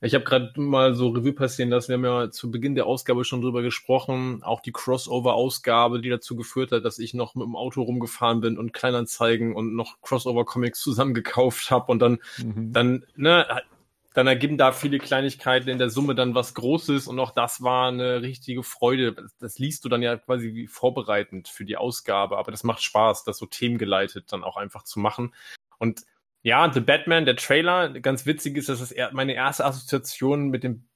ich 0.01 0.15
habe 0.15 0.23
gerade 0.23 0.59
mal 0.61 0.93
so 0.93 1.09
Revue 1.09 1.33
passieren 1.33 1.69
lassen. 1.69 1.89
Wir 1.89 1.95
haben 1.95 2.25
ja 2.25 2.31
zu 2.31 2.51
Beginn 2.51 2.75
der 2.75 2.85
Ausgabe 2.85 3.25
schon 3.25 3.41
drüber 3.41 3.61
gesprochen. 3.61 4.43
Auch 4.43 4.61
die 4.61 4.71
Crossover-Ausgabe, 4.71 5.99
die 5.99 6.09
dazu 6.09 6.37
geführt 6.37 6.71
hat, 6.71 6.85
dass 6.85 6.99
ich 6.99 7.13
noch 7.13 7.35
mit 7.35 7.45
dem 7.45 7.57
Auto 7.57 7.81
rumgefahren 7.81 8.39
bin 8.39 8.57
und 8.57 8.71
Kleinanzeigen 8.71 9.53
und 9.53 9.75
noch 9.75 9.99
Crossover-Comics 10.01 10.79
zusammengekauft 10.79 11.69
habe 11.69 11.91
und 11.91 11.99
dann, 11.99 12.19
mhm. 12.37 12.71
dann, 12.71 13.05
ne, 13.17 13.45
dann 14.13 14.27
ergeben 14.27 14.57
da 14.57 14.71
viele 14.71 14.99
Kleinigkeiten 14.99 15.67
in 15.67 15.77
der 15.77 15.89
Summe 15.89 16.15
dann 16.15 16.33
was 16.33 16.53
Großes 16.53 17.07
und 17.07 17.19
auch 17.19 17.31
das 17.31 17.61
war 17.61 17.89
eine 17.89 18.21
richtige 18.21 18.63
Freude. 18.63 19.13
Das, 19.13 19.37
das 19.37 19.59
liest 19.59 19.83
du 19.83 19.89
dann 19.89 20.01
ja 20.01 20.15
quasi 20.15 20.53
wie 20.53 20.67
vorbereitend 20.67 21.49
für 21.49 21.65
die 21.65 21.75
Ausgabe, 21.75 22.37
aber 22.37 22.51
das 22.51 22.63
macht 22.63 22.81
Spaß, 22.81 23.25
das 23.25 23.37
so 23.37 23.45
themengeleitet 23.45 24.31
dann 24.31 24.45
auch 24.45 24.55
einfach 24.55 24.83
zu 24.83 24.99
machen. 24.99 25.33
Und 25.77 26.03
ja, 26.41 26.71
The 26.71 26.79
Batman, 26.79 27.25
der 27.25 27.35
Trailer, 27.35 27.89
ganz 27.99 28.25
witzig 28.25 28.57
ist, 28.57 28.69
dass 28.69 28.81
es 28.81 28.95
meine 29.11 29.33
erste 29.33 29.65
Assoziation 29.65 30.49
mit 30.49 30.63
dem 30.63 30.89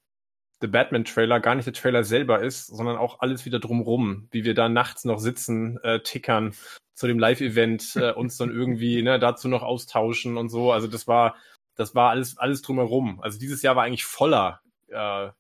The 0.61 0.67
Batman 0.67 1.03
Trailer 1.03 1.41
gar 1.41 1.55
nicht 1.55 1.65
der 1.65 1.73
Trailer 1.73 2.05
selber 2.05 2.41
ist, 2.41 2.67
sondern 2.67 2.95
auch 2.95 3.19
alles 3.19 3.45
wieder 3.45 3.59
drumrum, 3.59 4.29
wie 4.31 4.45
wir 4.45 4.53
da 4.53 4.69
nachts 4.69 5.03
noch 5.03 5.19
sitzen, 5.19 5.77
äh, 5.83 5.99
tickern 5.99 6.55
zu 6.93 7.07
dem 7.07 7.19
Live-Event, 7.19 7.95
äh, 7.97 8.13
uns 8.13 8.37
dann 8.37 8.49
irgendwie 8.49 9.01
ne, 9.01 9.19
dazu 9.19 9.49
noch 9.49 9.61
austauschen 9.61 10.37
und 10.37 10.47
so. 10.47 10.71
Also 10.71 10.87
das 10.87 11.05
war, 11.05 11.35
das 11.75 11.95
war 11.95 12.11
alles, 12.11 12.37
alles 12.37 12.61
drumherum. 12.61 13.19
Also 13.21 13.39
dieses 13.39 13.61
Jahr 13.61 13.75
war 13.75 13.83
eigentlich 13.83 14.05
voller 14.05 14.61
äh, 14.87 15.31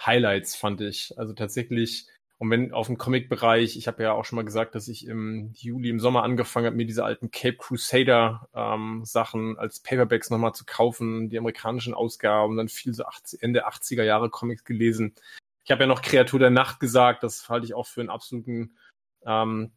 Highlights, 0.00 0.56
fand 0.56 0.80
ich. 0.80 1.12
Also 1.18 1.34
tatsächlich 1.34 2.06
und 2.38 2.50
wenn 2.50 2.72
auf 2.72 2.86
dem 2.86 2.98
Comic-Bereich, 2.98 3.76
ich 3.78 3.88
habe 3.88 4.02
ja 4.02 4.12
auch 4.12 4.26
schon 4.26 4.36
mal 4.36 4.44
gesagt, 4.44 4.74
dass 4.74 4.88
ich 4.88 5.06
im 5.06 5.52
Juli, 5.54 5.88
im 5.88 6.00
Sommer 6.00 6.22
angefangen 6.22 6.66
habe, 6.66 6.76
mir 6.76 6.84
diese 6.84 7.04
alten 7.04 7.30
Cape 7.30 7.56
Crusader 7.56 8.48
ähm, 8.54 9.02
Sachen 9.04 9.58
als 9.58 9.80
Paperbacks 9.80 10.28
nochmal 10.28 10.52
zu 10.52 10.66
kaufen, 10.66 11.30
die 11.30 11.38
amerikanischen 11.38 11.94
Ausgaben, 11.94 12.58
dann 12.58 12.68
viel 12.68 12.92
so 12.92 13.04
80, 13.04 13.42
Ende 13.42 13.66
80er 13.66 14.02
Jahre 14.02 14.28
Comics 14.28 14.64
gelesen. 14.64 15.14
Ich 15.64 15.70
habe 15.70 15.84
ja 15.84 15.86
noch 15.86 16.02
Kreatur 16.02 16.38
der 16.38 16.50
Nacht 16.50 16.78
gesagt, 16.78 17.22
das 17.22 17.48
halte 17.48 17.64
ich 17.64 17.74
auch 17.74 17.86
für 17.86 18.02
einen 18.02 18.10
absoluten 18.10 18.76
ähm, 19.24 19.72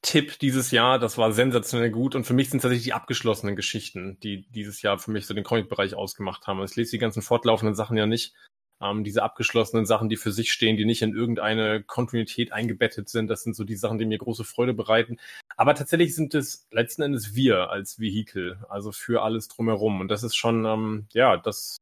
Tipp 0.00 0.38
dieses 0.38 0.70
Jahr. 0.70 0.98
Das 0.98 1.18
war 1.18 1.32
sensationell 1.32 1.90
gut 1.90 2.14
und 2.14 2.24
für 2.24 2.32
mich 2.32 2.48
sind 2.48 2.60
tatsächlich 2.60 2.84
die 2.84 2.94
abgeschlossenen 2.94 3.56
Geschichten, 3.56 4.18
die 4.20 4.48
dieses 4.50 4.80
Jahr 4.80 4.98
für 4.98 5.10
mich 5.10 5.26
so 5.26 5.34
den 5.34 5.44
Comic-Bereich 5.44 5.94
ausgemacht 5.94 6.46
haben. 6.46 6.64
Ich 6.64 6.76
lese 6.76 6.92
die 6.92 6.98
ganzen 6.98 7.20
fortlaufenden 7.20 7.74
Sachen 7.74 7.98
ja 7.98 8.06
nicht, 8.06 8.34
ähm, 8.80 9.04
diese 9.04 9.22
abgeschlossenen 9.22 9.86
Sachen, 9.86 10.08
die 10.08 10.16
für 10.16 10.32
sich 10.32 10.52
stehen, 10.52 10.76
die 10.76 10.84
nicht 10.84 11.02
in 11.02 11.14
irgendeine 11.14 11.82
Kontinuität 11.82 12.52
eingebettet 12.52 13.08
sind, 13.08 13.28
das 13.28 13.42
sind 13.42 13.54
so 13.54 13.64
die 13.64 13.76
Sachen, 13.76 13.98
die 13.98 14.06
mir 14.06 14.18
große 14.18 14.44
Freude 14.44 14.74
bereiten. 14.74 15.18
Aber 15.56 15.74
tatsächlich 15.74 16.14
sind 16.14 16.34
es 16.34 16.66
letzten 16.70 17.02
Endes 17.02 17.34
wir 17.34 17.70
als 17.70 17.98
Vehikel, 17.98 18.64
also 18.68 18.92
für 18.92 19.22
alles 19.22 19.48
drumherum. 19.48 20.00
Und 20.00 20.08
das 20.08 20.22
ist 20.22 20.36
schon, 20.36 20.64
ähm, 20.64 21.06
ja, 21.12 21.36
das, 21.36 21.78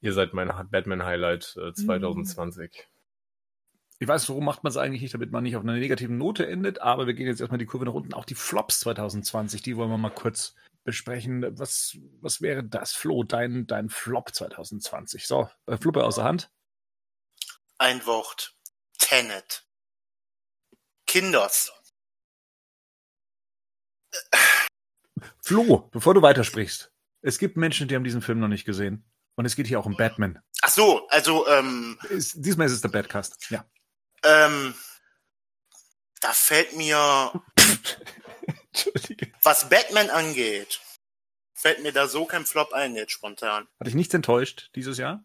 ihr 0.00 0.12
seid 0.12 0.32
mein 0.34 0.50
Batman-Highlight 0.70 1.58
äh, 1.62 1.72
2020. 1.72 2.70
Mhm. 2.72 2.98
Ich 4.00 4.06
weiß, 4.06 4.28
warum 4.28 4.44
macht 4.44 4.62
man 4.62 4.70
es 4.70 4.76
eigentlich 4.76 5.02
nicht, 5.02 5.14
damit 5.14 5.32
man 5.32 5.42
nicht 5.42 5.56
auf 5.56 5.64
einer 5.64 5.72
negativen 5.72 6.18
Note 6.18 6.46
endet, 6.46 6.80
aber 6.80 7.08
wir 7.08 7.14
gehen 7.14 7.26
jetzt 7.26 7.40
erstmal 7.40 7.58
die 7.58 7.66
Kurve 7.66 7.84
nach 7.84 7.94
unten. 7.94 8.14
Auch 8.14 8.24
die 8.24 8.36
Flops 8.36 8.78
2020, 8.80 9.60
die 9.62 9.76
wollen 9.76 9.90
wir 9.90 9.98
mal 9.98 10.10
kurz 10.10 10.54
besprechen. 10.88 11.58
Was, 11.58 11.98
was 12.22 12.40
wäre 12.40 12.64
das, 12.64 12.92
Flo, 12.92 13.22
dein, 13.22 13.66
dein 13.66 13.90
Flop 13.90 14.34
2020? 14.34 15.26
So, 15.26 15.50
äh, 15.66 15.76
Fluppe 15.76 16.02
außer 16.02 16.24
Hand. 16.24 16.50
Ein 17.76 18.06
Wort. 18.06 18.56
Tenet. 18.98 19.66
Kinders. 21.06 21.70
Flo, 25.44 25.90
bevor 25.92 26.14
du 26.14 26.22
weitersprichst. 26.22 26.90
Es 27.20 27.38
gibt 27.38 27.58
Menschen, 27.58 27.86
die 27.86 27.94
haben 27.94 28.04
diesen 28.04 28.22
Film 28.22 28.40
noch 28.40 28.48
nicht 28.48 28.64
gesehen. 28.64 29.04
Und 29.36 29.44
es 29.44 29.56
geht 29.56 29.66
hier 29.66 29.78
auch 29.78 29.84
um 29.84 29.96
Batman. 29.98 30.42
Ach 30.62 30.70
so, 30.70 31.06
also 31.08 31.46
ähm, 31.48 31.98
ist, 32.08 32.32
diesmal 32.36 32.66
ist 32.66 32.72
es 32.72 32.80
der 32.80 32.88
Batcast, 32.88 33.50
ja. 33.50 33.62
Ähm, 34.24 34.74
da 36.22 36.32
fällt 36.32 36.74
mir 36.74 37.42
Entschuldige. 38.72 39.27
Was 39.48 39.66
Batman 39.70 40.10
angeht, 40.10 40.78
fällt 41.54 41.82
mir 41.82 41.90
da 41.90 42.06
so 42.06 42.26
kein 42.26 42.44
Flop 42.44 42.74
ein 42.74 42.94
jetzt 42.94 43.12
spontan. 43.12 43.66
Hat 43.80 43.86
dich 43.86 43.94
nichts 43.94 44.12
enttäuscht 44.12 44.70
dieses 44.74 44.98
Jahr? 44.98 45.24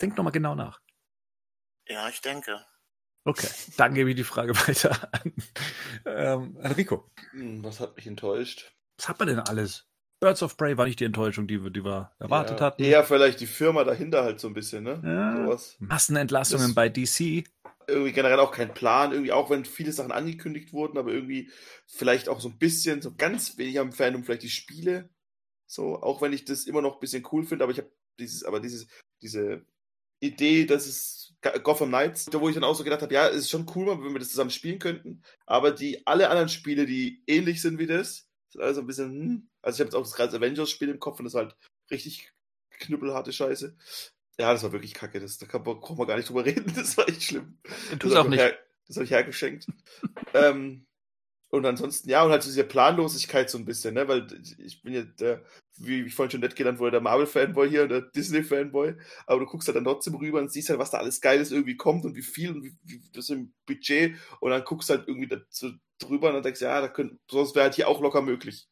Denk 0.00 0.16
nochmal 0.16 0.32
genau 0.32 0.54
nach. 0.54 0.80
Ja, 1.86 2.08
ich 2.08 2.22
denke. 2.22 2.64
Okay, 3.24 3.50
dann 3.76 3.92
gebe 3.92 4.08
ich 4.08 4.16
die 4.16 4.24
Frage 4.24 4.56
weiter 4.66 5.10
an 5.12 5.34
ähm, 6.06 6.56
Enrico. 6.56 7.12
Hm, 7.32 7.62
was 7.62 7.80
hat 7.80 7.96
mich 7.96 8.06
enttäuscht? 8.06 8.74
Was 8.96 9.10
hat 9.10 9.18
man 9.18 9.28
denn 9.28 9.40
alles? 9.40 9.86
Birds 10.24 10.42
of 10.42 10.56
Prey 10.56 10.78
war 10.78 10.86
nicht 10.86 11.00
die 11.00 11.04
Enttäuschung, 11.04 11.46
die 11.46 11.62
wir, 11.62 11.70
die 11.70 11.84
wir 11.84 12.10
erwartet 12.18 12.60
ja. 12.60 12.66
hatten. 12.66 12.82
Ja, 12.82 13.02
vielleicht 13.02 13.40
die 13.40 13.46
Firma 13.46 13.84
dahinter 13.84 14.24
halt 14.24 14.40
so 14.40 14.48
ein 14.48 14.54
bisschen, 14.54 14.84
ne? 14.84 15.00
Ja. 15.04 15.58
Massenentlassungen 15.80 16.68
das 16.68 16.74
bei 16.74 16.88
DC 16.88 17.44
irgendwie 17.86 18.12
generell 18.12 18.40
auch 18.40 18.50
kein 18.50 18.72
Plan, 18.72 19.12
irgendwie 19.12 19.32
auch 19.32 19.50
wenn 19.50 19.66
viele 19.66 19.92
Sachen 19.92 20.12
angekündigt 20.12 20.72
wurden, 20.72 20.96
aber 20.96 21.12
irgendwie 21.12 21.50
vielleicht 21.86 22.30
auch 22.30 22.40
so 22.40 22.48
ein 22.48 22.58
bisschen, 22.58 23.02
so 23.02 23.14
ganz 23.14 23.58
wenig 23.58 23.78
am 23.78 23.92
Fandom, 23.92 24.24
vielleicht 24.24 24.44
die 24.44 24.48
Spiele. 24.48 25.10
So, 25.66 26.00
auch 26.00 26.22
wenn 26.22 26.32
ich 26.32 26.46
das 26.46 26.64
immer 26.64 26.80
noch 26.80 26.94
ein 26.94 27.00
bisschen 27.00 27.26
cool 27.32 27.44
finde, 27.44 27.64
aber 27.64 27.72
ich 27.72 27.78
habe 27.78 27.90
dieses, 28.18 28.44
aber 28.44 28.60
dieses, 28.60 28.86
diese 29.20 29.66
Idee, 30.20 30.64
dass 30.64 30.86
es 30.86 31.34
Gotham 31.62 31.88
Knights, 31.88 32.24
da 32.26 32.40
wo 32.40 32.48
ich 32.48 32.54
dann 32.54 32.64
auch 32.64 32.74
so 32.74 32.84
gedacht 32.84 33.02
habe, 33.02 33.12
ja, 33.12 33.28
es 33.28 33.36
ist 33.36 33.50
schon 33.50 33.70
cool, 33.74 33.86
wenn 33.88 34.12
wir 34.12 34.20
das 34.20 34.30
zusammen 34.30 34.50
spielen 34.50 34.78
könnten, 34.78 35.22
aber 35.44 35.70
die 35.70 36.06
alle 36.06 36.30
anderen 36.30 36.48
Spiele, 36.48 36.86
die 36.86 37.22
ähnlich 37.26 37.60
sind 37.60 37.78
wie 37.78 37.86
das, 37.86 38.28
sind 38.48 38.62
also 38.62 38.80
ein 38.80 38.86
bisschen, 38.86 39.10
hm. 39.10 39.50
Also 39.64 39.76
ich 39.76 39.80
habe 39.80 39.88
jetzt 39.88 39.94
auch 39.94 40.02
das 40.02 40.14
ganze 40.14 40.36
Avengers-Spiel 40.36 40.88
im 40.88 41.00
Kopf 41.00 41.18
und 41.18 41.24
das 41.24 41.34
ist 41.34 41.38
halt 41.38 41.56
richtig 41.90 42.32
knüppelharte 42.70 43.32
Scheiße. 43.32 43.76
Ja, 44.38 44.52
das 44.52 44.62
war 44.62 44.72
wirklich 44.72 44.94
kacke. 44.94 45.20
Das, 45.20 45.38
da 45.38 45.46
kann, 45.46 45.62
braucht 45.62 45.96
man 45.96 46.06
gar 46.06 46.16
nicht 46.16 46.28
drüber 46.28 46.44
reden. 46.44 46.72
Das 46.76 46.96
war 46.96 47.08
echt 47.08 47.22
schlimm. 47.22 47.58
Du 47.98 48.08
das 48.08 48.16
auch 48.16 48.28
nicht. 48.28 48.40
Her, 48.40 48.58
das 48.86 48.96
habe 48.96 49.04
ich 49.04 49.10
hergeschenkt. 49.10 49.66
ähm, 50.34 50.86
und 51.50 51.64
ansonsten, 51.66 52.10
ja, 52.10 52.24
und 52.24 52.32
halt 52.32 52.42
so 52.42 52.48
diese 52.48 52.64
Planlosigkeit 52.64 53.48
so 53.48 53.58
ein 53.58 53.64
bisschen, 53.64 53.94
ne? 53.94 54.08
Weil 54.08 54.26
ich 54.58 54.82
bin 54.82 54.92
ja 54.92 55.02
der, 55.02 55.44
wie 55.76 56.02
ich 56.02 56.14
vorhin 56.14 56.32
schon 56.32 56.40
nett 56.40 56.56
genannt 56.56 56.80
wurde, 56.80 56.92
der 56.92 57.00
Marvel-Fanboy 57.00 57.70
hier, 57.70 57.86
der 57.86 58.00
Disney-Fanboy. 58.00 58.96
Aber 59.26 59.40
du 59.40 59.46
guckst 59.46 59.68
halt 59.68 59.76
dann 59.76 59.84
trotzdem 59.84 60.16
rüber 60.16 60.40
und 60.40 60.50
siehst 60.50 60.68
halt, 60.68 60.80
was 60.80 60.90
da 60.90 60.98
alles 60.98 61.20
Geiles 61.20 61.52
irgendwie 61.52 61.76
kommt 61.76 62.04
und 62.04 62.16
wie 62.16 62.22
viel 62.22 62.50
und 62.50 62.64
wie, 62.64 62.76
wie 62.82 63.00
das 63.12 63.30
im 63.30 63.54
Budget. 63.66 64.16
Und 64.40 64.50
dann 64.50 64.64
guckst 64.64 64.90
halt 64.90 65.06
irgendwie 65.06 65.28
dazu, 65.28 65.70
drüber 66.00 66.28
und 66.28 66.34
dann 66.34 66.42
denkst, 66.42 66.60
ja, 66.60 66.80
da 66.80 66.88
können, 66.88 67.20
sonst 67.30 67.54
wäre 67.54 67.64
halt 67.64 67.76
hier 67.76 67.86
auch 67.86 68.00
locker 68.00 68.20
möglich. 68.20 68.68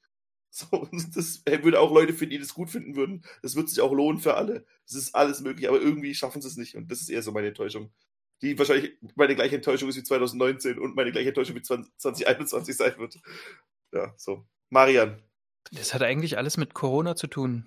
So, 0.55 0.87
das 1.15 1.43
würde 1.47 1.81
auch 1.81 1.91
Leute 1.91 2.13
finden, 2.13 2.33
die 2.33 2.39
das 2.39 2.53
gut 2.55 2.69
finden 2.69 2.95
würden. 2.95 3.25
Das 3.41 3.57
wird 3.57 3.71
sich 3.71 3.81
auch 3.81 3.93
lohnen 3.93 4.21
für 4.21 4.35
alle. 4.35 4.67
Das 4.87 4.95
ist 4.95 5.15
alles 5.15 5.41
möglich, 5.41 5.67
aber 5.67 5.81
irgendwie 5.81 6.15
schaffen 6.15 6.43
sie 6.43 6.49
es 6.49 6.59
nicht. 6.59 6.77
Und 6.77 6.91
das 6.91 7.01
ist 7.01 7.09
eher 7.09 7.23
so 7.23 7.33
meine 7.33 7.49
Enttäuschung. 7.49 7.91
Die 8.43 8.59
wahrscheinlich 8.59 8.99
meine 9.15 9.35
gleiche 9.35 9.57
Enttäuschung 9.57 9.89
ist 9.89 9.97
wie 9.97 10.03
2019 10.03 10.79
und 10.79 10.95
meine 10.95 11.11
gleiche 11.11 11.29
Enttäuschung 11.29 11.57
wie 11.57 11.63
2021 11.63 12.77
sein 12.77 12.99
wird. 12.99 13.19
Ja, 13.93 14.13
so. 14.17 14.47
Marian. 14.69 15.23
Das 15.71 15.95
hat 15.95 16.03
eigentlich 16.03 16.37
alles 16.37 16.59
mit 16.59 16.75
Corona 16.75 17.17
zu 17.17 17.29
tun. 17.29 17.67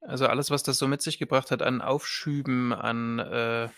Also 0.00 0.26
alles, 0.26 0.50
was 0.50 0.62
das 0.62 0.78
so 0.78 0.88
mit 0.88 1.00
sich 1.00 1.18
gebracht 1.18 1.50
hat 1.50 1.62
an 1.62 1.80
Aufschüben, 1.80 2.72
an, 2.72 3.18
äh, 3.18 3.68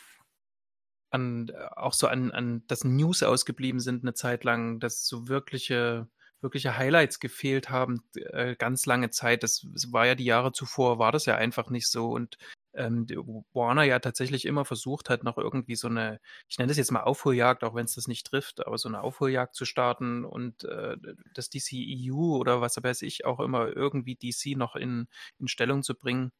an 1.10 1.52
auch 1.76 1.92
so 1.92 2.08
an, 2.08 2.32
an, 2.32 2.64
dass 2.66 2.84
News 2.84 3.22
ausgeblieben 3.22 3.78
sind 3.78 4.02
eine 4.02 4.14
Zeit 4.14 4.42
lang, 4.42 4.80
dass 4.80 5.06
so 5.06 5.28
wirkliche 5.28 6.08
wirkliche 6.42 6.76
Highlights 6.76 7.20
gefehlt 7.20 7.70
haben, 7.70 8.02
äh, 8.16 8.56
ganz 8.56 8.86
lange 8.86 9.10
Zeit. 9.10 9.42
Das 9.42 9.66
war 9.92 10.06
ja 10.06 10.14
die 10.14 10.24
Jahre 10.24 10.52
zuvor, 10.52 10.98
war 10.98 11.12
das 11.12 11.26
ja 11.26 11.36
einfach 11.36 11.70
nicht 11.70 11.88
so. 11.88 12.10
Und 12.10 12.38
ähm, 12.74 13.06
Warner 13.52 13.84
ja 13.84 13.98
tatsächlich 13.98 14.44
immer 14.46 14.64
versucht 14.64 15.10
hat, 15.10 15.24
noch 15.24 15.38
irgendwie 15.38 15.76
so 15.76 15.88
eine, 15.88 16.20
ich 16.48 16.58
nenne 16.58 16.68
das 16.68 16.78
jetzt 16.78 16.90
mal 16.90 17.02
Aufholjagd, 17.02 17.64
auch 17.64 17.74
wenn 17.74 17.84
es 17.84 17.94
das 17.94 18.08
nicht 18.08 18.26
trifft, 18.26 18.66
aber 18.66 18.78
so 18.78 18.88
eine 18.88 19.02
Aufholjagd 19.02 19.54
zu 19.54 19.64
starten 19.64 20.24
und 20.24 20.64
äh, 20.64 20.96
das 21.34 21.50
DCEU 21.50 22.36
oder 22.38 22.60
was 22.60 22.82
weiß 22.82 23.02
ich 23.02 23.24
auch 23.24 23.40
immer 23.40 23.68
irgendwie 23.76 24.16
DC 24.16 24.56
noch 24.56 24.76
in, 24.76 25.06
in 25.38 25.48
Stellung 25.48 25.82
zu 25.82 25.94
bringen. 25.94 26.32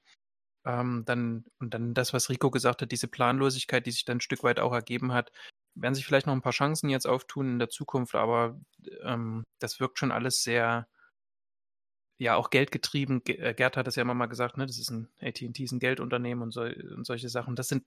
Ähm, 0.65 1.05
dann, 1.07 1.45
und 1.59 1.75
dann 1.75 1.95
das, 1.95 2.13
was 2.13 2.31
Rico 2.31 2.51
gesagt 2.51 2.83
hat, 2.83 2.93
diese 2.93 3.09
Planlosigkeit, 3.09 3.87
die 3.87 3.91
sich 3.91 4.05
dann 4.05 4.19
ein 4.19 4.21
Stück 4.21 4.45
weit 4.45 4.61
auch 4.61 4.73
ergeben 4.73 5.13
hat, 5.13 5.33
werden 5.75 5.95
sich 5.95 6.05
vielleicht 6.05 6.27
noch 6.27 6.35
ein 6.35 6.43
paar 6.43 6.53
Chancen 6.53 6.91
jetzt 6.91 7.07
auftun 7.07 7.53
in 7.53 7.59
der 7.59 7.71
Zukunft, 7.71 8.15
aber 8.15 8.61
ähm, 9.03 9.45
das 9.59 9.81
wirkt 9.81 9.99
schon 9.99 10.13
alles 10.13 10.43
sehr, 10.43 10.89
ja, 12.19 12.37
auch 12.37 12.51
geldgetrieben. 12.51 13.23
Äh, 13.27 13.55
Gerd 13.55 13.77
hat 13.77 13.87
das 13.87 13.97
ja 13.97 14.03
immer 14.03 14.15
mal 14.15 14.27
gesagt, 14.27 14.57
ne? 14.57 14.67
Das 14.67 14.79
ist 14.79 14.91
ein 14.91 15.09
AT&T 15.21 15.63
ist 15.63 15.73
ein 15.73 15.81
Geldunternehmen 15.81 16.43
und, 16.43 16.53
so, 16.53 16.63
und 16.63 17.07
solche 17.07 17.29
Sachen. 17.29 17.57
Das 17.57 17.69
sind, 17.69 17.85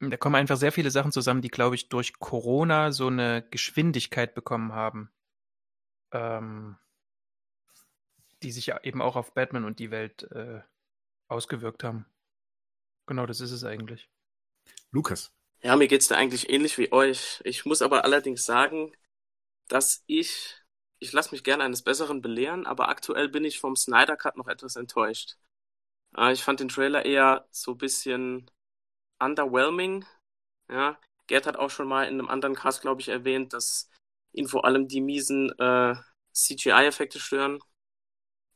da 0.00 0.16
kommen 0.16 0.36
einfach 0.36 0.56
sehr 0.56 0.72
viele 0.72 0.90
Sachen 0.90 1.12
zusammen, 1.12 1.42
die, 1.42 1.48
glaube 1.48 1.74
ich, 1.74 1.88
durch 1.88 2.18
Corona 2.18 2.92
so 2.92 3.06
eine 3.06 3.46
Geschwindigkeit 3.50 4.34
bekommen 4.34 4.72
haben, 4.72 5.10
ähm, 6.12 6.76
die 8.42 8.52
sich 8.52 8.72
eben 8.82 9.02
auch 9.02 9.16
auf 9.16 9.34
Batman 9.34 9.64
und 9.64 9.78
die 9.78 9.90
Welt 9.90 10.24
äh, 10.32 10.60
ausgewirkt 11.28 11.84
haben. 11.84 12.06
Genau, 13.06 13.26
das 13.26 13.40
ist 13.40 13.52
es 13.52 13.64
eigentlich. 13.64 14.08
Lukas. 14.90 15.37
Ja, 15.62 15.74
mir 15.76 15.88
geht's 15.88 16.08
da 16.08 16.16
eigentlich 16.16 16.50
ähnlich 16.50 16.78
wie 16.78 16.92
euch. 16.92 17.40
Ich 17.44 17.64
muss 17.64 17.82
aber 17.82 18.04
allerdings 18.04 18.44
sagen, 18.44 18.92
dass 19.68 20.04
ich, 20.06 20.56
ich 21.00 21.12
lasse 21.12 21.32
mich 21.32 21.42
gerne 21.44 21.64
eines 21.64 21.82
Besseren 21.82 22.22
belehren, 22.22 22.64
aber 22.66 22.88
aktuell 22.88 23.28
bin 23.28 23.44
ich 23.44 23.58
vom 23.58 23.74
Snyder 23.76 24.16
Cut 24.16 24.36
noch 24.36 24.48
etwas 24.48 24.76
enttäuscht. 24.76 25.36
Ich 26.32 26.42
fand 26.42 26.60
den 26.60 26.68
Trailer 26.68 27.04
eher 27.04 27.46
so 27.50 27.72
ein 27.72 27.78
bisschen 27.78 28.50
underwhelming. 29.18 30.06
Ja, 30.70 30.98
Gerd 31.26 31.46
hat 31.46 31.56
auch 31.56 31.70
schon 31.70 31.88
mal 31.88 32.04
in 32.04 32.14
einem 32.14 32.28
anderen 32.28 32.54
Cast, 32.54 32.80
glaube 32.82 33.00
ich, 33.00 33.08
erwähnt, 33.08 33.52
dass 33.52 33.90
ihn 34.32 34.48
vor 34.48 34.64
allem 34.64 34.88
die 34.88 35.00
miesen 35.00 35.50
äh, 35.58 35.96
CGI-Effekte 36.32 37.18
stören. 37.18 37.60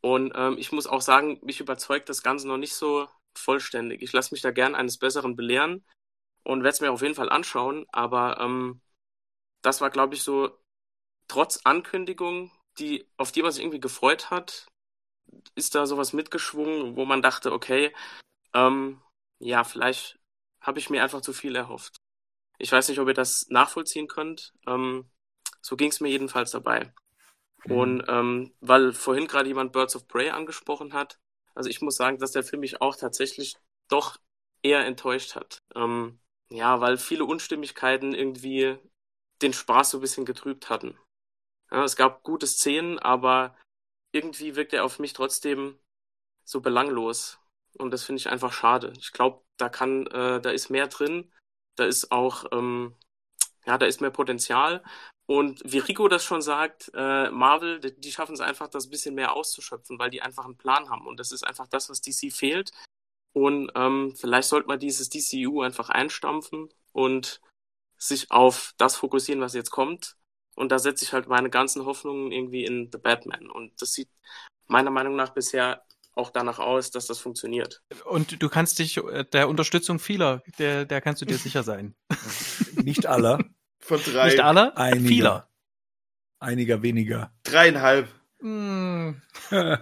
Und 0.01 0.33
ähm, 0.35 0.57
ich 0.59 0.73
muss 0.73 0.87
auch 0.87 1.03
sagen, 1.03 1.41
mich 1.43 1.61
überzeugt 1.61 2.09
das 2.09 2.23
Ganze 2.23 2.49
noch 2.49 2.59
nicht 2.59 2.75
so 2.75 3.09
vollständig. 3.37 4.03
Ich 4.03 4.13
lasse 4.13 4.35
mich 4.35 4.43
da 4.43 4.51
gern 4.51 4.75
eines 4.75 4.99
Besseren 4.99 5.37
belehren 5.37 5.85
und 6.45 6.63
werde 6.63 6.75
es 6.75 6.81
mir 6.81 6.93
auf 6.93 7.03
jeden 7.03 7.15
Fall 7.15 7.31
anschauen. 7.31 7.87
Aber 7.93 8.41
ähm, 8.41 8.81
das 9.63 9.81
war, 9.81 9.91
glaube 9.91 10.15
ich, 10.15 10.23
so 10.23 10.51
trotz 11.29 11.61
Ankündigung 11.65 12.51
die, 12.79 13.07
auf 13.17 13.33
die 13.33 13.43
man 13.43 13.53
sich 13.53 13.63
irgendwie 13.63 13.81
gefreut 13.81 14.31
hat, 14.31 14.67
ist 15.55 15.75
da 15.75 15.87
sowas 15.87 16.13
mitgeschwungen, 16.13 16.97
wo 16.97 17.05
man 17.05 17.23
dachte, 17.23 17.53
okay, 17.53 17.95
ähm, 18.55 19.01
ja, 19.39 19.65
vielleicht 19.65 20.19
habe 20.61 20.79
ich 20.79 20.91
mir 20.91 21.03
einfach 21.03 21.21
zu 21.21 21.33
viel 21.33 21.57
erhofft. 21.57 21.97
Ich 22.59 22.71
weiß 22.71 22.89
nicht, 22.89 22.99
ob 22.99 23.09
ihr 23.09 23.15
das 23.15 23.47
nachvollziehen 23.49 24.09
könnt. 24.09 24.53
Ähm, 24.67 25.11
so 25.61 25.77
ging 25.77 25.91
es 25.91 26.01
mir 26.01 26.11
jedenfalls 26.11 26.53
dabei. 26.53 26.93
Mhm. 27.65 27.73
Und 27.73 28.05
ähm, 28.09 28.55
weil 28.61 28.93
vorhin 28.93 29.27
gerade 29.27 29.49
jemand 29.49 29.73
Birds 29.73 29.97
of 29.97 30.07
Prey 30.07 30.31
angesprochen 30.31 30.93
hat, 30.93 31.19
also 31.55 31.69
ich 31.69 31.81
muss 31.83 31.97
sagen, 31.97 32.19
dass 32.19 32.33
der 32.33 32.45
Film 32.45 32.61
mich 32.61 32.81
auch 32.81 32.97
tatsächlich 32.97 33.57
doch 33.89 34.17
eher 34.63 34.87
enttäuscht 34.87 35.35
hat. 35.35 35.63
Ähm, 35.75 36.19
ja, 36.53 36.81
weil 36.81 36.99
viele 36.99 37.25
Unstimmigkeiten 37.25 38.15
irgendwie 38.15 38.79
den 39.41 39.53
Spaß 39.53 39.91
so 39.91 39.99
ein 39.99 40.01
bisschen 40.03 40.25
getrübt 40.27 40.69
hatten. 40.71 40.99
Ja, 41.71 41.83
es 41.85 41.97
gab 41.97 42.23
gute 42.23 42.47
Szenen, 42.47 42.99
aber 42.99 43.57
irgendwie 44.13 44.55
wirkt 44.55 44.75
er 44.75 44.85
auf 44.85 44.99
mich 44.99 45.15
trotzdem 45.15 45.79
so 46.45 46.61
belanglos. 46.61 47.39
Und 47.79 47.91
das 47.91 48.05
finde 48.05 48.21
ich 48.21 48.29
einfach 48.29 48.53
schade. 48.53 48.93
Ich 48.99 49.13
glaube, 49.13 49.43
da 49.57 49.71
kann, 49.71 50.07
äh, 50.09 50.41
da 50.41 50.51
ist 50.51 50.69
mehr 50.69 50.89
drin. 50.89 51.33
Da 51.77 51.87
ist 51.87 52.13
auch, 52.13 52.45
ähm, 52.53 52.95
ja, 53.65 53.79
da 53.79 53.87
ist 53.87 54.03
mehr 54.03 54.11
Potenzial. 54.11 54.85
Und 55.25 55.63
wie 55.65 55.79
Rico 55.79 56.09
das 56.09 56.25
schon 56.25 56.43
sagt, 56.43 56.91
äh, 56.95 57.31
Marvel, 57.31 57.81
die, 57.81 57.99
die 57.99 58.13
schaffen 58.13 58.35
es 58.35 58.41
einfach, 58.41 58.69
das 58.69 58.91
bisschen 58.91 59.15
mehr 59.15 59.35
auszuschöpfen, 59.35 59.99
weil 59.99 60.11
die 60.11 60.21
einfach 60.21 60.45
einen 60.45 60.59
Plan 60.59 60.91
haben. 60.91 61.07
Und 61.07 61.19
das 61.19 61.33
ist 61.33 61.45
einfach 61.45 61.69
das, 61.69 61.89
was 61.89 62.03
DC 62.03 62.31
fehlt. 62.31 62.73
Und 63.33 63.71
ähm, 63.75 64.15
vielleicht 64.17 64.49
sollte 64.49 64.69
man 64.69 64.79
dieses 64.79 65.09
DCU 65.09 65.63
einfach 65.63 65.89
einstampfen 65.89 66.69
und 66.93 67.41
sich 67.97 68.31
auf 68.31 68.75
das 68.77 68.97
fokussieren, 68.97 69.41
was 69.41 69.55
jetzt 69.55 69.71
kommt. 69.71 70.17
Und 70.55 70.71
da 70.71 70.79
setze 70.79 71.05
ich 71.05 71.13
halt 71.13 71.29
meine 71.29 71.49
ganzen 71.49 71.87
Hoffnungen 71.87 72.31
irgendwie 72.31 72.65
in 72.65 72.91
The 72.93 72.99
Batman. 72.99 73.51
Und 73.51 73.81
das 73.81 73.93
sieht 73.93 74.09
meiner 74.67 74.91
Meinung 74.91 75.17
nach 75.17 75.31
bisher 75.31 75.83
auch 76.15 76.31
danach 76.31 76.59
aus, 76.59 76.91
dass 76.91 77.07
das 77.07 77.19
funktioniert. 77.19 77.83
Und 78.05 78.43
du 78.43 78.49
kannst 78.51 78.79
dich 78.79 78.99
äh, 78.99 79.25
der 79.25 79.49
Unterstützung 79.49 79.99
vieler, 79.99 80.43
der, 80.59 80.85
der 80.85 81.01
kannst 81.01 81.23
du 81.23 81.27
dir 81.27 81.39
sicher 81.39 81.63
sein. 81.63 81.95
Nicht 82.75 83.07
aller. 83.07 83.39
Von 83.81 84.01
drei. 84.03 84.27
Nicht 84.27 84.41
aller? 84.41 84.77
Einiger. 84.77 85.09
Vieler. 85.09 85.49
Einiger 86.39 86.83
weniger. 86.83 87.33
Dreieinhalb. 87.45 88.09
Mm. 88.41 89.13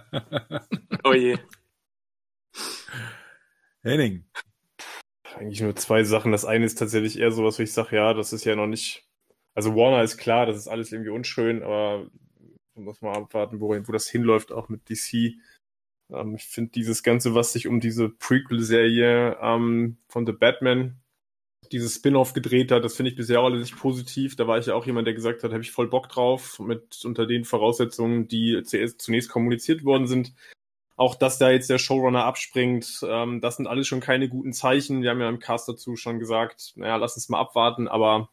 Oh 1.03 1.13
je. 1.13 1.39
Henning. 3.83 4.25
Eigentlich 5.35 5.61
nur 5.61 5.75
zwei 5.75 6.03
Sachen. 6.03 6.31
Das 6.31 6.45
eine 6.45 6.65
ist 6.65 6.77
tatsächlich 6.77 7.17
eher 7.17 7.31
sowas, 7.31 7.57
wo 7.57 7.63
ich 7.63 7.73
sage, 7.73 7.95
ja, 7.95 8.13
das 8.13 8.33
ist 8.33 8.45
ja 8.45 8.55
noch 8.55 8.67
nicht. 8.67 9.07
Also 9.55 9.75
Warner 9.75 10.03
ist 10.03 10.17
klar, 10.17 10.45
das 10.45 10.57
ist 10.57 10.67
alles 10.67 10.91
irgendwie 10.91 11.09
unschön, 11.09 11.63
aber 11.63 12.09
man 12.75 12.85
muss 12.85 13.01
mal 13.01 13.15
abwarten, 13.15 13.59
wo, 13.59 13.69
wo 13.69 13.91
das 13.91 14.07
hinläuft, 14.07 14.51
auch 14.51 14.69
mit 14.69 14.89
DC. 14.89 15.35
Ähm, 16.11 16.35
ich 16.35 16.45
finde 16.45 16.71
dieses 16.71 17.03
Ganze, 17.03 17.35
was 17.35 17.53
sich 17.53 17.67
um 17.67 17.79
diese 17.79 18.09
Prequel-Serie 18.09 19.37
ähm, 19.41 19.97
von 20.07 20.25
The 20.25 20.31
Batman, 20.33 21.01
dieses 21.71 21.95
Spin-off 21.95 22.33
gedreht 22.33 22.71
hat, 22.71 22.83
das 22.83 22.95
finde 22.95 23.11
ich 23.11 23.17
bisher 23.17 23.39
auch 23.39 23.45
alles 23.45 23.61
nicht 23.61 23.77
positiv. 23.77 24.35
Da 24.35 24.47
war 24.47 24.57
ich 24.57 24.67
ja 24.67 24.75
auch 24.75 24.85
jemand, 24.85 25.07
der 25.07 25.13
gesagt 25.13 25.43
hat, 25.43 25.51
habe 25.51 25.63
ich 25.63 25.71
voll 25.71 25.89
Bock 25.89 26.09
drauf, 26.09 26.59
mit 26.59 27.03
unter 27.05 27.25
den 27.25 27.45
Voraussetzungen, 27.45 28.27
die 28.27 28.61
zunächst 28.63 29.29
kommuniziert 29.29 29.83
worden 29.83 30.07
sind. 30.07 30.33
Auch 31.01 31.15
dass 31.15 31.39
da 31.39 31.49
jetzt 31.49 31.67
der 31.71 31.79
Showrunner 31.79 32.25
abspringt, 32.25 33.03
ähm, 33.03 33.41
das 33.41 33.55
sind 33.57 33.65
alles 33.65 33.87
schon 33.87 34.01
keine 34.01 34.29
guten 34.29 34.53
Zeichen. 34.53 35.01
Wir 35.01 35.09
haben 35.09 35.19
ja 35.19 35.29
im 35.29 35.39
Cast 35.39 35.67
dazu 35.67 35.95
schon 35.95 36.19
gesagt, 36.19 36.73
naja, 36.75 36.97
lass 36.97 37.15
uns 37.15 37.27
mal 37.27 37.39
abwarten, 37.39 37.87
aber 37.87 38.29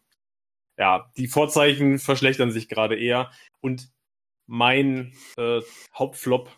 ja, 0.76 1.10
die 1.16 1.28
Vorzeichen 1.28 1.98
verschlechtern 1.98 2.50
sich 2.50 2.68
gerade 2.68 2.94
eher. 2.94 3.30
Und 3.62 3.88
mein 4.44 5.14
äh, 5.38 5.62
Hauptflop 5.94 6.50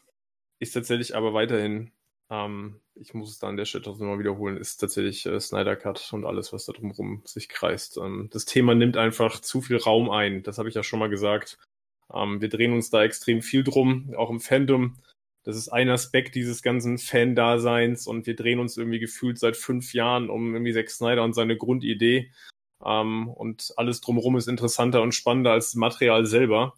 ist 0.58 0.72
tatsächlich 0.72 1.14
aber 1.14 1.32
weiterhin, 1.32 1.92
ähm, 2.28 2.80
ich 2.96 3.14
muss 3.14 3.30
es 3.30 3.38
da 3.38 3.46
an 3.46 3.56
der 3.56 3.66
Stelle 3.66 3.84
trotzdem 3.84 4.08
mal 4.08 4.18
wiederholen, 4.18 4.56
ist 4.56 4.78
tatsächlich 4.78 5.26
äh, 5.26 5.38
Snyder 5.38 5.76
Cut 5.76 6.12
und 6.12 6.24
alles, 6.24 6.52
was 6.52 6.64
da 6.64 6.72
drumherum 6.72 7.22
sich 7.24 7.48
kreist. 7.48 7.98
Ähm, 7.98 8.30
das 8.32 8.46
Thema 8.46 8.74
nimmt 8.74 8.96
einfach 8.96 9.38
zu 9.38 9.60
viel 9.60 9.76
Raum 9.76 10.10
ein. 10.10 10.42
Das 10.42 10.58
habe 10.58 10.68
ich 10.68 10.74
ja 10.74 10.82
schon 10.82 10.98
mal 10.98 11.08
gesagt. 11.08 11.56
Ähm, 12.12 12.40
wir 12.40 12.48
drehen 12.48 12.72
uns 12.72 12.90
da 12.90 13.04
extrem 13.04 13.42
viel 13.42 13.62
drum, 13.62 14.12
auch 14.16 14.30
im 14.30 14.40
Fandom. 14.40 14.96
Das 15.42 15.56
ist 15.56 15.68
ein 15.68 15.88
Aspekt 15.88 16.34
dieses 16.34 16.62
ganzen 16.62 16.98
Fan-Daseins 16.98 18.06
und 18.06 18.26
wir 18.26 18.36
drehen 18.36 18.60
uns 18.60 18.76
irgendwie 18.76 18.98
gefühlt 18.98 19.38
seit 19.38 19.56
fünf 19.56 19.94
Jahren 19.94 20.28
um 20.28 20.52
irgendwie 20.54 20.74
Zack 20.74 20.90
Snyder 20.90 21.24
und 21.24 21.32
seine 21.32 21.56
Grundidee. 21.56 22.30
Ähm, 22.84 23.28
und 23.28 23.72
alles 23.76 24.00
drumherum 24.00 24.36
ist 24.36 24.48
interessanter 24.48 25.02
und 25.02 25.14
spannender 25.14 25.52
als 25.52 25.66
das 25.66 25.74
Material 25.76 26.26
selber. 26.26 26.74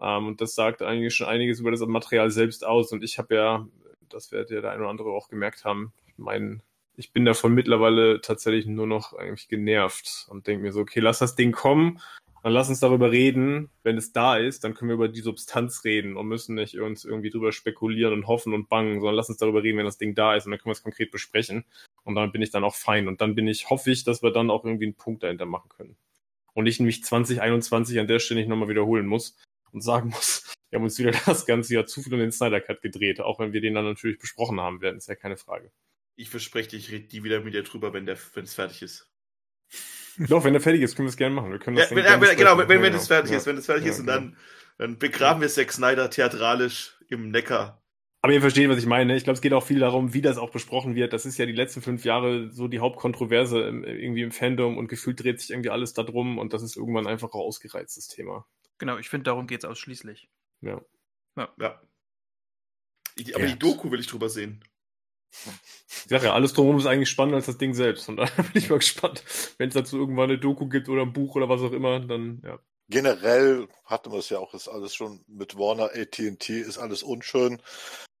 Ähm, 0.00 0.28
und 0.28 0.40
das 0.40 0.54
sagt 0.54 0.82
eigentlich 0.82 1.14
schon 1.14 1.26
einiges 1.26 1.60
über 1.60 1.72
das 1.72 1.80
Material 1.80 2.30
selbst 2.30 2.64
aus. 2.64 2.92
Und 2.92 3.02
ich 3.02 3.18
habe 3.18 3.34
ja, 3.34 3.68
das 4.08 4.30
wird 4.30 4.50
ja 4.50 4.60
der 4.60 4.70
eine 4.70 4.82
oder 4.82 4.90
andere 4.90 5.10
auch 5.10 5.28
gemerkt 5.28 5.64
haben, 5.64 5.92
mein, 6.16 6.62
ich 6.96 7.12
bin 7.12 7.24
davon 7.24 7.52
mittlerweile 7.52 8.20
tatsächlich 8.20 8.66
nur 8.66 8.86
noch 8.86 9.14
eigentlich 9.14 9.48
genervt 9.48 10.26
und 10.28 10.46
denke 10.46 10.62
mir 10.62 10.72
so, 10.72 10.80
okay, 10.80 11.00
lass 11.00 11.18
das 11.18 11.34
Ding 11.34 11.50
kommen 11.50 12.00
dann 12.44 12.52
lass 12.52 12.68
uns 12.68 12.78
darüber 12.78 13.10
reden. 13.10 13.70
Wenn 13.84 13.96
es 13.96 14.12
da 14.12 14.36
ist, 14.36 14.64
dann 14.64 14.74
können 14.74 14.90
wir 14.90 14.96
über 14.96 15.08
die 15.08 15.22
Substanz 15.22 15.82
reden 15.82 16.14
und 16.14 16.28
müssen 16.28 16.56
nicht 16.56 16.78
uns 16.78 17.06
irgendwie 17.06 17.30
drüber 17.30 17.52
spekulieren 17.52 18.12
und 18.12 18.26
hoffen 18.26 18.52
und 18.52 18.68
bangen, 18.68 19.00
sondern 19.00 19.14
lass 19.14 19.30
uns 19.30 19.38
darüber 19.38 19.62
reden, 19.62 19.78
wenn 19.78 19.86
das 19.86 19.96
Ding 19.96 20.14
da 20.14 20.36
ist 20.36 20.44
und 20.44 20.50
dann 20.50 20.60
können 20.60 20.72
wir 20.72 20.76
es 20.76 20.82
konkret 20.82 21.10
besprechen. 21.10 21.64
Und 22.02 22.16
dann 22.16 22.32
bin 22.32 22.42
ich 22.42 22.50
dann 22.50 22.62
auch 22.62 22.74
fein. 22.74 23.08
Und 23.08 23.22
dann 23.22 23.34
bin 23.34 23.48
ich, 23.48 23.70
hoffe 23.70 23.90
ich, 23.90 24.04
dass 24.04 24.22
wir 24.22 24.30
dann 24.30 24.50
auch 24.50 24.62
irgendwie 24.62 24.84
einen 24.84 24.94
Punkt 24.94 25.22
dahinter 25.22 25.46
machen 25.46 25.70
können. 25.70 25.96
Und 26.52 26.66
ich 26.66 26.80
mich 26.80 27.02
2021 27.02 27.98
an 27.98 28.08
der 28.08 28.18
Stelle 28.18 28.40
nicht 28.40 28.50
nochmal 28.50 28.68
wiederholen 28.68 29.06
muss 29.06 29.38
und 29.72 29.80
sagen 29.80 30.10
muss, 30.10 30.52
wir 30.68 30.78
haben 30.78 30.84
uns 30.84 30.98
wieder 30.98 31.12
das 31.24 31.46
ganze 31.46 31.72
Jahr 31.72 31.86
zu 31.86 32.02
viel 32.02 32.12
um 32.12 32.20
den 32.20 32.30
Snyder 32.30 32.60
Cut 32.60 32.82
gedreht, 32.82 33.22
auch 33.22 33.38
wenn 33.38 33.54
wir 33.54 33.62
den 33.62 33.72
dann 33.72 33.86
natürlich 33.86 34.18
besprochen 34.18 34.60
haben 34.60 34.82
werden, 34.82 34.98
ist 34.98 35.08
ja 35.08 35.14
keine 35.14 35.38
Frage. 35.38 35.72
Ich 36.16 36.28
verspreche 36.28 36.68
dir, 36.68 36.76
ich 36.76 36.92
rede 36.92 37.08
die 37.08 37.24
wieder 37.24 37.40
mit 37.40 37.54
dir 37.54 37.62
drüber, 37.62 37.94
wenn 37.94 38.06
es 38.06 38.54
fertig 38.54 38.82
ist. 38.82 39.10
Doch, 40.18 40.44
wenn 40.44 40.52
der 40.52 40.62
fertig 40.62 40.82
ist, 40.82 40.96
können 40.96 41.06
wir 41.06 41.10
es 41.10 41.16
gerne 41.16 41.34
machen. 41.34 41.50
Wir 41.50 41.58
können 41.58 41.76
das 41.76 41.90
ja, 41.90 41.96
wenn, 41.96 42.04
ja, 42.04 42.34
genau, 42.34 42.56
wenn, 42.56 42.82
wenn 42.82 42.92
das 42.92 43.08
fertig 43.08 43.32
ist, 43.32 43.46
wenn 43.46 43.56
das 43.56 43.66
fertig 43.66 43.86
ist 43.86 44.00
und 44.00 44.06
dann, 44.06 44.36
dann 44.78 44.98
begraben 44.98 45.40
wir 45.40 45.48
Zack 45.48 45.72
Snyder 45.72 46.10
theatralisch 46.10 46.98
im 47.08 47.30
Neckar. 47.30 47.82
Aber 48.24 48.32
ihr 48.32 48.40
versteht, 48.40 48.70
was 48.70 48.78
ich 48.78 48.86
meine. 48.86 49.14
Ich 49.16 49.24
glaube, 49.24 49.34
es 49.34 49.42
geht 49.42 49.52
auch 49.52 49.66
viel 49.66 49.80
darum, 49.80 50.14
wie 50.14 50.22
das 50.22 50.38
auch 50.38 50.48
besprochen 50.48 50.94
wird. 50.94 51.12
Das 51.12 51.26
ist 51.26 51.36
ja 51.36 51.44
die 51.44 51.52
letzten 51.52 51.82
fünf 51.82 52.06
Jahre 52.06 52.50
so 52.50 52.68
die 52.68 52.78
Hauptkontroverse 52.78 53.60
irgendwie 53.60 54.22
im 54.22 54.32
Fandom 54.32 54.78
und 54.78 54.88
gefühlt 54.88 55.22
dreht 55.22 55.40
sich 55.40 55.50
irgendwie 55.50 55.68
alles 55.68 55.92
darum 55.92 56.38
und 56.38 56.54
das 56.54 56.62
ist 56.62 56.74
irgendwann 56.74 57.06
einfach 57.06 57.28
auch 57.34 57.44
ausgereiztes 57.44 58.08
Thema. 58.08 58.46
Genau, 58.78 58.96
ich 58.96 59.10
finde, 59.10 59.24
darum 59.24 59.46
geht 59.46 59.58
es 59.58 59.64
ausschließlich. 59.68 60.30
Ja. 60.62 60.80
Ja. 61.36 61.52
ja. 61.58 61.80
aber 63.34 63.44
ja. 63.44 63.46
die 63.46 63.58
Doku 63.58 63.90
will 63.90 64.00
ich 64.00 64.06
drüber 64.06 64.30
sehen. 64.30 64.64
Ich 65.88 66.06
sag 66.08 66.22
ja, 66.22 66.32
alles 66.32 66.52
drumherum 66.52 66.78
ist 66.78 66.86
eigentlich 66.86 67.10
spannender 67.10 67.36
als 67.36 67.46
das 67.46 67.58
Ding 67.58 67.74
selbst. 67.74 68.08
Und 68.08 68.16
da 68.18 68.24
bin 68.24 68.50
ich 68.54 68.70
mal 68.70 68.78
gespannt. 68.78 69.22
Wenn 69.58 69.68
es 69.68 69.74
dazu 69.74 69.98
irgendwann 69.98 70.30
eine 70.30 70.38
Doku 70.38 70.68
gibt 70.68 70.88
oder 70.88 71.02
ein 71.02 71.12
Buch 71.12 71.34
oder 71.34 71.48
was 71.48 71.60
auch 71.60 71.72
immer, 71.72 72.00
dann 72.00 72.42
ja. 72.44 72.58
Generell 72.88 73.66
hatten 73.86 74.12
wir 74.12 74.18
es 74.18 74.28
ja 74.28 74.38
auch, 74.38 74.52
ist 74.52 74.68
alles 74.68 74.94
schon 74.94 75.24
mit 75.26 75.56
Warner, 75.56 75.90
AT&T 75.94 76.60
ist 76.60 76.76
alles 76.76 77.02
unschön. 77.02 77.62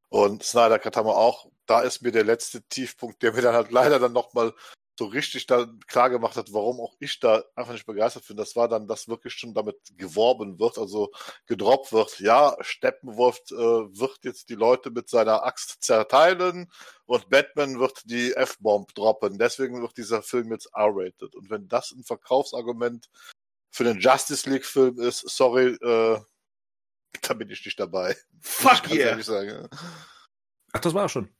Und 0.08 0.42
Snyder 0.42 0.78
Cut 0.78 0.96
haben 0.96 1.06
wir 1.06 1.16
auch. 1.16 1.50
Da 1.66 1.80
ist 1.80 2.02
mir 2.02 2.12
der 2.12 2.24
letzte 2.24 2.62
Tiefpunkt, 2.62 3.22
der 3.22 3.32
mir 3.32 3.42
dann 3.42 3.54
halt 3.54 3.70
leider 3.70 3.98
dann 3.98 4.12
nochmal 4.12 4.54
so 4.96 5.06
richtig 5.06 5.46
dann 5.46 5.80
klar 5.86 6.08
gemacht 6.08 6.36
hat, 6.36 6.52
warum 6.52 6.80
auch 6.80 6.94
ich 7.00 7.18
da 7.18 7.42
einfach 7.56 7.72
nicht 7.72 7.86
begeistert 7.86 8.26
bin. 8.28 8.36
Das 8.36 8.54
war 8.54 8.68
dann, 8.68 8.86
dass 8.86 9.08
wirklich 9.08 9.34
schon 9.34 9.52
damit 9.52 9.76
geworben 9.96 10.58
wird, 10.60 10.78
also 10.78 11.10
gedroppt 11.46 11.92
wird. 11.92 12.20
Ja, 12.20 12.56
Steppenwolf 12.60 13.40
äh, 13.50 13.56
wird 13.56 14.18
jetzt 14.22 14.48
die 14.50 14.54
Leute 14.54 14.90
mit 14.90 15.08
seiner 15.08 15.44
Axt 15.44 15.82
zerteilen 15.82 16.70
und 17.06 17.28
Batman 17.28 17.80
wird 17.80 18.02
die 18.04 18.34
F-Bomb 18.34 18.94
droppen. 18.94 19.38
Deswegen 19.38 19.82
wird 19.82 19.96
dieser 19.96 20.22
Film 20.22 20.52
jetzt 20.52 20.70
R-rated. 20.74 21.34
Und 21.34 21.50
wenn 21.50 21.68
das 21.68 21.90
ein 21.90 22.04
Verkaufsargument 22.04 23.10
für 23.70 23.84
den 23.84 23.98
Justice 23.98 24.48
League 24.48 24.66
Film 24.66 25.00
ist, 25.00 25.28
sorry, 25.28 25.74
äh, 25.82 26.20
da 27.22 27.34
bin 27.34 27.50
ich 27.50 27.64
nicht 27.64 27.80
dabei. 27.80 28.16
Fuck 28.40 28.92
yeah. 28.92 29.18
Ach, 30.72 30.80
das 30.80 30.94
war 30.94 31.08
schon. 31.08 31.34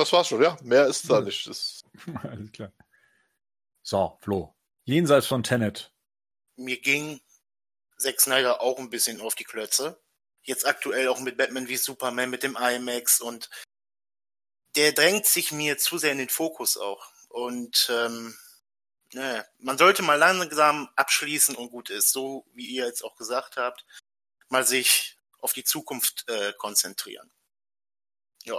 Das 0.00 0.14
war's 0.14 0.28
schon, 0.28 0.42
ja. 0.42 0.56
Mehr 0.62 0.86
ist 0.86 1.10
da 1.10 1.20
nicht. 1.20 1.46
Das 1.46 1.84
Alles 2.22 2.50
klar. 2.52 2.72
So, 3.82 4.18
Flo. 4.22 4.56
Jenseits 4.84 5.26
von 5.26 5.42
Tenet. 5.42 5.92
Mir 6.56 6.80
ging 6.80 7.20
Zack 7.98 8.18
Snyder 8.18 8.62
auch 8.62 8.78
ein 8.78 8.88
bisschen 8.88 9.20
auf 9.20 9.34
die 9.34 9.44
Klötze. 9.44 10.00
Jetzt 10.40 10.66
aktuell 10.66 11.08
auch 11.08 11.20
mit 11.20 11.36
Batman 11.36 11.68
wie 11.68 11.76
Superman, 11.76 12.30
mit 12.30 12.42
dem 12.42 12.56
IMAX 12.56 13.20
und 13.20 13.50
der 14.74 14.92
drängt 14.92 15.26
sich 15.26 15.52
mir 15.52 15.76
zu 15.76 15.98
sehr 15.98 16.12
in 16.12 16.18
den 16.18 16.30
Fokus 16.30 16.78
auch. 16.78 17.12
Und 17.28 17.92
ähm, 17.92 18.34
ne, 19.12 19.46
man 19.58 19.76
sollte 19.76 20.00
mal 20.00 20.14
langsam 20.14 20.88
abschließen 20.96 21.56
und 21.56 21.68
gut 21.68 21.90
ist, 21.90 22.10
so 22.10 22.46
wie 22.54 22.64
ihr 22.64 22.86
jetzt 22.86 23.04
auch 23.04 23.16
gesagt 23.16 23.58
habt, 23.58 23.84
mal 24.48 24.66
sich 24.66 25.18
auf 25.40 25.52
die 25.52 25.64
Zukunft 25.64 26.26
äh, 26.26 26.54
konzentrieren. 26.54 27.30
Ja. 28.44 28.58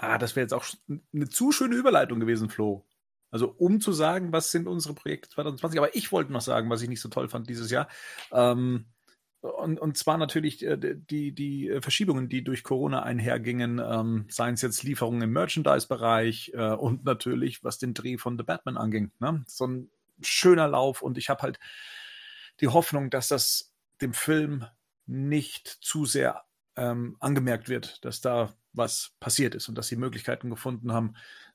Ah, 0.00 0.18
das 0.18 0.36
wäre 0.36 0.44
jetzt 0.44 0.54
auch 0.54 0.64
eine 1.12 1.28
zu 1.28 1.52
schöne 1.52 1.74
Überleitung 1.74 2.20
gewesen, 2.20 2.48
Flo. 2.48 2.86
Also 3.30 3.54
um 3.58 3.80
zu 3.80 3.92
sagen, 3.92 4.32
was 4.32 4.50
sind 4.50 4.66
unsere 4.66 4.94
Projekte 4.94 5.28
2020. 5.30 5.78
Aber 5.78 5.94
ich 5.94 6.12
wollte 6.12 6.32
noch 6.32 6.40
sagen, 6.40 6.70
was 6.70 6.82
ich 6.82 6.88
nicht 6.88 7.00
so 7.00 7.08
toll 7.08 7.28
fand 7.28 7.48
dieses 7.48 7.70
Jahr. 7.70 7.88
Ähm, 8.32 8.86
und, 9.40 9.78
und 9.78 9.96
zwar 9.96 10.18
natürlich 10.18 10.64
äh, 10.64 10.76
die, 10.78 11.32
die 11.32 11.78
Verschiebungen, 11.80 12.28
die 12.28 12.42
durch 12.42 12.64
Corona 12.64 13.02
einhergingen, 13.02 13.78
ähm, 13.78 14.26
seien 14.28 14.54
es 14.54 14.62
jetzt 14.62 14.82
Lieferungen 14.82 15.22
im 15.22 15.32
Merchandise-Bereich 15.32 16.52
äh, 16.54 16.72
und 16.72 17.04
natürlich, 17.04 17.62
was 17.62 17.78
den 17.78 17.94
Dreh 17.94 18.18
von 18.18 18.36
The 18.36 18.44
Batman 18.44 18.76
anging. 18.76 19.12
Ne? 19.20 19.44
So 19.46 19.66
ein 19.66 19.90
schöner 20.20 20.66
Lauf 20.66 21.02
und 21.02 21.18
ich 21.18 21.28
habe 21.28 21.42
halt 21.42 21.60
die 22.60 22.68
Hoffnung, 22.68 23.10
dass 23.10 23.28
das 23.28 23.72
dem 24.00 24.12
Film 24.12 24.64
nicht 25.06 25.68
zu 25.68 26.04
sehr 26.04 26.44
ähm, 26.76 27.16
angemerkt 27.20 27.68
wird, 27.68 28.04
dass 28.04 28.20
da 28.20 28.54
was 28.78 29.12
passiert 29.20 29.54
ist 29.54 29.68
und 29.68 29.76
dass 29.76 29.88
sie 29.88 29.96
Möglichkeiten 29.96 30.48
gefunden 30.48 30.92
haben, 30.92 31.14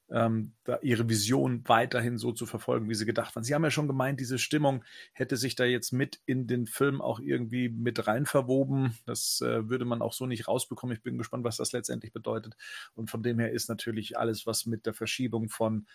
ähm, 0.09 0.53
ihre 0.81 1.09
Vision 1.09 1.63
weiterhin 1.65 2.17
so 2.17 2.31
zu 2.31 2.45
verfolgen, 2.45 2.89
wie 2.89 2.93
sie 2.93 3.05
gedacht 3.05 3.35
waren. 3.35 3.43
Sie 3.43 3.55
haben 3.55 3.63
ja 3.63 3.71
schon 3.71 3.87
gemeint, 3.87 4.19
diese 4.19 4.37
Stimmung 4.37 4.83
hätte 5.13 5.37
sich 5.37 5.55
da 5.55 5.63
jetzt 5.63 5.91
mit 5.91 6.19
in 6.25 6.45
den 6.45 6.67
Film 6.67 7.01
auch 7.01 7.19
irgendwie 7.19 7.69
mit 7.69 8.05
rein 8.05 8.25
verwoben. 8.25 8.97
Das 9.05 9.41
äh, 9.41 9.69
würde 9.69 9.85
man 9.85 10.01
auch 10.01 10.13
so 10.13 10.25
nicht 10.25 10.47
rausbekommen. 10.47 10.95
Ich 10.95 11.01
bin 11.01 11.17
gespannt, 11.17 11.43
was 11.43 11.57
das 11.57 11.71
letztendlich 11.71 12.13
bedeutet. 12.13 12.55
Und 12.93 13.09
von 13.09 13.23
dem 13.23 13.39
her 13.39 13.51
ist 13.51 13.69
natürlich 13.69 14.17
alles, 14.17 14.45
was 14.45 14.65
mit 14.65 14.85
der 14.85 14.93
Verschiebung 14.93 15.49
von 15.49 15.87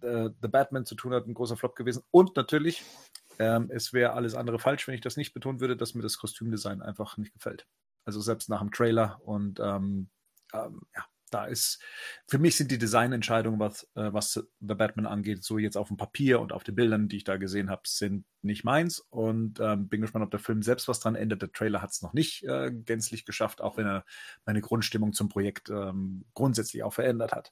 äh, 0.00 0.30
The 0.40 0.48
Batman 0.48 0.86
zu 0.86 0.94
tun 0.94 1.12
hat, 1.12 1.26
ein 1.26 1.34
großer 1.34 1.56
Flop 1.56 1.76
gewesen. 1.76 2.02
Und 2.10 2.36
natürlich, 2.36 2.82
ähm, 3.38 3.70
es 3.70 3.92
wäre 3.92 4.12
alles 4.12 4.34
andere 4.34 4.58
falsch, 4.58 4.86
wenn 4.88 4.94
ich 4.94 5.00
das 5.00 5.16
nicht 5.16 5.34
betonen 5.34 5.60
würde, 5.60 5.76
dass 5.76 5.94
mir 5.94 6.02
das 6.02 6.18
Kostümdesign 6.18 6.82
einfach 6.82 7.16
nicht 7.18 7.34
gefällt. 7.34 7.66
Also 8.04 8.20
selbst 8.20 8.48
nach 8.48 8.60
dem 8.60 8.70
Trailer 8.70 9.20
und 9.24 9.60
ähm, 9.60 10.08
ähm, 10.52 10.80
ja, 10.94 11.04
da 11.30 11.46
ist, 11.46 11.82
für 12.28 12.38
mich 12.38 12.56
sind 12.56 12.70
die 12.70 12.78
Designentscheidungen, 12.78 13.58
was, 13.58 13.84
äh, 13.94 14.12
was 14.12 14.34
The 14.60 14.74
Batman 14.74 15.06
angeht, 15.06 15.42
so 15.44 15.58
jetzt 15.58 15.76
auf 15.76 15.88
dem 15.88 15.96
Papier 15.96 16.40
und 16.40 16.52
auf 16.52 16.64
den 16.64 16.74
Bildern, 16.74 17.08
die 17.08 17.18
ich 17.18 17.24
da 17.24 17.36
gesehen 17.36 17.70
habe, 17.70 17.82
sind 17.84 18.24
nicht 18.42 18.64
meins. 18.64 19.00
Und 19.10 19.60
ähm, 19.60 19.88
bin 19.88 20.00
gespannt, 20.00 20.24
ob 20.24 20.30
der 20.30 20.40
Film 20.40 20.62
selbst 20.62 20.88
was 20.88 21.00
dran 21.00 21.16
ändert. 21.16 21.42
Der 21.42 21.52
Trailer 21.52 21.82
hat 21.82 21.90
es 21.90 22.02
noch 22.02 22.12
nicht 22.12 22.44
äh, 22.44 22.70
gänzlich 22.72 23.24
geschafft, 23.24 23.60
auch 23.60 23.76
wenn 23.76 23.86
er 23.86 24.04
meine 24.44 24.60
Grundstimmung 24.60 25.12
zum 25.12 25.28
Projekt 25.28 25.68
ähm, 25.68 26.24
grundsätzlich 26.34 26.82
auch 26.82 26.92
verändert 26.92 27.32
hat. 27.32 27.50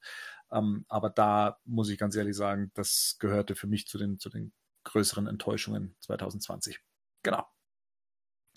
Ähm, 0.52 0.84
aber 0.88 1.10
da 1.10 1.58
muss 1.64 1.88
ich 1.88 1.98
ganz 1.98 2.14
ehrlich 2.14 2.36
sagen, 2.36 2.70
das 2.74 3.16
gehörte 3.18 3.56
für 3.56 3.66
mich 3.66 3.86
zu 3.88 3.98
den, 3.98 4.18
zu 4.18 4.28
den 4.30 4.52
größeren 4.84 5.26
Enttäuschungen 5.26 5.96
2020. 6.00 6.80
Genau. 7.22 7.44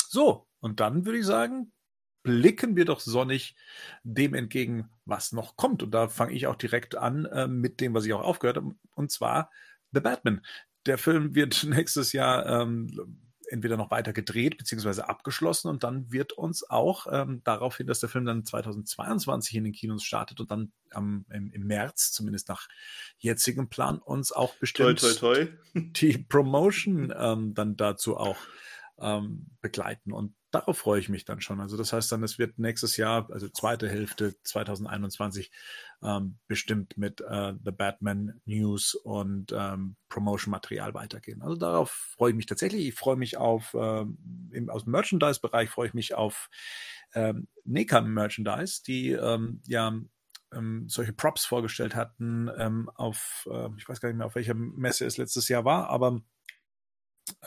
So, 0.09 0.47
und 0.59 0.79
dann 0.79 1.05
würde 1.05 1.19
ich 1.19 1.25
sagen, 1.25 1.71
blicken 2.27 2.75
wir 2.75 2.83
doch 2.83 2.99
sonnig 2.99 3.55
dem 4.03 4.33
entgegen, 4.33 4.89
was 5.05 5.31
noch 5.31 5.55
kommt. 5.55 5.81
Und 5.81 5.91
da 5.91 6.09
fange 6.09 6.33
ich 6.33 6.45
auch 6.45 6.57
direkt 6.57 6.95
an 6.95 7.25
äh, 7.25 7.47
mit 7.47 7.79
dem, 7.79 7.93
was 7.93 8.05
ich 8.05 8.13
auch 8.13 8.23
aufgehört 8.23 8.57
habe, 8.57 8.75
und 8.95 9.11
zwar 9.11 9.49
The 9.93 10.01
Batman. 10.01 10.45
Der 10.85 10.97
Film 10.97 11.35
wird 11.35 11.63
nächstes 11.69 12.11
Jahr 12.11 12.45
ähm, 12.45 13.23
entweder 13.49 13.77
noch 13.77 13.91
weiter 13.91 14.11
gedreht 14.11 14.57
beziehungsweise 14.57 15.07
abgeschlossen 15.07 15.69
und 15.69 15.85
dann 15.85 16.11
wird 16.11 16.33
uns 16.33 16.69
auch 16.69 17.07
ähm, 17.09 17.41
darauf 17.45 17.77
hin, 17.77 17.87
dass 17.87 18.01
der 18.01 18.09
Film 18.09 18.25
dann 18.25 18.43
2022 18.43 19.55
in 19.55 19.63
den 19.63 19.71
Kinos 19.71 20.03
startet 20.03 20.41
und 20.41 20.51
dann 20.51 20.73
ähm, 20.93 21.25
im, 21.29 21.53
im, 21.53 21.65
März, 21.65 22.11
zumindest 22.11 22.49
nach 22.49 22.67
jetzigem 23.19 23.69
Plan, 23.69 23.99
uns 23.99 24.33
auch 24.33 24.53
bestimmt 24.55 24.99
toi, 24.99 25.13
toi, 25.13 25.45
toi. 25.45 25.47
die 25.73 26.17
Promotion 26.17 27.13
ähm, 27.17 27.53
dann 27.53 27.77
dazu 27.77 28.17
auch 28.17 28.35
ähm, 28.99 29.47
begleiten. 29.61 30.11
Und 30.11 30.35
darauf 30.51 30.77
freue 30.77 30.99
ich 30.99 31.09
mich 31.09 31.25
dann 31.25 31.41
schon. 31.41 31.59
Also 31.59 31.77
das 31.77 31.93
heißt 31.93 32.11
dann, 32.11 32.23
es 32.23 32.39
wird 32.39 32.57
nächstes 32.57 32.97
Jahr, 32.97 33.29
also 33.31 33.49
zweite 33.49 33.89
Hälfte 33.89 34.35
2021, 34.43 35.51
ähm, 36.03 36.37
bestimmt 36.47 36.97
mit 36.97 37.21
äh, 37.21 37.53
The 37.63 37.71
Batman 37.71 38.39
News 38.45 38.95
und 38.95 39.51
ähm, 39.51 39.95
Promotion-Material 40.09 40.93
weitergehen. 40.93 41.41
Also 41.41 41.55
darauf 41.55 41.91
freue 41.91 42.31
ich 42.31 42.35
mich 42.35 42.45
tatsächlich. 42.45 42.87
Ich 42.87 42.95
freue 42.95 43.17
mich 43.17 43.37
auf, 43.37 43.75
ähm, 43.77 44.49
im, 44.51 44.69
aus 44.69 44.85
dem 44.85 44.91
Merchandise-Bereich 44.91 45.69
freue 45.69 45.87
ich 45.87 45.93
mich 45.93 46.15
auf 46.15 46.49
ähm, 47.13 47.47
NECA 47.65 48.01
Merchandise, 48.01 48.83
die 48.83 49.11
ähm, 49.11 49.61
ja 49.67 49.93
ähm, 50.53 50.87
solche 50.87 51.13
Props 51.13 51.45
vorgestellt 51.45 51.95
hatten 51.95 52.49
ähm, 52.57 52.89
auf, 52.95 53.47
äh, 53.51 53.69
ich 53.77 53.87
weiß 53.87 53.99
gar 53.99 54.09
nicht 54.09 54.17
mehr, 54.17 54.27
auf 54.27 54.35
welcher 54.35 54.53
Messe 54.53 55.05
es 55.05 55.17
letztes 55.17 55.49
Jahr 55.49 55.65
war, 55.65 55.89
aber 55.89 56.21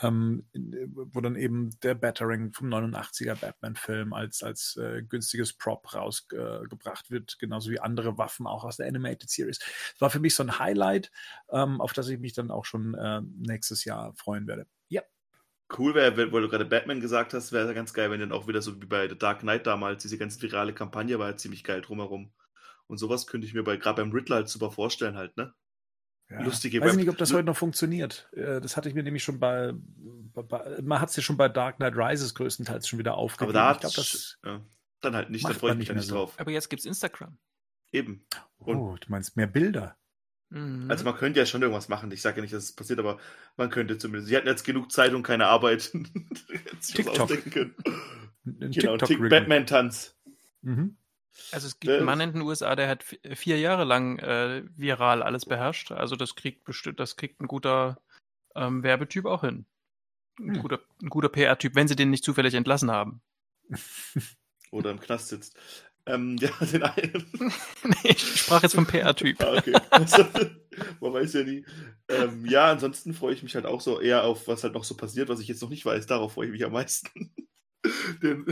ähm, 0.01 0.45
wo 0.53 1.21
dann 1.21 1.35
eben 1.35 1.69
der 1.81 1.95
Battering 1.95 2.53
vom 2.53 2.67
89er 2.67 3.35
Batman-Film 3.35 4.13
als, 4.13 4.43
als 4.43 4.77
äh, 4.77 5.03
günstiges 5.03 5.53
Prop 5.53 5.93
rausgebracht 5.93 7.07
äh, 7.07 7.11
wird, 7.11 7.37
genauso 7.39 7.71
wie 7.71 7.79
andere 7.79 8.17
Waffen 8.17 8.47
auch 8.47 8.63
aus 8.63 8.77
der 8.77 8.87
Animated 8.87 9.29
Series. 9.29 9.59
Das 9.59 10.01
war 10.01 10.09
für 10.09 10.19
mich 10.19 10.35
so 10.35 10.43
ein 10.43 10.59
Highlight, 10.59 11.11
ähm, 11.51 11.81
auf 11.81 11.93
das 11.93 12.09
ich 12.09 12.19
mich 12.19 12.33
dann 12.33 12.51
auch 12.51 12.65
schon 12.65 12.95
äh, 12.95 13.21
nächstes 13.37 13.85
Jahr 13.85 14.13
freuen 14.15 14.47
werde. 14.47 14.67
Ja. 14.89 15.01
Cool 15.77 15.95
wäre, 15.95 16.17
weil 16.17 16.41
du 16.41 16.49
gerade 16.49 16.65
Batman 16.65 16.99
gesagt 16.99 17.33
hast, 17.33 17.51
wäre 17.51 17.73
ganz 17.73 17.93
geil, 17.93 18.11
wenn 18.11 18.19
dann 18.19 18.33
auch 18.33 18.47
wieder 18.47 18.61
so 18.61 18.81
wie 18.81 18.87
bei 18.87 19.07
The 19.07 19.17
Dark 19.17 19.39
Knight 19.39 19.67
damals, 19.67 20.01
diese 20.01 20.17
ganze 20.17 20.41
virale 20.41 20.73
Kampagne 20.73 21.17
war 21.17 21.27
halt 21.27 21.39
ziemlich 21.39 21.63
geil 21.63 21.81
drumherum. 21.81 22.33
Und 22.87 22.97
sowas 22.97 23.25
könnte 23.25 23.47
ich 23.47 23.53
mir 23.53 23.63
bei 23.63 23.77
gerade 23.77 24.01
beim 24.01 24.11
Riddler 24.11 24.37
halt 24.37 24.49
super 24.49 24.69
vorstellen 24.69 25.15
halt, 25.15 25.37
ne? 25.37 25.53
Ja, 26.31 26.41
lustige 26.41 26.79
Weiß 26.79 26.91
ich 26.91 26.97
nicht, 26.97 27.09
ob 27.09 27.17
das 27.17 27.33
heute 27.33 27.43
noch 27.43 27.57
funktioniert. 27.57 28.29
Äh, 28.33 28.61
das 28.61 28.77
hatte 28.77 28.87
ich 28.87 28.95
mir 28.95 29.03
nämlich 29.03 29.23
schon 29.23 29.39
bei, 29.39 29.73
bei 30.33 30.81
man 30.81 31.01
hat 31.01 31.09
es 31.09 31.15
ja 31.17 31.23
schon 31.23 31.35
bei 31.35 31.49
Dark 31.49 31.77
Knight 31.77 31.95
Rises 31.95 32.33
größtenteils 32.35 32.87
schon 32.87 32.99
wieder 32.99 33.15
aufgegeben. 33.15 33.57
Aber 33.57 33.71
da 33.71 33.73
ich 33.73 33.79
glaub, 33.81 33.93
das 33.93 34.39
ja, 34.45 34.61
dann 35.01 35.15
halt 35.15 35.29
nicht, 35.29 35.47
da 35.47 35.53
freue 35.53 35.73
ich 35.73 35.77
mich 35.77 35.91
nicht 35.91 36.07
so. 36.07 36.15
drauf. 36.15 36.33
Aber 36.37 36.51
jetzt 36.51 36.69
gibt's 36.69 36.85
Instagram. 36.85 37.37
Eben. 37.91 38.25
Und 38.59 38.77
oh, 38.77 38.95
du 38.97 39.11
meinst 39.11 39.35
mehr 39.35 39.47
Bilder? 39.47 39.97
Mhm. 40.49 40.89
Also 40.89 41.03
man 41.03 41.15
könnte 41.15 41.39
ja 41.39 41.45
schon 41.45 41.61
irgendwas 41.61 41.89
machen. 41.89 42.11
Ich 42.11 42.21
sage 42.21 42.37
ja 42.37 42.41
nicht, 42.43 42.53
dass 42.53 42.63
es 42.63 42.75
passiert, 42.75 42.99
aber 42.99 43.19
man 43.57 43.69
könnte 43.69 43.97
zumindest. 43.97 44.29
Sie 44.29 44.37
hatten 44.37 44.47
jetzt 44.47 44.63
genug 44.63 44.91
Zeit 44.91 45.13
und 45.13 45.23
keine 45.23 45.47
Arbeit. 45.47 45.91
TikTok. 46.81 47.51
Können. 47.51 47.75
Genau, 48.45 48.97
TikTok 48.97 49.29
Batman-Tanz. 49.29 50.17
Mhm. 50.61 50.97
Also 51.51 51.67
es 51.67 51.79
gibt 51.79 51.93
einen 51.93 52.05
Mann 52.05 52.19
in 52.19 52.33
den 52.33 52.41
USA, 52.41 52.75
der 52.75 52.87
hat 52.87 53.03
vier 53.03 53.59
Jahre 53.59 53.83
lang 53.83 54.19
äh, 54.19 54.63
viral 54.75 55.23
alles 55.23 55.45
beherrscht. 55.45 55.91
Also 55.91 56.15
das 56.15 56.35
kriegt 56.35 56.65
bestimmt, 56.65 56.99
das 56.99 57.15
kriegt 57.15 57.41
ein 57.41 57.47
guter 57.47 58.01
ähm, 58.55 58.83
Werbetyp 58.83 59.25
auch 59.25 59.41
hin. 59.41 59.65
Ein 60.39 60.55
hm. 60.55 60.61
guter, 60.61 60.79
ein 61.01 61.09
guter 61.09 61.29
PR-Typ, 61.29 61.75
wenn 61.75 61.87
sie 61.87 61.95
den 61.95 62.09
nicht 62.09 62.23
zufällig 62.23 62.53
entlassen 62.53 62.91
haben. 62.91 63.21
Oder 64.71 64.91
im 64.91 64.99
Knast 64.99 65.29
sitzt. 65.29 65.57
Ähm, 66.05 66.37
ja, 66.39 66.49
den 66.65 66.83
einen. 66.83 67.25
nee, 67.83 68.11
ich 68.11 68.39
sprach 68.41 68.63
jetzt 68.63 68.75
vom 68.75 68.87
PR-Typ. 68.87 69.41
ah, 69.41 69.57
okay. 69.57 69.73
Also, 69.89 70.25
man 70.99 71.13
weiß 71.13 71.33
ja 71.33 71.43
nie. 71.43 71.65
Ähm, 72.07 72.45
ja, 72.45 72.71
ansonsten 72.71 73.13
freue 73.13 73.33
ich 73.33 73.43
mich 73.43 73.55
halt 73.55 73.65
auch 73.65 73.81
so 73.81 73.99
eher 73.99 74.23
auf, 74.23 74.47
was 74.47 74.63
halt 74.63 74.73
noch 74.73 74.83
so 74.83 74.95
passiert, 74.95 75.29
was 75.29 75.39
ich 75.39 75.47
jetzt 75.47 75.61
noch 75.61 75.69
nicht 75.69 75.85
weiß. 75.85 76.07
Darauf 76.07 76.33
freue 76.33 76.47
ich 76.47 76.51
mich 76.53 76.65
am 76.65 76.71
meisten. 76.71 77.33
Den, 78.21 78.45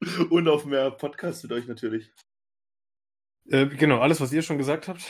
und 0.30 0.48
auf 0.48 0.64
mehr 0.64 0.90
Podcasts 0.90 1.42
mit 1.42 1.52
euch 1.52 1.66
natürlich. 1.66 2.12
Äh, 3.48 3.66
genau, 3.66 4.00
alles, 4.00 4.20
was 4.20 4.32
ihr 4.32 4.42
schon 4.42 4.58
gesagt 4.58 4.88
habt, 4.88 5.02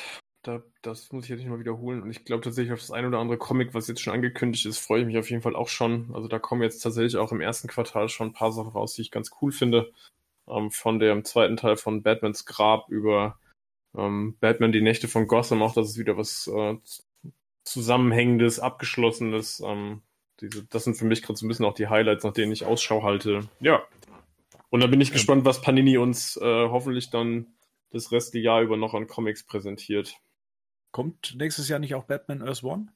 da, 0.43 0.63
das 0.83 1.13
muss 1.13 1.25
ich 1.25 1.31
jetzt 1.31 1.41
nicht 1.41 1.49
mal 1.49 1.59
wiederholen. 1.59 2.03
Und 2.03 2.11
ich 2.11 2.25
glaube 2.25 2.43
tatsächlich 2.43 2.73
auf 2.73 2.81
das 2.81 2.91
ein 2.91 3.07
oder 3.07 3.19
andere 3.19 3.39
Comic, 3.39 3.75
was 3.75 3.89
jetzt 3.89 4.01
schon 4.01 4.13
angekündigt 4.13 4.67
ist, 4.67 4.79
freue 4.79 5.01
ich 5.01 5.07
mich 5.07 5.19
auf 5.19 5.31
jeden 5.31 5.43
Fall 5.43 5.57
auch 5.57 5.69
schon. 5.69 6.11
Also 6.15 6.29
da 6.29 6.39
kommen 6.39 6.63
jetzt 6.63 6.81
tatsächlich 6.81 7.17
auch 7.17 7.33
im 7.33 7.41
ersten 7.41 7.69
Quartal 7.69 8.09
schon 8.09 8.29
ein 8.29 8.33
paar 8.35 8.53
Sachen 8.53 8.73
raus, 8.73 8.95
die 8.95 9.03
ich 9.03 9.11
ganz 9.11 9.31
cool 9.41 9.53
finde. 9.53 9.93
Ähm, 10.49 10.71
von 10.71 10.99
dem 10.99 11.25
zweiten 11.25 11.57
Teil 11.57 11.77
von 11.77 12.03
Batmans 12.03 12.45
Grab 12.45 12.91
über 12.91 13.39
ähm, 13.97 14.37
Batman 14.41 14.73
die 14.73 14.83
Nächte 14.83 15.09
von 15.09 15.27
Gotham, 15.27 15.63
auch 15.63 15.73
das 15.73 15.91
ist 15.91 15.99
wieder 15.99 16.17
was 16.17 16.49
äh, 16.49 16.77
Zusammenhängendes, 17.65 18.61
Abgeschlossenes. 18.61 19.63
Ähm, 19.65 20.03
diese, 20.41 20.65
das 20.65 20.85
sind 20.85 20.97
für 20.97 21.07
mich 21.07 21.23
gerade 21.23 21.39
so 21.39 21.47
ein 21.47 21.49
bisschen 21.49 21.65
auch 21.65 21.75
die 21.75 21.89
Highlights, 21.89 22.25
nach 22.25 22.33
denen 22.33 22.53
ich 22.53 22.67
Ausschau 22.67 23.03
halte. 23.03 23.49
Ja, 23.61 23.83
und 24.75 24.81
da 24.81 24.89
bin 24.89 25.01
ich 25.01 25.13
gespannt, 25.13 25.45
was 25.45 25.61
Panini 25.61 25.99
uns 25.99 26.37
äh, 26.37 26.43
hoffentlich 26.43 27.09
dann 27.09 27.47
das 27.91 28.11
restliche 28.11 28.47
Jahr 28.47 28.61
über 28.61 28.77
noch 28.77 28.93
an 28.93 29.07
Comics 29.07 29.45
präsentiert. 29.45 30.17
Kommt 30.91 31.37
nächstes 31.39 31.69
Jahr 31.69 31.79
nicht 31.79 31.95
auch 31.95 32.03
Batman 32.03 32.43
Earth 32.43 32.65
One? 32.65 32.89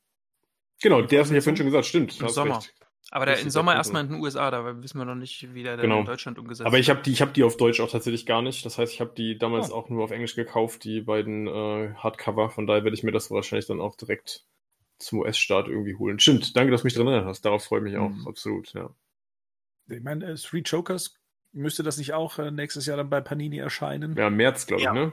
Genau, 0.82 1.02
der 1.02 1.20
hast 1.20 1.30
du 1.30 1.36
ja 1.36 1.40
vorhin 1.40 1.56
schon 1.56 1.66
gesagt, 1.66 1.86
stimmt. 1.86 2.20
Im 2.20 2.30
Sommer. 2.30 2.56
Recht. 2.56 2.74
Aber 3.12 3.26
der 3.26 3.38
im 3.38 3.50
Sommer 3.50 3.76
erstmal 3.76 4.02
in 4.02 4.10
den 4.10 4.20
USA, 4.20 4.50
da 4.50 4.82
wissen 4.82 4.98
wir 4.98 5.04
noch 5.04 5.14
nicht, 5.14 5.54
wie 5.54 5.62
der 5.62 5.76
genau. 5.76 6.00
in 6.00 6.06
Deutschland 6.06 6.40
umgesetzt 6.40 6.64
wird. 6.64 6.66
Aber 6.66 6.80
ich 6.80 6.90
habe 6.90 7.00
die, 7.00 7.14
hab 7.14 7.32
die 7.34 7.44
auf 7.44 7.56
Deutsch 7.56 7.78
auch 7.78 7.88
tatsächlich 7.92 8.26
gar 8.26 8.42
nicht. 8.42 8.66
Das 8.66 8.76
heißt, 8.76 8.92
ich 8.92 9.00
habe 9.00 9.12
die 9.16 9.38
damals 9.38 9.70
oh. 9.70 9.76
auch 9.76 9.88
nur 9.88 10.02
auf 10.02 10.10
Englisch 10.10 10.34
gekauft, 10.34 10.82
die 10.82 11.02
beiden 11.02 11.46
äh, 11.46 11.94
Hardcover. 11.94 12.50
Von 12.50 12.66
daher 12.66 12.82
werde 12.82 12.96
ich 12.96 13.04
mir 13.04 13.12
das 13.12 13.30
wahrscheinlich 13.30 13.68
dann 13.68 13.80
auch 13.80 13.94
direkt 13.94 14.44
zum 14.98 15.20
US-Start 15.20 15.68
irgendwie 15.68 15.94
holen. 15.94 16.18
Stimmt, 16.18 16.56
danke, 16.56 16.72
dass 16.72 16.80
du 16.80 16.88
mich 16.88 16.94
dran 16.94 17.06
erinnert 17.06 17.26
hast. 17.26 17.44
Darauf 17.44 17.62
freue 17.62 17.78
ich 17.78 17.84
mich 17.84 17.96
auch, 17.98 18.10
mhm. 18.10 18.26
absolut, 18.26 18.72
ja. 18.74 18.90
Ich 19.86 20.02
meine, 20.02 20.26
äh, 20.26 20.34
Three 20.34 20.64
Chokers 20.68 21.17
Müsste 21.52 21.82
das 21.82 21.98
nicht 21.98 22.12
auch 22.12 22.38
äh, 22.38 22.50
nächstes 22.50 22.86
Jahr 22.86 22.96
dann 22.96 23.10
bei 23.10 23.20
Panini 23.20 23.58
erscheinen? 23.58 24.16
Ja, 24.16 24.30
März, 24.30 24.66
glaube 24.66 24.82
ja. 24.82 24.92
ich, 24.92 24.94
ne? 24.94 25.12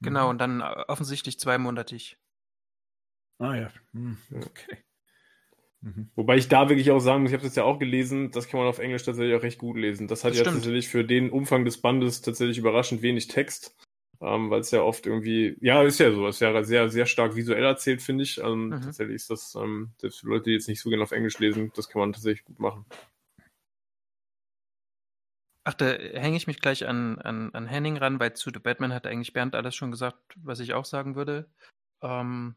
Genau, 0.00 0.30
und 0.30 0.38
dann 0.38 0.60
äh, 0.60 0.84
offensichtlich 0.88 1.38
zweimonatig. 1.38 2.18
Ah 3.38 3.54
ja, 3.54 3.70
hm, 3.92 4.16
okay. 4.34 4.78
Mhm. 5.80 6.08
Wobei 6.14 6.36
ich 6.36 6.48
da 6.48 6.68
wirklich 6.68 6.90
auch 6.90 7.00
sagen 7.00 7.22
muss, 7.22 7.30
ich 7.30 7.34
habe 7.34 7.44
das 7.44 7.56
ja 7.56 7.64
auch 7.64 7.78
gelesen, 7.78 8.30
das 8.30 8.48
kann 8.48 8.58
man 8.58 8.68
auf 8.68 8.78
Englisch 8.78 9.02
tatsächlich 9.02 9.36
auch 9.36 9.42
recht 9.42 9.58
gut 9.58 9.76
lesen. 9.76 10.08
Das 10.08 10.24
hat 10.24 10.30
das 10.30 10.38
ja 10.38 10.44
stimmt. 10.44 10.58
tatsächlich 10.58 10.88
für 10.88 11.04
den 11.04 11.30
Umfang 11.30 11.64
des 11.64 11.80
Bandes 11.80 12.22
tatsächlich 12.22 12.58
überraschend 12.58 13.02
wenig 13.02 13.28
Text, 13.28 13.76
ähm, 14.20 14.50
weil 14.50 14.60
es 14.60 14.70
ja 14.70 14.82
oft 14.82 15.06
irgendwie, 15.06 15.56
ja, 15.60 15.82
ist 15.82 16.00
ja 16.00 16.10
so, 16.12 16.26
ist 16.26 16.40
ja 16.40 16.62
sehr, 16.62 16.88
sehr 16.88 17.06
stark 17.06 17.36
visuell 17.36 17.64
erzählt, 17.64 18.00
finde 18.00 18.24
ich. 18.24 18.38
Ähm, 18.38 18.68
mhm. 18.68 18.80
Tatsächlich 18.80 19.16
ist 19.16 19.30
das, 19.30 19.54
ähm, 19.56 19.90
selbst 19.98 20.20
für 20.20 20.28
Leute, 20.28 20.44
die 20.44 20.52
jetzt 20.52 20.68
nicht 20.68 20.80
so 20.80 20.88
gerne 20.88 21.02
auf 21.02 21.12
Englisch 21.12 21.38
lesen, 21.38 21.70
das 21.76 21.88
kann 21.88 22.00
man 22.00 22.12
tatsächlich 22.12 22.44
gut 22.44 22.60
machen. 22.60 22.86
Ach, 25.64 25.74
da 25.74 25.86
hänge 25.86 26.36
ich 26.36 26.46
mich 26.46 26.60
gleich 26.60 26.86
an, 26.86 27.18
an, 27.20 27.52
an 27.54 27.66
Henning 27.66 27.96
ran, 27.96 28.20
weil 28.20 28.34
zu 28.34 28.50
The 28.52 28.58
Batman 28.58 28.92
hat 28.92 29.06
eigentlich 29.06 29.32
Bernd 29.32 29.54
alles 29.54 29.74
schon 29.74 29.90
gesagt, 29.90 30.20
was 30.36 30.60
ich 30.60 30.74
auch 30.74 30.84
sagen 30.84 31.16
würde. 31.16 31.50
Ähm, 32.02 32.54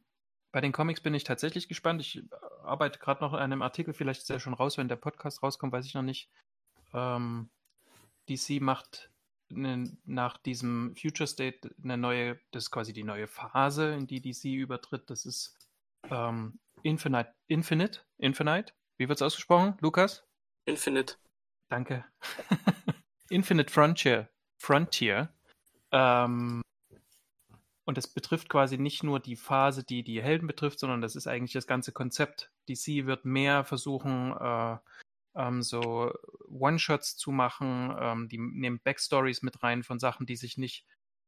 bei 0.52 0.60
den 0.60 0.74
Comics 0.74 1.00
bin 1.00 1.14
ich 1.14 1.24
tatsächlich 1.24 1.70
gespannt. 1.70 2.02
Ich 2.02 2.22
arbeite 2.64 3.00
gerade 3.00 3.24
noch 3.24 3.34
an 3.34 3.40
einem 3.40 3.62
Artikel, 3.62 3.94
vielleicht 3.94 4.22
ist 4.22 4.30
er 4.30 4.42
schon 4.42 4.54
raus, 4.54 4.78
wenn 4.78 4.90
der 4.90 4.98
Podcast 4.98 5.42
rauskommt, 5.42 5.72
weiß 5.72 5.86
ich 5.86 5.94
noch 5.94 6.02
nicht. 6.02 6.30
Ähm, 6.94 7.50
DC 8.28 8.62
macht 8.62 9.10
ne, 9.50 9.98
nach 10.04 10.38
diesem 10.38 10.94
Future 10.96 11.28
State 11.28 11.74
eine 11.82 11.98
neue, 11.98 12.40
das 12.52 12.66
ist 12.66 12.72
quasi 12.72 12.92
die 12.92 13.04
neue 13.04 13.28
Phase, 13.28 13.94
in 13.94 14.08
die 14.08 14.22
DC 14.22 14.46
übertritt. 14.46 15.10
Das 15.10 15.26
ist 15.26 15.58
ähm, 16.10 16.60
Infinite, 16.84 17.34
Infinite, 17.48 18.02
Infinite. 18.18 18.74
Wie 18.98 19.08
wird 19.08 19.18
es 19.18 19.22
ausgesprochen, 19.22 19.78
Lukas? 19.80 20.26
Infinite. 20.66 21.16
Danke. 21.70 22.06
Infinite 23.30 23.72
Frontier. 23.72 24.30
Frontier. 24.58 25.30
Ähm, 25.92 26.62
und 27.86 27.98
das 27.98 28.08
betrifft 28.08 28.50
quasi 28.50 28.78
nicht 28.78 29.04
nur 29.04 29.20
die 29.20 29.38
Phase, 29.38 29.84
die 29.84 30.04
die 30.04 30.22
Helden 30.22 30.48
betrifft, 30.48 30.80
sondern 30.80 31.02
das 31.02 31.16
ist 31.16 31.28
eigentlich 31.28 31.54
das 31.54 31.68
ganze 31.68 31.92
Konzept. 31.94 32.52
DC 32.68 33.06
wird 33.06 33.24
mehr 33.24 33.64
versuchen, 33.64 34.36
äh, 34.38 34.78
ähm, 35.36 35.62
so 35.62 36.14
One-Shots 36.50 37.16
zu 37.16 37.32
machen. 37.32 37.96
Ähm, 37.98 38.28
die 38.28 38.40
nehmen 38.40 38.82
Backstories 38.84 39.42
mit 39.42 39.64
rein 39.64 39.84
von 39.84 40.00
Sachen, 40.00 40.26
die 40.26 40.36
sich 40.36 40.58
nicht 40.58 40.86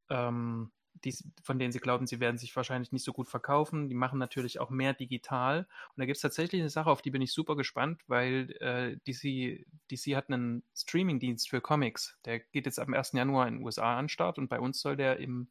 ähm, 0.09 0.71
die, 0.93 1.15
von 1.43 1.59
denen 1.59 1.71
sie 1.71 1.79
glauben, 1.79 2.07
sie 2.07 2.19
werden 2.19 2.37
sich 2.37 2.55
wahrscheinlich 2.55 2.91
nicht 2.91 3.03
so 3.03 3.13
gut 3.13 3.27
verkaufen. 3.27 3.89
Die 3.89 3.95
machen 3.95 4.19
natürlich 4.19 4.59
auch 4.59 4.69
mehr 4.69 4.93
digital. 4.93 5.59
Und 5.59 5.97
da 5.97 6.05
gibt 6.05 6.17
es 6.17 6.21
tatsächlich 6.21 6.61
eine 6.61 6.69
Sache, 6.69 6.89
auf 6.89 7.01
die 7.01 7.11
bin 7.11 7.21
ich 7.21 7.33
super 7.33 7.55
gespannt, 7.55 8.01
weil 8.07 8.51
äh, 8.59 8.97
DC, 9.07 9.65
DC 9.91 10.15
hat 10.15 10.29
einen 10.29 10.63
Streaming-Dienst 10.75 11.49
für 11.49 11.61
Comics. 11.61 12.17
Der 12.25 12.39
geht 12.39 12.65
jetzt 12.65 12.79
am 12.79 12.93
1. 12.93 13.13
Januar 13.13 13.47
in 13.47 13.55
den 13.55 13.63
USA 13.63 13.97
an 13.97 14.09
Start 14.09 14.37
und 14.37 14.49
bei 14.49 14.59
uns 14.59 14.81
soll 14.81 14.97
der 14.97 15.17
im, 15.17 15.49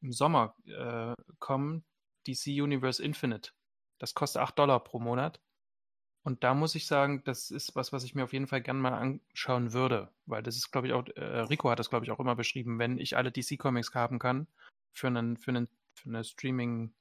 im 0.00 0.12
Sommer 0.12 0.54
äh, 0.66 1.14
kommen. 1.38 1.84
DC 2.26 2.46
Universe 2.46 3.02
Infinite. 3.02 3.50
Das 3.98 4.14
kostet 4.14 4.42
8 4.42 4.58
Dollar 4.58 4.82
pro 4.82 4.98
Monat. 4.98 5.40
Und 6.24 6.42
da 6.42 6.54
muss 6.54 6.74
ich 6.74 6.86
sagen, 6.86 7.22
das 7.24 7.50
ist 7.50 7.76
was, 7.76 7.92
was 7.92 8.02
ich 8.02 8.14
mir 8.14 8.24
auf 8.24 8.32
jeden 8.32 8.46
Fall 8.46 8.62
gerne 8.62 8.80
mal 8.80 8.94
anschauen 8.94 9.74
würde, 9.74 10.10
weil 10.24 10.42
das 10.42 10.56
ist, 10.56 10.70
glaube 10.70 10.86
ich, 10.86 10.94
auch, 10.94 11.06
äh, 11.16 11.22
Rico 11.22 11.68
hat 11.68 11.78
das, 11.78 11.90
glaube 11.90 12.06
ich, 12.06 12.10
auch 12.10 12.18
immer 12.18 12.34
beschrieben, 12.34 12.78
wenn 12.78 12.96
ich 12.96 13.18
alle 13.18 13.30
DC-Comics 13.30 13.94
haben 13.94 14.18
kann, 14.18 14.46
für 14.94 15.08
einen, 15.08 15.36
für 15.36 15.50
einen, 15.50 15.68
für 15.94 16.08
eine 16.08 16.24
Streaming. 16.24 16.94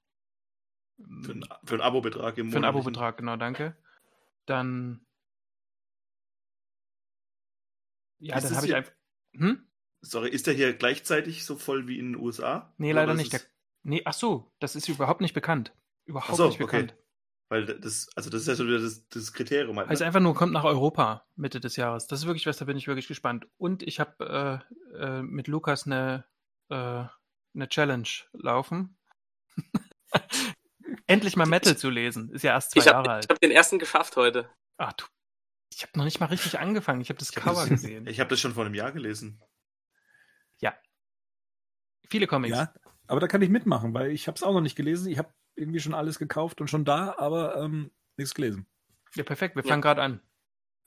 Für 0.97 1.31
einen, 1.31 1.45
für 1.63 1.75
einen 1.75 1.81
Abo-Betrag 1.81 2.37
im 2.37 2.47
Monat. 2.47 2.51
Für 2.51 2.57
einen 2.57 2.65
Abo-Betrag, 2.65 3.17
genau, 3.17 3.37
danke. 3.37 3.77
Dann. 4.45 5.05
Ja, 8.19 8.37
ist 8.37 8.45
dann 8.45 8.57
habe 8.57 8.67
ich 8.67 8.75
einfach. 8.75 8.93
Hm? 9.35 9.67
Sorry, 10.01 10.29
ist 10.29 10.47
der 10.47 10.53
hier 10.53 10.73
gleichzeitig 10.73 11.45
so 11.45 11.55
voll 11.55 11.87
wie 11.87 11.97
in 11.97 12.13
den 12.13 12.21
USA? 12.21 12.73
Nee, 12.77 12.91
leider 12.91 13.13
nicht. 13.13 13.31
Der, 13.31 13.41
nee, 13.83 14.01
ach 14.03 14.13
so, 14.13 14.51
das 14.59 14.75
ist 14.75 14.89
überhaupt 14.89 15.21
nicht 15.21 15.33
bekannt. 15.33 15.73
Überhaupt 16.05 16.35
so, 16.35 16.47
nicht 16.47 16.59
bekannt. 16.59 16.91
Okay. 16.91 17.03
Weil 17.49 17.65
das, 17.65 18.09
also 18.15 18.29
das 18.29 18.41
ist 18.41 18.47
ja 18.47 18.55
schon 18.55 18.67
wieder 18.67 18.79
das, 18.79 19.07
das 19.09 19.31
Kriterium. 19.31 19.77
Halt, 19.77 19.87
ne? 19.87 19.91
Also 19.91 20.03
einfach 20.03 20.19
nur 20.19 20.33
kommt 20.33 20.53
nach 20.53 20.63
Europa 20.63 21.27
Mitte 21.35 21.59
des 21.59 21.75
Jahres. 21.75 22.07
Das 22.07 22.19
ist 22.19 22.25
wirklich 22.25 22.47
was, 22.47 22.57
da 22.57 22.65
bin 22.65 22.77
ich 22.77 22.87
wirklich 22.87 23.07
gespannt. 23.07 23.47
Und 23.57 23.83
ich 23.83 23.99
habe 23.99 24.63
äh, 24.97 24.97
äh, 24.97 25.21
mit 25.21 25.47
Lukas 25.47 25.85
eine, 25.85 26.25
äh, 26.69 27.03
eine 27.53 27.69
Challenge 27.69 28.07
laufen. 28.33 28.97
Endlich 31.07 31.35
mal 31.35 31.45
Metal 31.45 31.77
zu 31.77 31.89
lesen. 31.89 32.31
Ist 32.31 32.43
ja 32.43 32.51
erst 32.51 32.71
zwei 32.71 32.81
ich 32.81 32.87
hab, 32.87 32.93
Jahre 32.93 33.11
alt. 33.11 33.25
Ich 33.25 33.29
habe 33.29 33.39
den 33.39 33.51
ersten 33.51 33.79
geschafft 33.79 34.15
heute. 34.15 34.49
Ach 34.77 34.93
du. 34.93 35.05
Ich 35.73 35.81
habe 35.83 35.97
noch 35.97 36.05
nicht 36.05 36.19
mal 36.19 36.27
richtig 36.27 36.59
angefangen. 36.59 37.01
Ich 37.01 37.09
habe 37.09 37.19
das 37.19 37.29
ich 37.29 37.35
Cover 37.35 37.61
hab 37.61 37.69
das, 37.69 37.81
gesehen. 37.81 38.07
Ich 38.07 38.19
habe 38.19 38.29
das 38.29 38.39
schon 38.39 38.53
vor 38.53 38.65
einem 38.65 38.75
Jahr 38.75 38.91
gelesen. 38.91 39.41
Ja. 40.59 40.77
Viele 42.07 42.27
Comics. 42.27 42.55
Ja, 42.55 42.73
aber 43.07 43.19
da 43.19 43.27
kann 43.27 43.41
ich 43.41 43.49
mitmachen, 43.49 43.93
weil 43.93 44.11
ich 44.11 44.27
habe 44.27 44.35
es 44.35 44.43
auch 44.43 44.53
noch 44.53 44.61
nicht 44.61 44.75
gelesen. 44.75 45.11
Ich 45.11 45.17
habe 45.17 45.33
irgendwie 45.55 45.79
schon 45.79 45.93
alles 45.93 46.19
gekauft 46.19 46.61
und 46.61 46.69
schon 46.69 46.85
da, 46.85 47.15
aber 47.17 47.57
ähm, 47.57 47.91
nichts 48.17 48.33
gelesen. 48.33 48.67
Ja, 49.15 49.23
perfekt. 49.23 49.55
Wir 49.55 49.63
fangen 49.63 49.81
ja. 49.83 49.93
gerade 49.93 50.01
an. 50.03 50.21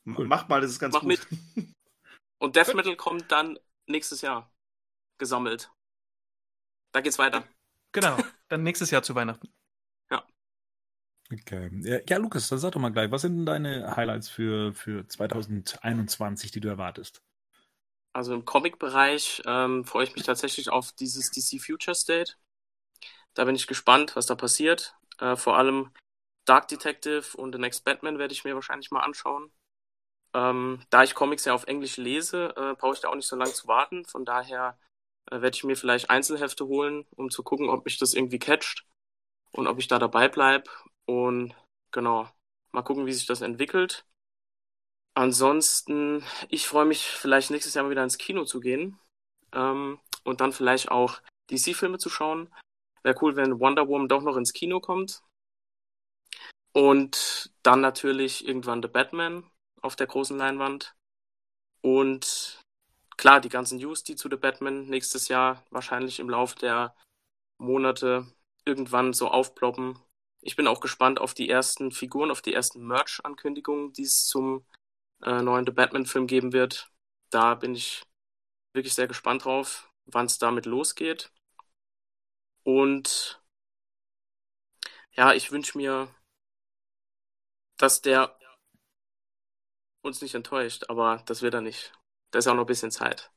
Cool. 0.06 0.26
Macht 0.26 0.48
mal, 0.48 0.60
das 0.60 0.70
ist 0.70 0.78
ganz 0.78 0.94
Mach 0.94 1.02
gut. 1.02 1.26
Mit. 1.54 1.68
Und 2.38 2.54
Death 2.54 2.74
Metal 2.74 2.96
kommt 2.96 3.32
dann 3.32 3.58
nächstes 3.86 4.20
Jahr 4.20 4.52
gesammelt. 5.18 5.72
Da 6.96 7.02
geht's 7.02 7.18
weiter. 7.18 7.44
Genau, 7.92 8.16
dann 8.48 8.62
nächstes 8.62 8.90
Jahr 8.90 9.02
zu 9.02 9.14
Weihnachten. 9.14 9.52
Ja. 10.10 10.26
Okay. 11.30 11.68
Ja, 12.08 12.16
Lukas, 12.16 12.48
dann 12.48 12.58
sag 12.58 12.72
doch 12.72 12.80
mal 12.80 12.88
gleich, 12.88 13.10
was 13.10 13.20
sind 13.20 13.36
denn 13.36 13.44
deine 13.44 13.94
Highlights 13.96 14.30
für, 14.30 14.72
für 14.72 15.06
2021, 15.06 16.52
die 16.52 16.60
du 16.60 16.68
erwartest? 16.68 17.22
Also 18.14 18.32
im 18.32 18.46
Comic-Bereich 18.46 19.42
ähm, 19.44 19.84
freue 19.84 20.04
ich 20.04 20.14
mich 20.14 20.24
tatsächlich 20.24 20.70
auf 20.70 20.92
dieses 20.92 21.30
DC 21.30 21.60
Future 21.60 21.94
State. 21.94 22.32
Da 23.34 23.44
bin 23.44 23.56
ich 23.56 23.66
gespannt, 23.66 24.16
was 24.16 24.24
da 24.24 24.34
passiert. 24.34 24.94
Äh, 25.18 25.36
vor 25.36 25.58
allem 25.58 25.90
Dark 26.46 26.66
Detective 26.68 27.36
und 27.36 27.52
The 27.52 27.58
Next 27.58 27.84
Batman 27.84 28.18
werde 28.18 28.32
ich 28.32 28.44
mir 28.44 28.54
wahrscheinlich 28.54 28.90
mal 28.90 29.00
anschauen. 29.00 29.52
Ähm, 30.32 30.80
da 30.88 31.02
ich 31.02 31.14
Comics 31.14 31.44
ja 31.44 31.52
auf 31.52 31.66
Englisch 31.66 31.98
lese, 31.98 32.54
äh, 32.56 32.74
brauche 32.74 32.94
ich 32.94 33.00
da 33.00 33.10
auch 33.10 33.16
nicht 33.16 33.28
so 33.28 33.36
lange 33.36 33.52
zu 33.52 33.68
warten. 33.68 34.06
Von 34.06 34.24
daher 34.24 34.78
äh, 35.30 35.40
werde 35.40 35.56
ich 35.56 35.64
mir 35.64 35.76
vielleicht 35.76 36.10
Einzelhefte 36.10 36.66
holen, 36.66 37.06
um 37.16 37.30
zu 37.30 37.42
gucken, 37.42 37.68
ob 37.68 37.84
mich 37.84 37.98
das 37.98 38.14
irgendwie 38.14 38.38
catcht 38.38 38.86
und 39.52 39.66
ob 39.66 39.78
ich 39.78 39.88
da 39.88 39.98
dabei 39.98 40.28
bleibe. 40.28 40.70
Und 41.06 41.54
genau, 41.90 42.28
mal 42.72 42.82
gucken, 42.82 43.06
wie 43.06 43.12
sich 43.12 43.26
das 43.26 43.40
entwickelt. 43.40 44.04
Ansonsten, 45.14 46.22
ich 46.50 46.66
freue 46.66 46.84
mich 46.84 47.06
vielleicht 47.06 47.50
nächstes 47.50 47.74
Jahr 47.74 47.84
mal 47.84 47.90
wieder 47.90 48.04
ins 48.04 48.18
Kino 48.18 48.44
zu 48.44 48.60
gehen 48.60 48.98
ähm, 49.52 49.98
und 50.24 50.40
dann 50.40 50.52
vielleicht 50.52 50.90
auch 50.90 51.20
DC-Filme 51.50 51.98
zu 51.98 52.10
schauen. 52.10 52.52
Wäre 53.02 53.16
cool, 53.22 53.36
wenn 53.36 53.58
Wonder 53.58 53.88
Woman 53.88 54.08
doch 54.08 54.22
noch 54.22 54.36
ins 54.36 54.52
Kino 54.52 54.80
kommt. 54.80 55.22
Und 56.72 57.50
dann 57.62 57.80
natürlich 57.80 58.46
irgendwann 58.46 58.82
The 58.82 58.88
Batman 58.88 59.50
auf 59.80 59.96
der 59.96 60.06
großen 60.06 60.36
Leinwand. 60.36 60.94
Und 61.80 62.60
klar, 63.16 63.40
die 63.40 63.48
ganzen 63.48 63.78
News, 63.78 64.02
die 64.02 64.16
zu 64.16 64.28
The 64.28 64.36
Batman 64.36 64.86
nächstes 64.86 65.28
Jahr 65.28 65.64
wahrscheinlich 65.70 66.20
im 66.20 66.30
Laufe 66.30 66.56
der 66.56 66.94
Monate 67.58 68.26
irgendwann 68.64 69.12
so 69.12 69.28
aufploppen. 69.28 69.98
Ich 70.42 70.56
bin 70.56 70.66
auch 70.66 70.80
gespannt 70.80 71.20
auf 71.20 71.34
die 71.34 71.48
ersten 71.48 71.92
Figuren, 71.92 72.30
auf 72.30 72.42
die 72.42 72.54
ersten 72.54 72.86
Merch-Ankündigungen, 72.86 73.92
die 73.92 74.02
es 74.02 74.26
zum 74.26 74.66
äh, 75.22 75.42
neuen 75.42 75.66
The 75.66 75.72
Batman-Film 75.72 76.26
geben 76.26 76.52
wird. 76.52 76.90
Da 77.30 77.54
bin 77.54 77.74
ich 77.74 78.04
wirklich 78.74 78.94
sehr 78.94 79.08
gespannt 79.08 79.44
drauf, 79.44 79.92
wann 80.06 80.26
es 80.26 80.38
damit 80.38 80.66
losgeht. 80.66 81.32
Und 82.64 83.40
ja, 85.12 85.32
ich 85.32 85.50
wünsche 85.50 85.78
mir, 85.78 86.08
dass 87.78 88.02
der 88.02 88.38
uns 90.02 90.22
nicht 90.22 90.34
enttäuscht, 90.34 90.84
aber 90.88 91.22
das 91.26 91.42
wird 91.42 91.54
er 91.54 91.60
nicht. 91.60 91.92
Da 92.30 92.38
ist 92.38 92.46
auch 92.46 92.54
noch 92.54 92.64
ein 92.64 92.66
bisschen 92.66 92.90
Zeit. 92.90 93.30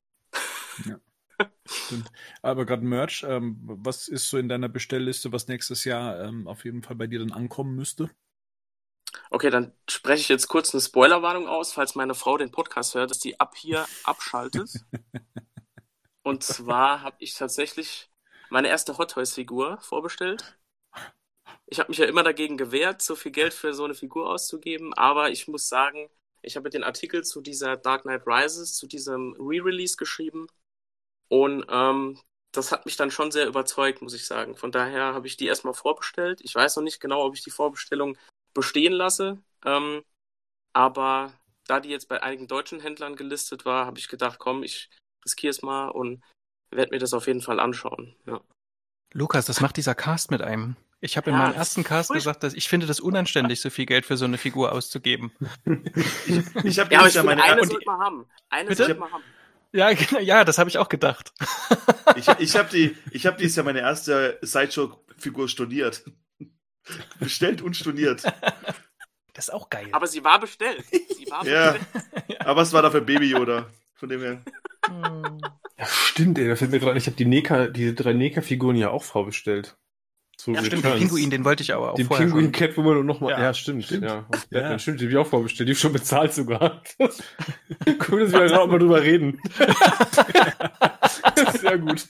Ja. 0.85 0.99
Stimmt. 1.65 2.11
Aber 2.41 2.65
gerade 2.65 2.83
Merch, 2.83 3.23
ähm, 3.27 3.57
was 3.61 4.07
ist 4.07 4.29
so 4.29 4.37
in 4.37 4.49
deiner 4.49 4.69
Bestellliste, 4.69 5.31
was 5.31 5.47
nächstes 5.47 5.83
Jahr 5.83 6.19
ähm, 6.21 6.47
auf 6.47 6.65
jeden 6.65 6.83
Fall 6.83 6.95
bei 6.95 7.07
dir 7.07 7.19
dann 7.19 7.31
ankommen 7.31 7.75
müsste? 7.75 8.09
Okay, 9.31 9.49
dann 9.49 9.73
spreche 9.89 10.21
ich 10.21 10.29
jetzt 10.29 10.47
kurz 10.47 10.73
eine 10.73 10.81
Spoilerwarnung 10.81 11.47
aus, 11.47 11.73
falls 11.73 11.95
meine 11.95 12.15
Frau 12.15 12.37
den 12.37 12.51
Podcast 12.51 12.95
hört, 12.95 13.11
dass 13.11 13.19
die 13.19 13.39
ab 13.39 13.55
hier 13.55 13.85
abschaltet. 14.03 14.71
Und 16.23 16.43
zwar 16.43 17.01
habe 17.01 17.15
ich 17.19 17.33
tatsächlich 17.33 18.09
meine 18.49 18.67
erste 18.67 18.97
Hot 18.97 19.11
Toys 19.11 19.33
Figur 19.33 19.79
vorbestellt. 19.81 20.59
Ich 21.65 21.79
habe 21.79 21.89
mich 21.89 21.99
ja 21.99 22.05
immer 22.05 22.23
dagegen 22.23 22.57
gewehrt, 22.57 23.01
so 23.01 23.15
viel 23.15 23.31
Geld 23.31 23.53
für 23.53 23.73
so 23.73 23.85
eine 23.85 23.95
Figur 23.95 24.29
auszugeben, 24.29 24.93
aber 24.93 25.29
ich 25.29 25.47
muss 25.47 25.69
sagen, 25.69 26.09
ich 26.41 26.55
habe 26.55 26.69
den 26.69 26.83
Artikel 26.83 27.23
zu 27.23 27.41
dieser 27.41 27.77
Dark 27.77 28.03
Knight 28.03 28.23
Rises, 28.25 28.75
zu 28.75 28.87
diesem 28.87 29.35
Re-Release 29.39 29.97
geschrieben 29.97 30.47
und 31.29 31.65
ähm, 31.69 32.19
das 32.51 32.71
hat 32.71 32.85
mich 32.85 32.97
dann 32.97 33.11
schon 33.11 33.31
sehr 33.31 33.47
überzeugt, 33.47 34.01
muss 34.01 34.13
ich 34.13 34.25
sagen. 34.25 34.55
Von 34.55 34.71
daher 34.71 35.13
habe 35.13 35.27
ich 35.27 35.37
die 35.37 35.45
erstmal 35.45 35.75
vorbestellt. 35.75 36.39
Ich 36.41 36.55
weiß 36.55 36.75
noch 36.75 36.83
nicht 36.83 36.99
genau, 36.99 37.23
ob 37.23 37.35
ich 37.35 37.43
die 37.43 37.51
Vorbestellung 37.51 38.17
bestehen 38.53 38.93
lasse, 38.93 39.37
ähm, 39.65 40.03
aber 40.73 41.33
da 41.67 41.79
die 41.79 41.89
jetzt 41.89 42.09
bei 42.09 42.23
einigen 42.23 42.47
deutschen 42.47 42.79
Händlern 42.79 43.15
gelistet 43.15 43.65
war, 43.65 43.85
habe 43.85 43.99
ich 43.99 44.07
gedacht, 44.07 44.39
komm, 44.39 44.63
ich 44.63 44.89
riskiere 45.23 45.51
es 45.51 45.61
mal 45.61 45.89
und 45.89 46.23
werde 46.71 46.91
mir 46.91 46.99
das 46.99 47.13
auf 47.13 47.27
jeden 47.27 47.41
Fall 47.41 47.59
anschauen. 47.59 48.15
Ja. 48.25 48.41
Lukas, 49.13 49.45
das 49.45 49.61
macht 49.61 49.77
dieser 49.77 49.95
Cast 49.95 50.31
mit 50.31 50.41
einem. 50.41 50.75
Ich 51.01 51.15
habe 51.15 51.29
in 51.29 51.35
ja, 51.35 51.43
meinem 51.43 51.55
ersten 51.55 51.83
Cast 51.83 52.11
gesagt, 52.11 52.43
dass 52.43 52.53
ich 52.53 52.67
finde 52.67 52.85
das 52.85 52.99
unanständig, 52.99 53.61
so 53.61 53.69
viel 53.69 53.85
Geld 53.85 54.05
für 54.05 54.17
so 54.17 54.25
eine 54.25 54.37
Figur 54.37 54.73
auszugeben. 54.73 55.31
ich, 56.27 56.65
ich 56.65 56.79
habe 56.79 56.93
ja, 56.93 56.99
aber 56.99 57.23
meine 57.23 57.43
eine 57.43 57.65
sollte 57.65 57.85
man 57.85 57.99
haben. 57.99 58.25
Eine 58.49 58.75
sollte 58.75 58.95
man 58.95 59.11
haben. 59.11 59.23
Ja, 59.71 59.89
ja, 60.19 60.43
das 60.43 60.57
habe 60.57 60.69
ich 60.69 60.77
auch 60.77 60.89
gedacht. 60.89 61.31
ich 62.15 62.27
ich 62.27 62.57
habe 62.57 62.69
die, 62.69 62.97
ich 63.11 63.25
habe 63.25 63.37
dieses 63.37 63.55
Jahr 63.55 63.65
meine 63.65 63.79
erste 63.79 64.39
Sideshow-Figur 64.41 65.47
studiert. 65.47 66.03
Bestellt 67.19 67.61
und 67.61 67.75
studiert. 67.75 68.23
Das 69.33 69.47
ist 69.47 69.53
auch 69.53 69.69
geil. 69.69 69.87
Aber 69.91 70.07
sie 70.07 70.23
war 70.23 70.39
bestellt. 70.39 70.83
Sie 70.91 71.29
war 71.29 71.45
ja, 71.45 71.73
bestellt. 71.73 72.41
aber 72.45 72.63
es 72.63 72.73
war 72.73 72.81
dafür 72.81 73.01
Baby 73.01 73.29
Yoda. 73.29 73.67
Von 73.93 74.09
dem 74.09 74.21
her. 74.21 74.41
Hm. 74.87 75.39
Ja, 75.77 75.85
stimmt, 75.85 76.39
ey, 76.39 76.47
da 76.47 76.55
fällt 76.55 76.71
mir 76.71 76.79
gerade, 76.79 76.97
ich 76.97 77.05
habe 77.05 77.15
die 77.15 77.25
Neka, 77.25 77.67
diese 77.67 77.93
drei 77.93 78.13
Neka-Figuren 78.13 78.75
ja 78.75 78.89
auch 78.89 79.03
vorbestellt. 79.03 79.77
So 80.41 80.53
Ja, 80.53 80.63
stimmt, 80.63 80.85
den. 80.85 80.93
Pinguin, 80.99 81.29
den 81.29 81.43
wollte 81.43 81.63
ich 81.63 81.73
aber 81.73 81.91
auch 81.91 81.95
Den 81.95 82.07
vorher 82.07 82.25
Pinguin, 82.27 82.45
schon. 82.45 82.51
Catwoman 82.53 82.97
und 82.99 83.05
nochmal. 83.07 83.31
Ja, 83.33 83.41
Ja, 83.41 83.53
stimmt. 83.53 83.83
stimmt. 83.83 84.05
Ja, 84.05 84.19
und 84.19 84.47
Ja. 84.51 84.61
Batman, 84.61 84.79
stimmt, 84.79 85.01
die 85.01 85.05
habe 85.05 85.11
ich 85.11 85.17
auch 85.17 85.27
vorbestellt. 85.27 85.67
Die 85.67 85.73
hab 85.73 85.75
ich 85.75 85.81
schon 85.81 85.91
bezahlt 85.91 86.33
sogar. 86.33 86.81
cool, 88.09 88.21
dass 88.21 88.31
wir 88.31 88.45
gerade 88.47 88.67
mal 88.71 88.79
drüber 88.79 89.01
reden. 89.01 89.41
Sehr 91.59 91.77
gut. 91.77 92.07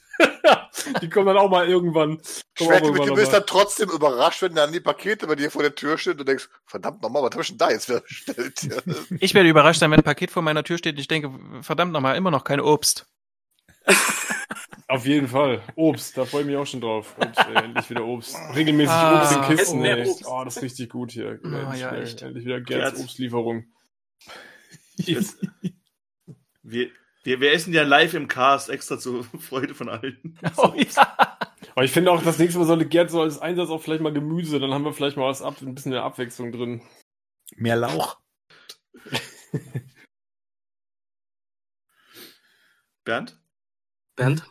Die 1.01 1.09
kommen 1.09 1.25
dann 1.25 1.37
auch 1.37 1.49
mal 1.49 1.67
irgendwann. 1.67 2.19
Auch 2.61 2.71
irgendwann 2.71 3.07
du 3.07 3.15
bist 3.15 3.33
dann 3.33 3.43
trotzdem 3.47 3.89
überrascht, 3.89 4.43
wenn 4.43 4.53
dann 4.53 4.71
die 4.71 4.79
Pakete 4.79 5.25
bei 5.25 5.35
dir 5.35 5.49
vor 5.49 5.63
der 5.63 5.73
Tür 5.73 5.97
stehen 5.97 6.11
und 6.11 6.19
du 6.19 6.25
denkst, 6.25 6.49
verdammt 6.67 7.01
nochmal, 7.01 7.23
was 7.23 7.31
hab 7.33 7.41
ich 7.41 7.47
denn 7.47 7.57
da 7.57 7.71
jetzt 7.71 7.89
wieder 7.89 8.01
bestellt? 8.01 8.59
Ich 9.19 9.33
werde 9.33 9.49
überrascht 9.49 9.79
sein, 9.79 9.89
wenn 9.89 10.01
ein 10.01 10.03
Paket 10.03 10.29
vor 10.29 10.43
meiner 10.43 10.63
Tür 10.63 10.77
steht 10.77 10.93
und 10.95 10.99
ich 10.99 11.07
denke, 11.07 11.31
verdammt 11.61 11.93
nochmal, 11.93 12.15
immer 12.15 12.29
noch 12.31 12.43
kein 12.43 12.61
Obst. 12.61 13.07
Auf 14.87 15.05
jeden 15.05 15.27
Fall. 15.27 15.61
Obst, 15.75 16.17
da 16.17 16.25
freue 16.25 16.41
ich 16.41 16.47
mich 16.47 16.55
auch 16.57 16.65
schon 16.65 16.81
drauf. 16.81 17.15
Und, 17.17 17.37
äh, 17.37 17.53
endlich 17.63 17.89
wieder 17.91 18.05
Obst. 18.05 18.35
Regelmäßig 18.55 18.91
Ah. 18.91 19.21
Obst 19.21 19.35
in 19.35 19.41
Kisten. 19.57 19.85
Ey. 19.85 20.07
Obst. 20.09 20.25
Oh, 20.27 20.43
das 20.43 20.57
ist 20.57 20.63
richtig 20.63 20.89
gut 20.89 21.11
hier. 21.11 21.39
Oh, 21.43 21.47
endlich, 21.47 21.79
ja, 21.81 21.91
wieder- 21.91 22.01
echt. 22.01 22.21
endlich 22.23 22.45
wieder 22.45 22.59
Gerds 22.61 22.85
Gerds. 22.95 23.01
Obstlieferung. 23.03 23.65
Wir, 26.63 26.89
wir, 27.23 27.39
wir 27.39 27.51
essen 27.53 27.73
ja 27.73 27.83
live 27.83 28.13
im 28.15 28.27
Cast, 28.27 28.69
extra 28.69 28.97
zur 28.97 29.23
Freude 29.39 29.75
von 29.75 29.89
allen. 29.89 30.37
Oh, 30.57 30.73
ja. 30.75 31.37
Aber 31.75 31.83
ich 31.85 31.91
finde 31.91 32.11
auch, 32.11 32.21
das 32.23 32.39
nächste 32.39 32.57
Mal 32.59 32.65
sollte 32.65 32.87
Gerd 32.87 33.11
so 33.11 33.21
als 33.21 33.37
Einsatz 33.39 33.69
auch 33.69 33.81
vielleicht 33.81 34.01
mal 34.01 34.11
Gemüse, 34.13 34.59
dann 34.59 34.73
haben 34.73 34.83
wir 34.85 34.93
vielleicht 34.93 35.17
mal 35.17 35.29
was 35.29 35.41
ab, 35.43 35.61
ein 35.61 35.75
bisschen 35.75 35.91
mehr 35.91 36.03
Abwechslung 36.03 36.51
drin. 36.51 36.81
Mehr 37.55 37.75
Lauch. 37.75 38.17
Bernd? 43.05 43.38
Bernd? 44.19 44.43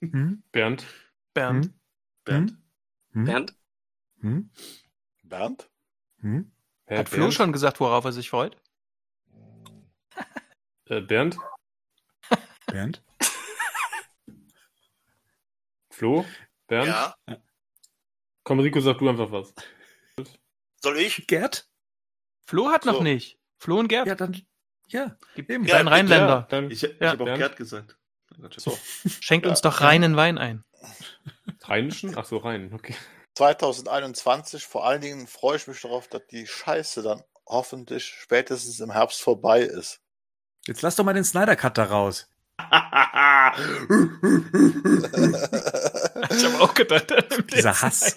Hm? 0.00 0.42
Bernd. 0.52 0.86
Bernd. 1.34 1.66
Hm? 1.66 1.74
Bernd? 2.24 2.56
Hm? 3.12 3.24
Bernd? 3.24 3.54
Hm? 4.22 4.50
Bernd? 5.22 5.70
Hm? 6.20 6.52
Hä, 6.86 6.96
Hat 6.98 7.08
Flo 7.10 7.18
Bernd? 7.24 7.34
schon 7.34 7.52
gesagt, 7.52 7.78
worauf 7.80 8.04
er 8.06 8.12
sich 8.12 8.30
freut? 8.30 8.56
Äh, 10.86 11.02
Bernd? 11.02 11.36
Bernd? 12.66 13.02
Flo? 15.90 16.24
Bernd? 16.68 16.88
Ja. 16.88 17.14
Komm, 18.44 18.60
Rico, 18.60 18.80
sag 18.80 18.98
du 18.98 19.08
einfach 19.10 19.30
was. 19.30 19.54
Soll 20.82 20.96
ich? 20.98 21.26
Gerd? 21.26 21.68
Flo 22.46 22.70
hat 22.70 22.86
noch 22.86 22.96
So. 22.96 23.02
nicht. 23.02 23.38
Flo 23.58 23.78
und 23.78 23.88
Gerd. 23.88 24.06
Ja, 24.06 24.14
dann. 24.14 24.40
Ja. 24.88 25.16
Eben. 25.36 25.64
beiden 25.64 25.68
Ja, 25.68 25.82
Rheinländer. 25.82 26.46
dann 26.50 26.70
Ich, 26.70 26.82
ich 26.82 26.98
Ja. 26.98 27.10
habe 27.10 27.22
auch 27.22 27.26
Bernd? 27.26 27.38
Gerd 27.38 27.56
gesagt. 27.56 27.98
So. 28.56 28.78
Schenkt 29.20 29.46
uns 29.46 29.60
doch 29.60 29.80
reinen 29.80 30.16
Wein 30.16 30.38
ein. 30.38 30.64
Rheinischen? 31.62 32.16
Ach 32.16 32.24
so, 32.24 32.38
rein. 32.38 32.72
Okay. 32.74 32.94
2021, 33.34 34.66
vor 34.66 34.86
allen 34.86 35.00
Dingen 35.00 35.26
freue 35.26 35.56
ich 35.56 35.66
mich 35.66 35.80
darauf, 35.80 36.08
dass 36.08 36.22
die 36.30 36.46
Scheiße 36.46 37.02
dann 37.02 37.22
hoffentlich 37.46 38.04
spätestens 38.04 38.80
im 38.80 38.90
Herbst 38.92 39.22
vorbei 39.22 39.60
ist. 39.60 40.00
Jetzt 40.66 40.82
lass 40.82 40.96
doch 40.96 41.04
mal 41.04 41.14
den 41.14 41.24
Snyder 41.24 41.56
Cut 41.56 41.78
da 41.78 41.84
raus. 41.84 42.28
Ich 46.30 46.44
habe 46.44 46.60
auch 46.60 46.74
gedacht. 46.74 47.12
Dieser 47.52 47.80
Hass. 47.82 48.16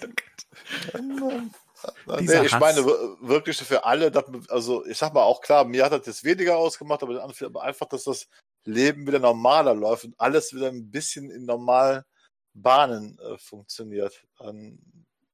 nee, 2.20 2.42
ich 2.44 2.52
Hass. 2.52 2.60
meine 2.60 2.84
wir- 2.86 3.16
wirklich 3.20 3.58
für 3.58 3.84
alle, 3.84 4.10
dass, 4.10 4.24
also 4.48 4.84
ich 4.86 4.96
sag 4.96 5.12
mal 5.14 5.22
auch 5.22 5.40
klar, 5.40 5.64
mir 5.64 5.84
hat 5.84 5.92
das 5.92 6.06
jetzt 6.06 6.24
weniger 6.24 6.56
ausgemacht, 6.56 7.02
aber 7.02 7.62
einfach, 7.62 7.86
dass 7.86 8.04
das 8.04 8.28
Leben 8.66 9.06
wieder 9.06 9.18
normaler 9.18 9.74
läuft 9.74 10.04
und 10.04 10.14
alles 10.18 10.54
wieder 10.54 10.68
ein 10.68 10.90
bisschen 10.90 11.30
in 11.30 11.44
normalen 11.44 12.02
Bahnen 12.54 13.18
äh, 13.18 13.38
funktioniert. 13.38 14.24
Ähm, 14.40 14.78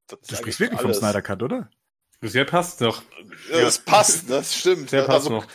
Du 0.08 0.36
sprichst 0.36 0.60
wirklich 0.60 0.80
vom 0.80 0.88
alles. 0.88 0.98
Snyder 0.98 1.22
Cut, 1.22 1.42
oder? 1.42 1.70
Bisher 2.20 2.44
passt 2.44 2.80
noch. 2.80 3.02
Ja, 3.50 3.62
das 3.62 3.78
passt, 3.78 4.28
das 4.30 4.54
stimmt. 4.54 4.82
Bisher 4.84 5.04
passt 5.04 5.30
Also, 5.30 5.30
noch. 5.30 5.46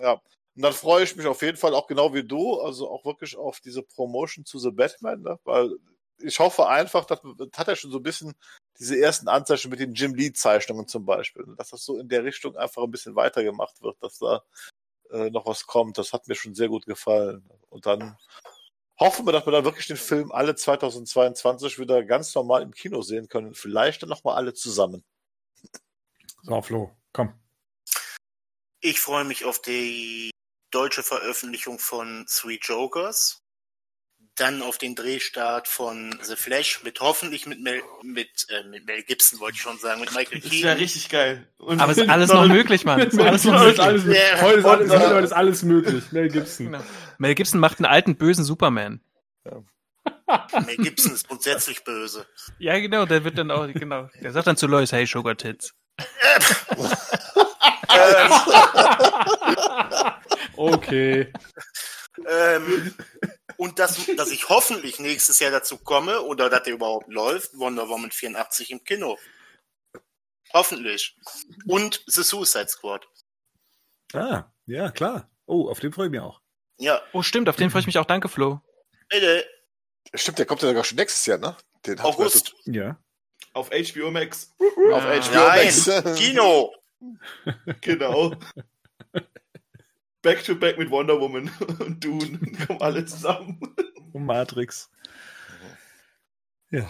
Ja. 0.00 0.12
Und 0.56 0.62
dann 0.62 0.72
freue 0.72 1.04
ich 1.04 1.14
mich 1.16 1.26
auf 1.26 1.42
jeden 1.42 1.56
Fall 1.56 1.74
auch 1.74 1.86
genau 1.86 2.12
wie 2.12 2.24
du, 2.24 2.60
also 2.60 2.90
auch 2.90 3.04
wirklich 3.04 3.36
auf 3.36 3.60
diese 3.60 3.82
Promotion 3.82 4.44
zu 4.44 4.58
The 4.58 4.70
Batman, 4.70 5.22
ne? 5.22 5.38
weil 5.44 5.70
ich 6.18 6.38
hoffe 6.38 6.68
einfach, 6.68 7.04
dass 7.04 7.20
das 7.22 7.48
hat 7.56 7.68
ja 7.68 7.76
schon 7.76 7.90
so 7.90 7.98
ein 7.98 8.02
bisschen 8.02 8.34
diese 8.78 8.98
ersten 8.98 9.28
Anzeichen 9.28 9.70
mit 9.70 9.80
den 9.80 9.94
Jim 9.94 10.14
Lee 10.14 10.32
Zeichnungen 10.32 10.88
zum 10.88 11.06
Beispiel, 11.06 11.44
ne? 11.46 11.54
dass 11.56 11.70
das 11.70 11.84
so 11.84 11.98
in 11.98 12.08
der 12.08 12.24
Richtung 12.24 12.56
einfach 12.56 12.82
ein 12.82 12.90
bisschen 12.90 13.14
weitergemacht 13.14 13.80
wird, 13.80 13.96
dass 14.02 14.18
da 14.18 14.42
äh, 15.12 15.30
noch 15.30 15.46
was 15.46 15.66
kommt. 15.66 15.98
Das 15.98 16.12
hat 16.12 16.28
mir 16.28 16.34
schon 16.34 16.54
sehr 16.54 16.68
gut 16.68 16.86
gefallen. 16.86 17.48
Und 17.68 17.86
dann 17.86 18.16
hoffen 18.98 19.26
wir, 19.26 19.32
dass 19.32 19.46
wir 19.46 19.52
dann 19.52 19.64
wirklich 19.64 19.86
den 19.86 19.96
Film 19.96 20.30
alle 20.32 20.54
2022 20.54 21.78
wieder 21.78 22.04
ganz 22.04 22.34
normal 22.34 22.62
im 22.62 22.72
Kino 22.72 23.02
sehen 23.02 23.28
können. 23.28 23.54
Vielleicht 23.54 24.02
dann 24.02 24.08
nochmal 24.08 24.36
alle 24.36 24.54
zusammen. 24.54 25.04
So, 26.42 26.62
Flo, 26.62 26.96
komm. 27.12 27.34
Ich 28.80 29.00
freue 29.00 29.24
mich 29.24 29.44
auf 29.44 29.60
die 29.60 30.30
deutsche 30.70 31.02
Veröffentlichung 31.02 31.78
von 31.78 32.26
Three 32.28 32.58
Jokers. 32.60 33.39
Dann 34.36 34.62
auf 34.62 34.78
den 34.78 34.94
Drehstart 34.94 35.68
von 35.68 36.18
The 36.22 36.34
Flash 36.36 36.82
mit 36.82 37.00
hoffentlich 37.00 37.46
mit 37.46 37.60
Mel, 37.60 37.82
mit, 38.02 38.46
äh, 38.48 38.62
mit 38.68 38.86
Mel 38.86 39.02
Gibson, 39.02 39.38
wollte 39.40 39.56
ich 39.56 39.60
schon 39.62 39.76
sagen, 39.78 40.00
mit 40.00 40.14
Michael 40.14 40.40
Das 40.40 40.50
wäre 40.50 40.62
Keaton. 40.62 40.78
richtig 40.78 41.08
geil. 41.10 41.46
Und 41.58 41.80
Aber 41.80 41.92
es 41.92 41.98
ist 41.98 42.08
alles 42.08 42.30
noch 42.32 42.46
möglich, 42.46 42.84
Mann. 42.84 43.00
Es 43.00 43.12
ist 43.12 43.20
alles 43.20 43.44
noch 43.44 43.52
Alles, 43.54 43.66
möglich. 43.66 43.80
alles, 43.86 44.04
Ja. 44.06 44.40
heute, 44.40 44.58
ist 44.60 44.64
alles, 44.66 44.90
heute 44.92 45.24
ist 45.24 45.32
alles 45.32 45.62
möglich. 45.62 46.04
Mel 46.12 46.28
Gibson. 46.28 46.66
Genau. 46.72 46.84
Mel 47.18 47.34
Gibson 47.34 47.60
macht 47.60 47.78
einen 47.78 47.86
alten, 47.86 48.16
bösen 48.16 48.44
Superman. 48.44 49.00
Mel 50.64 50.76
Gibson 50.76 51.12
ist 51.12 51.28
grundsätzlich 51.28 51.84
böse. 51.84 52.24
Ja, 52.58 52.78
genau, 52.78 53.04
der 53.04 53.24
wird 53.24 53.36
dann 53.36 53.50
auch, 53.50 53.66
genau. 53.72 54.08
Der 54.22 54.32
sagt 54.32 54.46
dann 54.46 54.56
zu 54.56 54.66
Lois, 54.68 54.92
hey, 54.92 55.06
Sugar 55.06 55.36
Tits. 55.36 55.74
Ähm, 57.90 58.30
Okay. 60.56 61.32
ähm, 62.28 62.94
und 63.56 63.78
dass, 63.78 64.06
dass 64.16 64.30
ich 64.30 64.48
hoffentlich 64.48 64.98
nächstes 64.98 65.38
Jahr 65.40 65.50
dazu 65.50 65.78
komme 65.78 66.20
oder 66.22 66.48
dass 66.50 66.62
der 66.64 66.74
überhaupt 66.74 67.08
läuft, 67.12 67.56
Wonder 67.58 67.88
Woman 67.88 68.10
84 68.10 68.70
im 68.70 68.84
Kino. 68.84 69.18
Hoffentlich. 70.52 71.16
Und 71.66 72.02
The 72.06 72.22
Suicide 72.22 72.68
Squad. 72.68 73.06
Ah, 74.12 74.44
ja, 74.66 74.90
klar. 74.90 75.30
Oh, 75.46 75.68
auf 75.70 75.80
den 75.80 75.92
freue 75.92 76.06
ich 76.06 76.10
mich 76.10 76.20
auch. 76.20 76.40
Ja, 76.78 77.00
Oh, 77.12 77.22
stimmt, 77.22 77.48
auf 77.48 77.56
den 77.56 77.70
freue 77.70 77.80
ich 77.80 77.86
mich 77.86 77.98
auch. 77.98 78.06
Danke, 78.06 78.28
Flo. 78.28 78.60
bitte. 79.08 79.46
Stimmt, 80.14 80.38
der 80.38 80.46
kommt 80.46 80.62
ja 80.62 80.68
sogar 80.68 80.82
schon 80.84 80.96
nächstes 80.96 81.24
Jahr, 81.26 81.38
ne? 81.38 81.56
Den 81.86 82.00
August. 82.00 82.54
Ja. 82.64 82.98
auf 83.52 83.70
HBO 83.70 84.10
Max. 84.10 84.52
Auf. 84.58 85.02
HBO 85.04 85.34
Nein, 85.34 85.66
Max. 85.66 86.18
Kino. 86.18 86.74
Genau. 87.80 88.34
Back 90.22 90.44
to 90.44 90.54
back 90.54 90.78
mit 90.78 90.90
Wonder 90.90 91.20
Woman 91.20 91.50
und 91.78 92.04
Dune. 92.04 92.38
Kommen 92.66 92.80
alle 92.80 93.04
zusammen. 93.04 93.60
Und 94.12 94.26
Matrix. 94.26 94.90
Ja. 96.70 96.84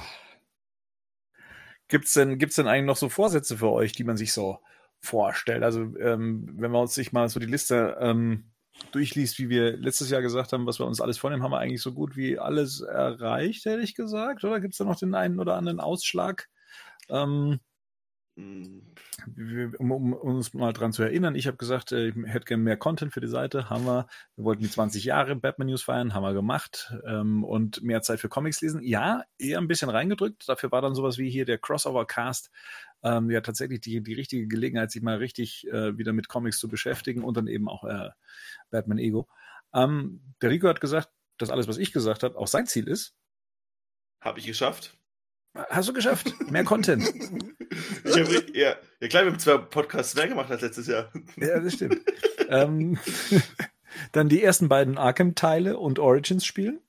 Gibt's 1.88 2.14
denn, 2.14 2.38
gibt's 2.38 2.56
denn 2.56 2.66
eigentlich 2.66 2.86
noch 2.86 2.96
so 2.96 3.10
Vorsätze 3.10 3.58
für 3.58 3.70
euch, 3.72 3.92
die 3.92 4.04
man 4.04 4.16
sich 4.16 4.32
so 4.32 4.58
vorstellt? 5.00 5.62
Also, 5.62 5.82
ähm, 5.98 6.48
wenn 6.56 6.70
man 6.70 6.82
uns 6.82 6.94
sich 6.94 7.12
mal 7.12 7.28
so 7.28 7.38
die 7.38 7.46
Liste 7.46 7.98
ähm, 8.00 8.50
durchliest, 8.92 9.38
wie 9.38 9.50
wir 9.50 9.76
letztes 9.76 10.08
Jahr 10.08 10.22
gesagt 10.22 10.54
haben, 10.54 10.66
was 10.66 10.78
wir 10.78 10.86
uns 10.86 11.02
alles 11.02 11.18
vornehmen, 11.18 11.42
haben 11.42 11.52
wir 11.52 11.58
eigentlich 11.58 11.82
so 11.82 11.92
gut 11.92 12.16
wie 12.16 12.38
alles 12.38 12.80
erreicht, 12.80 13.66
hätte 13.66 13.82
ich 13.82 13.94
gesagt. 13.94 14.44
Oder 14.44 14.60
gibt's 14.60 14.78
da 14.78 14.84
noch 14.84 14.98
den 14.98 15.14
einen 15.14 15.40
oder 15.40 15.56
anderen 15.56 15.80
Ausschlag? 15.80 16.48
Ähm, 17.10 17.60
Hm, 17.60 17.60
um, 18.36 19.92
um 19.92 20.12
uns 20.12 20.54
mal 20.54 20.72
dran 20.72 20.92
zu 20.92 21.02
erinnern, 21.02 21.34
ich 21.34 21.46
habe 21.46 21.56
gesagt, 21.56 21.92
äh, 21.92 22.08
ich 22.08 22.14
hätte 22.24 22.46
gerne 22.46 22.62
mehr 22.62 22.76
Content 22.76 23.12
für 23.12 23.20
die 23.20 23.28
Seite, 23.28 23.68
haben 23.68 23.84
wir. 23.84 24.06
Wir 24.36 24.44
wollten 24.44 24.62
die 24.62 24.70
20 24.70 25.04
Jahre 25.04 25.36
Batman 25.36 25.68
News 25.68 25.82
feiern, 25.82 26.14
haben 26.14 26.22
wir 26.22 26.32
gemacht. 26.32 26.94
Ähm, 27.06 27.44
und 27.44 27.82
mehr 27.82 28.02
Zeit 28.02 28.20
für 28.20 28.28
Comics 28.28 28.60
lesen. 28.60 28.82
Ja, 28.82 29.24
eher 29.38 29.58
ein 29.58 29.68
bisschen 29.68 29.90
reingedrückt. 29.90 30.48
Dafür 30.48 30.72
war 30.72 30.82
dann 30.82 30.94
sowas 30.94 31.18
wie 31.18 31.30
hier 31.30 31.44
der 31.44 31.58
Crossover-Cast 31.58 32.50
ähm, 33.02 33.30
ja 33.30 33.40
tatsächlich 33.40 33.80
die, 33.80 34.02
die 34.02 34.14
richtige 34.14 34.46
Gelegenheit, 34.46 34.90
sich 34.90 35.02
mal 35.02 35.16
richtig 35.16 35.66
äh, 35.68 35.96
wieder 35.96 36.12
mit 36.12 36.28
Comics 36.28 36.58
zu 36.58 36.68
beschäftigen 36.68 37.24
und 37.24 37.36
dann 37.36 37.46
eben 37.46 37.68
auch 37.68 37.84
äh, 37.84 38.10
Batman 38.70 38.98
Ego. 38.98 39.28
Ähm, 39.74 40.20
der 40.42 40.50
Rico 40.50 40.68
hat 40.68 40.80
gesagt, 40.80 41.10
dass 41.38 41.50
alles, 41.50 41.68
was 41.68 41.78
ich 41.78 41.92
gesagt 41.92 42.22
habe, 42.22 42.38
auch 42.38 42.48
sein 42.48 42.66
Ziel 42.66 42.88
ist. 42.88 43.14
Hab 44.20 44.36
ich 44.36 44.46
geschafft. 44.46 44.99
Hast 45.54 45.88
du 45.88 45.92
geschafft? 45.92 46.32
Mehr 46.50 46.64
Content. 46.64 47.04
Ich 48.04 48.18
hab, 48.18 48.28
ja, 48.52 48.74
ja, 48.98 49.08
klar, 49.08 49.22
wir 49.22 49.30
haben 49.30 49.38
zwei 49.38 49.56
Podcasts 49.58 50.16
mehr 50.16 50.26
gemacht 50.26 50.50
als 50.50 50.60
letztes 50.60 50.88
Jahr. 50.88 51.12
Ja, 51.36 51.60
das 51.60 51.74
stimmt. 51.74 52.00
ähm, 52.48 52.98
dann 54.12 54.28
die 54.28 54.42
ersten 54.42 54.68
beiden 54.68 54.98
Arkham-Teile 54.98 55.78
und 55.78 56.00
Origins 56.00 56.44
spielen. 56.44 56.80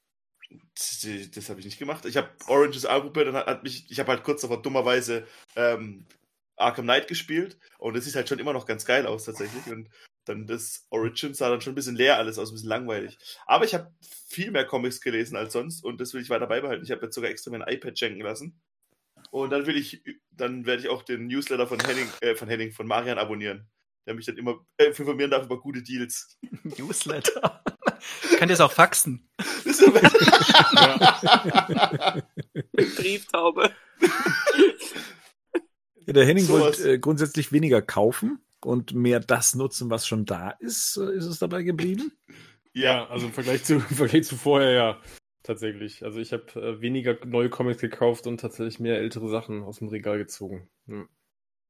Das, 0.74 1.50
habe 1.50 1.60
ich 1.60 1.66
nicht 1.66 1.78
gemacht. 1.78 2.06
Ich 2.06 2.18
habe 2.18 2.30
Oranges 2.48 2.88
angeprobiert 2.88 3.28
und 3.28 3.36
hat 3.36 3.62
mich, 3.62 3.86
ich 3.92 4.00
habe 4.00 4.12
halt 4.12 4.24
kurz 4.24 4.42
davor 4.42 4.60
dummerweise 4.60 5.28
ähm, 5.56 6.08
Arkham 6.56 6.86
Knight 6.86 7.08
gespielt 7.08 7.60
und 7.78 7.96
es 7.96 8.06
sieht 8.06 8.16
halt 8.16 8.28
schon 8.28 8.40
immer 8.40 8.54
noch 8.54 8.66
ganz 8.66 8.84
geil 8.86 9.06
aus 9.06 9.26
tatsächlich. 9.26 9.68
Und 9.68 9.88
dann 10.26 10.48
das 10.48 10.86
Origin 10.90 11.34
sah 11.34 11.50
dann 11.50 11.62
schon 11.62 11.74
ein 11.74 11.76
bisschen 11.76 11.96
leer 11.96 12.18
alles 12.18 12.38
aus, 12.38 12.52
ein 12.52 12.54
bisschen 12.54 12.70
langweilig. 12.70 13.18
Aber 13.46 13.66
ich 13.66 13.74
habe 13.74 13.94
viel 14.28 14.52
mehr 14.52 14.66
Comics 14.66 15.02
gelesen 15.02 15.36
als 15.36 15.54
sonst 15.54 15.84
und 15.84 16.00
das 16.00 16.14
will 16.14 16.22
ich 16.22 16.30
weiter 16.30 16.48
beibehalten. 16.48 16.84
Ich 16.84 16.92
habe 16.92 17.06
jetzt 17.06 17.16
sogar 17.16 17.32
extra 17.32 17.52
mein 17.52 17.62
iPad 17.62 17.98
schenken 17.98 18.22
lassen. 18.22 18.62
Und 19.32 19.52
dann 19.52 19.66
will 19.66 19.78
ich, 19.78 20.04
dann 20.32 20.66
werde 20.66 20.84
ich 20.84 20.90
auch 20.90 21.04
den 21.04 21.28
Newsletter 21.28 21.68
von 21.68 21.80
Henning, 21.80 22.08
äh, 22.22 22.36
von 22.36 22.48
Henning, 22.48 22.72
von 22.72 22.88
Marian 22.88 23.18
abonnieren, 23.18 23.70
der 24.06 24.14
mich 24.14 24.26
dann 24.26 24.38
immer 24.38 24.66
äh, 24.78 24.86
informieren 24.86 25.32
darf 25.32 25.46
über 25.46 25.60
gute 25.60 25.84
Deals. 25.84 26.38
Newsletter. 26.64 27.64
Ich 28.30 28.38
kann 28.38 28.50
das 28.50 28.62
auch 28.62 28.72
faxen. 28.72 29.30
Brieftaube. 32.74 33.72
Ja, 36.08 36.14
der 36.14 36.26
Henning 36.26 36.46
Sowas. 36.46 36.62
wollte 36.62 36.94
äh, 36.94 36.98
grundsätzlich 36.98 37.52
weniger 37.52 37.80
kaufen 37.80 38.44
und 38.64 38.94
mehr 38.94 39.20
das 39.20 39.56
nutzen, 39.56 39.90
was 39.90 40.08
schon 40.08 40.26
da 40.26 40.52
ist. 40.52 40.98
Äh, 40.98 41.16
ist 41.16 41.26
es 41.26 41.40
dabei 41.40 41.64
geblieben? 41.64 42.12
Ja, 42.74 43.08
also 43.08 43.28
im 43.28 43.34
Vergleich 43.34 43.64
zu, 43.64 43.74
im 43.90 43.96
Vergleich 43.96 44.24
zu 44.26 44.36
vorher 44.38 44.72
ja. 44.72 45.02
Tatsächlich. 45.44 46.04
Also 46.04 46.20
ich 46.20 46.34
habe 46.34 46.46
äh, 46.56 46.82
weniger 46.82 47.18
neue 47.26 47.50
Comics 47.50 47.82
gekauft 47.82 48.28
und 48.28 48.40
tatsächlich 48.40 48.80
mehr 48.80 49.00
ältere 49.00 49.28
Sachen 49.28 49.64
aus 49.64 49.80
dem 49.80 49.88
Regal 49.88 50.20
gezogen. 50.20 50.70
Hm. 50.86 51.10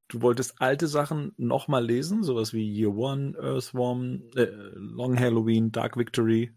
Du 0.08 0.20
wolltest 0.20 0.60
alte 0.60 0.88
Sachen 0.88 1.32
nochmal 1.38 1.86
lesen, 1.86 2.22
sowas 2.22 2.52
wie 2.52 2.70
Year 2.70 2.94
One, 2.94 3.34
Earthworm, 3.38 4.24
äh, 4.36 4.48
Long 4.74 5.18
Halloween, 5.18 5.72
Dark 5.72 5.96
Victory. 5.96 6.52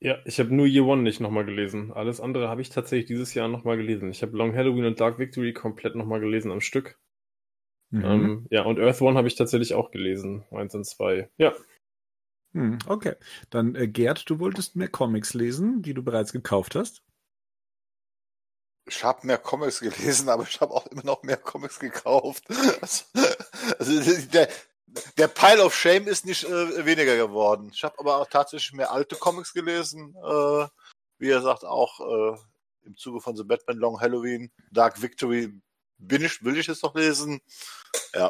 Ja, 0.00 0.18
ich 0.24 0.40
habe 0.40 0.54
nur 0.54 0.66
Year 0.66 0.86
One 0.86 1.02
nicht 1.02 1.20
nochmal 1.20 1.44
gelesen. 1.44 1.92
Alles 1.92 2.20
andere 2.20 2.48
habe 2.48 2.62
ich 2.62 2.70
tatsächlich 2.70 3.08
dieses 3.08 3.34
Jahr 3.34 3.48
nochmal 3.48 3.76
gelesen. 3.76 4.10
Ich 4.10 4.22
habe 4.22 4.36
Long 4.38 4.54
Halloween 4.54 4.86
und 4.86 5.00
Dark 5.00 5.18
Victory 5.18 5.52
komplett 5.52 5.96
nochmal 5.96 6.20
gelesen 6.20 6.50
am 6.50 6.62
Stück. 6.62 6.98
Mhm. 7.90 8.04
Ähm, 8.04 8.46
ja, 8.50 8.64
und 8.64 8.78
Earth 8.78 9.00
One 9.00 9.16
habe 9.16 9.28
ich 9.28 9.36
tatsächlich 9.36 9.74
auch 9.74 9.90
gelesen. 9.90 10.44
Eins 10.50 10.74
und 10.74 10.84
zwei. 10.84 11.30
Ja. 11.38 11.54
Hm, 12.52 12.78
okay. 12.86 13.14
Dann, 13.50 13.74
äh, 13.74 13.88
Gerd, 13.88 14.28
du 14.28 14.38
wolltest 14.38 14.76
mehr 14.76 14.88
Comics 14.88 15.34
lesen, 15.34 15.82
die 15.82 15.94
du 15.94 16.02
bereits 16.02 16.32
gekauft 16.32 16.74
hast. 16.74 17.02
Ich 18.86 19.04
habe 19.04 19.26
mehr 19.26 19.38
Comics 19.38 19.80
gelesen, 19.80 20.28
aber 20.28 20.44
ich 20.44 20.60
habe 20.60 20.72
auch 20.72 20.86
immer 20.86 21.04
noch 21.04 21.22
mehr 21.22 21.36
Comics 21.36 21.78
gekauft. 21.78 22.44
Also, 22.80 23.04
also 23.78 24.26
der, 24.28 24.48
der 25.18 25.28
Pile 25.28 25.64
of 25.64 25.74
Shame 25.74 26.06
ist 26.08 26.24
nicht 26.24 26.44
äh, 26.44 26.86
weniger 26.86 27.16
geworden. 27.16 27.70
Ich 27.72 27.84
habe 27.84 27.98
aber 27.98 28.16
auch 28.16 28.26
tatsächlich 28.26 28.72
mehr 28.72 28.92
alte 28.92 29.16
Comics 29.16 29.52
gelesen. 29.52 30.14
Äh, 30.16 30.66
wie 31.18 31.30
er 31.30 31.42
sagt, 31.42 31.64
auch 31.64 32.00
äh, 32.00 32.38
im 32.86 32.96
Zuge 32.96 33.20
von 33.20 33.36
The 33.36 33.44
Batman 33.44 33.76
Long 33.76 34.00
Halloween, 34.00 34.50
Dark 34.70 35.02
Victory 35.02 35.52
bin 35.98 36.24
ich, 36.24 36.42
will 36.44 36.56
ich 36.56 36.68
es 36.68 36.82
noch 36.82 36.94
lesen. 36.94 37.40
Ja. 38.14 38.28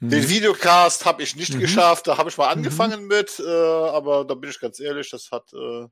Den 0.00 0.28
Videocast 0.28 1.04
habe 1.06 1.22
ich 1.24 1.34
nicht 1.34 1.54
Mhm. 1.54 1.58
geschafft, 1.60 2.06
da 2.06 2.18
habe 2.18 2.30
ich 2.30 2.36
mal 2.38 2.48
angefangen 2.48 3.06
mit, 3.08 3.40
äh, 3.40 3.42
aber 3.50 4.24
da 4.24 4.34
bin 4.34 4.48
ich 4.50 4.60
ganz 4.60 4.78
ehrlich, 4.78 5.10
das 5.10 5.32
hat 5.32 5.52
äh, 5.52 5.88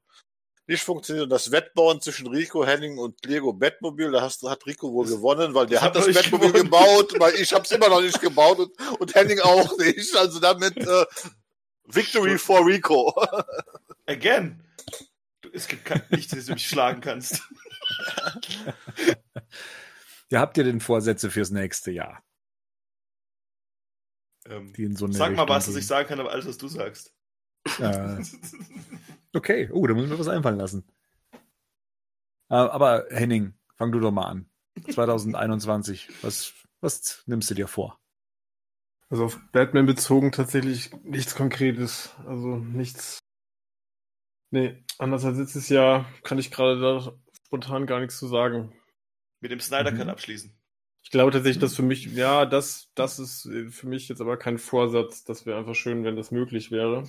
nicht 0.68 0.84
funktioniert. 0.84 1.24
Und 1.24 1.30
das 1.30 1.50
Wettbauen 1.50 2.00
zwischen 2.00 2.28
Rico 2.28 2.64
Henning 2.64 2.98
und 2.98 3.24
Lego 3.26 3.52
Batmobil, 3.52 4.12
da 4.12 4.20
hast, 4.22 4.42
hat 4.44 4.64
Rico 4.66 4.92
wohl 4.92 5.06
gewonnen, 5.06 5.54
weil 5.54 5.66
der 5.66 5.80
das 5.80 5.88
hat 5.88 5.96
hat 5.96 6.06
das 6.06 6.14
Batmobil 6.14 6.52
gewonnen. 6.52 6.64
gebaut, 6.70 7.14
weil 7.18 7.34
ich 7.34 7.52
habe 7.52 7.64
es 7.64 7.70
immer 7.72 7.88
noch 7.88 8.00
nicht 8.00 8.20
gebaut 8.20 8.58
und, 8.60 9.00
und 9.00 9.14
Henning 9.14 9.40
auch 9.40 9.76
nicht. 9.78 10.14
Also 10.16 10.38
damit 10.38 10.76
äh, 10.76 11.04
Victory 11.86 12.38
for 12.38 12.64
Rico. 12.64 13.12
Again. 14.06 14.62
Du, 15.40 15.48
es 15.52 15.66
gibt 15.66 15.84
kein, 15.84 16.02
nichts, 16.10 16.32
das 16.32 16.46
du 16.46 16.52
mich 16.52 16.68
schlagen 16.68 17.00
kannst. 17.00 17.42
Ja, 20.30 20.40
habt 20.40 20.58
ihr 20.58 20.64
denn 20.64 20.80
Vorsätze 20.80 21.30
fürs 21.30 21.50
nächste 21.50 21.90
Jahr? 21.92 22.22
Ähm, 24.46 24.72
Die 24.72 24.84
in 24.84 24.96
so 24.96 25.06
eine 25.06 25.14
sag 25.14 25.34
mal 25.34 25.42
Richtung 25.42 25.48
was, 25.48 25.66
was 25.68 25.74
gehen? 25.74 25.78
ich 25.78 25.86
sagen 25.86 26.08
kann, 26.08 26.20
aber 26.20 26.30
alles, 26.32 26.46
was 26.46 26.58
du 26.58 26.68
sagst. 26.68 27.14
Äh, 27.78 28.22
okay, 29.34 29.70
oh, 29.72 29.86
da 29.86 29.94
muss 29.94 30.04
ich 30.04 30.10
mir 30.10 30.18
was 30.18 30.28
einfallen 30.28 30.58
lassen. 30.58 30.86
Äh, 32.48 32.54
aber 32.54 33.06
Henning, 33.10 33.54
fang 33.76 33.92
du 33.92 34.00
doch 34.00 34.12
mal 34.12 34.26
an. 34.26 34.50
2021, 34.90 36.08
was, 36.22 36.52
was 36.80 37.22
nimmst 37.26 37.50
du 37.50 37.54
dir 37.54 37.68
vor? 37.68 38.00
Also 39.08 39.24
auf 39.26 39.38
Batman 39.52 39.86
bezogen 39.86 40.32
tatsächlich 40.32 40.92
nichts 41.04 41.34
Konkretes. 41.36 42.14
Also 42.26 42.56
nichts. 42.56 43.20
Nee, 44.50 44.84
anders 44.98 45.24
als 45.24 45.38
letztes 45.38 45.68
Jahr 45.68 46.06
kann 46.22 46.38
ich 46.38 46.50
gerade 46.50 46.80
da 46.80 47.12
spontan 47.44 47.86
gar 47.86 48.00
nichts 48.00 48.18
zu 48.18 48.26
sagen. 48.26 48.72
Mit 49.40 49.50
dem 49.50 49.60
Snyder 49.60 49.90
Mhm. 49.92 49.98
Cut 49.98 50.08
abschließen. 50.08 50.52
Ich 51.02 51.10
glaube 51.10 51.30
tatsächlich, 51.30 51.60
dass 51.60 51.76
für 51.76 51.82
mich, 51.82 52.06
ja, 52.06 52.46
das, 52.46 52.90
das 52.96 53.18
ist 53.20 53.46
äh, 53.46 53.70
für 53.70 53.86
mich 53.86 54.08
jetzt 54.08 54.20
aber 54.20 54.36
kein 54.36 54.58
Vorsatz. 54.58 55.22
Das 55.24 55.46
wäre 55.46 55.58
einfach 55.58 55.74
schön, 55.76 56.02
wenn 56.04 56.16
das 56.16 56.32
möglich 56.32 56.70
wäre. 56.72 57.04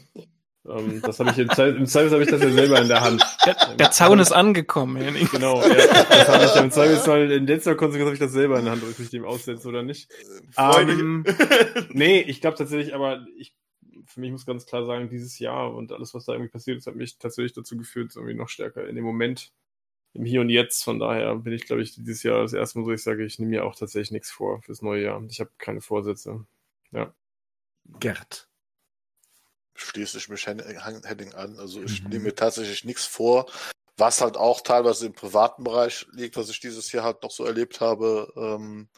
Ähm, 0.67 1.01
das 1.01 1.19
habe 1.19 1.31
ich 1.31 1.37
im, 1.39 1.49
Zeit, 1.49 1.75
im 1.75 1.85
Zweifel 1.87 2.11
habe 2.11 2.23
ich 2.23 2.29
das 2.29 2.41
ja 2.41 2.51
selber 2.51 2.79
in 2.81 2.89
der 2.89 3.01
Hand. 3.01 3.23
Der, 3.45 3.75
der 3.75 3.91
Zaun 3.91 4.19
ist 4.19 4.31
angekommen, 4.31 4.97
Henning. 4.97 5.27
Genau, 5.31 5.61
ja. 5.61 5.73
Das 5.73 6.27
habe 6.27 6.45
ich 6.45 6.55
ja 6.55 6.61
im 6.61 6.71
Zweifelsfall 6.71 7.31
in 7.31 7.47
letzter 7.47 7.75
Konsequenz 7.75 8.07
habe 8.07 8.13
ich 8.15 8.19
das 8.19 8.33
selber 8.33 8.59
in 8.59 8.65
der 8.65 8.73
Hand, 8.73 8.83
ob 8.83 8.91
ich 8.91 8.99
mich 8.99 9.09
dem 9.09 9.25
aussetze 9.25 9.67
oder 9.67 9.81
nicht. 9.81 10.11
Freunde. 10.51 10.93
Ähm, 10.93 11.25
nee, 11.91 12.19
ich 12.21 12.41
glaube 12.41 12.57
tatsächlich, 12.57 12.93
aber 12.93 13.25
ich, 13.37 13.55
für 14.05 14.19
mich 14.19 14.31
muss 14.31 14.45
ganz 14.45 14.65
klar 14.65 14.85
sagen, 14.85 15.09
dieses 15.09 15.39
Jahr 15.39 15.73
und 15.73 15.91
alles, 15.91 16.13
was 16.13 16.25
da 16.25 16.33
irgendwie 16.33 16.51
passiert 16.51 16.77
ist, 16.77 16.87
hat 16.87 16.95
mich 16.95 17.17
tatsächlich 17.17 17.53
dazu 17.53 17.77
geführt, 17.77 18.11
irgendwie 18.15 18.35
noch 18.35 18.49
stärker 18.49 18.87
in 18.87 18.95
dem 18.95 19.05
Moment, 19.05 19.53
im 20.13 20.25
Hier 20.25 20.41
und 20.41 20.49
Jetzt. 20.49 20.83
Von 20.83 20.99
daher 20.99 21.35
bin 21.35 21.53
ich, 21.53 21.65
glaube 21.65 21.81
ich, 21.81 21.95
dieses 21.95 22.23
Jahr 22.23 22.41
das 22.41 22.53
erste 22.53 22.79
Mal 22.79 22.85
so, 22.85 22.91
ich 22.91 23.03
sage, 23.03 23.25
ich 23.25 23.39
nehme 23.39 23.51
mir 23.51 23.65
auch 23.65 23.75
tatsächlich 23.75 24.11
nichts 24.11 24.31
vor 24.31 24.61
fürs 24.61 24.81
neue 24.81 25.03
Jahr. 25.03 25.23
Ich 25.29 25.39
habe 25.39 25.51
keine 25.57 25.81
Vorsätze. 25.81 26.45
Gerd. 27.99 28.49
Schließe 29.75 30.17
ich 30.17 30.27
mich 30.27 30.45
Henning 30.47 31.33
an. 31.33 31.57
Also 31.59 31.81
ich 31.83 32.03
Mhm. 32.03 32.09
nehme 32.09 32.23
mir 32.25 32.35
tatsächlich 32.35 32.83
nichts 32.83 33.05
vor, 33.05 33.49
was 33.95 34.21
halt 34.21 34.35
auch 34.35 34.61
teilweise 34.61 35.05
im 35.05 35.13
privaten 35.13 35.63
Bereich 35.63 36.05
liegt, 36.11 36.35
was 36.35 36.49
ich 36.49 36.59
dieses 36.59 36.91
Jahr 36.91 37.03
halt 37.05 37.23
noch 37.23 37.31
so 37.31 37.45
erlebt 37.45 37.79
habe. 37.79 38.31
Ähm, 38.35 38.89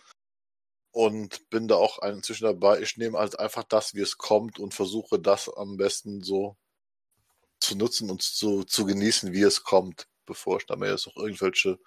und 0.92 1.50
bin 1.50 1.68
da 1.68 1.76
auch 1.76 2.02
inzwischen 2.02 2.46
dabei. 2.46 2.82
Ich 2.82 2.98
nehme 2.98 3.20
halt 3.20 3.38
einfach 3.40 3.64
das, 3.64 3.94
wie 3.94 4.02
es 4.02 4.18
kommt 4.18 4.58
und 4.58 4.74
versuche 4.74 5.20
das 5.20 5.48
am 5.48 5.78
besten 5.78 6.24
so 6.24 6.58
zu 7.60 7.76
nutzen 7.78 8.10
und 8.10 8.22
zu, 8.24 8.64
zu 8.64 8.86
genießen, 8.86 9.32
wie 9.32 9.44
es 9.44 9.64
kommt, 9.64 10.08
bevor 10.30 10.58
ich 10.58 10.66
da 10.66 10.76
mir 10.76 10.90
jetzt 10.90 11.08
noch 11.08 11.18
irgendwelche 11.18 11.80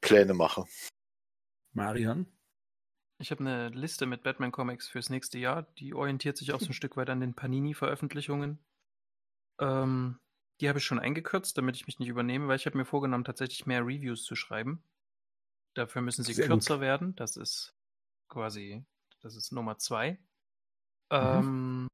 Pläne 0.00 0.34
mache. 0.34 0.64
Marian? 1.72 2.26
Ich 3.18 3.30
habe 3.30 3.40
eine 3.40 3.70
Liste 3.70 4.06
mit 4.06 4.22
Batman-Comics 4.22 4.88
fürs 4.88 5.10
nächste 5.10 5.38
Jahr. 5.38 5.62
Die 5.78 5.94
orientiert 5.94 6.36
sich 6.36 6.52
auch 6.52 6.60
so 6.60 6.66
ein 6.66 6.72
Stück 6.80 6.96
weit 6.96 7.10
an 7.10 7.20
den 7.20 7.34
Panini-Veröffentlichungen. 7.34 8.58
Ähm, 9.58 10.20
die 10.60 10.68
habe 10.68 10.78
ich 10.78 10.84
schon 10.84 10.98
eingekürzt, 10.98 11.56
damit 11.56 11.76
ich 11.76 11.86
mich 11.86 11.98
nicht 11.98 12.08
übernehme, 12.08 12.48
weil 12.48 12.56
ich 12.56 12.66
habe 12.66 12.76
mir 12.76 12.84
vorgenommen, 12.84 13.24
tatsächlich 13.24 13.66
mehr 13.66 13.80
Reviews 13.82 14.24
zu 14.24 14.36
schreiben. 14.36 14.84
Dafür 15.74 16.02
müssen 16.02 16.24
sie 16.24 16.34
Sehr 16.34 16.46
gut. 16.46 16.56
kürzer 16.56 16.80
werden. 16.80 17.16
Das 17.16 17.36
ist 17.36 17.74
quasi, 18.28 18.84
das 19.20 19.36
ist 19.36 19.52
Nummer 19.52 19.78
zwei. 19.78 20.18
Ähm, 21.10 21.88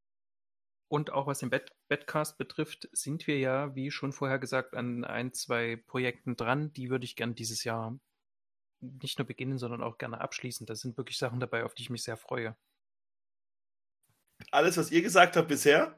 und 0.88 1.10
auch 1.12 1.26
was 1.26 1.38
den 1.40 1.50
Bat 1.50 1.72
Batcast 1.88 2.38
betrifft, 2.38 2.88
sind 2.92 3.26
wir 3.26 3.38
ja, 3.38 3.74
wie 3.74 3.90
schon 3.90 4.12
vorher 4.12 4.38
gesagt, 4.38 4.74
an 4.74 5.04
ein, 5.04 5.32
zwei 5.32 5.76
Projekten 5.86 6.36
dran. 6.36 6.72
Die 6.72 6.90
würde 6.90 7.04
ich 7.04 7.16
gern 7.16 7.34
dieses 7.34 7.64
Jahr 7.64 7.98
nicht 8.80 9.18
nur 9.18 9.26
beginnen, 9.26 9.58
sondern 9.58 9.82
auch 9.82 9.98
gerne 9.98 10.20
abschließen. 10.20 10.66
Da 10.66 10.74
sind 10.74 10.96
wirklich 10.96 11.18
Sachen 11.18 11.40
dabei, 11.40 11.64
auf 11.64 11.74
die 11.74 11.82
ich 11.82 11.90
mich 11.90 12.02
sehr 12.02 12.16
freue. 12.16 12.56
Alles, 14.50 14.76
was 14.76 14.90
ihr 14.90 15.02
gesagt 15.02 15.36
habt 15.36 15.48
bisher, 15.48 15.96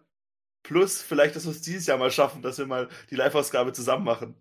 plus 0.62 1.02
vielleicht, 1.02 1.36
dass 1.36 1.44
wir 1.44 1.50
es 1.52 1.60
dieses 1.62 1.86
Jahr 1.86 1.98
mal 1.98 2.10
schaffen, 2.10 2.42
dass 2.42 2.58
wir 2.58 2.66
mal 2.66 2.88
die 3.10 3.16
Live-Ausgabe 3.16 3.72
zusammen 3.72 4.04
machen. 4.04 4.34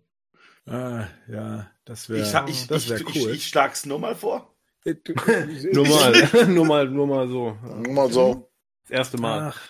Ah, 0.66 1.06
ja, 1.28 1.70
das 1.84 2.08
wäre 2.08 2.20
ich, 2.48 2.54
ich, 2.54 2.70
ich, 2.70 2.88
wär 2.90 3.00
ich, 3.00 3.16
cool. 3.22 3.30
ich 3.32 3.46
schlag's 3.46 3.86
nur 3.86 3.98
mal 3.98 4.14
vor. 4.14 4.54
Äh, 4.84 4.94
du- 4.94 5.14
Nur 5.72 5.86
mal, 5.88 6.46
nur 6.48 6.64
mal, 6.66 6.88
nur 6.88 7.06
mal 7.06 7.28
so. 7.28 7.52
Nur 7.62 7.92
mal 7.92 8.10
so. 8.12 8.50
Das 8.84 8.90
erste 8.90 9.18
Mal. 9.18 9.52
Ach, 9.52 9.68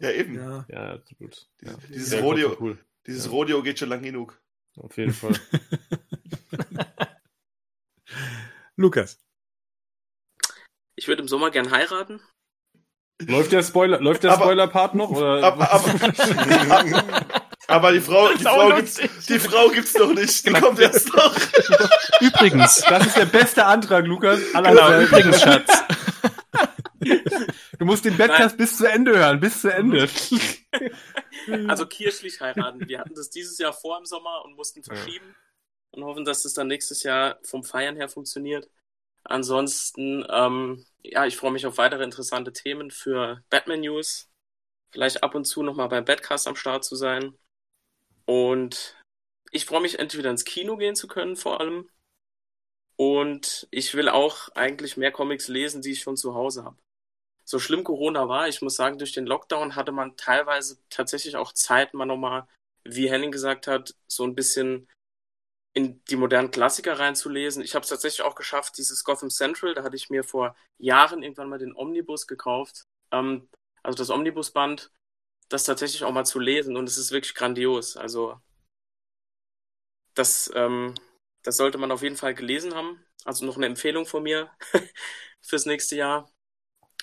Ja, 0.00 0.10
eben. 0.10 0.34
ja. 0.34 0.64
Ja, 0.68 0.92
absolut. 0.94 1.46
Ja. 1.62 1.72
Dieses 1.88 2.20
Rodeo, 2.22 2.56
Cool. 2.60 2.78
dieses 3.06 3.24
Ja. 3.26 3.30
Rodeo 3.30 3.62
geht 3.62 3.78
schon 3.78 3.88
lang 3.88 4.02
genug. 4.02 4.40
Auf 4.76 4.96
jeden 4.96 5.12
Fall. 5.12 5.32
Lukas. 8.76 9.18
Ich 10.96 11.08
würde 11.08 11.22
im 11.22 11.28
Sommer 11.28 11.50
gern 11.50 11.70
heiraten. 11.70 12.20
läuft 13.26 13.52
der 13.52 13.62
Spoiler, 13.62 14.00
läuft 14.00 14.24
der 14.24 14.32
Aber- 14.32 14.44
Spoiler-Part 14.44 14.94
noch? 14.94 15.10
Oder? 15.10 15.42
Aber, 15.44 15.70
aber, 15.72 15.94
aber 17.68 17.92
die 17.92 18.00
Frau, 18.00 18.28
die 18.34 18.42
Frau, 18.42 18.74
gibt's, 18.76 19.00
die 19.28 19.38
Frau 19.38 19.68
gibt's 19.70 19.94
noch 19.94 20.12
nicht. 20.12 20.46
Die 20.46 20.52
kommt 20.52 20.78
erst 20.80 21.12
noch. 21.14 21.34
Übrigens, 22.20 22.80
das 22.88 23.06
ist 23.06 23.16
der 23.16 23.26
beste 23.26 23.64
Antrag, 23.64 24.06
Lukas. 24.06 24.40
aller 24.54 24.70
genau, 24.70 25.00
übrigens, 25.06 25.40
Schatz. 25.42 25.82
Du 27.78 27.84
musst 27.84 28.04
den 28.04 28.16
Badcast 28.16 28.56
bis 28.56 28.76
zu 28.76 28.88
Ende 28.88 29.16
hören, 29.16 29.40
bis 29.40 29.60
zu 29.60 29.72
Ende. 29.72 30.08
Also 31.66 31.86
kirchlich 31.86 32.40
heiraten. 32.40 32.88
Wir 32.88 33.00
hatten 33.00 33.14
das 33.14 33.28
dieses 33.28 33.58
Jahr 33.58 33.72
vor 33.72 33.98
im 33.98 34.06
Sommer 34.06 34.44
und 34.44 34.54
mussten 34.54 34.82
verschieben 34.84 35.34
und 35.90 36.04
hoffen, 36.04 36.24
dass 36.24 36.42
das 36.42 36.54
dann 36.54 36.68
nächstes 36.68 37.02
Jahr 37.02 37.38
vom 37.42 37.64
Feiern 37.64 37.96
her 37.96 38.08
funktioniert. 38.08 38.70
Ansonsten, 39.24 40.24
ähm, 40.30 40.84
ja, 41.02 41.26
ich 41.26 41.36
freue 41.36 41.52
mich 41.52 41.66
auf 41.66 41.78
weitere 41.78 42.04
interessante 42.04 42.52
Themen 42.52 42.90
für 42.90 43.42
Batman 43.50 43.80
News. 43.80 44.30
Vielleicht 44.90 45.22
ab 45.22 45.34
und 45.34 45.44
zu 45.44 45.62
nochmal 45.62 45.88
beim 45.88 46.04
Badcast 46.04 46.46
am 46.46 46.56
Start 46.56 46.84
zu 46.84 46.96
sein. 46.96 47.36
Und 48.24 48.96
ich 49.50 49.64
freue 49.66 49.80
mich, 49.80 49.98
entweder 49.98 50.30
ins 50.30 50.44
Kino 50.44 50.76
gehen 50.76 50.96
zu 50.96 51.08
können, 51.08 51.36
vor 51.36 51.60
allem. 51.60 51.88
Und 52.96 53.66
ich 53.70 53.94
will 53.94 54.08
auch 54.08 54.48
eigentlich 54.54 54.96
mehr 54.96 55.12
Comics 55.12 55.48
lesen, 55.48 55.82
die 55.82 55.92
ich 55.92 56.00
schon 56.00 56.16
zu 56.16 56.34
Hause 56.34 56.64
habe. 56.64 56.76
So 57.44 57.58
schlimm 57.58 57.84
Corona 57.84 58.28
war, 58.28 58.48
ich 58.48 58.62
muss 58.62 58.76
sagen, 58.76 58.98
durch 58.98 59.12
den 59.12 59.26
Lockdown 59.26 59.76
hatte 59.76 59.92
man 59.92 60.16
teilweise 60.16 60.78
tatsächlich 60.90 61.36
auch 61.36 61.52
Zeit, 61.52 61.94
mal 61.94 62.06
nochmal, 62.06 62.46
wie 62.84 63.10
Henning 63.10 63.32
gesagt 63.32 63.66
hat, 63.66 63.94
so 64.06 64.24
ein 64.24 64.34
bisschen 64.34 64.88
in 65.74 66.04
die 66.04 66.16
modernen 66.16 66.50
Klassiker 66.50 66.98
reinzulesen. 66.98 67.62
Ich 67.62 67.74
habe 67.74 67.82
es 67.82 67.88
tatsächlich 67.88 68.22
auch 68.22 68.34
geschafft, 68.34 68.76
dieses 68.78 69.04
Gotham 69.04 69.30
Central, 69.30 69.74
da 69.74 69.82
hatte 69.82 69.96
ich 69.96 70.10
mir 70.10 70.24
vor 70.24 70.54
Jahren 70.78 71.22
irgendwann 71.22 71.48
mal 71.48 71.58
den 71.58 71.74
Omnibus 71.74 72.26
gekauft, 72.26 72.86
ähm, 73.10 73.48
also 73.82 73.96
das 73.96 74.10
Omnibusband, 74.10 74.90
das 75.48 75.64
tatsächlich 75.64 76.04
auch 76.04 76.12
mal 76.12 76.24
zu 76.24 76.38
lesen 76.38 76.76
und 76.76 76.88
es 76.88 76.98
ist 76.98 77.12
wirklich 77.12 77.34
grandios. 77.34 77.96
Also 77.96 78.40
das, 80.14 80.50
ähm, 80.54 80.94
das 81.42 81.56
sollte 81.56 81.78
man 81.78 81.90
auf 81.90 82.02
jeden 82.02 82.16
Fall 82.16 82.34
gelesen 82.34 82.74
haben. 82.74 83.04
Also 83.24 83.44
noch 83.46 83.56
eine 83.56 83.66
Empfehlung 83.66 84.06
von 84.06 84.22
mir 84.22 84.50
fürs 85.40 85.66
nächste 85.66 85.96
Jahr. 85.96 86.30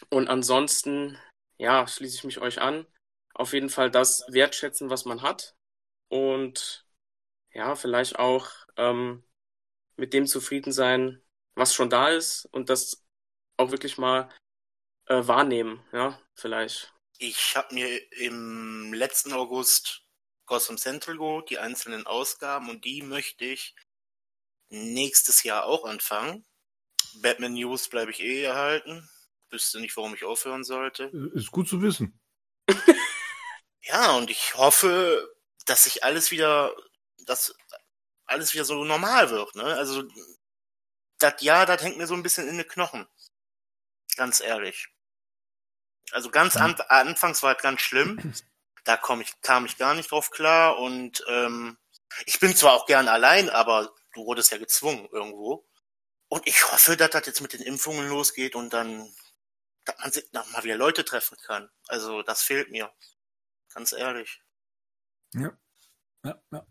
Und 0.09 0.29
ansonsten, 0.29 1.17
ja, 1.57 1.87
schließe 1.87 2.15
ich 2.17 2.23
mich 2.23 2.39
euch 2.39 2.61
an. 2.61 2.85
Auf 3.33 3.53
jeden 3.53 3.69
Fall 3.69 3.91
das 3.91 4.25
wertschätzen, 4.27 4.89
was 4.89 5.05
man 5.05 5.21
hat. 5.21 5.55
Und 6.09 6.85
ja, 7.51 7.75
vielleicht 7.75 8.17
auch 8.19 8.49
ähm, 8.77 9.23
mit 9.95 10.13
dem 10.13 10.27
zufrieden 10.27 10.71
sein, 10.71 11.21
was 11.55 11.73
schon 11.73 11.89
da 11.89 12.09
ist 12.09 12.45
und 12.51 12.69
das 12.69 13.03
auch 13.57 13.71
wirklich 13.71 13.97
mal 13.97 14.29
äh, 15.07 15.27
wahrnehmen, 15.27 15.83
ja, 15.91 16.19
vielleicht. 16.33 16.93
Ich 17.17 17.55
habe 17.57 17.73
mir 17.73 18.11
im 18.13 18.93
letzten 18.93 19.33
August 19.33 20.03
Gotham 20.45 20.77
Central 20.77 21.17
geholt, 21.17 21.49
die 21.49 21.59
einzelnen 21.59 22.07
Ausgaben 22.07 22.69
und 22.69 22.85
die 22.85 23.01
möchte 23.01 23.45
ich 23.45 23.75
nächstes 24.69 25.43
Jahr 25.43 25.65
auch 25.65 25.85
anfangen. 25.85 26.45
Batman 27.21 27.53
News 27.53 27.89
bleibe 27.89 28.11
ich 28.11 28.21
eh 28.21 28.43
erhalten. 28.43 29.09
Wüsste 29.51 29.79
nicht, 29.79 29.95
warum 29.97 30.13
ich 30.13 30.23
aufhören 30.23 30.63
sollte. 30.63 31.05
Ist 31.33 31.51
gut 31.51 31.67
zu 31.67 31.81
wissen. 31.81 32.19
ja, 33.81 34.11
und 34.13 34.29
ich 34.29 34.55
hoffe, 34.55 35.35
dass 35.65 35.85
sich 35.85 36.03
alles 36.03 36.31
wieder, 36.31 36.75
dass 37.25 37.53
alles 38.25 38.53
wieder 38.53 38.65
so 38.65 38.83
normal 38.83 39.29
wird, 39.31 39.55
ne? 39.55 39.63
Also, 39.63 40.03
das 41.17 41.41
Jahr, 41.41 41.65
das 41.65 41.81
hängt 41.81 41.97
mir 41.97 42.07
so 42.07 42.13
ein 42.13 42.23
bisschen 42.23 42.47
in 42.47 42.57
den 42.57 42.67
Knochen. 42.67 43.07
Ganz 44.15 44.39
ehrlich. 44.39 44.87
Also 46.11 46.29
ganz 46.29 46.57
an, 46.57 46.75
anfangs 46.89 47.43
war 47.43 47.55
es 47.55 47.61
ganz 47.61 47.81
schlimm. 47.81 48.33
Da 48.85 48.95
komm 48.95 49.19
ich, 49.19 49.39
kam 49.41 49.65
ich 49.65 49.77
gar 49.77 49.93
nicht 49.93 50.09
drauf 50.09 50.31
klar 50.31 50.79
und 50.79 51.21
ähm, 51.27 51.77
ich 52.25 52.39
bin 52.39 52.55
zwar 52.55 52.73
auch 52.73 52.85
gern 52.85 53.09
allein, 53.09 53.49
aber 53.49 53.93
du 54.13 54.25
wurdest 54.25 54.51
ja 54.51 54.57
gezwungen 54.57 55.07
irgendwo. 55.11 55.67
Und 56.29 56.47
ich 56.47 56.71
hoffe, 56.71 56.95
dass 56.95 57.09
das 57.09 57.27
jetzt 57.27 57.41
mit 57.41 57.53
den 57.53 57.61
Impfungen 57.61 58.07
losgeht 58.07 58.55
und 58.55 58.71
dann, 58.71 59.13
dass 59.89 59.99
man 59.99 60.11
sich 60.11 60.31
noch 60.33 60.51
mal 60.51 60.63
wieder 60.63 60.77
Leute 60.77 61.05
treffen 61.05 61.37
kann. 61.45 61.69
Also 61.87 62.21
das 62.21 62.41
fehlt 62.41 62.71
mir. 62.71 62.91
Ganz 63.73 63.91
ehrlich. 63.91 64.41
Ja. 65.33 65.57
Ja, 66.23 66.41
ja. 66.51 66.67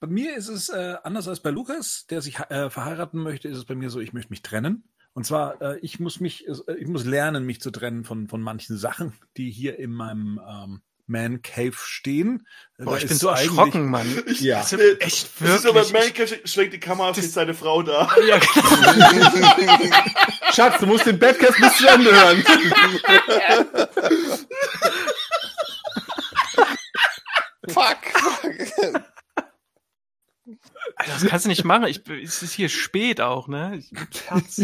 Bei 0.00 0.08
mir 0.08 0.36
ist 0.36 0.48
es 0.48 0.68
äh, 0.68 0.96
anders 1.04 1.28
als 1.28 1.40
bei 1.40 1.50
Lukas, 1.50 2.06
der 2.06 2.20
sich 2.20 2.38
äh, 2.40 2.68
verheiraten 2.68 3.22
möchte, 3.22 3.48
ist 3.48 3.58
es 3.58 3.64
bei 3.64 3.76
mir 3.76 3.90
so, 3.90 4.00
ich 4.00 4.12
möchte 4.12 4.30
mich 4.30 4.42
trennen. 4.42 4.92
Und 5.14 5.24
zwar, 5.24 5.60
äh, 5.62 5.78
ich 5.80 6.00
muss 6.00 6.20
mich, 6.20 6.46
äh, 6.48 6.74
ich 6.76 6.88
muss 6.88 7.04
lernen, 7.04 7.44
mich 7.44 7.60
zu 7.60 7.70
trennen 7.70 8.04
von, 8.04 8.28
von 8.28 8.42
manchen 8.42 8.76
Sachen, 8.76 9.16
die 9.36 9.50
hier 9.50 9.78
in 9.78 9.92
meinem 9.92 10.40
ähm, 10.46 10.82
Man 11.06 11.42
Cave 11.42 11.76
stehen. 11.76 12.46
Boah, 12.78 12.96
ich 12.96 13.06
bin 13.06 13.16
so 13.16 13.28
erschrocken, 13.28 13.90
Mann. 13.90 14.22
Ich, 14.26 14.40
ja. 14.40 14.58
Das 14.58 14.72
ist 14.72 15.02
echt 15.02 15.40
wirklich. 15.40 15.66
aber 15.66 15.84
Man 15.92 16.12
Cave 16.14 16.40
schwenkt 16.44 16.74
die 16.74 16.80
Kamera 16.80 17.12
steht 17.12 17.30
seine 17.30 17.54
Frau 17.54 17.82
da. 17.82 18.08
Ja, 18.26 18.40
Schatz, 20.52 20.80
du 20.80 20.86
musst 20.86 21.06
den 21.06 21.18
Badcast 21.18 21.58
bis 21.58 21.76
zu 21.78 21.88
Ende 21.88 22.12
hören. 22.12 22.44
fuck, 27.68 27.98
fuck. 28.14 29.02
Alter, 30.96 31.12
das 31.12 31.26
kannst 31.26 31.44
du 31.46 31.48
nicht 31.48 31.64
machen. 31.64 31.86
Ich, 31.86 32.06
es 32.08 32.42
ist 32.42 32.52
hier 32.52 32.68
spät 32.68 33.20
auch, 33.20 33.48
ne? 33.48 33.78
Ich, 33.78 33.92
Herz. 34.26 34.62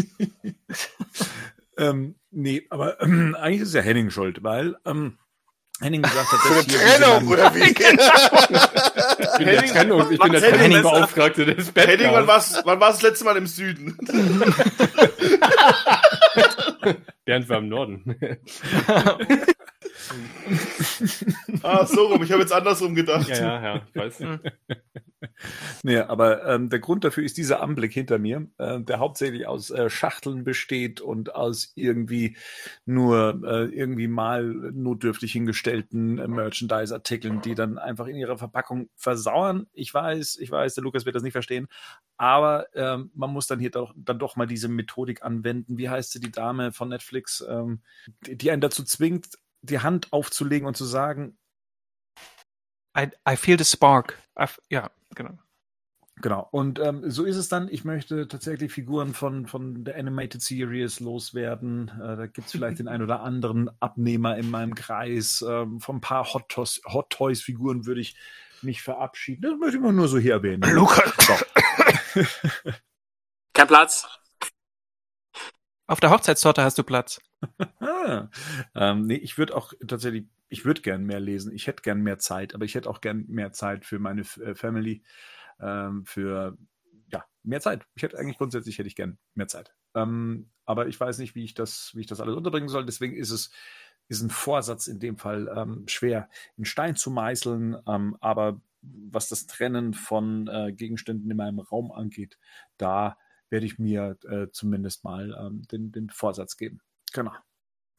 ähm, 1.77 2.15
nee, 2.31 2.65
aber 2.69 3.01
ähm, 3.01 3.35
eigentlich 3.35 3.61
ist 3.61 3.73
ja 3.73 3.81
Henning 3.81 4.09
schuld, 4.09 4.43
weil 4.43 4.77
ähm, 4.85 5.17
Henning 5.81 6.01
gesagt 6.01 6.31
hat, 6.31 6.39
Für 6.41 6.55
dass 6.55 6.67
eine 6.67 6.77
hier 6.77 6.79
Trennung, 6.97 7.27
oder 7.29 7.55
wie? 7.55 7.61
Ich 9.31 9.37
bin 9.37 9.47
der 9.47 9.65
Trennung, 9.67 10.11
ich 10.11 10.19
bin 10.19 10.31
der 10.33 10.41
Henning, 10.41 10.59
Trennungsbeauftragte 10.59 11.45
des 11.45 11.71
Henning, 11.73 12.11
wann 12.11 12.25
Badcasts. 12.25 12.55
war's, 12.55 12.65
wann 12.65 12.79
war's 12.81 12.95
das 12.95 13.03
letzte 13.03 13.23
Mal 13.25 13.37
im 13.37 13.47
Süden? 13.47 13.97
Während 17.25 17.47
wir 17.49 17.57
im 17.57 17.69
Norden. 17.69 18.17
ah, 21.63 21.85
so 21.85 22.07
rum. 22.07 22.23
Ich 22.23 22.31
habe 22.31 22.41
jetzt 22.41 22.53
andersrum 22.53 22.95
gedacht. 22.95 23.27
Ja, 23.29 23.35
ja, 23.35 23.63
ja, 23.63 23.81
ich 23.87 23.95
weiß. 23.95 24.23
Nee, 25.83 25.97
aber 25.97 26.45
ähm, 26.45 26.69
der 26.69 26.79
Grund 26.79 27.03
dafür 27.03 27.23
ist 27.23 27.37
dieser 27.37 27.61
Anblick 27.61 27.93
hinter 27.93 28.19
mir, 28.19 28.47
äh, 28.57 28.79
der 28.81 28.99
hauptsächlich 28.99 29.47
aus 29.47 29.69
äh, 29.69 29.89
Schachteln 29.89 30.43
besteht 30.43 31.01
und 31.01 31.35
aus 31.35 31.71
irgendwie 31.75 32.37
nur 32.85 33.41
äh, 33.45 33.65
irgendwie 33.65 34.07
mal 34.07 34.43
notdürftig 34.43 35.31
hingestellten 35.31 36.19
äh, 36.19 36.27
Merchandise-Artikeln, 36.27 37.41
die 37.41 37.55
dann 37.55 37.77
einfach 37.77 38.07
in 38.07 38.15
ihrer 38.15 38.37
Verpackung 38.37 38.89
versauern. 38.95 39.67
Ich 39.73 39.93
weiß, 39.93 40.37
ich 40.37 40.51
weiß, 40.51 40.75
der 40.75 40.83
Lukas 40.83 41.05
wird 41.05 41.15
das 41.15 41.23
nicht 41.23 41.33
verstehen, 41.33 41.67
aber 42.17 42.67
ähm, 42.73 43.11
man 43.13 43.31
muss 43.31 43.47
dann 43.47 43.59
hier 43.59 43.71
doch, 43.71 43.93
dann 43.97 44.19
doch 44.19 44.35
mal 44.35 44.47
diese 44.47 44.67
Methodik 44.67 45.23
anwenden. 45.23 45.77
Wie 45.77 45.89
heißt 45.89 46.11
sie, 46.11 46.19
die 46.19 46.31
Dame 46.31 46.71
von 46.71 46.89
Netflix, 46.89 47.43
ähm, 47.47 47.81
die, 48.25 48.37
die 48.37 48.51
einen 48.51 48.61
dazu 48.61 48.83
zwingt, 48.83 49.37
die 49.61 49.79
Hand 49.79 50.11
aufzulegen 50.13 50.67
und 50.67 50.77
zu 50.77 50.85
sagen, 50.85 51.37
I, 52.97 53.09
I 53.27 53.35
feel 53.35 53.57
the 53.57 53.65
spark. 53.65 54.17
I, 54.39 54.45
ja, 54.69 54.89
genau. 55.15 55.37
Genau. 56.21 56.47
Und 56.51 56.79
ähm, 56.79 57.09
so 57.09 57.23
ist 57.23 57.37
es 57.37 57.47
dann. 57.47 57.69
Ich 57.69 57.85
möchte 57.85 58.27
tatsächlich 58.27 58.73
Figuren 58.73 59.13
von, 59.13 59.47
von 59.47 59.85
der 59.85 59.95
Animated 59.95 60.41
Series 60.41 60.99
loswerden. 60.99 61.89
Äh, 61.95 62.17
da 62.17 62.25
gibt 62.27 62.47
es 62.47 62.51
vielleicht 62.51 62.79
den 62.79 62.89
ein 62.89 63.01
oder 63.01 63.21
anderen 63.21 63.69
Abnehmer 63.79 64.37
in 64.37 64.49
meinem 64.49 64.75
Kreis. 64.75 65.45
Ähm, 65.47 65.79
von 65.79 65.97
ein 65.97 66.01
paar 66.01 66.33
Hot 66.33 66.49
Toys, 66.49 66.81
Hot 66.85 67.09
Toys 67.09 67.41
Figuren 67.41 67.85
würde 67.85 68.01
ich 68.01 68.17
mich 68.61 68.81
verabschieden. 68.81 69.43
Das 69.43 69.57
möchte 69.57 69.77
ich 69.77 69.83
mal 69.83 69.93
nur 69.93 70.09
so 70.09 70.17
hier 70.17 70.33
erwähnen. 70.33 70.61
Lukas. 70.73 71.13
So. 71.25 72.25
Kein 73.53 73.67
Platz. 73.67 74.05
Auf 75.89 75.99
der 75.99 76.11
Hochzeitstorte 76.11 76.63
hast 76.63 76.77
du 76.77 76.83
Platz. 76.83 77.19
Ah, 77.81 78.27
ähm, 78.75 79.07
nee, 79.07 79.15
ich 79.15 79.37
würde 79.37 79.55
auch 79.55 79.73
tatsächlich, 79.87 80.25
ich 80.49 80.65
würde 80.65 80.81
gern 80.81 81.05
mehr 81.05 81.19
lesen. 81.19 81.53
Ich 81.53 81.67
hätte 81.67 81.81
gern 81.83 82.01
mehr 82.01 82.19
Zeit, 82.19 82.53
aber 82.53 82.65
ich 82.65 82.75
hätte 82.75 82.89
auch 82.89 83.01
gern 83.01 83.25
mehr 83.27 83.53
Zeit 83.53 83.85
für 83.85 83.99
meine 83.99 84.21
F- 84.21 84.37
äh, 84.37 84.55
Family, 84.55 85.03
ähm, 85.59 86.05
für 86.05 86.57
ja 87.11 87.25
mehr 87.43 87.61
Zeit. 87.61 87.87
Ich 87.95 88.03
hätte 88.03 88.17
eigentlich 88.19 88.37
grundsätzlich 88.37 88.77
hätte 88.77 88.87
ich 88.87 88.95
gern 88.95 89.17
mehr 89.35 89.47
Zeit. 89.47 89.73
Ähm, 89.95 90.49
aber 90.65 90.87
ich 90.87 90.99
weiß 90.99 91.19
nicht, 91.19 91.35
wie 91.35 91.45
ich 91.45 91.53
das, 91.55 91.91
wie 91.95 92.01
ich 92.01 92.07
das 92.07 92.21
alles 92.21 92.35
unterbringen 92.35 92.69
soll. 92.69 92.85
Deswegen 92.85 93.15
ist 93.15 93.31
es 93.31 93.51
ist 94.09 94.21
ein 94.21 94.29
Vorsatz 94.31 94.87
in 94.87 94.99
dem 94.99 95.17
Fall 95.17 95.51
ähm, 95.55 95.85
schwer 95.87 96.29
in 96.57 96.65
Stein 96.65 96.95
zu 96.95 97.11
meißeln. 97.11 97.77
Ähm, 97.87 98.17
aber 98.21 98.61
was 98.81 99.29
das 99.29 99.47
Trennen 99.47 99.93
von 99.93 100.47
äh, 100.47 100.73
Gegenständen 100.73 101.29
in 101.31 101.37
meinem 101.37 101.59
Raum 101.59 101.91
angeht, 101.91 102.37
da 102.77 103.17
werde 103.49 103.65
ich 103.65 103.79
mir 103.79 104.17
äh, 104.29 104.47
zumindest 104.51 105.03
mal 105.03 105.35
ähm, 105.39 105.63
den, 105.71 105.91
den 105.91 106.09
Vorsatz 106.09 106.57
geben. 106.57 106.81
Genau. 107.13 107.33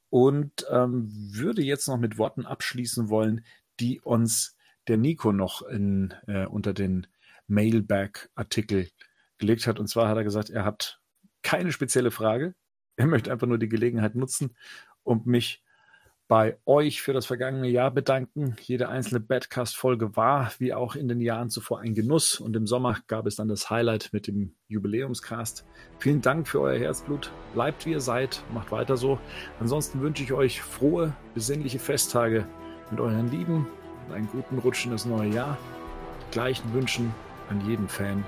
Und 0.09 0.67
ähm, 0.71 1.09
würde 1.11 1.63
jetzt 1.63 1.87
noch 1.87 1.99
mit 1.99 2.19
Worten 2.19 2.47
abschließen 2.47 3.09
wollen, 3.09 3.45
die 3.79 4.01
uns 4.01 4.57
der 4.89 4.97
Nico 4.97 5.33
noch 5.33 5.63
in, 5.63 6.15
äh, 6.27 6.47
unter 6.47 6.73
den 6.75 7.07
Mailbag-Artikel 7.47 8.89
gelegt 9.39 9.67
hat. 9.67 9.79
Und 9.79 9.89
zwar 9.89 10.09
hat 10.09 10.17
er 10.17 10.25
gesagt, 10.25 10.51
er 10.51 10.65
hat 10.65 11.01
keine 11.43 11.73
spezielle 11.73 12.11
Frage. 12.11 12.55
Er 12.97 13.07
möchte 13.07 13.33
einfach 13.33 13.47
nur 13.47 13.59
die 13.59 13.69
Gelegenheit 13.69 14.15
nutzen, 14.15 14.57
um 15.03 15.23
mich 15.25 15.63
bei 16.31 16.59
euch 16.65 17.03
für 17.03 17.13
das 17.13 17.27
vergangene 17.27 17.67
Jahr 17.67 17.91
bedanken. 17.91 18.55
Jede 18.63 18.89
einzelne 18.89 19.19
Badcast-Folge 19.19 20.15
war, 20.15 20.53
wie 20.59 20.73
auch 20.73 20.95
in 20.95 21.09
den 21.09 21.21
Jahren 21.21 21.51
zuvor, 21.51 21.81
ein 21.81 21.93
Genuss. 21.93 22.39
Und 22.39 22.55
im 22.55 22.69
Sommer 22.69 22.99
gab 23.09 23.27
es 23.27 23.35
dann 23.35 23.49
das 23.49 23.69
Highlight 23.69 24.11
mit 24.13 24.29
dem 24.29 24.55
Jubiläumscast. 24.69 25.67
Vielen 25.99 26.21
Dank 26.21 26.47
für 26.47 26.61
euer 26.61 26.79
Herzblut. 26.79 27.33
Bleibt 27.53 27.85
wie 27.85 27.91
ihr 27.91 28.01
seid. 28.01 28.45
Macht 28.55 28.71
weiter 28.71 28.97
so. 28.97 29.19
Ansonsten 29.59 30.03
wünsche 30.03 30.23
ich 30.23 30.33
euch 30.33 30.63
frohe, 30.63 31.13
besinnliche 31.35 31.81
Festtage 31.81 32.47
mit 32.93 33.01
euren 33.01 33.29
Lieben 33.33 33.67
und 34.07 34.15
einen 34.15 34.29
guten 34.29 34.59
Rutsch 34.59 34.85
in 34.85 34.93
das 34.93 35.07
neue 35.07 35.31
Jahr. 35.31 35.59
Die 36.29 36.31
gleichen 36.31 36.73
Wünschen 36.73 37.13
an 37.49 37.61
jeden 37.69 37.89
Fan, 37.89 38.25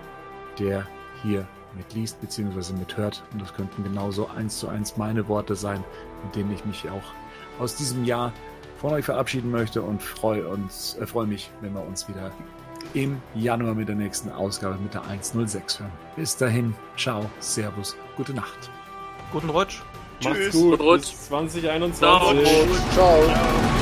der 0.59 0.89
hier 1.23 1.47
mitliest 1.77 2.21
bzw. 2.21 2.73
mithört. 2.73 3.23
Und 3.33 3.41
das 3.41 3.55
könnten 3.55 3.85
genauso 3.85 4.27
eins 4.27 4.59
zu 4.59 4.67
eins 4.67 4.97
meine 4.97 5.29
Worte 5.29 5.55
sein, 5.55 5.85
mit 6.25 6.35
denen 6.35 6.53
ich 6.53 6.65
mich 6.65 6.91
auch 6.91 7.22
aus 7.59 7.77
diesem 7.77 8.05
Jahr 8.05 8.33
von 8.81 8.93
euch 8.93 9.05
verabschieden 9.05 9.51
möchte 9.51 9.83
und 9.83 10.03
freue 10.03 10.47
uns, 10.49 10.97
äh, 11.01 11.07
freue 11.07 11.27
mich, 11.27 11.51
wenn 11.61 11.75
wir 11.75 11.87
uns 11.87 12.09
wieder 12.09 12.33
im 12.95 13.23
Januar 13.35 13.75
mit 13.75 13.89
der 13.89 13.95
nächsten 13.95 14.31
Ausgabe 14.31 14.77
mit 14.83 14.93
der 14.93 15.07
106 15.07 15.81
hören. 15.81 15.93
Bis 16.17 16.37
dahin, 16.37 16.75
ciao, 16.97 17.31
servus, 17.39 17.97
gute 18.17 18.35
Nacht. 18.35 18.71
Guten 19.33 19.51
Rutsch. 19.51 19.81
Macht's 20.23 20.39
Tschüss. 20.39 20.53
gut. 20.53 20.81
Rutsch. 20.81 21.11
Bis 21.11 21.29
2021. 21.29 21.99
Ciao. 21.99 22.35
Ciao. 22.93 23.82